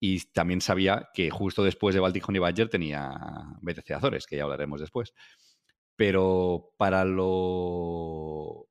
y 0.00 0.20
también 0.32 0.60
sabía 0.60 1.08
que 1.14 1.30
justo 1.30 1.62
después 1.64 1.94
de 1.94 2.00
Baltic 2.00 2.28
Honey 2.28 2.40
Badger 2.40 2.68
tenía 2.68 3.12
BTC 3.60 3.90
Azores, 3.92 4.26
que 4.26 4.36
ya 4.36 4.44
hablaremos 4.44 4.80
después. 4.80 5.12
Pero 5.96 6.72
para 6.76 7.04
lo 7.04 8.68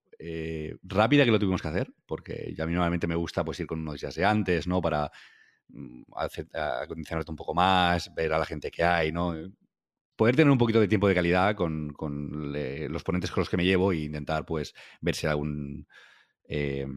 rápida 0.83 1.25
que 1.25 1.31
lo 1.31 1.39
tuvimos 1.39 1.63
que 1.63 1.67
hacer, 1.67 1.91
porque 2.05 2.53
a 2.59 2.65
mí 2.67 2.73
normalmente 2.73 3.07
me 3.07 3.15
gusta 3.15 3.43
pues 3.43 3.59
ir 3.59 3.65
con 3.65 3.79
unos 3.79 3.99
días 3.99 4.13
de 4.13 4.23
antes, 4.23 4.67
¿no? 4.67 4.79
Para 4.81 5.11
Mm, 5.73 6.03
acondicionarte 6.53 7.31
un 7.31 7.37
poco 7.37 7.53
más, 7.53 8.13
ver 8.13 8.33
a 8.33 8.39
la 8.39 8.45
gente 8.45 8.71
que 8.71 8.83
hay, 8.83 9.11
¿no? 9.11 9.33
Poder 10.15 10.35
tener 10.35 10.51
un 10.51 10.57
poquito 10.57 10.79
de 10.79 10.87
tiempo 10.87 11.07
de 11.07 11.15
calidad 11.15 11.55
con, 11.55 11.93
los 12.49 13.03
ponentes 13.03 13.31
con 13.31 13.41
los 13.41 13.49
que 13.49 13.57
me 13.57 13.65
llevo 13.65 13.91
e 13.91 13.97
intentar, 13.99 14.45
pues, 14.45 14.73
ver 15.01 15.15
si 15.15 15.27
hay 15.27 15.31
algún, 15.31 15.87
eh, 16.47 16.87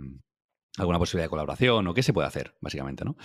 alguna 0.77 0.99
posibilidad 0.99 1.27
de 1.27 1.31
colaboración 1.31 1.87
o 1.87 1.95
qué 1.95 2.03
se 2.03 2.13
puede 2.13 2.29
hacer, 2.29 2.57
básicamente, 2.61 3.05
¿no? 3.05 3.17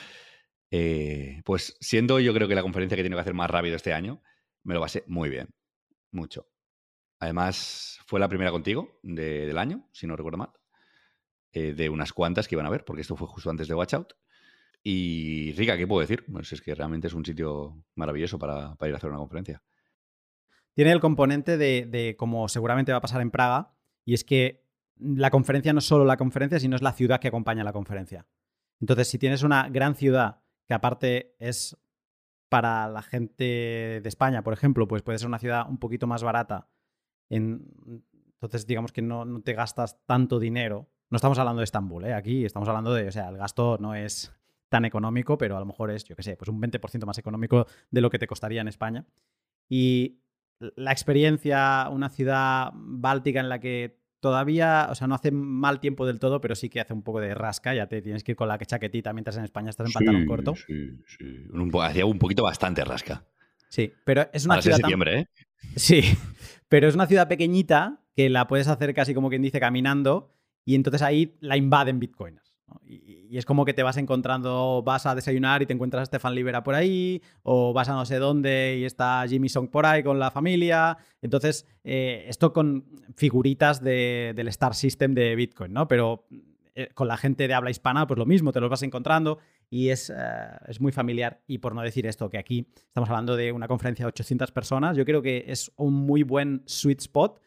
Eh, 0.72 1.42
pues 1.46 1.78
siendo 1.80 2.20
yo 2.20 2.34
creo 2.34 2.48
que 2.48 2.56
la 2.56 2.62
conferencia 2.62 2.96
que 2.96 3.02
tiene 3.04 3.16
que 3.16 3.22
hacer 3.22 3.34
más 3.34 3.50
rápido 3.50 3.76
este 3.76 3.94
año, 3.94 4.22
me 4.64 4.74
lo 4.74 4.82
pasé 4.82 5.04
muy 5.08 5.30
bien, 5.30 5.50
mucho. 6.12 6.48
Además, 7.20 8.00
fue 8.06 8.20
la 8.20 8.30
primera 8.30 8.52
contigo 8.52 9.00
del 9.04 9.58
año, 9.58 9.90
si 9.92 10.08
no 10.08 10.16
recuerdo 10.16 10.38
mal, 10.38 10.52
eh, 11.52 11.74
de 11.74 11.90
unas 11.90 12.14
cuantas 12.14 12.48
que 12.48 12.56
iban 12.56 12.66
a 12.66 12.70
ver, 12.70 12.86
porque 12.86 13.02
esto 13.02 13.16
fue 13.16 13.28
justo 13.28 13.50
antes 13.50 13.68
de 13.68 13.74
Watch 13.74 13.94
Out. 13.94 14.14
Y 14.84 15.52
Rica, 15.54 15.78
¿qué 15.78 15.86
puedo 15.86 16.02
decir? 16.02 16.24
Pues 16.32 16.54
es 16.54 16.62
que 16.62 16.74
realmente 16.74 17.08
es 17.08 17.14
un 17.14 17.26
sitio 17.26 17.84
maravilloso 17.96 18.40
para, 18.40 18.78
ir 18.88 18.94
a 18.94 18.98
hacer 18.98 19.10
una 19.10 19.20
conferencia. 19.20 19.62
Tiene 20.74 20.94
el 20.94 21.02
componente 21.02 21.58
de, 21.58 22.16
como 22.18 22.48
seguramente 22.48 22.94
va 22.94 23.00
a 23.00 23.02
pasar 23.02 23.22
en 23.22 23.32
Praga, 23.32 23.76
y 24.06 24.14
es 24.14 24.24
que 24.24 24.69
la 25.00 25.30
conferencia 25.30 25.74
no 25.74 25.80
es 25.80 25.86
solo 25.86 26.06
la 26.06 26.18
conferencia, 26.18 26.60
sino 26.60 26.76
es 26.76 26.82
la 26.82 26.94
ciudad 26.94 27.20
que 27.20 27.28
acompaña 27.28 27.64
la 27.64 27.74
conferencia. 27.74 28.28
Entonces, 28.80 29.08
si 29.08 29.18
tienes 29.18 29.44
una 29.44 29.70
gran 29.70 29.96
ciudad 29.96 30.42
que 30.68 30.74
aparte 30.74 31.36
es 31.40 31.78
para 32.50 32.88
la 32.88 33.02
gente 33.02 33.44
de 33.44 34.10
España, 34.10 34.44
por 34.44 34.54
ejemplo, 34.54 34.88
pues 34.88 35.02
puede 35.04 35.20
ser 35.20 35.28
una 35.28 35.40
ciudad 35.40 35.70
un 35.70 35.78
poquito 35.78 36.08
más 36.08 36.24
barata. 36.24 36.70
entonces, 37.30 38.66
digamos 38.68 38.92
que 38.92 39.02
no, 39.02 39.26
no, 39.26 39.42
te 39.42 39.54
gastas 39.54 40.04
tanto 40.06 40.40
dinero. 40.40 40.90
No 41.10 41.16
estamos 41.16 41.40
hablando 41.40 41.60
de 41.60 41.66
Estambul, 41.66 42.06
¿eh? 42.06 42.14
aquí 42.14 42.46
estamos 42.46 42.68
hablando 42.70 42.94
de, 42.94 43.08
o 43.08 43.12
sea, 43.12 43.30
el 43.30 43.38
gasto 43.38 43.78
no 43.80 43.96
es 43.96 44.32
tan 44.70 44.86
económico, 44.86 45.38
pero 45.38 45.58
a 45.58 45.60
lo 45.60 45.66
mejor 45.66 45.92
es, 45.92 46.04
yo 46.04 46.16
qué 46.16 46.24
sé, 46.24 46.38
pues 46.38 46.50
un 46.50 46.62
20% 46.62 47.06
más 47.06 47.18
económico 47.18 47.66
de 47.90 48.02
lo 48.02 48.10
que 48.10 48.20
te 48.20 48.28
costaría 48.28 48.62
en 48.62 48.68
España. 48.68 49.06
Y 49.68 50.22
la 50.60 50.92
experiencia, 50.92 51.88
una 51.92 52.10
ciudad 52.10 52.72
báltica 52.74 53.40
en 53.40 53.50
la 53.50 53.60
que 53.60 53.99
todavía, 54.20 54.88
o 54.90 54.96
sea, 54.96 55.08
no 55.08 55.16
hace 55.16 55.32
mal 55.32 55.80
tiempo 55.80 56.06
del 56.06 56.20
todo, 56.20 56.42
pero 56.42 56.56
sí 56.56 56.70
que 56.70 56.80
hace 56.80 56.94
un 56.94 57.04
poco 57.04 57.20
de 57.20 57.34
rasca, 57.34 57.74
ya 57.74 57.88
te 57.88 58.02
tienes 58.02 58.24
que 58.24 58.34
ir 58.34 58.36
con 58.36 58.48
la 58.48 58.58
chaquetita 58.58 59.14
mientras 59.14 59.38
en 59.38 59.44
España 59.44 59.70
estás 59.70 59.88
en 59.88 59.94
pantalón 59.94 60.26
corto. 60.26 60.56
Sí, 60.56 60.92
sí. 61.06 61.48
hacía 61.82 62.06
un 62.06 62.20
poquito 62.20 62.44
bastante 62.44 62.84
rasca. 62.84 63.26
Sí, 63.70 63.94
pero 64.04 64.28
es 64.34 64.46
una 64.46 64.62
ciudad. 64.62 64.78
septiembre, 64.78 65.20
¿eh? 65.20 65.26
Sí, 65.76 66.02
pero 66.70 66.88
es 66.88 66.96
una 66.96 67.08
ciudad 67.08 67.28
pequeñita 67.28 68.02
que 68.16 68.30
la 68.30 68.48
puedes 68.48 68.68
hacer 68.68 68.94
casi 68.94 69.14
como 69.14 69.30
quien 69.30 69.42
dice 69.42 69.60
caminando 69.60 70.36
y 70.66 70.76
entonces 70.76 71.02
ahí 71.02 71.38
la 71.40 71.58
invaden 71.58 72.00
bitcoins. 72.00 72.49
Y, 72.86 73.38
es 73.38 73.46
como 73.46 73.64
que 73.64 73.74
te 73.74 73.84
vas 73.84 73.98
encontrando, 73.98 74.82
vas 74.84 75.06
a 75.06 75.14
desayunar 75.14 75.62
y 75.62 75.66
te 75.66 75.74
encuentras 75.74 76.02
a 76.02 76.06
Stefan 76.06 76.34
Libera 76.34 76.64
por 76.64 76.74
ahí, 76.76 77.22
o 77.44 77.74
vas 77.74 77.88
a 77.88 77.94
no 77.94 78.06
sé 78.06 78.18
dónde 78.18 78.78
y 78.80 78.86
está 78.86 79.24
Jimmy 79.28 79.50
Song 79.50 79.70
por 79.70 79.86
ahí 79.86 80.04
con 80.04 80.18
la 80.20 80.32
familia. 80.32 80.98
Entonces, 81.22 81.68
eh, 81.84 82.26
esto 82.28 82.54
con 82.54 82.86
figuritas 83.16 83.84
del 83.84 84.48
Star 84.48 84.74
System 84.74 85.14
de 85.14 85.36
Bitcoin, 85.36 85.74
¿no? 85.74 85.88
Pero 85.88 86.26
eh, 86.76 86.90
con 86.94 87.08
la 87.08 87.18
gente 87.18 87.48
de 87.48 87.54
habla 87.54 87.70
hispana, 87.70 88.08
pues 88.08 88.18
lo 88.18 88.26
mismo, 88.26 88.52
te 88.52 88.60
los 88.60 88.70
vas 88.70 88.82
encontrando 88.84 89.38
y 89.70 89.90
es, 89.90 90.10
eh, 90.10 90.16
es, 90.68 90.82
muy 90.82 90.92
familiar. 90.92 91.44
Y 91.46 91.60
por 91.60 91.76
no 91.76 91.82
decir 91.82 92.08
esto, 92.08 92.30
que 92.30 92.40
aquí 92.40 92.68
estamos 92.88 93.10
hablando 93.10 93.36
de 93.36 93.52
una 93.52 93.68
conferencia 93.68 94.06
de 94.06 94.10
800 94.10 94.52
personas, 94.52 94.98
yo 94.98 95.06
creo 95.06 95.22
que 95.22 95.46
es 95.48 95.72
un 95.76 95.94
muy 95.94 96.24
buen 96.24 96.64
sweet 96.66 97.02
spot. 97.02 97.40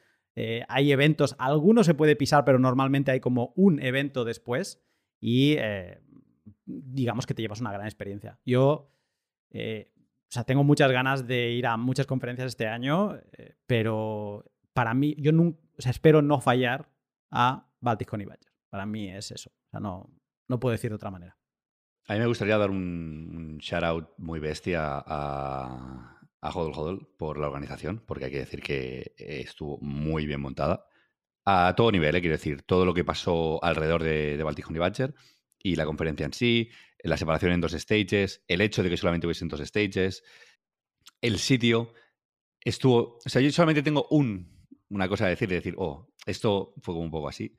hay 0.68 0.92
eventos, 0.92 1.34
algunos 1.38 1.86
se 1.86 1.94
puede 1.94 2.16
pisar, 2.16 2.44
pero 2.44 2.58
normalmente 2.58 3.10
hay 3.10 3.20
como 3.20 3.52
un 3.56 3.82
evento 3.82 4.24
después 4.24 4.80
y 5.22 5.54
eh, 5.56 6.02
digamos 6.66 7.26
que 7.26 7.32
te 7.32 7.42
llevas 7.42 7.60
una 7.60 7.72
gran 7.72 7.86
experiencia. 7.86 8.40
Yo, 8.44 8.92
eh, 9.50 9.92
o 9.96 10.32
sea, 10.32 10.42
tengo 10.42 10.64
muchas 10.64 10.90
ganas 10.90 11.28
de 11.28 11.52
ir 11.52 11.66
a 11.68 11.76
muchas 11.76 12.06
conferencias 12.06 12.48
este 12.48 12.66
año, 12.66 13.14
eh, 13.38 13.54
pero 13.66 14.44
para 14.72 14.94
mí, 14.94 15.14
yo 15.18 15.30
nunca, 15.30 15.60
o 15.78 15.80
sea, 15.80 15.92
espero 15.92 16.22
no 16.22 16.40
fallar 16.40 16.90
a 17.30 17.68
Baltic 17.80 18.12
Honey 18.12 18.26
Badger. 18.26 18.52
Para 18.68 18.84
mí 18.84 19.10
es 19.10 19.30
eso. 19.30 19.50
O 19.50 19.70
sea, 19.70 19.78
no, 19.78 20.10
no 20.48 20.58
puedo 20.58 20.72
decir 20.72 20.90
de 20.90 20.96
otra 20.96 21.12
manera. 21.12 21.38
A 22.08 22.14
mí 22.14 22.18
me 22.18 22.26
gustaría 22.26 22.58
dar 22.58 22.70
un, 22.70 23.58
shout 23.60 23.84
out 23.84 24.08
muy 24.18 24.40
bestia 24.40 25.04
a, 25.06 26.18
a 26.40 26.50
Hodl 26.50 26.76
Hodl 26.76 27.06
por 27.16 27.38
la 27.38 27.46
organización, 27.46 28.02
porque 28.04 28.24
hay 28.24 28.32
que 28.32 28.40
decir 28.40 28.60
que 28.60 29.14
estuvo 29.16 29.78
muy 29.78 30.26
bien 30.26 30.40
montada 30.40 30.84
a 31.44 31.74
todo 31.76 31.90
nivel, 31.90 32.14
¿eh? 32.14 32.20
quiero 32.20 32.36
decir, 32.36 32.62
todo 32.62 32.84
lo 32.84 32.94
que 32.94 33.04
pasó 33.04 33.62
alrededor 33.64 34.02
de, 34.02 34.36
de 34.36 34.42
Baltic 34.42 34.68
Honey 34.68 34.80
y 35.58 35.76
la 35.76 35.84
conferencia 35.84 36.26
en 36.26 36.32
sí, 36.32 36.70
la 37.02 37.16
separación 37.16 37.52
en 37.52 37.60
dos 37.60 37.72
stages, 37.72 38.42
el 38.48 38.60
hecho 38.60 38.82
de 38.82 38.90
que 38.90 38.96
solamente 38.96 39.26
hubiesen 39.26 39.48
dos 39.48 39.60
stages, 39.60 40.22
el 41.20 41.38
sitio 41.38 41.94
estuvo. 42.60 43.18
O 43.24 43.28
sea, 43.28 43.40
yo 43.42 43.50
solamente 43.50 43.82
tengo 43.82 44.06
un, 44.10 44.66
una 44.88 45.08
cosa 45.08 45.26
a 45.26 45.28
decir, 45.28 45.48
de 45.48 45.56
decir, 45.56 45.74
oh, 45.78 46.12
esto 46.26 46.74
fue 46.80 46.94
como 46.94 47.04
un 47.04 47.10
poco 47.10 47.28
así, 47.28 47.56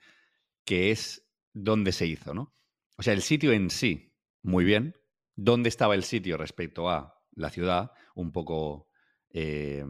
que 0.65 0.91
es 0.91 1.27
dónde 1.53 1.91
se 1.91 2.07
hizo, 2.07 2.33
¿no? 2.33 2.53
O 2.97 3.03
sea, 3.03 3.13
el 3.13 3.21
sitio 3.21 3.51
en 3.51 3.69
sí, 3.69 4.13
muy 4.41 4.63
bien. 4.63 4.95
¿Dónde 5.35 5.69
estaba 5.69 5.95
el 5.95 6.03
sitio 6.03 6.37
respecto 6.37 6.89
a 6.89 7.19
la 7.35 7.49
ciudad? 7.49 7.91
Un 8.13 8.31
poco 8.31 8.87
eh, 9.29 9.83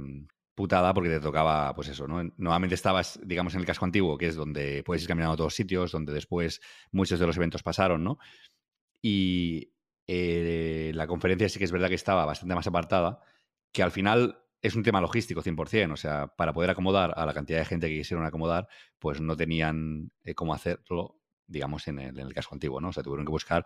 putada 0.55 0.93
porque 0.93 1.09
te 1.09 1.19
tocaba, 1.19 1.73
pues 1.73 1.87
eso, 1.89 2.07
¿no? 2.07 2.23
Nuevamente 2.37 2.75
estabas, 2.75 3.19
digamos, 3.23 3.53
en 3.55 3.61
el 3.61 3.65
casco 3.65 3.85
antiguo, 3.85 4.17
que 4.17 4.27
es 4.27 4.35
donde 4.35 4.83
puedes 4.83 5.03
ir 5.03 5.07
caminando 5.07 5.33
a 5.33 5.37
todos 5.37 5.55
sitios, 5.55 5.91
donde 5.91 6.13
después 6.13 6.61
muchos 6.91 7.19
de 7.19 7.27
los 7.27 7.37
eventos 7.37 7.63
pasaron, 7.63 8.03
¿no? 8.03 8.19
Y 9.01 9.73
eh, 10.07 10.91
la 10.93 11.07
conferencia 11.07 11.49
sí 11.49 11.59
que 11.59 11.65
es 11.65 11.71
verdad 11.71 11.89
que 11.89 11.95
estaba 11.95 12.25
bastante 12.25 12.55
más 12.55 12.67
apartada, 12.67 13.19
que 13.71 13.83
al 13.83 13.91
final 13.91 14.39
es 14.61 14.75
un 14.75 14.83
tema 14.83 15.01
logístico 15.01 15.41
100%, 15.41 15.91
o 15.91 15.97
sea, 15.97 16.27
para 16.27 16.53
poder 16.53 16.69
acomodar 16.69 17.13
a 17.17 17.25
la 17.25 17.33
cantidad 17.33 17.59
de 17.59 17.65
gente 17.65 17.89
que 17.89 17.97
quisieron 17.97 18.25
acomodar, 18.25 18.67
pues 18.99 19.19
no 19.19 19.35
tenían 19.35 20.11
eh, 20.23 20.35
cómo 20.35 20.53
hacerlo, 20.53 21.19
digamos, 21.47 21.87
en 21.87 21.99
el, 21.99 22.17
en 22.17 22.27
el, 22.27 22.33
caso 22.33 22.49
antiguo, 22.53 22.79
¿no? 22.79 22.89
O 22.89 22.93
sea, 22.93 23.03
tuvieron 23.03 23.25
que 23.25 23.31
buscar 23.31 23.65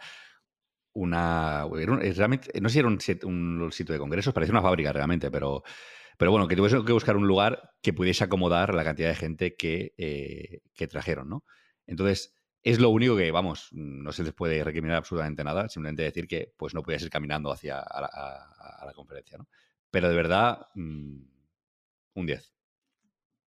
una... 0.93 1.67
realmente, 1.67 2.59
no 2.59 2.69
sé 2.69 2.73
si 2.73 2.79
era 2.79 2.87
un, 2.87 3.61
un, 3.61 3.71
sitio 3.71 3.93
de 3.93 3.99
congresos, 3.99 4.33
parecía 4.33 4.53
una 4.53 4.63
fábrica 4.63 4.91
realmente, 4.91 5.29
pero, 5.29 5.63
pero 6.17 6.31
bueno, 6.31 6.47
que 6.47 6.55
tuvieron 6.55 6.85
que 6.85 6.93
buscar 6.93 7.15
un 7.15 7.27
lugar 7.27 7.71
que 7.81 7.93
pudiese 7.93 8.23
acomodar 8.23 8.73
la 8.73 8.83
cantidad 8.83 9.09
de 9.09 9.15
gente 9.15 9.55
que, 9.55 9.93
eh, 9.97 10.61
que 10.73 10.87
trajeron, 10.87 11.29
¿no? 11.29 11.43
Entonces, 11.85 12.35
es 12.63 12.79
lo 12.79 12.89
único 12.89 13.15
que, 13.15 13.31
vamos, 13.31 13.69
no 13.71 14.11
se 14.11 14.23
les 14.23 14.33
puede 14.33 14.63
recriminar 14.63 14.97
absolutamente 14.97 15.43
nada, 15.43 15.69
simplemente 15.69 16.03
decir 16.03 16.27
que 16.27 16.53
pues 16.57 16.73
no 16.73 16.83
podías 16.83 17.03
ir 17.03 17.09
caminando 17.09 17.51
hacia 17.51 17.75
la, 17.77 18.91
conferencia, 18.95 19.37
¿no? 19.37 19.47
Pero 19.91 20.09
de 20.09 20.15
verdad, 20.15 20.67
mm, 20.75 21.21
un 22.15 22.25
10. 22.25 22.56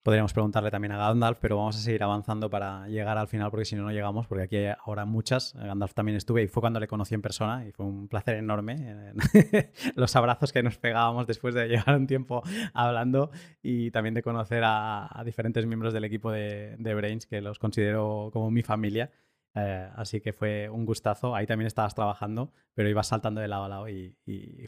Podríamos 0.06 0.32
preguntarle 0.32 0.70
también 0.70 0.92
a 0.92 0.98
Gandalf, 0.98 1.38
pero 1.40 1.56
vamos 1.56 1.74
a 1.74 1.80
seguir 1.80 2.00
avanzando 2.04 2.48
para 2.48 2.86
llegar 2.86 3.18
al 3.18 3.26
final, 3.26 3.50
porque 3.50 3.64
si 3.64 3.74
no, 3.74 3.82
no 3.82 3.90
llegamos, 3.90 4.28
porque 4.28 4.44
aquí 4.44 4.54
hay 4.54 4.72
ahora 4.84 5.04
muchas. 5.04 5.52
Gandalf 5.56 5.94
también 5.94 6.16
estuve 6.16 6.44
y 6.44 6.46
fue 6.46 6.60
cuando 6.60 6.78
le 6.78 6.86
conocí 6.86 7.16
en 7.16 7.22
persona 7.22 7.66
y 7.66 7.72
fue 7.72 7.86
un 7.86 8.06
placer 8.06 8.36
enorme. 8.36 9.14
Los 9.96 10.14
abrazos 10.14 10.52
que 10.52 10.62
nos 10.62 10.78
pegábamos 10.78 11.26
después 11.26 11.56
de 11.56 11.66
llegar 11.66 11.96
un 11.96 12.06
tiempo 12.06 12.44
hablando 12.72 13.32
y 13.64 13.90
también 13.90 14.14
de 14.14 14.22
conocer 14.22 14.62
a, 14.64 15.24
diferentes 15.24 15.66
miembros 15.66 15.92
del 15.92 16.04
equipo 16.04 16.30
de, 16.30 16.76
de 16.78 16.94
Brains, 16.94 17.26
que 17.26 17.40
los 17.40 17.58
considero 17.58 18.30
como 18.32 18.48
mi 18.52 18.62
familia. 18.62 19.10
Eh, 19.58 19.88
así 19.96 20.20
que 20.20 20.34
fue 20.34 20.68
un 20.68 20.84
gustazo. 20.84 21.34
Ahí 21.34 21.46
también 21.46 21.66
estabas 21.66 21.94
trabajando, 21.94 22.52
pero 22.74 22.90
ibas 22.90 23.06
saltando 23.06 23.40
de 23.40 23.48
lado 23.48 23.64
a 23.64 23.68
lado 23.68 23.88
y, 23.88 24.14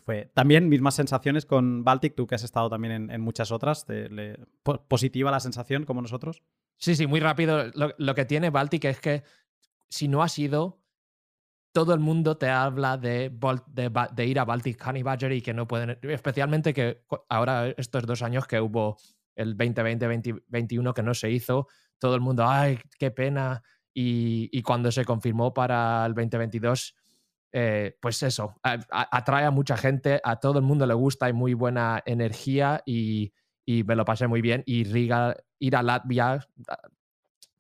fue 0.02 0.31
también 0.35 0.69
mismas 0.69 0.94
sensaciones 0.94 1.44
con 1.44 1.85
Baltic, 1.85 2.15
tú 2.15 2.27
que 2.27 2.36
has 2.36 2.43
estado 2.43 2.70
también 2.70 3.10
en, 3.10 3.20
muchas 3.20 3.52
otras. 3.52 3.86
¿Positiva 4.89 5.31
la 5.31 5.40
sensación 5.40 5.85
como 5.85 6.01
nosotros? 6.01 6.43
Sí, 6.78 6.97
sí, 6.97 7.06
muy 7.06 7.20
rápido. 7.20 7.70
Lo, 7.74 8.15
que 8.15 8.24
tiene 8.24 8.48
Baltic 8.48 8.86
es 8.86 9.01
que 9.01 9.24
si 9.90 10.09
no 10.09 10.23
has 10.23 10.39
ido, 10.39 10.81
todo 11.73 11.93
el 11.93 12.01
mundo 12.01 12.39
te 12.39 12.48
habla 12.48 12.97
de, 12.97 13.31
de, 13.31 14.27
ir 14.27 14.39
a 14.39 14.47
Baltic 14.47 14.86
Honey 14.86 15.02
Badger 15.02 15.32
y 15.32 15.43
que 15.43 15.52
no 15.52 15.69
pueden, 15.69 15.98
especialmente 16.02 16.73
que 16.73 17.05
ahora 17.28 17.69
estos 17.77 18.06
dos 18.06 18.23
años 18.23 18.47
que 18.47 18.59
hubo 18.59 18.97
el 19.36 19.55
2020-2021 19.59 20.94
que 20.94 21.02
no 21.02 21.12
se 21.12 21.31
hizo, 21.31 21.69
todo 21.98 22.15
el 22.15 22.23
mundo, 22.23 22.47
ay, 22.47 22.78
qué 22.98 23.10
pena 23.10 23.62
y, 23.94 24.62
cuando 24.62 24.93
se 24.93 25.05
confirmó 25.05 25.52
para 25.52 26.06
el 26.06 26.15
2022, 26.15 26.94
eh, 27.52 27.97
pues 28.01 28.23
eso, 28.23 28.55
atrae 28.62 29.44
a 29.44 29.51
mucha 29.51 29.77
gente, 29.77 30.20
a 30.23 30.36
todo 30.36 30.59
el 30.59 30.65
mundo 30.65 30.86
le 30.86 30.94
gusta, 30.94 31.27
hay 31.27 31.32
muy 31.32 31.55
buena 31.55 32.02
energía 32.06 32.82
y, 32.86 33.32
me 33.66 33.97
lo 33.97 34.05
pasé 34.05 34.27
muy 34.27 34.40
bien. 34.40 34.62
Y 34.66 34.85
Riga, 34.85 35.36
ir 35.59 35.77
a 35.77 35.82
Latvia, 35.82 36.47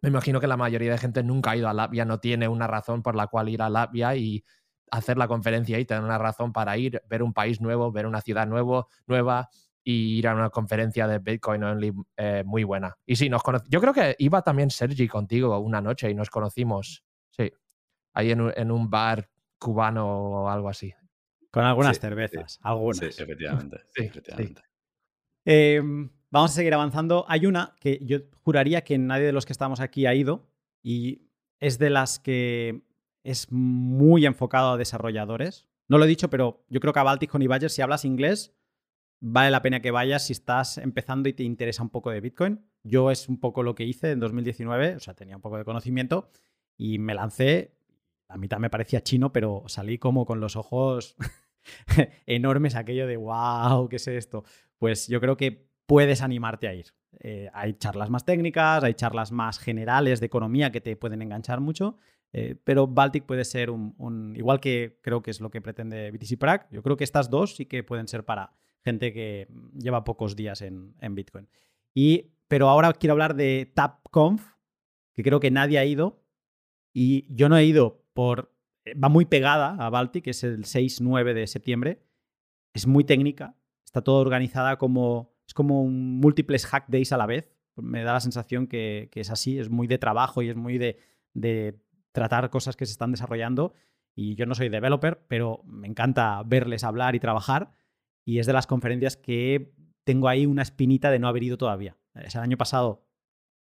me 0.00 0.08
imagino 0.08 0.40
que 0.40 0.46
la 0.46 0.56
mayoría 0.56 0.92
de 0.92 0.98
gente 0.98 1.22
nunca 1.22 1.50
ha 1.50 1.56
ido 1.56 1.68
a 1.68 1.74
Latvia, 1.74 2.04
no 2.04 2.18
tiene 2.18 2.48
una 2.48 2.66
razón 2.66 3.02
por 3.02 3.14
la 3.14 3.26
cual 3.26 3.48
ir 3.48 3.60
a 3.60 3.68
Latvia 3.68 4.14
y 4.16 4.44
hacer 4.90 5.18
la 5.18 5.28
conferencia 5.28 5.78
y 5.78 5.84
tener 5.84 6.02
una 6.02 6.18
razón 6.18 6.52
para 6.52 6.78
ir, 6.78 7.02
ver 7.08 7.22
un 7.22 7.34
país 7.34 7.60
nuevo, 7.60 7.92
ver 7.92 8.06
una 8.06 8.20
ciudad 8.22 8.46
nuevo, 8.46 8.88
nueva 9.06 9.50
y 9.90 10.18
ir 10.18 10.28
a 10.28 10.34
una 10.34 10.50
conferencia 10.50 11.08
de 11.08 11.18
Bitcoin 11.18 11.64
Only 11.64 11.94
eh, 12.18 12.42
muy 12.44 12.62
buena. 12.62 12.94
Y 13.06 13.16
sí, 13.16 13.30
nos 13.30 13.40
Yo 13.70 13.80
creo 13.80 13.94
que 13.94 14.16
iba 14.18 14.42
también 14.42 14.68
Sergi 14.68 15.08
contigo 15.08 15.58
una 15.60 15.80
noche 15.80 16.10
y 16.10 16.14
nos 16.14 16.28
conocimos. 16.28 17.06
Sí. 17.30 17.50
Ahí 18.12 18.30
en 18.30 18.42
un, 18.42 18.52
en 18.54 18.70
un 18.70 18.90
bar 18.90 19.30
cubano 19.58 20.06
o 20.06 20.48
algo 20.50 20.68
así. 20.68 20.92
Con 21.50 21.64
algunas 21.64 21.98
cervezas. 21.98 22.58
Algunas. 22.60 22.98
Sí, 22.98 23.06
efectivamente. 23.06 23.78
efectivamente. 23.96 24.60
Em, 25.46 26.10
vamos 26.28 26.50
a 26.50 26.54
seguir 26.54 26.74
avanzando. 26.74 27.24
Hay 27.26 27.46
una 27.46 27.74
que 27.80 27.98
yo 28.02 28.18
juraría 28.44 28.84
que 28.84 28.98
nadie 28.98 29.24
de 29.24 29.32
los 29.32 29.46
que 29.46 29.54
estamos 29.54 29.80
aquí 29.80 30.04
ha 30.04 30.14
ido 30.14 30.50
y 30.82 31.30
es 31.60 31.78
de 31.78 31.88
las 31.88 32.18
que 32.18 32.82
es 33.24 33.50
muy 33.50 34.26
enfocado 34.26 34.72
a 34.72 34.76
desarrolladores. 34.76 35.66
No 35.88 35.96
lo 35.96 36.04
he 36.04 36.08
dicho, 36.08 36.28
pero 36.28 36.62
yo 36.68 36.78
creo 36.78 36.92
que 36.92 37.00
a 37.00 37.04
Baltic 37.04 37.34
y 37.40 37.46
Badger, 37.46 37.70
si 37.70 37.80
hablas 37.80 38.04
inglés, 38.04 38.54
vale 39.20 39.50
la 39.50 39.62
pena 39.62 39.80
que 39.80 39.90
vayas 39.90 40.26
si 40.26 40.32
estás 40.32 40.78
empezando 40.78 41.28
y 41.28 41.32
te 41.32 41.42
interesa 41.42 41.82
un 41.82 41.90
poco 41.90 42.10
de 42.10 42.20
Bitcoin. 42.20 42.64
Yo 42.82 43.10
es 43.10 43.28
un 43.28 43.40
poco 43.40 43.62
lo 43.62 43.74
que 43.74 43.84
hice 43.84 44.12
en 44.12 44.20
2019, 44.20 44.96
o 44.96 45.00
sea, 45.00 45.14
tenía 45.14 45.36
un 45.36 45.42
poco 45.42 45.58
de 45.58 45.64
conocimiento 45.64 46.30
y 46.76 46.98
me 46.98 47.14
lancé. 47.14 47.74
A 48.28 48.36
mitad 48.36 48.58
me 48.58 48.70
parecía 48.70 49.02
chino, 49.02 49.32
pero 49.32 49.64
salí 49.66 49.98
como 49.98 50.26
con 50.26 50.40
los 50.40 50.56
ojos 50.56 51.16
enormes, 52.26 52.74
aquello 52.74 53.06
de 53.06 53.16
wow, 53.16 53.88
¿qué 53.88 53.96
es 53.96 54.08
esto? 54.08 54.44
Pues 54.78 55.08
yo 55.08 55.20
creo 55.20 55.36
que 55.36 55.68
puedes 55.86 56.22
animarte 56.22 56.68
a 56.68 56.74
ir. 56.74 56.86
Eh, 57.20 57.48
hay 57.54 57.74
charlas 57.74 58.10
más 58.10 58.24
técnicas, 58.24 58.84
hay 58.84 58.94
charlas 58.94 59.32
más 59.32 59.58
generales 59.58 60.20
de 60.20 60.26
economía 60.26 60.70
que 60.70 60.80
te 60.80 60.94
pueden 60.96 61.22
enganchar 61.22 61.60
mucho, 61.60 61.96
eh, 62.32 62.56
pero 62.62 62.86
Baltic 62.86 63.24
puede 63.24 63.44
ser 63.44 63.70
un, 63.70 64.34
igual 64.36 64.60
que 64.60 64.98
creo 65.02 65.22
que 65.22 65.30
es 65.30 65.40
lo 65.40 65.50
que 65.50 65.62
pretende 65.62 66.10
BTC 66.10 66.38
Prague, 66.38 66.66
yo 66.70 66.82
creo 66.82 66.96
que 66.98 67.04
estas 67.04 67.30
dos 67.30 67.56
sí 67.56 67.64
que 67.64 67.82
pueden 67.82 68.06
ser 68.06 68.24
para 68.24 68.52
gente 68.84 69.12
que 69.12 69.48
lleva 69.78 70.04
pocos 70.04 70.36
días 70.36 70.62
en, 70.62 70.94
Bitcoin. 71.14 71.48
Y, 71.94 72.32
pero 72.48 72.68
ahora 72.68 72.92
quiero 72.92 73.12
hablar 73.12 73.34
de 73.34 73.70
TapConf, 73.74 74.42
que 75.14 75.22
creo 75.22 75.40
que 75.40 75.50
nadie 75.50 75.78
ha 75.78 75.84
ido. 75.84 76.22
Y 76.92 77.26
yo 77.34 77.48
no 77.48 77.56
he 77.56 77.64
ido 77.64 78.04
por... 78.14 78.54
Eh, 78.84 78.94
va 78.94 79.08
muy 79.08 79.26
pegada 79.26 79.76
a 79.78 79.90
Baltic, 79.90 80.24
que 80.24 80.30
es 80.30 80.44
el 80.44 80.64
6-9 80.64 81.34
de 81.34 81.46
septiembre. 81.46 82.02
Es 82.72 82.86
muy 82.86 83.04
técnica. 83.04 83.56
Está 83.84 84.02
todo 84.02 84.20
organizada 84.20 84.78
como... 84.78 85.36
Es 85.46 85.54
como 85.54 85.86
múltiples 85.86 86.66
hack 86.66 86.88
days 86.88 87.12
a 87.12 87.16
la 87.16 87.26
vez. 87.26 87.50
Me 87.76 88.02
da 88.02 88.12
la 88.12 88.20
sensación 88.20 88.66
que, 88.66 89.10
es 89.14 89.30
así. 89.30 89.58
Es 89.58 89.70
muy 89.70 89.86
de 89.86 89.98
trabajo 89.98 90.42
y 90.42 90.50
es 90.50 90.56
muy 90.56 90.76
de, 90.78 90.98
de 91.32 91.80
tratar 92.12 92.50
cosas 92.50 92.76
que 92.76 92.84
se 92.84 92.92
están 92.92 93.12
desarrollando. 93.12 93.72
Y 94.14 94.34
yo 94.34 94.46
no 94.46 94.54
soy 94.54 94.68
developer, 94.68 95.24
pero 95.28 95.62
me 95.64 95.86
encanta 95.86 96.42
verles 96.44 96.84
hablar 96.84 97.14
y 97.14 97.20
trabajar 97.20 97.72
y 98.28 98.40
es 98.40 98.46
de 98.46 98.52
las 98.52 98.66
conferencias 98.66 99.16
que 99.16 99.72
tengo 100.04 100.28
ahí 100.28 100.44
una 100.44 100.60
espinita 100.60 101.10
de 101.10 101.18
no 101.18 101.28
haber 101.28 101.44
ido 101.44 101.56
todavía. 101.56 101.96
El 102.14 102.40
año 102.40 102.58
pasado 102.58 103.08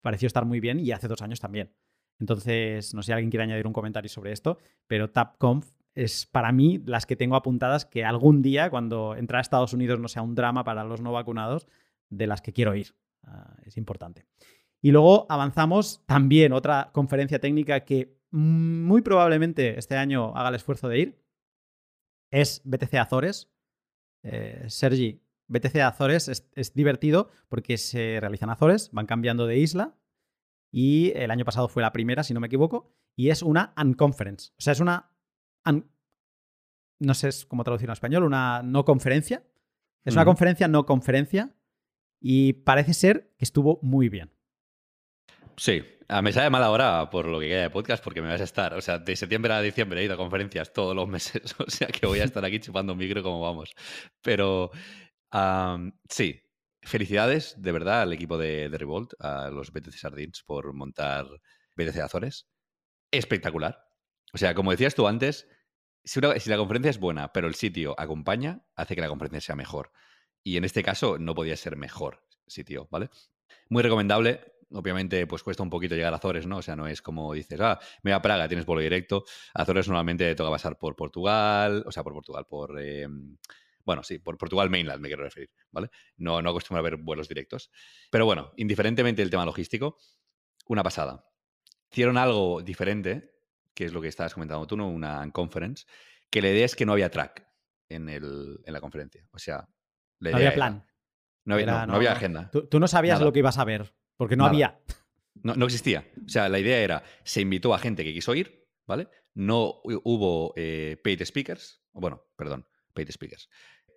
pareció 0.01 0.29
estar 0.29 0.45
muy 0.45 0.61
bien 0.61 0.79
y 0.79 0.93
hace 0.93 1.09
dos 1.09 1.23
años 1.23 1.41
también. 1.41 1.75
Entonces, 2.21 2.95
no 2.95 3.03
sé 3.03 3.07
si 3.07 3.13
alguien 3.15 3.31
quiere 3.31 3.43
añadir 3.43 3.67
un 3.67 3.73
comentario 3.73 4.09
sobre 4.09 4.31
esto, 4.31 4.59
pero 4.87 5.11
TapConf 5.11 5.67
es 5.97 6.27
para 6.27 6.53
mí 6.53 6.81
las 6.87 7.05
que 7.05 7.17
tengo 7.17 7.35
apuntadas 7.35 7.85
que 7.85 8.05
algún 8.05 8.43
día, 8.43 8.71
cuando 8.71 9.17
entrar 9.17 9.39
a 9.39 9.43
Estados 9.43 9.73
Unidos 9.73 9.99
no 9.99 10.07
sea 10.07 10.23
un 10.23 10.37
drama 10.37 10.63
para 10.63 10.85
los 10.85 11.01
no 11.01 11.11
vacunados, 11.11 11.67
de 12.09 12.29
las 12.29 12.41
que 12.41 12.53
quiero 12.53 12.77
ir. 12.77 12.95
Ah, 13.25 13.57
es 13.65 13.77
importante. 13.77 14.25
Y 14.81 14.93
luego 14.93 15.27
avanzamos 15.31 16.07
también 16.07 16.53
otra 16.53 16.91
conferencia 16.93 17.41
técnica 17.41 17.81
que 17.81 18.21
muy 18.31 19.03
probablemente 19.03 19.81
este 19.81 19.97
año 19.97 20.33
haga 20.37 20.51
el 20.51 20.55
esfuerzo 20.55 20.89
de 20.89 20.99
ir. 21.01 21.25
Es 22.31 22.63
BTC 22.65 22.95
Azores, 22.95 23.51
eh, 24.25 24.65
Sergi, 24.69 25.23
BTC 25.47 25.77
Azores 25.77 26.29
es, 26.29 26.75
divertido 26.75 27.31
porque 27.49 27.77
se 27.77 28.19
realizan 28.21 28.51
Azores, 28.51 28.91
van 28.93 29.07
cambiando 29.07 29.47
de 29.47 29.59
isla 29.59 29.97
y 30.73 31.13
el 31.15 31.31
año 31.31 31.45
pasado 31.45 31.69
fue 31.69 31.83
la 31.83 31.93
primera, 31.93 32.25
si 32.25 32.35
no 32.35 32.41
me 32.41 32.47
equivoco, 32.49 32.91
y 33.15 33.29
es 33.29 33.43
una 33.43 33.75
unconference. 33.81 34.53
O 34.59 34.61
sea, 34.61 34.73
es 34.73 34.81
una... 34.81 35.13
no 36.99 37.15
sé 37.15 37.31
cómo 37.47 37.63
traducirlo 37.63 37.93
en 37.93 37.95
español, 37.95 38.25
una 38.25 38.63
no 38.63 38.85
conferencia. 38.85 39.45
Es 40.05 40.15
una 40.15 40.25
conferencia 40.25 40.69
no 40.69 40.85
conferencia 40.85 41.55
y 42.21 42.55
parece 42.55 42.93
ser 42.93 43.33
que 43.39 43.45
estuvo 43.45 43.79
muy 43.83 44.09
bien. 44.09 44.31
Sí, 45.57 45.83
a 46.09 46.23
me 46.23 46.33
sale 46.33 46.51
mala 46.51 46.71
hora 46.71 47.11
por 47.11 47.27
lo 47.27 47.41
que 47.41 47.49
queda 47.49 47.63
de 47.63 47.71
podcast 47.71 48.03
porque 48.03 48.23
me 48.23 48.29
vas 48.29 48.41
a 48.41 48.45
estar, 48.45 48.75
o 48.75 48.81
sea, 48.81 48.99
de 48.99 49.17
septiembre 49.17 49.53
a 49.53 49.61
diciembre 49.61 50.01
he 50.01 50.05
ido 50.05 50.15
a 50.15 50.17
conferencias 50.17 50.73
todos 50.73 50.95
los 50.95 51.09
meses, 51.09 51.55
o 51.59 51.71
sea 51.71 51.89
que 51.89 52.07
voy 52.07 52.21
a 52.21 52.25
estar 52.25 52.45
aquí 52.45 52.61
chupando 52.61 52.95
micro 52.95 53.23
como 53.23 53.41
vamos. 53.41 53.75
Pero 54.23 54.71
sí, 56.09 56.43
felicidades 56.83 57.61
de 57.61 57.73
verdad 57.73 58.03
al 58.03 58.13
equipo 58.13 58.39
de, 58.39 58.69
Revolt, 58.73 59.15
a 59.21 59.51
los 59.51 59.73
BTC 59.73 59.95
Sardines 59.95 60.43
por 60.43 60.73
montar 60.73 61.27
BTC 61.77 61.99
Azores. 61.99 62.47
Espectacular. 63.11 63.87
O 64.33 64.39
sea, 64.39 64.55
como 64.55 64.73
decías 64.73 64.95
tú 64.95 65.07
antes, 65.07 65.49
si, 66.05 66.21
si 66.39 66.51
la 66.51 66.57
conferencia 66.57 66.91
es 66.91 66.99
buena, 66.99 67.33
pero 67.33 67.47
el 67.47 67.55
sitio 67.55 67.95
acompaña, 67.99 68.65
hace 68.75 68.95
que 68.95 69.01
la 69.01 69.09
conferencia 69.09 69.41
sea 69.41 69.57
mejor. 69.57 69.93
Y 70.43 70.57
en 70.57 70.65
este 70.65 70.83
caso 70.83 71.19
no 71.19 71.35
podía 71.35 71.57
ser 71.57 71.77
mejor 71.77 72.25
sitio, 72.47 72.89
¿vale? 72.91 73.09
Muy 73.69 73.83
recomendable 73.83 74.54
obviamente, 74.73 75.27
pues 75.27 75.43
cuesta 75.43 75.63
un 75.63 75.71
poquito 75.71 75.95
llegar 75.95 76.13
a 76.13 76.17
Azores, 76.17 76.47
¿no? 76.47 76.59
O 76.59 76.63
sea, 76.63 76.77
no 76.77 76.87
es 76.87 77.03
como 77.03 77.33
dices, 77.35 77.61
ah, 77.61 77.79
me 78.03 78.11
voy 78.11 78.17
a 78.17 78.23
Praga, 78.23 78.49
tienes 78.49 78.67
vuelo 78.67 78.83
directo. 78.83 79.25
Azores 79.55 79.87
normalmente 79.89 80.35
toca 80.35 80.51
pasar 80.51 80.79
por 80.79 80.97
Portugal, 80.97 81.83
o 81.87 81.93
sea, 81.93 82.03
por 82.03 82.13
Portugal, 82.13 82.47
por. 82.49 82.81
Em, 82.81 83.37
bueno, 83.85 84.03
sí, 84.03 84.19
por 84.19 84.39
Portugal 84.39 84.71
Mainland 84.71 85.01
me 85.03 85.09
quiero 85.09 85.25
referir, 85.25 85.51
¿vale? 85.71 85.91
No, 86.17 86.41
no 86.41 86.51
acostumbro 86.51 86.79
a 86.81 86.83
ver 86.83 86.97
vuelos 86.97 87.29
directos. 87.29 87.71
Pero 88.11 88.25
bueno, 88.25 88.53
indiferentemente 88.57 89.21
del 89.21 89.31
tema 89.31 89.45
logístico, 89.45 89.99
una 90.69 90.83
pasada. 90.83 91.27
Hicieron 91.91 92.17
algo 92.17 92.63
diferente, 92.63 93.35
que 93.75 93.85
es 93.85 93.93
lo 93.93 94.01
que 94.01 94.09
estabas 94.09 94.33
comentando 94.35 94.67
tú, 94.67 94.77
¿no? 94.77 94.89
Una 94.89 95.31
conference, 95.33 95.85
que 96.31 96.41
la 96.41 96.49
idea 96.49 96.65
es 96.65 96.75
que 96.75 96.87
no 96.87 96.93
había 96.93 97.11
track 97.11 97.47
en, 97.91 98.09
el, 98.09 98.59
en 98.65 98.73
la 98.73 98.81
conferencia. 98.81 99.27
O 99.33 99.39
sea, 99.39 99.69
la 100.19 100.31
No 100.31 100.39
idea 100.39 100.49
era- 100.49 100.55
plan. 100.55 100.87
no, 101.45 101.55
había, 101.55 101.65
Era- 101.65 101.73
no, 101.75 101.81
no 101.81 101.87
no, 101.89 101.97
había 101.97 102.13
agenda. 102.13 102.49
Tú, 102.51 102.67
tú 102.67 102.81
no 102.81 102.89
sabías 102.89 103.17
Nada. 103.17 103.27
lo 103.27 103.33
que 103.35 103.41
ibas 103.41 103.59
a 103.59 103.65
ver, 103.65 103.95
porque 104.17 104.37
no 104.37 104.45
Nada. 104.45 104.55
había. 104.55 104.81
No, 105.43 105.55
no 105.55 105.65
existía. 105.67 106.07
O 106.25 106.29
sea, 106.29 106.49
la 106.49 106.59
idea 106.59 106.79
era, 106.79 107.03
se 107.25 107.41
invitó 107.41 107.75
a 107.75 107.79
gente 107.79 108.05
que 108.05 108.13
quiso 108.15 108.35
ir, 108.35 108.67
¿vale? 108.87 109.09
No 109.35 109.83
hu- 109.83 110.01
hubo 110.05 110.53
eh, 110.57 110.97
paid 111.03 111.23
speakers, 111.25 111.83
bueno, 111.93 112.25
perdón, 112.37 112.67
paid 112.95 113.11
speakers. 113.11 113.49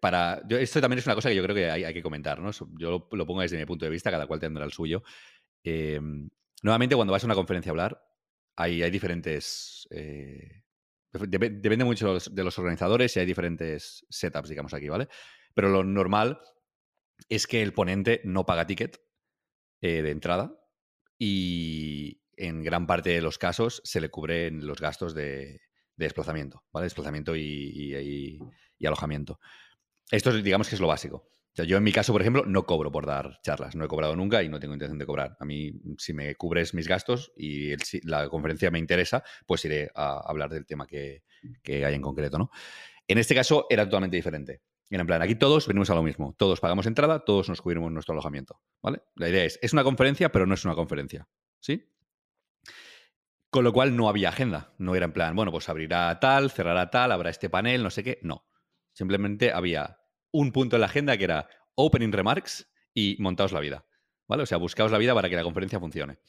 Para, 0.01 0.41
yo, 0.47 0.57
esto 0.57 0.81
también 0.81 0.99
es 0.99 1.05
una 1.05 1.15
cosa 1.15 1.29
que 1.29 1.35
yo 1.35 1.43
creo 1.43 1.55
que 1.55 1.69
hay, 1.71 1.83
hay 1.83 1.93
que 1.93 2.03
comentar, 2.03 2.39
¿no? 2.39 2.51
Yo 2.51 2.91
lo, 2.91 3.07
lo 3.11 3.25
pongo 3.25 3.41
desde 3.41 3.57
mi 3.57 3.65
punto 3.65 3.85
de 3.85 3.91
vista, 3.91 4.11
cada 4.11 4.27
cual 4.27 4.39
tendrá 4.39 4.65
el 4.65 4.71
suyo. 4.71 5.03
Eh, 5.63 5.99
nuevamente, 6.63 6.95
cuando 6.95 7.11
vas 7.13 7.23
a 7.23 7.27
una 7.27 7.35
conferencia 7.35 7.69
a 7.69 7.73
hablar, 7.73 8.03
hay, 8.55 8.81
hay 8.83 8.91
diferentes... 8.91 9.87
eh, 9.91 10.63
dep- 11.13 11.61
depende 11.61 11.85
mucho 11.85 12.07
de 12.07 12.13
los, 12.13 12.35
de 12.35 12.43
los 12.43 12.57
organizadores 12.59 13.15
y 13.15 13.19
hay 13.19 13.25
diferentes 13.25 14.05
setups, 14.09 14.49
digamos, 14.49 14.73
aquí, 14.73 14.89
¿vale? 14.89 15.07
Pero 15.53 15.69
lo 15.69 15.83
normal 15.83 16.39
es 17.29 17.47
que 17.47 17.61
el 17.63 17.73
ponente 17.73 18.21
no 18.23 18.45
paga 18.45 18.67
ticket 18.67 19.01
eh, 19.81 20.01
de 20.01 20.11
entrada 20.11 20.59
y 21.17 22.21
en 22.35 22.63
gran 22.63 22.87
parte 22.87 23.09
de 23.11 23.21
los 23.21 23.37
casos 23.37 23.81
se 23.83 24.01
le 24.01 24.09
cubren 24.09 24.65
los 24.65 24.79
gastos 24.79 25.13
de, 25.13 25.61
de 25.97 26.05
desplazamiento, 26.05 26.63
¿vale? 26.71 26.85
Desplazamiento 26.85 27.35
y, 27.35 28.39
alojamiento. 28.85 29.39
Esto 30.11 30.29
es, 30.29 30.43
digamos 30.43 30.69
que 30.69 30.75
es 30.75 30.81
lo 30.81 30.87
básico. 30.87 31.29
Yo 31.55 31.77
en 31.77 31.83
mi 31.83 31.91
caso, 31.91 32.13
por 32.13 32.21
ejemplo, 32.21 32.45
no 32.45 32.67
cobro 32.67 32.91
por 32.91 33.07
dar 33.07 33.39
charlas. 33.41 33.75
No 33.75 33.83
he 33.83 33.87
cobrado 33.87 34.15
nunca 34.15 34.43
y 34.43 34.49
no 34.49 34.59
tengo 34.59 34.75
intención 34.75 34.99
de 34.99 35.07
cobrar. 35.07 35.35
A 35.39 35.45
mí, 35.45 35.73
si 35.97 36.13
me 36.13 36.35
cubres 36.35 36.75
mis 36.75 36.87
gastos 36.87 37.33
y 37.35 37.73
si 37.83 37.99
la 38.01 38.29
conferencia 38.29 38.69
me 38.69 38.77
interesa, 38.77 39.23
pues 39.47 39.65
iré 39.65 39.89
a 39.95 40.19
hablar 40.19 40.51
del 40.51 40.67
tema 40.67 40.85
que, 40.85 41.23
que 41.63 41.83
hay 41.83 41.95
en 41.95 42.03
concreto, 42.03 42.37
¿no? 42.37 42.51
En 43.07 43.17
este 43.17 43.33
caso 43.33 43.65
era 43.71 43.85
totalmente 43.85 44.17
diferente. 44.17 44.61
En 44.89 45.05
plan, 45.05 45.21
aquí 45.21 45.35
todos 45.35 45.67
venimos 45.67 45.89
a 45.89 45.95
lo 45.95 46.03
mismo. 46.03 46.33
Todos 46.37 46.59
pagamos 46.59 46.85
entrada, 46.85 47.25
todos 47.25 47.49
nos 47.49 47.61
cubrimos 47.61 47.91
nuestro 47.91 48.13
alojamiento, 48.13 48.61
¿vale? 48.81 49.01
La 49.15 49.27
idea 49.29 49.43
es, 49.43 49.59
es 49.61 49.73
una 49.73 49.83
conferencia, 49.83 50.31
pero 50.31 50.45
no 50.45 50.53
es 50.53 50.63
una 50.63 50.75
conferencia, 50.75 51.27
¿sí? 51.59 51.91
Con 53.49 53.63
lo 53.63 53.73
cual 53.73 53.95
no 53.95 54.09
había 54.09 54.29
agenda. 54.29 54.73
No 54.77 54.95
era 54.95 55.05
en 55.05 55.13
plan, 55.13 55.35
bueno, 55.35 55.51
pues 55.51 55.67
abrirá 55.69 56.19
tal, 56.19 56.51
cerrará 56.51 56.89
tal, 56.89 57.11
habrá 57.11 57.29
este 57.29 57.49
panel, 57.49 57.83
no 57.83 57.89
sé 57.89 58.03
qué. 58.03 58.19
No. 58.21 58.45
Simplemente 58.93 59.51
había 59.51 59.99
un 60.31 60.51
punto 60.51 60.75
en 60.75 60.81
la 60.81 60.87
agenda 60.87 61.17
que 61.17 61.23
era 61.25 61.49
opening 61.75 62.11
remarks 62.11 62.69
y 62.93 63.15
montaos 63.19 63.51
la 63.51 63.59
vida. 63.59 63.85
¿Vale? 64.27 64.43
O 64.43 64.45
sea, 64.45 64.57
buscaos 64.57 64.91
la 64.91 64.97
vida 64.97 65.13
para 65.13 65.29
que 65.29 65.35
la 65.35 65.43
conferencia 65.43 65.79
funcione. 65.79 66.19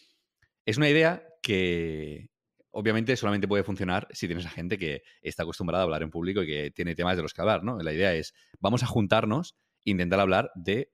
Es 0.65 0.77
una 0.77 0.89
idea 0.89 1.27
que 1.43 2.31
obviamente 2.79 3.17
solamente 3.17 3.49
puede 3.49 3.65
funcionar 3.65 4.07
si 4.13 4.29
tienes 4.29 4.47
a 4.47 4.51
gente 4.51 4.79
que 4.79 5.03
está 5.21 5.43
acostumbrada 5.43 5.83
a 5.83 5.85
hablar 5.85 6.05
en 6.05 6.11
público 6.11 6.45
y 6.45 6.47
que 6.47 6.71
tiene 6.71 6.95
temas 6.95 7.17
de 7.17 7.23
los 7.23 7.35
que 7.35 7.41
hablar, 7.41 7.65
¿no? 7.65 7.77
La 7.79 7.93
idea 7.93 8.15
es, 8.15 8.35
vamos 8.61 8.85
a 8.85 8.87
juntarnos 8.87 9.57
e 9.85 9.91
intentar 9.91 10.21
hablar 10.21 10.53
de 10.55 10.93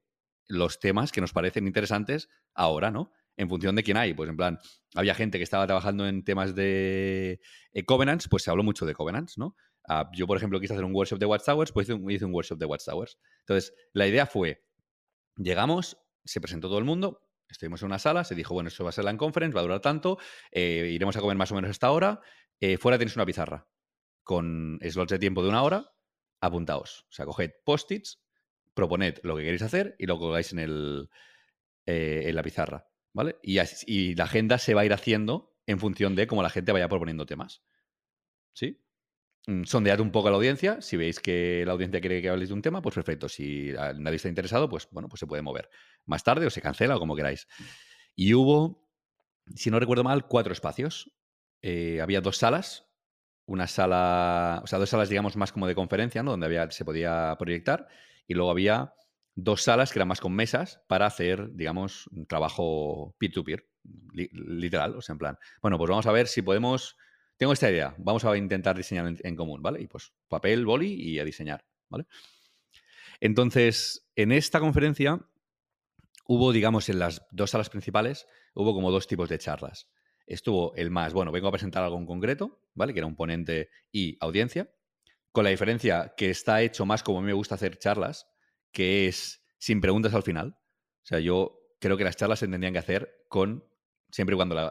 los 0.49 0.81
temas 0.81 1.13
que 1.13 1.21
nos 1.21 1.35
parecen 1.35 1.67
interesantes 1.67 2.31
ahora, 2.55 2.91
¿no? 2.91 3.13
En 3.37 3.51
función 3.51 3.77
de 3.77 3.83
quién 3.83 3.99
hay. 3.99 4.15
Pues 4.15 4.31
en 4.31 4.37
plan, 4.39 4.59
había 4.95 5.15
gente 5.15 5.37
que 5.37 5.45
estaba 5.45 5.67
trabajando 5.67 6.09
en 6.09 6.25
temas 6.25 6.55
de 6.55 7.39
eh, 7.75 7.85
Covenants, 7.85 8.29
pues 8.29 8.45
se 8.45 8.51
habló 8.51 8.63
mucho 8.63 8.87
de 8.87 8.95
Covenants, 8.95 9.37
¿no? 9.37 9.55
Ah, 9.87 10.09
yo, 10.15 10.27
por 10.27 10.39
ejemplo, 10.39 10.59
quise 10.61 10.73
hacer 10.73 10.87
un 10.87 10.95
workshop 10.95 11.19
de 11.19 11.27
Watchtowers, 11.27 11.71
pues 11.71 11.87
hice 11.87 11.93
un, 11.93 12.11
hice 12.11 12.25
un 12.25 12.33
workshop 12.33 12.59
de 12.59 12.65
Watchtowers. 12.65 13.19
Entonces, 13.41 13.75
la 13.93 14.07
idea 14.07 14.25
fue, 14.25 14.65
llegamos, 15.37 15.99
se 16.25 16.41
presentó 16.41 16.69
todo 16.69 16.79
el 16.79 16.87
mundo, 16.87 17.21
estuvimos 17.55 17.83
en 17.83 17.87
una 17.87 17.99
sala, 17.99 18.25
se 18.25 18.35
dijo, 18.35 18.55
bueno, 18.55 18.69
esto 18.69 18.85
va 18.85 18.91
a 18.91 18.93
ser 18.93 19.05
la 19.05 19.17
conference, 19.17 19.55
va 19.55 19.61
a 19.61 19.65
durar 19.65 19.81
tanto, 19.81 20.19
eh, 20.51 20.91
iremos 20.93 21.17
a 21.17 21.21
comer 21.21 21.37
más 21.37 21.51
o 21.53 21.55
menos 21.55 21.71
esta 21.71 21.91
hora, 21.91 22.21
eh, 22.61 22.77
fuera 22.77 22.99
tenéis 22.99 23.17
una 23.17 23.27
pizarra 23.27 23.67
con 24.23 24.79
slots 24.83 25.13
de 25.13 25.19
tiempo 25.19 25.43
de 25.43 25.51
una 25.51 25.63
hora, 25.63 25.93
apuntaos. 26.41 27.07
O 27.11 27.13
sea, 27.13 27.27
coged 27.27 27.53
post-its, 27.65 28.23
proponed 28.75 29.19
lo 29.23 29.37
que 29.37 29.43
queréis 29.43 29.63
hacer 29.63 29.95
y 29.99 30.07
lo 30.07 30.19
colgáis 30.19 30.53
en, 30.53 30.59
el, 30.59 31.11
eh, 31.87 32.25
en 32.27 32.35
la 32.35 32.43
pizarra, 32.43 32.89
¿vale? 33.13 33.37
Y, 33.43 33.59
y 33.87 34.15
la 34.15 34.25
agenda 34.25 34.59
se 34.59 34.75
va 34.75 34.83
a 34.83 34.85
ir 34.85 34.93
haciendo 34.93 35.55
en 35.67 35.79
función 35.79 36.15
de 36.17 36.27
cómo 36.27 36.43
la 36.43 36.51
gente 36.51 36.73
vaya 36.73 36.89
proponiendo 36.89 37.27
temas. 37.27 37.63
¿Sí? 38.53 38.84
Mm, 39.47 39.65
Sondead 39.65 40.01
un 40.01 40.11
poco 40.11 40.29
a 40.29 40.31
la 40.31 40.37
audiencia. 40.37 40.81
Si 40.81 40.97
veis 40.97 41.21
que 41.21 41.65
la 41.67 41.73
audiencia 41.73 42.01
quiere 42.01 42.23
que 42.23 42.29
habléis 42.29 42.49
de 42.49 42.55
un 42.55 42.63
tema, 42.63 42.81
pues 42.83 42.95
perfecto. 42.95 43.29
Si 43.29 43.73
nadie 43.73 44.17
está 44.17 44.29
interesado, 44.29 44.69
pues 44.69 44.89
bueno, 44.91 45.09
pues 45.09 45.21
se 45.21 45.27
puede 45.27 45.43
mover 45.43 45.69
más 46.07 46.25
tarde 46.25 46.47
o 46.47 46.51
se 46.51 46.63
cancela 46.63 46.97
o 46.97 46.99
como 46.99 47.17
queráis. 47.17 47.47
Y 48.15 48.35
hubo, 48.35 48.89
si 49.55 49.71
no 49.71 49.81
recuerdo 49.81 50.05
mal, 50.05 50.27
cuatro 50.29 50.53
espacios. 50.53 51.13
Eh, 51.63 52.01
había 52.01 52.21
dos 52.21 52.39
salas. 52.39 52.87
Una 53.47 53.67
sala, 53.67 54.61
o 54.65 54.67
sea, 54.67 54.79
dos 54.79 54.89
salas, 54.91 55.11
digamos, 55.11 55.37
más 55.37 55.53
como 55.53 55.67
de 55.67 55.75
conferencia, 55.75 56.23
¿no? 56.23 56.33
Donde 56.33 56.47
había, 56.47 56.71
se 56.71 56.85
podía 56.85 57.37
proyectar. 57.39 57.89
Y 58.27 58.35
luego 58.35 58.51
había 58.51 58.95
dos 59.35 59.63
salas 59.63 59.93
que 59.93 59.99
eran 59.99 60.09
más 60.09 60.21
con 60.21 60.35
mesas 60.35 60.83
para 60.89 61.07
hacer, 61.07 61.51
digamos, 61.55 62.07
un 62.09 62.27
trabajo 62.27 63.15
peer-to-peer, 63.19 63.67
li- 64.15 64.31
literal. 64.33 64.97
O 64.97 65.03
sea, 65.03 65.15
en 65.15 65.19
plan, 65.19 65.39
bueno, 65.63 65.77
pues 65.79 65.91
vamos 65.91 66.07
a 66.07 66.13
ver 66.13 66.27
si 66.29 66.43
podemos. 66.43 66.97
Tengo 67.37 67.53
esta 67.53 67.71
idea, 67.71 67.95
vamos 67.99 68.25
a 68.25 68.37
intentar 68.37 68.77
diseñar 68.77 69.13
en, 69.19 69.37
común, 69.37 69.61
¿vale? 69.61 69.81
Y 69.83 69.87
pues 69.87 70.13
papel, 70.29 70.65
boli 70.65 70.95
y 70.95 71.19
a 71.19 71.25
diseñar, 71.25 71.65
¿vale? 71.89 72.07
Entonces, 73.21 74.09
en 74.15 74.33
esta 74.33 74.61
conferencia 74.61 75.21
hubo, 76.27 76.53
digamos, 76.53 76.89
en 76.89 76.99
las 76.99 77.27
dos 77.31 77.51
salas 77.51 77.71
principales, 77.71 78.27
hubo 78.55 78.73
como 78.73 78.91
dos 78.91 79.07
tipos 79.07 79.29
de 79.29 79.39
charlas. 79.39 79.89
Estuvo 80.27 80.75
el 80.77 80.91
más, 80.91 81.13
bueno, 81.13 81.33
vengo 81.33 81.49
a 81.49 81.53
presentar 81.53 81.83
algo 81.83 81.99
en 81.99 82.07
concreto, 82.07 82.63
¿vale? 82.75 82.93
Que 82.93 83.01
era 83.01 83.07
un 83.07 83.17
ponente 83.17 83.69
y 83.93 84.17
audiencia, 84.21 84.71
con 85.33 85.45
la 85.45 85.51
diferencia 85.51 86.15
que 86.17 86.31
está 86.31 86.63
hecho 86.63 86.87
más 86.87 87.03
como 87.03 87.19
a 87.19 87.21
mí 87.21 87.27
me 87.27 87.33
gusta 87.33 87.57
hacer 87.57 87.79
charlas, 87.79 88.29
que 88.71 89.09
es 89.09 89.45
sin 89.59 89.81
preguntas 89.81 90.15
al 90.15 90.23
final. 90.23 90.57
O 91.03 91.07
sea, 91.07 91.19
yo 91.19 91.61
creo 91.81 91.97
que 91.97 92.05
las 92.05 92.17
charlas 92.17 92.39
se 92.39 92.49
tendrían 92.49 92.73
que 92.73 92.79
hacer 92.79 93.27
con, 93.29 93.65
siempre 94.15 94.35
y 94.35 94.37
cuando 94.37 94.55
la, 94.55 94.69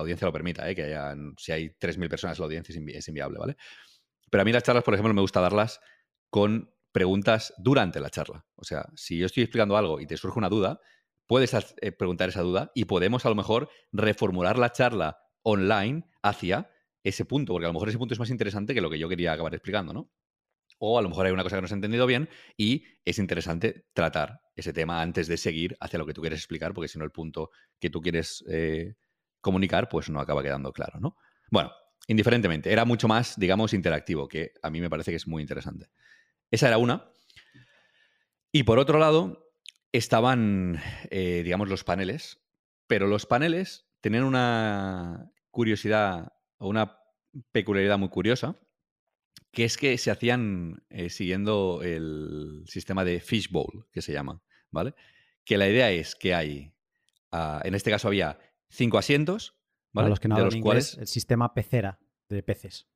audiencia 0.00 0.26
lo 0.26 0.32
permita, 0.32 0.68
¿eh? 0.68 0.74
que 0.74 0.82
hayan, 0.82 1.34
si 1.38 1.52
hay 1.52 1.70
3.000 1.78 2.08
personas, 2.08 2.36
la 2.40 2.46
audiencia 2.46 2.72
es, 2.72 2.80
invi- 2.80 2.96
es 2.96 3.06
inviable, 3.06 3.38
¿vale? 3.38 3.56
Pero 4.28 4.42
a 4.42 4.44
mí 4.44 4.50
las 4.50 4.64
charlas, 4.64 4.82
por 4.82 4.94
ejemplo, 4.94 5.14
me 5.14 5.20
gusta 5.20 5.40
darlas 5.40 5.78
con 6.30 6.74
preguntas 6.90 7.54
durante 7.58 8.00
la 8.00 8.10
charla. 8.10 8.44
O 8.56 8.64
sea, 8.64 8.86
si 8.96 9.18
yo 9.18 9.26
estoy 9.26 9.44
explicando 9.44 9.76
algo 9.76 10.00
y 10.00 10.06
te 10.08 10.16
surge 10.16 10.36
una 10.36 10.48
duda, 10.48 10.80
puedes 11.28 11.54
eh, 11.54 11.92
preguntar 11.92 12.28
esa 12.28 12.42
duda 12.42 12.72
y 12.74 12.86
podemos 12.86 13.24
a 13.24 13.28
lo 13.28 13.36
mejor 13.36 13.68
reformular 13.92 14.58
la 14.58 14.72
charla 14.72 15.16
online 15.42 16.10
hacia 16.22 16.68
ese 17.04 17.24
punto, 17.24 17.52
porque 17.52 17.66
a 17.66 17.68
lo 17.68 17.74
mejor 17.74 17.88
ese 17.88 17.98
punto 17.98 18.14
es 18.14 18.18
más 18.18 18.30
interesante 18.30 18.74
que 18.74 18.80
lo 18.80 18.90
que 18.90 18.98
yo 18.98 19.08
quería 19.08 19.32
acabar 19.32 19.54
explicando, 19.54 19.92
¿no? 19.92 20.10
O 20.78 20.98
a 20.98 21.02
lo 21.02 21.08
mejor 21.08 21.26
hay 21.26 21.32
una 21.32 21.42
cosa 21.42 21.56
que 21.56 21.62
no 21.62 21.68
se 21.68 21.74
ha 21.74 21.76
entendido 21.76 22.06
bien 22.06 22.28
y 22.56 22.84
es 23.04 23.18
interesante 23.18 23.86
tratar 23.92 24.40
ese 24.54 24.72
tema 24.72 25.00
antes 25.00 25.26
de 25.26 25.36
seguir 25.36 25.76
hacia 25.80 25.98
lo 25.98 26.06
que 26.06 26.14
tú 26.14 26.20
quieres 26.20 26.38
explicar, 26.38 26.74
porque 26.74 26.88
si 26.88 26.98
no 26.98 27.04
el 27.04 27.12
punto 27.12 27.50
que 27.78 27.90
tú 27.90 28.00
quieres 28.00 28.44
eh, 28.48 28.94
comunicar, 29.40 29.88
pues 29.88 30.10
no 30.10 30.20
acaba 30.20 30.42
quedando 30.42 30.72
claro, 30.72 30.98
¿no? 31.00 31.16
Bueno, 31.50 31.72
indiferentemente, 32.08 32.72
era 32.72 32.84
mucho 32.84 33.08
más, 33.08 33.38
digamos, 33.38 33.72
interactivo, 33.72 34.28
que 34.28 34.52
a 34.62 34.70
mí 34.70 34.80
me 34.80 34.90
parece 34.90 35.12
que 35.12 35.16
es 35.16 35.26
muy 35.26 35.42
interesante. 35.42 35.88
Esa 36.50 36.68
era 36.68 36.78
una. 36.78 37.10
Y 38.52 38.62
por 38.62 38.78
otro 38.78 38.98
lado, 38.98 39.50
estaban, 39.92 40.80
eh, 41.10 41.42
digamos, 41.44 41.68
los 41.68 41.84
paneles, 41.84 42.42
pero 42.86 43.06
los 43.06 43.26
paneles 43.26 43.88
tenían 44.00 44.24
una 44.24 45.30
curiosidad 45.50 46.32
o 46.58 46.68
una 46.68 46.98
peculiaridad 47.52 47.98
muy 47.98 48.08
curiosa, 48.08 48.58
que 49.52 49.64
es 49.64 49.76
que 49.76 49.96
se 49.98 50.10
hacían 50.10 50.84
eh, 50.90 51.10
siguiendo 51.10 51.80
el 51.82 52.64
sistema 52.66 53.04
de 53.04 53.20
fishbowl, 53.20 53.86
que 53.90 54.02
se 54.02 54.12
llama, 54.12 54.42
¿vale? 54.70 54.94
Que 55.44 55.56
la 55.56 55.68
idea 55.68 55.90
es 55.90 56.14
que 56.14 56.34
hay, 56.34 56.74
ah, 57.32 57.60
en 57.64 57.74
este 57.74 57.90
caso 57.90 58.08
había 58.08 58.38
cinco 58.68 58.98
asientos, 58.98 59.56
¿vale? 59.92 60.04
Para 60.04 60.08
los 60.10 60.20
que 60.20 60.28
no 60.28 60.34
de 60.34 60.40
hablan 60.40 60.46
los 60.48 60.54
inglés, 60.56 60.64
cuales 60.64 60.98
el 60.98 61.06
sistema 61.06 61.54
pecera 61.54 61.98
de 62.28 62.42
peces. 62.42 62.88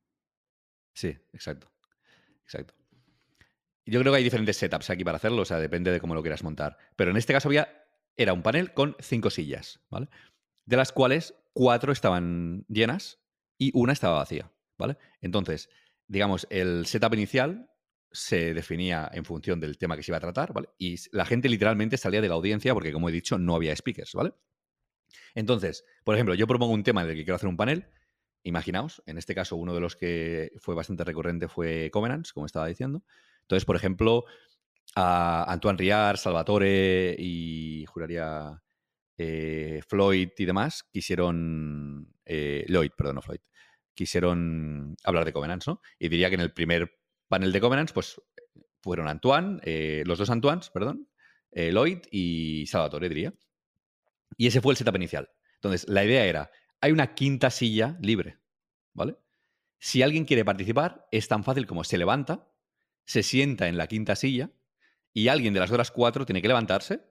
Sí, 0.92 1.16
exacto. 1.32 1.72
Exacto. 2.44 2.74
Yo 3.86 4.00
creo 4.00 4.12
que 4.12 4.18
hay 4.18 4.24
diferentes 4.24 4.56
setups 4.56 4.90
aquí 4.90 5.04
para 5.04 5.16
hacerlo, 5.16 5.42
o 5.42 5.44
sea, 5.44 5.58
depende 5.58 5.90
de 5.90 6.00
cómo 6.00 6.14
lo 6.14 6.22
quieras 6.22 6.44
montar. 6.44 6.76
Pero 6.96 7.10
en 7.10 7.16
este 7.16 7.32
caso 7.32 7.48
había, 7.48 7.86
era 8.16 8.32
un 8.32 8.42
panel 8.42 8.72
con 8.72 8.96
cinco 9.00 9.30
sillas, 9.30 9.80
¿vale? 9.88 10.08
De 10.66 10.76
las 10.76 10.92
cuales 10.92 11.34
cuatro 11.52 11.92
estaban 11.92 12.64
llenas 12.68 13.18
y 13.58 13.70
una 13.74 13.92
estaba 13.92 14.18
vacía, 14.18 14.52
¿vale? 14.78 14.96
Entonces, 15.20 15.70
digamos, 16.10 16.46
el 16.50 16.86
setup 16.86 17.14
inicial 17.14 17.70
se 18.10 18.52
definía 18.52 19.08
en 19.12 19.24
función 19.24 19.60
del 19.60 19.78
tema 19.78 19.96
que 19.96 20.02
se 20.02 20.10
iba 20.10 20.16
a 20.18 20.20
tratar, 20.20 20.52
¿vale? 20.52 20.68
Y 20.76 20.96
la 21.12 21.24
gente 21.24 21.48
literalmente 21.48 21.96
salía 21.96 22.20
de 22.20 22.28
la 22.28 22.34
audiencia 22.34 22.74
porque, 22.74 22.92
como 22.92 23.08
he 23.08 23.12
dicho, 23.12 23.38
no 23.38 23.54
había 23.54 23.74
speakers, 23.76 24.12
¿vale? 24.14 24.32
Entonces, 25.36 25.84
por 26.04 26.16
ejemplo, 26.16 26.34
yo 26.34 26.48
propongo 26.48 26.72
un 26.72 26.82
tema 26.82 27.02
en 27.02 27.10
el 27.10 27.14
que 27.14 27.22
quiero 27.24 27.36
hacer 27.36 27.48
un 27.48 27.56
panel. 27.56 27.86
Imaginaos, 28.42 29.02
en 29.06 29.18
este 29.18 29.36
caso, 29.36 29.54
uno 29.54 29.72
de 29.72 29.80
los 29.80 29.94
que 29.94 30.50
fue 30.58 30.74
bastante 30.74 31.04
recurrente 31.04 31.46
fue 31.46 31.90
Covenants, 31.92 32.32
como 32.32 32.46
estaba 32.46 32.66
diciendo. 32.66 33.04
Entonces, 33.42 33.64
por 33.64 33.76
ejemplo, 33.76 34.24
a 34.96 35.44
Antoine 35.52 35.78
Riard, 35.78 36.16
Salvatore 36.16 37.14
y 37.16 37.84
juraría 37.86 38.60
eh, 39.16 39.80
Floyd 39.88 40.30
y 40.36 40.44
demás 40.44 40.82
quisieron. 40.92 42.12
eh, 42.24 42.64
Lloyd, 42.68 42.90
perdón, 42.96 43.16
no 43.16 43.22
Floyd. 43.22 43.40
Quisieron 43.94 44.96
hablar 45.04 45.24
de 45.24 45.32
Covenants, 45.32 45.66
¿no? 45.66 45.80
Y 45.98 46.08
diría 46.08 46.28
que 46.28 46.34
en 46.34 46.40
el 46.40 46.52
primer 46.52 46.98
panel 47.28 47.52
de 47.52 47.60
Covenants, 47.60 47.92
pues 47.92 48.20
fueron 48.82 49.08
Antoine, 49.08 49.60
eh, 49.64 50.02
los 50.06 50.18
dos 50.18 50.30
Antoines, 50.30 50.70
perdón, 50.70 51.08
eh, 51.52 51.70
Lloyd 51.72 51.98
y 52.10 52.66
Salvatore, 52.66 53.08
diría. 53.08 53.34
Y 54.36 54.46
ese 54.46 54.60
fue 54.60 54.72
el 54.72 54.76
setup 54.76 54.96
inicial. 54.96 55.30
Entonces, 55.56 55.88
la 55.88 56.04
idea 56.04 56.24
era, 56.24 56.50
hay 56.80 56.92
una 56.92 57.14
quinta 57.14 57.50
silla 57.50 57.98
libre, 58.00 58.38
¿vale? 58.94 59.16
Si 59.78 60.02
alguien 60.02 60.24
quiere 60.24 60.44
participar, 60.44 61.06
es 61.10 61.28
tan 61.28 61.44
fácil 61.44 61.66
como 61.66 61.84
se 61.84 61.98
levanta, 61.98 62.50
se 63.04 63.22
sienta 63.22 63.68
en 63.68 63.76
la 63.76 63.86
quinta 63.86 64.14
silla 64.14 64.50
y 65.12 65.28
alguien 65.28 65.54
de 65.54 65.60
las 65.60 65.70
otras 65.70 65.90
cuatro 65.90 66.26
tiene 66.26 66.42
que 66.42 66.48
levantarse 66.48 67.02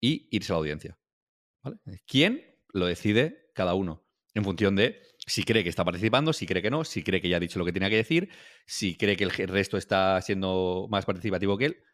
y 0.00 0.28
irse 0.30 0.52
a 0.52 0.54
la 0.54 0.58
audiencia. 0.58 0.98
¿vale? 1.62 1.78
¿Quién? 2.06 2.44
Lo 2.72 2.86
decide 2.86 3.50
cada 3.54 3.74
uno 3.74 4.06
en 4.34 4.44
función 4.44 4.76
de 4.76 5.00
si 5.28 5.44
cree 5.44 5.62
que 5.62 5.70
está 5.70 5.84
participando, 5.84 6.32
si 6.32 6.46
cree 6.46 6.62
que 6.62 6.70
no, 6.70 6.84
si 6.84 7.02
cree 7.02 7.20
que 7.20 7.28
ya 7.28 7.36
ha 7.36 7.40
dicho 7.40 7.58
lo 7.58 7.64
que 7.64 7.72
tenía 7.72 7.90
que 7.90 7.96
decir, 7.96 8.30
si 8.66 8.96
cree 8.96 9.16
que 9.16 9.24
el 9.24 9.30
resto 9.30 9.76
está 9.76 10.20
siendo 10.22 10.86
más 10.90 11.04
participativo 11.04 11.56
que 11.58 11.66
él. 11.66 11.84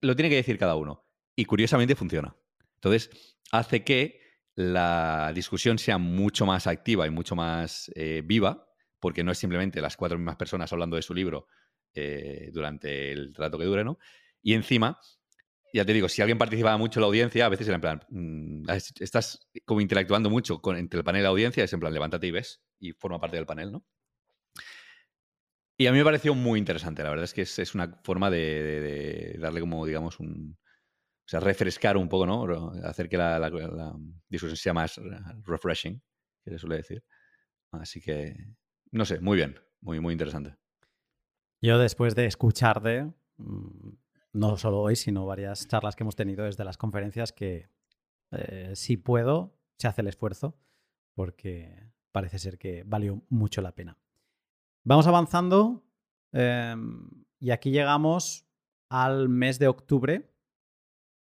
Lo 0.00 0.14
tiene 0.14 0.30
que 0.30 0.36
decir 0.36 0.58
cada 0.58 0.76
uno. 0.76 1.04
Y 1.34 1.44
curiosamente 1.44 1.94
funciona. 1.94 2.34
Entonces, 2.76 3.38
hace 3.50 3.84
que 3.84 4.20
la 4.54 5.32
discusión 5.34 5.78
sea 5.78 5.98
mucho 5.98 6.46
más 6.46 6.66
activa 6.66 7.06
y 7.06 7.10
mucho 7.10 7.36
más 7.36 7.90
eh, 7.94 8.22
viva, 8.24 8.66
porque 9.00 9.22
no 9.22 9.32
es 9.32 9.38
simplemente 9.38 9.80
las 9.80 9.96
cuatro 9.96 10.18
mismas 10.18 10.36
personas 10.36 10.72
hablando 10.72 10.96
de 10.96 11.02
su 11.02 11.14
libro 11.14 11.46
eh, 11.94 12.50
durante 12.52 13.12
el 13.12 13.32
trato 13.34 13.58
que 13.58 13.64
dure, 13.64 13.84
¿no? 13.84 13.98
Y 14.40 14.54
encima, 14.54 14.98
ya 15.76 15.84
te 15.84 15.92
digo, 15.92 16.08
si 16.08 16.22
alguien 16.22 16.38
participa 16.38 16.76
mucho 16.78 16.98
en 16.98 17.02
la 17.02 17.06
audiencia, 17.08 17.44
a 17.44 17.48
veces 17.50 17.68
era 17.68 17.74
en 17.74 17.80
plan, 17.82 18.00
mm, 18.08 18.70
estás 18.98 19.46
como 19.66 19.82
interactuando 19.82 20.30
mucho 20.30 20.60
con, 20.60 20.76
entre 20.76 20.98
el 20.98 21.04
panel 21.04 21.20
y 21.20 21.22
la 21.24 21.28
audiencia, 21.28 21.64
es 21.64 21.72
en 21.72 21.80
plan, 21.80 21.92
levántate 21.92 22.26
y 22.26 22.30
ves, 22.30 22.62
y 22.78 22.92
forma 22.92 23.20
parte 23.20 23.36
del 23.36 23.44
panel, 23.44 23.72
¿no? 23.72 23.84
Y 25.78 25.86
a 25.86 25.92
mí 25.92 25.98
me 25.98 26.04
pareció 26.04 26.34
muy 26.34 26.58
interesante, 26.58 27.02
la 27.02 27.10
verdad 27.10 27.24
es 27.24 27.34
que 27.34 27.42
es, 27.42 27.74
una 27.74 28.00
forma 28.02 28.30
de, 28.30 29.36
darle 29.38 29.60
como, 29.60 29.84
digamos, 29.84 30.18
un... 30.18 30.58
O 31.26 31.28
sea, 31.28 31.40
refrescar 31.40 31.96
un 31.96 32.08
poco, 32.08 32.24
¿no? 32.24 32.72
Hacer 32.84 33.08
que 33.08 33.18
la, 33.18 33.50
discusión 34.28 34.56
sea 34.56 34.72
más 34.72 34.98
refreshing, 35.44 36.00
que 36.44 36.52
se 36.52 36.58
suele 36.58 36.76
decir. 36.76 37.04
Así 37.72 38.00
que, 38.00 38.36
no 38.92 39.04
sé, 39.04 39.20
muy 39.20 39.36
bien, 39.36 39.58
muy, 39.80 39.98
muy 39.98 40.12
interesante. 40.12 40.56
Yo 41.60 41.78
después 41.78 42.14
de 42.14 42.26
escucharte, 42.26 43.12
mm, 43.38 43.90
no 44.36 44.56
solo 44.56 44.80
hoy, 44.80 44.96
sino 44.96 45.26
varias 45.26 45.66
charlas 45.66 45.96
que 45.96 46.04
hemos 46.04 46.16
tenido 46.16 46.44
desde 46.44 46.64
las 46.64 46.76
conferencias, 46.76 47.32
que 47.32 47.68
eh, 48.30 48.72
si 48.74 48.96
puedo, 48.96 49.56
se 49.78 49.88
hace 49.88 50.02
el 50.02 50.08
esfuerzo, 50.08 50.58
porque 51.14 51.90
parece 52.12 52.38
ser 52.38 52.58
que 52.58 52.84
valió 52.84 53.22
mucho 53.28 53.62
la 53.62 53.74
pena. 53.74 53.98
Vamos 54.84 55.06
avanzando 55.06 55.84
em, 56.32 57.08
y 57.40 57.50
aquí 57.50 57.70
llegamos 57.70 58.46
al 58.88 59.28
mes 59.28 59.58
de 59.58 59.68
octubre, 59.68 60.30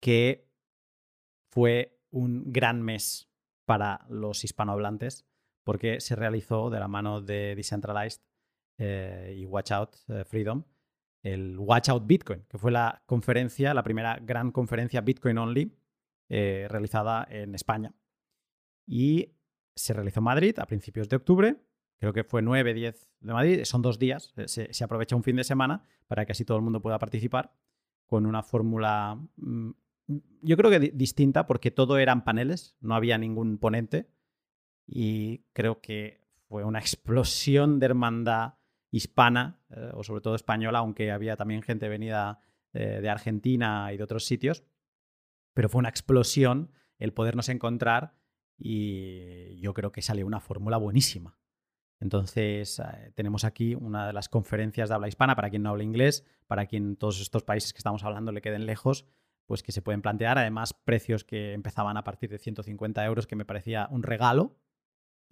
que 0.01 0.51
fue 1.51 2.01
un 2.09 2.51
gran 2.51 2.81
mes 2.81 3.29
para 3.65 4.05
los 4.09 4.43
hispanohablantes, 4.43 5.25
porque 5.63 6.01
se 6.01 6.15
realizó 6.15 6.69
de 6.69 6.79
la 6.79 6.87
mano 6.87 7.21
de 7.21 7.55
Decentralized 7.55 8.21
eh, 8.77 9.35
y 9.37 9.45
Watch 9.45 9.71
Out 9.71 9.95
eh, 10.09 10.25
Freedom, 10.25 10.63
el 11.23 11.57
Watch 11.57 11.89
Out 11.89 12.05
Bitcoin, 12.05 12.43
que 12.49 12.57
fue 12.57 12.71
la 12.71 13.01
conferencia, 13.05 13.73
la 13.73 13.83
primera 13.83 14.19
gran 14.21 14.51
conferencia 14.51 15.01
Bitcoin 15.01 15.37
Only 15.37 15.73
eh, 16.29 16.67
realizada 16.69 17.25
en 17.29 17.55
España. 17.55 17.93
Y 18.85 19.31
se 19.75 19.93
realizó 19.93 20.19
en 20.19 20.25
Madrid 20.25 20.59
a 20.59 20.65
principios 20.65 21.07
de 21.07 21.15
octubre, 21.15 21.55
creo 21.97 22.13
que 22.13 22.25
fue 22.25 22.41
9, 22.41 22.73
10 22.73 23.09
de 23.21 23.33
Madrid, 23.33 23.63
son 23.63 23.81
dos 23.81 23.97
días, 23.97 24.33
se, 24.45 24.83
aprovecha 24.83 25.15
un 25.15 25.23
fin 25.23 25.37
de 25.37 25.45
semana 25.45 25.83
para 26.07 26.25
que 26.25 26.33
así 26.33 26.43
todo 26.43 26.57
el 26.57 26.63
mundo 26.63 26.81
pueda 26.81 26.99
participar 26.99 27.55
con 28.05 28.25
una 28.25 28.43
fórmula, 28.43 29.17
mm, 29.37 29.71
yo 30.41 30.57
creo 30.57 30.69
que 30.69 30.79
distinta 30.79 31.47
porque 31.47 31.71
todo 31.71 31.97
eran 31.97 32.25
paneles, 32.25 32.75
no 32.81 32.95
había 32.95 33.17
ningún 33.17 33.57
ponente. 33.57 34.09
Y 34.85 35.45
creo 35.53 35.79
que 35.79 36.19
fue 36.49 36.65
una 36.65 36.79
explosión 36.79 37.79
de 37.79 37.85
hermandad 37.85 38.55
hispana, 38.93 39.59
eh, 39.71 39.89
o 39.93 40.03
sobre 40.03 40.21
todo 40.21 40.35
española, 40.35 40.79
aunque 40.79 41.11
había 41.11 41.35
también 41.35 41.63
gente 41.63 41.89
venida 41.89 42.39
eh, 42.73 42.99
de 43.01 43.09
Argentina 43.09 43.91
y 43.91 43.97
de 43.97 44.03
otros 44.03 44.25
sitios. 44.25 44.63
Pero 45.53 45.67
fue 45.67 45.79
una 45.79 45.89
explosión 45.89 46.71
el 46.99 47.11
podernos 47.11 47.49
encontrar 47.49 48.13
y 48.55 49.59
yo 49.59 49.73
creo 49.73 49.91
que 49.91 50.03
salió 50.03 50.27
una 50.27 50.39
fórmula 50.39 50.77
buenísima. 50.77 51.39
Entonces, 51.99 52.79
eh, 52.79 53.11
tenemos 53.15 53.45
aquí 53.45 53.73
una 53.73 54.05
de 54.05 54.13
las 54.13 54.29
conferencias 54.29 54.89
de 54.89 54.95
habla 54.95 55.07
hispana 55.07 55.35
para 55.35 55.49
quien 55.49 55.63
no 55.63 55.71
habla 55.71 55.83
inglés, 55.83 56.23
para 56.45 56.67
quien 56.67 56.95
todos 56.95 57.19
estos 57.19 57.43
países 57.43 57.73
que 57.73 57.79
estamos 57.79 58.03
hablando 58.03 58.31
le 58.31 58.41
queden 58.41 58.67
lejos, 58.67 59.05
pues 59.47 59.63
que 59.63 59.71
se 59.71 59.81
pueden 59.81 60.03
plantear. 60.03 60.37
Además, 60.37 60.73
precios 60.73 61.23
que 61.23 61.53
empezaban 61.53 61.97
a 61.97 62.03
partir 62.03 62.29
de 62.29 62.37
150 62.37 63.03
euros, 63.05 63.25
que 63.25 63.35
me 63.35 63.45
parecía 63.45 63.87
un 63.89 64.03
regalo 64.03 64.55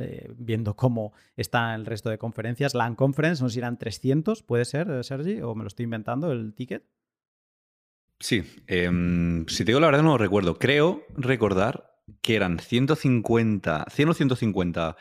eh, 0.02 0.32
viendo 0.38 0.76
cómo 0.76 1.14
está 1.36 1.76
el 1.76 1.86
resto 1.86 2.10
de 2.10 2.18
conferencias. 2.18 2.74
La 2.74 2.94
Conference, 2.96 3.42
no 3.42 3.50
sé 3.50 3.54
si 3.54 3.60
eran 3.60 3.78
300, 3.78 4.44
puede 4.44 4.66
ser, 4.66 4.90
eh, 4.90 5.04
Sergi, 5.04 5.42
o 5.42 5.56
me 5.56 5.64
lo 5.64 5.68
estoy 5.68 5.86
inventando 5.86 6.32
el 6.32 6.54
ticket. 6.54 6.84
Sí, 8.20 8.44
em, 8.68 9.48
si 9.48 9.66
te 9.66 9.72
digo 9.72 9.80
la 9.80 9.88
verdad 9.88 10.04
no 10.04 10.12
lo 10.12 10.18
recuerdo. 10.18 10.60
Creo 10.60 11.04
recordar 11.16 11.92
que 12.22 12.36
eran 12.36 12.60
150, 12.60 13.86
100 13.90 14.10
o 14.10 14.14
150 14.14 14.98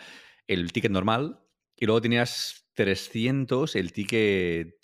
el 0.46 0.72
ticket 0.72 0.90
normal 0.90 1.40
y 1.76 1.86
luego 1.86 2.00
tenías 2.00 2.70
300 2.74 3.76
el 3.76 3.92
ticket, 3.92 4.74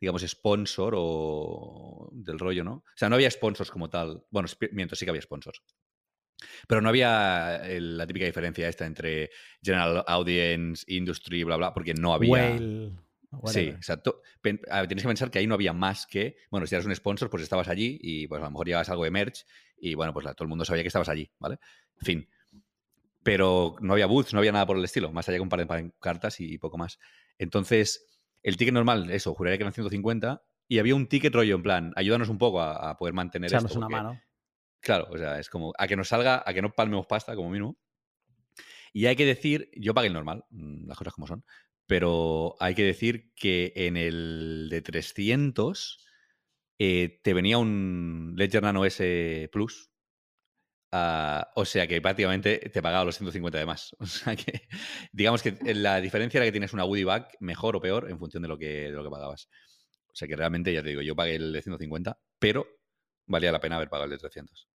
digamos, 0.00 0.22
sponsor 0.22 0.94
o 0.96 2.10
del 2.12 2.38
rollo, 2.38 2.64
¿no? 2.64 2.72
O 2.72 2.96
sea, 2.96 3.08
no 3.08 3.14
había 3.14 3.30
sponsors 3.30 3.70
como 3.70 3.88
tal. 3.88 4.24
Bueno, 4.30 4.48
mientras 4.72 4.98
sí 4.98 5.06
que 5.06 5.10
había 5.10 5.22
sponsors. 5.22 5.62
Pero 6.68 6.80
no 6.80 6.88
había 6.88 7.62
la 7.78 8.06
típica 8.06 8.26
diferencia 8.26 8.68
esta 8.68 8.86
entre 8.86 9.30
General 9.62 10.04
Audience, 10.06 10.84
Industry, 10.88 11.44
bla, 11.44 11.56
bla, 11.56 11.72
porque 11.72 11.94
no 11.94 12.12
había... 12.12 12.58
sí, 13.46 13.60
exacto. 13.60 14.22
Tienes 14.42 15.02
que 15.02 15.08
pensar 15.08 15.30
que 15.30 15.38
ahí 15.38 15.46
no 15.46 15.54
había 15.54 15.72
más 15.72 16.06
que, 16.06 16.36
bueno, 16.50 16.66
si 16.66 16.74
eras 16.74 16.86
un 16.86 16.94
sponsor, 16.94 17.30
pues 17.30 17.42
estabas 17.42 17.68
allí 17.68 17.98
y 18.00 18.26
pues 18.26 18.40
a 18.40 18.44
lo 18.44 18.50
mejor 18.50 18.66
llevabas 18.66 18.90
algo 18.90 19.04
de 19.04 19.10
merch 19.10 19.46
y 19.78 19.94
bueno, 19.94 20.12
pues 20.12 20.24
todo 20.24 20.44
el 20.44 20.48
mundo 20.48 20.64
sabía 20.64 20.82
que 20.82 20.88
estabas 20.88 21.08
allí, 21.08 21.30
¿vale? 21.38 21.58
En 22.00 22.04
fin. 22.04 22.28
Pero 23.22 23.76
no 23.80 23.94
había 23.94 24.06
booths, 24.06 24.32
no 24.32 24.38
había 24.38 24.52
nada 24.52 24.66
por 24.66 24.76
el 24.76 24.84
estilo, 24.84 25.12
más 25.12 25.28
allá 25.28 25.38
que 25.38 25.42
un 25.42 25.48
par 25.48 25.66
de 25.66 25.92
cartas 26.00 26.40
y 26.40 26.58
poco 26.58 26.78
más. 26.78 26.98
Entonces, 27.38 28.06
el 28.42 28.56
ticket 28.56 28.74
normal, 28.74 29.10
eso, 29.10 29.34
juraría 29.34 29.58
que 29.58 29.64
eran 29.64 29.72
150 29.72 30.42
y 30.68 30.78
había 30.78 30.94
un 30.94 31.08
ticket 31.08 31.34
rollo 31.34 31.56
en 31.56 31.62
plan, 31.62 31.92
ayúdanos 31.96 32.28
un 32.28 32.38
poco 32.38 32.60
a, 32.60 32.96
poder 32.96 33.14
mantener 33.14 33.50
Echarnos 33.50 33.74
una 33.76 33.88
mano. 33.88 34.20
Claro, 34.86 35.08
o 35.10 35.18
sea, 35.18 35.40
es 35.40 35.48
como 35.50 35.72
a 35.76 35.88
que 35.88 35.96
nos 35.96 36.06
salga, 36.06 36.44
a 36.46 36.54
que 36.54 36.62
no 36.62 36.70
palmemos 36.72 37.06
pasta 37.08 37.34
como 37.34 37.50
mínimo. 37.50 37.76
Y 38.92 39.06
hay 39.06 39.16
que 39.16 39.26
decir, 39.26 39.68
yo 39.74 39.94
pagué 39.94 40.06
el 40.06 40.14
normal, 40.14 40.44
mm, 40.50 40.86
las 40.86 40.96
cosas 40.96 41.12
como 41.12 41.26
son, 41.26 41.44
pero 41.86 42.54
hay 42.60 42.74
que 42.76 42.84
decir 42.84 43.32
que 43.34 43.72
en 43.74 43.96
el 43.96 44.68
de 44.70 44.82
300 44.82 46.06
eh, 46.78 47.20
te 47.24 47.34
venía 47.34 47.58
un 47.58 48.34
Ledger 48.36 48.62
Nano 48.62 48.84
S 48.84 49.48
Plus. 49.52 49.90
Ah, 50.92 51.50
o 51.56 51.64
sea 51.64 51.86
que 51.88 52.00
prácticamente 52.00 52.58
te 52.72 52.80
pagaba 52.82 53.04
los 53.04 53.16
150 53.16 53.58
de 53.58 53.66
más. 53.66 53.94
O 54.00 54.06
sea 54.06 54.36
que, 54.36 54.68
digamos 55.12 55.42
que 55.42 55.58
la 55.74 56.00
diferencia 56.00 56.38
era 56.38 56.46
que 56.46 56.52
tienes 56.52 56.72
una 56.72 56.84
Woody 56.84 57.04
Bag 57.04 57.28
mejor 57.40 57.76
o 57.76 57.80
peor 57.80 58.08
en 58.10 58.18
función 58.18 58.42
de 58.42 58.48
lo 58.48 58.56
que, 58.58 58.84
de 58.84 58.90
lo 58.92 59.02
que 59.04 59.10
pagabas. 59.10 59.48
O 60.08 60.14
sea 60.14 60.28
que 60.28 60.36
realmente, 60.36 60.72
ya 60.72 60.82
te 60.82 60.90
digo, 60.90 61.02
yo 61.02 61.16
pagué 61.16 61.36
el 61.36 61.52
de 61.52 61.62
150, 61.62 62.18
pero 62.38 62.66
valía 63.26 63.52
la 63.52 63.60
pena 63.60 63.76
haber 63.76 63.90
pagado 63.90 64.04
el 64.04 64.10
de 64.12 64.18
300 64.18 64.68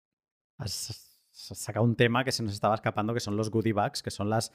has 0.62 1.12
sacado 1.32 1.84
un 1.84 1.96
tema 1.96 2.24
que 2.24 2.32
se 2.32 2.44
nos 2.44 2.54
estaba 2.54 2.76
escapando, 2.76 3.14
que 3.14 3.20
son 3.20 3.36
los 3.36 3.50
goodie 3.50 3.74
bags, 3.74 4.04
que 4.04 4.12
son 4.12 4.30
las, 4.30 4.54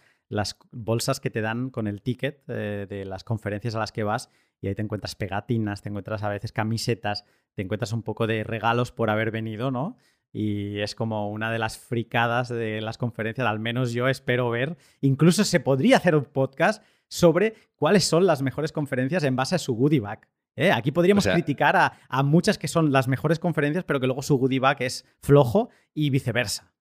bolsas 0.70 1.20
que 1.20 1.30
te 1.30 1.40
dan 1.40 1.70
con 1.70 1.86
el 1.86 2.02
ticket 2.02 2.42
eh, 2.48 2.86
de 2.88 3.04
las 3.04 3.24
conferencias 3.24 3.74
a 3.74 3.78
las 3.78 3.92
que 3.92 4.04
vas 4.04 4.30
y 4.60 4.68
ahí 4.68 4.74
te 4.74 4.82
encuentras 4.82 5.14
pegatinas, 5.14 5.82
te 5.82 5.88
encuentras 5.88 6.22
a 6.22 6.28
veces 6.28 6.52
camisetas, 6.52 7.24
te 7.54 7.62
encuentras 7.62 7.92
un 7.92 8.02
poco 8.02 8.26
de 8.26 8.44
regalos 8.44 8.92
por 8.92 9.10
haber 9.10 9.30
venido, 9.30 9.70
¿no? 9.70 9.96
Y 10.32 10.80
es 10.80 10.94
como 10.94 11.30
una 11.30 11.50
de 11.50 11.58
las 11.58 11.78
fricadas 11.78 12.48
de 12.48 12.80
las 12.80 12.98
conferencias, 12.98 13.46
al 13.46 13.58
menos 13.58 13.92
yo 13.92 14.08
espero 14.08 14.50
ver. 14.50 14.76
Incluso 15.00 15.44
se 15.44 15.60
podría 15.60 15.96
hacer 15.96 16.14
un 16.14 16.24
podcast 16.24 16.84
sobre 17.08 17.54
cuáles 17.76 18.04
son 18.04 18.26
las 18.26 18.42
mejores 18.42 18.72
conferencias 18.72 19.24
en 19.24 19.36
base 19.36 19.54
a 19.54 19.58
su 19.58 19.74
goodie 19.74 20.00
bag. 20.00 20.28
¿Eh? 20.56 20.72
Aquí 20.72 20.90
podríamos 20.90 21.26
criticar 21.26 21.76
a, 21.76 22.22
muchas 22.22 22.58
que 22.58 22.68
son 22.68 22.90
las 22.92 23.06
mejores 23.08 23.38
conferencias, 23.38 23.84
pero 23.84 24.00
que 24.00 24.06
luego 24.06 24.22
su 24.22 24.36
goodie 24.36 24.58
bag 24.60 24.82
es 24.82 25.04
flojo 25.22 25.70
y 25.94 26.10
viceversa. 26.10 26.72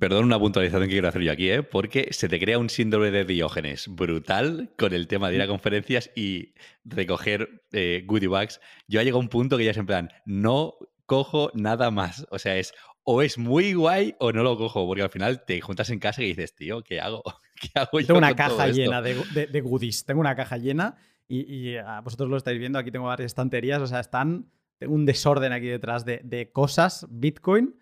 Perdón 0.00 0.24
una 0.24 0.38
puntualización 0.38 0.88
que 0.88 0.94
quiero 0.94 1.06
hacer 1.08 1.22
yo 1.22 1.30
aquí, 1.30 1.48
¿eh? 1.48 1.62
porque 1.62 2.08
se 2.10 2.28
te 2.28 2.40
crea 2.40 2.58
un 2.58 2.68
síndrome 2.70 3.12
de 3.12 3.24
Diógenes 3.24 3.86
brutal 3.88 4.72
con 4.76 4.92
el 4.92 5.06
tema 5.06 5.28
de 5.30 5.36
ir 5.36 5.42
a 5.42 5.46
conferencias 5.46 6.10
y 6.16 6.54
recoger 6.84 7.62
eh, 7.72 8.02
goodie 8.04 8.26
bags. 8.26 8.60
Yo 8.88 8.98
ha 8.98 9.04
llegado 9.04 9.18
a 9.18 9.22
un 9.22 9.28
punto 9.28 9.56
que 9.56 9.64
ya 9.64 9.70
es 9.70 9.76
en 9.76 9.86
plan, 9.86 10.10
no 10.24 10.74
cojo 11.06 11.52
nada 11.54 11.92
más. 11.92 12.26
O 12.32 12.38
sea, 12.40 12.56
es 12.56 12.74
o 13.04 13.22
es 13.22 13.38
muy 13.38 13.74
guay 13.74 14.16
o 14.18 14.32
no 14.32 14.42
lo 14.42 14.58
cojo, 14.58 14.84
porque 14.88 15.02
al 15.04 15.10
final 15.10 15.44
te 15.46 15.60
juntas 15.60 15.88
en 15.90 16.00
casa 16.00 16.20
y 16.20 16.26
dices, 16.26 16.56
tío, 16.56 16.82
¿qué 16.82 17.00
hago? 17.00 17.22
¿Qué 17.60 17.70
hago 17.76 18.00
yo 18.00 18.06
Tengo 18.08 18.18
una 18.18 18.30
con 18.34 18.36
todo 18.38 18.56
caja 18.56 18.66
esto? 18.68 18.76
llena 18.82 19.00
de, 19.02 19.14
de- 19.32 19.46
de 19.46 19.60
goodies. 19.60 20.04
Tengo 20.04 20.20
una 20.20 20.34
caja 20.34 20.56
llena 20.58 20.96
y, 21.28 21.76
ah, 21.76 22.00
vosotros 22.02 22.28
lo 22.28 22.36
estáis 22.36 22.58
viendo. 22.58 22.78
Aquí 22.78 22.90
tengo 22.90 23.06
varias 23.06 23.26
estanterías. 23.26 23.80
O 23.80 23.86
sea, 23.86 24.00
están. 24.00 24.50
Un 24.86 25.06
desorden 25.06 25.52
aquí 25.52 25.68
detrás 25.68 26.04
de, 26.04 26.20
de 26.22 26.52
cosas 26.52 27.06
Bitcoin. 27.10 27.76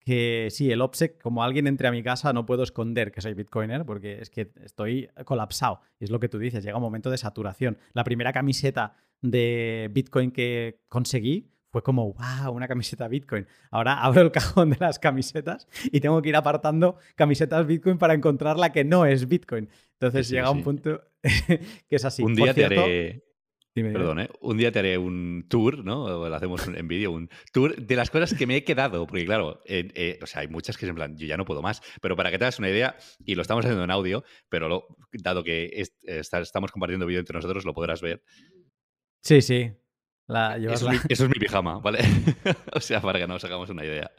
Que 0.00 0.48
sí, 0.50 0.72
el 0.72 0.80
OPSEC, 0.80 1.20
como 1.20 1.42
alguien 1.42 1.66
entre 1.66 1.86
a 1.88 1.90
mi 1.90 2.02
casa, 2.02 2.32
no 2.32 2.46
puedo 2.46 2.62
esconder 2.62 3.12
que 3.12 3.20
soy 3.20 3.34
Bitcoiner 3.34 3.84
porque 3.84 4.22
es 4.22 4.30
que 4.30 4.50
estoy 4.64 5.10
colapsado. 5.26 5.82
Es 6.00 6.10
lo 6.10 6.18
que 6.18 6.30
tú 6.30 6.38
dices, 6.38 6.64
llega 6.64 6.78
un 6.78 6.82
momento 6.82 7.10
de 7.10 7.18
saturación. 7.18 7.76
La 7.92 8.04
primera 8.04 8.32
camiseta 8.32 8.94
de 9.20 9.90
Bitcoin 9.92 10.30
que 10.30 10.80
conseguí 10.88 11.50
fue 11.70 11.82
como, 11.82 12.12
wow, 12.14 12.52
una 12.52 12.66
camiseta 12.68 13.08
Bitcoin. 13.08 13.46
Ahora 13.70 14.02
abro 14.02 14.22
el 14.22 14.32
cajón 14.32 14.70
de 14.70 14.76
las 14.80 14.98
camisetas 14.98 15.68
y 15.84 16.00
tengo 16.00 16.20
que 16.22 16.30
ir 16.30 16.36
apartando 16.36 16.96
camisetas 17.14 17.66
Bitcoin 17.66 17.98
para 17.98 18.14
encontrar 18.14 18.56
la 18.58 18.72
que 18.72 18.84
no 18.84 19.04
es 19.06 19.28
Bitcoin. 19.28 19.68
Entonces 19.94 20.26
Sí, 20.26 20.30
sí, 20.30 20.36
llega 20.36 20.50
un 20.50 20.62
punto 20.62 21.02
que 21.22 21.96
es 21.96 22.04
así. 22.04 22.22
un 22.22 22.34
Por 22.34 22.44
día 22.44 22.54
te 22.54 22.60
cierto- 22.66 22.82
haré. 22.84 23.24
Dime, 23.74 23.90
dime. 23.90 24.00
Perdón, 24.00 24.18
¿eh? 24.20 24.28
Un 24.40 24.56
día 24.56 24.72
te 24.72 24.80
haré 24.80 24.98
un 24.98 25.46
tour, 25.48 25.84
¿no? 25.84 26.02
O 26.04 26.28
lo 26.28 26.34
hacemos 26.34 26.66
en 26.66 26.88
vídeo, 26.88 27.12
un 27.12 27.28
tour 27.52 27.76
de 27.76 27.94
las 27.94 28.10
cosas 28.10 28.34
que 28.34 28.44
me 28.44 28.56
he 28.56 28.64
quedado. 28.64 29.06
Porque, 29.06 29.24
claro, 29.24 29.60
eh, 29.66 29.88
eh, 29.94 30.18
o 30.20 30.26
sea, 30.26 30.40
hay 30.40 30.48
muchas 30.48 30.76
que 30.76 30.86
es 30.86 30.88
en 30.88 30.96
plan, 30.96 31.16
yo 31.16 31.28
ya 31.28 31.36
no 31.36 31.44
puedo 31.44 31.62
más. 31.62 31.80
Pero 32.00 32.16
para 32.16 32.32
que 32.32 32.38
te 32.38 32.44
hagas 32.44 32.58
una 32.58 32.70
idea, 32.70 32.96
y 33.24 33.36
lo 33.36 33.42
estamos 33.42 33.64
haciendo 33.64 33.84
en 33.84 33.90
audio, 33.92 34.24
pero 34.48 34.68
lo- 34.68 34.96
dado 35.22 35.44
que 35.44 35.70
está- 36.02 36.40
estamos 36.40 36.72
compartiendo 36.72 37.06
vídeo 37.06 37.20
entre 37.20 37.36
nosotros, 37.36 37.64
lo 37.64 37.72
podrás 37.74 38.00
ver. 38.00 38.20
Sí, 39.22 39.42
sí. 39.42 39.70
La, 40.28 40.58
llevas 40.58 40.82
Eso 40.82 40.90
es, 40.90 41.04
mi, 41.04 41.06
eso 41.08 41.24
es 41.24 41.30
mi 41.30 41.38
pijama, 41.38 41.78
¿vale? 41.78 42.00
o 42.74 42.80
sea, 42.80 43.00
para 43.00 43.18
que 43.18 43.26
nos 43.26 43.42
hagamos 43.44 43.70
una 43.70 43.82
idea. 43.84 44.10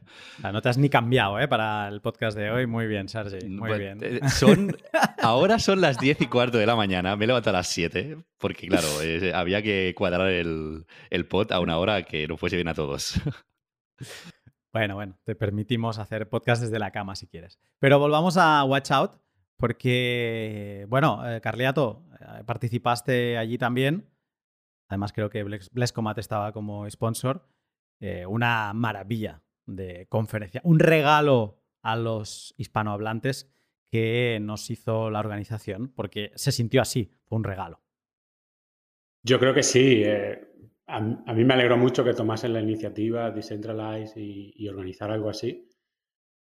la- 0.41 0.51
no 0.51 0.59
te 0.61 0.69
has 0.69 0.77
ni 0.79 0.89
cambiado 0.89 1.39
¿eh? 1.39 1.47
para 1.47 1.87
el 1.87 2.01
podcast 2.01 2.35
de 2.35 2.49
hoy. 2.49 2.65
Muy 2.65 2.87
bien, 2.87 3.07
Sergi. 3.07 3.47
Muy 3.47 3.69
Pues, 3.69 3.79
bien. 3.79 3.99
eh, 4.01 4.19
Son, 4.29 4.75
ahora 5.21 5.59
son 5.59 5.81
las 5.81 5.99
10 5.99 6.21
y 6.21 6.25
cuarto 6.27 6.57
de 6.57 6.65
la 6.65 6.75
mañana. 6.75 7.15
Me 7.15 7.25
he 7.25 7.27
levantado 7.27 7.55
a 7.55 7.59
las 7.59 7.67
7, 7.67 8.17
porque, 8.39 8.67
claro, 8.67 8.87
eh, 9.03 9.31
había 9.35 9.61
que 9.61 9.93
cuadrar 9.95 10.27
el, 10.29 10.85
el 11.11 11.25
pod 11.27 11.51
a 11.51 11.59
una 11.59 11.77
hora 11.77 12.01
que 12.01 12.27
nos 12.27 12.39
fuese 12.39 12.55
bien 12.55 12.69
a 12.69 12.73
todos. 12.73 13.13
Bueno, 14.73 14.95
bueno, 14.95 15.15
te 15.23 15.35
permitimos 15.35 15.99
hacer 15.99 16.27
podcast 16.29 16.61
desde 16.63 16.79
la 16.79 16.91
cama 16.91 17.15
si 17.15 17.27
quieres. 17.27 17.59
Pero 17.79 17.99
volvamos 17.99 18.35
a 18.37 18.63
Watch 18.63 18.91
Out, 18.91 19.11
porque, 19.57 20.85
bueno, 20.89 21.21
eh, 21.29 21.41
Carliato, 21.41 22.03
eh, 22.19 22.43
participaste 22.45 23.37
allí 23.37 23.57
también. 23.57 24.09
Además, 24.89 25.13
creo 25.13 25.29
que 25.29 25.43
Blescomat 25.43 26.17
estaba 26.17 26.51
como 26.51 26.89
sponsor. 26.89 27.47
Eh, 28.01 28.25
una 28.25 28.73
maravilla 28.73 29.43
de 29.65 30.07
conferencia. 30.07 30.61
Un 30.63 30.79
regalo 30.79 31.61
a 31.81 31.95
los 31.95 32.55
hispanohablantes 32.57 33.51
que 33.91 34.39
nos 34.41 34.69
hizo 34.69 35.09
la 35.09 35.19
organización, 35.19 35.89
porque 35.89 36.31
se 36.35 36.51
sintió 36.51 36.81
así, 36.81 37.11
fue 37.25 37.37
un 37.37 37.43
regalo. 37.43 37.81
Yo 39.23 39.39
creo 39.39 39.53
que 39.53 39.63
sí. 39.63 40.01
eh, 40.03 40.47
a, 40.87 41.01
mí 41.01 41.43
me 41.43 41.53
alegró 41.53 41.77
mucho 41.77 42.03
que 42.03 42.13
tomasen 42.13 42.53
la 42.53 42.61
iniciativa 42.61 43.31
Decentralize 43.31 44.19
y, 44.19 44.53
y 44.55 44.67
organizar 44.69 45.11
algo 45.11 45.29
así. 45.29 45.67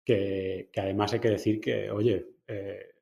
Que, 0.03 0.69
que 0.73 0.81
además 0.81 1.13
hay 1.13 1.19
que 1.19 1.29
decir 1.29 1.61
que, 1.61 1.91
oye, 1.91 2.37
eh, 2.47 2.95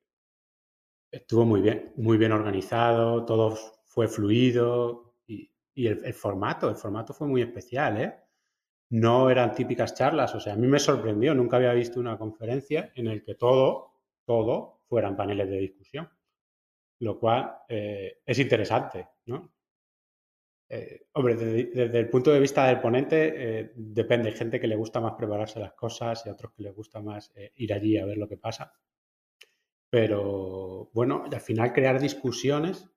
estuvo 1.12 1.46
muy 1.46 1.62
bien, 1.62 1.94
muy 1.96 2.18
bien 2.18 2.34
organizado, 2.34 3.26
todo 3.26 3.56
fue 3.86 4.08
fluido 4.08 5.09
y, 5.80 5.88
el, 5.88 6.14
formato, 6.14 6.70
el 6.70 6.76
formato 6.76 7.14
fue 7.14 7.28
muy 7.28 7.42
especial, 7.42 8.02
¿eh? 8.02 8.16
No 8.92 9.30
eran 9.30 9.54
típicas 9.54 9.96
charlas, 9.96 10.36
o 10.36 10.40
sea, 10.40 10.54
a 10.54 10.58
mí 10.58 10.68
me 10.68 10.80
sorprendió, 10.80 11.34
nunca 11.34 11.58
había 11.58 11.74
visto 11.74 12.00
una 12.00 12.18
conferencia 12.18 12.92
en 12.96 13.08
el 13.08 13.24
que 13.24 13.36
todo, 13.36 13.94
todo 14.26 14.82
fueran 14.88 15.16
paneles 15.16 15.50
de 15.50 15.58
discusión, 15.58 16.10
lo 17.00 17.18
cual 17.20 17.60
eh, 17.70 18.20
es 18.26 18.40
interesante, 18.40 19.08
¿no? 19.26 19.54
Eh, 20.72 21.08
hombre, 21.14 21.36
desde, 21.36 22.00
el 22.00 22.10
punto 22.10 22.32
de 22.32 22.40
vista 22.40 22.68
del 22.68 22.80
ponente, 22.80 23.60
eh, 23.60 23.72
depende. 23.76 24.30
Hay 24.30 24.36
gente 24.36 24.60
que 24.60 24.68
le 24.68 24.76
gusta 24.76 25.00
más 25.00 25.14
prepararse 25.14 25.60
las 25.60 25.74
cosas 25.74 26.24
y 26.26 26.30
a 26.30 26.34
otros 26.34 26.52
que 26.54 26.64
les 26.64 26.76
gusta 26.76 27.02
más 27.02 27.32
eh, 27.36 27.54
ir 27.56 27.74
allí 27.74 27.98
a 27.98 28.06
ver 28.06 28.18
lo 28.18 28.28
que 28.28 28.38
pasa. 28.38 28.74
Pero 29.90 30.92
bueno, 30.94 31.24
al 31.32 31.42
final 31.42 31.74
crear 31.74 32.00
discusiones 32.00 32.88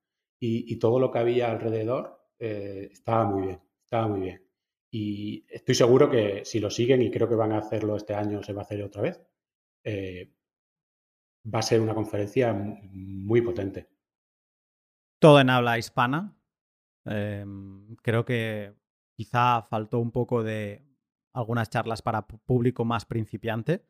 y 0.45 0.77
todo 0.81 0.99
lo 0.99 1.13
que 1.13 1.21
había 1.21 1.53
alrededor 1.53 2.22
eh, 2.45 2.89
estaba 2.91 3.25
muy 3.25 3.47
bien, 3.47 3.61
estaba 3.85 4.09
muy 4.09 4.21
bien. 4.21 4.43
Y 4.91 5.47
estoy 5.49 5.77
seguro 5.77 6.11
que 6.11 6.45
si 6.45 6.59
lo 6.59 6.71
siguen, 6.71 7.01
y 7.01 7.11
creo 7.11 7.29
que 7.29 7.37
van 7.37 7.53
a 7.53 7.59
hacerlo 7.59 7.95
este 7.95 8.15
año, 8.15 8.43
se 8.43 8.53
va 8.53 8.63
a 8.63 8.65
hacer 8.65 8.83
otra 8.83 9.03
vez, 9.03 9.21
eh, 9.85 10.35
va 11.47 11.61
a 11.61 11.63
ser 11.63 11.81
una 11.81 11.95
conferencia 11.95 12.53
muy 12.53 13.41
potente. 13.43 13.89
todo 15.21 15.39
en 15.39 15.51
habla 15.51 15.79
hispana. 15.79 16.37
Em, 17.05 17.95
creo 18.03 18.25
que 18.25 18.75
quizá 19.17 19.63
faltó 19.63 20.01
un 20.01 20.11
poco 20.11 20.43
de 20.43 20.85
algunas 21.33 21.71
charlas 21.71 22.03
para 22.03 22.27
público 22.27 22.85
más 22.85 23.05
principiante, 23.05 23.87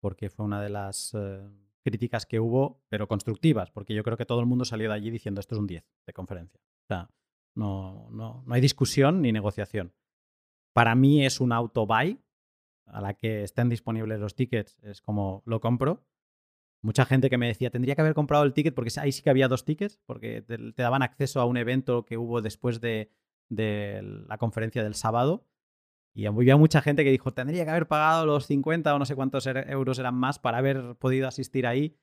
porque 0.00 0.30
fue 0.30 0.44
una 0.44 0.62
de 0.62 0.70
las 0.70 1.12
eh, 1.14 1.42
críticas 1.82 2.24
que 2.24 2.38
hubo, 2.38 2.84
pero 2.88 3.08
constructivas, 3.08 3.72
porque 3.72 3.94
yo 3.94 4.04
creo 4.04 4.16
que 4.16 4.26
todo 4.26 4.38
el 4.38 4.46
mundo 4.46 4.64
salió 4.64 4.88
de 4.88 4.94
allí 4.94 5.10
diciendo 5.10 5.40
esto 5.40 5.56
es 5.56 5.60
un 5.60 5.66
10 5.66 5.84
de 6.06 6.12
conferencia. 6.12 6.60
O 6.60 6.86
sea, 6.86 7.10
no, 7.56 8.08
no, 8.10 8.44
no 8.46 8.54
hay 8.54 8.60
discusión 8.60 9.22
ni 9.22 9.32
negociación. 9.32 9.92
Para 10.72 10.94
mí 10.94 11.24
es 11.24 11.40
un 11.40 11.52
auto 11.52 11.86
buy, 11.86 12.20
a 12.86 13.00
la 13.00 13.14
que 13.14 13.42
estén 13.42 13.68
disponibles 13.68 14.20
los 14.20 14.34
tickets, 14.36 14.78
es 14.82 15.00
como 15.00 15.42
lo 15.46 15.60
compro. 15.60 16.06
Mucha 16.82 17.04
gente 17.04 17.30
que 17.30 17.38
me 17.38 17.48
decía, 17.48 17.70
tendría 17.70 17.94
que 17.96 18.02
haber 18.02 18.14
comprado 18.14 18.44
el 18.44 18.52
ticket 18.52 18.74
porque 18.74 18.92
ahí 19.00 19.10
sí 19.10 19.22
que 19.22 19.30
había 19.30 19.48
dos 19.48 19.64
tickets, 19.64 19.98
porque 20.06 20.42
te, 20.42 20.56
daban 20.76 21.02
acceso 21.02 21.40
a 21.40 21.46
un 21.46 21.56
evento 21.56 22.04
que 22.04 22.16
hubo 22.16 22.42
después 22.42 22.80
de, 22.80 23.10
de 23.48 24.02
la 24.28 24.38
conferencia 24.38 24.84
del 24.84 24.94
sábado. 24.94 25.48
Y 26.14 26.26
había 26.26 26.56
mucha 26.56 26.80
gente 26.82 27.04
que 27.04 27.10
dijo, 27.10 27.32
tendría 27.32 27.64
que 27.64 27.70
haber 27.70 27.88
pagado 27.88 28.24
los 28.24 28.46
50 28.46 28.94
o 28.94 28.98
no 28.98 29.04
sé 29.04 29.16
cuántos 29.16 29.46
er- 29.46 29.68
euros 29.70 29.98
eran 29.98 30.14
más 30.14 30.38
para 30.38 30.58
haber 30.58 30.94
podido 30.96 31.26
asistir 31.26 31.66
ahí. 31.66 31.98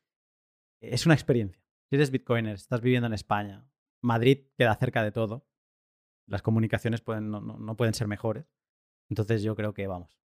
Es 0.81 1.05
una 1.05 1.15
experiencia. 1.15 1.63
Si 1.89 1.95
eres 1.95 2.11
bitcoiner, 2.11 2.55
estás 2.55 2.81
viviendo 2.81 3.07
en 3.07 3.13
España, 3.13 3.65
Madrid 4.03 4.45
queda 4.55 4.75
cerca 4.75 5.03
de 5.03 5.11
todo. 5.11 5.47
Las 6.27 6.41
comunicaciones 6.41 7.01
pueden, 7.01 7.31
no, 7.31 7.75
pueden 7.75 7.93
ser 7.93 8.07
mejores. 8.07 8.45
Entonces 9.09 9.41
yo 9.43 9.55
creo 9.55 9.73
que, 9.73 9.87
vamos, 9.87 10.19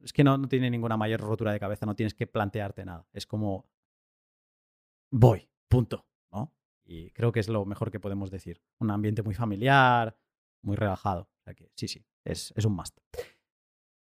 es 0.00 0.12
que 0.12 0.24
no, 0.24 0.36
no 0.38 0.48
tiene 0.48 0.70
ninguna 0.70 0.96
mayor 0.96 1.20
rotura 1.20 1.52
de 1.52 1.60
cabeza, 1.60 1.86
no 1.86 1.94
tienes 1.94 2.14
que 2.14 2.26
plantearte 2.26 2.84
nada. 2.84 3.06
Es 3.12 3.26
como, 3.26 3.68
voy, 5.10 5.48
punto, 5.68 6.06
¿no? 6.32 6.54
Y 6.84 7.10
creo 7.10 7.32
que 7.32 7.40
es 7.40 7.48
lo 7.48 7.64
mejor 7.64 7.90
que 7.90 8.00
podemos 8.00 8.30
decir. 8.30 8.62
Un 8.78 8.90
ambiente 8.90 9.22
muy 9.22 9.34
familiar, 9.34 10.16
muy 10.62 10.76
relajado. 10.76 11.22
O 11.22 11.42
sea 11.44 11.54
que 11.54 11.70
sí, 11.74 11.88
sí, 11.88 12.04
es, 12.24 12.52
es 12.56 12.64
un 12.64 12.74
must. 12.74 12.98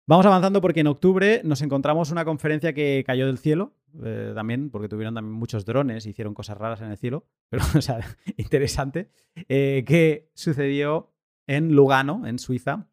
Vamos 0.08 0.24
avanzando 0.24 0.62
porque 0.62 0.80
en 0.80 0.86
octubre 0.86 1.42
nos 1.44 1.60
encontramos 1.60 2.10
una 2.10 2.24
conferencia 2.24 2.72
que 2.72 3.04
cayó 3.06 3.26
del 3.26 3.36
cielo, 3.36 3.74
eh, 4.02 4.32
también, 4.34 4.70
porque 4.70 4.88
tuvieron 4.88 5.22
muchos 5.30 5.66
drones, 5.66 6.06
hicieron 6.06 6.32
cosas 6.32 6.56
raras 6.56 6.80
en 6.80 6.90
el 6.90 6.96
cielo, 6.96 7.26
pero, 7.50 7.62
o 7.76 7.82
sea, 7.82 8.00
interesante, 8.38 9.10
eh, 9.50 9.84
que 9.86 10.30
sucedió 10.32 11.12
en 11.46 11.74
Lugano, 11.74 12.26
en 12.26 12.38
Suiza. 12.38 12.88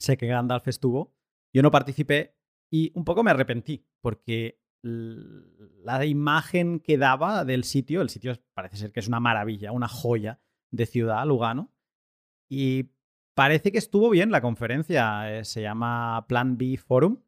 Sé 0.00 0.16
que 0.16 0.26
Gandalf 0.26 0.66
estuvo, 0.66 1.14
yo 1.54 1.62
no 1.62 1.70
participé 1.70 2.34
y 2.68 2.90
un 2.96 3.04
poco 3.04 3.22
me 3.22 3.30
arrepentí, 3.30 3.86
porque 4.00 4.60
la 4.82 6.04
imagen 6.04 6.80
que 6.80 6.98
daba 6.98 7.44
del 7.44 7.62
sitio, 7.62 8.02
el 8.02 8.10
sitio 8.10 8.34
parece 8.52 8.78
ser 8.78 8.90
que 8.90 8.98
es 8.98 9.06
una 9.06 9.20
maravilla, 9.20 9.70
una 9.70 9.86
joya 9.86 10.40
de 10.72 10.86
ciudad, 10.86 11.24
Lugano, 11.24 11.72
y 12.48 12.90
parece 13.34 13.72
que 13.72 13.78
estuvo 13.78 14.10
bien 14.10 14.30
la 14.30 14.40
conferencia, 14.40 15.38
eh, 15.38 15.44
se 15.44 15.62
llama 15.62 16.24
Plan 16.28 16.56
B 16.56 16.76
Forum, 16.76 17.18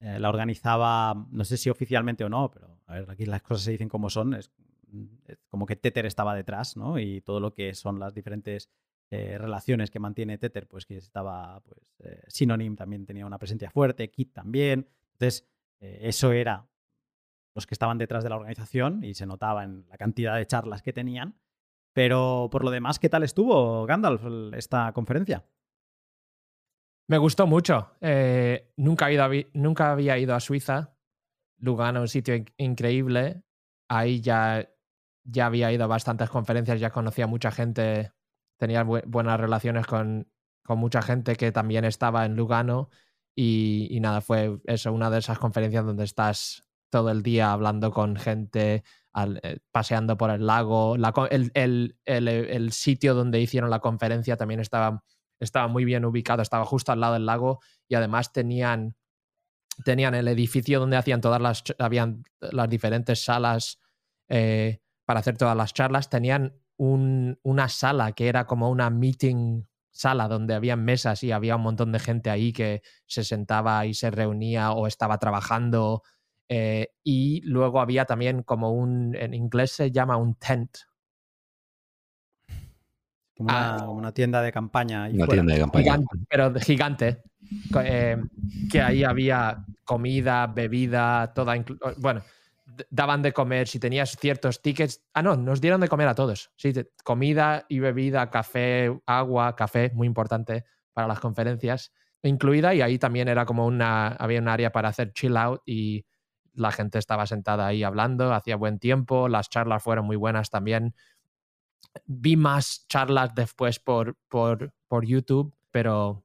eh, 0.00 0.18
la 0.18 0.28
organizaba, 0.28 1.26
no 1.30 1.44
sé 1.44 1.56
si 1.56 1.70
oficialmente 1.70 2.24
o 2.24 2.28
no, 2.28 2.50
pero 2.50 2.78
a 2.86 2.94
ver, 2.94 3.10
aquí 3.10 3.26
las 3.26 3.42
cosas 3.42 3.64
se 3.64 3.72
dicen 3.72 3.88
como 3.88 4.10
son, 4.10 4.34
es, 4.34 4.50
es 5.26 5.38
como 5.48 5.66
que 5.66 5.76
Tether 5.76 6.06
estaba 6.06 6.34
detrás, 6.34 6.76
¿no? 6.76 6.98
Y 6.98 7.20
todo 7.20 7.40
lo 7.40 7.54
que 7.54 7.74
son 7.74 7.98
las 7.98 8.14
diferentes 8.14 8.70
eh, 9.10 9.38
relaciones 9.38 9.90
que 9.90 9.98
mantiene 9.98 10.38
Tether, 10.38 10.66
pues 10.66 10.86
que 10.86 10.96
estaba, 10.96 11.60
pues 11.60 11.96
Synonym 12.28 12.76
también 12.76 13.06
tenía 13.06 13.26
una 13.26 13.38
presencia 13.38 13.70
fuerte, 13.70 14.10
Kit 14.10 14.32
también, 14.32 14.88
entonces 15.12 15.46
eso 15.80 16.32
era 16.32 16.66
los 17.54 17.66
que 17.66 17.74
estaban 17.74 17.98
detrás 17.98 18.24
de 18.24 18.30
la 18.30 18.36
organización 18.36 19.04
y 19.04 19.14
se 19.14 19.26
notaba 19.26 19.64
en 19.64 19.86
la 19.88 19.98
cantidad 19.98 20.36
de 20.36 20.46
charlas 20.46 20.82
que 20.82 20.92
tenían. 20.92 21.36
Pero 21.94 22.48
por 22.50 22.64
lo 22.64 22.70
demás, 22.70 22.98
¿qué 22.98 23.08
tal 23.08 23.22
estuvo 23.22 23.86
Gandalf 23.86 24.22
esta 24.54 24.92
conferencia? 24.92 25.46
Me 27.08 27.18
gustó 27.18 27.46
mucho. 27.46 27.92
Eh, 28.00 28.72
nunca, 28.76 29.06
a 29.06 29.30
nunca 29.54 29.92
había 29.92 30.18
ido 30.18 30.34
a 30.34 30.40
Suiza. 30.40 30.96
Lugano, 31.58 32.00
un 32.00 32.08
sitio 32.08 32.34
in- 32.34 32.46
increíble. 32.56 33.42
Ahí 33.88 34.20
ya, 34.20 34.68
ya 35.24 35.46
había 35.46 35.70
ido 35.72 35.84
a 35.84 35.86
bastantes 35.88 36.28
conferencias, 36.30 36.80
ya 36.80 36.90
conocía 36.90 37.26
mucha 37.26 37.50
gente, 37.52 38.12
tenía 38.58 38.84
bu- 38.84 39.04
buenas 39.06 39.38
relaciones 39.38 39.86
con, 39.86 40.28
con 40.64 40.78
mucha 40.78 41.00
gente 41.02 41.36
que 41.36 41.52
también 41.52 41.84
estaba 41.84 42.24
en 42.26 42.34
Lugano. 42.36 42.90
Y, 43.36 43.86
y 43.90 44.00
nada, 44.00 44.20
fue 44.20 44.58
eso, 44.64 44.92
una 44.92 45.10
de 45.10 45.18
esas 45.18 45.38
conferencias 45.38 45.84
donde 45.84 46.04
estás 46.04 46.63
todo 46.94 47.10
el 47.10 47.24
día 47.24 47.50
hablando 47.50 47.90
con 47.90 48.14
gente, 48.14 48.84
eh, 49.16 49.58
paseando 49.72 50.16
por 50.16 50.30
el 50.30 50.46
lago. 50.46 50.94
el, 50.94 52.68
sitio 52.70 53.14
donde 53.14 53.40
hicieron 53.40 53.68
la 53.68 53.80
conferencia 53.80 54.36
también 54.36 54.60
estaba, 54.60 55.02
estaba 55.40 55.66
muy 55.66 55.84
bien 55.84 56.04
ubicado, 56.04 56.40
estaba 56.40 56.64
justo 56.64 56.92
al 56.92 57.00
lado 57.00 57.14
del 57.14 57.26
lago 57.26 57.58
y 57.88 57.96
además 57.96 58.32
tenían, 58.32 58.94
tenían 59.84 60.14
el 60.14 60.28
edificio 60.28 60.78
donde 60.78 60.96
hacían 60.96 61.20
todas 61.20 61.42
las, 61.42 61.64
habían 61.80 62.22
las 62.38 62.70
diferentes 62.70 63.24
salas 63.24 63.80
eh, 64.28 64.78
para 65.04 65.18
hacer 65.18 65.36
todas 65.36 65.56
las 65.56 65.74
charlas, 65.74 66.08
tenían 66.08 66.60
una 66.76 67.68
sala 67.68 68.12
que 68.12 68.28
era 68.28 68.46
como 68.46 68.70
una 68.70 68.88
meeting 68.88 69.64
sala 69.90 70.28
donde 70.28 70.54
había 70.54 70.76
mesas 70.76 71.24
y 71.24 71.32
había 71.32 71.56
un 71.56 71.62
montón 71.62 71.90
de 71.90 71.98
gente 71.98 72.30
ahí 72.30 72.52
que 72.52 72.82
se 73.06 73.24
sentaba 73.24 73.84
y 73.84 73.94
se 73.94 74.12
reunía 74.12 74.70
o 74.70 74.86
estaba 74.86 75.18
trabajando. 75.18 76.04
Eh, 76.48 76.88
y 77.02 77.40
luego 77.42 77.80
había 77.80 78.04
también 78.04 78.42
como 78.42 78.72
un, 78.72 79.14
en 79.14 79.34
inglés 79.34 79.72
se 79.72 79.90
llama 79.90 80.16
un 80.16 80.34
tent. 80.34 80.76
Como 83.36 83.50
ah. 83.50 83.88
una, 83.88 84.12
tienda 84.12 84.42
de 84.42 84.52
campaña. 84.52 85.08
Una 85.12 85.26
tienda 85.26 85.54
de 85.54 85.60
campaña. 85.60 85.98
pero 86.28 86.54
gigante. 86.60 87.22
Eh, 87.84 88.16
que 88.70 88.80
ahí 88.80 89.04
había 89.04 89.64
comida, 89.84 90.46
bebida, 90.46 91.32
toda. 91.34 91.56
Bueno, 91.98 92.22
daban 92.90 93.22
de 93.22 93.32
comer, 93.32 93.68
si 93.68 93.78
tenías 93.78 94.16
ciertos 94.16 94.62
tickets. 94.62 95.02
Ah, 95.12 95.22
no, 95.22 95.36
nos 95.36 95.60
dieron 95.60 95.80
de 95.80 95.88
comer 95.88 96.08
a 96.08 96.14
todos. 96.14 96.52
Sí, 96.56 96.72
comida 97.02 97.66
y 97.68 97.80
bebida, 97.80 98.30
café, 98.30 98.96
agua, 99.06 99.56
café, 99.56 99.90
muy 99.94 100.06
importante 100.06 100.64
para 100.92 101.08
las 101.08 101.20
conferencias, 101.20 101.92
incluida. 102.22 102.74
Y 102.74 102.82
ahí 102.82 102.98
también 102.98 103.28
era 103.28 103.44
como 103.44 103.66
una. 103.66 104.08
Había 104.08 104.40
un 104.40 104.48
área 104.48 104.70
para 104.70 104.90
hacer 104.90 105.12
chill 105.12 105.36
out 105.36 105.60
y 105.66 106.06
la 106.54 106.72
gente 106.72 106.98
estaba 106.98 107.26
sentada 107.26 107.66
ahí 107.66 107.82
hablando, 107.82 108.32
hacía 108.32 108.56
buen 108.56 108.78
tiempo, 108.78 109.28
las 109.28 109.48
charlas 109.48 109.82
fueron 109.82 110.06
muy 110.06 110.16
buenas 110.16 110.50
también. 110.50 110.94
Vi 112.06 112.36
más 112.36 112.86
charlas 112.88 113.34
después 113.34 113.78
por, 113.78 114.16
por, 114.28 114.72
por 114.88 115.04
YouTube, 115.04 115.54
pero 115.70 116.24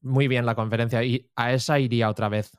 muy 0.00 0.28
bien 0.28 0.46
la 0.46 0.54
conferencia 0.54 1.02
y 1.02 1.30
a 1.36 1.52
esa 1.52 1.78
iría 1.78 2.08
otra 2.08 2.28
vez. 2.28 2.52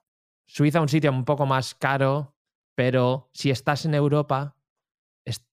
Suiza, 0.45 0.81
un 0.81 0.89
sitio 0.89 1.11
un 1.11 1.25
poco 1.25 1.45
más 1.45 1.75
caro, 1.75 2.35
pero 2.75 3.29
si 3.33 3.51
estás 3.51 3.85
en 3.85 3.93
Europa, 3.93 4.55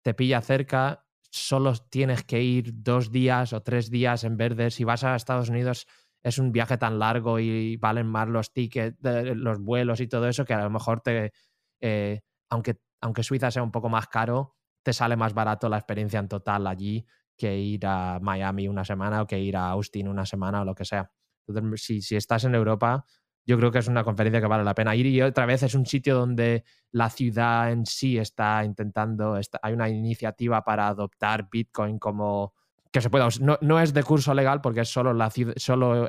te 0.02 0.14
pilla 0.14 0.40
cerca, 0.40 1.06
solo 1.30 1.74
tienes 1.74 2.22
que 2.22 2.42
ir 2.42 2.70
dos 2.74 3.10
días 3.10 3.52
o 3.52 3.62
tres 3.62 3.90
días 3.90 4.22
en 4.22 4.36
verde. 4.36 4.70
Si 4.70 4.84
vas 4.84 5.02
a 5.02 5.16
Estados 5.16 5.48
Unidos, 5.48 5.86
es 6.24 6.38
un 6.38 6.52
viaje 6.52 6.78
tan 6.78 6.98
largo 6.98 7.38
y 7.38 7.76
valen 7.76 8.06
más 8.06 8.28
los 8.28 8.52
tickets, 8.52 8.96
los 9.02 9.60
vuelos 9.60 10.00
y 10.00 10.08
todo 10.08 10.26
eso, 10.26 10.46
que 10.46 10.54
a 10.54 10.64
lo 10.64 10.70
mejor 10.70 11.02
te, 11.02 11.32
eh, 11.80 12.22
aunque, 12.48 12.80
aunque 13.02 13.22
Suiza 13.22 13.50
sea 13.50 13.62
un 13.62 13.70
poco 13.70 13.90
más 13.90 14.08
caro, 14.08 14.56
te 14.82 14.94
sale 14.94 15.16
más 15.16 15.34
barato 15.34 15.68
la 15.68 15.76
experiencia 15.76 16.18
en 16.18 16.28
total 16.28 16.66
allí 16.66 17.06
que 17.36 17.58
ir 17.58 17.84
a 17.86 18.18
Miami 18.22 18.68
una 18.68 18.86
semana 18.86 19.20
o 19.20 19.26
que 19.26 19.38
ir 19.38 19.56
a 19.56 19.68
Austin 19.68 20.08
una 20.08 20.24
semana 20.24 20.62
o 20.62 20.64
lo 20.64 20.74
que 20.74 20.86
sea. 20.86 21.10
Entonces, 21.46 21.82
si, 21.82 22.00
si 22.00 22.16
estás 22.16 22.44
en 22.44 22.54
Europa, 22.54 23.04
yo 23.44 23.58
creo 23.58 23.70
que 23.70 23.80
es 23.80 23.88
una 23.88 24.02
conferencia 24.02 24.40
que 24.40 24.46
vale 24.46 24.64
la 24.64 24.74
pena 24.74 24.96
ir 24.96 25.04
y 25.04 25.20
otra 25.20 25.44
vez 25.44 25.62
es 25.62 25.74
un 25.74 25.84
sitio 25.84 26.14
donde 26.14 26.64
la 26.90 27.10
ciudad 27.10 27.70
en 27.70 27.84
sí 27.84 28.16
está 28.16 28.64
intentando, 28.64 29.38
hay 29.60 29.72
una 29.74 29.90
iniciativa 29.90 30.64
para 30.64 30.88
adoptar 30.88 31.50
Bitcoin 31.50 31.98
como 31.98 32.54
que 32.94 33.00
se 33.00 33.10
pueda, 33.10 33.28
no, 33.40 33.58
no 33.60 33.80
es 33.80 33.92
de 33.92 34.04
curso 34.04 34.32
legal 34.34 34.60
porque 34.60 34.82
es 34.82 34.88
solo, 34.88 35.10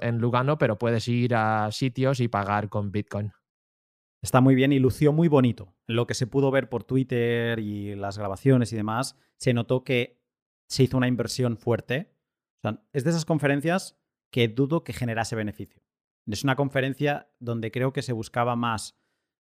en 0.04 0.20
Lugano, 0.20 0.60
pero 0.60 0.78
puedes 0.78 1.08
ir 1.08 1.34
a 1.34 1.72
sitios 1.72 2.20
y 2.20 2.28
pagar 2.28 2.70
con 2.70 2.92
Bitcoin. 2.92 3.32
Está 4.22 4.40
muy 4.40 4.54
bien 4.54 4.72
y 4.72 4.78
lució 4.78 5.12
muy 5.12 5.28
bonito. 5.28 5.74
Lo 5.88 6.06
que 6.06 6.14
se 6.14 6.28
pudo 6.28 6.52
ver 6.52 6.70
por 6.70 6.84
Twitter 6.84 7.58
y 7.58 7.96
las 7.96 8.20
grabaciones 8.20 8.72
y 8.72 8.76
demás, 8.76 9.18
se 9.38 9.52
notó 9.56 9.84
que 9.84 10.22
se 10.68 10.84
hizo 10.84 10.96
una 10.96 11.08
inversión 11.08 11.58
fuerte. 11.58 12.14
es 12.94 13.04
de 13.04 13.10
esas 13.10 13.26
conferencias 13.26 13.98
que 14.30 14.48
dudo 14.48 14.84
que 14.84 14.94
generase 14.94 15.36
beneficio. 15.36 15.82
Es 16.28 16.44
una 16.44 16.56
conferencia 16.56 17.32
donde 17.40 17.72
creo 17.72 17.94
que 17.94 18.04
se 18.04 18.14
buscaba 18.14 18.56
más 18.56 18.96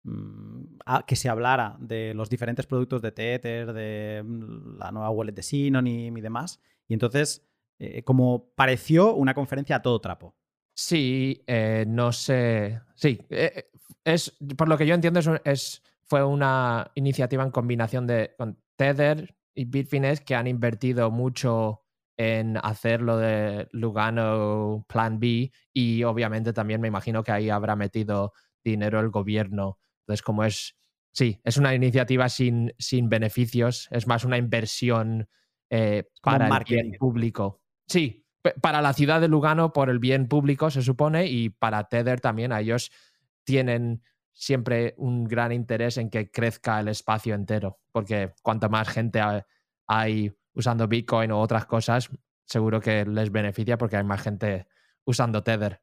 mm, 0.03 0.80
que 1.07 1.16
se 1.16 1.30
hablara 1.30 1.78
de 1.80 2.14
los 2.14 2.30
diferentes 2.30 2.68
productos 2.68 3.02
de 3.02 3.14
Tether, 3.14 3.72
de 3.72 4.24
mm, 4.26 4.78
la 4.78 4.91
nueva 4.91 5.10
wallet 5.10 5.32
de 5.32 5.44
Synonym 5.44 6.18
y 6.18 6.22
demás. 6.22 6.60
Y 6.90 6.95
entonces, 6.95 7.48
eh, 7.78 8.03
como 8.03 8.52
pareció 8.56 9.14
una 9.14 9.34
conferencia 9.34 9.78
a 9.78 9.82
todo 9.82 10.02
trapo. 10.02 10.36
Sí, 10.74 11.44
eh, 11.48 11.86
no 11.88 12.11
sé. 12.11 12.82
Sí, 12.95 13.22
eh, 13.30 13.70
es, 14.03 14.36
por 14.57 14.68
lo 14.68 14.78
que 14.78 14.88
yo 14.88 14.95
entiendo, 14.95 15.22
es, 15.45 15.84
fue 16.03 16.24
una 16.24 16.91
iniciativa 16.95 17.44
en 17.44 17.52
combinación 17.52 18.07
de 18.07 18.34
con 18.38 18.61
Tether 18.76 19.36
y 19.53 19.66
Bitfinex 19.66 20.22
que 20.22 20.36
han 20.36 20.48
invertido 20.48 21.11
mucho 21.11 21.84
en 22.18 22.57
hacer 22.57 23.02
lo 23.02 23.18
de 23.18 23.68
Lugano 23.72 24.86
Plan 24.90 25.20
B 25.20 25.52
y 25.74 26.03
obviamente 26.03 26.52
también 26.52 26.82
me 26.82 26.88
imagino 26.88 27.24
que 27.24 27.32
ahí 27.32 27.49
habrá 27.49 27.76
metido 27.76 28.34
dinero 28.64 28.99
el 28.99 29.10
gobierno. 29.10 29.80
Entonces, 30.02 30.22
como 30.22 30.44
es, 30.44 30.76
sí, 31.14 31.40
es 31.44 31.57
una 31.57 31.74
iniciativa 31.76 32.28
sin, 32.30 32.74
sin 32.78 33.10
beneficios, 33.10 33.88
es 33.91 34.07
más 34.07 34.26
una 34.26 34.38
inversión 34.38 35.30
eh, 35.70 36.10
para 36.22 36.48
el 36.48 36.64
bien 36.64 36.91
público. 36.98 37.62
Sí, 37.88 38.26
para 38.62 38.82
la 38.82 38.94
ciudad 38.94 39.22
de 39.22 39.28
Lugano 39.28 39.74
por 39.74 39.90
el 39.90 40.00
bien 40.00 40.28
público, 40.28 40.70
se 40.70 40.82
supone, 40.82 41.28
y 41.28 41.50
para 41.50 41.84
Tether 41.86 42.22
también, 42.22 42.52
ellos 42.52 42.91
tienen 43.44 44.02
siempre 44.32 44.94
un 44.98 45.26
gran 45.26 45.52
interés 45.52 45.98
en 45.98 46.10
que 46.10 46.32
crezca 46.32 46.80
el 46.80 46.88
espacio 46.88 47.36
entero, 47.36 47.80
porque 47.91 48.34
cuanta 48.41 48.70
más 48.70 48.88
gente 48.88 49.22
hay 49.88 50.34
usando 50.54 50.88
Bitcoin 50.88 51.32
o 51.32 51.40
otras 51.40 51.66
cosas, 51.66 52.10
seguro 52.46 52.80
que 52.80 53.06
les 53.06 53.32
beneficia 53.32 53.78
porque 53.78 53.98
hay 53.98 54.04
más 54.04 54.22
gente 54.22 54.68
usando 55.06 55.44
Tether. 55.44 55.82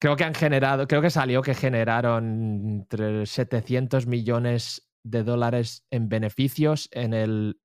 Creo 0.00 0.16
que 0.16 0.24
han 0.24 0.34
generado, 0.34 0.86
creo 0.86 1.02
que 1.02 1.10
salió 1.10 1.42
que 1.42 1.54
generaron 1.54 2.80
entre 2.80 3.26
700 3.26 4.06
millones 4.06 4.88
de 5.02 5.24
dólares 5.24 5.84
en 5.90 6.08
beneficios 6.08 6.88
en 6.92 7.14
el 7.14 7.60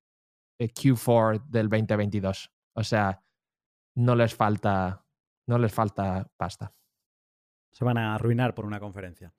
Q4 0.59 1.45
del 1.45 1.69
2022. 1.69 2.51
O 2.73 2.83
sea, 2.83 3.23
no 3.95 4.15
les 4.15 4.35
falta, 4.35 5.05
no 5.47 5.57
les 5.57 5.73
falta 5.73 6.31
pasta. 6.37 6.73
Se 7.71 7.85
van 7.85 7.97
a 7.97 8.15
arruinar 8.15 8.53
por 8.55 8.65
una 8.65 8.79
conferencia. 8.79 9.33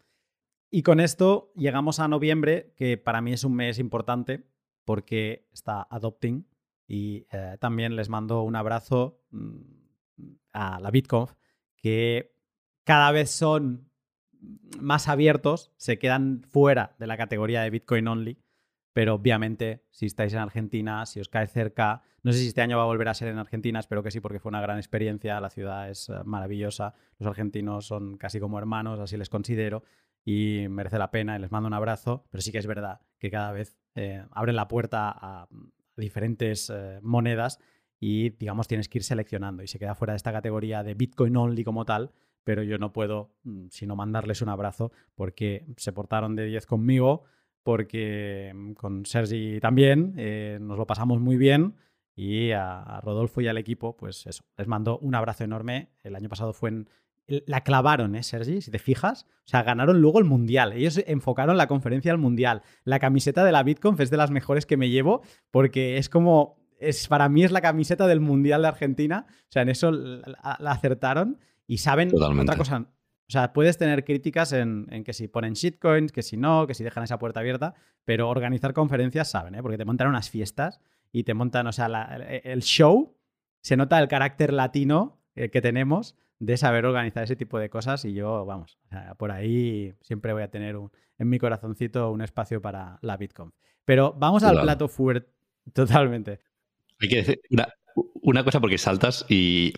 Y 0.70 0.82
con 0.82 1.00
esto 1.00 1.52
llegamos 1.54 2.00
a 2.00 2.08
noviembre, 2.08 2.72
que 2.76 2.98
para 2.98 3.20
mí 3.20 3.32
es 3.32 3.44
un 3.44 3.54
mes 3.54 3.78
importante 3.78 4.48
porque 4.84 5.48
está 5.52 5.86
Adopting 5.88 6.48
y 6.86 7.26
eh, 7.30 7.56
también 7.60 7.96
les 7.96 8.08
mando 8.08 8.42
un 8.42 8.56
abrazo 8.56 9.22
mm, 9.30 9.60
a 10.52 10.80
la 10.80 10.90
BitConf, 10.90 11.32
que 11.76 12.36
cada 12.84 13.10
vez 13.12 13.30
son 13.30 13.90
más 14.80 15.08
abiertos, 15.08 15.72
se 15.76 15.98
quedan 15.98 16.42
fuera 16.50 16.94
de 16.98 17.06
la 17.06 17.16
categoría 17.16 17.62
de 17.62 17.70
Bitcoin 17.70 18.08
Only, 18.08 18.43
pero 18.94 19.14
obviamente 19.14 19.82
si 19.90 20.06
estáis 20.06 20.32
en 20.32 20.38
Argentina, 20.38 21.04
si 21.04 21.20
os 21.20 21.28
cae 21.28 21.46
cerca, 21.48 22.00
no 22.22 22.32
sé 22.32 22.38
si 22.38 22.46
este 22.46 22.62
año 22.62 22.78
va 22.78 22.84
a 22.84 22.86
volver 22.86 23.08
a 23.08 23.14
ser 23.14 23.28
en 23.28 23.38
Argentina, 23.38 23.80
espero 23.80 24.02
que 24.02 24.10
sí, 24.10 24.20
porque 24.20 24.38
fue 24.38 24.48
una 24.48 24.62
gran 24.62 24.78
experiencia, 24.78 25.38
la 25.40 25.50
ciudad 25.50 25.90
es 25.90 26.08
eh, 26.08 26.14
maravillosa, 26.24 26.94
los 27.18 27.28
argentinos 27.28 27.86
son 27.86 28.16
casi 28.16 28.40
como 28.40 28.56
hermanos, 28.56 29.00
así 29.00 29.16
les 29.16 29.28
considero, 29.28 29.82
y 30.24 30.66
merece 30.70 30.96
la 30.96 31.10
pena 31.10 31.36
y 31.36 31.40
les 31.40 31.50
mando 31.50 31.66
un 31.66 31.74
abrazo, 31.74 32.24
pero 32.30 32.40
sí 32.40 32.52
que 32.52 32.58
es 32.58 32.66
verdad 32.68 33.00
que 33.18 33.30
cada 33.30 33.52
vez 33.52 33.76
eh, 33.96 34.24
abren 34.30 34.56
la 34.56 34.68
puerta 34.68 35.10
a, 35.10 35.48
diferentes 35.96 36.70
eh, 36.70 36.98
monedas 37.02 37.60
y 38.00 38.30
digamos 38.30 38.66
tienes 38.66 38.88
que 38.88 38.98
ir 38.98 39.04
seleccionando 39.04 39.62
y 39.62 39.68
se 39.68 39.78
queda 39.78 39.94
fuera 39.94 40.12
de 40.12 40.16
esta 40.16 40.32
categoría 40.32 40.82
de 40.82 40.94
Bitcoin 40.94 41.36
only 41.36 41.62
como 41.62 41.84
tal, 41.84 42.12
pero 42.42 42.62
yo 42.62 42.78
no 42.78 42.92
puedo 42.92 43.32
mm, 43.44 43.66
sino 43.70 43.96
mandarles 43.96 44.40
un 44.42 44.48
abrazo 44.48 44.92
porque 45.14 45.66
se 45.76 45.92
portaron 45.92 46.36
de 46.36 46.46
10 46.46 46.66
conmigo, 46.66 47.24
porque 47.64 48.52
mm, 48.54 48.72
con 48.74 49.04
Sergi 49.04 49.58
también 49.58 50.14
eh, 50.16 50.58
nos 50.60 50.78
lo 50.78 50.86
pasamos 50.86 51.20
muy 51.20 51.36
bien 51.36 51.74
y 52.14 52.52
a, 52.52 53.00
Rodolfo 53.02 53.40
y 53.40 53.48
al 53.48 53.58
equipo, 53.58 53.96
pues 53.96 54.24
eso, 54.26 54.44
les 54.56 54.68
mando 54.68 54.98
un 54.98 55.16
abrazo 55.16 55.42
enorme. 55.42 55.90
El 56.04 56.14
año 56.14 56.28
pasado 56.28 56.52
fue 56.52 56.68
en, 56.68 56.88
la 57.26 57.62
clavaron, 57.62 58.14
¿eh, 58.14 58.22
Sergi? 58.22 58.60
Si 58.60 58.70
te 58.70 58.78
fijas. 58.78 59.26
O 59.44 59.48
sea, 59.48 59.62
ganaron 59.62 60.00
luego 60.00 60.20
el 60.20 60.24
Mundial. 60.24 60.72
Ellos 60.74 61.02
enfocaron 61.06 61.56
la 61.56 61.66
conferencia 61.66 62.12
al 62.12 62.18
Mundial. 62.18 62.62
La 62.84 63.00
camiseta 63.00 63.44
de 63.44 63.50
la 63.50 63.62
BitConf 63.62 63.98
es 63.98 64.10
de 64.10 64.16
las 64.16 64.30
mejores 64.30 64.66
que 64.66 64.76
me 64.76 64.90
llevo 64.90 65.22
porque 65.50 65.96
es 65.96 66.08
como... 66.08 66.62
Es, 66.78 67.08
para 67.08 67.28
mí 67.28 67.44
es 67.44 67.50
la 67.50 67.62
camiseta 67.62 68.06
del 68.06 68.20
Mundial 68.20 68.62
de 68.62 68.68
Argentina. 68.68 69.26
O 69.28 69.46
sea, 69.48 69.62
en 69.62 69.70
eso 69.70 69.90
la, 69.90 70.58
acertaron 70.66 71.38
y 71.66 71.78
saben 71.78 72.10
otra 72.14 72.56
cosa. 72.56 72.86
O 73.28 73.32
sea, 73.32 73.52
puedes 73.52 73.78
tener 73.78 74.04
críticas 74.04 74.52
en, 74.52 74.86
que 75.04 75.12
si 75.12 75.28
ponen 75.28 75.54
shitcoins, 75.54 76.12
que 76.12 76.22
si 76.22 76.36
no, 76.36 76.66
que 76.66 76.74
si 76.74 76.84
dejan 76.84 77.04
esa 77.04 77.18
puerta 77.18 77.40
abierta, 77.40 77.74
pero 78.04 78.28
organizar 78.28 78.74
conferencias 78.74 79.30
saben, 79.30 79.54
¿eh? 79.54 79.62
porque 79.62 79.78
te 79.78 79.84
montan 79.84 80.08
unas 80.08 80.28
fiestas 80.28 80.80
y 81.10 81.24
te 81.24 81.32
montan, 81.32 81.66
o 81.66 81.72
sea, 81.72 81.86
el 82.44 82.62
show, 82.62 83.16
se 83.62 83.76
nota 83.76 83.98
el 83.98 84.08
carácter 84.08 84.52
latino 84.52 85.22
eh, 85.36 85.48
que 85.48 85.62
tenemos 85.62 86.16
de 86.38 86.56
saber 86.56 86.84
organizar 86.84 87.24
ese 87.24 87.36
tipo 87.36 87.58
de 87.58 87.70
cosas 87.70 88.04
y 88.04 88.12
yo, 88.12 88.44
vamos, 88.44 88.78
por 89.16 89.30
ahí 89.30 89.94
siempre 90.02 90.32
voy 90.32 90.42
a 90.42 90.50
tener 90.50 90.76
en 91.18 91.28
mi 91.28 91.38
corazoncito 91.38 92.10
un 92.10 92.20
espacio 92.20 92.60
para 92.60 92.98
la 93.02 93.16
BitConf. 93.16 93.54
Pero 93.84 94.14
vamos 94.18 94.42
al 94.42 94.60
plato 94.60 94.88
fuerte, 94.88 95.30
totalmente. 95.72 96.40
Hay 97.00 97.08
que 97.08 97.16
decir 97.16 97.40
una, 98.22 98.44
cosa 98.44 98.60
porque 98.60 98.78
saltas 98.78 99.24
y, 99.28 99.72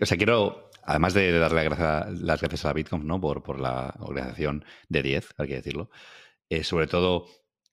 o 0.00 0.06
sea, 0.06 0.16
quiero, 0.16 0.69
además 0.90 1.14
de 1.14 1.30
darle 1.38 1.68
las 1.68 2.40
gracias 2.40 2.64
a 2.64 2.68
la 2.68 2.74
BitConf, 2.74 3.04
¿no? 3.04 3.20
Por, 3.20 3.44
por 3.44 3.60
la 3.60 3.94
organización 4.00 4.64
de 4.88 5.02
10, 5.02 5.34
hay 5.38 5.48
que 5.48 5.54
decirlo. 5.54 5.90
Eh, 6.48 6.64
sobre 6.64 6.88
todo, 6.88 7.26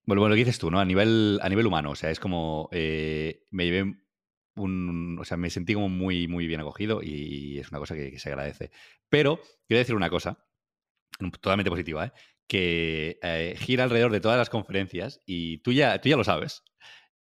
bueno, 0.06 0.28
lo 0.28 0.36
que 0.36 0.40
dices 0.40 0.60
tú, 0.60 0.70
¿no? 0.70 0.80
A 0.80 0.86
nivel, 0.86 1.40
a 1.42 1.50
nivel 1.50 1.66
humano, 1.66 1.92
o 1.92 1.96
sea, 1.96 2.12
es 2.12 2.20
como 2.20 2.70
eh, 2.72 3.44
me 3.50 3.66
llevé 3.66 3.96
un, 4.56 5.18
o 5.20 5.26
sea, 5.26 5.36
me 5.36 5.50
sentí 5.50 5.74
como 5.74 5.90
muy, 5.90 6.28
muy 6.28 6.46
bien 6.46 6.62
acogido 6.62 7.02
y 7.02 7.58
es 7.58 7.72
una 7.72 7.80
cosa 7.80 7.96
que, 7.96 8.20
se 8.20 8.30
agradece. 8.30 8.70
Pero 9.10 9.40
quiero 9.68 9.80
decir 9.80 9.96
una 9.96 10.12
cosa, 10.12 10.46
totalmente 11.42 11.72
positiva, 11.72 12.06
¿eh? 12.06 12.12
que 12.48 13.20
eh, 13.24 13.56
gira 13.58 13.84
alrededor 13.84 14.12
de 14.12 14.22
todas 14.22 14.38
las 14.38 14.52
conferencias 14.52 15.22
y 15.26 15.58
tú 15.60 15.74
ya, 15.74 16.00
tú 16.02 16.10
ya 16.10 16.18
lo 16.18 16.24
sabes. 16.24 16.64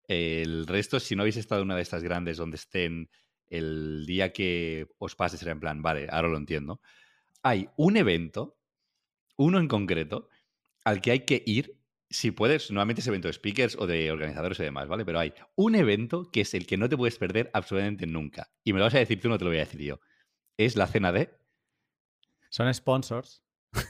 El 0.08 0.68
resto, 0.68 1.00
si 1.00 1.16
no 1.16 1.24
habéis 1.24 1.38
estado 1.38 1.62
en 1.62 1.68
una 1.68 1.76
de 1.76 1.82
estas 1.82 2.04
grandes 2.04 2.38
donde 2.38 2.58
estén 2.58 3.10
el 3.50 4.06
día 4.06 4.34
que 4.34 4.88
os 4.98 5.16
pase, 5.16 5.38
será 5.38 5.52
en 5.52 5.60
plan, 5.60 5.82
vale, 5.82 6.08
ahora 6.10 6.28
lo 6.28 6.38
entiendo. 6.38 6.82
Hay 7.44 7.70
un 7.78 7.98
evento, 7.98 8.58
uno 9.38 9.60
en 9.60 9.68
concreto, 9.68 10.30
al 10.84 11.02
que 11.02 11.12
hay 11.12 11.20
que 11.22 11.44
ir 11.46 11.78
si 12.10 12.32
puedes, 12.32 12.72
normalmente 12.72 13.02
es 13.02 13.08
evento 13.08 13.28
de 13.28 13.34
speakers 13.34 13.76
o 13.78 13.86
de 13.86 14.12
organizadores 14.12 14.60
y 14.60 14.64
demás, 14.64 14.88
¿vale? 14.88 15.06
Pero 15.06 15.20
hay 15.20 15.34
un 15.56 15.76
evento 15.76 16.30
que 16.32 16.42
es 16.42 16.54
el 16.54 16.66
que 16.66 16.78
no 16.78 16.88
te 16.88 16.96
puedes 16.96 17.18
perder 17.18 17.50
absolutamente 17.54 18.08
nunca. 18.08 18.50
Y 18.64 18.74
me 18.74 18.80
lo 18.80 18.86
vas 18.86 18.96
a 18.96 19.00
decir 19.00 19.20
tú, 19.20 19.30
no 19.30 19.38
te 19.38 19.44
lo 19.44 19.50
voy 19.50 19.58
a 19.58 19.66
decir 19.66 19.82
yo. 19.82 20.00
Es 20.58 20.76
la 20.76 20.88
cena 20.88 21.12
de. 21.12 21.38
Son 22.50 22.74
sponsors. 22.74 23.44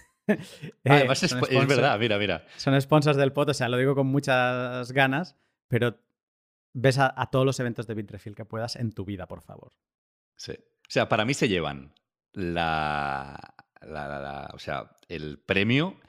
Ah, 0.84 0.96
además 0.96 1.24
es, 1.24 1.34
verdad, 1.68 1.98
mira, 1.98 2.18
mira. 2.18 2.46
Son 2.58 2.80
sponsors 2.82 3.16
del 3.16 3.32
pot, 3.32 3.48
o 3.48 3.54
sea, 3.54 3.70
lo 3.70 3.78
digo 3.78 3.96
con 3.96 4.08
muchas 4.08 4.92
ganas, 4.92 5.38
pero 5.70 5.98
ves 6.80 7.00
a, 7.00 7.26
todos 7.32 7.46
los 7.46 7.60
eventos 7.60 7.88
de 7.88 7.96
Bitrefill 7.96 8.36
que 8.36 8.46
puedas 8.46 8.76
en 8.76 8.92
tu 8.92 9.04
vida, 9.04 9.28
por 9.28 9.42
favor. 9.42 9.74
Sí. 10.36 10.54
O 10.54 10.90
sea, 10.90 11.10
para 11.10 11.26
mí 11.26 11.34
se 11.34 11.50
llevan 11.50 11.94
la, 12.34 13.40
o 14.54 14.60
sea, 14.60 14.96
el 15.08 15.40
premio 15.40 16.00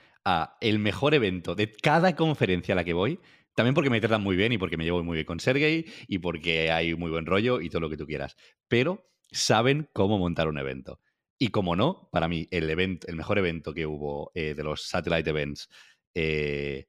el 0.60 0.78
mejor 0.78 1.14
evento 1.14 1.54
de 1.54 1.72
cada 1.72 2.14
conferencia 2.14 2.74
a 2.74 2.76
la 2.76 2.84
que 2.84 2.92
voy, 2.92 3.18
también 3.54 3.74
porque 3.74 3.88
me 3.88 3.98
tratan 3.98 4.22
muy 4.22 4.36
bien 4.36 4.52
y 4.52 4.58
porque 4.58 4.76
me 4.76 4.84
llevo 4.84 5.02
muy 5.02 5.14
bien 5.14 5.24
con 5.24 5.40
Sergey 5.40 5.86
y 6.06 6.18
porque 6.18 6.70
hay 6.70 6.94
muy 6.94 7.10
buen 7.10 7.24
rollo 7.24 7.62
y 7.62 7.70
todo 7.70 7.80
lo 7.80 7.88
que 7.88 7.96
tú 7.96 8.06
quieras. 8.06 8.36
Pero 8.68 9.10
saben 9.30 9.88
cómo 9.94 10.18
montar 10.18 10.48
un 10.48 10.58
evento. 10.58 11.00
Y 11.38 11.48
como 11.48 11.76
no, 11.76 12.10
para 12.12 12.28
mí, 12.28 12.46
el, 12.50 12.68
evento, 12.68 13.06
el 13.06 13.16
mejor 13.16 13.38
evento 13.38 13.72
que 13.72 13.86
hubo 13.86 14.30
eh, 14.34 14.54
de 14.54 14.62
los 14.62 14.82
Satellite 14.82 15.30
Events, 15.30 15.70
eh, 16.14 16.88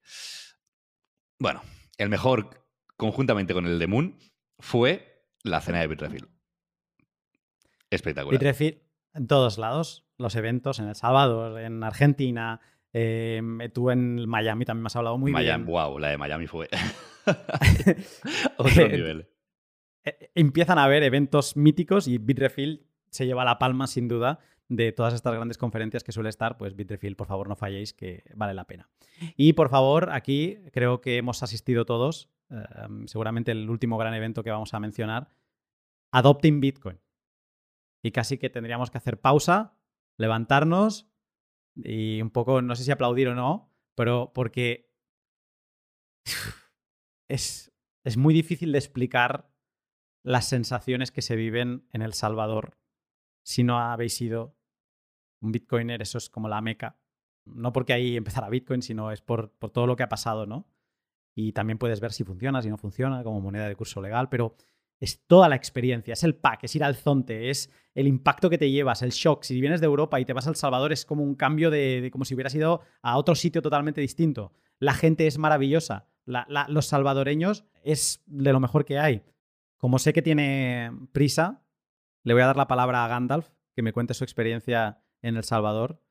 bueno, 1.39 1.61
el 1.97 2.10
mejor 2.10 2.68
conjuntamente 2.99 3.53
con 3.53 3.65
el 3.65 3.80
de 3.80 3.88
Moon 3.88 4.19
fue 4.59 5.23
la 5.43 5.61
cena 5.61 5.80
de 5.80 5.88
Bitrefill. 5.88 6.27
Espectacular. 7.89 8.38
Bitrefill 8.38 8.84
en 9.13 9.26
todos 9.26 9.57
lados, 9.57 10.05
los 10.17 10.35
eventos 10.35 10.80
en 10.80 10.89
El 10.89 10.95
Salvador, 10.95 11.61
en 11.61 11.81
Argentina, 11.81 12.59
eh, 12.91 13.41
tú 13.73 13.89
en 13.89 14.27
Miami 14.27 14.65
también 14.65 14.84
me 14.84 14.88
has 14.88 14.95
hablado 14.97 15.17
muy 15.17 15.31
Miami, 15.31 15.63
bien. 15.63 15.73
Wow, 15.73 15.97
la 15.97 16.09
de 16.09 16.17
Miami 16.17 16.45
fue 16.47 16.67
otro 18.57 18.88
nivel. 18.89 19.30
Eh, 20.03 20.31
empiezan 20.35 20.77
a 20.77 20.84
haber 20.84 21.03
eventos 21.03 21.55
míticos 21.55 22.07
y 22.07 22.17
Bitrefill 22.17 22.85
se 23.09 23.26
lleva 23.26 23.45
la 23.45 23.59
palma 23.59 23.88
sin 23.88 24.09
duda 24.09 24.39
de 24.67 24.91
todas 24.91 25.13
estas 25.13 25.34
grandes 25.34 25.57
conferencias 25.57 26.03
que 26.03 26.11
suele 26.11 26.30
estar, 26.30 26.57
pues 26.57 26.76
Bitrefill, 26.76 27.15
por 27.15 27.27
favor, 27.27 27.47
no 27.47 27.55
falléis, 27.55 27.93
que 27.93 28.23
vale 28.35 28.53
la 28.53 28.65
pena. 28.65 28.89
Y 29.38 29.53
por 29.53 29.69
favor, 29.69 30.09
aquí 30.11 30.57
creo 30.73 30.99
que 30.99 31.17
hemos 31.17 31.41
asistido 31.41 31.85
todos, 31.85 32.30
em, 32.49 33.07
seguramente 33.07 33.51
el 33.51 33.69
último 33.69 33.97
gran 33.97 34.13
evento 34.13 34.43
que 34.43 34.51
vamos 34.51 34.73
a 34.73 34.80
mencionar, 34.80 35.30
Adopting 36.11 36.59
Bitcoin. 36.59 36.99
Y 38.03 38.11
casi 38.11 38.38
que 38.38 38.49
tendríamos 38.49 38.91
que 38.91 38.97
hacer 38.97 39.19
pausa, 39.19 39.77
levantarnos 40.17 41.11
y 41.76 42.21
un 42.21 42.30
poco, 42.30 42.61
no 42.61 42.76
sé 42.76 42.84
si 42.84 42.91
aplaudir 42.91 43.27
o 43.27 43.35
no, 43.35 43.73
pero 43.95 44.31
porque 44.34 44.93
es, 47.30 47.71
es 48.03 48.17
muy 48.17 48.34
difícil 48.34 48.71
de 48.71 48.80
explicar 48.80 49.51
las 50.23 50.45
sensaciones 50.45 51.11
que 51.11 51.21
se 51.21 51.35
viven 51.35 51.88
en 51.91 52.01
El 52.01 52.13
Salvador 52.13 52.80
si 53.49 53.63
no 53.63 53.80
habéis 53.80 54.13
sido 54.13 54.55
un 55.41 55.51
bitcoiner, 55.51 56.01
eso 56.03 56.19
es 56.19 56.30
como 56.30 56.47
la 56.47 56.61
meca. 56.61 56.99
No 57.45 57.73
porque 57.73 57.93
ahí 57.93 58.15
empezara 58.15 58.47
Bitcoin, 58.47 58.84
sino 58.84 59.11
es 59.11 59.21
por, 59.21 59.51
por 59.53 59.71
todo 59.71 59.88
lo 59.88 59.95
que 59.95 60.03
ha 60.03 60.09
pasado, 60.09 60.45
¿no? 60.45 60.67
Y 61.41 61.53
también 61.53 61.78
puedes 61.78 62.02
ver 62.02 62.11
si 62.11 62.26
funciona, 62.26 62.61
si 62.61 62.70
no 62.70 62.78
funciona, 62.78 63.24
como 63.24 63.40
moneda 63.40 63.70
de 63.70 63.76
curso 63.78 64.02
legal, 64.02 64.28
pero 64.28 64.57
es 64.99 65.26
toda 65.26 65.48
la 65.48 65.56
experiencia, 65.56 66.11
es 66.11 66.24
el 66.26 66.36
pack, 66.36 66.66
es 66.66 66.76
ir 66.76 66.84
al 66.84 66.98
zonte, 66.98 67.49
es 67.49 67.72
el 67.95 68.07
impacto 68.07 68.49
que 68.49 68.57
te 68.57 68.70
llevas, 68.70 69.03
el 69.03 69.11
shock. 69.11 69.44
Si 69.44 69.61
vienes 69.61 69.80
de 69.80 69.86
Europa 69.86 70.20
y 70.20 70.26
te 70.26 70.34
vas 70.34 70.48
a 70.48 70.49
El 70.49 70.57
Salvador, 70.57 70.91
es 70.91 71.06
como 71.06 71.24
un 71.24 71.36
cambio 71.36 71.72
de, 71.72 72.10
como 72.11 72.26
si 72.26 72.36
hubieras 72.36 72.53
ido 72.56 72.82
a 73.02 73.18
otro 73.18 73.36
sitio 73.36 73.61
totalmente 73.61 74.02
distinto. 74.02 74.52
La 74.80 74.94
gente 74.94 75.28
es 75.28 75.38
maravillosa. 75.38 76.10
los 76.26 76.88
salvadoreños 76.88 77.64
es 77.84 78.22
de 78.26 78.52
lo 78.52 78.60
mejor 78.60 78.84
que 78.84 78.99
hay. 78.99 79.24
Como 79.78 79.98
sé 79.98 80.11
que 80.11 80.22
tiene 80.22 80.91
prisa, 81.14 81.64
le 82.24 82.34
voy 82.34 82.44
a 82.44 82.48
dar 82.48 82.57
la 82.57 82.68
palabra 82.68 83.06
a 83.06 83.07
Gandalf, 83.07 83.48
que 83.74 83.82
me 83.82 83.94
cuente 83.94 84.14
su 84.14 84.26
experiencia 84.26 85.02
en 85.22 85.38
El 85.38 85.45
Salvador. 85.45 86.03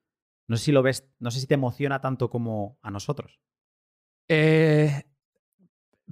No 0.47 0.57
sé 0.57 0.65
si 0.65 0.73
lo 0.73 0.83
ves, 0.83 1.07
no 1.19 1.31
sé 1.31 1.41
si 1.41 1.47
te 1.47 1.55
emociona 1.55 2.01
tanto 2.01 2.31
como 2.31 2.79
a 2.81 2.91
nosotros. 2.91 3.39
Eh, 4.29 5.05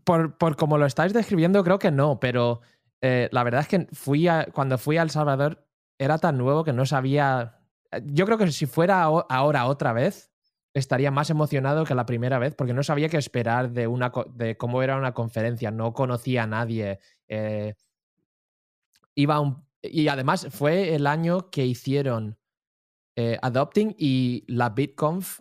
por, 0.07 0.39
por 0.39 0.55
como 0.55 0.79
lo 0.79 0.87
estáis 0.87 1.13
describiendo, 1.13 1.65
creo 1.65 1.81
que 1.81 1.91
no, 1.91 2.21
pero 2.21 2.61
eh, 3.01 3.29
la 3.33 3.43
verdad 3.43 3.63
es 3.63 3.69
que 3.69 3.89
fui 3.93 4.29
cuando 4.53 4.79
fui 4.79 4.97
a 4.97 5.03
El 5.03 5.11
Salvador 5.11 5.67
era 5.99 6.19
tan 6.19 6.39
nuevo 6.39 6.63
que 6.63 6.73
no 6.73 6.87
sabía. 6.87 7.59
Eh, 7.91 8.03
yo 8.07 8.25
creo 8.25 8.39
que 8.39 8.53
si 8.53 8.67
fuera 8.67 9.03
ahora 9.03 9.67
otra 9.67 9.93
vez, 9.93 10.31
estaría 10.75 11.11
más 11.11 11.29
emocionado 11.31 11.85
que 11.85 11.97
la 11.97 12.07
primera 12.07 12.39
vez, 12.39 12.55
porque 12.55 12.73
no 12.73 12.85
sabía 12.85 13.09
qué 13.09 13.17
esperar 13.17 13.73
de, 13.73 13.89
una, 13.89 14.13
de 14.33 14.57
cómo 14.57 14.81
era 14.81 14.97
una 14.97 15.13
conferencia, 15.13 15.73
no 15.73 15.93
conocía 15.93 16.45
a 16.45 16.47
nadie. 16.47 17.01
Eh, 17.27 17.75
iba 19.17 19.61
y 19.83 20.07
además 20.07 20.47
fue 20.51 20.95
el 20.95 21.09
año 21.09 21.51
que 21.51 21.67
hicieron 21.67 22.39
Adopting 23.43 23.97
y 23.99 24.45
la 24.47 24.69
BitConf 24.71 25.41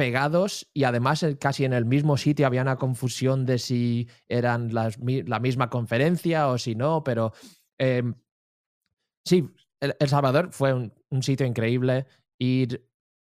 pegados 0.00 0.66
y 0.72 0.84
además 0.84 1.26
casi 1.38 1.66
en 1.66 1.74
el 1.74 1.84
mismo 1.84 2.16
sitio 2.16 2.46
había 2.46 2.62
una 2.62 2.76
confusión 2.76 3.44
de 3.44 3.58
si 3.58 4.08
eran 4.30 4.72
la 4.72 5.40
misma 5.40 5.68
conferencia 5.68 6.48
o 6.48 6.56
si 6.56 6.74
no, 6.74 7.04
pero 7.04 7.34
em, 7.76 8.14
sí, 9.26 9.50
el, 9.78 10.08
Salvador 10.08 10.52
fue 10.52 10.72
un, 10.72 11.22
sitio 11.22 11.44
increíble 11.44 12.06
y, 12.38 12.66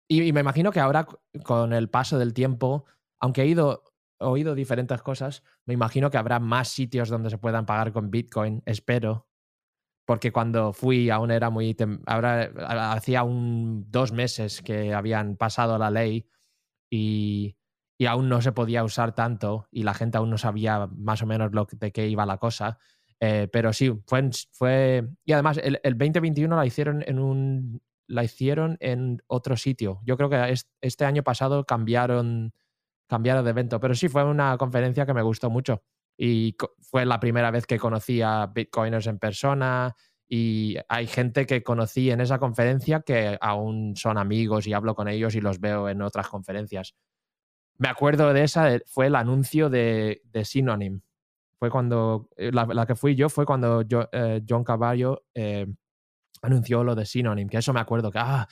y, 0.07 0.33
me 0.33 0.43
imagino 0.43 0.71
que 0.71 0.79
ahora 0.79 1.09
con 1.43 1.73
el 1.73 1.91
paso 1.91 2.21
del 2.21 2.35
tiempo, 2.35 2.85
aunque 3.19 3.43
he 3.43 3.47
ido, 3.47 3.83
oído 4.21 4.55
diferentes 4.55 5.03
cosas, 5.03 5.43
me 5.67 5.75
imagino 5.75 6.09
que 6.09 6.19
habrá 6.19 6.39
más 6.39 6.69
sitios 6.69 7.09
donde 7.09 7.31
se 7.31 7.39
puedan 7.39 7.67
pagar 7.67 7.93
con 7.93 8.13
Bitcoin, 8.13 8.63
espero. 8.65 9.27
Porque 10.07 10.31
cuando 10.31 10.73
fui 10.73 11.11
aún 11.11 11.33
era 11.33 11.51
muy... 11.51 11.77
Ahora 12.07 12.93
hacía 12.93 13.25
un, 13.25 13.91
dos 13.91 14.13
meses 14.13 14.63
que 14.63 14.95
habían 14.95 15.37
pasado 15.37 15.77
la 15.77 15.91
ley 15.91 16.29
y, 16.91 17.57
aún 18.07 18.29
no 18.29 18.41
se 18.41 18.53
podía 18.53 18.83
usar 18.83 19.15
tanto 19.15 19.69
y 19.71 19.83
la 19.83 19.95
gente 19.95 20.17
aún 20.17 20.31
no 20.31 20.39
sabía 20.39 20.89
más 20.97 21.23
o 21.23 21.27
menos 21.27 21.53
lo, 21.53 21.67
de 21.71 21.93
qué 21.93 22.09
iba 22.09 22.27
la 22.27 22.39
cosa. 22.39 22.79
Eh, 23.21 23.49
pero 23.53 23.73
sí, 23.73 23.93
fue, 24.07 24.31
fue... 24.53 25.07
Y 25.25 25.33
además, 25.33 25.61
el, 25.63 25.79
2021 25.83 26.57
la 26.57 26.67
hicieron 26.67 27.05
en 27.07 27.19
un... 27.19 27.83
La 28.07 28.25
hicieron 28.25 28.77
en 28.81 29.23
otro 29.29 29.57
sitio. 29.57 30.01
Yo 30.05 30.17
creo 30.17 30.31
que 30.31 30.55
este 30.81 31.05
año 31.05 31.23
pasado 31.23 31.65
cambiaron, 31.65 32.53
cambiaron 33.07 33.45
de 33.45 33.51
evento. 33.51 33.79
Pero 33.79 33.95
sí, 33.95 34.09
fue 34.09 34.25
una 34.25 34.57
conferencia 34.57 35.07
que 35.07 35.15
me 35.15 35.23
gustó 35.23 35.49
mucho. 35.49 35.85
Y 36.17 36.57
fue 36.81 37.07
la 37.07 37.21
primera 37.21 37.53
vez 37.53 37.67
que 37.67 37.79
conocí 37.79 38.21
a 38.21 38.47
Bitcoiners 38.47 39.07
en 39.07 39.19
persona. 39.19 39.95
Y 40.33 40.77
hay 40.89 41.09
gente 41.09 41.45
que 41.45 41.65
conocí 41.65 42.13
en 42.13 42.21
esa 42.21 42.39
conferencia 42.39 43.01
que 43.01 43.37
aún 43.41 43.97
son 43.97 44.17
amigos 44.17 44.65
y 44.69 44.73
hablo 44.73 44.95
con 44.95 45.09
ellos 45.09 45.35
y 45.35 45.41
los 45.41 45.59
veo 45.59 45.89
en 45.89 46.01
otras 46.03 46.29
conferencias. 46.29 46.95
Me 47.79 47.89
acuerdo 47.89 48.33
de 48.33 48.45
esa, 48.45 48.79
fue 48.87 49.07
el 49.07 49.17
anuncio 49.17 49.69
de, 49.69 50.23
de 50.25 50.45
Synonym. 50.45 51.01
Fue 51.59 51.69
cuando, 51.69 52.29
eh, 52.37 52.53
la, 52.53 52.87
que 52.87 52.95
fui 52.95 53.17
yo 53.17 53.29
fue 53.29 53.45
cuando 53.45 53.83
yo, 53.83 54.09
eh, 54.13 54.41
John 54.49 54.63
Carvalho 54.63 55.25
eh, 55.35 55.67
anunció 56.43 56.85
lo 56.85 56.95
de 56.95 57.07
Synonym, 57.07 57.49
que 57.49 57.59
eso 57.59 57.73
me 57.73 57.81
acuerdo, 57.81 58.13
que 58.13 58.21
ah, 58.21 58.47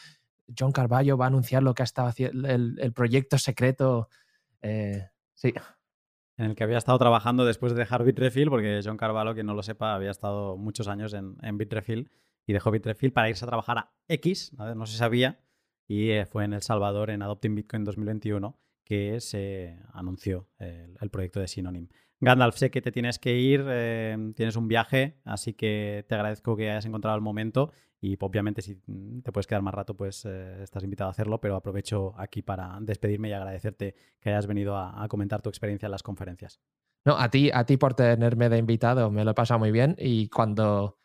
John 0.59 0.73
Carvalho 0.73 1.17
va 1.17 1.27
a 1.27 1.29
anunciar 1.29 1.63
lo 1.63 1.75
que 1.75 1.83
ha 1.83 1.85
estado 1.85 2.09
haciendo, 2.09 2.49
el, 2.49 2.77
el 2.81 2.93
proyecto 2.93 3.39
secreto. 3.39 4.09
sí, 5.35 5.55
en 6.39 6.47
el 6.47 6.57
que 6.57 6.65
había 6.65 6.79
estado 6.79 6.99
trabajando 6.99 7.45
después 7.45 7.73
de 7.73 7.81
dejar 7.81 8.05
Bitrefill, 8.05 8.49
porque 8.49 8.81
John 8.83 8.97
Carvalho, 8.97 9.35
que 9.35 9.43
no 9.43 9.55
lo 9.55 9.63
sepa, 9.63 9.95
había 9.95 10.11
estado 10.11 10.57
muchos 10.57 10.89
años 10.89 11.13
en, 11.13 11.59
Bitrefill 11.59 12.11
y 12.47 12.53
dejó 12.53 12.71
Bitrefill 12.71 13.13
para 13.13 13.29
irse 13.29 13.45
a 13.45 13.49
trabajar 13.49 13.79
a 13.79 13.93
X, 14.07 14.53
no 14.57 14.87
se 14.87 14.97
sabía, 14.97 15.41
y 15.89 16.11
eh, 16.11 16.27
fue 16.27 16.45
en 16.45 16.53
El 16.53 16.63
Salvador, 16.63 17.11
en 17.11 17.23
Adopting 17.23 17.55
Bitcoin 17.55 17.85
2021, 17.85 18.57
que 18.85 19.21
se 19.21 19.79
anunció 19.93 20.49
el, 20.59 21.11
proyecto 21.11 21.41
de 21.41 21.49
Synonym. 21.49 21.89
Gandalf, 22.21 22.57
sé 22.57 22.71
que 22.71 22.81
te 22.81 22.93
tienes 22.93 23.19
que 23.19 23.39
ir, 23.39 23.65
eh, 23.69 24.17
tienes 24.35 24.57
un 24.57 24.69
viaje, 24.69 25.19
así 25.25 25.55
que 25.55 26.05
te 26.09 26.15
agradezco 26.15 26.57
que 26.57 26.71
hayas 26.71 26.87
encontrado 26.87 27.17
el 27.17 27.23
momento 27.23 27.73
y 28.01 28.17
obviamente 28.21 28.63
si 28.63 28.77
te 29.23 29.33
puedes 29.33 29.47
quedar 29.47 29.63
más 29.63 29.75
rato, 29.75 29.97
pues 29.97 30.25
eh, 30.25 30.63
estás 30.63 30.85
invitado 30.85 31.09
a 31.09 31.13
hacerlo, 31.13 31.41
pero 31.41 31.57
aprovecho 31.57 32.15
aquí 32.17 32.43
para 32.43 32.79
despedirme 32.81 33.29
y 33.29 33.33
agradecerte 33.33 33.95
que 34.21 34.31
hayas 34.31 34.47
venido 34.47 34.77
a, 34.77 35.03
a, 35.03 35.09
comentar 35.09 35.43
tu 35.43 35.49
experiencia 35.49 35.87
en 35.87 35.93
las 35.93 36.03
conferencias. 36.03 36.61
No, 37.05 37.19
a 37.19 37.31
ti, 37.31 37.51
a 37.53 37.65
ti 37.65 37.77
por 37.77 37.95
tenerme 37.95 38.49
de 38.49 38.59
invitado, 38.59 39.11
me 39.11 39.25
lo 39.25 39.31
he 39.31 39.35
pasado 39.35 39.59
muy 39.59 39.71
bien 39.71 39.95
y 39.99 40.29
cuando 40.29 40.99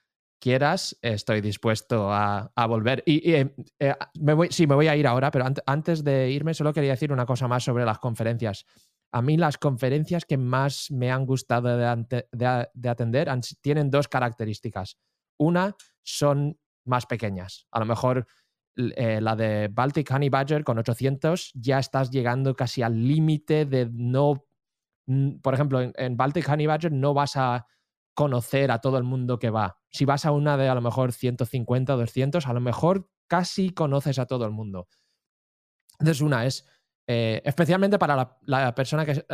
quieras, 0.43 0.97
estoy 1.01 1.39
dispuesto 1.39 2.11
a, 2.11 2.51
volver. 2.67 3.01
Y, 3.05 3.31
eh, 3.31 3.55
eh, 3.79 3.95
me 4.19 4.33
voy, 4.33 4.49
sí, 4.51 4.67
me 4.67 4.75
voy 4.75 4.89
a 4.89 4.95
ir 4.97 5.07
ahora, 5.07 5.31
pero 5.31 5.45
antes 5.65 6.03
de 6.03 6.31
irme 6.31 6.53
solo 6.53 6.73
quería 6.73 6.91
decir 6.91 7.13
una 7.13 7.25
cosa 7.25 7.47
más 7.47 7.63
sobre 7.63 7.85
las 7.85 7.99
conferencias. 7.99 8.65
A 9.13 9.21
mí 9.21 9.37
las 9.37 9.57
conferencias 9.57 10.25
que 10.25 10.35
más 10.35 10.91
me 10.91 11.13
han 11.13 11.25
gustado 11.25 11.77
de, 11.77 12.89
atender 12.89 13.29
tienen 13.61 13.89
dos 13.89 14.09
características. 14.09 14.97
Una, 15.39 15.77
son 16.01 16.59
más 16.85 17.05
pequeñas. 17.05 17.67
A 17.71 17.79
lo 17.79 17.85
mejor 17.85 18.27
eh, 18.75 19.21
la 19.21 19.35
de 19.35 19.69
Baltic 19.71 20.09
Honey 20.11 20.29
Badger 20.29 20.63
con 20.63 20.79
800 20.79 21.51
ya 21.53 21.77
estás 21.77 22.09
llegando 22.09 22.55
casi 22.55 22.81
al 22.81 23.07
límite 23.07 23.65
de 23.65 23.89
no... 23.91 24.45
Por 25.41 25.53
ejemplo, 25.53 25.81
en, 25.81 26.17
Baltic 26.17 26.47
Honey 26.47 26.65
Badger 26.65 26.91
no 26.91 27.13
vas 27.13 27.35
a 27.35 27.67
conocer 28.15 28.71
a 28.71 28.79
todo 28.79 28.97
el 28.97 29.03
mundo 29.03 29.37
que 29.37 29.49
va. 29.49 29.77
Si 29.91 30.05
vas 30.05 30.25
a 30.25 30.31
una 30.31 30.55
de 30.57 30.69
a 30.69 30.75
lo 30.75 30.81
mejor 30.81 31.11
150 31.11 31.93
o 31.93 31.97
200, 31.97 32.47
a 32.47 32.53
lo 32.53 32.61
mejor 32.61 33.09
casi 33.27 33.71
conoces 33.71 34.17
a 34.17 34.25
todo 34.25 34.45
el 34.45 34.51
mundo. 34.51 34.87
Entonces, 35.99 36.21
una 36.21 36.45
es, 36.45 36.67
eh, 37.07 37.41
especialmente 37.43 37.99
para 37.99 38.37
la, 38.41 38.75
persona 38.75 39.05
que, 39.05 39.11
eh, 39.11 39.25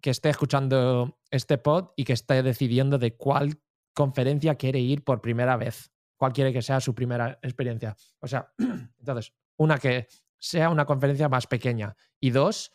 que, 0.00 0.10
esté 0.10 0.30
escuchando 0.30 1.18
este 1.30 1.58
pod 1.58 1.90
y 1.96 2.04
que 2.04 2.14
esté 2.14 2.42
decidiendo 2.42 2.98
de 2.98 3.16
cuál 3.16 3.60
conferencia 3.94 4.54
quiere 4.54 4.80
ir 4.80 5.04
por 5.04 5.20
primera 5.20 5.56
vez, 5.56 5.91
cuál 6.22 6.32
quiere 6.32 6.52
que 6.52 6.62
sea 6.62 6.78
su 6.78 6.94
primera 6.94 7.36
experiencia. 7.42 7.96
O 8.20 8.28
sea, 8.28 8.52
entonces, 9.00 9.32
una 9.56 9.76
que 9.76 10.06
sea 10.38 10.70
una 10.70 10.84
conferencia 10.84 11.28
más 11.28 11.48
pequeña 11.48 11.96
y 12.20 12.30
dos, 12.30 12.70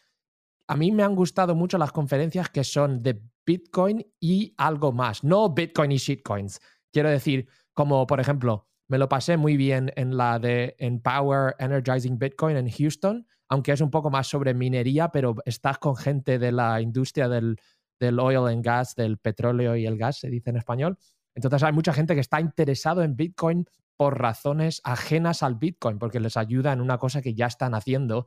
a 0.67 0.75
mí 0.75 0.91
me 0.91 1.03
han 1.03 1.15
gustado 1.15 1.55
mucho 1.55 1.77
las 1.77 1.93
conferencias 1.93 2.49
que 2.49 2.65
son 2.65 3.01
de 3.01 3.23
Bitcoin 3.45 4.05
y 4.19 4.53
algo 4.57 4.91
más, 4.91 5.23
no 5.23 5.53
Bitcoin 5.53 5.93
y 5.93 5.95
shitcoins. 5.95 6.59
Quiero 6.91 7.09
decir, 7.09 7.47
como 7.71 8.05
por 8.05 8.19
ejemplo, 8.19 8.67
me 8.89 8.97
lo 8.97 9.07
pasé 9.07 9.37
muy 9.37 9.55
bien 9.55 9.93
en 9.95 10.17
la 10.17 10.39
de 10.39 10.75
Empower 10.77 11.55
Energizing 11.57 12.19
Bitcoin 12.19 12.57
en 12.57 12.69
Houston, 12.69 13.25
aunque 13.47 13.71
es 13.71 13.79
un 13.79 13.91
poco 13.91 14.09
más 14.09 14.27
sobre 14.27 14.53
minería, 14.55 15.07
pero 15.07 15.35
estás 15.45 15.77
con 15.77 15.95
gente 15.95 16.37
de 16.37 16.51
la 16.51 16.81
industria 16.81 17.29
del, 17.29 17.55
del 17.97 18.19
oil 18.19 18.45
and 18.53 18.61
gas, 18.65 18.93
del 18.93 19.19
petróleo 19.19 19.77
y 19.77 19.85
el 19.85 19.97
gas, 19.97 20.19
se 20.19 20.29
dice 20.29 20.49
en 20.49 20.57
español. 20.57 20.97
Entonces 21.37 21.61
hay 21.61 21.71
mucha 21.71 21.93
gente 21.93 22.15
que 22.15 22.21
está 22.21 22.41
interesado 22.41 23.03
en 23.03 23.15
Bitcoin 23.15 23.67
por 23.95 24.19
razones 24.19 24.81
ajenas 24.83 25.43
al 25.43 25.55
Bitcoin, 25.55 25.99
porque 25.99 26.19
les 26.19 26.35
ayuda 26.35 26.73
en 26.73 26.81
una 26.81 26.97
cosa 26.97 27.21
que 27.21 27.35
ya 27.35 27.45
están 27.45 27.75
haciendo. 27.75 28.25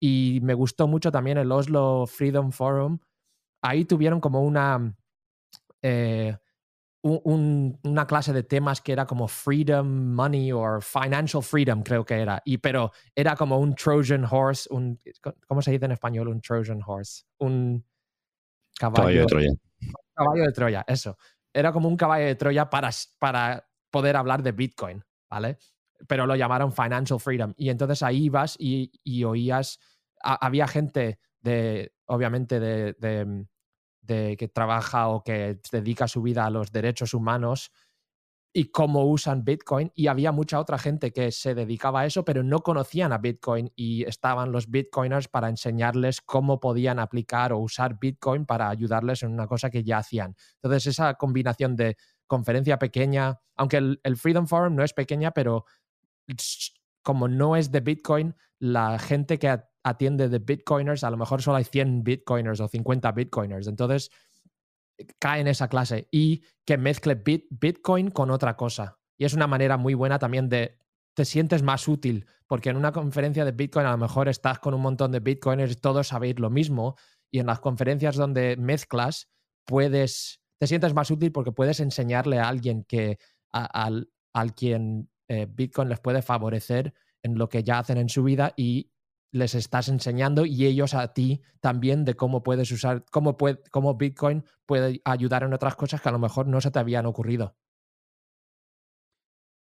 Y 0.00 0.40
me 0.42 0.54
gustó 0.54 0.88
mucho 0.88 1.12
también 1.12 1.36
el 1.36 1.52
Oslo 1.52 2.06
Freedom 2.06 2.52
Forum, 2.52 2.98
ahí 3.62 3.84
tuvieron 3.84 4.20
como 4.20 4.42
una, 4.42 4.94
eh, 5.82 6.36
una 7.02 8.06
clase 8.06 8.32
de 8.32 8.42
temas 8.42 8.80
que 8.80 8.92
era 8.92 9.06
como 9.06 9.28
freedom, 9.28 10.14
money 10.14 10.50
o 10.50 10.80
financial 10.80 11.42
freedom, 11.42 11.82
creo 11.82 12.04
que 12.04 12.14
era. 12.14 12.40
Y, 12.44 12.56
pero 12.56 12.90
era 13.14 13.36
como 13.36 13.58
un 13.58 13.74
Trojan 13.74 14.24
horse, 14.24 14.66
un, 14.72 14.98
¿cómo 15.46 15.60
se 15.60 15.72
dice 15.72 15.84
en 15.84 15.92
español? 15.92 16.28
Un 16.28 16.40
Trojan 16.40 16.80
horse. 16.84 17.24
Un 17.38 17.84
caballo, 18.78 19.20
de 19.20 19.26
Troya. 19.26 19.50
caballo 20.14 20.42
de 20.42 20.52
Troya, 20.52 20.84
eso. 20.88 21.16
Era 21.56 21.72
como 21.72 21.88
un 21.88 21.96
caballo 21.96 22.26
de 22.26 22.34
Troya 22.34 22.68
para, 22.68 22.90
para 23.18 23.66
poder 23.90 24.16
hablar 24.16 24.42
de 24.42 24.52
Bitcoin, 24.52 25.02
¿vale? 25.30 25.58
Pero 26.06 26.26
lo 26.26 26.36
llamaron 26.36 26.72
financial 26.72 27.18
freedom. 27.18 27.54
Y 27.56 27.70
entonces 27.70 28.02
ahí 28.02 28.24
ibas 28.24 28.56
y, 28.58 28.92
y 29.02 29.24
oías, 29.24 29.78
había 30.20 30.68
gente 30.68 31.18
de, 31.40 31.94
obviamente, 32.06 32.60
de 32.60 32.94
de 34.06 34.36
que 34.36 34.48
trabaja 34.48 35.08
o 35.08 35.22
que 35.22 35.58
dedica 35.72 36.08
su 36.08 36.22
vida 36.22 36.46
a 36.46 36.50
los 36.50 36.70
derechos 36.70 37.12
humanos 37.12 37.72
y 38.56 38.70
cómo 38.70 39.04
usan 39.04 39.44
Bitcoin. 39.44 39.92
Y 39.94 40.06
había 40.06 40.32
mucha 40.32 40.58
otra 40.58 40.78
gente 40.78 41.12
que 41.12 41.30
se 41.30 41.54
dedicaba 41.54 42.00
a 42.00 42.06
eso, 42.06 42.24
pero 42.24 42.42
no 42.42 42.60
conocían 42.60 43.12
a 43.12 43.18
Bitcoin 43.18 43.70
y 43.76 44.04
estaban 44.04 44.50
los 44.50 44.70
Bitcoiners 44.70 45.28
para 45.28 45.50
enseñarles 45.50 46.22
cómo 46.22 46.58
podían 46.58 46.98
aplicar 46.98 47.52
o 47.52 47.58
usar 47.58 47.98
Bitcoin 48.00 48.46
para 48.46 48.70
ayudarles 48.70 49.22
en 49.22 49.32
una 49.32 49.46
cosa 49.46 49.68
que 49.68 49.84
ya 49.84 49.98
hacían. 49.98 50.34
Entonces, 50.54 50.86
esa 50.86 51.12
combinación 51.16 51.76
de 51.76 51.98
conferencia 52.26 52.78
pequeña, 52.78 53.38
aunque 53.56 53.76
el, 53.76 54.16
Freedom 54.16 54.46
Forum 54.46 54.74
no 54.74 54.84
es 54.84 54.94
pequeña, 54.94 55.32
pero 55.32 55.66
como 57.02 57.28
no 57.28 57.56
es 57.56 57.70
de 57.70 57.80
Bitcoin, 57.80 58.34
la 58.58 58.98
gente 58.98 59.38
que 59.38 59.54
atiende 59.86 60.30
de 60.30 60.38
bitcoiners, 60.38 61.04
a 61.04 61.10
lo 61.10 61.18
mejor 61.18 61.42
solo 61.42 61.58
hay 61.58 61.64
100 61.64 62.02
bitcoiners 62.02 62.58
o 62.60 62.68
50 62.68 63.12
bitcoiners. 63.12 63.68
Entonces, 63.68 64.10
cae 65.18 65.40
en 65.40 65.48
esa 65.48 65.68
clase 65.68 66.08
y 66.10 66.44
que 66.64 66.78
mezcle 66.78 67.14
bitcoin 67.50 68.10
con 68.10 68.30
otra 68.30 68.56
cosa. 68.56 68.98
Y 69.18 69.24
es 69.24 69.34
una 69.34 69.46
manera 69.46 69.76
muy 69.76 69.94
buena 69.94 70.18
también 70.18 70.48
de 70.48 70.78
te 71.16 71.24
sientes 71.24 71.62
más 71.62 71.88
útil, 71.88 72.26
porque 72.46 72.68
en 72.68 72.76
una 72.76 72.92
conferencia 72.92 73.46
de 73.46 73.52
Bitcoin 73.52 73.86
a 73.86 73.90
lo 73.90 73.96
mejor 73.96 74.28
estás 74.28 74.58
con 74.58 74.74
un 74.74 74.82
montón 74.82 75.12
de 75.12 75.20
Bitcoiners 75.20 75.80
todos 75.80 76.08
sabéis 76.08 76.38
lo 76.38 76.50
mismo, 76.50 76.94
y 77.30 77.38
en 77.38 77.46
las 77.46 77.60
conferencias 77.60 78.16
donde 78.16 78.56
mezclas, 78.58 79.30
puedes, 79.64 80.42
te 80.58 80.66
sientes 80.66 80.92
más 80.92 81.10
útil 81.10 81.32
porque 81.32 81.52
puedes 81.52 81.80
enseñarle 81.80 82.38
a 82.38 82.48
alguien 82.48 82.84
que 82.84 83.18
al, 83.50 84.10
al 84.34 84.54
quien 84.54 85.10
eh, 85.28 85.46
Bitcoin 85.48 85.88
les 85.88 86.00
puede 86.00 86.20
favorecer 86.20 86.92
en 87.22 87.38
lo 87.38 87.48
que 87.48 87.64
ya 87.64 87.78
hacen 87.78 87.96
en 87.96 88.10
su 88.10 88.22
vida 88.22 88.52
y 88.54 88.92
les 89.36 89.54
estás 89.54 89.88
enseñando 89.88 90.46
y 90.46 90.66
ellos 90.66 90.94
a 90.94 91.12
ti 91.12 91.42
también 91.60 92.04
de 92.04 92.14
cómo 92.14 92.42
puedes 92.42 92.70
usar, 92.72 93.04
cómo, 93.10 93.36
puede, 93.36 93.60
cómo 93.70 93.94
Bitcoin 93.94 94.44
puede 94.64 95.00
ayudar 95.04 95.42
en 95.42 95.52
otras 95.52 95.76
cosas 95.76 96.00
que 96.00 96.08
a 96.08 96.12
lo 96.12 96.18
mejor 96.18 96.48
no 96.48 96.60
se 96.60 96.70
te 96.70 96.78
habían 96.78 97.06
ocurrido. 97.06 97.54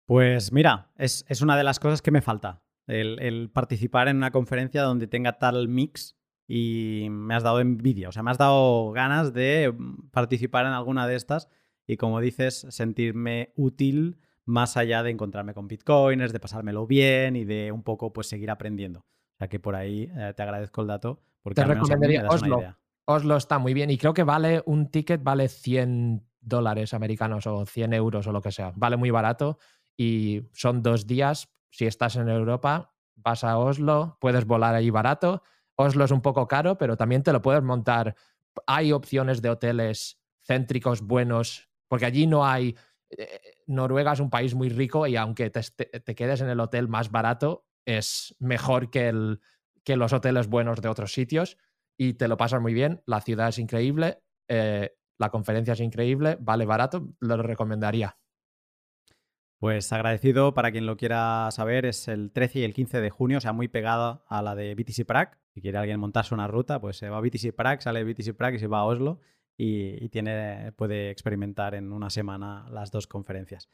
Pues 0.06 0.52
mira, 0.52 0.92
es, 0.96 1.24
una 1.42 1.56
de 1.58 1.64
las 1.64 1.80
cosas 1.80 2.02
que 2.02 2.10
me 2.10 2.22
falta, 2.22 2.64
el, 2.88 3.52
participar 3.54 4.08
en 4.08 4.18
una 4.18 4.32
conferencia 4.32 4.82
donde 4.82 5.06
tenga 5.06 5.38
tal 5.38 5.68
mix 5.68 6.18
y 6.48 7.08
me 7.12 7.36
has 7.36 7.44
dado 7.44 7.60
envidia, 7.60 8.10
o 8.10 8.12
sea, 8.12 8.24
me 8.24 8.32
has 8.32 8.40
dado 8.40 8.92
ganas 8.92 9.34
de 9.34 9.76
participar 10.12 10.66
en 10.66 10.72
alguna 10.72 11.06
de 11.06 11.16
estas 11.16 11.48
y 11.86 11.98
como 11.98 12.22
dices, 12.22 12.66
sentirme 12.70 13.54
útil 13.56 14.18
más 14.46 14.78
allá 14.78 15.04
de 15.04 15.12
encontrarme 15.12 15.54
con 15.54 15.68
bitcoiners, 15.68 16.34
de 16.34 16.40
pasármelo 16.40 16.88
bien 16.88 17.36
y 17.36 17.46
de 17.46 17.72
un 17.72 17.84
poco 17.84 18.12
pues 18.12 18.28
seguir 18.28 18.50
aprendiendo 18.50 19.06
sea 19.40 19.48
que 19.48 19.60
por 19.60 19.76
ahí 19.76 20.12
eh, 20.16 20.34
te 20.36 20.44
agradezco 20.44 20.82
el 20.82 20.88
dato. 20.88 21.22
Porque 21.42 21.62
te 21.62 21.66
recomendaría 21.66 22.28
Oslo. 22.28 22.76
Oslo 23.06 23.38
está 23.38 23.58
muy 23.58 23.74
bien 23.74 23.90
y 23.90 23.98
creo 23.98 24.14
que 24.14 24.24
vale 24.24 24.62
un 24.66 24.92
ticket, 24.92 25.24
vale 25.24 25.48
100 25.48 26.24
dólares 26.42 26.94
americanos 26.94 27.48
o 27.48 27.66
100 27.66 27.94
euros 27.94 28.28
o 28.28 28.32
lo 28.32 28.42
que 28.42 28.52
sea. 28.52 28.72
Vale 28.76 28.98
muy 28.98 29.10
barato 29.10 29.58
y 29.98 30.44
son 30.54 30.84
dos 30.84 31.08
días. 31.08 31.50
Si 31.72 31.86
estás 31.86 32.18
en 32.18 32.30
Europa, 32.30 32.94
vas 33.16 33.44
a 33.44 33.58
Oslo, 33.58 34.18
puedes 34.20 34.46
volar 34.46 34.76
ahí 34.76 34.90
barato. 34.90 35.42
Oslo 35.76 36.06
es 36.06 36.12
un 36.12 36.22
poco 36.22 36.48
caro, 36.48 36.78
pero 36.78 36.98
también 36.98 37.24
te 37.24 37.32
lo 37.32 37.42
puedes 37.42 37.64
montar. 37.64 38.16
Hay 38.68 38.92
opciones 38.92 39.42
de 39.42 39.50
hoteles 39.50 40.20
céntricos 40.42 41.02
buenos, 41.02 41.70
porque 41.88 42.06
allí 42.06 42.28
no 42.28 42.46
hay... 42.46 42.76
Eh, 43.10 43.40
Noruega 43.66 44.14
es 44.14 44.20
un 44.20 44.30
país 44.30 44.54
muy 44.54 44.70
rico 44.70 45.08
y 45.08 45.16
aunque 45.16 45.50
te 45.50 46.16
quedes 46.16 46.42
en 46.42 46.50
el 46.50 46.60
hotel 46.60 46.88
más 46.88 47.10
barato, 47.10 47.69
es 47.98 48.36
mejor 48.40 48.90
que, 48.90 49.08
el, 49.10 49.42
que 49.84 49.96
los 49.96 50.14
hoteles 50.14 50.48
buenos 50.48 50.82
de 50.82 50.90
otros 50.90 51.14
sitios 51.14 51.58
y 51.98 52.14
te 52.14 52.28
lo 52.28 52.38
pasas 52.38 52.62
muy 52.62 52.74
bien. 52.74 53.02
La 53.06 53.22
ciudad 53.22 53.50
es 53.50 53.60
increíble, 53.60 54.22
eh, 54.48 54.96
la 55.18 55.30
conferencia 55.30 55.74
es 55.74 55.80
increíble, 55.80 56.38
vale 56.40 56.66
barato, 56.66 57.10
lo 57.20 57.42
recomendaría. 57.42 58.18
Pues 59.60 59.92
agradecido 59.92 60.54
para 60.54 60.72
quien 60.72 60.86
lo 60.86 60.96
quiera 60.96 61.50
saber, 61.52 61.86
es 61.86 62.08
el 62.08 62.32
13 62.32 62.60
y 62.60 62.64
el 62.64 62.74
15 62.74 63.02
de 63.02 63.10
junio, 63.10 63.40
o 63.40 63.42
sea, 63.42 63.52
muy 63.52 63.68
pegada 63.68 64.24
a 64.28 64.42
la 64.42 64.56
de 64.56 64.74
BTC 64.74 65.06
Prague. 65.06 65.32
Si 65.54 65.62
quiere 65.62 65.78
alguien 65.78 66.00
montarse 66.00 66.34
una 66.34 66.48
ruta, 66.48 66.80
pues 66.80 66.96
se 66.96 67.10
va 67.10 67.18
a 67.18 67.22
BTC 67.22 67.54
Prague, 67.54 67.82
sale 67.82 68.04
de 68.04 68.14
BTC 68.14 68.38
Prague 68.38 68.56
y 68.56 68.60
se 68.60 68.68
va 68.68 68.80
a 68.80 68.86
Oslo 68.86 69.20
y, 69.58 70.08
tiene, 70.08 70.72
puede 70.72 71.10
experimentar 71.10 71.76
en 71.76 71.92
una 71.92 72.10
semana 72.10 72.66
las 72.70 72.92
dos 72.92 73.08
conferencias. 73.08 73.70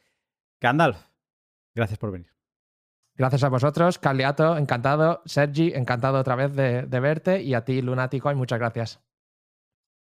Gandalf, 0.60 0.98
gracias 1.76 2.00
por 2.00 2.12
venir. 2.12 2.35
Gracias 3.18 3.46
a 3.46 3.50
vosotros, 3.50 3.98
Caliato, 3.98 4.58
encantado. 4.58 5.22
Sergi, 5.26 5.72
encantado 5.74 6.20
otra 6.20 6.36
vez 6.36 6.54
de, 6.54 7.00
verte. 7.00 7.42
Y 7.42 7.54
a 7.54 7.64
ti, 7.64 7.82
Lunático, 7.82 8.30
y 8.30 8.36
muchas 8.36 8.60
gracias. 8.60 9.02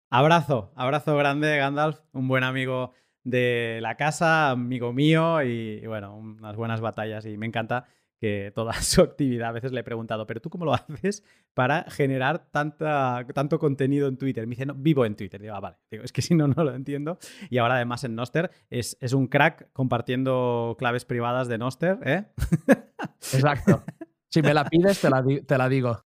Abrazo, 0.09 0.71
abrazo 0.75 1.17
grande, 1.17 1.57
Gandalf, 1.57 1.99
un 2.13 2.27
buen 2.27 2.43
amigo 2.43 2.93
de 3.23 3.79
la 3.81 3.95
casa, 3.95 4.51
amigo 4.51 4.93
mío, 4.93 5.41
y, 5.43 5.85
bueno, 5.85 6.15
unas 6.15 6.55
buenas 6.55 6.79
batallas. 6.79 7.25
Y 7.25 7.37
me 7.37 7.45
encanta 7.45 7.85
que 8.21 8.51
toda 8.53 8.73
su 8.81 9.01
actividad, 9.01 9.49
a 9.49 9.51
veces 9.51 9.71
le 9.71 9.79
he 9.79 9.83
preguntado, 9.83 10.27
pero 10.27 10.39
tú 10.39 10.49
cómo 10.51 10.63
lo 10.63 10.73
haces 10.73 11.23
para 11.55 11.85
generar 11.89 12.51
tanta, 12.51 13.25
tanto 13.33 13.57
contenido 13.57 14.07
en 14.07 14.17
Twitter? 14.17 14.45
Me 14.45 14.51
dice, 14.51 14.67
no, 14.67 14.75
vivo 14.75 15.05
en 15.05 15.15
Twitter. 15.15 15.41
Digo, 15.41 15.55
ah, 15.55 15.59
vale, 15.59 15.77
Digo, 15.89 16.03
es 16.03 16.13
que 16.13 16.21
si 16.21 16.35
no, 16.35 16.47
no 16.47 16.63
lo 16.63 16.75
entiendo. 16.75 17.17
Y 17.49 17.57
ahora 17.57 17.75
además 17.75 18.03
en 18.03 18.15
Noster 18.15 18.51
es, 18.69 18.95
es 19.01 19.13
un 19.13 19.27
crack 19.27 19.71
compartiendo 19.73 20.75
claves 20.77 21.03
privadas 21.03 21.47
de 21.47 21.57
Noster, 21.57 21.97
¿eh? 22.05 22.25
Exacto. 23.33 23.83
Si 24.29 24.41
me 24.41 24.53
la 24.53 24.65
pides, 24.65 25.01
te 25.01 25.09
la, 25.09 25.25
te 25.45 25.57
la 25.57 25.67
digo. 25.67 26.05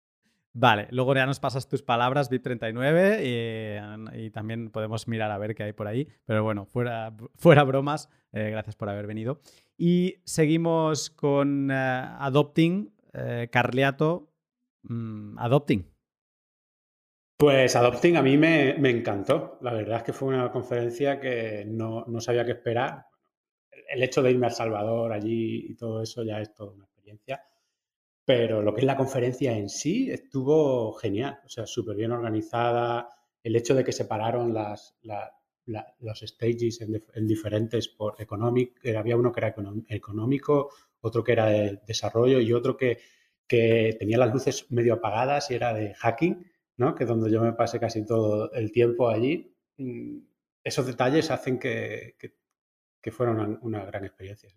Vale, 0.52 0.88
luego 0.90 1.14
ya 1.14 1.26
nos 1.26 1.38
pasas 1.38 1.68
tus 1.68 1.82
palabras, 1.82 2.28
BIP39, 2.28 4.10
y, 4.12 4.24
y, 4.24 4.30
también 4.30 4.70
podemos 4.70 5.06
mirar 5.06 5.30
a 5.30 5.38
ver 5.38 5.54
qué 5.54 5.62
hay 5.62 5.72
por 5.72 5.86
ahí. 5.86 6.08
Pero 6.24 6.42
bueno, 6.42 6.66
fuera, 6.66 7.14
fuera 7.36 7.62
bromas, 7.62 8.10
eh, 8.32 8.50
gracias 8.50 8.74
por 8.74 8.88
haber 8.88 9.06
venido. 9.06 9.40
Y 9.82 10.16
seguimos 10.24 11.08
con 11.08 11.70
uh, 11.70 11.74
Adopting, 12.18 12.92
eh, 13.14 13.48
Carliato, 13.50 14.30
mm, 14.82 15.38
Adopting. 15.38 15.90
Pues 17.38 17.74
Adopting 17.74 18.18
a 18.18 18.22
mí 18.22 18.36
me, 18.36 18.74
me, 18.74 18.90
encantó. 18.90 19.56
La 19.62 19.72
verdad 19.72 19.96
es 19.96 20.02
que 20.02 20.12
fue 20.12 20.28
una 20.28 20.52
conferencia 20.52 21.18
que 21.18 21.64
no, 21.66 22.04
no 22.06 22.20
sabía 22.20 22.44
qué 22.44 22.52
esperar. 22.52 23.06
El 23.88 24.02
hecho 24.02 24.22
de 24.22 24.32
irme 24.32 24.48
a 24.48 24.50
Salvador 24.50 25.14
allí 25.14 25.70
y 25.70 25.74
todo 25.76 26.02
eso 26.02 26.22
ya 26.24 26.42
es 26.42 26.52
toda 26.52 26.72
una 26.72 26.84
experiencia 26.84 27.42
pero 28.30 28.62
lo 28.62 28.72
que 28.72 28.82
es 28.82 28.86
la 28.86 28.96
conferencia 28.96 29.56
en 29.56 29.68
sí 29.68 30.08
estuvo 30.08 30.92
genial, 30.92 31.40
o 31.44 31.48
sea, 31.48 31.66
súper 31.66 31.96
bien 31.96 32.12
organizada. 32.12 33.08
El 33.42 33.56
hecho 33.56 33.74
de 33.74 33.82
que 33.82 33.90
separaron 33.90 34.54
las, 34.54 34.94
los 36.00 36.20
stages 36.20 36.80
en, 36.80 37.26
diferentes 37.26 37.88
por 37.88 38.20
económico, 38.20 38.74
había 38.96 39.16
uno 39.16 39.32
que 39.32 39.40
era 39.40 39.54
económico, 39.88 40.70
otro 41.00 41.24
que 41.24 41.32
era 41.32 41.46
de 41.46 41.80
desarrollo 41.86 42.40
y 42.40 42.52
otro 42.52 42.76
que, 42.76 42.98
que 43.46 43.96
tenía 43.98 44.18
las 44.18 44.32
luces 44.32 44.70
medio 44.70 44.94
apagadas 44.94 45.50
y 45.50 45.54
era 45.54 45.72
de 45.72 45.94
hacking, 45.94 46.44
¿no? 46.76 46.94
que 46.94 47.04
es 47.04 47.08
donde 47.08 47.30
yo 47.30 47.40
me 47.40 47.52
pasé 47.52 47.80
casi 47.80 48.04
todo 48.04 48.52
el 48.52 48.72
tiempo 48.72 49.08
allí. 49.08 49.54
Mm, 49.76 50.18
esos 50.62 50.86
detalles 50.86 51.30
hacen 51.30 51.58
que, 51.58 52.16
que, 53.00 53.10
fuera 53.10 53.32
una, 53.32 53.58
una 53.62 53.84
gran 53.84 54.04
experiencia. 54.04 54.50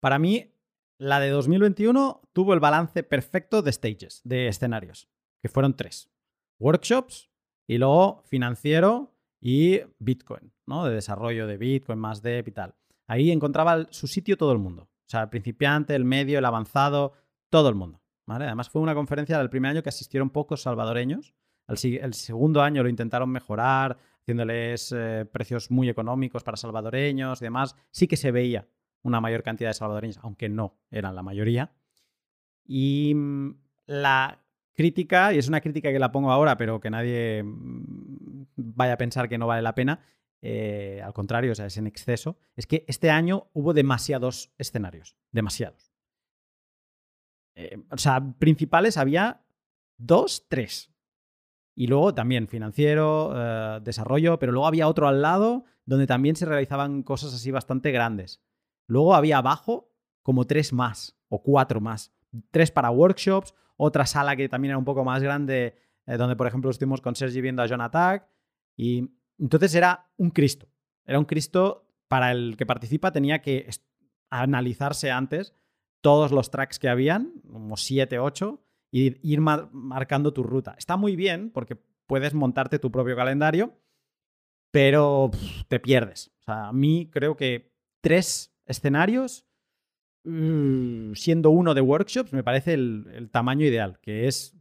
Para 0.00 0.18
mí, 0.18 0.54
la 0.98 1.20
de 1.20 1.30
2021 1.30 2.22
tuvo 2.32 2.54
el 2.54 2.60
balance 2.60 3.02
perfecto 3.02 3.62
de 3.62 3.72
stages, 3.72 4.20
de 4.24 4.48
escenarios, 4.48 5.08
que 5.42 5.48
fueron 5.48 5.76
tres. 5.76 6.08
Workshops 6.58 7.30
y 7.66 7.78
luego 7.78 8.22
financiero 8.26 9.13
y 9.46 9.82
Bitcoin, 9.98 10.54
¿no? 10.64 10.86
De 10.86 10.94
desarrollo 10.94 11.46
de 11.46 11.58
Bitcoin, 11.58 11.98
más 11.98 12.22
de 12.22 12.42
y 12.46 12.50
tal. 12.50 12.74
Ahí 13.06 13.30
encontraba 13.30 13.86
su 13.90 14.06
sitio 14.06 14.38
todo 14.38 14.52
el 14.52 14.58
mundo. 14.58 14.84
O 14.84 15.06
sea, 15.06 15.20
el 15.24 15.28
principiante, 15.28 15.94
el 15.94 16.06
medio, 16.06 16.38
el 16.38 16.46
avanzado, 16.46 17.12
todo 17.50 17.68
el 17.68 17.74
mundo. 17.74 18.00
Además 18.26 18.70
fue 18.70 18.80
una 18.80 18.94
conferencia 18.94 19.36
del 19.36 19.50
primer 19.50 19.72
año 19.72 19.82
que 19.82 19.90
asistieron 19.90 20.30
pocos 20.30 20.62
salvadoreños. 20.62 21.34
El, 21.68 22.14
segundo 22.14 22.62
año 22.62 22.82
lo 22.82 22.88
intentaron 22.88 23.28
mejorar, 23.28 23.98
haciéndoles 24.22 24.92
eh, 24.96 25.26
precios 25.30 25.70
muy 25.70 25.90
económicos 25.90 26.42
para 26.42 26.56
salvadoreños 26.56 27.42
y 27.42 27.44
demás. 27.44 27.76
Sí 27.90 28.06
que 28.08 28.16
se 28.16 28.30
veía 28.30 28.66
una 29.02 29.20
mayor 29.20 29.42
cantidad 29.42 29.68
de 29.68 29.74
salvadoreños, 29.74 30.20
aunque 30.22 30.48
no 30.48 30.78
eran 30.90 31.14
la 31.14 31.22
mayoría. 31.22 31.70
Y 32.64 33.12
mm, 33.14 33.58
la 33.88 34.40
crítica, 34.72 35.34
y 35.34 35.38
es 35.38 35.48
una 35.48 35.60
crítica 35.60 35.92
que 35.92 35.98
la 35.98 36.10
pongo 36.10 36.32
ahora, 36.32 36.56
pero 36.56 36.80
que 36.80 36.88
nadie 36.88 37.42
mm, 37.44 38.33
vaya 38.56 38.94
a 38.94 38.98
pensar 38.98 39.28
que 39.28 39.38
no 39.38 39.46
vale 39.46 39.62
la 39.62 39.74
pena, 39.74 40.00
eh, 40.46 41.00
al 41.02 41.14
contrario, 41.14 41.52
o 41.52 41.54
sea, 41.54 41.64
es 41.64 41.78
en 41.78 41.86
exceso, 41.86 42.36
es 42.54 42.66
que 42.66 42.84
este 42.86 43.10
año 43.10 43.48
hubo 43.54 43.72
demasiados 43.72 44.52
escenarios, 44.58 45.16
demasiados. 45.32 45.90
Eh, 47.54 47.82
o 47.90 47.96
sea, 47.96 48.22
principales 48.38 48.98
había 48.98 49.40
dos, 49.96 50.44
tres. 50.50 50.92
Y 51.74 51.86
luego 51.86 52.12
también 52.12 52.46
financiero, 52.46 53.32
eh, 53.34 53.80
desarrollo, 53.82 54.38
pero 54.38 54.52
luego 54.52 54.66
había 54.66 54.86
otro 54.86 55.08
al 55.08 55.22
lado 55.22 55.64
donde 55.86 56.06
también 56.06 56.36
se 56.36 56.44
realizaban 56.44 57.02
cosas 57.02 57.32
así 57.32 57.50
bastante 57.50 57.90
grandes. 57.90 58.42
Luego 58.86 59.14
había 59.14 59.38
abajo 59.38 59.94
como 60.22 60.46
tres 60.46 60.74
más 60.74 61.18
o 61.30 61.42
cuatro 61.42 61.80
más. 61.80 62.12
Tres 62.50 62.70
para 62.70 62.90
workshops, 62.90 63.54
otra 63.78 64.04
sala 64.04 64.36
que 64.36 64.50
también 64.50 64.72
era 64.72 64.78
un 64.78 64.84
poco 64.84 65.04
más 65.04 65.22
grande, 65.22 65.78
donde 66.04 66.36
por 66.36 66.46
ejemplo 66.46 66.70
estuvimos 66.70 67.00
con 67.00 67.16
Sergi 67.16 67.40
viendo 67.40 67.62
a 67.62 67.68
John 67.68 67.80
Attack. 67.80 68.28
Y 68.76 69.10
entonces 69.38 69.74
era 69.74 70.10
un 70.16 70.30
Cristo. 70.30 70.68
Era 71.04 71.18
un 71.18 71.24
Cristo 71.24 71.86
para 72.08 72.32
el 72.32 72.56
que 72.56 72.66
participa, 72.66 73.12
tenía 73.12 73.40
que 73.40 73.68
analizarse 74.30 75.10
antes 75.10 75.54
todos 76.00 76.32
los 76.32 76.50
tracks 76.50 76.78
que 76.78 76.88
habían, 76.88 77.32
como 77.50 77.76
siete, 77.76 78.18
ocho, 78.18 78.62
y 78.90 79.16
ir 79.28 79.40
marcando 79.40 80.32
tu 80.32 80.42
ruta. 80.42 80.74
Está 80.78 80.96
muy 80.96 81.16
bien 81.16 81.50
porque 81.50 81.76
puedes 82.06 82.34
montarte 82.34 82.78
tu 82.78 82.92
propio 82.92 83.16
calendario, 83.16 83.74
pero 84.70 85.30
te 85.68 85.80
pierdes. 85.80 86.30
O 86.40 86.42
sea, 86.42 86.68
a 86.68 86.72
mí 86.72 87.08
creo 87.10 87.36
que 87.36 87.72
tres 88.00 88.54
escenarios, 88.66 89.46
mm, 90.24 91.14
siendo 91.14 91.50
uno 91.50 91.74
de 91.74 91.80
workshops, 91.80 92.32
me 92.32 92.44
parece 92.44 92.74
el, 92.74 93.30
tamaño 93.32 93.66
ideal, 93.66 93.98
que 94.00 94.28
es 94.28 94.54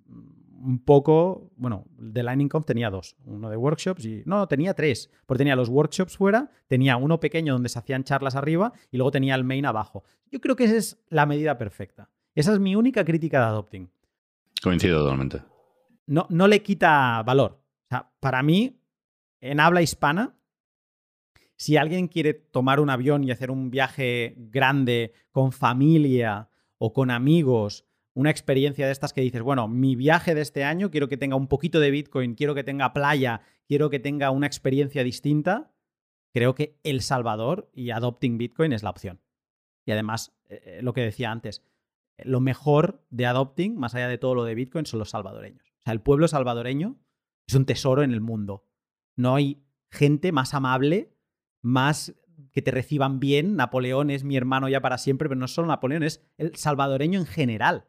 un 0.63 0.79
poco, 0.79 1.51
bueno, 1.57 1.85
de 1.97 2.23
Lightning 2.23 2.47
Conf 2.47 2.65
tenía 2.65 2.89
dos, 2.89 3.15
uno 3.25 3.49
de 3.49 3.57
workshops 3.57 4.05
y, 4.05 4.23
no, 4.25 4.47
tenía 4.47 4.73
tres, 4.73 5.11
porque 5.25 5.39
tenía 5.39 5.55
los 5.55 5.69
workshops 5.69 6.17
fuera, 6.17 6.49
tenía 6.67 6.97
uno 6.97 7.19
pequeño 7.19 7.53
donde 7.53 7.69
se 7.69 7.79
hacían 7.79 8.03
charlas 8.03 8.35
arriba 8.35 8.73
y 8.91 8.97
luego 8.97 9.11
tenía 9.11 9.35
el 9.35 9.43
main 9.43 9.65
abajo. 9.65 10.03
Yo 10.31 10.39
creo 10.39 10.55
que 10.55 10.63
esa 10.65 10.75
es 10.75 11.03
la 11.09 11.25
medida 11.25 11.57
perfecta. 11.57 12.09
Esa 12.33 12.53
es 12.53 12.59
mi 12.59 12.75
única 12.75 13.03
crítica 13.03 13.39
de 13.39 13.45
Adopting. 13.45 13.89
Coincido 14.61 15.03
totalmente. 15.03 15.41
No, 16.07 16.25
no 16.29 16.47
le 16.47 16.61
quita 16.63 17.21
valor. 17.23 17.59
O 17.85 17.87
sea, 17.89 18.09
para 18.19 18.41
mí, 18.41 18.79
en 19.41 19.59
habla 19.59 19.81
hispana, 19.81 20.35
si 21.55 21.77
alguien 21.77 22.07
quiere 22.07 22.33
tomar 22.33 22.79
un 22.79 22.89
avión 22.89 23.23
y 23.23 23.31
hacer 23.31 23.51
un 23.51 23.69
viaje 23.69 24.35
grande 24.37 25.13
con 25.31 25.51
familia 25.51 26.49
o 26.77 26.93
con 26.93 27.11
amigos, 27.11 27.85
una 28.13 28.29
experiencia 28.29 28.85
de 28.85 28.91
estas 28.91 29.13
que 29.13 29.21
dices, 29.21 29.41
bueno, 29.41 29.67
mi 29.67 29.95
viaje 29.95 30.35
de 30.35 30.41
este 30.41 30.63
año 30.63 30.91
quiero 30.91 31.07
que 31.07 31.17
tenga 31.17 31.35
un 31.35 31.47
poquito 31.47 31.79
de 31.79 31.91
Bitcoin, 31.91 32.35
quiero 32.35 32.55
que 32.55 32.63
tenga 32.63 32.93
playa, 32.93 33.41
quiero 33.67 33.89
que 33.89 33.99
tenga 33.99 34.31
una 34.31 34.47
experiencia 34.47 35.03
distinta, 35.03 35.71
creo 36.33 36.55
que 36.55 36.79
El 36.83 37.01
Salvador 37.01 37.69
y 37.73 37.91
Adopting 37.91 38.37
Bitcoin 38.37 38.73
es 38.73 38.83
la 38.83 38.91
opción. 38.91 39.21
Y 39.85 39.91
además, 39.91 40.35
eh, 40.49 40.61
eh, 40.63 40.81
lo 40.81 40.93
que 40.93 41.01
decía 41.01 41.31
antes, 41.31 41.63
lo 42.17 42.39
mejor 42.39 43.05
de 43.09 43.25
Adopting, 43.25 43.75
más 43.75 43.95
allá 43.95 44.07
de 44.07 44.17
todo 44.17 44.35
lo 44.35 44.43
de 44.43 44.55
Bitcoin, 44.55 44.85
son 44.85 44.99
los 44.99 45.09
salvadoreños. 45.09 45.73
O 45.79 45.83
sea, 45.83 45.93
el 45.93 46.01
pueblo 46.01 46.27
salvadoreño 46.27 46.97
es 47.47 47.55
un 47.55 47.65
tesoro 47.65 48.03
en 48.03 48.11
el 48.11 48.21
mundo. 48.21 48.67
No 49.15 49.35
hay 49.35 49.63
gente 49.89 50.31
más 50.31 50.53
amable 50.53 51.13
más 51.61 52.13
que 52.51 52.61
te 52.61 52.71
reciban 52.71 53.19
bien. 53.19 53.55
Napoleón 53.55 54.09
es 54.09 54.23
mi 54.23 54.37
hermano 54.37 54.69
ya 54.69 54.81
para 54.81 54.97
siempre, 54.97 55.27
pero 55.27 55.39
no 55.39 55.47
solo 55.47 55.67
Napoleón, 55.67 56.03
es 56.03 56.21
el 56.37 56.55
salvadoreño 56.55 57.19
en 57.19 57.25
general. 57.25 57.87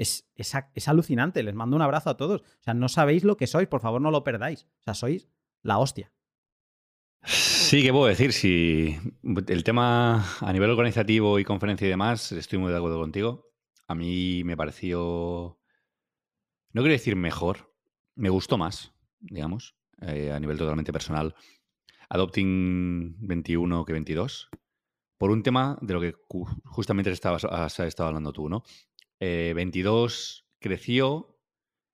Es, 0.00 0.26
es, 0.34 0.88
alucinante, 0.88 1.42
les 1.42 1.54
mando 1.54 1.76
un 1.76 1.82
abrazo 1.82 2.08
a 2.08 2.16
todos. 2.16 2.40
O 2.40 2.62
sea, 2.62 2.72
no 2.72 2.88
sabéis 2.88 3.22
lo 3.22 3.36
que 3.36 3.46
sois, 3.46 3.68
por 3.68 3.82
favor 3.82 4.00
no 4.00 4.10
lo 4.10 4.24
perdáis. 4.24 4.64
O 4.80 4.82
sea, 4.84 4.94
sois 4.94 5.28
la 5.62 5.76
hostia. 5.76 6.10
Sí, 7.22 7.82
¿qué 7.82 7.92
puedo 7.92 8.06
decir? 8.06 8.32
Si 8.32 8.96
el 9.22 9.62
tema 9.62 10.24
a 10.40 10.52
nivel 10.54 10.70
organizativo 10.70 11.38
y 11.38 11.44
conferencia 11.44 11.86
y 11.86 11.90
demás, 11.90 12.32
estoy 12.32 12.58
muy 12.58 12.72
de 12.72 12.78
acuerdo 12.78 12.98
contigo. 12.98 13.52
A 13.88 13.94
mí 13.94 14.42
me 14.42 14.56
pareció, 14.56 15.60
no 16.72 16.80
quiero 16.80 16.92
decir 16.92 17.14
mejor, 17.14 17.74
me 18.14 18.30
gustó 18.30 18.56
más, 18.56 18.94
digamos, 19.18 19.76
eh, 20.00 20.32
a 20.32 20.40
nivel 20.40 20.56
totalmente 20.56 20.94
personal. 20.94 21.34
Adopting 22.08 23.16
21 23.18 23.84
que 23.84 23.92
22, 23.92 24.48
por 25.18 25.30
un 25.30 25.42
tema 25.42 25.76
de 25.82 25.92
lo 25.92 26.00
que 26.00 26.14
justamente 26.64 27.10
estabas, 27.10 27.44
has 27.44 27.78
estado 27.80 28.08
hablando 28.08 28.32
tú, 28.32 28.48
¿no? 28.48 28.62
22 29.20 30.44
eh, 30.44 30.50
creció 30.58 31.38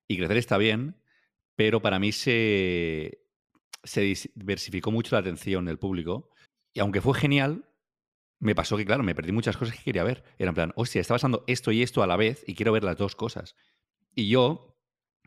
y 0.07 0.17
crecer 0.17 0.37
está 0.37 0.57
bien, 0.57 1.01
pero 1.55 1.81
para 1.81 1.99
mí 1.99 2.11
se, 2.11 3.25
se 3.83 4.01
diversificó 4.01 4.91
mucho 4.91 5.15
la 5.15 5.19
atención 5.19 5.65
del 5.65 5.79
público 5.79 6.29
y 6.73 6.79
aunque 6.79 7.01
fue 7.01 7.17
genial, 7.17 7.67
me 8.39 8.55
pasó 8.55 8.77
que, 8.77 8.85
claro, 8.85 9.03
me 9.03 9.15
perdí 9.15 9.31
muchas 9.31 9.57
cosas 9.57 9.75
que 9.75 9.83
quería 9.83 10.03
ver. 10.03 10.23
Era 10.37 10.49
en 10.49 10.55
plan, 10.55 10.73
hostia, 10.75 11.01
está 11.01 11.15
pasando 11.15 11.43
esto 11.47 11.71
y 11.71 11.81
esto 11.81 12.03
a 12.03 12.07
la 12.07 12.17
vez 12.17 12.43
y 12.47 12.55
quiero 12.55 12.71
ver 12.71 12.83
las 12.83 12.97
dos 12.97 13.15
cosas. 13.15 13.55
Y 14.13 14.29
yo, 14.29 14.77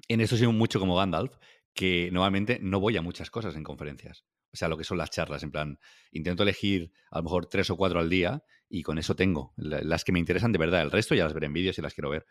en 0.08 0.20
esto 0.20 0.36
soy 0.36 0.46
mucho 0.46 0.78
como 0.78 0.96
Gandalf, 0.96 1.36
que 1.74 2.10
normalmente 2.12 2.58
no 2.62 2.80
voy 2.80 2.96
a 2.96 3.02
muchas 3.02 3.30
cosas 3.30 3.56
en 3.56 3.64
conferencias. 3.64 4.24
O 4.52 4.56
sea, 4.56 4.68
lo 4.68 4.76
que 4.76 4.84
son 4.84 4.98
las 4.98 5.10
charlas, 5.10 5.42
en 5.42 5.50
plan, 5.50 5.78
intento 6.10 6.42
elegir 6.42 6.92
a 7.10 7.18
lo 7.18 7.24
mejor 7.24 7.46
tres 7.46 7.70
o 7.70 7.76
cuatro 7.76 8.00
al 8.00 8.10
día 8.10 8.42
y 8.68 8.82
con 8.82 8.98
eso 8.98 9.14
tengo 9.14 9.52
las 9.56 10.04
que 10.04 10.12
me 10.12 10.18
interesan 10.18 10.52
de 10.52 10.58
verdad. 10.58 10.82
El 10.82 10.90
resto 10.90 11.14
ya 11.14 11.24
las 11.24 11.34
veré 11.34 11.46
en 11.46 11.52
vídeos 11.52 11.78
y 11.78 11.82
las 11.82 11.94
quiero 11.94 12.10
ver. 12.10 12.26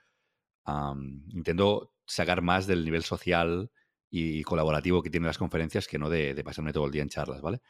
intento 1.30 1.94
sacar 2.06 2.42
más 2.42 2.68
del 2.68 2.84
nivel 2.84 3.04
social 3.04 3.72
y 4.10 4.42
colaborativo 4.44 5.04
que 5.04 5.10
tienen 5.10 5.28
las 5.28 5.38
conferencias 5.38 5.88
que 5.88 6.00
no 6.00 6.10
de, 6.10 6.42
pasarme 6.44 6.74
todo 6.74 6.86
el 6.86 6.92
día 6.92 7.04
en 7.04 7.10
charlas, 7.10 7.42
¿vale? 7.42 7.62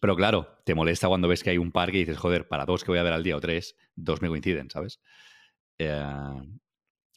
Pero 0.00 0.14
claro, 0.14 0.58
te 0.64 0.74
molesta 0.74 1.08
cuando 1.08 1.26
ves 1.28 1.42
que 1.42 1.50
hay 1.50 1.58
un 1.58 1.72
parque 1.72 1.96
y 1.96 2.00
dices, 2.00 2.18
joder, 2.18 2.48
para 2.48 2.66
dos 2.66 2.84
que 2.84 2.90
voy 2.90 2.98
a 2.98 3.02
ver 3.02 3.14
al 3.14 3.22
día 3.22 3.36
o 3.36 3.40
tres, 3.40 3.76
dos 3.94 4.20
me 4.20 4.28
coinciden, 4.28 4.70
¿sabes? 4.70 5.00
Eh, 5.78 6.04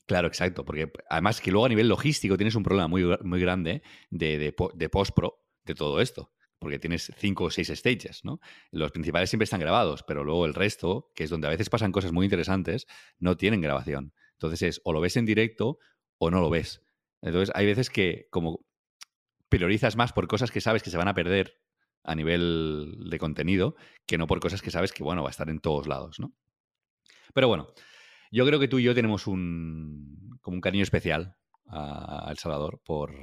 claro, 0.06 0.27
exacto, 0.27 0.65
porque 0.65 0.91
además 1.10 1.41
que 1.41 1.52
luego 1.52 1.65
a 1.65 1.69
nivel 1.69 1.90
logístico 1.90 2.38
tienes 2.38 2.56
un 2.56 2.64
problema 2.64 2.88
muy, 2.88 3.03
muy 3.22 3.40
grande 3.40 3.84
de, 4.10 4.38
de, 4.38 4.56
de 4.73 4.90
post-pro 4.90 5.45
de 5.65 5.76
todo 5.76 5.99
esto 5.99 6.31
porque 6.60 6.77
tienes 6.77 7.11
cinco 7.18 7.45
o 7.45 7.49
seis 7.49 7.69
stages, 7.69 8.23
¿no? 8.23 8.40
Los 8.72 8.91
principales 8.91 9.30
siempre 9.30 9.45
están 9.45 9.61
grabados, 9.61 10.03
pero 10.03 10.23
luego 10.23 10.45
el 10.45 10.53
resto, 10.53 11.11
que 11.15 11.23
es 11.23 11.30
donde 11.30 11.48
a 11.48 11.49
veces 11.49 11.69
pasan 11.69 11.91
cosas 11.91 12.11
muy 12.11 12.26
interesantes, 12.26 12.86
no 13.18 13.38
tienen 13.38 13.61
grabación. 13.61 14.14
Entonces 14.34 14.61
es 14.61 14.81
o 14.84 14.94
lo 14.94 15.02
ves 15.02 15.18
en 15.18 15.26
directo 15.26 15.80
o 16.18 16.30
no 16.30 16.41
lo 16.41 16.49
ves. 16.49 16.84
Entonces 17.22 17.52
hay 17.56 17.65
veces 17.65 17.90
que 17.90 18.27
como 18.30 18.65
priorizas 19.48 19.95
más 19.95 20.14
por 20.14 20.27
cosas 20.27 20.52
que 20.52 20.61
sabes 20.61 20.84
que 20.84 20.91
se 20.91 20.98
van 20.98 21.07
a 21.07 21.14
perder 21.14 21.60
a 22.03 22.15
nivel 22.15 23.07
de 23.10 23.19
contenido 23.19 23.76
que 24.06 24.18
no 24.18 24.27
por 24.27 24.40
cosas 24.40 24.61
que 24.61 24.72
sabes 24.72 24.91
que, 24.91 25.03
bueno, 25.03 25.23
va 25.23 25.30
a 25.30 25.31
estar 25.31 25.49
en 25.49 25.60
todos 25.60 25.88
lados, 25.88 26.19
¿no? 26.19 26.34
Pero 27.34 27.48
bueno, 27.48 27.73
yo 28.31 28.45
creo 28.45 28.60
que 28.60 28.68
tú 28.68 28.80
y 28.80 28.84
yo 28.84 28.95
tenemos 28.95 29.27
un, 29.27 30.38
como 30.41 30.56
un 30.56 30.61
cariño 30.61 30.84
especial 30.84 31.36
a 31.68 32.27
El 32.31 32.38
Salvador 32.38 32.81
por, 32.84 33.14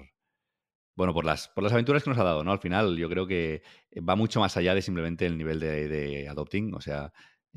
bueno, 0.96 1.14
por 1.14 1.24
las, 1.24 1.48
por 1.48 1.62
las 1.62 1.72
aventuras 1.72 2.02
que 2.02 2.10
nos 2.10 2.18
ha 2.18 2.24
dado, 2.24 2.42
¿no? 2.42 2.52
Al 2.52 2.58
final 2.58 2.96
yo 2.96 3.08
creo 3.08 3.26
que 3.26 3.62
va 3.96 4.16
mucho 4.16 4.40
más 4.40 4.56
allá 4.56 4.74
de 4.74 4.82
simplemente 4.82 5.26
el 5.26 5.38
nivel 5.38 5.60
de, 5.60 6.26
adopting. 6.28 6.74
O 6.74 6.80
sea, 6.80 7.12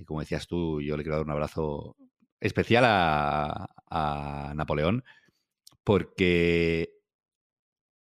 como 0.05 0.19
decías 0.19 0.47
tú, 0.47 0.81
yo 0.81 0.97
le 0.97 1.03
quiero 1.03 1.15
dar 1.15 1.25
un 1.25 1.31
abrazo 1.31 1.95
especial 2.39 2.83
a, 2.85 3.69
a 3.89 4.53
Napoleón 4.55 5.03
porque 5.83 6.99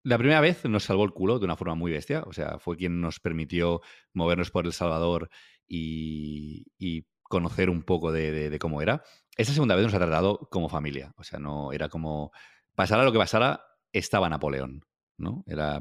la 0.03 0.17
primera 0.17 0.41
vez 0.41 0.65
nos 0.65 0.83
salvó 0.83 1.03
el 1.03 1.11
culo 1.11 1.39
de 1.39 1.45
una 1.45 1.55
forma 1.55 1.75
muy 1.75 1.91
bestia. 1.91 2.23
O 2.25 2.33
sea, 2.33 2.59
fue 2.59 2.77
quien 2.77 2.99
nos 2.99 3.19
permitió 3.19 3.81
movernos 4.13 4.51
por 4.51 4.65
El 4.65 4.73
Salvador 4.73 5.29
y, 5.67 7.05
conocer 7.23 7.69
un 7.69 7.83
poco 7.83 8.11
de, 8.11 8.49
de, 8.49 8.59
cómo 8.59 8.81
era. 8.81 9.03
Esa 9.37 9.53
segunda 9.53 9.75
vez 9.75 9.85
nos 9.85 9.93
ha 9.93 9.99
tratado 9.99 10.49
como 10.49 10.67
familia. 10.67 11.13
O 11.15 11.23
sea, 11.23 11.37
no 11.37 11.71
era 11.71 11.87
como 11.87 12.31
pasara 12.73 13.03
lo 13.03 13.11
que 13.11 13.19
pasara, 13.19 13.63
estaba 13.93 14.29
Napoleón. 14.29 14.83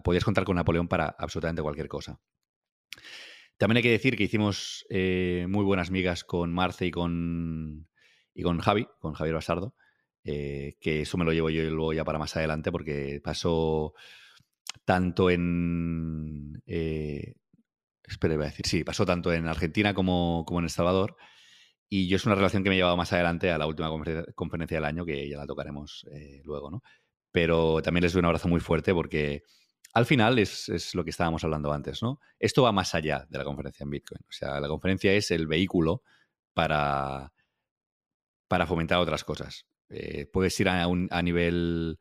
Podías 0.03 0.25
contar 0.25 0.45
con 0.45 0.57
Napoleón 0.57 0.89
para 0.89 1.15
absolutamente 1.19 1.63
cualquier 1.63 1.89
cosa. 1.89 2.21
También 3.59 3.79
hay 3.79 3.83
que 3.83 3.91
decir 3.91 4.17
que 4.17 4.23
hicimos 4.23 4.87
eh, 4.89 5.47
muy 5.49 5.65
buenas 5.65 5.91
migas 5.91 6.23
con 6.23 6.53
Marce 6.53 6.87
y 6.87 6.91
con, 6.93 7.89
y 8.33 8.43
con 8.43 8.61
Javi, 8.61 8.87
con 9.01 9.15
Javier 9.15 9.35
Basardo, 9.35 9.75
eh, 10.23 10.77
que 10.81 11.03
eso 11.03 11.19
me 11.19 11.25
lo 11.25 11.33
llevo 11.33 11.51
yo 11.51 11.63
luego 11.65 11.93
ya 11.93 12.05
para 12.05 12.21
más 12.21 12.37
adelante 12.37 12.71
porque 12.71 13.21
pasó 13.23 13.95
tanto 14.85 15.29
en... 15.29 16.63
Eh, 16.67 17.35
voy 18.23 18.33
a 18.35 18.39
decir, 18.39 18.67
sí, 18.67 18.85
pasó 18.85 19.05
tanto 19.05 19.33
en 19.33 19.49
Argentina 19.49 19.93
como, 19.93 20.45
como 20.47 20.61
en 20.61 20.65
El 20.65 20.71
Salvador. 20.71 21.17
Y 21.91 22.07
yo 22.07 22.17
es 22.17 22.27
una 22.27 22.37
relación 22.37 22.63
que 22.63 22.69
me 22.71 22.77
he 22.77 22.79
llevado 22.79 22.97
más 22.97 23.13
adelante 23.13 23.51
a 23.51 23.59
la 23.59 23.67
última 23.67 23.91
conferencia 24.35 24.77
del 24.77 24.85
año, 24.85 25.05
que 25.05 25.29
ya 25.29 25.37
la 25.37 25.47
tocaremos 25.47 26.07
luego, 26.45 26.71
¿no? 26.71 26.83
Pero 27.33 27.83
también 27.83 28.03
les 28.03 28.13
doy 28.13 28.21
un 28.21 28.27
abrazo 28.27 28.49
muy 28.49 28.61
fuerte 28.61 28.93
porque 28.95 29.43
al 29.95 30.07
final 30.07 30.39
es, 30.39 30.95
lo 30.95 31.05
que 31.05 31.11
estábamos 31.11 31.45
hablando 31.45 31.73
antes, 31.73 32.03
¿no? 32.03 32.21
Esto 32.39 32.63
va 32.63 32.73
más 32.73 32.95
allá 32.95 33.27
de 33.29 33.39
la 33.39 33.45
conferencia 33.45 33.85
en 33.85 33.91
Bitcoin. 33.91 34.21
O 34.29 34.33
sea, 34.33 34.61
la 34.61 34.69
conferencia 34.69 35.13
es 35.13 35.31
el 35.31 35.47
vehículo 35.47 36.03
para, 36.55 37.33
para 38.49 38.67
fomentar 38.67 38.99
otras 38.99 39.25
cosas. 39.25 39.67
Eh, 39.89 40.27
puedes 40.33 40.59
ir 40.61 40.69
a, 40.69 40.87
un, 40.87 41.09
a 41.11 41.23
nivel 41.23 41.99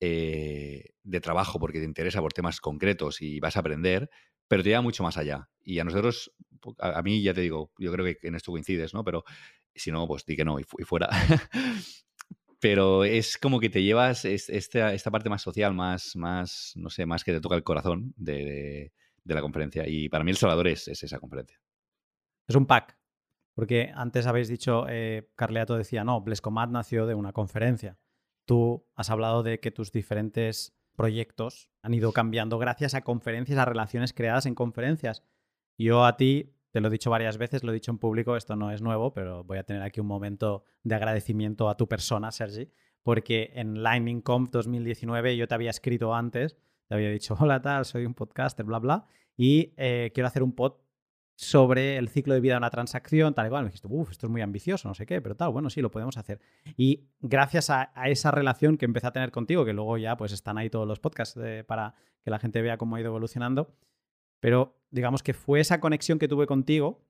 eh, 0.00 0.94
de 1.02 1.20
trabajo 1.20 1.60
porque 1.60 1.78
te 1.78 1.84
interesa 1.84 2.20
por 2.20 2.32
temas 2.32 2.60
concretos 2.60 3.20
y 3.20 3.38
vas 3.38 3.56
a 3.56 3.60
aprender, 3.60 4.08
pero 4.48 4.62
te 4.62 4.70
lleva 4.70 4.80
mucho 4.80 5.02
más 5.02 5.16
allá. 5.16 5.50
Y 5.62 5.78
a 5.78 5.84
nosotros, 5.84 6.32
a, 6.78 7.02
mí 7.02 7.22
ya 7.22 7.34
te 7.34 7.42
digo, 7.42 7.72
yo 7.78 7.92
creo 7.92 8.06
que 8.06 8.18
en 8.26 8.34
esto 8.34 8.50
coincides, 8.50 8.94
¿no? 8.94 9.04
Pero 9.04 9.24
si 9.74 9.92
no, 9.92 10.06
pues 10.06 10.24
di 10.24 10.36
que 10.36 10.44
no 10.44 10.58
y 10.58 10.64
fuera. 10.64 11.08
pero 12.60 13.04
es 13.04 13.38
como 13.38 13.58
que 13.58 13.70
te 13.70 13.82
llevas 13.82 14.24
esta, 14.26 14.92
esta 14.92 15.10
parte 15.10 15.30
más 15.30 15.42
social, 15.42 15.72
más, 15.74 16.14
más, 16.14 16.74
no 16.76 16.90
sé, 16.90 17.06
más 17.06 17.24
que 17.24 17.32
te 17.32 17.40
toca 17.40 17.56
el 17.56 17.64
corazón 17.64 18.12
de, 18.16 18.92
la 19.24 19.40
conferencia. 19.40 19.88
Y 19.88 20.08
para 20.08 20.24
mí 20.24 20.30
El 20.30 20.36
Salvador 20.36 20.68
es, 20.68 20.86
esa 20.88 21.18
conferencia. 21.18 21.60
Es 22.46 22.54
un 22.54 22.66
pack. 22.66 22.98
Porque 23.54 23.90
antes 23.94 24.26
habéis 24.26 24.48
dicho, 24.48 24.86
eh, 24.88 25.30
Carleato 25.36 25.76
decía, 25.76 26.04
no, 26.04 26.20
Blescomat 26.20 26.70
nació 26.70 27.06
de 27.06 27.14
una 27.14 27.32
conferencia. 27.32 27.98
Tú 28.44 28.86
has 28.94 29.10
hablado 29.10 29.42
de 29.42 29.60
que 29.60 29.70
tus 29.70 29.90
diferentes 29.92 30.76
proyectos 30.96 31.70
han 31.82 31.94
ido 31.94 32.12
cambiando 32.12 32.58
gracias 32.58 32.94
a 32.94 33.02
conferencias, 33.02 33.58
a 33.58 33.64
relaciones 33.64 34.12
creadas 34.12 34.46
en 34.46 34.54
conferencias. 34.54 35.24
Yo 35.78 36.04
a 36.04 36.16
ti 36.16 36.54
te 36.70 36.80
lo 36.80 36.88
he 36.88 36.90
dicho 36.90 37.10
varias 37.10 37.38
veces, 37.38 37.62
lo 37.64 37.72
he 37.72 37.74
dicho 37.74 37.90
en 37.90 37.98
público, 37.98 38.36
esto 38.36 38.56
no 38.56 38.70
es 38.70 38.82
nuevo, 38.82 39.12
pero 39.12 39.44
voy 39.44 39.58
a 39.58 39.64
tener 39.64 39.82
aquí 39.82 40.00
un 40.00 40.06
momento 40.06 40.64
de 40.82 40.94
agradecimiento 40.94 41.68
a 41.68 41.76
tu 41.76 41.88
persona, 41.88 42.30
Sergi, 42.30 42.70
porque 43.02 43.50
en 43.54 43.82
Lightning 43.82 44.20
Conf 44.20 44.50
2019 44.50 45.36
yo 45.36 45.48
te 45.48 45.54
había 45.54 45.70
escrito 45.70 46.14
antes, 46.14 46.56
te 46.88 46.94
había 46.94 47.10
dicho, 47.10 47.36
hola 47.38 47.60
tal, 47.60 47.84
soy 47.84 48.06
un 48.06 48.14
podcaster, 48.14 48.64
bla, 48.64 48.78
bla, 48.78 49.06
y 49.36 49.72
eh, 49.76 50.10
quiero 50.14 50.26
hacer 50.26 50.42
un 50.42 50.52
pod 50.52 50.74
sobre 51.40 51.96
el 51.96 52.10
ciclo 52.10 52.34
de 52.34 52.40
vida 52.40 52.52
de 52.52 52.58
una 52.58 52.68
transacción, 52.68 53.32
tal 53.32 53.46
y 53.46 53.48
cual. 53.48 53.62
Me 53.62 53.68
dijiste, 53.68 53.88
uff, 53.90 54.10
esto 54.10 54.26
es 54.26 54.30
muy 54.30 54.42
ambicioso, 54.42 54.88
no 54.88 54.94
sé 54.94 55.06
qué, 55.06 55.22
pero 55.22 55.34
tal, 55.36 55.50
bueno, 55.50 55.70
sí, 55.70 55.80
lo 55.80 55.90
podemos 55.90 56.18
hacer. 56.18 56.38
Y 56.76 57.08
gracias 57.20 57.70
a, 57.70 57.92
esa 58.04 58.30
relación 58.30 58.76
que 58.76 58.84
empecé 58.84 59.06
a 59.06 59.12
tener 59.12 59.30
contigo, 59.30 59.64
que 59.64 59.72
luego 59.72 59.96
ya 59.96 60.18
pues 60.18 60.32
están 60.32 60.58
ahí 60.58 60.68
todos 60.68 60.86
los 60.86 61.00
podcasts 61.00 61.40
para 61.66 61.94
que 62.22 62.30
la 62.30 62.38
gente 62.38 62.60
vea 62.60 62.76
cómo 62.76 62.96
ha 62.96 63.00
ido 63.00 63.08
evolucionando, 63.08 63.74
pero 64.40 64.76
digamos 64.90 65.22
que 65.22 65.34
fue 65.34 65.60
esa 65.60 65.80
conexión 65.80 66.18
que 66.18 66.28
tuve 66.28 66.46
contigo, 66.46 67.04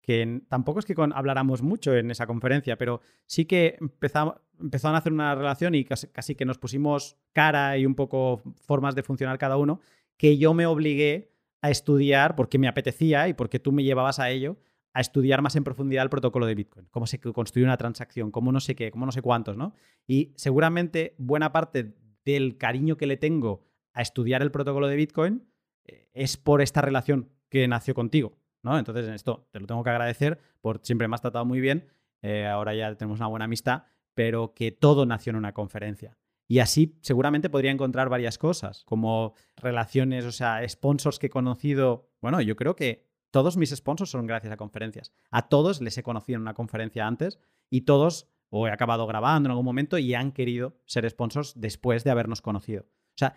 que 0.00 0.42
tampoco 0.48 0.80
es 0.80 0.84
que 0.84 0.94
habláramos 1.14 1.62
mucho 1.62 1.94
en 1.94 2.10
esa 2.10 2.26
conferencia, 2.26 2.76
pero 2.76 3.00
sí 3.26 3.44
que 3.44 3.76
empezamos, 3.80 4.34
empezaron 4.60 4.96
a 4.96 4.98
hacer 4.98 5.12
una 5.12 5.34
relación 5.34 5.74
y 5.74 5.84
casi, 5.84 6.34
que 6.34 6.44
nos 6.44 6.58
pusimos 6.58 7.16
cara 7.32 7.78
y 7.78 7.86
un 7.86 7.94
poco 7.94 8.42
formas 8.66 8.94
de 8.94 9.04
funcionar 9.04 9.38
cada 9.38 9.56
uno, 9.56 9.80
que 10.16 10.38
yo 10.38 10.54
me 10.54 10.66
obligué 10.66 11.32
a 11.60 11.70
estudiar 11.70 12.34
porque 12.34 12.58
me 12.58 12.66
apetecía 12.66 13.28
y 13.28 13.34
porque 13.34 13.60
tú 13.60 13.70
me 13.70 13.84
llevabas 13.84 14.18
a 14.18 14.30
ello, 14.30 14.56
a 14.92 15.00
estudiar 15.00 15.40
más 15.40 15.54
en 15.56 15.64
profundidad 15.64 16.02
el 16.02 16.10
protocolo 16.10 16.46
de 16.46 16.56
Bitcoin, 16.56 16.88
cómo 16.90 17.06
se 17.06 17.20
construye 17.20 17.64
una 17.64 17.76
transacción, 17.76 18.32
cómo 18.32 18.50
no 18.50 18.60
sé 18.60 18.74
qué, 18.74 18.90
cómo 18.90 19.06
no 19.06 19.12
sé 19.12 19.22
cuántos, 19.22 19.56
¿no? 19.56 19.74
Y 20.06 20.32
seguramente 20.36 21.14
buena 21.16 21.52
parte 21.52 21.94
del 22.24 22.58
cariño 22.58 22.96
que 22.96 23.06
le 23.06 23.16
tengo 23.16 23.64
a 23.94 24.02
estudiar 24.02 24.42
el 24.42 24.50
protocolo 24.50 24.88
de 24.88 24.96
Bitcoin 24.96 25.44
es 25.84 26.36
por 26.36 26.62
esta 26.62 26.80
relación 26.80 27.30
que 27.48 27.66
nació 27.68 27.94
contigo, 27.94 28.38
¿no? 28.62 28.78
Entonces, 28.78 29.06
en 29.06 29.14
esto 29.14 29.48
te 29.50 29.60
lo 29.60 29.66
tengo 29.66 29.82
que 29.82 29.90
agradecer 29.90 30.38
por 30.60 30.80
siempre 30.82 31.08
me 31.08 31.14
has 31.14 31.20
tratado 31.20 31.44
muy 31.44 31.60
bien, 31.60 31.88
eh, 32.22 32.46
ahora 32.46 32.74
ya 32.74 32.94
tenemos 32.94 33.18
una 33.18 33.28
buena 33.28 33.44
amistad, 33.46 33.84
pero 34.14 34.54
que 34.54 34.72
todo 34.72 35.06
nació 35.06 35.30
en 35.30 35.36
una 35.36 35.52
conferencia. 35.52 36.16
Y 36.48 36.58
así 36.58 36.98
seguramente 37.00 37.50
podría 37.50 37.70
encontrar 37.70 38.08
varias 38.08 38.38
cosas, 38.38 38.84
como 38.84 39.34
relaciones, 39.56 40.24
o 40.24 40.32
sea, 40.32 40.66
sponsors 40.68 41.18
que 41.18 41.26
he 41.26 41.30
conocido. 41.30 42.10
Bueno, 42.20 42.40
yo 42.40 42.56
creo 42.56 42.76
que 42.76 43.08
todos 43.30 43.56
mis 43.56 43.70
sponsors 43.70 44.10
son 44.10 44.26
gracias 44.26 44.52
a 44.52 44.56
conferencias. 44.56 45.12
A 45.30 45.48
todos 45.48 45.80
les 45.80 45.96
he 45.96 46.02
conocido 46.02 46.36
en 46.36 46.42
una 46.42 46.54
conferencia 46.54 47.06
antes 47.06 47.38
y 47.70 47.82
todos 47.82 48.28
o 48.50 48.68
he 48.68 48.70
acabado 48.70 49.06
grabando 49.06 49.46
en 49.46 49.52
algún 49.52 49.64
momento 49.64 49.96
y 49.96 50.12
han 50.12 50.30
querido 50.30 50.76
ser 50.84 51.08
sponsors 51.08 51.54
después 51.58 52.04
de 52.04 52.10
habernos 52.10 52.42
conocido. 52.42 52.82
O 52.82 53.16
sea, 53.16 53.34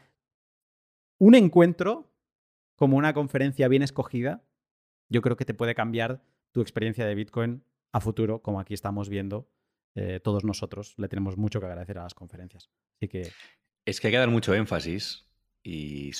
un 1.18 1.36
encuentro 1.36 2.14
como 2.76 2.98
una 2.98 3.14
conferencia 3.14 3.68
bien 3.68 3.82
escogida, 3.82 4.44
yo 5.10 5.22
creo 5.22 5.38
que 5.38 5.46
te 5.46 5.54
puede 5.54 5.76
cambiar 5.76 6.24
tu 6.52 6.62
experiencia 6.62 7.06
de 7.06 7.16
Bitcoin 7.16 7.64
a 7.92 8.02
futuro, 8.02 8.42
como 8.42 8.60
aquí 8.60 8.74
estamos 8.74 9.10
viendo 9.10 9.50
eh, 9.96 10.20
todos 10.24 10.44
nosotros. 10.44 10.94
Le 10.98 11.08
tenemos 11.08 11.38
mucho 11.38 11.60
que 11.60 11.66
agradecer 11.66 11.98
a 11.98 12.04
las 12.04 12.14
conferencias. 12.14 12.70
Así 12.98 13.08
que... 13.08 13.32
Es 13.86 14.00
que 14.00 14.08
hay 14.08 14.14
que 14.14 14.18
dar 14.18 14.30
mucho 14.30 14.54
énfasis 14.54 15.26
y 15.64 16.12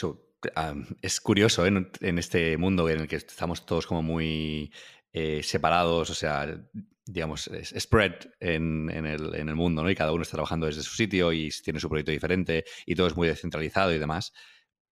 es 1.02 1.22
curioso 1.22 1.66
¿eh? 1.66 1.90
en, 2.02 2.18
este 2.20 2.58
mundo 2.58 2.88
en 2.90 3.02
el 3.02 3.08
que 3.08 3.16
estamos 3.16 3.66
todos 3.66 3.88
como 3.88 4.04
muy 4.04 4.72
eh, 5.12 5.42
separados, 5.44 6.10
o 6.10 6.14
sea, 6.14 6.62
digamos, 7.06 7.50
spread 7.78 8.14
en, 8.40 8.90
el, 8.90 9.36
en, 9.36 9.50
el, 9.50 9.56
mundo, 9.56 9.84
¿no? 9.84 9.90
Y 9.90 9.96
cada 9.96 10.12
uno 10.12 10.24
está 10.24 10.36
trabajando 10.38 10.66
desde 10.66 10.84
su 10.84 10.96
sitio 10.96 11.34
y 11.34 11.50
tiene 11.64 11.80
su 11.80 11.90
proyecto 11.90 12.12
diferente 12.12 12.66
y 12.86 12.96
todo 12.96 13.08
es 13.08 13.16
muy 13.16 13.28
descentralizado 13.28 13.94
y 13.94 14.00
demás. 14.00 14.34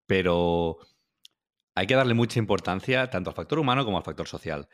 Pero 0.06 0.78
hay 1.76 1.88
que 1.88 1.96
darle 1.96 2.14
mucha 2.14 2.40
importancia 2.40 3.10
tanto 3.10 3.30
al 3.30 3.36
factor 3.36 3.60
humano 3.60 3.86
como 3.86 3.98
al 3.98 4.04
factor 4.04 4.28
social. 4.28 4.68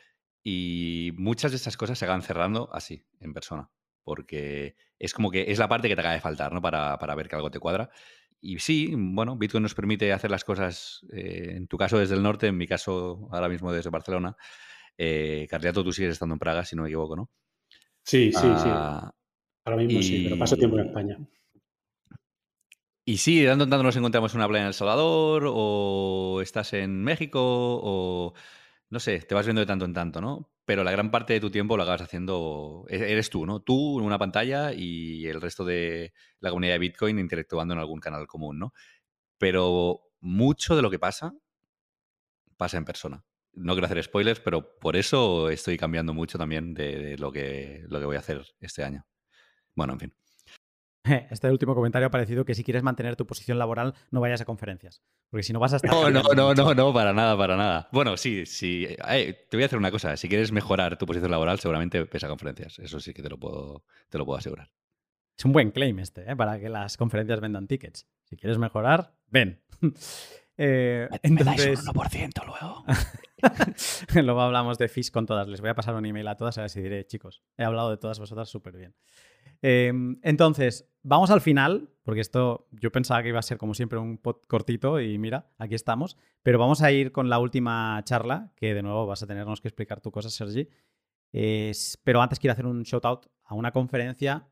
Y 0.44 1.12
muchas 1.18 1.52
de 1.52 1.58
estas 1.58 1.78
cosas 1.78 1.98
se 2.00 2.06
acaban 2.06 2.22
cerrando 2.22 2.70
así, 2.74 3.06
en 3.20 3.34
persona. 3.34 3.70
Porque 4.04 4.76
es 4.98 5.14
como 5.14 5.32
que 5.32 5.52
es 5.52 5.60
la 5.60 5.68
parte 5.68 5.88
que 5.88 5.96
te 5.96 6.02
acaba 6.02 6.16
de 6.16 6.22
faltar, 6.22 6.52
¿no? 6.54 6.62
Para, 6.62 7.16
ver 7.16 7.28
que 7.28 7.36
algo 7.36 7.52
te 7.52 7.60
cuadra. 7.60 7.90
Y 8.42 8.58
sí, 8.60 8.94
bueno, 8.96 9.38
Bitcoin 9.38 9.64
nos 9.64 9.76
permite 9.76 10.14
hacer 10.14 10.32
las 10.32 10.46
cosas, 10.46 11.06
eh, 11.12 11.54
en 11.56 11.68
tu 11.68 11.78
caso 11.78 11.98
desde 12.00 12.16
el 12.16 12.24
norte, 12.24 12.48
en 12.48 12.58
mi 12.58 12.68
caso 12.68 13.28
ahora 13.32 13.50
mismo 13.50 13.72
desde 13.72 13.90
Barcelona. 13.90 14.38
Eh, 14.98 15.46
Carliato, 15.50 15.84
tú 15.84 15.92
sigues 15.92 16.14
estando 16.14 16.36
en 16.36 16.40
Praga, 16.40 16.64
si 16.64 16.76
no 16.76 16.84
me 16.84 16.90
equivoco, 16.90 17.16
¿no? 17.16 17.30
Sí, 18.04 18.32
sí, 18.32 18.40
sí. 18.40 18.70
Ah, 18.72 19.14
ahora 19.66 19.78
mismo 19.78 20.02
sí, 20.02 20.22
pero 20.24 20.40
paso 20.40 20.56
tiempo 20.56 20.80
en 20.80 20.88
España. 20.88 21.18
Y 23.10 23.18
sí, 23.18 23.44
dando 23.44 23.68
tanto 23.68 23.82
nos 23.82 23.96
encontramos 23.96 24.32
en 24.36 24.38
una 24.38 24.48
playa 24.48 24.62
en 24.62 24.68
El 24.68 24.76
Salvador, 24.76 25.46
o 25.48 26.42
estás 26.44 26.74
en 26.74 27.04
México, 27.04 27.40
o 27.42 28.36
no 28.92 29.00
sé, 29.00 29.18
te 29.22 29.34
vas 29.34 29.48
viendo 29.48 29.62
de 29.62 29.66
tanto 29.66 29.86
en 29.86 29.96
tanto, 29.96 30.22
¿no? 30.22 30.52
Pero 30.64 30.84
la 30.84 30.92
gran 30.92 31.10
parte 31.10 31.34
de 31.34 31.40
tu 31.40 31.50
tiempo 31.50 31.76
lo 31.76 31.82
acabas 31.82 32.04
haciendo, 32.04 32.86
e-, 32.88 33.12
eres 33.12 33.32
tú, 33.32 33.48
¿no? 33.48 33.62
Tú 33.62 33.98
en 34.00 34.06
una 34.06 34.20
pantalla 34.20 34.74
y 34.74 35.26
el 35.26 35.42
resto 35.42 35.66
de 35.66 36.14
la 36.40 36.52
comunidad 36.52 36.74
de 36.74 36.80
Bitcoin 36.80 37.18
interactuando 37.18 37.74
en 37.74 37.80
algún 37.80 38.00
canal 38.00 38.28
común, 38.28 38.60
¿no? 38.60 38.74
Pero 39.40 40.02
mucho 40.20 40.76
de 40.76 40.84
lo 40.84 40.92
que 40.92 41.00
pasa 41.00 41.34
pasa 42.58 42.78
en 42.78 42.86
persona. 42.86 43.26
No 43.54 43.74
quiero 43.74 43.88
hacer 43.88 44.04
spoilers, 44.04 44.40
pero 44.40 44.78
por 44.78 44.96
eso 44.96 45.50
estoy 45.50 45.78
cambiando 45.78 46.14
mucho 46.14 46.38
también 46.38 46.76
de, 46.76 47.18
lo, 47.18 47.32
que, 47.32 47.86
lo 47.90 48.00
que 48.00 48.06
voy 48.06 48.18
a 48.18 48.20
hacer 48.20 48.46
este 48.60 48.84
año. 48.84 49.08
Bueno, 49.74 49.94
en 49.94 50.00
fin. 50.00 50.14
Este 51.30 51.50
último 51.52 51.76
comentario 51.76 52.08
ha 52.08 52.12
parecido 52.12 52.46
que 52.46 52.56
si 52.56 52.64
quieres 52.64 52.84
mantener 52.84 53.16
tu 53.16 53.26
posición 53.26 53.60
laboral, 53.60 53.94
no 54.12 54.22
vayas 54.22 54.42
a 54.42 54.46
conferencias. 54.46 55.02
Porque 55.30 55.44
si 55.44 55.54
no 55.54 55.60
vas 55.60 55.74
a 55.74 55.78
estar. 55.78 55.92
No, 55.92 56.10
no, 56.10 56.24
no, 56.36 56.54
no, 56.54 56.74
no, 56.74 56.94
para 56.94 57.14
nada, 57.14 57.38
para 57.38 57.56
nada. 57.56 57.90
Bueno, 57.92 58.18
sí, 58.18 58.46
sí. 58.46 58.88
Eh, 59.10 59.48
te 59.50 59.58
voy 59.58 59.64
a 59.64 59.66
hacer 59.66 59.80
una 59.80 59.92
cosa. 59.92 60.18
Si 60.18 60.28
quieres 60.28 60.52
mejorar 60.52 60.98
tu 60.98 61.06
posición 61.06 61.32
laboral, 61.32 61.60
seguramente 61.60 62.06
pesa 62.06 62.28
conferencias. 62.28 62.80
Eso 62.80 63.00
sí 63.00 63.14
que 63.14 63.22
te 63.22 63.30
lo 63.30 63.38
puedo, 63.38 63.84
te 64.10 64.18
lo 64.18 64.26
puedo 64.26 64.38
asegurar. 64.38 64.72
Es 65.38 65.46
un 65.46 65.54
buen 65.54 65.72
claim 65.72 66.00
este, 66.00 66.30
¿eh? 66.30 66.36
para 66.36 66.60
que 66.60 66.68
las 66.68 66.98
conferencias 66.98 67.40
vendan 67.40 67.68
tickets. 67.68 68.06
Si 68.26 68.36
quieres 68.36 68.58
mejorar, 68.58 69.14
ven. 69.28 69.62
Eh, 70.62 71.08
entonces... 71.24 71.88
un 71.88 71.94
1% 71.94 72.46
luego. 72.46 72.84
luego 74.16 74.42
hablamos 74.42 74.78
de 74.78 74.88
Fish 74.88 75.12
con 75.12 75.26
todas. 75.26 75.48
Les 75.48 75.62
voy 75.62 75.70
a 75.70 75.76
pasar 75.76 75.96
un 75.96 76.06
email 76.06 76.28
a 76.28 76.36
todas 76.36 76.58
a 76.58 76.62
ver 76.62 76.70
si 76.70 76.82
diré, 76.82 77.06
chicos, 77.06 77.44
he 77.58 77.64
hablado 77.64 77.90
de 77.90 77.98
todas 77.98 78.20
vosotras 78.20 78.50
súper 78.50 78.78
bien. 78.78 78.96
Em, 79.62 80.20
entonces, 80.22 80.90
vamos 81.04 81.32
al 81.32 81.42
final, 81.42 81.90
porque 82.04 82.22
esto 82.22 82.68
yo 82.72 82.92
pensaba 82.92 83.22
que 83.22 83.30
iba 83.30 83.40
a 83.40 83.44
ser 83.44 83.58
como 83.58 83.74
siempre 83.74 84.00
un 84.00 84.18
pod 84.18 84.38
cortito 84.48 85.00
y 85.02 85.18
mira, 85.18 85.52
aquí 85.58 85.76
estamos. 85.76 86.18
Pero 86.44 86.60
vamos 86.60 86.82
a 86.82 86.92
ir 86.92 87.12
con 87.12 87.30
la 87.30 87.40
última 87.40 88.02
charla, 88.06 88.52
que 88.56 88.74
de 88.74 88.82
nuevo 88.82 89.06
vas 89.06 89.24
a 89.24 89.28
tenernos 89.28 89.62
que 89.62 89.68
explicar 89.68 90.02
tu 90.02 90.12
cosa, 90.12 90.30
Sergi. 90.30 90.70
pero 92.04 92.22
antes 92.22 92.40
quiero 92.40 92.54
hacer 92.54 92.66
un 92.66 92.84
shout 92.84 93.06
out 93.06 93.26
a 93.44 93.56
una 93.56 93.72
conferencia 93.72 94.48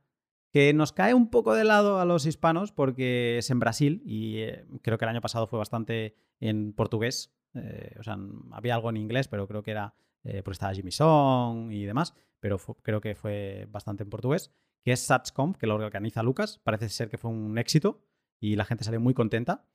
que 0.51 0.73
nos 0.73 0.91
cae 0.91 1.13
un 1.13 1.29
poco 1.29 1.53
de 1.53 1.63
lado 1.63 1.99
a 1.99 2.05
los 2.05 2.25
hispanos 2.25 2.71
porque 2.71 3.37
es 3.37 3.49
en 3.49 3.59
Brasil 3.59 4.01
y 4.05 4.37
eh, 4.39 4.65
creo 4.81 4.97
que 4.97 5.05
el 5.05 5.09
año 5.09 5.21
pasado 5.21 5.47
fue 5.47 5.59
bastante 5.59 6.15
en 6.39 6.73
portugués. 6.73 7.33
Eh, 7.57 7.95
o 7.99 8.03
sea, 8.03 8.17
había 8.51 8.75
algo 8.75 8.89
en 8.89 8.97
inglés, 8.97 9.27
pero 9.27 9.47
creo 9.47 9.63
que 9.63 9.71
era 9.71 9.93
eh, 10.23 10.41
porque 10.43 10.53
estaba 10.53 10.73
Jimmy 10.73 10.91
Song 10.91 11.71
y 11.71 11.85
demás, 11.85 12.13
pero 12.39 12.57
creo 12.57 13.01
que 13.01 13.15
fue 13.15 13.67
bastante 13.69 14.03
en 14.03 14.09
portugués, 14.09 14.51
que 14.83 14.91
es 14.91 14.99
SatsConf, 15.01 15.57
que 15.57 15.67
lo 15.67 15.75
organiza 15.75 16.23
Lucas. 16.23 16.59
Parece 16.63 16.89
ser 16.89 17.09
que 17.09 17.17
fue 17.17 17.31
un 17.31 17.57
éxito 17.57 18.01
y 18.39 18.55
la 18.55 18.65
gente 18.65 18.83
salió 18.83 18.99
muy 18.99 19.13
contenta. 19.13 19.65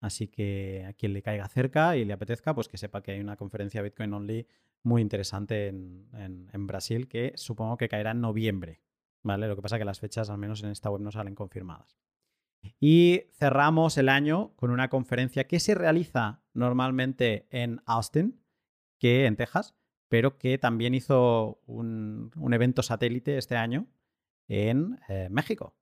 Así 0.00 0.26
que 0.26 0.84
a 0.88 0.92
quien 0.94 1.12
le 1.12 1.22
caiga 1.22 1.46
cerca 1.48 1.96
y 1.96 2.04
le 2.04 2.12
apetezca, 2.12 2.54
pues 2.54 2.68
que 2.68 2.76
sepa 2.76 3.02
que 3.02 3.12
hay 3.12 3.20
una 3.20 3.36
conferencia 3.36 3.82
Bitcoin 3.82 4.12
Only 4.12 4.48
muy 4.82 5.00
interesante 5.00 5.68
en 5.68 6.66
Brasil 6.66 7.06
que 7.06 7.32
supongo 7.36 7.76
que 7.76 7.88
caerá 7.88 8.10
en 8.10 8.20
noviembre. 8.20 8.80
¿vale? 9.22 9.48
Lo 9.48 9.56
que 9.56 9.62
pasa 9.62 9.76
es 9.76 9.80
que 9.80 9.84
las 9.84 10.00
fechas, 10.00 10.30
al 10.30 10.38
menos 10.38 10.62
en 10.62 10.70
esta 10.70 10.90
web, 10.90 11.00
no 11.00 11.10
salen 11.10 11.34
confirmadas. 11.34 11.96
Y 12.80 13.24
cerramos 13.32 13.98
el 13.98 14.08
año 14.08 14.54
con 14.56 14.70
una 14.70 14.88
conferencia 14.88 15.46
que 15.46 15.60
se 15.60 15.74
realiza 15.74 16.42
normalmente 16.52 17.46
en 17.50 17.80
Austin, 17.86 18.40
que 18.98 19.26
en 19.26 19.36
Texas, 19.36 19.74
pero 20.08 20.38
que 20.38 20.58
también 20.58 20.94
hizo 20.94 21.60
un, 21.66 22.30
evento 22.52 22.82
satélite 22.82 23.38
este 23.38 23.56
año 23.56 23.86
en 24.48 24.98
eh, 25.08 25.28
México. 25.30 25.76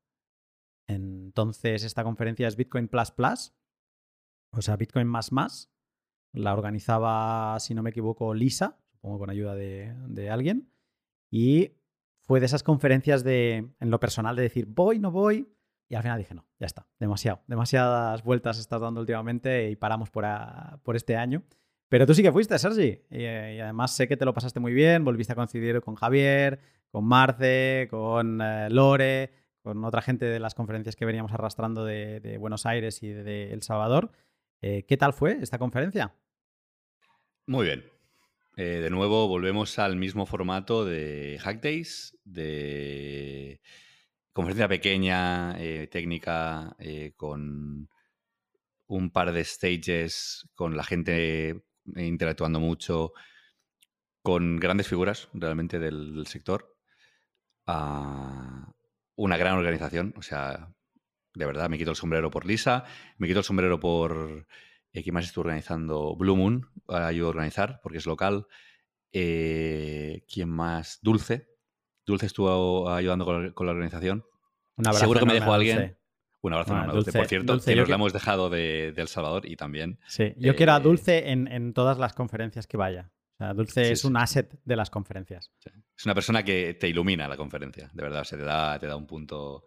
Entonces, 0.87 1.85
esta 1.85 2.05
conferencia 2.05 2.49
es 2.49 2.57
Bitcoin 2.57 2.89
Plus 2.89 3.11
Plus, 3.11 3.53
o 4.53 4.63
sea, 4.63 4.77
Bitcoin 4.77 5.07
más 5.07 5.33
más. 5.33 5.73
La 6.33 6.53
organizaba, 6.53 7.59
si 7.61 7.75
no 7.75 7.83
me 7.83 7.91
equivoco, 7.91 8.35
Lisa, 8.35 8.79
supongo 8.93 9.19
con 9.19 9.31
ayuda 9.31 9.55
de, 9.55 9.95
de 10.09 10.31
alguien. 10.31 10.73
Y 11.31 11.73
fue 12.23 12.41
de 12.41 12.47
esas 12.47 12.63
conferencias 12.63 13.25
de, 13.25 13.73
en 13.81 13.91
lo 13.91 13.99
personal, 13.99 14.37
de 14.37 14.43
decir, 14.43 14.67
voy, 14.67 14.99
no 14.99 15.11
voy. 15.11 15.53
Y 15.91 15.97
al 15.97 16.03
final 16.03 16.19
dije, 16.19 16.35
no, 16.35 16.47
ya 16.61 16.67
está, 16.67 16.87
demasiado. 17.01 17.43
Demasiadas 17.49 18.23
vueltas 18.23 18.61
estás 18.61 18.81
dando 18.81 19.01
últimamente 19.01 19.69
y 19.71 19.75
paramos 19.75 20.09
por, 20.09 20.25
por 20.85 20.95
este 20.95 21.17
año. 21.17 21.43
Pero 21.89 22.07
tú 22.07 22.15
sí 22.15 22.23
que 22.23 22.31
fuiste, 22.31 22.57
Sergi. 22.61 23.01
Y, 23.11 23.27
además 23.27 23.97
sé 23.97 24.07
que 24.07 24.17
te 24.17 24.25
lo 24.25 24.33
pasaste 24.33 24.61
muy 24.61 24.73
bien. 24.73 25.05
Volviste 25.05 25.33
a 25.33 25.37
coincidir 25.37 25.81
con 25.81 25.97
Javier, 25.97 26.61
con 26.93 27.05
Marce, 27.05 27.89
con 27.91 28.41
eh, 28.41 28.71
Lore, 28.71 29.33
con 29.63 29.85
otra 29.85 30.01
gente 30.01 30.27
de 30.27 30.39
las 30.39 30.55
conferencias 30.55 30.95
que 30.95 31.05
veníamos 31.05 31.33
arrastrando 31.33 31.85
de, 31.85 32.37
Buenos 32.39 32.67
Aires 32.67 33.03
y 33.03 33.09
de, 33.09 33.53
El 33.53 33.63
Salvador. 33.63 34.13
Eh, 34.63 34.85
¿Qué 34.87 34.97
tal 34.97 35.13
fue 35.13 35.39
esta 35.43 35.59
conferencia? 35.59 36.15
Muy 37.47 37.67
bien. 37.67 37.85
Eh, 38.57 38.79
de 38.81 38.91
nuevo, 38.91 39.27
volvemos 39.27 39.81
al 39.81 39.97
mismo 39.97 40.25
formato 40.25 40.85
de 40.85 41.37
Hack 41.43 41.61
Days, 41.61 42.17
de 42.23 43.61
conferencia 44.33 44.69
pequeña, 44.69 45.57
eh, 45.59 45.89
técnica, 45.89 46.77
eh, 46.79 47.13
con 47.17 47.89
un 48.87 49.11
par 49.11 49.33
de 49.33 49.45
stages, 49.45 50.49
con 50.55 50.77
la 50.77 50.85
gente 50.85 51.63
interactuando 51.97 52.61
mucho, 52.61 53.13
con 54.23 54.59
grandes 54.59 54.89
figuras 54.89 55.29
realmente 55.33 55.79
del, 55.79 56.27
sector. 56.27 56.77
Ah, 57.67 58.73
una 59.17 59.37
gran 59.37 59.57
organización, 59.57 60.15
o 60.17 60.23
sea, 60.23 60.73
de 61.35 61.47
verdad, 61.47 61.69
me 61.69 61.79
quito 61.79 61.91
el 61.91 61.97
sombrero 61.97 62.31
por 62.31 62.47
Lisa, 62.47 62.85
me 63.19 63.29
quito 63.29 63.41
el 63.41 63.45
sombrero 63.45 63.79
por 63.81 64.47
eh, 64.93 65.03
¿Quién 65.03 65.15
más 65.15 65.27
estuvo 65.27 65.43
organizando? 65.43 66.17
Blue 66.17 66.37
Moon 66.37 66.69
ayudó 66.89 67.27
a 67.27 67.31
organizar 67.31 67.81
porque 67.83 67.99
es 67.99 68.07
local. 68.07 68.47
Eh, 69.13 70.25
¿Quién 70.33 70.49
más? 70.49 70.99
Dulce. 71.03 71.49
Dulce 72.11 72.27
estuvo 72.27 72.91
ayudando 72.91 73.25
con 73.55 73.67
la, 73.67 73.73
organización. 73.73 74.25
Un 74.77 74.87
abrazo 74.87 75.01
Seguro 75.01 75.21
que 75.21 75.27
me 75.27 75.35
dejó 75.35 75.53
alguien. 75.53 75.97
Un 76.43 76.53
abrazo 76.53 76.75
a 76.75 76.87
Dulce. 76.87 77.13
Por 77.13 77.27
cierto, 77.27 77.61
que 77.61 77.77
nos 77.77 77.89
la 77.89 77.95
hemos 77.95 78.13
dejado 78.13 78.51
de, 78.51 78.89
El 78.97 79.09
Salvador 79.09 79.47
y 79.47 79.57
también. 79.57 79.99
Sí, 80.07 80.35
yo 80.37 80.57
quiero 80.57 80.73
a 80.73 80.79
eh, 80.79 80.81
Dulce 80.81 81.31
en, 81.31 81.73
todas 81.73 81.99
las 81.99 82.15
conferencias 82.15 82.67
que 82.67 82.77
vaya. 82.77 83.11
O 83.35 83.37
sea, 83.39 83.55
Dulce 83.55 83.91
es 83.93 84.05
un 84.05 84.17
asset 84.17 84.59
de 84.65 84.77
las 84.77 84.91
conferencias. 84.91 85.51
Es 85.97 86.05
una 86.05 86.15
persona 86.15 86.43
que 86.43 86.75
te 86.75 86.89
ilumina 86.89 87.29
la 87.29 87.37
conferencia, 87.37 87.91
de 87.93 88.03
verdad. 88.03 88.25
Se 88.25 88.37
te 88.37 88.45
da, 88.45 88.79
te 88.79 88.87
da 88.87 88.97
un 88.97 89.07
punto 89.07 89.65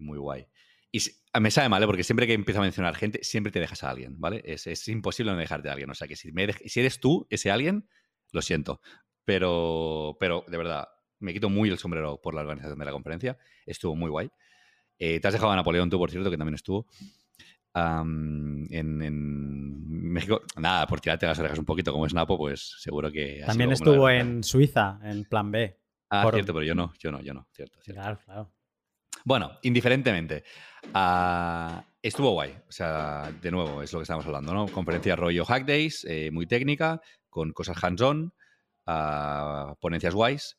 muy 0.00 0.18
guay. 0.18 0.46
Y 0.90 1.00
me 1.40 1.50
sabe 1.50 1.68
mal, 1.68 1.82
¿eh? 1.82 1.86
porque 1.86 2.04
siempre 2.04 2.26
que 2.26 2.32
empiezo 2.32 2.60
a 2.60 2.62
mencionar 2.62 2.94
gente, 2.94 3.22
siempre 3.22 3.52
te 3.52 3.60
dejas 3.60 3.84
a 3.84 3.90
alguien, 3.90 4.18
¿vale? 4.18 4.42
Es, 4.44 4.88
imposible 4.88 5.32
no 5.32 5.38
dejarte 5.38 5.68
a 5.68 5.72
alguien. 5.72 5.90
O 5.90 5.94
sea, 5.94 6.08
que 6.08 6.16
si, 6.16 6.32
me 6.32 6.50
si 6.52 6.80
eres 6.80 7.00
tú 7.00 7.26
ese 7.30 7.50
alguien, 7.50 7.88
lo 8.32 8.40
siento. 8.40 8.80
Pero, 9.24 10.16
pero, 10.18 10.44
de 10.48 10.56
verdad, 10.56 10.88
me 11.20 11.32
quito 11.32 11.48
muy 11.48 11.70
el 11.70 11.78
sombrero 11.78 12.20
por 12.20 12.34
la 12.34 12.42
organización 12.42 12.78
de 12.78 12.84
la 12.84 12.92
conferencia. 12.92 13.38
Estuvo 13.66 13.94
muy 13.96 14.10
guay. 14.10 14.30
Eh, 14.98 15.20
te 15.20 15.28
has 15.28 15.34
dejado 15.34 15.52
a 15.52 15.56
Napoleón 15.56 15.90
tú, 15.90 15.98
por 15.98 16.10
cierto, 16.10 16.30
que 16.30 16.36
también 16.36 16.54
estuvo. 16.54 16.86
en, 17.74 18.68
México, 19.88 20.42
nada, 20.56 20.86
por 20.86 21.00
tirarte 21.00 21.26
las 21.26 21.38
orejas 21.38 21.58
un 21.58 21.64
poquito 21.64 21.92
como 21.92 22.06
es 22.06 22.14
Napo, 22.14 22.36
pues 22.36 22.76
seguro 22.78 23.10
que... 23.12 23.42
También 23.46 23.72
estuvo 23.72 24.08
en 24.08 24.42
Suiza, 24.42 24.98
en 25.02 25.24
Plan 25.24 25.50
B. 25.50 25.78
Ah, 26.10 26.26
cierto, 26.32 26.54
pero 26.54 26.64
yo 26.64 26.74
no, 26.74 26.92
yo 26.98 27.12
no, 27.12 27.20
yo 27.20 27.34
no, 27.34 27.46
cierto, 27.52 27.78
cierto. 27.82 28.00
Claro, 28.00 28.18
claro. 28.24 28.52
Bueno, 29.24 29.58
indiferentemente, 29.62 30.44
ah, 30.94 31.84
estuvo 32.00 32.30
guay. 32.30 32.56
O 32.68 32.72
sea, 32.72 33.30
de 33.42 33.50
nuevo, 33.50 33.82
es 33.82 33.92
lo 33.92 33.98
que 33.98 34.04
estamos 34.04 34.24
hablando, 34.24 34.54
¿no? 34.54 34.66
Conferencia 34.68 35.16
rollo 35.16 35.44
Hack 35.44 35.66
Days, 35.66 36.06
eh, 36.08 36.30
muy 36.32 36.46
técnica, 36.46 37.00
con 37.28 37.52
cosas 37.52 37.82
hands-on, 37.82 38.32
ah, 38.86 39.74
ponencias 39.80 40.14
guays. 40.14 40.56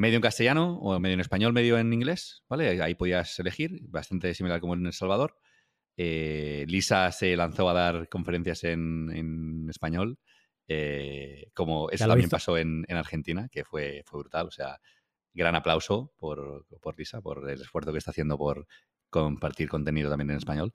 Medio 0.00 0.16
en 0.16 0.22
castellano, 0.22 0.78
o 0.78 0.98
medio 0.98 1.12
en 1.12 1.20
español, 1.20 1.52
medio 1.52 1.76
en 1.76 1.92
inglés, 1.92 2.42
¿vale? 2.48 2.80
Ahí 2.82 2.94
podías 2.94 3.38
elegir, 3.38 3.80
bastante 3.82 4.32
similar 4.32 4.58
como 4.58 4.72
en 4.72 4.86
El 4.86 4.94
Salvador. 4.94 5.36
Eh, 5.94 6.64
Lisa 6.68 7.12
se 7.12 7.36
lanzó 7.36 7.68
a 7.68 7.74
dar 7.74 8.08
conferencias 8.08 8.64
en, 8.64 9.66
español, 9.68 10.18
eh, 10.68 11.50
como 11.52 11.90
eso 11.90 12.06
también 12.06 12.30
pasó 12.30 12.56
en, 12.56 12.86
en, 12.88 12.96
Argentina, 12.96 13.50
que 13.52 13.62
fue, 13.62 14.02
fue 14.06 14.20
brutal. 14.20 14.46
O 14.46 14.50
sea, 14.50 14.80
gran 15.34 15.54
aplauso 15.54 16.14
por, 16.16 16.66
por 16.80 16.98
Lisa, 16.98 17.20
por 17.20 17.50
el 17.50 17.60
esfuerzo 17.60 17.92
que 17.92 17.98
está 17.98 18.12
haciendo 18.12 18.38
por 18.38 18.66
compartir 19.10 19.68
contenido 19.68 20.08
también 20.08 20.30
en 20.30 20.38
español. 20.38 20.72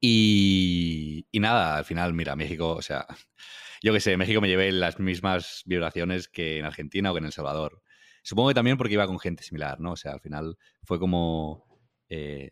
Y, 0.00 1.26
nada, 1.34 1.78
al 1.78 1.84
final, 1.84 2.12
mira, 2.14 2.36
México, 2.36 2.70
o 2.74 2.82
sea, 2.82 3.06
yo 3.82 3.92
qué 3.92 4.00
sé, 4.00 4.16
México 4.16 4.40
me 4.40 4.48
llevé 4.48 4.72
las 4.72 4.98
mismas 5.00 5.62
vibraciones 5.66 6.28
que 6.28 6.58
en 6.58 6.64
Argentina 6.66 7.10
o 7.10 7.14
que 7.14 7.18
en 7.20 7.26
El 7.26 7.32
Salvador. 7.32 7.82
Supongo 8.22 8.48
que 8.50 8.54
también 8.54 8.76
porque 8.76 8.94
iba 8.94 9.06
con 9.06 9.18
gente 9.18 9.42
similar, 9.42 9.80
¿no? 9.80 9.92
O 9.92 9.96
sea, 9.96 10.12
al 10.12 10.20
final 10.20 10.58
fue 10.84 10.98
como... 10.98 11.66
Eh, 12.08 12.50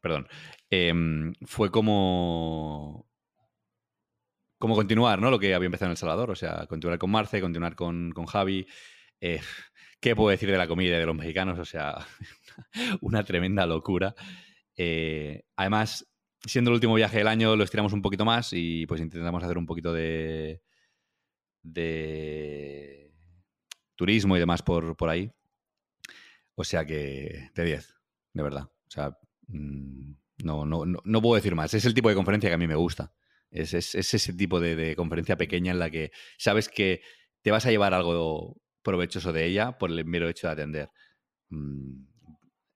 perdón. 0.00 0.26
Em, 0.70 1.34
fue 1.46 1.70
como 1.70 3.06
como 4.62 4.76
continuar, 4.76 5.20
¿no? 5.20 5.30
Lo 5.30 5.40
que 5.40 5.54
había 5.54 5.66
empezado 5.66 5.88
en 5.88 5.92
El 5.92 5.96
Salvador, 5.96 6.30
o 6.30 6.36
sea, 6.36 6.66
continuar 6.68 6.98
con 6.98 7.10
Marce, 7.10 7.40
continuar 7.40 7.74
con, 7.74 8.12
Javi, 8.26 8.66
Eh, 9.20 9.40
¿Qué 10.00 10.16
puedo 10.16 10.30
decir 10.30 10.50
de 10.50 10.58
la 10.58 10.68
comida 10.68 10.98
de 10.98 11.06
los 11.06 11.16
mexicanos? 11.16 11.58
O 11.58 11.64
sea, 11.64 11.96
una 13.00 13.24
tremenda 13.24 13.66
locura. 13.66 14.14
Eh, 14.76 15.44
además, 15.56 16.06
siendo 16.44 16.70
el 16.70 16.74
último 16.74 16.94
viaje 16.94 17.18
del 17.18 17.28
año, 17.28 17.56
lo 17.56 17.64
estiramos 17.64 17.92
un 17.92 18.02
poquito 18.02 18.24
más 18.24 18.52
y 18.52 18.86
pues 18.86 19.00
intentamos 19.00 19.42
hacer 19.42 19.58
un 19.58 19.66
poquito 19.66 19.92
de, 19.92 20.62
de 21.62 23.12
turismo 23.96 24.36
y 24.36 24.40
demás 24.40 24.62
por, 24.62 24.96
por 24.96 25.08
ahí. 25.08 25.30
O 26.54 26.64
sea 26.64 26.84
que 26.84 27.50
de 27.54 27.64
10, 27.64 27.94
de 28.34 28.42
verdad. 28.42 28.64
O 28.64 28.90
sea, 28.90 29.16
mm, 29.48 30.12
no, 30.44 30.66
no, 30.66 30.84
no, 30.84 31.22
puedo 31.22 31.36
decir 31.36 31.54
más. 31.54 31.72
Es 31.74 31.84
el 31.84 31.94
tipo 31.94 32.08
de 32.08 32.14
conferencia 32.14 32.50
que 32.50 32.54
a 32.54 32.58
mí 32.58 32.66
me 32.66 32.74
gusta. 32.74 33.12
Es, 33.50 33.74
ese 33.74 34.32
tipo 34.32 34.60
de, 34.60 34.96
conferencia 34.96 35.36
pequeña 35.36 35.72
en 35.72 35.78
la 35.78 35.90
que 35.90 36.10
sabes 36.38 36.68
que 36.68 37.02
te 37.42 37.50
vas 37.50 37.66
a 37.66 37.70
llevar 37.70 37.94
algo 37.94 38.56
provechoso 38.82 39.32
de 39.32 39.44
ella 39.46 39.78
por 39.78 39.90
el 39.90 40.04
mero 40.04 40.28
hecho 40.28 40.46
de 40.46 40.52
atender. 40.52 40.90
Mm, 41.50 42.04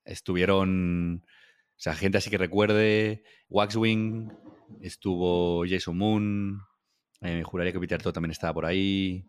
estuvieron, 0.06 1.22
o 1.24 1.78
sea, 1.78 1.94
gente 1.94 2.18
así 2.18 2.30
que 2.30 2.38
recuerde, 2.38 3.24
Waxwing, 3.48 4.32
estuvo 4.80 5.64
Jason 5.66 5.98
Moon, 5.98 6.60
eh, 7.20 7.42
juraría 7.42 7.72
que 7.72 7.80
Peter 7.80 8.02
Todd 8.02 8.12
también 8.12 8.30
estaba 8.30 8.54
por 8.54 8.66
ahí, 8.66 9.28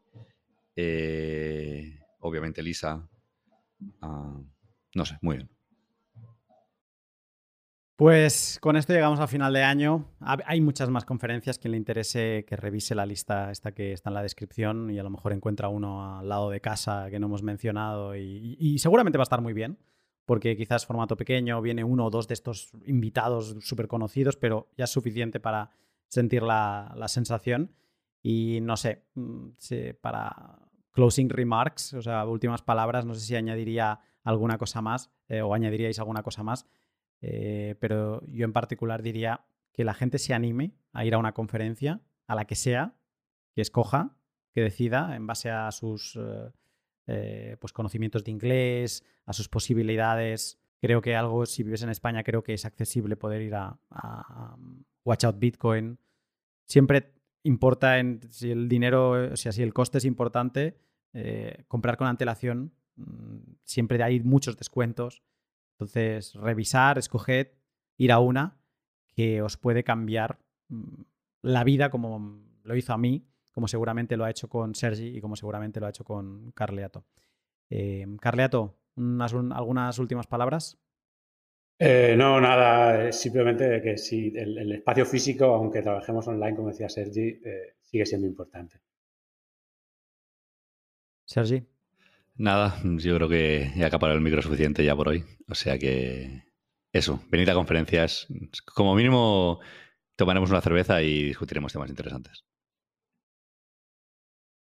eh, 0.75 1.99
obviamente 2.19 2.61
Lisa. 2.61 3.09
Ah, 4.01 4.39
no 4.95 5.05
sé, 5.05 5.17
muy 5.21 5.37
bien. 5.37 5.49
Pues 7.97 8.59
con 8.61 8.75
esto 8.75 8.93
llegamos 8.93 9.19
al 9.19 9.27
final 9.27 9.51
de 9.53 9.63
año. 9.63 10.05
Hay 10.19 10.61
muchas 10.61 10.87
más 10.87 11.03
conferencias. 11.03 11.57
Quien 11.57 11.71
le 11.71 11.77
interese 11.77 12.45
que 12.47 12.55
revise 12.55 12.93
la 12.93 13.07
lista 13.07 13.49
esta 13.49 13.71
que 13.71 13.91
está 13.91 14.11
en 14.11 14.13
la 14.13 14.21
descripción 14.21 14.91
y 14.91 14.99
a 14.99 15.03
lo 15.03 15.09
mejor 15.09 15.33
encuentra 15.33 15.67
uno 15.69 16.19
al 16.19 16.29
lado 16.29 16.51
de 16.51 16.61
casa 16.61 17.07
que 17.09 17.17
no 17.17 17.25
hemos 17.25 17.41
mencionado 17.41 18.15
y, 18.15 18.77
seguramente 18.77 19.17
va 19.17 19.23
a 19.23 19.29
estar 19.29 19.41
muy 19.41 19.53
bien 19.53 19.79
porque 20.27 20.55
quizás 20.55 20.85
formato 20.85 21.17
pequeño, 21.17 21.59
viene 21.63 21.83
uno 21.83 22.05
o 22.05 22.09
dos 22.11 22.27
de 22.27 22.35
estos 22.35 22.69
invitados 22.85 23.55
súper 23.61 23.87
conocidos, 23.87 24.35
pero 24.35 24.69
ya 24.77 24.83
es 24.83 24.91
suficiente 24.91 25.39
para 25.39 25.71
sentir 26.07 26.43
la, 26.43 26.93
sensación. 27.07 27.73
Y 28.21 28.59
no 28.61 28.77
sé, 28.77 29.05
mm, 29.15 29.47
para 30.01 30.59
closing 30.91 31.29
remarks, 31.29 31.95
o 31.95 32.01
sea, 32.03 32.25
últimas 32.25 32.61
palabras, 32.61 33.05
no 33.05 33.15
sé 33.15 33.21
si 33.21 33.35
añadiría 33.35 33.99
alguna 34.23 34.59
cosa 34.59 34.81
más 34.81 35.09
eh, 35.29 35.41
o 35.41 35.53
añadiríais 35.53 35.97
alguna 35.97 36.21
cosa 36.21 36.43
más 36.43 36.67
eh, 37.21 37.75
pero 37.79 38.25
yo 38.27 38.45
en 38.45 38.53
particular 38.53 39.01
diría 39.01 39.45
que 39.73 39.83
la 39.83 39.93
gente 39.93 40.19
se 40.19 40.33
anime 40.33 40.73
a 40.93 41.05
ir 41.05 41.13
a 41.13 41.17
una 41.17 41.33
conferencia, 41.33 42.01
a 42.27 42.35
la 42.35 42.45
que 42.45 42.55
sea, 42.55 42.95
que 43.53 43.61
escoja, 43.61 44.15
que 44.51 44.61
decida 44.61 45.15
en 45.15 45.27
base 45.27 45.49
a 45.49 45.71
sus 45.71 46.15
eh, 46.15 46.51
eh, 47.07 47.57
pues 47.59 47.73
conocimientos 47.73 48.23
de 48.23 48.31
inglés, 48.31 49.03
a 49.25 49.34
sus 49.34 49.49
posibilidades. 49.49 50.59
Creo 50.79 51.01
que 51.01 51.15
algo, 51.15 51.45
si 51.45 51.63
vives 51.63 51.81
en 51.81 51.89
España, 51.89 52.23
creo 52.23 52.43
que 52.43 52.53
es 52.53 52.65
accesible 52.65 53.15
poder 53.15 53.41
ir 53.41 53.55
a, 53.55 53.79
Watch 55.03 55.23
Out 55.23 55.39
Bitcoin. 55.39 55.97
Siempre 56.65 57.13
importa 57.43 57.97
en, 57.97 58.19
si 58.29 58.51
el 58.51 58.67
dinero, 58.67 59.31
o 59.31 59.38
sea, 59.38 59.51
si 59.51 59.63
el 59.63 59.73
coste 59.73 59.99
es 59.99 60.05
importante, 60.05 60.77
comprar 61.67 61.97
con 61.97 62.07
antelación. 62.07 62.73
Mm, 62.97 63.53
siempre 63.63 64.03
hay 64.03 64.19
muchos 64.19 64.57
descuentos. 64.57 65.23
Entonces, 65.75 66.34
revisar, 66.34 66.97
escoger, 66.97 67.55
ir 67.97 68.11
a 68.11 68.19
una 68.19 68.59
que 69.15 69.41
os 69.41 69.57
puede 69.57 69.84
cambiar 69.84 70.39
mm, 70.69 71.01
la 71.43 71.63
vida 71.63 71.89
como 71.89 72.43
lo 72.63 72.75
hizo 72.75 72.93
a 72.93 72.97
mí, 72.97 73.27
como 73.57 73.67
seguramente 73.67 74.15
lo 74.17 74.23
ha 74.23 74.29
hecho 74.29 74.47
con 74.47 74.75
Sergi 74.75 75.17
y 75.17 75.19
como 75.19 75.35
seguramente 75.35 75.79
lo 75.79 75.88
ha 75.88 75.89
hecho 75.89 76.03
con 76.03 76.51
Carleato. 76.51 77.05
Eh, 77.71 78.05
Carleato, 78.21 78.77
¿algunas 78.95 79.97
últimas 79.97 80.27
palabras? 80.27 80.77
Eh, 81.79 82.13
no, 82.15 82.39
nada, 82.39 83.11
simplemente 83.11 83.81
que 83.81 83.97
sí, 83.97 84.31
el, 84.35 84.71
espacio 84.73 85.07
físico, 85.07 85.45
aunque 85.45 85.81
trabajemos 85.81 86.27
online, 86.27 86.55
como 86.55 86.67
decía 86.67 86.88
Sergi, 86.88 87.41
eh, 87.43 87.77
sigue 87.81 88.05
siendo 88.05 88.27
importante. 88.27 88.79
Sergi. 91.25 91.65
Nada, 92.35 92.79
yo 92.84 93.15
creo 93.15 93.27
que 93.27 93.71
he 93.75 93.84
acaparado 93.84 94.19
el 94.19 94.23
micro 94.23 94.43
suficiente 94.43 94.85
ya 94.85 94.95
por 94.95 95.07
hoy. 95.07 95.23
O 95.49 95.55
sea 95.55 95.79
que 95.79 96.43
eso, 96.93 97.23
venid 97.31 97.49
a 97.49 97.55
conferencias. 97.55 98.27
Como 98.75 98.93
mínimo 98.93 99.61
tomaremos 100.15 100.51
una 100.51 100.61
cerveza 100.61 101.01
y 101.01 101.23
discutiremos 101.23 101.73
temas 101.73 101.89
interesantes. 101.89 102.46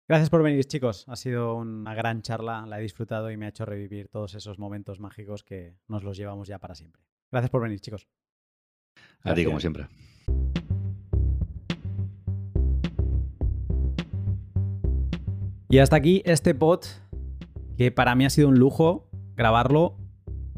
Gracias 0.06 0.28
por 0.28 0.42
venir, 0.42 0.66
chicos. 0.66 1.06
Ha 1.08 1.16
sido 1.16 1.54
una 1.54 1.94
gran 1.94 2.20
charla, 2.20 2.66
la 2.66 2.78
he 2.78 2.82
disfrutado 2.82 3.30
y 3.30 3.38
me 3.38 3.46
ha 3.46 3.48
hecho 3.48 3.64
revivir 3.64 4.08
todos 4.08 4.34
esos 4.34 4.58
momentos 4.58 5.00
mágicos 5.00 5.42
que 5.44 5.78
nos 5.88 6.04
los 6.04 6.18
llevamos 6.18 6.46
ya 6.46 6.58
para 6.58 6.74
siempre. 6.74 7.02
Gracias 7.32 7.50
por 7.50 7.62
venir, 7.62 7.80
chicos. 7.80 8.06
A 9.22 9.32
ti, 9.32 9.46
como 9.46 9.60
siempre. 9.60 9.86
Y 15.70 15.78
hasta 15.78 15.96
aquí 15.96 16.22
este 16.26 16.54
pod 16.54 16.84
que 17.78 17.90
para 17.90 18.14
mí 18.14 18.26
ha 18.26 18.30
sido 18.30 18.48
un 18.48 18.58
lujo 18.58 19.08
grabarlo 19.36 19.96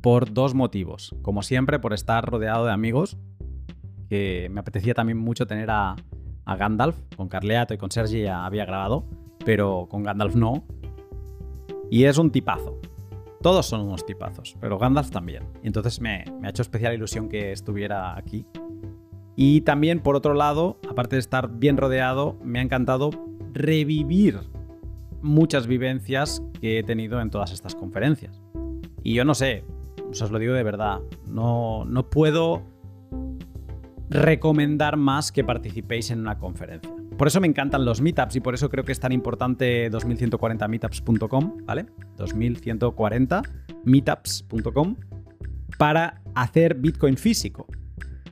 por 0.02 0.34
dos 0.34 0.54
motivos. 0.54 1.14
Como 1.22 1.42
siempre, 1.42 1.78
por 1.78 1.92
estar 1.94 2.28
rodeado 2.28 2.66
de 2.66 2.72
amigos, 2.72 3.16
que 4.08 4.48
me 4.50 4.58
apetecía 4.58 4.92
también 4.92 5.18
mucho 5.18 5.46
tener 5.46 5.70
a, 5.70 5.94
Gandalf, 6.44 6.96
con 7.16 7.28
Carleato 7.28 7.74
y 7.74 7.78
con 7.78 7.92
Sergi 7.92 8.22
ya 8.22 8.44
había 8.44 8.66
grabado, 8.66 9.08
pero 9.46 9.86
con 9.88 10.02
Gandalf 10.02 10.34
no. 10.34 10.66
Y 11.88 12.04
es 12.04 12.18
un 12.18 12.32
tipazo. 12.32 12.80
Todos 13.40 13.66
son 13.66 13.82
unos 13.82 14.04
tipazos, 14.04 14.56
pero 14.60 14.76
Gandalf 14.76 15.10
también. 15.10 15.44
Y 15.62 15.68
entonces 15.68 16.00
me, 16.00 16.24
me 16.40 16.48
ha 16.48 16.50
hecho 16.50 16.62
especial 16.62 16.92
ilusión 16.92 17.28
que 17.28 17.52
estuviera 17.52 18.18
aquí. 18.18 18.44
Y 19.36 19.60
también, 19.60 20.00
por 20.00 20.16
otro 20.16 20.34
lado, 20.34 20.80
aparte 20.90 21.14
de 21.14 21.20
estar 21.20 21.48
bien 21.48 21.76
rodeado, 21.76 22.36
me 22.42 22.58
ha 22.58 22.62
encantado 22.62 23.10
revivir 23.52 24.40
muchas 25.22 25.68
vivencias 25.68 26.42
que 26.60 26.80
he 26.80 26.82
tenido 26.82 27.20
en 27.20 27.30
todas 27.30 27.52
estas 27.52 27.76
conferencias. 27.76 28.42
Y 29.04 29.14
yo 29.14 29.24
no 29.24 29.34
sé, 29.34 29.62
os 30.10 30.30
lo 30.32 30.40
digo 30.40 30.54
de 30.54 30.64
verdad, 30.64 31.00
no, 31.24 31.84
no 31.84 32.10
puedo 32.10 32.62
recomendar 34.10 34.96
más 34.96 35.30
que 35.30 35.44
participéis 35.44 36.10
en 36.10 36.18
una 36.18 36.36
conferencia. 36.36 37.05
Por 37.16 37.28
eso 37.28 37.40
me 37.40 37.46
encantan 37.46 37.86
los 37.86 38.02
meetups 38.02 38.36
y 38.36 38.40
por 38.40 38.54
eso 38.54 38.68
creo 38.68 38.84
que 38.84 38.92
es 38.92 39.00
tan 39.00 39.10
importante 39.10 39.90
2140meetups.com, 39.90 41.64
¿vale? 41.64 41.86
2140meetups.com 42.18 44.96
para 45.78 46.20
hacer 46.34 46.74
Bitcoin 46.74 47.16
físico. 47.16 47.66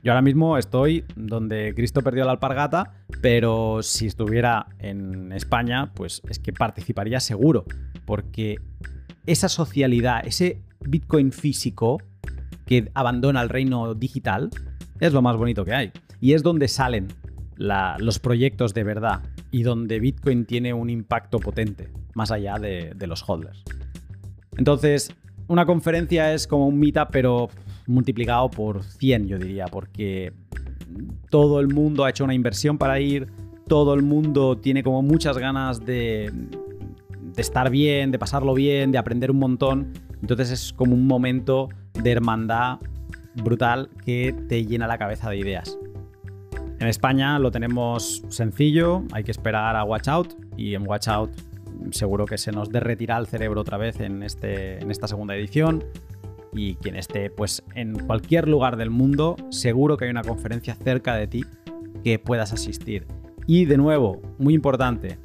Yo 0.03 0.11
ahora 0.11 0.21
mismo 0.21 0.59
estoy 0.59 1.03
donde 1.15 1.73
Cristo 1.75 2.03
perdió 2.03 2.25
la 2.25 2.31
alpargata, 2.31 2.93
pero 3.21 3.81
si 3.81 4.05
estuviera 4.05 4.67
en 4.77 5.31
España, 5.31 5.91
pues 5.95 6.21
es 6.29 6.37
que 6.37 6.53
participaría 6.53 7.19
seguro, 7.19 7.65
porque 8.05 8.59
esa 9.25 9.49
socialidad, 9.49 10.27
ese 10.27 10.61
Bitcoin 10.81 11.31
físico 11.31 11.97
que 12.67 12.91
abandona 12.93 13.41
el 13.41 13.49
reino 13.49 13.95
digital, 13.95 14.51
es 14.99 15.11
lo 15.11 15.23
más 15.23 15.37
bonito 15.37 15.65
que 15.65 15.73
hay. 15.73 15.91
Y 16.21 16.33
es 16.33 16.43
donde 16.43 16.67
salen 16.67 17.07
los 17.57 18.19
proyectos 18.19 18.73
de 18.73 18.83
verdad 18.83 19.21
y 19.51 19.63
donde 19.63 19.99
Bitcoin 19.99 20.45
tiene 20.45 20.73
un 20.73 20.89
impacto 20.89 21.39
potente, 21.39 21.89
más 22.13 22.31
allá 22.31 22.55
de, 22.55 22.95
los 23.07 23.23
hodlers. 23.27 23.63
Entonces, 24.57 25.11
una 25.47 25.65
conferencia 25.65 26.33
es 26.33 26.47
como 26.47 26.67
un 26.67 26.79
meetup, 26.79 27.09
pero 27.11 27.49
multiplicado 27.87 28.49
por 28.49 28.83
100, 28.83 29.27
yo 29.27 29.37
diría, 29.37 29.65
porque 29.65 30.33
todo 31.29 31.59
el 31.59 31.67
mundo 31.67 32.05
ha 32.05 32.09
hecho 32.09 32.23
una 32.23 32.33
inversión 32.33 32.77
para 32.77 32.99
ir, 32.99 33.27
todo 33.67 33.93
el 33.93 34.01
mundo 34.01 34.57
tiene 34.57 34.83
como 34.83 35.01
muchas 35.01 35.37
ganas 35.37 35.85
de, 35.85 36.31
de 36.31 37.41
estar 37.41 37.69
bien, 37.69 38.11
de 38.11 38.19
pasarlo 38.19 38.53
bien, 38.53 38.91
de 38.91 38.97
aprender 38.97 39.31
un 39.31 39.39
montón. 39.39 39.93
Entonces 40.21 40.51
es 40.51 40.73
como 40.73 40.93
un 40.93 41.07
momento 41.07 41.69
de 41.93 42.11
hermandad 42.11 42.79
brutal 43.35 43.89
que 44.03 44.33
te 44.47 44.65
llena 44.65 44.87
la 44.87 44.97
cabeza 44.97 45.29
de 45.29 45.37
ideas. 45.37 45.77
En 46.79 46.87
España 46.87 47.39
lo 47.39 47.51
tenemos 47.51 48.23
sencillo, 48.29 49.03
hay 49.13 49.23
que 49.23 49.31
esperar 49.31 49.75
a 49.75 49.83
Watch 49.83 50.07
Out 50.07 50.33
y 50.57 50.75
en 50.75 50.87
Watch 50.87 51.07
Out 51.07 51.31
seguro 51.91 52.25
que 52.25 52.37
se 52.37 52.51
nos 52.51 52.69
derretirá 52.69 53.17
el 53.17 53.27
cerebro 53.27 53.61
otra 53.61 53.77
vez 53.77 53.99
en, 53.99 54.23
este, 54.23 54.81
en 54.81 54.91
esta 54.91 55.07
segunda 55.07 55.35
edición 55.35 55.83
y 56.53 56.75
quien 56.75 56.95
esté 56.95 57.29
pues 57.29 57.63
en 57.75 57.97
cualquier 57.99 58.47
lugar 58.47 58.77
del 58.77 58.89
mundo, 58.89 59.35
seguro 59.49 59.97
que 59.97 60.05
hay 60.05 60.11
una 60.11 60.23
conferencia 60.23 60.75
cerca 60.75 61.15
de 61.15 61.27
ti 61.27 61.45
que 62.03 62.19
puedas 62.19 62.53
asistir. 62.53 63.07
Y 63.45 63.65
de 63.65 63.77
nuevo, 63.77 64.21
muy 64.37 64.53
importante, 64.53 65.19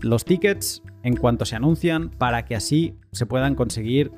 los 0.00 0.24
tickets 0.24 0.82
en 1.02 1.16
cuanto 1.16 1.44
se 1.44 1.56
anuncian 1.56 2.10
para 2.10 2.44
que 2.44 2.56
así 2.56 2.94
se 3.12 3.26
puedan 3.26 3.54
conseguir 3.54 4.10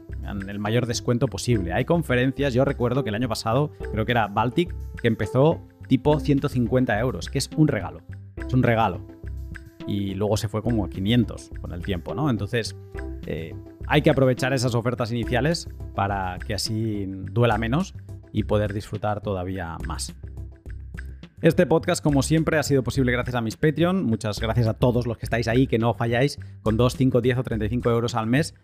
el 0.49 0.59
mayor 0.59 0.87
descuento 0.87 1.27
posible. 1.27 1.73
Hay 1.73 1.85
conferencias, 1.85 2.55
yo 2.55 2.65
recuerdo 2.65 3.03
que 3.03 3.11
el 3.11 3.15
año 3.15 3.29
pasado, 3.29 3.71
creo 3.93 4.05
que 4.05 4.13
era 4.13 4.29
Baltic, 4.29 4.75
que 5.01 5.09
empezó 5.09 5.61
tipo 5.91 6.21
150 6.21 7.01
euros, 7.01 7.29
que 7.29 7.39
es 7.39 7.51
un 7.57 7.67
regalo. 7.67 8.01
Es 8.37 8.55
un 8.55 8.63
regalo. 8.63 9.05
Y 9.89 10.15
luego 10.15 10.37
se 10.37 10.47
fue 10.47 10.63
como 10.63 10.85
a 10.85 10.89
500 10.89 11.51
con 11.61 11.73
el 11.73 11.83
tiempo, 11.83 12.15
¿no? 12.15 12.31
Entonces, 12.31 12.77
eh, 13.27 13.57
hay 13.89 14.01
que 14.01 14.11
aprovechar 14.11 14.53
esas 14.53 14.77
ofertas 14.77 15.11
iniciales 15.11 15.69
para 15.97 16.39
que 16.47 16.55
así 16.55 17.07
duela 17.07 17.59
menos 17.59 17.95
y 18.33 18.45
poder 18.45 18.73
disfrutar 18.73 19.21
todavía 19.21 19.79
más. 19.89 20.15
Este 21.43 21.67
podcast, 21.67 22.05
como 22.05 22.23
siempre, 22.23 22.57
ha 22.57 22.63
sido 22.63 22.85
posible 22.85 23.11
gracias 23.11 23.35
a 23.35 23.41
mis 23.41 23.57
Patreon. 23.57 24.05
Muchas 24.05 24.39
gracias 24.39 24.69
a 24.69 24.75
todos 24.75 25.09
los 25.09 25.19
que 25.19 25.27
estáis 25.27 25.49
ahí, 25.49 25.67
que 25.67 25.81
no 25.81 25.95
falláis 25.95 26.39
con 26.63 26.77
2, 26.77 26.95
5, 26.95 27.21
10 27.21 27.39
o 27.39 27.43
35 27.43 27.91
euros 27.91 28.15
al 28.15 28.29
mes. 28.29 28.55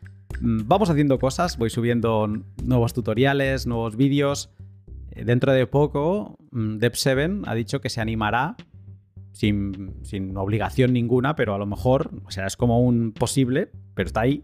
Mm, 0.41 0.69
vamos 0.69 0.91
haciendo 0.91 1.19
cosas, 1.19 1.59
voy 1.59 1.71
subiendo 1.71 2.29
nuevos 2.63 2.95
tutoriales, 2.95 3.67
nuevos 3.67 3.97
vídeos. 3.97 4.53
Dentro 5.25 5.53
de 5.53 5.67
poco, 5.67 6.39
mm, 6.51 6.77
Dev7 6.77 7.43
ha 7.47 7.55
dicho 7.55 7.81
que 7.81 7.91
se 7.91 8.01
animará, 8.01 8.57
sin, 9.33 9.95
sin 10.03 10.37
obligación 10.37 10.93
ninguna, 10.93 11.37
pero 11.37 11.55
a 11.55 11.59
lo 11.59 11.67
mejor, 11.67 12.11
o 12.25 12.31
sea, 12.31 12.47
es 12.47 12.57
como 12.57 12.81
un 12.81 13.13
posible, 13.13 13.71
pero 13.95 14.07
está 14.07 14.23
ahí, 14.23 14.43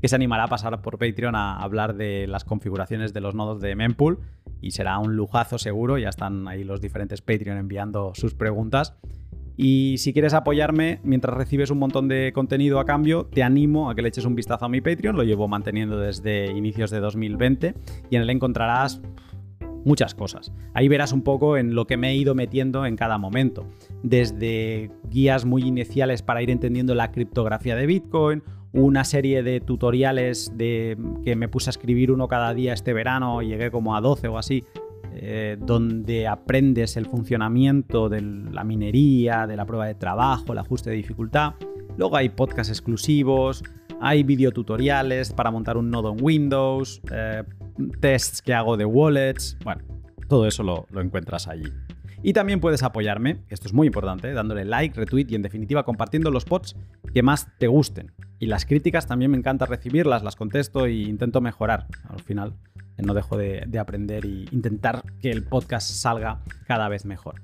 que 0.00 0.08
se 0.08 0.16
animará 0.16 0.44
a 0.44 0.48
pasar 0.48 0.80
por 0.80 0.98
Patreon 0.98 1.34
a 1.34 1.56
hablar 1.56 1.96
de 1.96 2.26
las 2.26 2.44
configuraciones 2.44 3.12
de 3.12 3.20
los 3.20 3.34
nodos 3.34 3.60
de 3.60 3.74
Mempool 3.74 4.20
y 4.60 4.70
será 4.72 4.98
un 4.98 5.16
lujazo 5.16 5.58
seguro. 5.58 5.98
Ya 5.98 6.08
están 6.08 6.46
ahí 6.48 6.64
los 6.64 6.80
diferentes 6.80 7.20
Patreon 7.20 7.58
enviando 7.58 8.12
sus 8.14 8.34
preguntas. 8.34 8.96
Y 9.56 9.96
si 9.98 10.12
quieres 10.12 10.34
apoyarme 10.34 11.00
mientras 11.02 11.36
recibes 11.36 11.70
un 11.70 11.78
montón 11.78 12.06
de 12.06 12.32
contenido 12.32 12.78
a 12.78 12.84
cambio, 12.84 13.26
te 13.26 13.42
animo 13.42 13.90
a 13.90 13.96
que 13.96 14.02
le 14.02 14.08
eches 14.08 14.24
un 14.24 14.36
vistazo 14.36 14.66
a 14.66 14.68
mi 14.68 14.80
Patreon. 14.80 15.16
Lo 15.16 15.24
llevo 15.24 15.48
manteniendo 15.48 15.98
desde 15.98 16.52
inicios 16.52 16.92
de 16.92 17.00
2020 17.00 17.74
y 18.08 18.16
en 18.16 18.22
él 18.22 18.30
encontrarás 18.30 19.00
muchas 19.84 20.14
cosas. 20.14 20.52
Ahí 20.74 20.88
verás 20.88 21.12
un 21.12 21.22
poco 21.22 21.56
en 21.56 21.74
lo 21.74 21.86
que 21.86 21.96
me 21.96 22.10
he 22.10 22.16
ido 22.16 22.34
metiendo 22.34 22.86
en 22.86 22.96
cada 22.96 23.18
momento. 23.18 23.66
Desde 24.02 24.90
guías 25.10 25.44
muy 25.44 25.62
iniciales 25.62 26.22
para 26.22 26.42
ir 26.42 26.50
entendiendo 26.50 26.94
la 26.94 27.10
criptografía 27.10 27.76
de 27.76 27.86
Bitcoin, 27.86 28.42
una 28.72 29.04
serie 29.04 29.42
de 29.42 29.60
tutoriales 29.60 30.52
de, 30.56 30.96
que 31.24 31.36
me 31.36 31.48
puse 31.48 31.70
a 31.70 31.72
escribir 31.72 32.10
uno 32.10 32.28
cada 32.28 32.52
día 32.54 32.72
este 32.74 32.92
verano, 32.92 33.42
llegué 33.42 33.70
como 33.70 33.96
a 33.96 34.00
12 34.00 34.28
o 34.28 34.38
así, 34.38 34.64
eh, 35.14 35.56
donde 35.58 36.28
aprendes 36.28 36.96
el 36.96 37.06
funcionamiento 37.06 38.08
de 38.08 38.20
la 38.20 38.64
minería, 38.64 39.46
de 39.46 39.56
la 39.56 39.64
prueba 39.64 39.86
de 39.86 39.94
trabajo, 39.94 40.52
el 40.52 40.58
ajuste 40.58 40.90
de 40.90 40.96
dificultad. 40.96 41.54
Luego 41.96 42.16
hay 42.16 42.28
podcasts 42.28 42.70
exclusivos, 42.70 43.64
hay 44.00 44.22
videotutoriales 44.22 45.32
para 45.32 45.50
montar 45.50 45.76
un 45.76 45.90
nodo 45.90 46.12
en 46.12 46.22
Windows, 46.22 47.00
eh, 47.10 47.42
tests 48.00 48.42
que 48.42 48.54
hago 48.54 48.76
de 48.76 48.84
wallets, 48.84 49.56
bueno, 49.64 49.82
todo 50.28 50.46
eso 50.46 50.62
lo, 50.62 50.86
encuentras 51.00 51.48
allí. 51.48 51.72
Y 52.22 52.32
también 52.32 52.60
puedes 52.60 52.82
apoyarme, 52.82 53.44
esto 53.48 53.68
es 53.68 53.72
muy 53.72 53.86
importante, 53.86 54.32
dándole 54.32 54.64
like, 54.64 54.98
retweet 54.98 55.26
y 55.28 55.36
en 55.36 55.42
definitiva 55.42 55.84
compartiendo 55.84 56.30
los 56.30 56.44
pods 56.44 56.76
que 57.14 57.22
más 57.22 57.48
te 57.58 57.68
gusten. 57.68 58.12
Y 58.40 58.46
las 58.46 58.66
críticas 58.66 59.06
también 59.06 59.30
me 59.30 59.36
encanta 59.36 59.66
recibirlas, 59.66 60.24
las 60.24 60.36
contesto 60.36 60.86
e 60.86 60.94
intento 60.94 61.40
mejorar. 61.40 61.86
Al 62.08 62.20
final 62.20 62.54
no 62.96 63.14
dejo 63.14 63.36
de, 63.36 63.64
de 63.66 63.78
aprender 63.78 64.24
e 64.24 64.46
intentar 64.50 65.02
que 65.20 65.30
el 65.30 65.44
podcast 65.44 65.88
salga 65.90 66.42
cada 66.66 66.88
vez 66.88 67.04
mejor. 67.04 67.40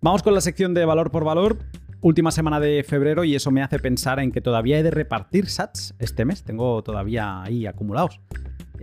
Vamos 0.00 0.22
con 0.22 0.34
la 0.34 0.40
sección 0.40 0.74
de 0.74 0.84
valor 0.84 1.10
por 1.10 1.24
valor. 1.24 1.58
Última 2.00 2.30
semana 2.30 2.60
de 2.60 2.84
febrero 2.84 3.24
y 3.24 3.34
eso 3.34 3.50
me 3.50 3.62
hace 3.62 3.78
pensar 3.78 4.20
en 4.20 4.30
que 4.30 4.42
todavía 4.42 4.78
he 4.78 4.82
de 4.82 4.90
repartir 4.90 5.48
sats 5.48 5.94
este 5.98 6.24
mes. 6.24 6.44
Tengo 6.44 6.82
todavía 6.82 7.42
ahí 7.42 7.66
acumulados. 7.66 8.20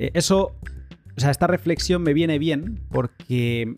Eh, 0.02 0.10
eso, 0.15 0.56
o 1.15 1.19
sea, 1.19 1.30
esta 1.30 1.45
reflexión 1.45 2.02
me 2.02 2.15
viene 2.15 2.40
bien 2.40 2.82
porque 2.90 3.76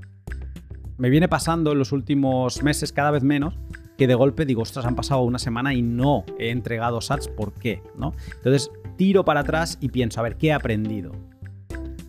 me 0.98 1.10
viene 1.10 1.28
pasando 1.28 1.74
en 1.74 1.80
los 1.80 1.92
últimos 1.92 2.64
meses 2.64 2.94
cada 2.94 3.12
vez 3.12 3.24
menos 3.24 3.60
que 3.98 4.08
de 4.08 4.16
golpe 4.16 4.46
digo, 4.46 4.62
ostras, 4.62 4.86
han 4.86 4.96
pasado 4.96 5.22
una 5.24 5.38
semana 5.38 5.74
y 5.74 5.82
no 5.82 6.24
he 6.40 6.50
entregado 6.50 7.02
sats, 7.02 7.28
¿por 7.28 7.54
qué? 7.54 7.84
¿No? 7.98 8.14
Entonces 8.38 8.72
tiro 8.96 9.26
para 9.26 9.42
atrás 9.42 9.78
y 9.82 9.90
pienso, 9.90 10.22
a 10.22 10.24
ver, 10.24 10.38
¿qué 10.38 10.48
he 10.48 10.54
aprendido? 10.54 11.12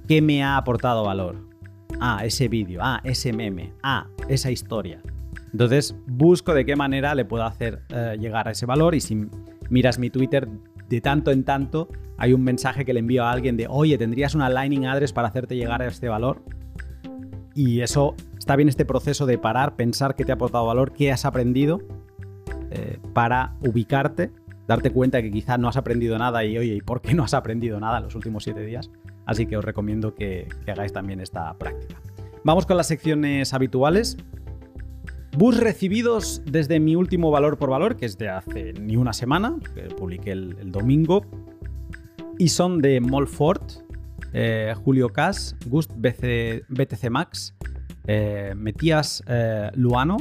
¿Qué 0.07 0.23
me 0.23 0.45
ha 0.45 0.57
aportado 0.59 1.03
valor? 1.03 1.49
Ah, 2.01 2.21
ese 2.25 2.47
vídeo, 2.47 2.81
ah, 2.85 3.01
ese 3.03 3.33
meme, 3.33 3.73
ah, 3.83 4.07
esa 4.29 4.53
historia. 4.53 5.03
Entonces 5.51 5.97
busco 6.07 6.55
de 6.55 6.65
qué 6.65 6.77
manera 6.77 7.17
le 7.17 7.25
puedo 7.25 7.43
hacer 7.43 7.83
eh, 7.89 8.17
llegar 8.21 8.47
a 8.47 8.53
ese 8.53 8.65
valor 8.65 8.95
y 8.95 9.01
si 9.01 9.27
miras 9.71 9.99
mi 9.99 10.09
Twitter, 10.09 10.49
de 10.89 11.01
tanto 11.01 11.31
en 11.31 11.45
tanto 11.45 11.89
hay 12.17 12.33
un 12.33 12.43
mensaje 12.43 12.85
que 12.85 12.93
le 12.93 13.01
envío 13.01 13.25
a 13.25 13.33
alguien 13.33 13.57
de, 13.57 13.67
oye, 13.69 13.99
¿tendrías 13.99 14.35
una 14.35 14.49
Lightning 14.49 14.87
Address 14.87 15.13
para 15.13 15.29
hacerte 15.29 15.57
llegar 15.57 15.83
a 15.83 15.87
este 15.87 16.09
valor? 16.09 16.43
Y 17.55 17.81
eso 17.81 18.15
está 18.39 18.57
bien 18.57 18.69
este 18.69 18.85
proceso 18.85 19.27
de 19.27 19.39
parar, 19.39 19.77
pensar 19.77 20.15
qué 20.15 20.25
te 20.25 20.33
ha 20.33 20.37
aportado 20.37 20.67
valor, 20.67 20.93
qué 20.93 21.13
has 21.13 21.25
aprendido, 21.25 21.81
eh, 22.71 22.99
para 23.13 23.55
ubicarte, 23.61 24.33
darte 24.67 24.91
cuenta 24.91 25.23
que 25.23 25.31
quizá 25.31 25.59
no 25.59 25.69
has 25.69 25.77
aprendido 25.77 26.19
nada 26.19 26.45
y 26.45 26.59
oye, 26.59 26.75
¿y 26.75 26.81
por 26.81 27.01
qué 27.01 27.15
no 27.15 27.25
has 27.25 27.35
aprendido 27.35 27.79
nada 27.81 28.01
los 28.01 28.15
últimos 28.15 28.45
siete 28.45 28.61
días? 28.61 28.91
Así 29.27 29.47
que 29.47 29.57
os 29.57 29.65
recomiendo 29.65 30.15
que, 30.15 30.49
hagáis 30.67 30.93
también 30.93 31.21
esta 31.21 31.55
práctica. 31.55 32.01
Vamos 32.43 32.67
con 32.67 32.77
las 32.77 32.89
secciones 32.89 33.55
habituales. 33.55 34.19
Bus 35.37 35.59
recibidos 35.59 36.43
desde 36.45 36.79
mi 36.79 36.95
último 36.95 37.33
valor 37.33 37.59
por 37.59 37.69
valor, 37.69 37.97
que 37.97 38.07
es 38.07 38.17
de 38.19 38.29
hace 38.29 38.73
ni 38.75 38.97
una 38.97 39.13
semana, 39.13 39.57
que 39.75 39.83
publiqué 39.83 40.31
el, 40.31 40.71
domingo, 40.71 41.27
y 42.39 42.49
son 42.49 42.81
de 42.81 43.01
Molfort, 43.01 43.73
eh, 44.33 44.75
Julio 44.85 45.09
Cas, 45.09 45.57
Gust 45.67 45.91
BTC 45.97 47.11
Max, 47.11 47.57
eh, 48.07 48.55
eh, 49.27 49.71
Luano, 49.75 50.19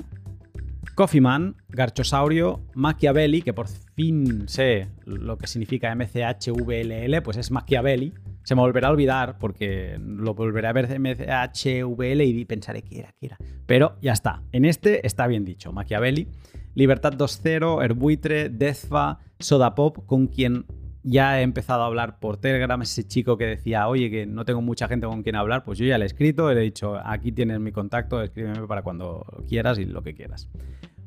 Coffeeman, 0.96 1.58
Garchosaurio, 1.70 2.62
Machiavelli, 2.74 3.44
que 3.44 3.54
por 3.54 3.68
fin 3.68 4.48
sé 4.48 4.88
lo 5.06 5.38
que 5.38 5.46
significa 5.46 5.94
MCHVLL, 5.94 7.22
pues 7.22 7.38
es 7.38 7.52
Machiavelli. 7.52 8.14
Se 8.44 8.56
me 8.56 8.62
volverá 8.62 8.90
a 8.90 8.92
olvidar 8.92 9.38
porque 9.38 9.98
lo 10.00 10.34
volveré 10.34 10.68
a 10.68 10.74
ver 10.74 11.00
MCHVL 11.00 12.22
y 12.22 12.46
pensaré 12.46 12.82
que 12.82 13.00
era, 13.00 13.14
que 13.20 13.28
era. 13.28 13.38
Pero 13.66 13.98
ya 14.02 14.14
está. 14.14 14.44
En 14.52 14.66
este 14.66 15.06
está 15.06 15.28
bien 15.28 15.46
dicho. 15.46 15.72
Machiavelli, 15.72 16.28
Libertad 16.76 17.14
2.0, 17.14 17.84
Herbuitre, 17.84 18.50
Dezfa, 18.50 19.20
Sodapop, 19.40 20.06
con 20.06 20.28
quien 20.28 20.66
ya 21.04 21.40
he 21.40 21.44
empezado 21.44 21.84
a 21.84 21.86
hablar 21.86 22.20
por 22.20 22.38
Telegram, 22.38 22.82
ese 22.82 23.06
chico 23.06 23.38
que 23.38 23.46
decía, 23.46 23.88
oye, 23.88 24.10
que 24.10 24.26
no 24.26 24.46
tengo 24.46 24.62
mucha 24.62 24.88
gente 24.88 25.06
con 25.06 25.22
quien 25.22 25.36
hablar, 25.36 25.64
pues 25.64 25.78
yo 25.78 25.86
ya 25.86 25.98
le 25.98 26.06
he 26.06 26.08
escrito, 26.08 26.52
le 26.54 26.62
he 26.62 26.64
dicho, 26.64 26.98
aquí 27.04 27.32
tienes 27.32 27.60
mi 27.60 27.72
contacto, 27.72 28.22
escríbeme 28.22 28.66
para 28.68 28.82
cuando 28.84 29.26
quieras 29.48 29.78
y 29.80 29.86
lo 29.86 30.02
que 30.02 30.14
quieras. 30.14 30.50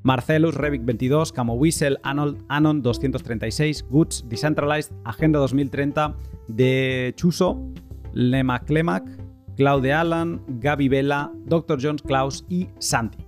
Marcelus, 0.07 0.55
Revit22, 0.55 1.33
Camo 1.33 1.55
Whistle, 1.55 1.99
Anon, 2.05 2.81
236, 2.81 3.87
Goods, 3.91 4.25
Decentralized, 4.29 4.93
Agenda 5.05 5.41
2030, 5.41 6.15
de 6.47 7.13
Chuso, 7.17 7.61
Lema 8.13 8.61
Clemac, 8.61 9.05
Claude 9.57 9.93
Allen, 9.93 10.43
Gaby 10.47 10.89
Vela, 10.89 11.33
Dr. 11.47 11.81
Jones 11.83 12.03
Klaus 12.03 12.47
y 12.49 12.69
Santi. 12.79 13.19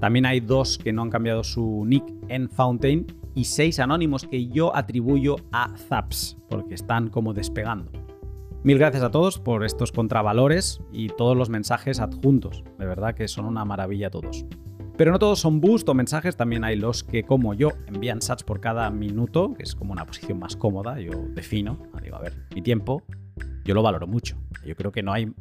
También 0.00 0.24
hay 0.24 0.40
dos 0.40 0.78
que 0.78 0.94
no 0.94 1.02
han 1.02 1.10
cambiado 1.10 1.44
su 1.44 1.84
nick 1.84 2.04
en 2.28 2.48
Fountain 2.48 3.06
y 3.34 3.44
seis 3.44 3.78
anónimos 3.78 4.24
que 4.26 4.46
yo 4.46 4.74
atribuyo 4.74 5.36
a 5.52 5.76
Zaps, 5.76 6.38
porque 6.48 6.72
están 6.74 7.10
como 7.10 7.34
despegando. 7.34 7.92
Mil 8.62 8.78
gracias 8.78 9.02
a 9.02 9.10
todos 9.10 9.38
por 9.38 9.62
estos 9.62 9.92
contravalores 9.92 10.80
y 10.90 11.08
todos 11.08 11.36
los 11.36 11.50
mensajes 11.50 12.00
adjuntos. 12.00 12.64
De 12.78 12.86
verdad 12.86 13.14
que 13.14 13.28
son 13.28 13.44
una 13.44 13.66
maravilla 13.66 14.08
todos. 14.08 14.46
Pero 14.96 15.10
no 15.10 15.18
todos 15.18 15.40
son 15.40 15.60
boost 15.60 15.88
o 15.88 15.94
mensajes, 15.94 16.36
también 16.36 16.62
hay 16.62 16.76
los 16.76 17.02
que, 17.02 17.24
como 17.24 17.54
yo, 17.54 17.70
envían 17.86 18.22
sats 18.22 18.44
por 18.44 18.60
cada 18.60 18.90
minuto, 18.90 19.54
que 19.54 19.64
es 19.64 19.74
como 19.74 19.92
una 19.92 20.04
posición 20.04 20.38
más 20.38 20.56
cómoda. 20.56 21.00
Yo 21.00 21.10
defino, 21.34 21.78
digo, 22.02 22.16
a 22.16 22.20
ver, 22.20 22.34
mi 22.54 22.62
tiempo, 22.62 23.02
yo 23.64 23.74
lo 23.74 23.82
valoro 23.82 24.06
mucho. 24.06 24.36
Yo 24.64 24.76
creo 24.76 24.92
que 24.92 25.02
no 25.02 25.12
hay 25.12 25.32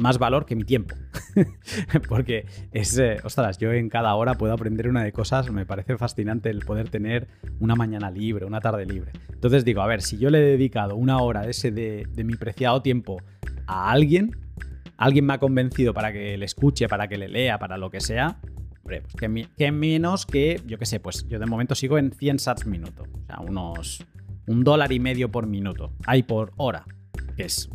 más 0.00 0.18
valor 0.18 0.46
que 0.46 0.56
mi 0.56 0.64
tiempo. 0.64 0.96
Porque 2.08 2.46
es, 2.72 2.98
eh, 2.98 3.18
ostras, 3.22 3.58
yo 3.58 3.72
en 3.72 3.88
cada 3.88 4.14
hora 4.14 4.34
puedo 4.34 4.52
aprender 4.52 4.88
una 4.88 5.04
de 5.04 5.12
cosas, 5.12 5.50
me 5.50 5.66
parece 5.66 5.96
fascinante 5.96 6.50
el 6.50 6.60
poder 6.60 6.88
tener 6.88 7.28
una 7.60 7.76
mañana 7.76 8.10
libre, 8.10 8.44
una 8.44 8.60
tarde 8.60 8.86
libre. 8.86 9.12
Entonces 9.32 9.64
digo, 9.64 9.82
a 9.82 9.86
ver, 9.86 10.02
si 10.02 10.18
yo 10.18 10.30
le 10.30 10.38
he 10.38 10.42
dedicado 10.42 10.96
una 10.96 11.18
hora 11.18 11.46
ese 11.46 11.70
de, 11.70 12.06
mi 12.24 12.34
preciado 12.34 12.82
tiempo 12.82 13.18
a 13.66 13.90
alguien, 13.90 14.36
alguien 14.96 15.26
me 15.26 15.34
ha 15.34 15.38
convencido 15.38 15.94
para 15.94 16.12
que 16.12 16.36
le 16.36 16.44
escuche, 16.44 16.88
para 16.88 17.08
que 17.08 17.16
le 17.16 17.28
lea, 17.28 17.58
para 17.58 17.76
lo 17.76 17.90
que 17.90 18.00
sea, 18.00 18.38
que, 19.16 19.72
menos 19.72 20.26
que, 20.26 20.60
yo 20.66 20.78
qué 20.78 20.86
sé, 20.86 21.00
pues 21.00 21.26
yo 21.28 21.38
de 21.38 21.46
momento 21.46 21.74
sigo 21.74 21.98
en 21.98 22.12
100 22.12 22.38
sats 22.38 22.66
minuto, 22.66 23.02
o 23.02 23.26
sea, 23.26 23.40
unos 23.40 24.04
un 24.46 24.64
dólar 24.64 24.90
y 24.90 24.98
medio 24.98 25.30
por 25.30 25.46
minuto, 25.46 25.92
hay 26.06 26.22
por 26.22 26.52
hora, 26.56 26.84
que 27.36 27.44
es, 27.44 27.70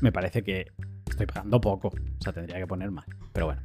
me 0.00 0.12
parece 0.12 0.42
que 0.42 0.66
estoy 1.10 1.26
pagando 1.26 1.60
poco. 1.60 1.88
O 1.88 2.22
sea, 2.22 2.32
tendría 2.32 2.58
que 2.58 2.66
poner 2.66 2.90
más. 2.90 3.06
Pero 3.32 3.46
bueno. 3.46 3.60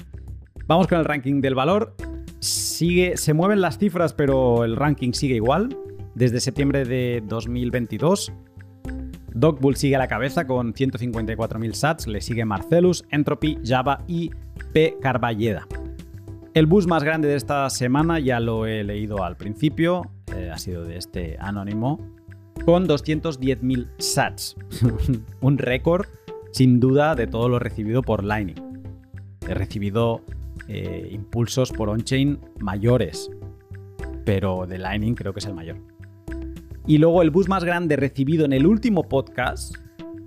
Vamos 0.68 0.88
con 0.88 1.00
el 1.00 1.06
ranking 1.06 1.42
del 1.42 1.56
valor. 1.56 1.96
Sigue, 2.40 3.18
se 3.18 3.34
mueven 3.34 3.62
las 3.62 3.78
cifras, 3.78 4.14
pero 4.14 4.64
el 4.64 4.76
ranking 4.76 5.14
sigue 5.14 5.36
igual. 5.36 5.76
Desde 6.16 6.40
septiembre 6.40 6.86
de 6.86 7.24
2022. 7.26 8.32
Dogbull 9.34 9.76
sigue 9.76 9.96
a 9.96 10.00
la 10.00 10.08
cabeza 10.08 10.46
con 10.46 10.74
154.000 10.74 11.74
sats. 11.74 12.08
Le 12.08 12.22
sigue 12.22 12.46
Marcelus, 12.46 13.06
Entropy, 13.10 13.58
Java 13.64 14.04
y 14.08 14.32
P. 14.74 14.98
Carballeda. 15.02 15.68
El 16.60 16.66
bus 16.66 16.88
más 16.88 17.06
grande 17.06 17.30
de 17.30 17.36
esta 17.36 17.70
semana 17.70 18.20
ya 18.20 18.42
lo 18.42 18.66
he 18.66 18.84
leído 18.84 19.24
al 19.24 19.38
principio. 19.38 20.12
Eh, 20.36 20.52
ha 20.54 20.58
sido 20.58 20.84
de 20.84 20.98
este 20.98 21.38
anónimo 21.40 22.02
con 22.66 22.86
210.000 22.86 23.88
sats. 23.98 24.58
un 25.40 25.58
récord, 25.58 26.08
sin 26.52 26.82
duda, 26.82 27.16
de 27.16 27.28
todo 27.28 27.48
lo 27.48 27.60
recibido 27.60 28.02
por 28.02 28.26
Lightning. 28.26 28.62
He 29.48 29.54
recibido 29.54 30.20
eh, 30.68 31.08
impulsos 31.14 31.72
por 31.72 31.88
on-chain 31.88 32.38
mayores, 32.60 33.32
pero 34.26 34.68
de 34.68 34.80
Lightning 34.80 35.16
creo 35.16 35.32
que 35.32 35.40
es 35.40 35.46
el 35.46 35.54
mayor. 35.54 35.78
Y 36.86 36.98
luego 36.98 37.22
el 37.22 37.30
bus 37.30 37.48
más 37.48 37.64
grande 37.64 37.96
recibido 37.96 38.44
en 38.44 38.52
el 38.52 38.68
último 38.68 39.08
podcast 39.08 39.78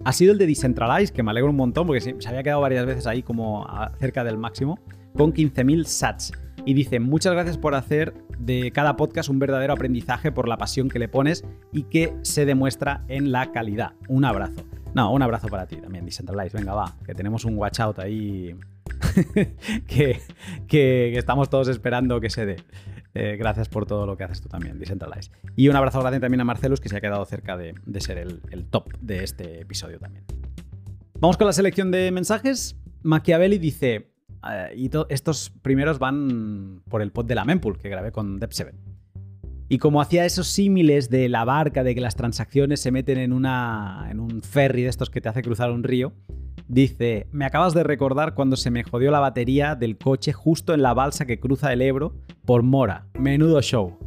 ha 0.02 0.12
sido 0.14 0.32
el 0.32 0.38
de 0.38 0.46
Decentralize, 0.46 1.12
que 1.12 1.22
me 1.22 1.30
alegro 1.30 1.50
un 1.50 1.56
montón 1.56 1.86
porque 1.86 2.00
se 2.00 2.26
había 2.26 2.42
quedado 2.42 2.62
varias 2.62 2.86
veces 2.86 3.06
ahí 3.06 3.22
como 3.22 3.66
cerca 3.98 4.24
del 4.24 4.38
máximo, 4.38 4.78
con 5.14 5.32
15.000 5.32 5.84
sats. 5.84 6.32
Y 6.64 6.74
dice, 6.74 7.00
muchas 7.00 7.32
gracias 7.32 7.58
por 7.58 7.74
hacer 7.74 8.14
de 8.38 8.70
cada 8.72 8.96
podcast 8.96 9.28
un 9.28 9.38
verdadero 9.38 9.72
aprendizaje 9.72 10.30
por 10.30 10.48
la 10.48 10.58
pasión 10.58 10.88
que 10.88 10.98
le 10.98 11.08
pones 11.08 11.44
y 11.72 11.84
que 11.84 12.14
se 12.22 12.44
demuestra 12.44 13.04
en 13.08 13.32
la 13.32 13.52
calidad. 13.52 13.92
Un 14.08 14.24
abrazo. 14.24 14.64
No, 14.94 15.12
un 15.12 15.22
abrazo 15.22 15.48
para 15.48 15.66
ti 15.66 15.76
también, 15.76 16.04
Decentralize. 16.04 16.56
Venga, 16.56 16.74
va, 16.74 16.96
que 17.04 17.14
tenemos 17.14 17.44
un 17.44 17.56
watch 17.56 17.80
out 17.80 17.98
ahí 17.98 18.54
que, 19.86 20.20
que, 20.68 21.16
estamos 21.16 21.48
todos 21.48 21.68
esperando 21.68 22.20
que 22.20 22.30
se 22.30 22.46
dé. 22.46 22.56
Eh, 23.14 23.36
gracias 23.38 23.68
por 23.68 23.84
todo 23.86 24.06
lo 24.06 24.16
que 24.16 24.24
haces 24.24 24.40
tú 24.40 24.48
también, 24.48 24.78
Decentralize. 24.78 25.30
Y 25.56 25.68
un 25.68 25.76
abrazo 25.76 26.00
grande 26.00 26.20
también 26.20 26.40
a 26.42 26.44
Marcelus, 26.44 26.80
que 26.80 26.88
se 26.88 26.96
ha 26.96 27.00
quedado 27.00 27.24
cerca 27.24 27.56
de, 27.56 27.74
ser 28.00 28.18
el, 28.18 28.40
el, 28.50 28.66
top 28.66 28.92
de 29.00 29.24
este 29.24 29.62
episodio 29.62 29.98
también. 29.98 30.24
Vamos 31.18 31.36
con 31.36 31.46
la 31.46 31.52
selección 31.52 31.90
de 31.90 32.10
mensajes. 32.10 32.76
Machiavelli 33.02 33.58
dice, 33.58 34.11
eh, 34.50 34.74
y 34.76 34.90
estos 35.08 35.50
primeros 35.62 35.98
van 35.98 36.82
por 36.88 37.02
el 37.02 37.12
pod 37.12 37.26
de 37.26 37.34
la 37.34 37.44
mempool 37.44 37.78
que 37.78 37.88
grabé 37.88 38.12
con 38.12 38.40
Dep7. 38.40 38.72
Y 39.68 39.78
como 39.78 40.02
hacía 40.02 40.26
esos 40.26 40.48
símiles 40.48 41.08
de 41.08 41.30
la 41.30 41.46
barca, 41.46 41.82
de 41.82 41.94
que 41.94 42.02
las 42.02 42.14
transacciones 42.14 42.80
se 42.80 42.90
meten 42.90 43.16
en, 43.16 43.32
una, 43.32 44.08
en 44.10 44.20
un 44.20 44.42
ferry 44.42 44.82
de 44.82 44.90
estos 44.90 45.08
que 45.08 45.22
te 45.22 45.30
hace 45.30 45.40
cruzar 45.40 45.70
un 45.70 45.82
río, 45.82 46.12
dice, 46.68 47.26
me 47.32 47.46
acabas 47.46 47.72
de 47.72 47.82
recordar 47.82 48.34
cuando 48.34 48.56
se 48.56 48.70
me 48.70 48.82
jodió 48.82 49.10
la 49.10 49.20
batería 49.20 49.74
del 49.74 49.96
coche 49.96 50.34
justo 50.34 50.74
en 50.74 50.82
la 50.82 50.92
balsa 50.92 51.24
que 51.24 51.40
cruza 51.40 51.72
el 51.72 51.80
Ebro 51.80 52.14
por 52.44 52.62
Mora. 52.62 53.06
Menudo 53.18 53.62
show. 53.62 53.98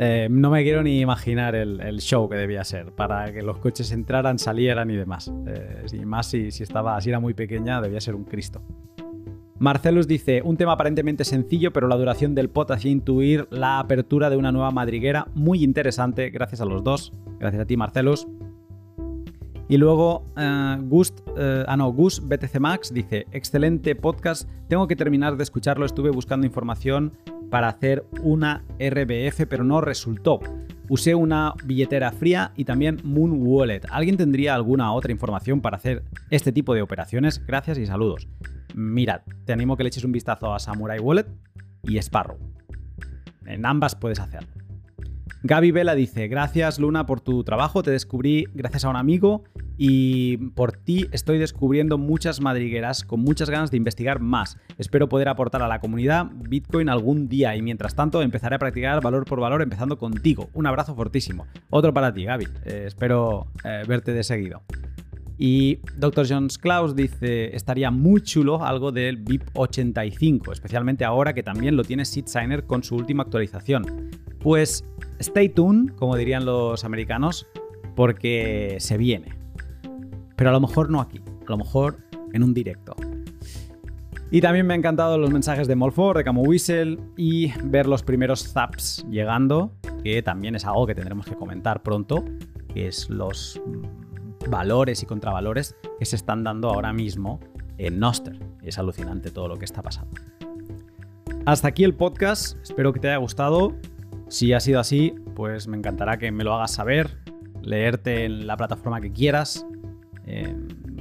Eh, 0.00 0.28
no 0.30 0.50
me 0.50 0.62
quiero 0.62 0.82
ni 0.82 1.00
imaginar 1.00 1.54
el, 1.54 2.00
show 2.00 2.28
que 2.28 2.36
debía 2.36 2.64
ser 2.64 2.92
para 2.92 3.32
que 3.32 3.42
los 3.42 3.58
coches 3.58 3.92
entraran, 3.92 4.38
salieran 4.38 4.90
y 4.90 4.96
demás. 4.96 5.32
Eh, 5.46 5.86
y 5.92 6.04
más 6.04 6.26
si, 6.28 6.50
si, 6.50 6.64
estaba, 6.64 7.00
si 7.00 7.10
era 7.10 7.20
muy 7.20 7.34
pequeña, 7.34 7.80
debía 7.80 8.00
ser 8.00 8.14
un 8.16 8.24
Cristo. 8.24 8.62
Marcelus 9.58 10.06
dice, 10.06 10.40
un 10.42 10.56
tema 10.56 10.72
aparentemente 10.72 11.24
sencillo, 11.24 11.72
pero 11.72 11.88
la 11.88 11.96
duración 11.96 12.34
del 12.34 12.48
pot 12.48 12.70
hacía 12.70 12.92
intuir 12.92 13.48
la 13.50 13.80
apertura 13.80 14.30
de 14.30 14.36
una 14.36 14.52
nueva 14.52 14.70
madriguera 14.70 15.26
muy 15.34 15.64
interesante. 15.64 16.30
Gracias 16.30 16.60
a 16.60 16.64
los 16.64 16.84
dos. 16.84 17.12
Gracias 17.40 17.62
a 17.62 17.66
ti, 17.66 17.76
Marcelus. 17.76 18.26
Y 19.68 19.76
luego 19.76 20.24
uh, 20.36 20.82
Gust, 20.82 21.20
uh, 21.28 21.64
ah 21.66 21.76
no, 21.76 21.92
Gus 21.92 22.26
BTC 22.26 22.58
Max 22.58 22.92
dice, 22.92 23.26
excelente 23.32 23.94
podcast, 23.94 24.48
tengo 24.68 24.88
que 24.88 24.96
terminar 24.96 25.36
de 25.36 25.42
escucharlo, 25.42 25.84
estuve 25.84 26.10
buscando 26.10 26.46
información 26.46 27.12
para 27.50 27.68
hacer 27.68 28.04
una 28.22 28.64
RBF, 28.78 29.46
pero 29.48 29.64
no 29.64 29.80
resultó. 29.80 30.40
Usé 30.88 31.14
una 31.14 31.54
billetera 31.64 32.12
fría 32.12 32.52
y 32.56 32.64
también 32.64 32.98
Moon 33.04 33.42
Wallet. 33.42 33.82
¿Alguien 33.90 34.16
tendría 34.16 34.54
alguna 34.54 34.92
otra 34.92 35.12
información 35.12 35.60
para 35.60 35.76
hacer 35.76 36.02
este 36.30 36.50
tipo 36.50 36.74
de 36.74 36.80
operaciones? 36.80 37.44
Gracias 37.46 37.76
y 37.76 37.84
saludos 37.84 38.26
mirad, 38.78 39.22
te 39.44 39.52
animo 39.52 39.76
que 39.76 39.82
le 39.82 39.88
eches 39.88 40.04
un 40.04 40.12
vistazo 40.12 40.54
a 40.54 40.58
Samurai 40.58 41.00
Wallet 41.00 41.26
y 41.82 41.98
Sparrow. 41.98 42.38
En 43.44 43.66
ambas 43.66 43.94
puedes 43.94 44.20
hacerlo. 44.20 44.48
Gaby 45.44 45.70
Vela 45.70 45.94
dice, 45.94 46.26
gracias 46.26 46.80
Luna 46.80 47.06
por 47.06 47.20
tu 47.20 47.44
trabajo, 47.44 47.84
te 47.84 47.92
descubrí 47.92 48.46
gracias 48.54 48.84
a 48.84 48.88
un 48.88 48.96
amigo 48.96 49.44
y 49.76 50.36
por 50.36 50.72
ti 50.72 51.06
estoy 51.12 51.38
descubriendo 51.38 51.96
muchas 51.96 52.40
madrigueras 52.40 53.04
con 53.04 53.20
muchas 53.20 53.48
ganas 53.48 53.70
de 53.70 53.76
investigar 53.76 54.18
más. 54.18 54.58
Espero 54.78 55.08
poder 55.08 55.28
aportar 55.28 55.62
a 55.62 55.68
la 55.68 55.80
comunidad 55.80 56.26
Bitcoin 56.32 56.88
algún 56.88 57.28
día 57.28 57.54
y 57.54 57.62
mientras 57.62 57.94
tanto 57.94 58.20
empezaré 58.20 58.56
a 58.56 58.58
practicar 58.58 59.00
valor 59.00 59.24
por 59.26 59.38
valor 59.38 59.62
empezando 59.62 59.96
contigo. 59.96 60.50
Un 60.54 60.66
abrazo 60.66 60.96
fortísimo. 60.96 61.46
Otro 61.70 61.94
para 61.94 62.12
ti, 62.12 62.24
Gaby. 62.24 62.48
Eh, 62.64 62.84
espero 62.88 63.46
eh, 63.64 63.84
verte 63.86 64.12
de 64.12 64.24
seguido. 64.24 64.62
Y 65.38 65.78
Dr. 65.96 66.26
Jones 66.28 66.58
Klaus 66.58 66.96
dice, 66.96 67.54
estaría 67.54 67.92
muy 67.92 68.20
chulo 68.22 68.64
algo 68.64 68.90
del 68.90 69.18
VIP 69.18 69.44
85, 69.54 70.52
especialmente 70.52 71.04
ahora 71.04 71.32
que 71.32 71.44
también 71.44 71.76
lo 71.76 71.84
tiene 71.84 72.04
Signer 72.04 72.64
con 72.64 72.82
su 72.82 72.96
última 72.96 73.22
actualización. 73.22 74.10
Pues 74.40 74.84
stay 75.20 75.48
tuned, 75.48 75.92
como 75.94 76.16
dirían 76.16 76.44
los 76.44 76.84
americanos, 76.84 77.46
porque 77.94 78.76
se 78.80 78.98
viene. 78.98 79.36
Pero 80.34 80.50
a 80.50 80.52
lo 80.52 80.60
mejor 80.60 80.90
no 80.90 81.00
aquí, 81.00 81.20
a 81.46 81.50
lo 81.50 81.58
mejor 81.58 81.98
en 82.32 82.42
un 82.42 82.52
directo. 82.52 82.96
Y 84.30 84.40
también 84.40 84.66
me 84.66 84.74
han 84.74 84.80
encantado 84.80 85.18
los 85.18 85.30
mensajes 85.30 85.68
de 85.68 85.76
Molfor, 85.76 86.18
de 86.18 86.24
Camo 86.24 86.42
Whistle 86.42 86.98
y 87.16 87.50
ver 87.64 87.86
los 87.86 88.02
primeros 88.02 88.52
zaps 88.52 89.06
llegando, 89.08 89.72
que 90.02 90.20
también 90.22 90.54
es 90.54 90.66
algo 90.66 90.86
que 90.86 90.94
tendremos 90.94 91.26
que 91.26 91.34
comentar 91.34 91.82
pronto, 91.82 92.24
que 92.74 92.88
es 92.88 93.08
los 93.08 93.60
valores 94.48 95.02
y 95.02 95.06
contravalores 95.06 95.76
que 95.98 96.04
se 96.04 96.16
están 96.16 96.44
dando 96.44 96.70
ahora 96.70 96.92
mismo 96.92 97.40
en 97.76 97.98
Noster. 97.98 98.38
Es 98.62 98.78
alucinante 98.78 99.30
todo 99.30 99.48
lo 99.48 99.56
que 99.56 99.64
está 99.64 99.82
pasando. 99.82 100.14
Hasta 101.46 101.68
aquí 101.68 101.84
el 101.84 101.94
podcast, 101.94 102.58
espero 102.62 102.92
que 102.92 103.00
te 103.00 103.08
haya 103.08 103.16
gustado. 103.16 103.74
Si 104.28 104.52
ha 104.52 104.60
sido 104.60 104.80
así, 104.80 105.14
pues 105.34 105.68
me 105.68 105.76
encantará 105.76 106.18
que 106.18 106.30
me 106.30 106.44
lo 106.44 106.52
hagas 106.52 106.72
saber, 106.72 107.18
leerte 107.62 108.24
en 108.24 108.46
la 108.46 108.56
plataforma 108.56 109.00
que 109.00 109.12
quieras. 109.12 109.66
Eh, 110.26 110.54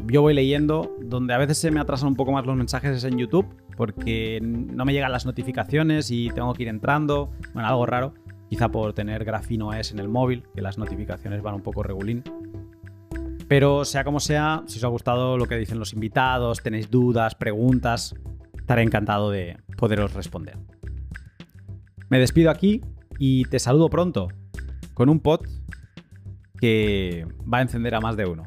yo 0.05 0.21
voy 0.21 0.33
leyendo, 0.33 0.95
donde 1.01 1.33
a 1.33 1.37
veces 1.37 1.57
se 1.57 1.69
me 1.69 1.81
atrasan 1.81 2.09
un 2.09 2.15
poco 2.15 2.31
más 2.31 2.45
los 2.45 2.55
mensajes 2.55 2.95
es 2.95 3.03
en 3.03 3.17
YouTube, 3.17 3.45
porque 3.75 4.39
no 4.41 4.85
me 4.85 4.93
llegan 4.93 5.11
las 5.11 5.25
notificaciones 5.25 6.11
y 6.11 6.29
tengo 6.29 6.53
que 6.53 6.63
ir 6.63 6.69
entrando. 6.69 7.29
Bueno, 7.53 7.67
algo 7.67 7.85
raro, 7.85 8.13
quizá 8.49 8.69
por 8.69 8.93
tener 8.93 9.25
Grafino 9.25 9.73
S 9.73 9.93
en 9.93 9.99
el 9.99 10.07
móvil, 10.07 10.43
que 10.55 10.61
las 10.61 10.77
notificaciones 10.77 11.41
van 11.41 11.55
un 11.55 11.61
poco 11.61 11.83
regulín. 11.83 12.23
Pero 13.47 13.85
sea 13.85 14.03
como 14.03 14.19
sea, 14.19 14.63
si 14.67 14.77
os 14.77 14.83
ha 14.83 14.87
gustado 14.87 15.37
lo 15.37 15.45
que 15.45 15.55
dicen 15.55 15.79
los 15.79 15.93
invitados, 15.93 16.61
tenéis 16.61 16.91
dudas, 16.91 17.35
preguntas, 17.35 18.13
estaré 18.57 18.83
encantado 18.83 19.31
de 19.31 19.57
poderos 19.77 20.13
responder. 20.13 20.57
Me 22.09 22.19
despido 22.19 22.51
aquí 22.51 22.81
y 23.19 23.45
te 23.45 23.59
saludo 23.59 23.89
pronto 23.89 24.27
con 24.93 25.09
un 25.09 25.19
pod 25.19 25.41
que 26.59 27.25
va 27.51 27.59
a 27.59 27.61
encender 27.61 27.95
a 27.95 28.01
más 28.01 28.17
de 28.17 28.25
uno. 28.25 28.43